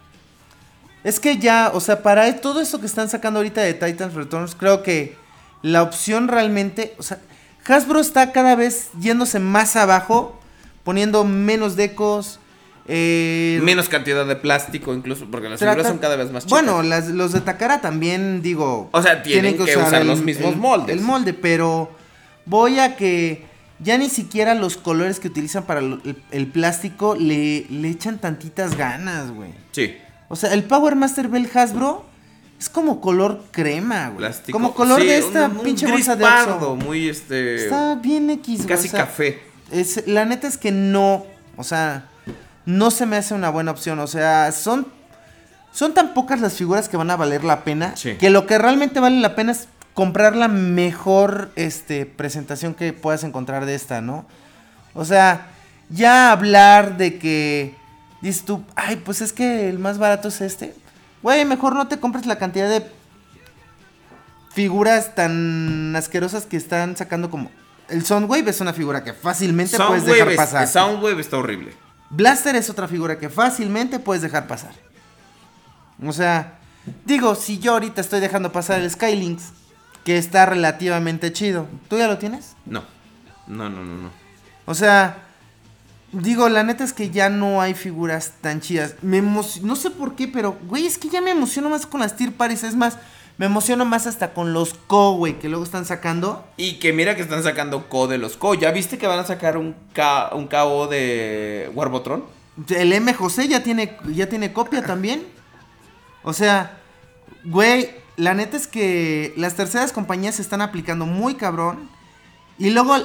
Es 1.04 1.18
que 1.20 1.38
ya, 1.38 1.70
o 1.74 1.80
sea, 1.80 2.02
para 2.02 2.40
todo 2.40 2.60
esto 2.60 2.80
que 2.80 2.86
están 2.86 3.08
sacando 3.08 3.38
ahorita 3.40 3.60
de 3.60 3.74
Titans 3.74 4.14
Returns, 4.14 4.54
creo 4.54 4.82
que 4.82 5.16
la 5.62 5.82
opción 5.82 6.28
realmente, 6.28 6.94
o 6.98 7.02
sea, 7.02 7.18
Hasbro 7.66 8.00
está 8.00 8.32
cada 8.32 8.54
vez 8.56 8.90
yéndose 9.00 9.38
más 9.38 9.76
abajo, 9.76 10.38
poniendo 10.84 11.24
menos 11.24 11.76
decos. 11.76 12.38
Eh, 12.88 13.60
Menos 13.62 13.88
cantidad 13.88 14.26
de 14.26 14.34
plástico, 14.34 14.92
incluso, 14.92 15.26
porque 15.30 15.48
las 15.48 15.60
trata- 15.60 15.74
figuras 15.74 15.92
son 15.92 15.98
cada 15.98 16.16
vez 16.16 16.32
más 16.32 16.44
chicas. 16.44 16.50
Bueno, 16.50 16.82
las- 16.82 17.08
los 17.08 17.32
de 17.32 17.40
Takara 17.40 17.80
también, 17.80 18.42
digo. 18.42 18.88
O 18.92 19.02
sea, 19.02 19.22
tienen 19.22 19.56
que 19.56 19.76
usar 19.76 20.04
los 20.04 20.20
mismos 20.22 20.56
moldes. 20.56 20.96
El 20.96 21.02
molde, 21.02 21.32
pero 21.34 21.90
voy 22.44 22.80
a 22.80 22.96
que 22.96 23.46
ya 23.78 23.96
ni 23.98 24.08
siquiera 24.08 24.54
los 24.56 24.76
colores 24.76 25.20
que 25.20 25.28
utilizan 25.28 25.62
para 25.64 25.78
el, 25.80 26.16
el 26.32 26.46
plástico 26.48 27.14
le, 27.16 27.66
le 27.70 27.88
echan 27.88 28.18
tantitas 28.18 28.76
ganas, 28.76 29.30
güey. 29.30 29.50
Sí. 29.70 29.94
O 30.32 30.36
sea, 30.36 30.54
el 30.54 30.64
Power 30.64 30.96
Master 30.96 31.28
Bell 31.28 31.46
Hasbro 31.54 32.06
Es 32.58 32.68
como 32.70 33.00
color 33.00 33.42
crema, 33.50 34.06
güey. 34.06 34.18
Plástico. 34.18 34.56
Como 34.56 34.72
color 34.72 35.00
Sí, 35.00 35.06
de 35.08 35.18
esta 35.18 35.46
un- 35.46 35.58
un 35.58 35.62
pinche 35.64 35.84
gris 35.84 36.06
bolsa 36.06 36.16
de 36.16 36.24
pardo, 36.24 36.76
muy 36.76 37.08
este. 37.08 37.56
Está 37.64 37.96
bien 37.96 38.30
X, 38.30 38.58
güey, 38.58 38.68
Casi 38.68 38.88
o 38.88 38.90
sea, 38.92 39.00
café. 39.00 39.42
Es, 39.70 40.06
la 40.06 40.24
neta 40.24 40.46
es 40.46 40.56
que 40.58 40.70
no, 40.70 41.26
o 41.56 41.64
sea, 41.64 42.06
no 42.64 42.90
se 42.92 43.04
me 43.04 43.16
hace 43.16 43.34
una 43.34 43.50
buena 43.50 43.72
opción. 43.72 43.98
O 43.98 44.06
sea, 44.06 44.52
son, 44.52 44.86
son 45.72 45.92
tan 45.92 46.14
pocas 46.14 46.40
las 46.40 46.54
figuras 46.54 46.88
que 46.88 46.96
van 46.96 47.10
a 47.10 47.16
valer 47.16 47.42
la 47.44 47.64
pena 47.64 47.96
Sí. 47.96 48.14
que 48.14 48.30
lo 48.30 48.46
que 48.46 48.58
realmente 48.58 49.00
vale 49.00 49.18
la 49.20 49.34
pena 49.34 49.50
es 49.52 49.66
comprar 49.92 50.36
la 50.36 50.46
mejor 50.48 51.50
este, 51.56 52.06
presentación 52.06 52.74
que 52.74 52.92
puedas 52.92 53.24
encontrar 53.24 53.66
de 53.66 53.74
esta, 53.74 54.00
¿no? 54.00 54.24
O 54.94 55.04
sea, 55.04 55.48
ya 55.90 56.30
hablar 56.32 56.96
de 56.96 57.18
que 57.18 57.74
dices 58.22 58.44
tú, 58.44 58.64
ay, 58.76 58.96
pues 58.96 59.20
es 59.20 59.32
que 59.32 59.68
el 59.68 59.78
más 59.78 59.98
barato 59.98 60.28
es 60.28 60.40
este. 60.40 60.74
Güey, 61.22 61.44
mejor 61.44 61.74
no 61.76 61.86
te 61.88 62.00
compres 62.00 62.24
la 62.26 62.38
cantidad 62.38 62.68
de 62.68 62.84
figuras 64.52 65.14
tan 65.14 65.94
asquerosas 65.96 66.46
que 66.46 66.56
están 66.56 66.96
sacando 66.96 67.30
como... 67.30 67.50
El 67.88 68.04
Soundwave 68.04 68.48
es 68.48 68.60
una 68.60 68.72
figura 68.72 69.04
que 69.04 69.12
fácilmente 69.12 69.76
puedes 69.76 70.04
dejar 70.06 70.28
es- 70.30 70.36
pasar. 70.36 70.66
Soundwave 70.68 71.20
está 71.20 71.36
horrible. 71.36 71.72
Blaster 72.10 72.54
es 72.56 72.68
otra 72.70 72.88
figura 72.88 73.18
que 73.18 73.28
fácilmente 73.28 73.98
puedes 73.98 74.22
dejar 74.22 74.46
pasar. 74.46 74.72
O 76.04 76.12
sea, 76.12 76.58
digo, 77.04 77.34
si 77.34 77.58
yo 77.58 77.72
ahorita 77.72 78.00
estoy 78.00 78.20
dejando 78.20 78.52
pasar 78.52 78.80
el 78.80 78.90
Skylinks, 78.90 79.44
que 80.04 80.18
está 80.18 80.46
relativamente 80.46 81.32
chido, 81.32 81.66
¿tú 81.88 81.96
ya 81.98 82.08
lo 82.08 82.18
tienes? 82.18 82.54
No. 82.66 82.82
No, 83.46 83.68
no, 83.70 83.84
no, 83.84 83.96
no. 84.02 84.10
O 84.66 84.74
sea, 84.74 85.18
digo, 86.12 86.48
la 86.48 86.62
neta 86.62 86.84
es 86.84 86.92
que 86.92 87.10
ya 87.10 87.28
no 87.28 87.60
hay 87.60 87.74
figuras 87.74 88.32
tan 88.40 88.60
chidas. 88.60 88.94
Me 89.02 89.22
emo- 89.22 89.60
no 89.62 89.76
sé 89.76 89.90
por 89.90 90.14
qué, 90.14 90.28
pero, 90.28 90.58
güey, 90.68 90.86
es 90.86 90.98
que 90.98 91.08
ya 91.08 91.20
me 91.20 91.30
emociono 91.30 91.70
más 91.70 91.86
con 91.86 92.00
las 92.00 92.16
Tier 92.16 92.32
Paris. 92.32 92.62
Es 92.64 92.76
más, 92.76 92.98
me 93.38 93.46
emociono 93.46 93.84
más 93.84 94.06
hasta 94.06 94.34
con 94.34 94.52
los 94.52 94.74
Co, 94.74 95.12
güey, 95.12 95.38
que 95.38 95.48
luego 95.48 95.64
están 95.64 95.84
sacando. 95.86 96.46
Y 96.56 96.74
que 96.78 96.92
mira 96.92 97.16
que 97.16 97.22
están 97.22 97.42
sacando 97.42 97.88
Co 97.88 98.06
de 98.08 98.18
los 98.18 98.36
Co. 98.36 98.54
¿Ya 98.54 98.70
viste 98.72 98.98
que 98.98 99.06
van 99.06 99.18
a 99.18 99.24
sacar 99.24 99.56
un, 99.56 99.74
K, 99.94 100.30
un 100.34 100.46
KO 100.48 100.86
de 100.86 101.70
Warbotron? 101.74 102.24
El 102.68 102.92
M. 102.92 103.12
José 103.14 103.48
ya 103.48 103.62
tiene, 103.62 103.96
ya 104.12 104.28
tiene 104.28 104.52
copia 104.52 104.82
también. 104.84 105.24
O 106.22 106.32
sea, 106.34 106.78
güey, 107.44 107.90
la 108.16 108.34
neta 108.34 108.56
es 108.58 108.66
que 108.66 109.32
las 109.38 109.54
terceras 109.54 109.92
compañías 109.92 110.34
se 110.36 110.42
están 110.42 110.60
aplicando 110.60 111.06
muy 111.06 111.34
cabrón. 111.36 111.88
Y 112.58 112.68
luego 112.70 112.96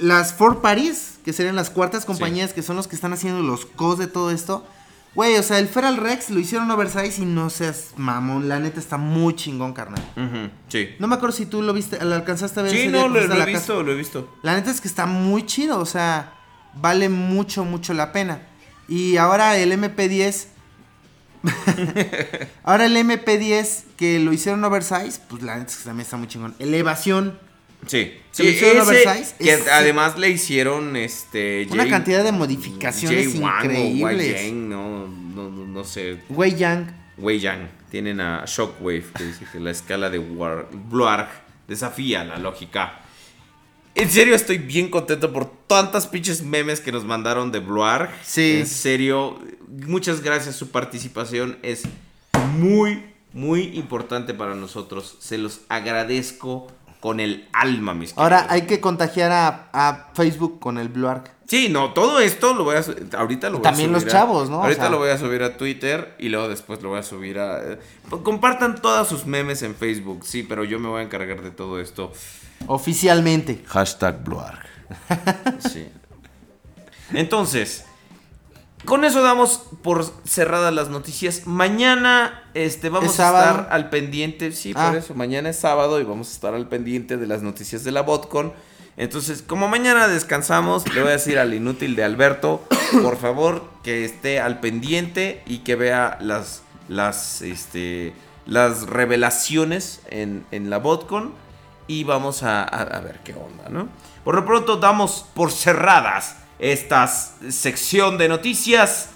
las 0.00 0.34
Four 0.34 0.60
Paris, 0.60 1.18
que 1.24 1.32
serían 1.32 1.56
las 1.56 1.70
cuartas 1.70 2.04
compañías 2.04 2.52
que 2.52 2.62
son 2.62 2.76
los 2.76 2.88
que 2.88 2.96
están 2.96 3.12
haciendo 3.12 3.42
los 3.42 3.66
cos 3.66 3.98
de 3.98 4.06
todo 4.06 4.30
esto. 4.30 4.66
Güey, 5.14 5.36
o 5.36 5.42
sea, 5.42 5.58
el 5.58 5.68
Feral 5.68 5.96
Rex 5.96 6.30
lo 6.30 6.38
hicieron 6.38 6.70
oversize 6.70 7.20
y 7.20 7.24
no 7.24 7.50
seas 7.50 7.94
mamón. 7.96 8.48
La 8.48 8.60
neta 8.60 8.78
está 8.78 8.96
muy 8.96 9.34
chingón, 9.34 9.72
carnal. 9.72 10.02
Sí. 10.68 10.90
No 11.00 11.08
me 11.08 11.16
acuerdo 11.16 11.36
si 11.36 11.46
tú 11.46 11.62
lo 11.62 11.72
viste, 11.72 12.02
lo 12.04 12.14
alcanzaste 12.14 12.60
a 12.60 12.62
ver. 12.62 12.72
Sí, 12.72 12.88
no, 12.88 13.08
lo, 13.08 13.20
he 13.20 13.26
casa. 13.26 13.44
visto, 13.44 13.82
lo 13.82 13.92
he 13.92 13.96
visto. 13.96 14.36
La 14.42 14.54
neta 14.54 14.70
es 14.70 14.80
que 14.80 14.86
está 14.86 15.06
muy 15.06 15.44
chido, 15.46 15.80
o 15.80 15.86
sea, 15.86 16.34
vale 16.74 17.08
mucho, 17.08 17.64
mucho 17.64 17.92
la 17.92 18.12
pena. 18.12 18.42
Y 18.88 19.16
ahora 19.16 19.56
el 19.56 19.72
MP10. 19.72 20.46
ahora 22.64 22.86
el 22.86 22.96
MP10 22.96 23.84
que 23.96 24.20
lo 24.20 24.32
hicieron 24.32 24.62
oversize, 24.62 25.20
pues 25.28 25.42
la 25.42 25.56
neta 25.56 25.72
es 25.72 25.78
que 25.78 25.84
también 25.84 26.04
está 26.04 26.16
muy 26.16 26.28
chingón. 26.28 26.54
Elevación, 26.60 27.36
Sí. 27.86 28.12
¿Se 28.30 28.44
lo 28.44 28.50
hicieron 28.50 28.82
ese 28.94 29.08
oversize? 29.08 29.34
que 29.38 29.52
Ese- 29.54 29.70
además 29.70 30.18
le 30.18 30.28
hicieron 30.30 30.96
este 30.96 31.66
una 31.70 31.82
Jay- 31.82 31.90
cantidad 31.90 32.22
de 32.22 32.32
modificaciones 32.32 33.34
increíbles. 33.34 34.42
Yang, 34.46 34.68
no, 34.68 35.08
no, 35.08 35.50
no, 35.50 35.66
no 35.66 35.84
sé. 35.84 36.18
Wei 36.28 36.54
Yang. 36.54 36.94
Wei 37.18 37.38
Yang. 37.40 37.68
Tienen 37.90 38.20
a 38.20 38.44
Shockwave 38.46 39.04
que 39.16 39.24
dice 39.24 39.44
que 39.50 39.58
la 39.58 39.70
escala 39.72 40.10
de 40.10 40.18
War 40.18 40.68
Bluarg 40.72 41.28
desafía 41.66 42.22
la 42.24 42.38
lógica. 42.38 43.00
En 43.96 44.08
serio 44.08 44.36
estoy 44.36 44.58
bien 44.58 44.88
contento 44.88 45.32
por 45.32 45.50
tantas 45.66 46.06
pinches 46.06 46.42
memes 46.42 46.80
que 46.80 46.92
nos 46.92 47.04
mandaron 47.04 47.50
de 47.50 47.58
Bluarg. 47.58 48.10
Sí. 48.22 48.58
En 48.60 48.66
serio, 48.66 49.40
muchas 49.68 50.20
gracias. 50.22 50.54
Su 50.54 50.70
participación 50.70 51.58
es 51.62 51.82
muy, 52.56 53.02
muy 53.32 53.62
importante 53.76 54.32
para 54.32 54.54
nosotros. 54.54 55.16
Se 55.20 55.36
los 55.38 55.62
agradezco 55.68 56.68
con 57.00 57.18
el 57.20 57.48
alma, 57.52 57.94
mis 57.94 58.12
Ahora 58.16 58.36
queridos. 58.42 58.52
hay 58.54 58.62
que 58.66 58.80
contagiar 58.80 59.32
a, 59.32 59.68
a 59.72 60.10
Facebook 60.14 60.60
con 60.60 60.76
el 60.78 60.88
Blue 60.88 61.08
Arc. 61.08 61.30
Sí, 61.48 61.68
no, 61.68 61.92
todo 61.94 62.20
esto 62.20 62.54
lo 62.54 62.62
voy 62.64 62.76
a 62.76 63.18
ahorita 63.18 63.48
lo 63.50 63.56
voy 63.56 63.62
También 63.64 63.90
a 63.90 63.92
los 63.94 64.02
subir 64.02 64.14
a- 64.14 64.18
chavos, 64.20 64.50
¿no? 64.50 64.58
O 64.58 64.62
Ahorita 64.62 64.82
sea- 64.82 64.90
lo 64.90 64.98
voy 64.98 65.10
a 65.10 65.18
subir 65.18 65.42
a 65.42 65.56
Twitter 65.56 66.14
y 66.18 66.28
luego 66.28 66.48
después 66.48 66.80
lo 66.82 66.90
voy 66.90 67.00
a 67.00 67.02
subir 67.02 67.38
a 67.40 67.72
eh, 67.72 67.78
compartan 68.22 68.80
todas 68.80 69.08
sus 69.08 69.26
memes 69.26 69.62
en 69.62 69.74
Facebook, 69.74 70.24
sí, 70.26 70.44
pero 70.44 70.62
yo 70.64 70.78
me 70.78 70.88
voy 70.88 71.00
a 71.00 71.04
encargar 71.04 71.42
de 71.42 71.50
todo 71.50 71.80
esto. 71.80 72.12
Oficialmente. 72.68 73.64
Hashtag 73.66 74.22
Bloarg. 74.22 74.60
Sí. 75.72 75.88
Entonces, 77.12 77.84
con 78.84 79.04
eso 79.04 79.22
damos 79.22 79.62
por 79.82 80.04
cerradas 80.24 80.72
las 80.74 80.88
noticias. 80.88 81.42
Mañana 81.46 82.42
este 82.54 82.88
vamos 82.88 83.14
¿Es 83.14 83.20
a 83.20 83.24
sábado? 83.24 83.50
estar 83.62 83.72
al 83.72 83.90
pendiente, 83.90 84.52
sí, 84.52 84.72
Ah. 84.76 84.88
por 84.88 84.98
eso 84.98 85.14
mañana 85.14 85.50
es 85.50 85.58
sábado 85.58 86.00
y 86.00 86.04
vamos 86.04 86.28
a 86.28 86.32
estar 86.32 86.54
al 86.54 86.68
pendiente 86.68 87.16
de 87.16 87.26
las 87.26 87.42
noticias 87.42 87.84
de 87.84 87.92
la 87.92 88.02
Botcon. 88.02 88.52
Entonces, 88.96 89.42
como 89.42 89.68
mañana 89.68 90.08
descansamos, 90.08 90.92
le 90.92 91.00
voy 91.00 91.10
a 91.10 91.12
decir 91.12 91.38
al 91.38 91.54
inútil 91.54 91.96
de 91.96 92.04
Alberto, 92.04 92.62
por 93.02 93.16
favor, 93.16 93.64
que 93.82 94.04
esté 94.04 94.40
al 94.40 94.60
pendiente 94.60 95.42
y 95.46 95.58
que 95.58 95.76
vea 95.76 96.18
las 96.20 96.62
las 96.88 97.40
este 97.42 98.12
las 98.46 98.82
revelaciones 98.88 100.00
en, 100.10 100.44
en 100.50 100.70
la 100.70 100.78
Botcon 100.78 101.32
y 101.86 102.04
vamos 102.04 102.42
a, 102.42 102.62
a- 102.62 102.82
a 102.82 103.00
ver 103.00 103.20
qué 103.24 103.32
onda, 103.34 103.68
¿no? 103.68 103.88
Por 104.24 104.34
lo 104.34 104.44
pronto 104.44 104.76
damos 104.76 105.24
por 105.34 105.52
cerradas 105.52 106.36
esta 106.60 107.06
sección 107.06 108.18
de 108.18 108.28
noticias 108.28 109.10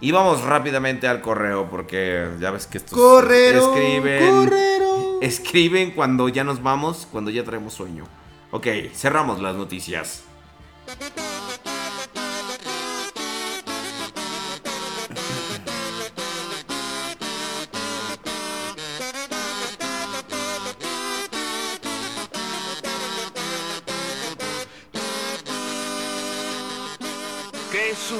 y 0.00 0.12
vamos 0.12 0.42
rápidamente 0.42 1.08
al 1.08 1.20
correo 1.20 1.68
porque 1.68 2.28
ya 2.40 2.50
ves 2.50 2.66
que 2.66 2.78
estos 2.78 2.96
Correro, 2.96 3.74
escriben 3.74 4.44
correro. 4.44 5.18
escriben 5.22 5.90
cuando 5.92 6.28
ya 6.28 6.44
nos 6.44 6.62
vamos, 6.62 7.06
cuando 7.10 7.30
ya 7.30 7.44
traemos 7.44 7.74
sueño. 7.74 8.04
Ok, 8.50 8.66
cerramos 8.94 9.40
las 9.40 9.56
noticias. 9.56 10.24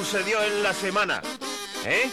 Sucedió 0.03 0.41
en 0.41 0.63
la 0.63 0.73
semana? 0.73 1.21
¿Eh? 1.85 2.09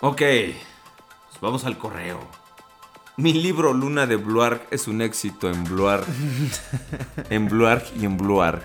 Ok, 0.00 0.18
pues 0.18 1.40
vamos 1.40 1.64
al 1.64 1.78
correo. 1.78 2.18
Mi 3.16 3.32
libro 3.32 3.72
Luna 3.72 4.06
de 4.06 4.16
Bluarg 4.16 4.66
es 4.72 4.88
un 4.88 5.02
éxito 5.02 5.48
en 5.48 5.62
Bluarg. 5.62 6.04
en 7.30 7.48
Bluarg 7.48 7.84
y 7.96 8.06
en 8.06 8.16
Bluarg. 8.16 8.62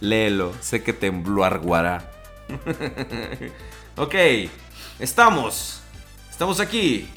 Léelo, 0.00 0.52
sé 0.60 0.82
que 0.82 0.92
te 0.92 1.06
embluarguará. 1.06 2.10
ok, 3.96 4.14
estamos. 4.98 5.80
Estamos 6.30 6.60
aquí. 6.60 7.08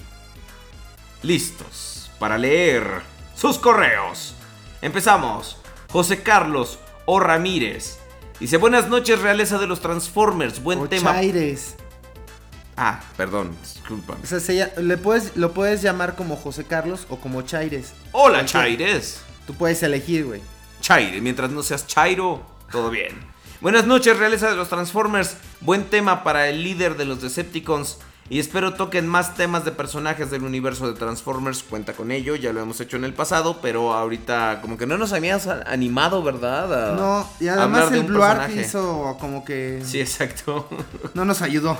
Listos 1.21 2.09
para 2.17 2.37
leer 2.37 3.01
sus 3.35 3.57
correos. 3.57 4.35
Empezamos. 4.81 5.60
José 5.91 6.23
Carlos 6.23 6.79
O. 7.05 7.19
Ramírez. 7.19 7.97
Dice, 8.39 8.57
buenas 8.57 8.87
noches, 8.87 9.21
realeza 9.21 9.57
de 9.57 9.67
los 9.67 9.81
Transformers. 9.81 10.63
Buen 10.63 10.79
O 10.79 10.89
tema. 10.89 11.15
Ah, 12.77 13.01
perdón, 13.17 13.55
disculpa. 13.61 14.17
O 14.23 14.25
sea, 14.25 14.39
se 14.39 14.71
le 14.81 14.97
puedes, 14.97 15.35
lo 15.35 15.53
puedes 15.53 15.81
llamar 15.81 16.15
como 16.15 16.35
José 16.37 16.63
Carlos 16.63 17.05
o 17.09 17.17
como 17.17 17.41
Chaires. 17.43 17.93
Hola, 18.13 18.45
Chaires. 18.45 19.21
Tú 19.45 19.53
puedes 19.53 19.83
elegir, 19.83 20.25
güey. 20.25 20.41
Chaire, 20.79 21.21
mientras 21.21 21.51
no 21.51 21.61
seas 21.61 21.85
Chairo, 21.85 22.41
todo 22.71 22.89
bien. 22.89 23.19
Buenas 23.59 23.85
noches, 23.85 24.17
realeza 24.17 24.49
de 24.49 24.55
los 24.55 24.69
Transformers. 24.69 25.35
Buen 25.59 25.83
tema 25.83 26.23
para 26.23 26.47
el 26.47 26.63
líder 26.63 26.97
de 26.97 27.05
los 27.05 27.21
Decepticons. 27.21 27.99
Y 28.31 28.39
espero 28.39 28.75
toquen 28.75 29.09
más 29.09 29.35
temas 29.35 29.65
de 29.65 29.73
personajes 29.73 30.31
del 30.31 30.43
universo 30.43 30.87
de 30.89 30.97
Transformers. 30.97 31.63
Cuenta 31.63 31.91
con 31.91 32.11
ello, 32.11 32.37
ya 32.37 32.53
lo 32.53 32.61
hemos 32.61 32.79
hecho 32.79 32.95
en 32.95 33.03
el 33.03 33.13
pasado, 33.13 33.59
pero 33.61 33.93
ahorita 33.93 34.59
como 34.61 34.77
que 34.77 34.85
no 34.85 34.97
nos 34.97 35.11
habías 35.11 35.47
animado, 35.47 36.23
¿verdad? 36.23 36.93
A 36.93 36.95
No, 36.95 37.29
y 37.41 37.49
además 37.49 37.91
de 37.91 37.97
el 37.97 38.03
Blue 38.05 38.21
personaje. 38.21 38.61
hizo 38.61 39.17
como 39.19 39.43
que 39.43 39.81
Sí, 39.83 39.99
exacto. 39.99 40.69
no 41.13 41.25
nos 41.25 41.41
ayudó. 41.41 41.77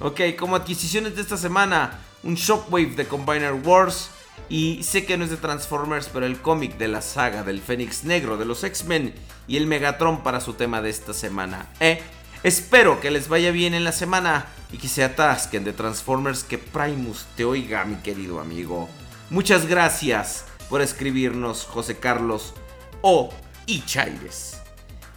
Ok, 0.00 0.22
como 0.38 0.56
adquisiciones 0.56 1.16
de 1.16 1.20
esta 1.20 1.36
semana, 1.36 1.98
un 2.22 2.34
Shockwave 2.34 2.94
de 2.96 3.06
Combiner 3.06 3.52
Wars. 3.52 4.08
Y 4.48 4.82
sé 4.82 5.04
que 5.04 5.18
no 5.18 5.24
es 5.24 5.30
de 5.30 5.36
Transformers, 5.36 6.08
pero 6.10 6.24
el 6.24 6.40
cómic 6.40 6.78
de 6.78 6.88
la 6.88 7.02
saga 7.02 7.42
del 7.42 7.60
Fénix 7.60 8.04
Negro 8.04 8.38
de 8.38 8.46
los 8.46 8.64
X-Men 8.64 9.12
y 9.46 9.58
el 9.58 9.66
Megatron 9.66 10.22
para 10.22 10.40
su 10.40 10.54
tema 10.54 10.80
de 10.80 10.88
esta 10.88 11.12
semana. 11.12 11.66
¿Eh? 11.78 12.02
Espero 12.42 13.00
que 13.00 13.10
les 13.10 13.28
vaya 13.28 13.50
bien 13.50 13.74
en 13.74 13.84
la 13.84 13.92
semana 13.92 14.46
y 14.72 14.78
que 14.78 14.88
se 14.88 15.04
atasquen 15.04 15.62
de 15.62 15.74
Transformers 15.74 16.42
que 16.42 16.56
Primus 16.56 17.26
te 17.36 17.44
oiga, 17.44 17.84
mi 17.84 17.96
querido 17.96 18.40
amigo. 18.40 18.88
Muchas 19.28 19.66
gracias 19.66 20.46
por 20.70 20.80
escribirnos, 20.80 21.66
José 21.66 21.98
Carlos 21.98 22.54
O. 23.02 23.28
y 23.66 23.84
Chaires. 23.84 24.58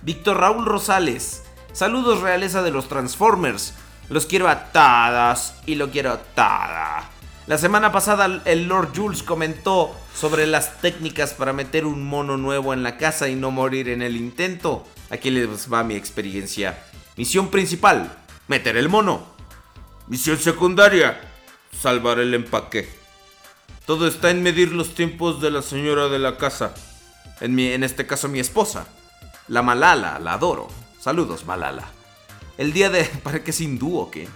Víctor 0.02 0.38
Raúl 0.38 0.66
Rosales. 0.66 1.44
Saludos 1.72 2.20
realeza 2.20 2.62
de 2.62 2.72
los 2.72 2.90
Transformers. 2.90 3.74
Los 4.10 4.26
quiero 4.26 4.50
atadas 4.50 5.56
y 5.66 5.76
lo 5.76 5.92
quiero 5.92 6.12
atada. 6.12 7.10
La 7.48 7.58
semana 7.58 7.94
pasada 7.94 8.42
el 8.44 8.68
Lord 8.68 8.92
Jules 8.94 9.24
comentó 9.24 9.96
sobre 10.14 10.46
las 10.46 10.82
técnicas 10.82 11.34
para 11.34 11.54
meter 11.54 11.86
un 11.86 12.06
mono 12.06 12.36
nuevo 12.36 12.74
en 12.74 12.84
la 12.84 12.98
casa 12.98 13.30
y 13.30 13.36
no 13.36 13.50
morir 13.50 13.88
en 13.88 14.02
el 14.02 14.18
intento. 14.18 14.86
Aquí 15.10 15.30
les 15.30 15.72
va 15.72 15.84
mi 15.84 15.96
experiencia. 15.96 16.78
Misión 17.16 17.50
principal, 17.50 18.12
meter 18.48 18.76
el 18.76 18.90
mono. 18.90 19.24
Misión 20.08 20.40
secundaria, 20.40 21.22
salvar 21.80 22.20
el 22.20 22.34
empaque. 22.34 22.90
Todo 23.86 24.08
está 24.08 24.32
en 24.32 24.42
medir 24.42 24.72
los 24.72 24.96
tiempos 24.96 25.40
de 25.40 25.52
la 25.52 25.62
señora 25.62 26.08
de 26.10 26.18
la 26.18 26.38
casa. 26.38 26.74
En, 27.40 27.54
mi, 27.54 27.68
en 27.68 27.84
este 27.84 28.08
caso 28.08 28.30
mi 28.30 28.40
esposa. 28.40 28.88
La 29.48 29.62
Malala, 29.62 30.18
la 30.20 30.34
adoro. 30.34 30.70
Saludos, 31.00 31.46
Malala. 31.46 31.88
El 32.58 32.74
día 32.74 32.90
de... 32.90 33.04
¿Para 33.24 33.44
qué 33.44 33.52
es 33.52 33.62
hindú 33.62 34.00
o 34.00 34.10
qué? 34.10 34.28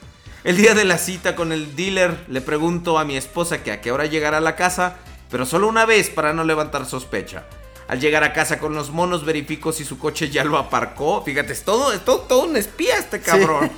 El 0.43 0.55
día 0.55 0.75
de 0.75 0.85
la 0.85 0.99
cita 0.99 1.35
con 1.35 1.51
el 1.51 1.75
dealer 1.75 2.25
le 2.29 2.41
pregunto 2.41 2.99
a 2.99 3.05
mi 3.05 3.17
esposa 3.17 3.63
que 3.63 3.71
a 3.71 3.81
qué 3.81 3.91
hora 3.91 4.05
llegará 4.05 4.37
a 4.37 4.41
la 4.41 4.55
casa, 4.55 4.97
pero 5.31 5.47
solo 5.47 5.67
una 5.67 5.85
vez 5.85 6.09
para 6.09 6.33
no 6.33 6.43
levantar 6.43 6.85
sospecha. 6.85 7.45
Al 7.87 7.99
llegar 7.99 8.23
a 8.23 8.33
casa 8.33 8.59
con 8.59 8.75
los 8.75 8.91
monos 8.91 9.23
verifico 9.23 9.71
si 9.71 9.85
su 9.85 9.97
coche 9.97 10.29
ya 10.29 10.43
lo 10.43 10.57
aparcó. 10.57 11.23
Fíjate, 11.23 11.53
es 11.53 11.63
todo, 11.63 11.93
es 11.93 12.03
todo, 12.03 12.21
todo 12.21 12.45
un 12.45 12.57
espía 12.57 12.97
este 12.97 13.21
cabrón. 13.21 13.71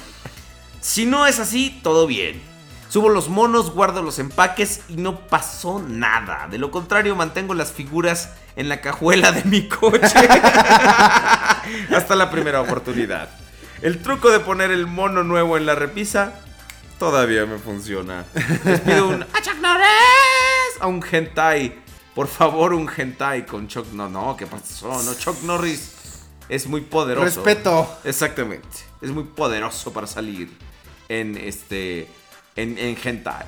Si 0.82 1.06
no 1.06 1.28
es 1.28 1.40
así, 1.40 1.80
todo 1.84 2.08
bien. 2.08 2.42
Subo 2.90 3.10
los 3.10 3.30
monos, 3.30 3.72
guardo 3.72 4.02
los 4.02 4.18
empaques 4.18 4.82
y 4.90 4.96
no 4.96 5.20
pasó 5.28 5.80
nada. 5.80 6.48
De 6.50 6.58
lo 6.58 6.72
contrario, 6.72 7.16
mantengo 7.16 7.54
las 7.54 7.72
figuras 7.72 8.32
en 8.56 8.68
la 8.68 8.82
cajuela 8.82 9.32
de 9.32 9.44
mi 9.44 9.68
coche. 9.68 10.00
Hasta 11.96 12.16
la 12.16 12.32
primera 12.32 12.62
oportunidad. 12.62 13.30
El 13.84 14.02
truco 14.02 14.32
de 14.32 14.40
poner 14.40 14.72
el 14.72 14.88
mono 14.88 15.24
nuevo 15.24 15.56
en 15.56 15.68
la 15.68 15.76
repisa 15.76 16.42
todavía 16.98 17.46
me 17.46 17.60
funciona. 17.60 18.26
Les 18.66 18.82
pido 18.82 19.08
un 19.08 19.24
¡A 19.24 19.42
Chuck 19.42 19.56
Norris! 19.62 20.82
A 20.82 20.88
un 20.88 21.04
hentai. 21.10 21.89
Por 22.20 22.28
favor, 22.28 22.74
un 22.74 22.90
hentai 22.90 23.46
con 23.46 23.70
Chuck... 23.70 23.94
No, 23.94 24.10
no, 24.10 24.36
¿qué 24.36 24.46
pasó? 24.46 24.90
No, 24.90 25.16
Chuck 25.16 25.42
Norris 25.44 26.26
es 26.50 26.68
muy 26.68 26.82
poderoso. 26.82 27.24
Respeto. 27.24 27.98
Exactamente. 28.04 28.68
Es 29.00 29.10
muy 29.10 29.24
poderoso 29.24 29.94
para 29.94 30.06
salir 30.06 30.52
en 31.08 31.38
este... 31.38 32.10
En, 32.58 32.78
en 32.78 32.98
hentai. 33.02 33.46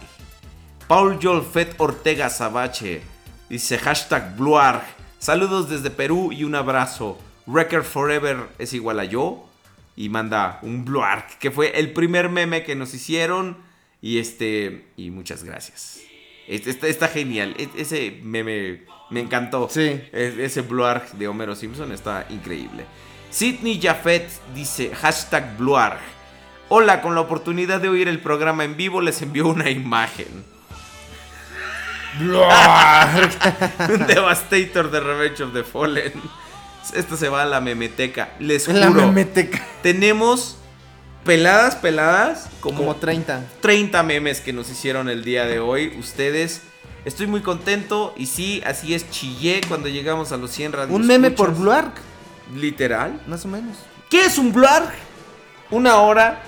Paul 0.87 1.19
Jolfet 1.21 1.75
Ortega 1.79 2.29
Sabache 2.29 3.01
dice 3.49 3.77
hashtag 3.77 4.37
Bluarg. 4.37 4.83
Saludos 5.19 5.69
desde 5.69 5.89
Perú 5.89 6.31
y 6.31 6.45
un 6.45 6.55
abrazo. 6.55 7.17
Record 7.47 7.83
Forever 7.83 8.47
es 8.57 8.71
igual 8.71 9.01
a 9.01 9.03
yo. 9.03 9.49
Y 9.97 10.07
manda 10.07 10.59
un 10.61 10.85
Bluarg, 10.85 11.25
que 11.39 11.51
fue 11.51 11.77
el 11.77 11.91
primer 11.91 12.29
meme 12.29 12.63
que 12.63 12.75
nos 12.75 12.93
hicieron. 12.93 13.57
Y 14.01 14.19
este. 14.19 14.87
Y 14.95 15.09
muchas 15.09 15.43
gracias. 15.43 15.99
Está, 16.47 16.87
está 16.87 17.07
genial. 17.07 17.55
E- 17.57 17.69
Ese 17.77 18.19
meme 18.23 18.81
me 19.09 19.19
encantó. 19.21 19.67
Sí. 19.69 20.01
Ese 20.11 20.61
Bluarg 20.61 21.11
de 21.13 21.27
Homero 21.27 21.55
Simpson 21.55 21.91
está 21.91 22.25
increíble. 22.29 22.85
Sidney 23.29 23.79
Jafet 23.81 24.29
dice 24.53 24.91
hashtag 24.93 25.57
Bluarg. 25.57 25.99
Hola, 26.69 27.01
con 27.01 27.15
la 27.15 27.21
oportunidad 27.21 27.79
de 27.81 27.89
oír 27.89 28.07
el 28.07 28.19
programa 28.19 28.63
en 28.63 28.75
vivo 28.77 29.01
les 29.01 29.21
envío 29.21 29.47
una 29.47 29.69
imagen. 29.69 30.27
Un 32.19 34.05
Devastator 34.07 34.91
de 34.91 34.99
Revenge 34.99 35.43
of 35.43 35.53
the 35.53 35.63
Fallen. 35.63 36.11
Esto 36.93 37.15
se 37.15 37.29
va 37.29 37.43
a 37.43 37.45
la 37.45 37.61
memeteca. 37.61 38.31
Les 38.39 38.65
juro. 38.65 38.79
La 38.79 38.89
memeteca. 38.89 39.65
Tenemos 39.81 40.57
peladas, 41.23 41.75
peladas. 41.75 42.49
Como, 42.59 42.77
Como 42.79 42.95
30. 42.95 43.45
30 43.61 44.03
memes 44.03 44.41
que 44.41 44.53
nos 44.53 44.69
hicieron 44.69 45.09
el 45.09 45.23
día 45.23 45.45
de 45.45 45.59
hoy. 45.59 45.95
Ustedes. 45.99 46.61
Estoy 47.05 47.27
muy 47.27 47.41
contento. 47.41 48.13
Y 48.17 48.27
sí, 48.27 48.61
así 48.65 48.93
es. 48.93 49.09
Chillé 49.09 49.61
cuando 49.67 49.87
llegamos 49.87 50.31
a 50.31 50.37
los 50.37 50.51
100 50.51 50.73
radios. 50.73 50.95
Un 50.95 51.07
meme 51.07 51.31
por 51.31 51.55
Bluark, 51.55 51.93
Literal. 52.55 53.21
más 53.27 53.45
o 53.45 53.47
menos. 53.47 53.77
¿Qué 54.09 54.25
es 54.25 54.37
un 54.37 54.51
Blarg? 54.51 54.91
Una 55.69 55.97
hora, 56.01 56.41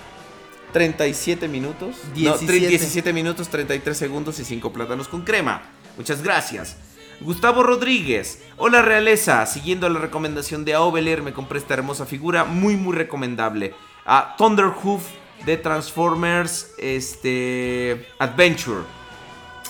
37 0.74 1.48
minutos. 1.48 1.96
No, 2.10 2.14
17. 2.14 2.68
17 2.68 3.14
minutos, 3.14 3.48
33 3.48 3.98
segundos 3.98 4.38
y 4.40 4.44
5 4.44 4.74
plátanos 4.74 5.08
con 5.08 5.22
crema. 5.22 5.62
Muchas 5.98 6.22
gracias. 6.22 6.76
Gustavo 7.22 7.64
Rodríguez. 7.64 8.40
Hola 8.58 8.82
realeza. 8.82 9.46
Siguiendo 9.46 9.88
la 9.88 10.00
recomendación 10.00 10.66
de 10.66 10.74
Aobeler 10.74 11.22
me 11.22 11.32
compré 11.32 11.60
esta 11.60 11.74
hermosa 11.76 12.06
figura. 12.06 12.44
Muy, 12.44 12.76
muy 12.76 12.96
recomendable. 12.96 13.74
A 14.06 14.36
Thunderhoof 14.38 15.04
de 15.46 15.58
Transformers 15.58 16.74
este, 16.78 18.08
Adventure. 18.20 18.82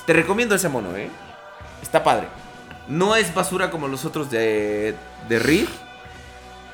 Te 0.06 0.14
recomiendo 0.14 0.56
ese 0.56 0.70
mono, 0.70 0.96
¿eh? 0.96 1.10
Está 1.82 2.04
padre. 2.04 2.28
No 2.88 3.16
es 3.16 3.34
basura 3.34 3.72
como 3.72 3.88
los 3.88 4.06
otros 4.06 4.30
de, 4.30 4.96
de 5.30 5.40
Reef. 5.40 5.70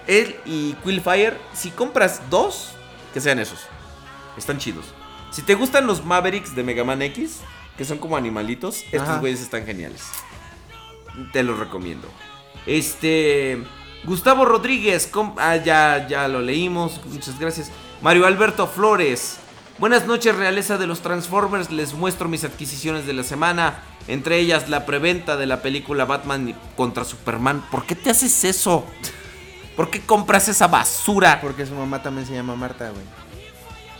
Él 0.07 0.35
y 0.45 0.73
Quillfire, 0.83 1.37
si 1.53 1.69
compras 1.71 2.21
dos, 2.29 2.71
que 3.13 3.21
sean 3.21 3.39
esos. 3.39 3.67
Están 4.37 4.57
chidos. 4.57 4.85
Si 5.31 5.43
te 5.43 5.53
gustan 5.53 5.85
los 5.85 6.03
Mavericks 6.03 6.55
de 6.55 6.63
Mega 6.63 6.83
Man 6.83 7.01
X, 7.03 7.41
que 7.77 7.85
son 7.85 7.99
como 7.99 8.17
animalitos, 8.17 8.83
estos 8.91 9.19
güeyes 9.19 9.41
están 9.41 9.65
geniales. 9.65 10.03
Te 11.31 11.43
los 11.43 11.59
recomiendo. 11.59 12.07
Este. 12.65 13.63
Gustavo 14.03 14.45
Rodríguez. 14.45 15.09
ah, 15.37 15.55
ya, 15.57 16.07
ya 16.07 16.27
lo 16.27 16.41
leímos. 16.41 17.01
Muchas 17.05 17.39
gracias. 17.39 17.71
Mario 18.01 18.25
Alberto 18.25 18.67
Flores. 18.67 19.37
Buenas 19.77 20.05
noches, 20.05 20.35
realeza 20.35 20.77
de 20.77 20.87
los 20.87 21.01
Transformers. 21.01 21.71
Les 21.71 21.93
muestro 21.93 22.27
mis 22.27 22.43
adquisiciones 22.43 23.05
de 23.05 23.13
la 23.13 23.23
semana. 23.23 23.79
Entre 24.07 24.39
ellas 24.39 24.69
la 24.69 24.85
preventa 24.85 25.37
de 25.37 25.45
la 25.45 25.61
película 25.61 26.05
Batman 26.05 26.55
contra 26.75 27.03
Superman. 27.03 27.63
¿Por 27.69 27.85
qué 27.85 27.95
te 27.95 28.09
haces 28.09 28.43
eso? 28.43 28.85
¿Por 29.75 29.89
qué 29.89 30.01
compras 30.01 30.47
esa 30.47 30.67
basura? 30.67 31.39
Porque 31.41 31.65
su 31.65 31.75
mamá 31.75 32.01
también 32.01 32.27
se 32.27 32.33
llama 32.33 32.55
Marta, 32.55 32.89
güey. 32.89 33.03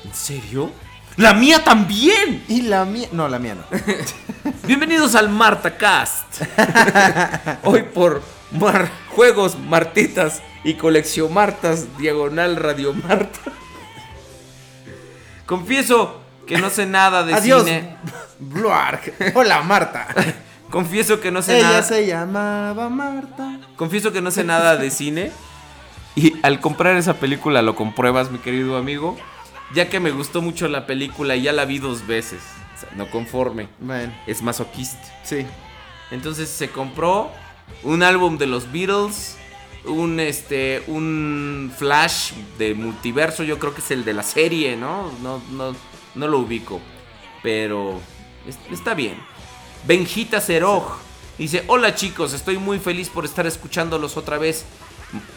¿En 0.04 0.14
serio? 0.14 0.72
¡La 1.16 1.34
mía 1.34 1.64
también! 1.64 2.44
Y 2.48 2.64
la 2.64 2.86
mía. 2.86 3.08
No, 3.12 3.28
la 3.28 3.40
mía 3.40 3.56
no. 3.56 3.64
Bienvenidos 4.68 5.16
al 5.16 5.30
Marta 5.30 5.78
Cast. 5.78 6.42
Hoy 7.64 7.84
por 7.84 8.22
Mar- 8.52 8.90
Juegos 9.10 9.58
Martitas 9.58 10.42
y 10.64 10.74
Colección 10.76 11.34
Martas, 11.34 11.86
diagonal 11.98 12.56
Radio 12.56 12.94
Marta. 12.94 13.40
Confieso 15.46 16.20
que 16.48 16.58
no 16.58 16.70
sé 16.70 16.86
nada 16.86 17.24
de 17.24 17.34
Adiós. 17.34 17.64
cine. 17.66 17.96
Bluark. 18.40 19.14
Hola, 19.36 19.62
Marta. 19.62 20.08
Confieso 20.70 21.20
que 21.20 21.32
no 21.32 21.42
sé 21.42 21.58
Ella 21.58 21.68
nada. 21.70 21.84
se 21.84 22.06
llamaba 22.06 22.90
Marta. 22.90 23.60
Confieso 23.76 24.12
que 24.12 24.22
no 24.22 24.32
sé 24.32 24.44
nada 24.44 24.78
de 24.78 24.92
cine. 24.92 25.32
Y 26.16 26.34
al 26.44 26.60
comprar 26.60 26.96
esa 26.98 27.16
película 27.16 27.62
lo 27.62 27.76
compruebas, 27.76 28.30
mi 28.32 28.40
querido 28.40 28.78
amigo. 28.78 29.18
Ya 29.74 29.90
que 29.90 30.00
me 30.00 30.12
gustó 30.12 30.42
mucho 30.42 30.68
la 30.68 30.86
película 30.86 31.36
y 31.36 31.44
ya 31.44 31.54
la 31.54 31.66
vi 31.66 31.80
dos 31.80 32.06
veces. 32.08 32.42
O 32.76 32.80
sea, 32.80 32.90
no 32.96 33.10
conforme. 33.10 33.68
Bueno, 33.80 34.14
Es 34.28 34.42
masoquista. 34.42 35.00
sí. 35.24 35.46
Entonces 36.12 36.50
se 36.50 36.70
compró 36.70 37.32
un 37.84 38.04
álbum 38.04 38.38
de 38.38 38.48
los 38.48 38.72
Beatles, 38.72 39.38
un 39.86 40.20
este 40.20 40.84
un 40.88 41.72
flash 41.76 42.34
de 42.58 42.74
multiverso, 42.74 43.44
yo 43.44 43.58
creo 43.60 43.74
que 43.74 43.82
es 43.82 43.92
el 43.92 44.04
de 44.06 44.14
la 44.14 44.24
serie, 44.24 44.76
¿no? 44.76 45.12
No 45.22 45.42
no 45.52 45.76
no 46.16 46.28
lo 46.28 46.40
ubico, 46.40 46.82
pero 47.44 48.00
es- 48.48 48.58
está 48.72 48.94
bien. 48.94 49.16
Benjita 49.88 50.42
Ceroj 50.42 50.98
dice, 51.38 51.64
"Hola 51.68 51.96
chicos, 51.96 52.34
estoy 52.34 52.58
muy 52.58 52.80
feliz 52.80 53.10
por 53.10 53.24
estar 53.26 53.48
escuchándolos 53.48 54.18
otra 54.18 54.38
vez 54.38 54.66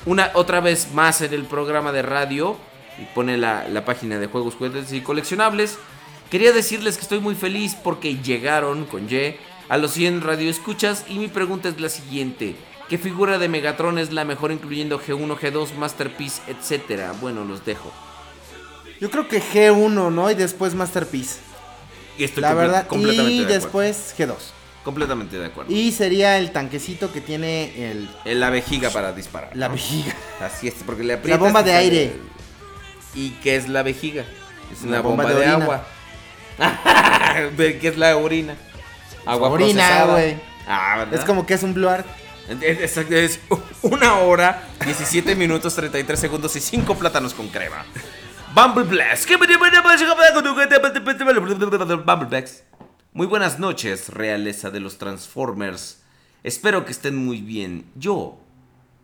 una 0.04 0.30
otra 0.34 0.60
vez 0.60 0.88
más 0.92 1.20
en 1.22 1.32
el 1.32 1.44
programa 1.44 1.92
de 1.92 2.02
radio 2.02 2.56
y 2.98 3.04
pone 3.14 3.36
la, 3.38 3.68
la 3.68 3.84
página 3.84 4.18
de 4.18 4.26
juegos, 4.26 4.54
juguetes 4.56 4.92
y 4.92 5.00
coleccionables. 5.00 5.78
Quería 6.30 6.52
decirles 6.52 6.96
que 6.96 7.02
estoy 7.02 7.20
muy 7.20 7.34
feliz 7.34 7.74
porque 7.82 8.16
llegaron 8.16 8.84
con 8.86 9.04
Y 9.10 9.36
a 9.68 9.78
los 9.78 9.92
100 9.92 10.20
radioescuchas 10.22 11.04
y 11.08 11.18
mi 11.18 11.28
pregunta 11.28 11.68
es 11.68 11.80
la 11.80 11.88
siguiente. 11.88 12.56
¿Qué 12.88 12.98
figura 12.98 13.38
de 13.38 13.48
Megatron 13.48 13.98
es 13.98 14.12
la 14.12 14.24
mejor 14.24 14.52
incluyendo 14.52 15.00
G1, 15.00 15.38
G2, 15.38 15.74
Masterpiece, 15.76 16.42
etcétera? 16.48 17.14
Bueno, 17.20 17.44
los 17.44 17.64
dejo. 17.64 17.90
Yo 19.00 19.10
creo 19.10 19.26
que 19.28 19.40
G1, 19.42 20.12
¿no? 20.12 20.30
Y 20.30 20.34
después 20.34 20.74
Masterpiece. 20.74 21.38
Y 22.18 22.24
estoy 22.24 22.42
la 22.42 22.52
comple- 22.52 22.56
verdad. 22.56 22.86
completamente 22.86 23.32
Y 23.32 23.38
de 23.44 23.56
acuerdo. 23.56 23.80
después 23.80 24.14
G2. 24.18 24.34
Completamente 24.84 25.38
de 25.38 25.46
acuerdo. 25.46 25.72
Y 25.72 25.92
sería 25.92 26.36
el 26.38 26.50
tanquecito 26.52 27.12
que 27.12 27.20
tiene 27.20 27.90
el, 27.90 28.08
la 28.40 28.50
vejiga 28.50 28.90
para 28.90 29.12
disparar. 29.12 29.56
la 29.56 29.68
¿no? 29.68 29.74
vejiga. 29.74 30.12
Así 30.40 30.68
es, 30.68 30.74
porque 30.84 31.02
le 31.02 31.14
La 31.14 31.18
aprietas 31.20 31.40
bomba 31.40 31.60
y 31.62 31.64
de 31.64 31.72
aire. 31.74 32.02
el- 32.04 32.20
¿Y 33.14 33.30
qué 33.42 33.56
es 33.56 33.68
la 33.68 33.82
vejiga? 33.82 34.24
Es 34.72 34.80
una, 34.82 34.90
Una 34.92 35.00
bomba, 35.00 35.22
bomba 35.24 35.38
de, 35.38 35.46
de 35.46 35.52
agua. 35.52 35.86
¿De 37.56 37.78
¿Qué 37.80 37.88
es 37.88 37.96
la 37.96 38.16
orina? 38.16 38.56
Agua 39.26 39.50
Orina, 39.50 39.82
procesada. 39.86 40.12
güey. 40.12 40.40
Ah, 40.66 40.94
¿verdad? 40.98 41.14
Es 41.14 41.24
como 41.24 41.46
que 41.46 41.54
es 41.54 41.62
un. 41.62 41.76
Es, 42.60 42.80
exacto, 42.80 43.14
es 43.14 43.40
una 43.82 44.18
hora, 44.18 44.68
17 44.84 45.34
minutos, 45.36 45.74
33 45.74 46.18
segundos 46.18 46.54
y 46.56 46.60
5 46.60 46.94
plátanos 46.96 47.34
con 47.34 47.48
crema. 47.48 47.84
Bumble 48.54 48.84
Blast. 48.84 49.28
Bumble 52.04 52.26
Blast. 52.28 52.60
Muy 53.14 53.26
buenas 53.26 53.58
noches, 53.58 54.08
realeza 54.08 54.70
de 54.70 54.80
los 54.80 54.98
Transformers. 54.98 56.02
Espero 56.42 56.84
que 56.84 56.92
estén 56.92 57.16
muy 57.16 57.40
bien. 57.40 57.84
Yo 57.94 58.38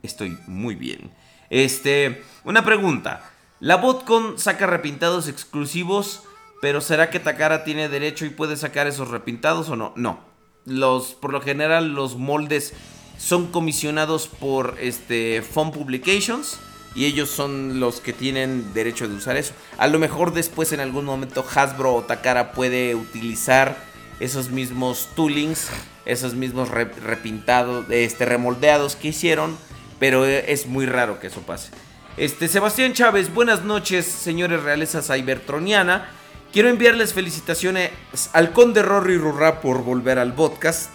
estoy 0.03 0.37
muy 0.47 0.75
bien. 0.75 1.11
Este, 1.51 2.23
una 2.45 2.65
pregunta. 2.65 3.31
La 3.61 3.77
Botcon 3.77 4.39
saca 4.39 4.67
repintados 4.67 5.29
exclusivos, 5.29 6.23
pero 6.61 6.81
¿será 6.81 7.11
que 7.11 7.21
Takara 7.21 7.65
tiene 7.65 7.89
derecho 7.89 8.25
y 8.27 8.31
puede 8.31 8.57
sacar 8.57 8.87
esos 8.87 9.09
repintados 9.09 9.69
o 9.69 9.77
no? 9.77 9.93
No. 9.97 10.21
Los, 10.65 11.15
por 11.15 11.33
lo 11.33 11.41
general, 11.41 11.95
los 11.95 12.17
moldes 12.17 12.75
son 13.19 13.47
comisionados 13.47 14.29
por 14.29 14.77
este 14.81 15.43
Fun 15.43 15.73
Publications 15.73 16.59
y 16.95 17.05
ellos 17.07 17.31
son 17.31 17.81
los 17.81 18.01
que 18.01 18.13
tienen 18.13 18.73
derecho 18.75 19.09
de 19.09 19.15
usar 19.15 19.37
eso. 19.37 19.55
A 19.77 19.87
lo 19.87 19.99
mejor 19.99 20.33
después 20.33 20.73
en 20.73 20.81
algún 20.81 21.05
momento 21.05 21.45
Hasbro 21.55 21.95
o 21.95 22.03
Takara 22.03 22.53
puede 22.53 22.95
utilizar 22.95 23.77
esos 24.21 24.51
mismos 24.51 25.09
toolings, 25.15 25.69
esos 26.05 26.35
mismos 26.35 26.71
re- 26.71 26.85
repintados, 27.05 27.87
este 27.91 28.25
remoldeados 28.25 28.97
que 28.97 29.09
hicieron, 29.09 29.57
pero 30.01 30.27
eh, 30.27 30.47
es 30.53 30.67
muy 30.67 30.87
raro 30.87 31.21
que 31.21 31.29
eso 31.29 31.41
pase. 31.43 31.71
Este 32.17 32.49
Sebastián 32.49 32.95
Chávez, 32.95 33.33
buenas 33.33 33.63
noches, 33.65 34.05
señores 34.07 34.63
realeza 34.65 35.03
cybertroniana. 35.03 36.11
Quiero 36.53 36.71
enviarles 36.71 37.13
felicitaciones 37.13 37.91
al 38.33 38.53
conde 38.53 38.83
Rory 38.83 39.19
Rurra 39.19 39.61
por 39.61 39.85
volver 39.85 40.19
al 40.19 40.35
podcast, 40.35 40.91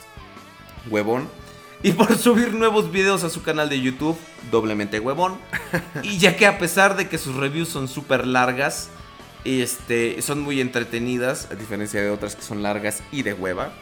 huevón, 0.90 1.30
y 1.84 1.92
por 1.92 2.18
subir 2.18 2.54
nuevos 2.54 2.92
videos 2.92 3.24
a 3.24 3.30
su 3.30 3.44
canal 3.44 3.70
de 3.70 3.80
YouTube, 3.80 4.18
doblemente 4.50 5.00
huevón. 5.00 5.38
y 6.04 6.18
ya 6.18 6.36
que 6.38 6.48
a 6.48 6.58
pesar 6.58 6.96
de 6.98 7.08
que 7.08 7.20
sus 7.20 7.36
reviews 7.36 7.70
son 7.70 7.88
súper 7.88 8.26
largas, 8.26 8.90
este, 9.46 10.24
son 10.24 10.42
muy 10.42 10.60
entretenidas, 10.60 11.50
a 11.52 11.56
diferencia 11.56 12.02
de 12.02 12.10
otras 12.10 12.36
que 12.36 12.42
son 12.42 12.64
largas 12.64 13.04
y 13.12 13.22
de 13.22 13.34
hueva. 13.34 13.74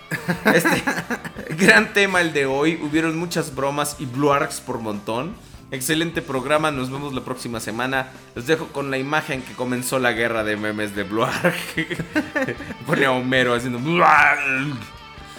Este, 0.53 0.83
gran 1.57 1.93
tema 1.93 2.19
el 2.19 2.33
de 2.33 2.47
hoy, 2.47 2.81
hubieron 2.83 3.17
muchas 3.17 3.55
bromas 3.55 3.95
y 3.97 4.05
bluarks 4.05 4.59
por 4.59 4.79
montón. 4.79 5.35
Excelente 5.71 6.21
programa, 6.21 6.69
nos 6.69 6.91
vemos 6.91 7.13
la 7.13 7.21
próxima 7.21 7.61
semana. 7.61 8.11
Los 8.35 8.45
dejo 8.45 8.67
con 8.67 8.91
la 8.91 8.97
imagen 8.97 9.41
que 9.41 9.53
comenzó 9.53 9.99
la 9.99 10.11
guerra 10.11 10.43
de 10.43 10.57
memes 10.57 10.97
de 10.97 11.03
Bluark. 11.03 11.55
Pone 12.85 13.05
a 13.05 13.11
Homero 13.13 13.55
haciendo... 13.55 13.79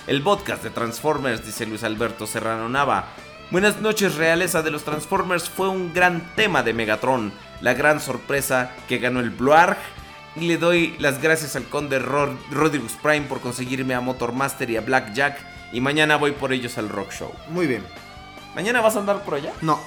El 0.06 0.22
podcast 0.22 0.62
de 0.62 0.70
Transformers, 0.70 1.44
dice 1.44 1.66
Luis 1.66 1.84
Alberto 1.84 2.26
Serrano 2.26 2.66
Nava. 2.70 3.08
Buenas 3.50 3.82
noches, 3.82 4.14
realeza 4.14 4.62
de 4.62 4.70
los 4.70 4.84
Transformers. 4.84 5.50
Fue 5.50 5.68
un 5.68 5.92
gran 5.92 6.34
tema 6.34 6.62
de 6.62 6.72
Megatron. 6.72 7.30
La 7.60 7.74
gran 7.74 8.00
sorpresa 8.00 8.72
que 8.88 8.96
ganó 8.96 9.20
el 9.20 9.28
Bluarg. 9.28 9.76
Y 10.34 10.48
le 10.48 10.56
doy 10.56 10.96
las 10.98 11.20
gracias 11.20 11.56
al 11.56 11.64
conde 11.64 11.98
Rod 11.98 12.30
Rodriguez 12.50 12.96
Prime 13.02 13.26
por 13.26 13.42
conseguirme 13.42 13.92
a 13.92 14.00
Motormaster 14.00 14.70
y 14.70 14.78
a 14.78 14.80
Blackjack. 14.80 15.38
Y 15.74 15.82
mañana 15.82 16.16
voy 16.16 16.32
por 16.32 16.54
ellos 16.54 16.78
al 16.78 16.88
Rock 16.88 17.12
Show. 17.12 17.32
Muy 17.50 17.66
bien. 17.66 17.84
¿Mañana 18.54 18.80
vas 18.80 18.96
a 18.96 19.00
andar 19.00 19.24
por 19.24 19.34
allá? 19.34 19.52
No. 19.60 19.78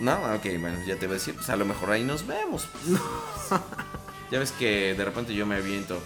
No, 0.00 0.14
ok, 0.34 0.44
bueno, 0.60 0.78
ya 0.86 0.96
te 0.96 1.06
voy 1.06 1.16
a 1.16 1.18
decir, 1.18 1.34
pues 1.34 1.48
a 1.50 1.56
lo 1.56 1.64
mejor 1.64 1.90
ahí 1.90 2.04
nos 2.04 2.26
vemos. 2.26 2.68
ya 4.30 4.38
ves 4.38 4.52
que 4.52 4.94
de 4.94 5.04
repente 5.04 5.34
yo 5.34 5.44
me 5.46 5.56
aviento. 5.56 6.00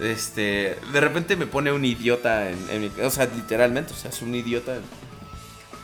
Este, 0.00 0.78
de 0.92 1.00
repente 1.00 1.36
me 1.36 1.46
pone 1.46 1.72
un 1.72 1.84
idiota 1.84 2.50
en, 2.50 2.58
en 2.70 2.82
mi, 2.82 2.90
o 3.02 3.10
sea, 3.10 3.26
literalmente, 3.26 3.92
o 3.92 3.96
sea, 3.96 4.10
es 4.10 4.22
un 4.22 4.34
idiota. 4.34 4.78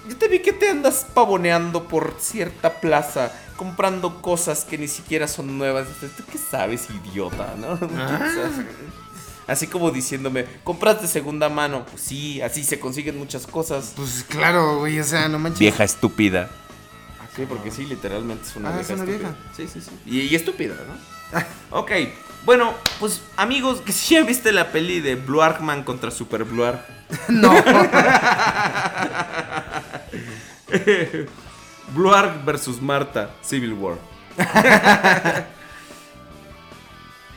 Yo 0.09 0.17
te 0.17 0.29
vi 0.29 0.41
que 0.41 0.53
te 0.53 0.69
andas 0.69 1.07
pavoneando 1.15 1.89
por 1.89 2.17
cierta 2.19 2.81
plaza, 2.81 3.33
comprando 3.57 4.21
cosas 4.21 4.65
que 4.65 4.79
ni 4.79 4.89
siquiera 4.89 5.29
son 5.29 5.59
nuevas. 5.59 5.87
¿Tú 6.01 6.25
qué 6.31 6.39
sabes, 6.39 6.89
idiota, 6.91 7.55
no? 7.59 7.77
Sea, 7.79 8.51
Así 9.47 9.67
como 9.67 9.91
diciéndome, 9.91 10.47
compras 10.63 11.03
de 11.03 11.09
segunda 11.09 11.49
mano. 11.49 11.85
Pues 11.87 12.03
sí, 12.03 12.41
así 12.41 12.65
se 12.65 12.79
consiguen 12.79 13.19
muchas 13.19 13.47
cosas. 13.47 13.93
Pues 13.97 14.25
claro, 14.29 14.79
güey, 14.79 15.01
o 15.01 15.05
sea, 15.05 15.29
no 15.29 15.39
manches. 15.39 15.59
Vieja 15.59 15.85
estúpida. 15.85 16.49
Sí, 17.37 17.47
porque 17.49 17.71
sí, 17.71 17.87
literalmente 17.87 18.47
es 18.49 18.57
una 18.57 18.69
Ah, 18.69 18.73
vieja 18.77 18.93
es 18.95 19.01
una 19.01 19.11
estúpida. 19.11 19.29
vieja. 19.31 19.53
Sí, 19.57 19.67
sí, 19.69 19.81
sí. 19.81 19.91
Y, 20.07 20.21
y 20.23 20.35
estúpida, 20.35 20.75
¿no? 20.87 21.79
ok, 21.79 21.91
bueno, 22.45 22.75
pues 23.01 23.23
amigos, 23.37 23.81
que 23.81 23.93
si 23.93 24.15
ya 24.17 24.23
viste 24.23 24.53
la 24.53 24.71
peli 24.71 25.01
de 25.01 25.15
Blue 25.15 25.41
Arkman 25.41 25.83
contra 25.85 26.11
Super 26.11 26.45
Blue 26.45 26.65
Ark. 26.65 26.85
No. 27.29 27.53
Blue 31.95 32.13
Ark 32.15 32.45
versus 32.45 32.81
Marta, 32.81 33.35
Civil 33.43 33.73
War. 33.75 33.97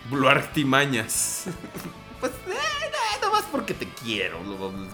Blue 0.10 0.28
Ark 0.30 0.54
Timañas. 0.54 1.46
pues, 2.20 2.32
eh, 2.48 2.92
no, 3.22 3.28
nomás 3.28 3.44
porque 3.52 3.74
te 3.74 3.88
quiero. 3.90 4.40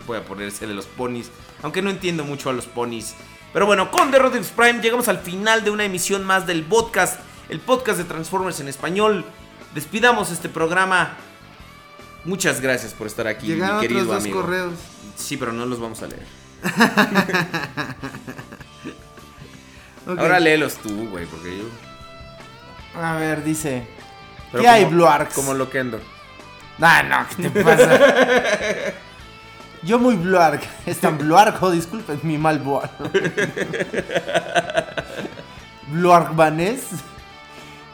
Voy 0.08 0.18
a 0.18 0.24
ponerse 0.24 0.66
de 0.68 0.74
los 0.74 0.86
ponis. 0.86 1.30
Aunque 1.64 1.82
no 1.82 1.90
entiendo 1.90 2.24
mucho 2.24 2.50
a 2.50 2.54
los 2.54 2.66
ponis. 2.66 3.14
Pero 3.54 3.66
bueno, 3.66 3.92
con 3.92 4.12
The 4.12 4.20
Rodriguez 4.20 4.52
Prime 4.56 4.82
llegamos 4.82 5.08
al 5.08 5.20
final 5.20 5.64
de 5.64 5.72
una 5.72 5.84
emisión 5.84 6.24
más 6.24 6.48
del 6.48 6.64
podcast. 6.64 7.20
El 7.50 7.60
podcast 7.60 7.98
de 7.98 8.06
Transformers 8.06 8.60
en 8.62 8.68
español. 8.70 9.26
Despidamos 9.76 10.32
este 10.32 10.48
programa. 10.50 11.16
Muchas 12.24 12.62
gracias 12.62 12.94
por 12.94 13.08
estar 13.08 13.28
aquí, 13.28 13.48
Llegaron 13.48 13.78
mi 13.78 13.82
querido 13.82 14.02
otros 14.02 14.16
dos 14.16 14.24
amigo. 14.24 14.42
correos. 14.42 14.74
Sí, 15.18 15.38
pero 15.38 15.52
no 15.52 15.66
los 15.66 15.80
vamos 15.80 16.02
a 16.02 16.08
leer. 16.08 16.24
Ahora 20.08 20.40
léelos 20.40 20.76
tú, 20.76 21.10
güey, 21.10 21.26
porque 21.26 21.58
yo. 21.60 23.02
A 23.02 23.16
ver, 23.16 23.44
dice. 23.44 23.88
Pero 24.52 24.64
¿Qué 24.64 24.70
hay, 24.70 24.84
como- 24.86 24.96
Bluarks? 24.98 25.34
Como 25.34 25.54
Loquendo. 25.54 26.00
Ah, 26.80 27.04
no, 27.04 27.26
¿qué 27.38 27.50
te 27.50 27.64
pasa? 27.64 28.00
Yo 29.84 29.98
muy 30.00 30.16
Bluark. 30.16 30.62
Es 30.86 31.00
tan 31.00 31.18
Bluark, 31.18 31.62
oh, 31.62 31.72
disculpen 31.72 32.20
mi 32.24 32.38
mal. 32.38 32.60
Bluark 35.88 36.36
Vanés. 36.36 36.82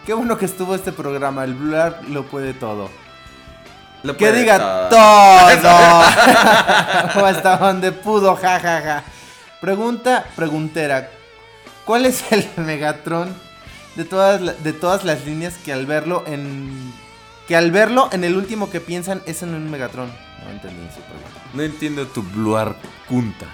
Qué 0.05 0.13
bueno 0.13 0.37
que 0.37 0.45
estuvo 0.45 0.73
este 0.75 0.91
programa. 0.91 1.43
El 1.43 1.53
Bluark 1.53 2.07
lo 2.09 2.23
puede 2.23 2.53
todo. 2.53 2.89
Lo 4.03 4.15
que 4.15 4.27
puede 4.27 4.39
diga 4.41 4.57
todo. 4.89 4.89
todo. 5.61 7.21
o 7.21 7.25
hasta 7.25 7.57
donde 7.57 7.91
pudo, 7.91 8.35
jajaja. 8.35 8.59
Ja, 8.61 8.81
ja. 8.81 9.03
Pregunta, 9.59 10.25
preguntera. 10.35 11.09
¿Cuál 11.85 12.05
es 12.05 12.23
el 12.31 12.47
Megatron 12.57 13.33
de 13.95 14.05
todas, 14.05 14.39
la- 14.41 14.53
de 14.53 14.71
todas 14.73 15.03
las 15.03 15.25
líneas 15.25 15.55
que 15.63 15.73
al 15.73 15.85
verlo 15.85 16.23
en. 16.27 16.93
que 17.47 17.55
al 17.55 17.71
verlo 17.71 18.07
en 18.11 18.23
el 18.23 18.35
último 18.37 18.69
que 18.69 18.79
piensan 18.81 19.21
es 19.25 19.41
en 19.41 19.53
un 19.55 19.69
Megatron? 19.71 20.11
No 20.45 20.51
entendí 20.51 20.87
su 20.93 21.01
pregunta. 21.01 21.36
No 21.57 21.63
entiendo 21.63 22.05
tu 22.05 22.21
Bluar 22.21 22.75
Kunta. 23.09 23.47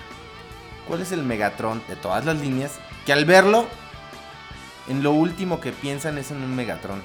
¿Cuál 0.88 1.01
es 1.01 1.14
el 1.14 1.23
Megatron 1.23 1.82
de 1.88 1.95
todas 1.95 2.25
las 2.25 2.38
líneas 2.38 2.73
que 3.06 3.14
al 3.14 3.23
verlo 3.23 3.65
en 4.90 5.01
lo 5.03 5.11
último 5.11 5.61
que 5.61 5.72
piensan 5.72 6.17
es 6.17 6.30
en 6.32 6.43
un 6.43 6.53
Megatron? 6.53 7.01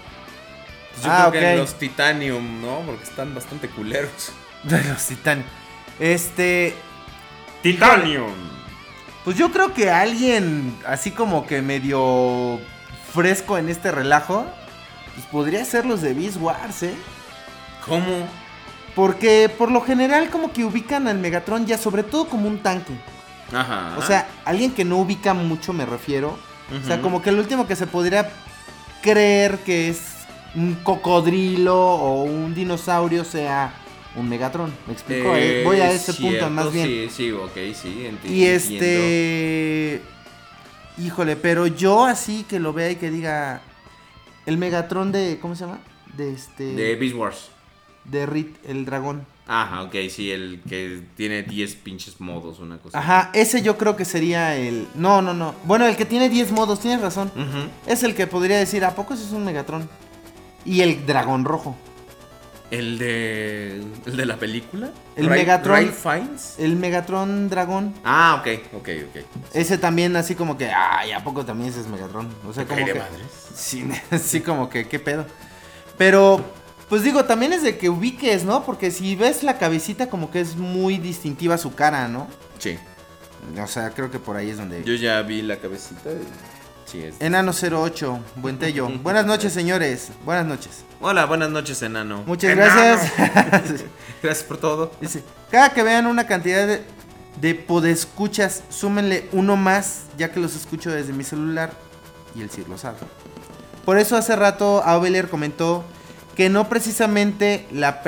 Pues 0.93 1.05
yo 1.05 1.11
Ah, 1.13 1.29
creo 1.31 1.41
que 1.41 1.53
ok. 1.53 1.59
los 1.59 1.75
Titanium, 1.79 2.61
¿no? 2.61 2.81
Porque 2.81 3.05
están 3.05 3.33
bastante 3.33 3.69
culeros. 3.69 4.33
De 4.65 4.83
los 4.83 5.07
Titan. 5.07 5.45
Este. 6.01 6.75
Titanium. 7.63 8.33
Pues 9.25 9.37
yo 9.37 9.53
creo 9.53 9.73
que 9.75 9.91
alguien 9.93 10.77
así 10.85 11.13
como 11.13 11.47
que 11.47 11.63
medio 11.63 12.59
fresco 13.15 13.57
en 13.57 13.69
este 13.69 13.93
relajo, 13.93 14.45
pues 15.15 15.27
podría 15.29 15.65
ser 15.65 15.87
los 15.87 16.01
de 16.01 16.15
Beast 16.15 16.39
Wars, 16.41 16.83
¿eh? 16.83 16.95
¿Cómo? 17.87 18.27
Porque 18.99 19.49
por 19.57 19.71
lo 19.71 19.81
general 19.81 20.29
como 20.29 20.53
que 20.53 20.65
ubican 20.65 21.07
al 21.07 21.19
Megatron 21.19 21.67
ya 21.67 21.79
sobre 21.79 22.03
todo 22.03 22.29
como 22.29 22.49
un 22.49 22.59
tanque. 22.59 22.93
Ajá. 23.53 23.95
O 23.97 24.03
sea, 24.03 24.27
alguien 24.45 24.73
que 24.73 24.85
no 24.85 24.97
ubica 24.99 25.35
mucho 25.35 25.73
me 25.73 25.87
refiero. 25.87 26.37
O 26.83 26.85
sea, 26.85 27.01
como 27.01 27.23
que 27.23 27.31
el 27.31 27.39
último 27.39 27.69
que 27.69 27.77
se 27.77 27.87
podría 27.87 28.29
creer 29.01 29.59
que 29.61 29.89
es 29.89 30.01
un 30.57 30.75
cocodrilo 30.83 31.77
o 31.79 32.25
un 32.25 32.57
dinosaurio 32.57 33.25
sea 33.25 33.73
un 34.17 34.29
Megatron. 34.29 34.75
¿Me 34.89 34.95
explico? 34.95 35.31
Eh, 35.37 35.63
Voy 35.65 35.81
a 35.81 35.93
ese 35.93 36.13
punto 36.15 36.51
más 36.51 36.73
bien. 36.73 36.89
Sí, 36.89 37.09
sí, 37.09 37.31
ok, 37.31 37.55
sí. 37.75 38.05
enti- 38.11 38.29
Y 38.31 38.47
entiendo. 38.47 38.85
este. 38.85 40.03
Híjole, 40.99 41.37
pero 41.37 41.69
yo 41.69 42.05
así 42.05 42.45
que 42.49 42.59
lo 42.59 42.73
vea 42.73 42.91
y 42.91 42.97
que 42.97 43.11
diga. 43.13 43.61
El 44.45 44.59
Megatron 44.59 45.13
de. 45.13 45.39
¿Cómo 45.41 45.55
se 45.55 45.65
llama? 45.67 45.79
De 46.17 46.33
este. 46.33 46.65
De 46.75 46.97
Beast 46.97 47.15
Wars. 47.15 47.51
De 48.11 48.27
Rit, 48.27 48.57
el 48.67 48.85
dragón. 48.85 49.27
Ajá, 49.47 49.83
ok, 49.85 49.95
sí, 50.11 50.31
el 50.31 50.61
que 50.69 51.03
tiene 51.17 51.43
10 51.43 51.75
pinches 51.77 52.21
modos, 52.21 52.59
una 52.59 52.77
cosa. 52.79 52.99
Ajá, 52.99 53.31
ese 53.33 53.63
yo 53.63 53.79
creo 53.79 53.97
que 53.97 54.05
sería 54.05 54.55
el. 54.57 54.87
No, 54.95 55.23
no, 55.23 55.33
no. 55.33 55.55
Bueno, 55.65 55.87
el 55.87 55.97
que 55.97 56.05
tiene 56.05 56.29
10 56.29 56.53
modos, 56.53 56.81
tienes 56.81 57.01
razón. 57.01 57.33
Es 57.87 58.03
el 58.03 58.15
que 58.15 58.27
podría 58.27 58.59
decir, 58.59 58.85
¿a 58.85 58.95
poco 58.95 59.15
ese 59.15 59.25
es 59.25 59.31
un 59.33 59.45
Megatron? 59.45 59.89
y 60.65 60.83
el 60.83 61.07
dragón 61.07 61.45
rojo. 61.47 61.77
¿El 62.71 62.99
de. 62.99 63.81
¿El 64.05 64.17
de 64.19 64.27
la 64.27 64.37
película? 64.37 64.91
El 65.17 65.27
Ray- 65.27 65.39
Megatron. 65.41 65.75
Ray 65.75 65.87
Fiennes. 65.87 66.55
El 66.59 66.77
Megatron 66.77 67.49
dragón. 67.49 67.95
Ah, 68.05 68.37
ok, 68.43 68.75
ok, 68.75 68.89
ok. 69.09 69.25
Ese 69.55 69.79
también 69.79 70.15
así 70.17 70.35
como 70.35 70.59
que, 70.59 70.67
ay, 70.71 71.13
¿a 71.13 71.25
poco 71.25 71.47
también 71.47 71.71
ese 71.71 71.81
es 71.81 71.87
Megatron? 71.87 72.29
O 72.47 72.53
sea, 72.53 72.65
como 72.67 72.77
cae 72.77 72.85
de 72.87 72.93
que... 72.93 72.99
madres. 72.99 73.27
Sí, 73.55 73.89
sí, 74.23 74.41
como 74.43 74.69
que, 74.69 74.87
¿qué 74.87 74.99
pedo? 75.01 75.25
Pero, 75.97 76.45
pues 76.89 77.03
digo, 77.03 77.25
también 77.25 77.53
es 77.53 77.63
de 77.63 77.77
que 77.79 77.89
ubiques, 77.91 78.45
¿no? 78.45 78.65
Porque 78.65 78.91
si 78.91 79.15
ves 79.17 79.43
la 79.43 79.59
cabecita 79.59 80.09
como 80.09 80.31
que 80.31 80.41
es 80.41 80.57
muy 80.57 80.99
distintiva 80.99 81.59
su 81.59 81.75
cara, 81.75 82.09
¿no? 82.09 82.29
Sí. 82.59 82.79
O 83.63 83.67
sea, 83.67 83.91
creo 83.91 84.11
que 84.11 84.19
por 84.19 84.37
ahí 84.37 84.51
es 84.51 84.57
donde... 84.59 84.83
Yo 84.85 84.95
ya 84.95 85.21
vi 85.23 85.43
la 85.43 85.57
cabecita. 85.59 86.11
y- 86.11 86.27
Sí, 86.91 87.03
es. 87.03 87.17
Enano 87.21 87.53
08, 87.53 88.19
buen 88.37 88.59
tello. 88.59 88.89
Buenas 89.03 89.27
noches, 89.27 89.53
señores. 89.53 90.09
Buenas 90.25 90.47
noches. 90.47 90.85
Hola, 91.03 91.27
buenas 91.27 91.51
noches, 91.51 91.83
enano. 91.83 92.23
Muchas 92.27 92.53
Enano. 92.53 92.73
gracias. 92.75 93.13
Gracias 94.23 94.43
por 94.49 94.57
todo. 94.57 94.91
Dice, 95.01 95.23
cada 95.51 95.75
que 95.75 95.83
vean 95.83 96.07
una 96.07 96.27
cantidad 96.27 96.67
de, 96.67 96.83
de 97.43 97.55
podescuchas, 97.55 98.63
súmenle 98.71 99.29
uno 99.33 99.55
más, 99.57 100.05
ya 100.17 100.33
que 100.33 100.41
los 100.41 100.57
escucho 100.57 100.91
desde 100.91 101.13
mi 101.13 101.25
celular 101.25 101.73
y 102.35 102.41
el 102.41 102.49
Sir 102.51 102.67
lo 102.69 102.79
sabe. 102.79 102.97
Por 103.85 103.99
eso 103.99 104.17
hace 104.17 104.35
rato 104.35 104.83
Aubelier 104.83 105.29
comentó 105.29 105.85
que 106.39 106.49
no 106.49 106.69
precisamente 106.69 107.67
la, 107.73 108.01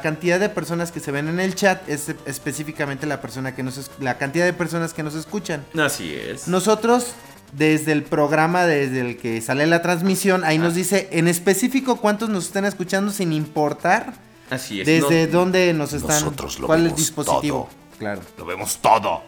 cantidad 0.00 0.40
de 0.40 0.48
personas 0.48 0.90
que 0.90 1.00
se 1.00 1.12
ven 1.12 1.28
en 1.28 1.38
el 1.38 1.54
chat 1.54 1.86
es 1.86 2.08
específicamente 2.24 3.06
la 3.06 3.20
persona 3.20 3.54
que 3.54 3.62
nos 3.62 3.90
la 4.00 4.16
cantidad 4.16 4.46
de 4.46 4.54
personas 4.54 4.94
que 4.94 5.02
nos 5.02 5.14
escuchan. 5.14 5.66
Así 5.78 6.14
es. 6.14 6.48
Nosotros 6.48 7.12
desde 7.52 7.92
el 7.92 8.04
programa, 8.04 8.64
desde 8.64 9.02
el 9.02 9.18
que 9.18 9.38
sale 9.42 9.66
la 9.66 9.82
transmisión, 9.82 10.44
ahí 10.44 10.56
nos 10.56 10.74
dice 10.74 11.10
en 11.12 11.28
específico 11.28 11.96
cuántos 11.96 12.30
nos 12.30 12.46
están 12.46 12.64
escuchando 12.64 13.12
sin 13.12 13.34
importar 13.34 14.14
Así 14.48 14.80
es. 14.80 14.86
desde 14.86 15.26
no- 15.26 15.32
dónde 15.32 15.74
nos 15.74 15.92
están, 15.92 16.24
Nosotros 16.24 16.58
lo 16.60 16.68
cuál 16.68 16.78
es 16.78 16.84
el 16.84 16.88
vemos 16.92 17.00
dispositivo. 17.00 17.68
todo. 17.70 17.98
Claro. 17.98 18.22
Lo 18.38 18.46
vemos 18.46 18.78
todo. 18.78 19.24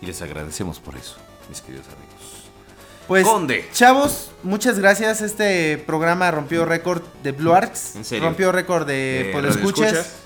Y 0.00 0.06
les 0.06 0.20
agradecemos 0.20 0.80
por 0.80 0.96
eso, 0.96 1.14
mis 1.48 1.60
queridos 1.60 1.86
amigos. 1.86 2.50
Pues, 3.08 3.26
Conde. 3.26 3.68
chavos, 3.72 4.30
muchas 4.42 4.78
gracias. 4.78 5.20
Este 5.22 5.78
programa 5.78 6.30
rompió 6.30 6.64
récord 6.64 7.02
de 7.22 7.32
Blue 7.32 7.52
Arts. 7.52 7.96
¿En 7.96 8.04
serio? 8.04 8.24
Rompió 8.24 8.52
récord 8.52 8.86
de 8.86 9.30
Eh, 9.30 9.32
radioescuchas. 9.34 10.16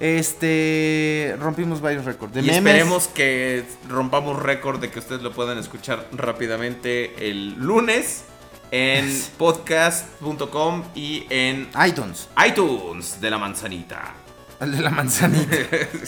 Este, 0.00 1.36
rompimos 1.38 1.80
varios 1.80 2.04
récords. 2.04 2.34
De 2.34 2.40
y 2.40 2.44
memes. 2.44 2.56
esperemos 2.58 3.08
que 3.08 3.64
rompamos 3.88 4.40
récord 4.42 4.80
de 4.80 4.90
que 4.90 4.98
ustedes 4.98 5.22
lo 5.22 5.32
puedan 5.32 5.58
escuchar 5.58 6.08
rápidamente 6.12 7.28
el 7.28 7.54
lunes 7.54 8.24
en 8.72 9.22
podcast.com 9.38 10.82
y 10.94 11.26
en 11.30 11.68
iTunes. 11.86 12.28
iTunes 12.46 13.20
de 13.20 13.30
la 13.30 13.38
manzanita. 13.38 14.14
El 14.60 14.72
de 14.72 14.80
la 14.80 14.90
manzanita. 14.90 15.56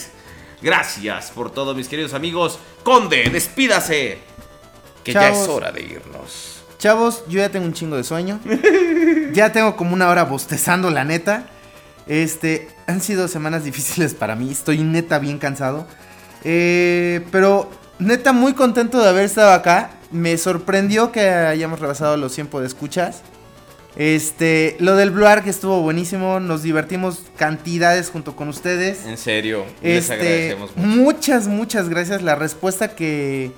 Gracias 0.61 1.31
por 1.31 1.51
todo, 1.51 1.75
mis 1.75 1.87
queridos 1.87 2.13
amigos. 2.13 2.59
Conde, 2.83 3.29
despídase. 3.29 4.17
Que 5.05 5.13
ya 5.13 5.29
es 5.29 5.47
hora 5.47 5.71
de 5.71 5.81
irnos. 5.81 6.63
Chavos, 6.77 7.23
yo 7.29 7.39
ya 7.39 7.49
tengo 7.49 7.65
un 7.65 7.73
chingo 7.73 7.95
de 7.95 8.03
sueño. 8.03 8.39
ya 9.33 9.51
tengo 9.51 9.77
como 9.77 9.93
una 9.93 10.09
hora 10.09 10.23
bostezando, 10.23 10.89
la 10.89 11.05
neta. 11.05 11.47
Este, 12.07 12.67
han 12.87 13.01
sido 13.01 13.27
semanas 13.27 13.63
difíciles 13.63 14.13
para 14.13 14.35
mí. 14.35 14.51
Estoy 14.51 14.79
neta 14.79 15.19
bien 15.19 15.39
cansado. 15.39 15.87
Eh, 16.43 17.21
pero 17.31 17.69
neta 17.99 18.33
muy 18.33 18.53
contento 18.53 19.01
de 19.01 19.07
haber 19.09 19.23
estado 19.25 19.53
acá. 19.53 19.91
Me 20.11 20.37
sorprendió 20.37 21.11
que 21.11 21.29
hayamos 21.29 21.79
rebasado 21.79 22.17
los 22.17 22.33
100 22.33 22.49
de 22.51 22.65
escuchas. 22.67 23.21
Este, 23.95 24.75
lo 24.79 24.95
del 24.95 25.11
Blue 25.11 25.25
Arc 25.25 25.47
estuvo 25.47 25.81
buenísimo. 25.81 26.39
Nos 26.39 26.61
divertimos 26.63 27.23
cantidades 27.37 28.09
junto 28.09 28.35
con 28.35 28.49
ustedes. 28.49 29.05
En 29.05 29.17
serio, 29.17 29.65
les 29.81 30.03
Este, 30.09 30.13
agradecemos 30.13 30.75
mucho. 30.75 30.87
muchas, 30.87 31.47
muchas 31.47 31.89
gracias. 31.89 32.21
La 32.21 32.35
respuesta 32.35 32.89
que, 32.95 33.51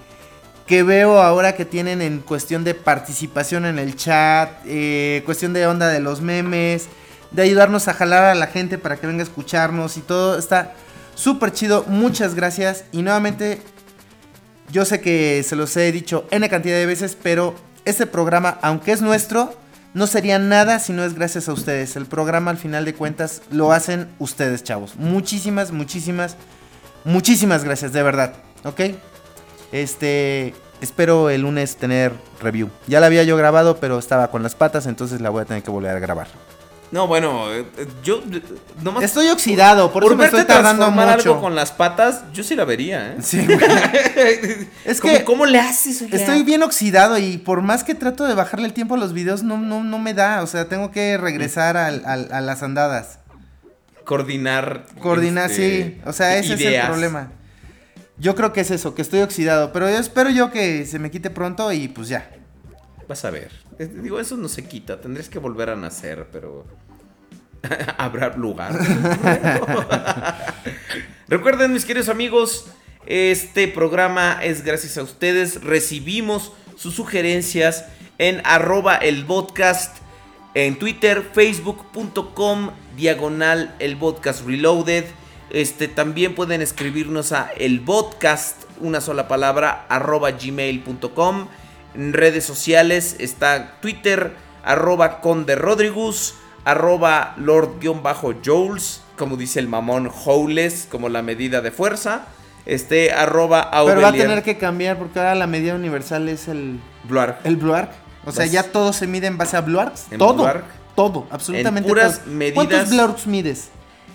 que 0.67 0.83
veo 0.83 1.21
ahora 1.21 1.55
que 1.55 1.63
tienen 1.65 2.01
en 2.01 2.19
cuestión 2.19 2.65
de 2.65 2.75
participación 2.75 3.65
en 3.65 3.79
el 3.79 3.95
chat, 3.95 4.51
eh, 4.65 5.23
cuestión 5.25 5.53
de 5.53 5.65
onda 5.65 5.87
de 5.87 6.01
los 6.01 6.19
memes, 6.21 6.87
de 7.31 7.41
ayudarnos 7.41 7.87
a 7.87 7.93
jalar 7.93 8.25
a 8.25 8.35
la 8.35 8.47
gente 8.47 8.77
para 8.77 8.97
que 8.97 9.07
venga 9.07 9.21
a 9.21 9.23
escucharnos 9.23 9.95
y 9.95 10.01
todo 10.01 10.37
está 10.37 10.73
súper 11.15 11.53
chido. 11.53 11.85
Muchas 11.87 12.35
gracias. 12.35 12.83
Y 12.91 13.01
nuevamente, 13.01 13.61
yo 14.69 14.83
sé 14.83 14.99
que 14.99 15.41
se 15.43 15.55
los 15.55 15.75
he 15.77 15.89
dicho 15.93 16.27
N 16.31 16.47
cantidad 16.49 16.75
de 16.75 16.85
veces, 16.85 17.17
pero 17.21 17.55
este 17.85 18.05
programa, 18.05 18.59
aunque 18.61 18.91
es 18.91 19.01
nuestro, 19.01 19.55
no 19.93 20.05
sería 20.05 20.37
nada 20.37 20.79
si 20.79 20.91
no 20.91 21.05
es 21.05 21.13
gracias 21.13 21.47
a 21.47 21.53
ustedes. 21.53 21.95
El 21.95 22.07
programa, 22.07 22.51
al 22.51 22.57
final 22.57 22.83
de 22.83 22.93
cuentas, 22.93 23.41
lo 23.51 23.71
hacen 23.71 24.09
ustedes, 24.19 24.63
chavos. 24.63 24.97
Muchísimas, 24.97 25.71
muchísimas, 25.71 26.35
muchísimas 27.05 27.63
gracias, 27.63 27.93
de 27.93 28.03
verdad. 28.03 28.33
¿Ok? 28.65 28.81
Este. 29.71 30.53
Espero 30.79 31.29
el 31.31 31.41
lunes 31.41 31.75
tener 31.77 32.13
review. 32.41 32.69
Ya 32.85 32.99
la 32.99 33.07
había 33.07 33.23
yo 33.23 33.35
grabado, 33.35 33.77
pero 33.77 33.97
estaba 33.97 34.29
con 34.29 34.43
las 34.43 34.53
patas, 34.53 34.85
entonces 34.85 35.21
la 35.21 35.31
voy 35.31 35.41
a 35.41 35.45
tener 35.45 35.63
que 35.63 35.71
volver 35.71 35.95
a 35.95 35.99
grabar. 35.99 36.27
No, 36.91 37.05
bueno, 37.07 37.51
eh, 37.51 37.65
yo 38.03 38.21
nomás 38.81 39.03
Estoy 39.03 39.27
oxidado, 39.29 39.91
por, 39.91 40.03
eso 40.05 40.15
me 40.15 40.25
estoy 40.25 40.45
tardando 40.45 40.89
mucho. 40.91 41.09
algo 41.09 41.41
con 41.41 41.55
las 41.55 41.71
patas, 41.71 42.21
yo 42.31 42.43
sí 42.43 42.55
la 42.55 42.63
vería, 42.63 43.13
¿eh? 43.13 43.17
Sí, 43.21 43.43
güey. 43.45 43.57
Es 44.85 45.01
¿Cómo- 45.01 45.13
que 45.13 45.23
¿Cómo 45.25 45.45
le 45.47 45.59
haces? 45.59 46.01
oye? 46.03 46.15
Estoy 46.15 46.43
bien 46.43 46.61
oxidado 46.63 47.17
y 47.17 47.39
por 47.39 47.61
más 47.61 47.83
que 47.83 47.95
trato 47.95 48.23
de 48.25 48.35
bajarle 48.35 48.67
el 48.67 48.73
tiempo 48.73 48.93
a 48.93 48.97
los 48.99 49.11
videos, 49.13 49.41
no, 49.43 49.57
no, 49.57 49.83
no 49.83 49.97
me 49.99 50.13
da. 50.13 50.43
O 50.43 50.47
sea, 50.47 50.69
tengo 50.69 50.91
que 50.91 51.17
regresar 51.17 51.75
al- 51.75 52.05
al- 52.05 52.31
a 52.31 52.39
las 52.39 52.61
andadas. 52.63 53.17
Coordinar. 54.05 54.85
Coordinar, 55.01 55.49
este, 55.51 55.83
sí. 55.97 56.01
O 56.05 56.13
sea, 56.13 56.37
ese 56.37 56.53
es 56.53 56.61
el 56.61 56.85
problema. 56.85 57.31
Yo 58.19 58.35
creo 58.35 58.51
que 58.51 58.61
es 58.61 58.71
eso, 58.71 58.95
que 58.95 59.01
estoy 59.01 59.21
oxidado. 59.21 59.71
Pero 59.71 59.87
espero 59.87 60.29
yo 60.29 60.51
que 60.51 60.85
se 60.85 60.99
me 60.99 61.11
quite 61.11 61.29
pronto 61.29 61.71
y 61.71 61.87
pues 61.87 62.09
ya. 62.09 62.31
Vas 63.07 63.23
a 63.25 63.31
ver. 63.31 63.51
Digo, 63.77 64.19
eso 64.19 64.37
no 64.37 64.47
se 64.49 64.65
quita. 64.65 64.99
Tendrías 64.99 65.29
que 65.29 65.39
volver 65.39 65.69
a 65.69 65.75
nacer, 65.75 66.27
pero. 66.31 66.65
Habrá 67.97 68.35
lugar. 68.35 68.73
Recuerden, 71.27 71.73
mis 71.73 71.85
queridos 71.85 72.09
amigos, 72.09 72.65
este 73.05 73.67
programa 73.67 74.39
es 74.41 74.63
gracias 74.63 74.97
a 74.97 75.03
ustedes. 75.03 75.63
Recibimos 75.63 76.53
sus 76.75 76.95
sugerencias 76.95 77.85
en 78.17 78.41
arroba 78.45 78.95
el 78.95 79.25
podcast 79.25 79.97
en 80.53 80.79
Twitter, 80.79 81.23
facebook.com, 81.33 82.71
diagonal 82.95 83.75
el 83.79 83.95
podcast 83.97 84.45
reloaded. 84.45 85.05
Este, 85.49 85.87
también 85.87 86.35
pueden 86.35 86.61
escribirnos 86.61 87.31
a 87.31 87.49
el 87.57 87.79
podcast, 87.81 88.63
una 88.81 88.99
sola 89.01 89.27
palabra, 89.27 89.85
arroba 89.89 90.31
gmail.com. 90.31 91.47
En 91.95 92.13
redes 92.13 92.43
sociales 92.45 93.15
está 93.19 93.79
Twitter, 93.81 94.33
arroba 94.63 95.21
conde 95.21 95.55
rodrigus, 95.55 96.35
arroba 96.65 97.33
lord-jules, 97.37 99.01
como 99.17 99.37
dice 99.37 99.59
el 99.59 99.67
mamón 99.67 100.11
Howles, 100.25 100.87
como 100.91 101.09
la 101.09 101.21
medida 101.21 101.61
de 101.61 101.71
fuerza. 101.71 102.25
Este, 102.65 103.13
arroba 103.13 103.71
Pero 103.85 104.01
va 104.01 104.09
a 104.09 104.11
tener 104.11 104.43
que 104.43 104.57
cambiar 104.57 104.97
porque 104.99 105.19
ahora 105.19 105.35
la 105.35 105.47
medida 105.47 105.73
universal 105.73 106.27
es 106.27 106.49
el, 106.49 106.79
Bluark. 107.05 107.39
el 107.45 107.55
Blue 107.55 107.73
Arc. 107.73 107.91
O 108.25 108.31
sea, 108.33 108.43
Vas- 108.43 108.51
ya 108.51 108.63
todo 108.63 108.91
se 108.91 109.07
mide 109.07 109.27
en 109.27 109.37
base 109.37 109.55
a. 109.55 109.61
En 110.11 110.17
Todo. 110.17 110.45
Todo, 110.93 111.27
absolutamente 111.29 111.87
En 111.87 111.93
puras 111.93 112.19
todo. 112.23 112.33
medidas- 112.33 112.89
¿Cuántos 112.89 113.27
mides? 113.27 113.69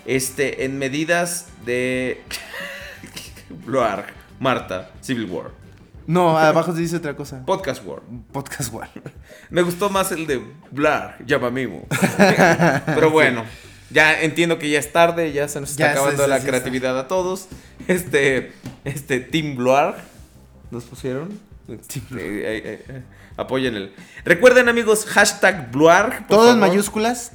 Este, 0.07 0.65
en 0.65 0.79
medidas 0.79 1.47
de. 1.65 2.23
Bluark. 3.67 4.23
Marta, 4.43 4.91
Civil 5.01 5.27
War. 5.27 5.53
No, 6.07 6.37
abajo 6.37 6.75
se 6.75 6.81
dice 6.81 6.97
otra 6.97 7.15
cosa. 7.15 7.45
Podcast 7.47 7.85
War. 7.87 8.03
Podcast 8.33 8.73
War. 8.73 8.91
Me 9.51 9.63
gustó 9.63 9.89
más 9.89 10.11
el 10.11 10.27
de 10.27 10.43
llama 11.25 11.51
Mimo. 11.51 11.87
Pero 12.87 13.11
bueno, 13.11 13.45
ya 13.91 14.21
entiendo 14.21 14.59
que 14.59 14.69
ya 14.69 14.81
es 14.81 14.93
tarde, 14.93 15.33
ya 15.33 15.47
se 15.47 15.61
nos 15.61 15.71
está 15.71 15.85
Ya, 15.85 15.91
acabando 15.93 16.25
sí, 16.25 16.29
la 16.29 16.41
sí, 16.41 16.47
creatividad 16.47 16.99
a 16.99 17.07
todos. 17.07 17.47
Este, 17.87 18.53
este 18.85 19.21
Team 19.21 19.57
Blark, 19.57 19.99
¿nos 20.73 20.85
pusieron? 20.85 21.39
Eh, 21.69 21.79
eh, 22.11 22.85
eh, 22.89 23.03
apoyen 23.37 23.77
el. 23.77 23.95
Recuerden, 24.25 24.69
amigos, 24.69 25.07
hashtag 25.07 25.71
por 25.71 26.27
Todo 26.27 26.53
en 26.53 26.59
mayúsculas. 26.59 27.33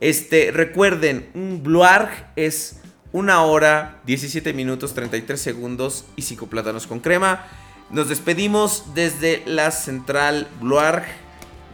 Este, 0.00 0.50
recuerden, 0.50 1.30
un 1.34 1.62
Bluarg 1.62 2.32
es 2.34 2.80
una 3.12 3.42
hora, 3.42 4.00
17 4.06 4.52
minutos, 4.54 4.94
33 4.94 5.40
segundos 5.40 6.06
y 6.16 6.22
5 6.22 6.46
plátanos 6.46 6.86
con 6.86 7.00
crema. 7.00 7.46
Nos 7.90 8.08
despedimos 8.08 8.94
desde 8.94 9.42
la 9.46 9.70
central 9.70 10.48
Bluarg. 10.60 11.04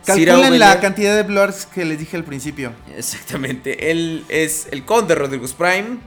Calculen 0.04 0.58
la 0.58 0.80
cantidad 0.80 1.14
de 1.14 1.22
Blue 1.24 1.40
Arcs 1.40 1.66
que 1.66 1.84
les 1.84 1.98
dije 1.98 2.16
al 2.16 2.24
principio. 2.24 2.72
Exactamente, 2.96 3.90
él 3.90 4.24
es 4.28 4.68
el 4.70 4.84
conde 4.84 5.14
Rodriguez 5.14 5.52
Prime, 5.52 5.98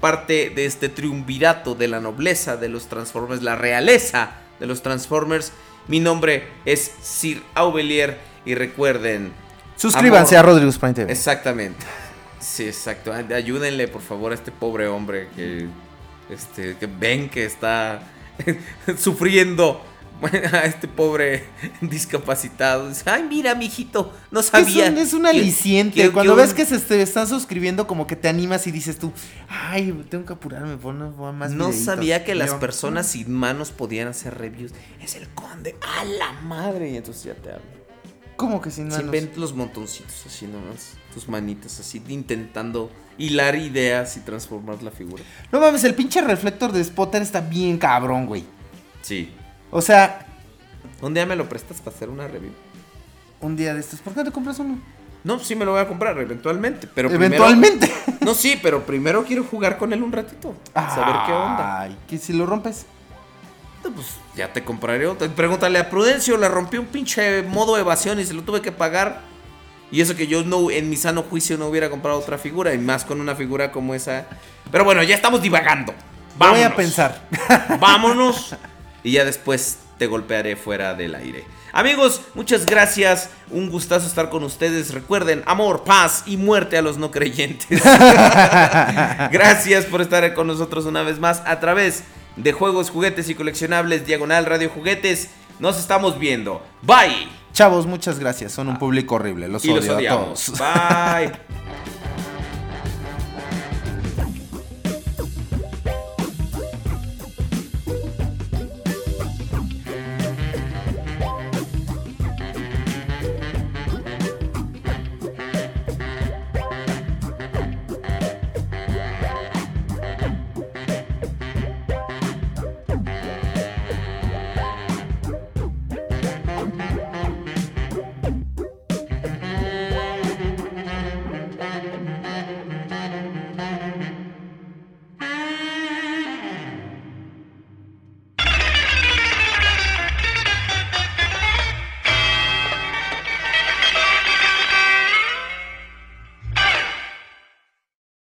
parte 0.00 0.50
de 0.50 0.66
este 0.66 0.88
triunvirato 0.88 1.74
de 1.74 1.88
la 1.88 2.00
nobleza 2.00 2.56
de 2.56 2.68
los 2.68 2.88
Transformers, 2.88 3.42
la 3.42 3.56
realeza 3.56 4.32
de 4.60 4.66
los 4.66 4.82
Transformers. 4.82 5.52
Mi 5.88 6.00
nombre 6.00 6.48
es 6.64 6.92
Sir 7.02 7.42
Aubelier 7.54 8.18
y 8.44 8.54
recuerden, 8.54 9.32
Suscríbanse 9.76 10.36
Amor. 10.36 10.50
a 10.50 10.52
Rodrigo 10.52 10.72
Prime 10.72 10.94
TV. 10.94 11.12
Exactamente. 11.12 11.84
Sí, 12.40 12.64
exacto. 12.64 13.12
Ay- 13.12 13.32
Ayúdenle, 13.32 13.88
por 13.88 14.02
favor, 14.02 14.32
a 14.32 14.34
este 14.34 14.50
pobre 14.52 14.88
hombre 14.88 15.28
que, 15.36 15.66
este, 16.30 16.76
que 16.76 16.86
ven 16.86 17.28
que 17.28 17.44
está 17.44 18.02
sufriendo. 18.98 19.82
A 20.22 20.64
este 20.64 20.88
pobre 20.88 21.44
discapacitado. 21.82 22.88
Dice, 22.88 23.02
Ay, 23.04 23.24
mira, 23.28 23.54
mijito, 23.54 24.14
no 24.30 24.40
Es 24.40 24.46
sabía. 24.46 24.88
un, 24.88 24.96
es 24.96 25.12
un 25.12 25.24
que- 25.24 25.28
aliciente. 25.28 26.10
Cuando 26.10 26.34
ves 26.34 26.54
que 26.54 26.64
se 26.64 26.78
te 26.78 27.02
están 27.02 27.26
suscribiendo, 27.28 27.86
como 27.86 28.06
que 28.06 28.16
te 28.16 28.26
animas 28.26 28.66
y 28.66 28.70
dices 28.72 28.98
tú, 28.98 29.12
ay, 29.46 29.92
tengo 30.08 30.24
que 30.24 30.32
apurarme, 30.32 30.76
más 30.76 31.50
No 31.50 31.66
videitos". 31.66 31.84
sabía 31.84 32.24
que 32.24 32.34
las 32.34 32.54
personas 32.54 33.08
sin 33.08 33.30
manos 33.30 33.72
podían 33.72 34.08
hacer 34.08 34.38
reviews. 34.38 34.72
Es 35.02 35.16
el 35.16 35.28
conde. 35.34 35.76
¡A 36.00 36.04
la 36.06 36.32
madre! 36.44 36.88
Y 36.88 36.96
entonces 36.96 37.24
ya 37.24 37.34
te 37.34 37.50
hablo. 37.50 37.75
¿Cómo 38.36 38.60
que 38.60 38.70
sin 38.70 38.88
manos? 38.88 39.10
ven 39.10 39.30
los 39.36 39.54
montoncitos 39.54 40.24
así 40.26 40.46
nomás. 40.46 40.94
Tus 41.14 41.28
manitas 41.28 41.80
así 41.80 42.02
intentando 42.08 42.90
hilar 43.18 43.54
ideas 43.56 44.16
y 44.16 44.20
transformar 44.20 44.82
la 44.82 44.90
figura. 44.90 45.22
No 45.50 45.60
mames, 45.60 45.84
el 45.84 45.94
pinche 45.94 46.20
reflector 46.20 46.70
de 46.72 46.84
Spotter 46.84 47.22
está 47.22 47.40
bien 47.40 47.78
cabrón, 47.78 48.26
güey. 48.26 48.44
Sí. 49.02 49.32
O 49.70 49.80
sea, 49.80 50.26
Un 51.00 51.14
día 51.14 51.24
me 51.26 51.36
lo 51.36 51.48
prestas 51.48 51.80
para 51.80 51.96
hacer 51.96 52.08
una 52.10 52.26
review. 52.28 52.52
un 53.40 53.56
día 53.56 53.74
de 53.74 53.80
estos, 53.80 54.00
¿por 54.00 54.12
qué 54.12 54.20
no 54.20 54.24
te 54.26 54.32
compras 54.32 54.58
uno? 54.58 54.78
No, 55.24 55.38
sí 55.40 55.56
me 55.56 55.64
lo 55.64 55.72
voy 55.72 55.80
a 55.80 55.88
comprar 55.88 56.16
eventualmente. 56.18 56.86
Pero 56.94 57.10
Eventualmente. 57.10 57.86
primero- 57.88 58.18
no, 58.24 58.34
sí, 58.34 58.58
pero 58.62 58.84
primero 58.86 59.24
quiero 59.24 59.44
jugar 59.44 59.76
con 59.78 59.92
él 59.92 60.02
un 60.02 60.12
ratito. 60.12 60.54
Saber 60.74 61.16
qué 61.26 61.32
onda. 61.32 61.80
Ay, 61.80 61.96
que 62.08 62.16
si 62.18 62.32
lo 62.32 62.46
rompes. 62.46 62.86
Pues 63.94 64.06
ya 64.34 64.52
te 64.52 64.64
compraré 64.64 65.06
otro. 65.06 65.28
Pregúntale 65.30 65.78
a 65.78 65.90
Prudencio, 65.90 66.36
le 66.36 66.48
rompí 66.48 66.76
un 66.78 66.86
pinche 66.86 67.42
modo 67.42 67.78
evasión 67.78 68.20
y 68.20 68.24
se 68.24 68.34
lo 68.34 68.42
tuve 68.42 68.60
que 68.60 68.72
pagar. 68.72 69.22
Y 69.90 70.00
eso 70.00 70.16
que 70.16 70.26
yo 70.26 70.42
no, 70.42 70.70
en 70.70 70.90
mi 70.90 70.96
sano 70.96 71.22
juicio 71.22 71.56
no 71.56 71.68
hubiera 71.68 71.90
comprado 71.90 72.18
otra 72.18 72.38
figura. 72.38 72.74
Y 72.74 72.78
más 72.78 73.04
con 73.04 73.20
una 73.20 73.34
figura 73.34 73.72
como 73.72 73.94
esa. 73.94 74.26
Pero 74.70 74.84
bueno, 74.84 75.02
ya 75.02 75.14
estamos 75.14 75.42
divagando. 75.42 75.92
Voy 76.38 76.48
Vámonos. 76.48 76.66
a 76.66 76.76
pensar. 76.76 77.28
Vámonos. 77.80 78.56
Y 79.02 79.12
ya 79.12 79.24
después 79.24 79.78
te 79.98 80.06
golpearé 80.06 80.56
fuera 80.56 80.94
del 80.94 81.14
aire. 81.14 81.44
Amigos, 81.72 82.22
muchas 82.34 82.64
gracias. 82.64 83.30
Un 83.50 83.70
gustazo 83.70 84.06
estar 84.06 84.30
con 84.30 84.42
ustedes. 84.44 84.94
Recuerden, 84.94 85.42
amor, 85.46 85.84
paz 85.84 86.22
y 86.26 86.36
muerte 86.36 86.78
a 86.78 86.82
los 86.82 86.96
no 86.96 87.10
creyentes. 87.10 87.82
gracias 89.30 89.84
por 89.84 90.00
estar 90.00 90.32
con 90.34 90.46
nosotros 90.46 90.86
una 90.86 91.02
vez 91.02 91.18
más 91.18 91.42
a 91.44 91.60
través 91.60 92.00
de 92.00 92.06
Juegos, 92.52 92.90
Juguetes 92.90 93.28
y 93.28 93.34
Coleccionables 93.34 94.06
Diagonal 94.06 94.46
Radio 94.46 94.70
Juguetes. 94.70 95.30
Nos 95.58 95.78
estamos 95.78 96.18
viendo. 96.18 96.62
Bye. 96.82 97.28
Chavos, 97.52 97.86
muchas 97.86 98.18
gracias. 98.18 98.52
Son 98.52 98.68
un 98.68 98.78
público 98.78 99.14
horrible. 99.14 99.48
Los 99.48 99.64
y 99.64 99.70
odio 99.70 99.92
los 99.92 100.04
a 100.04 100.08
todos. 100.08 100.52
Bye. 100.58 101.32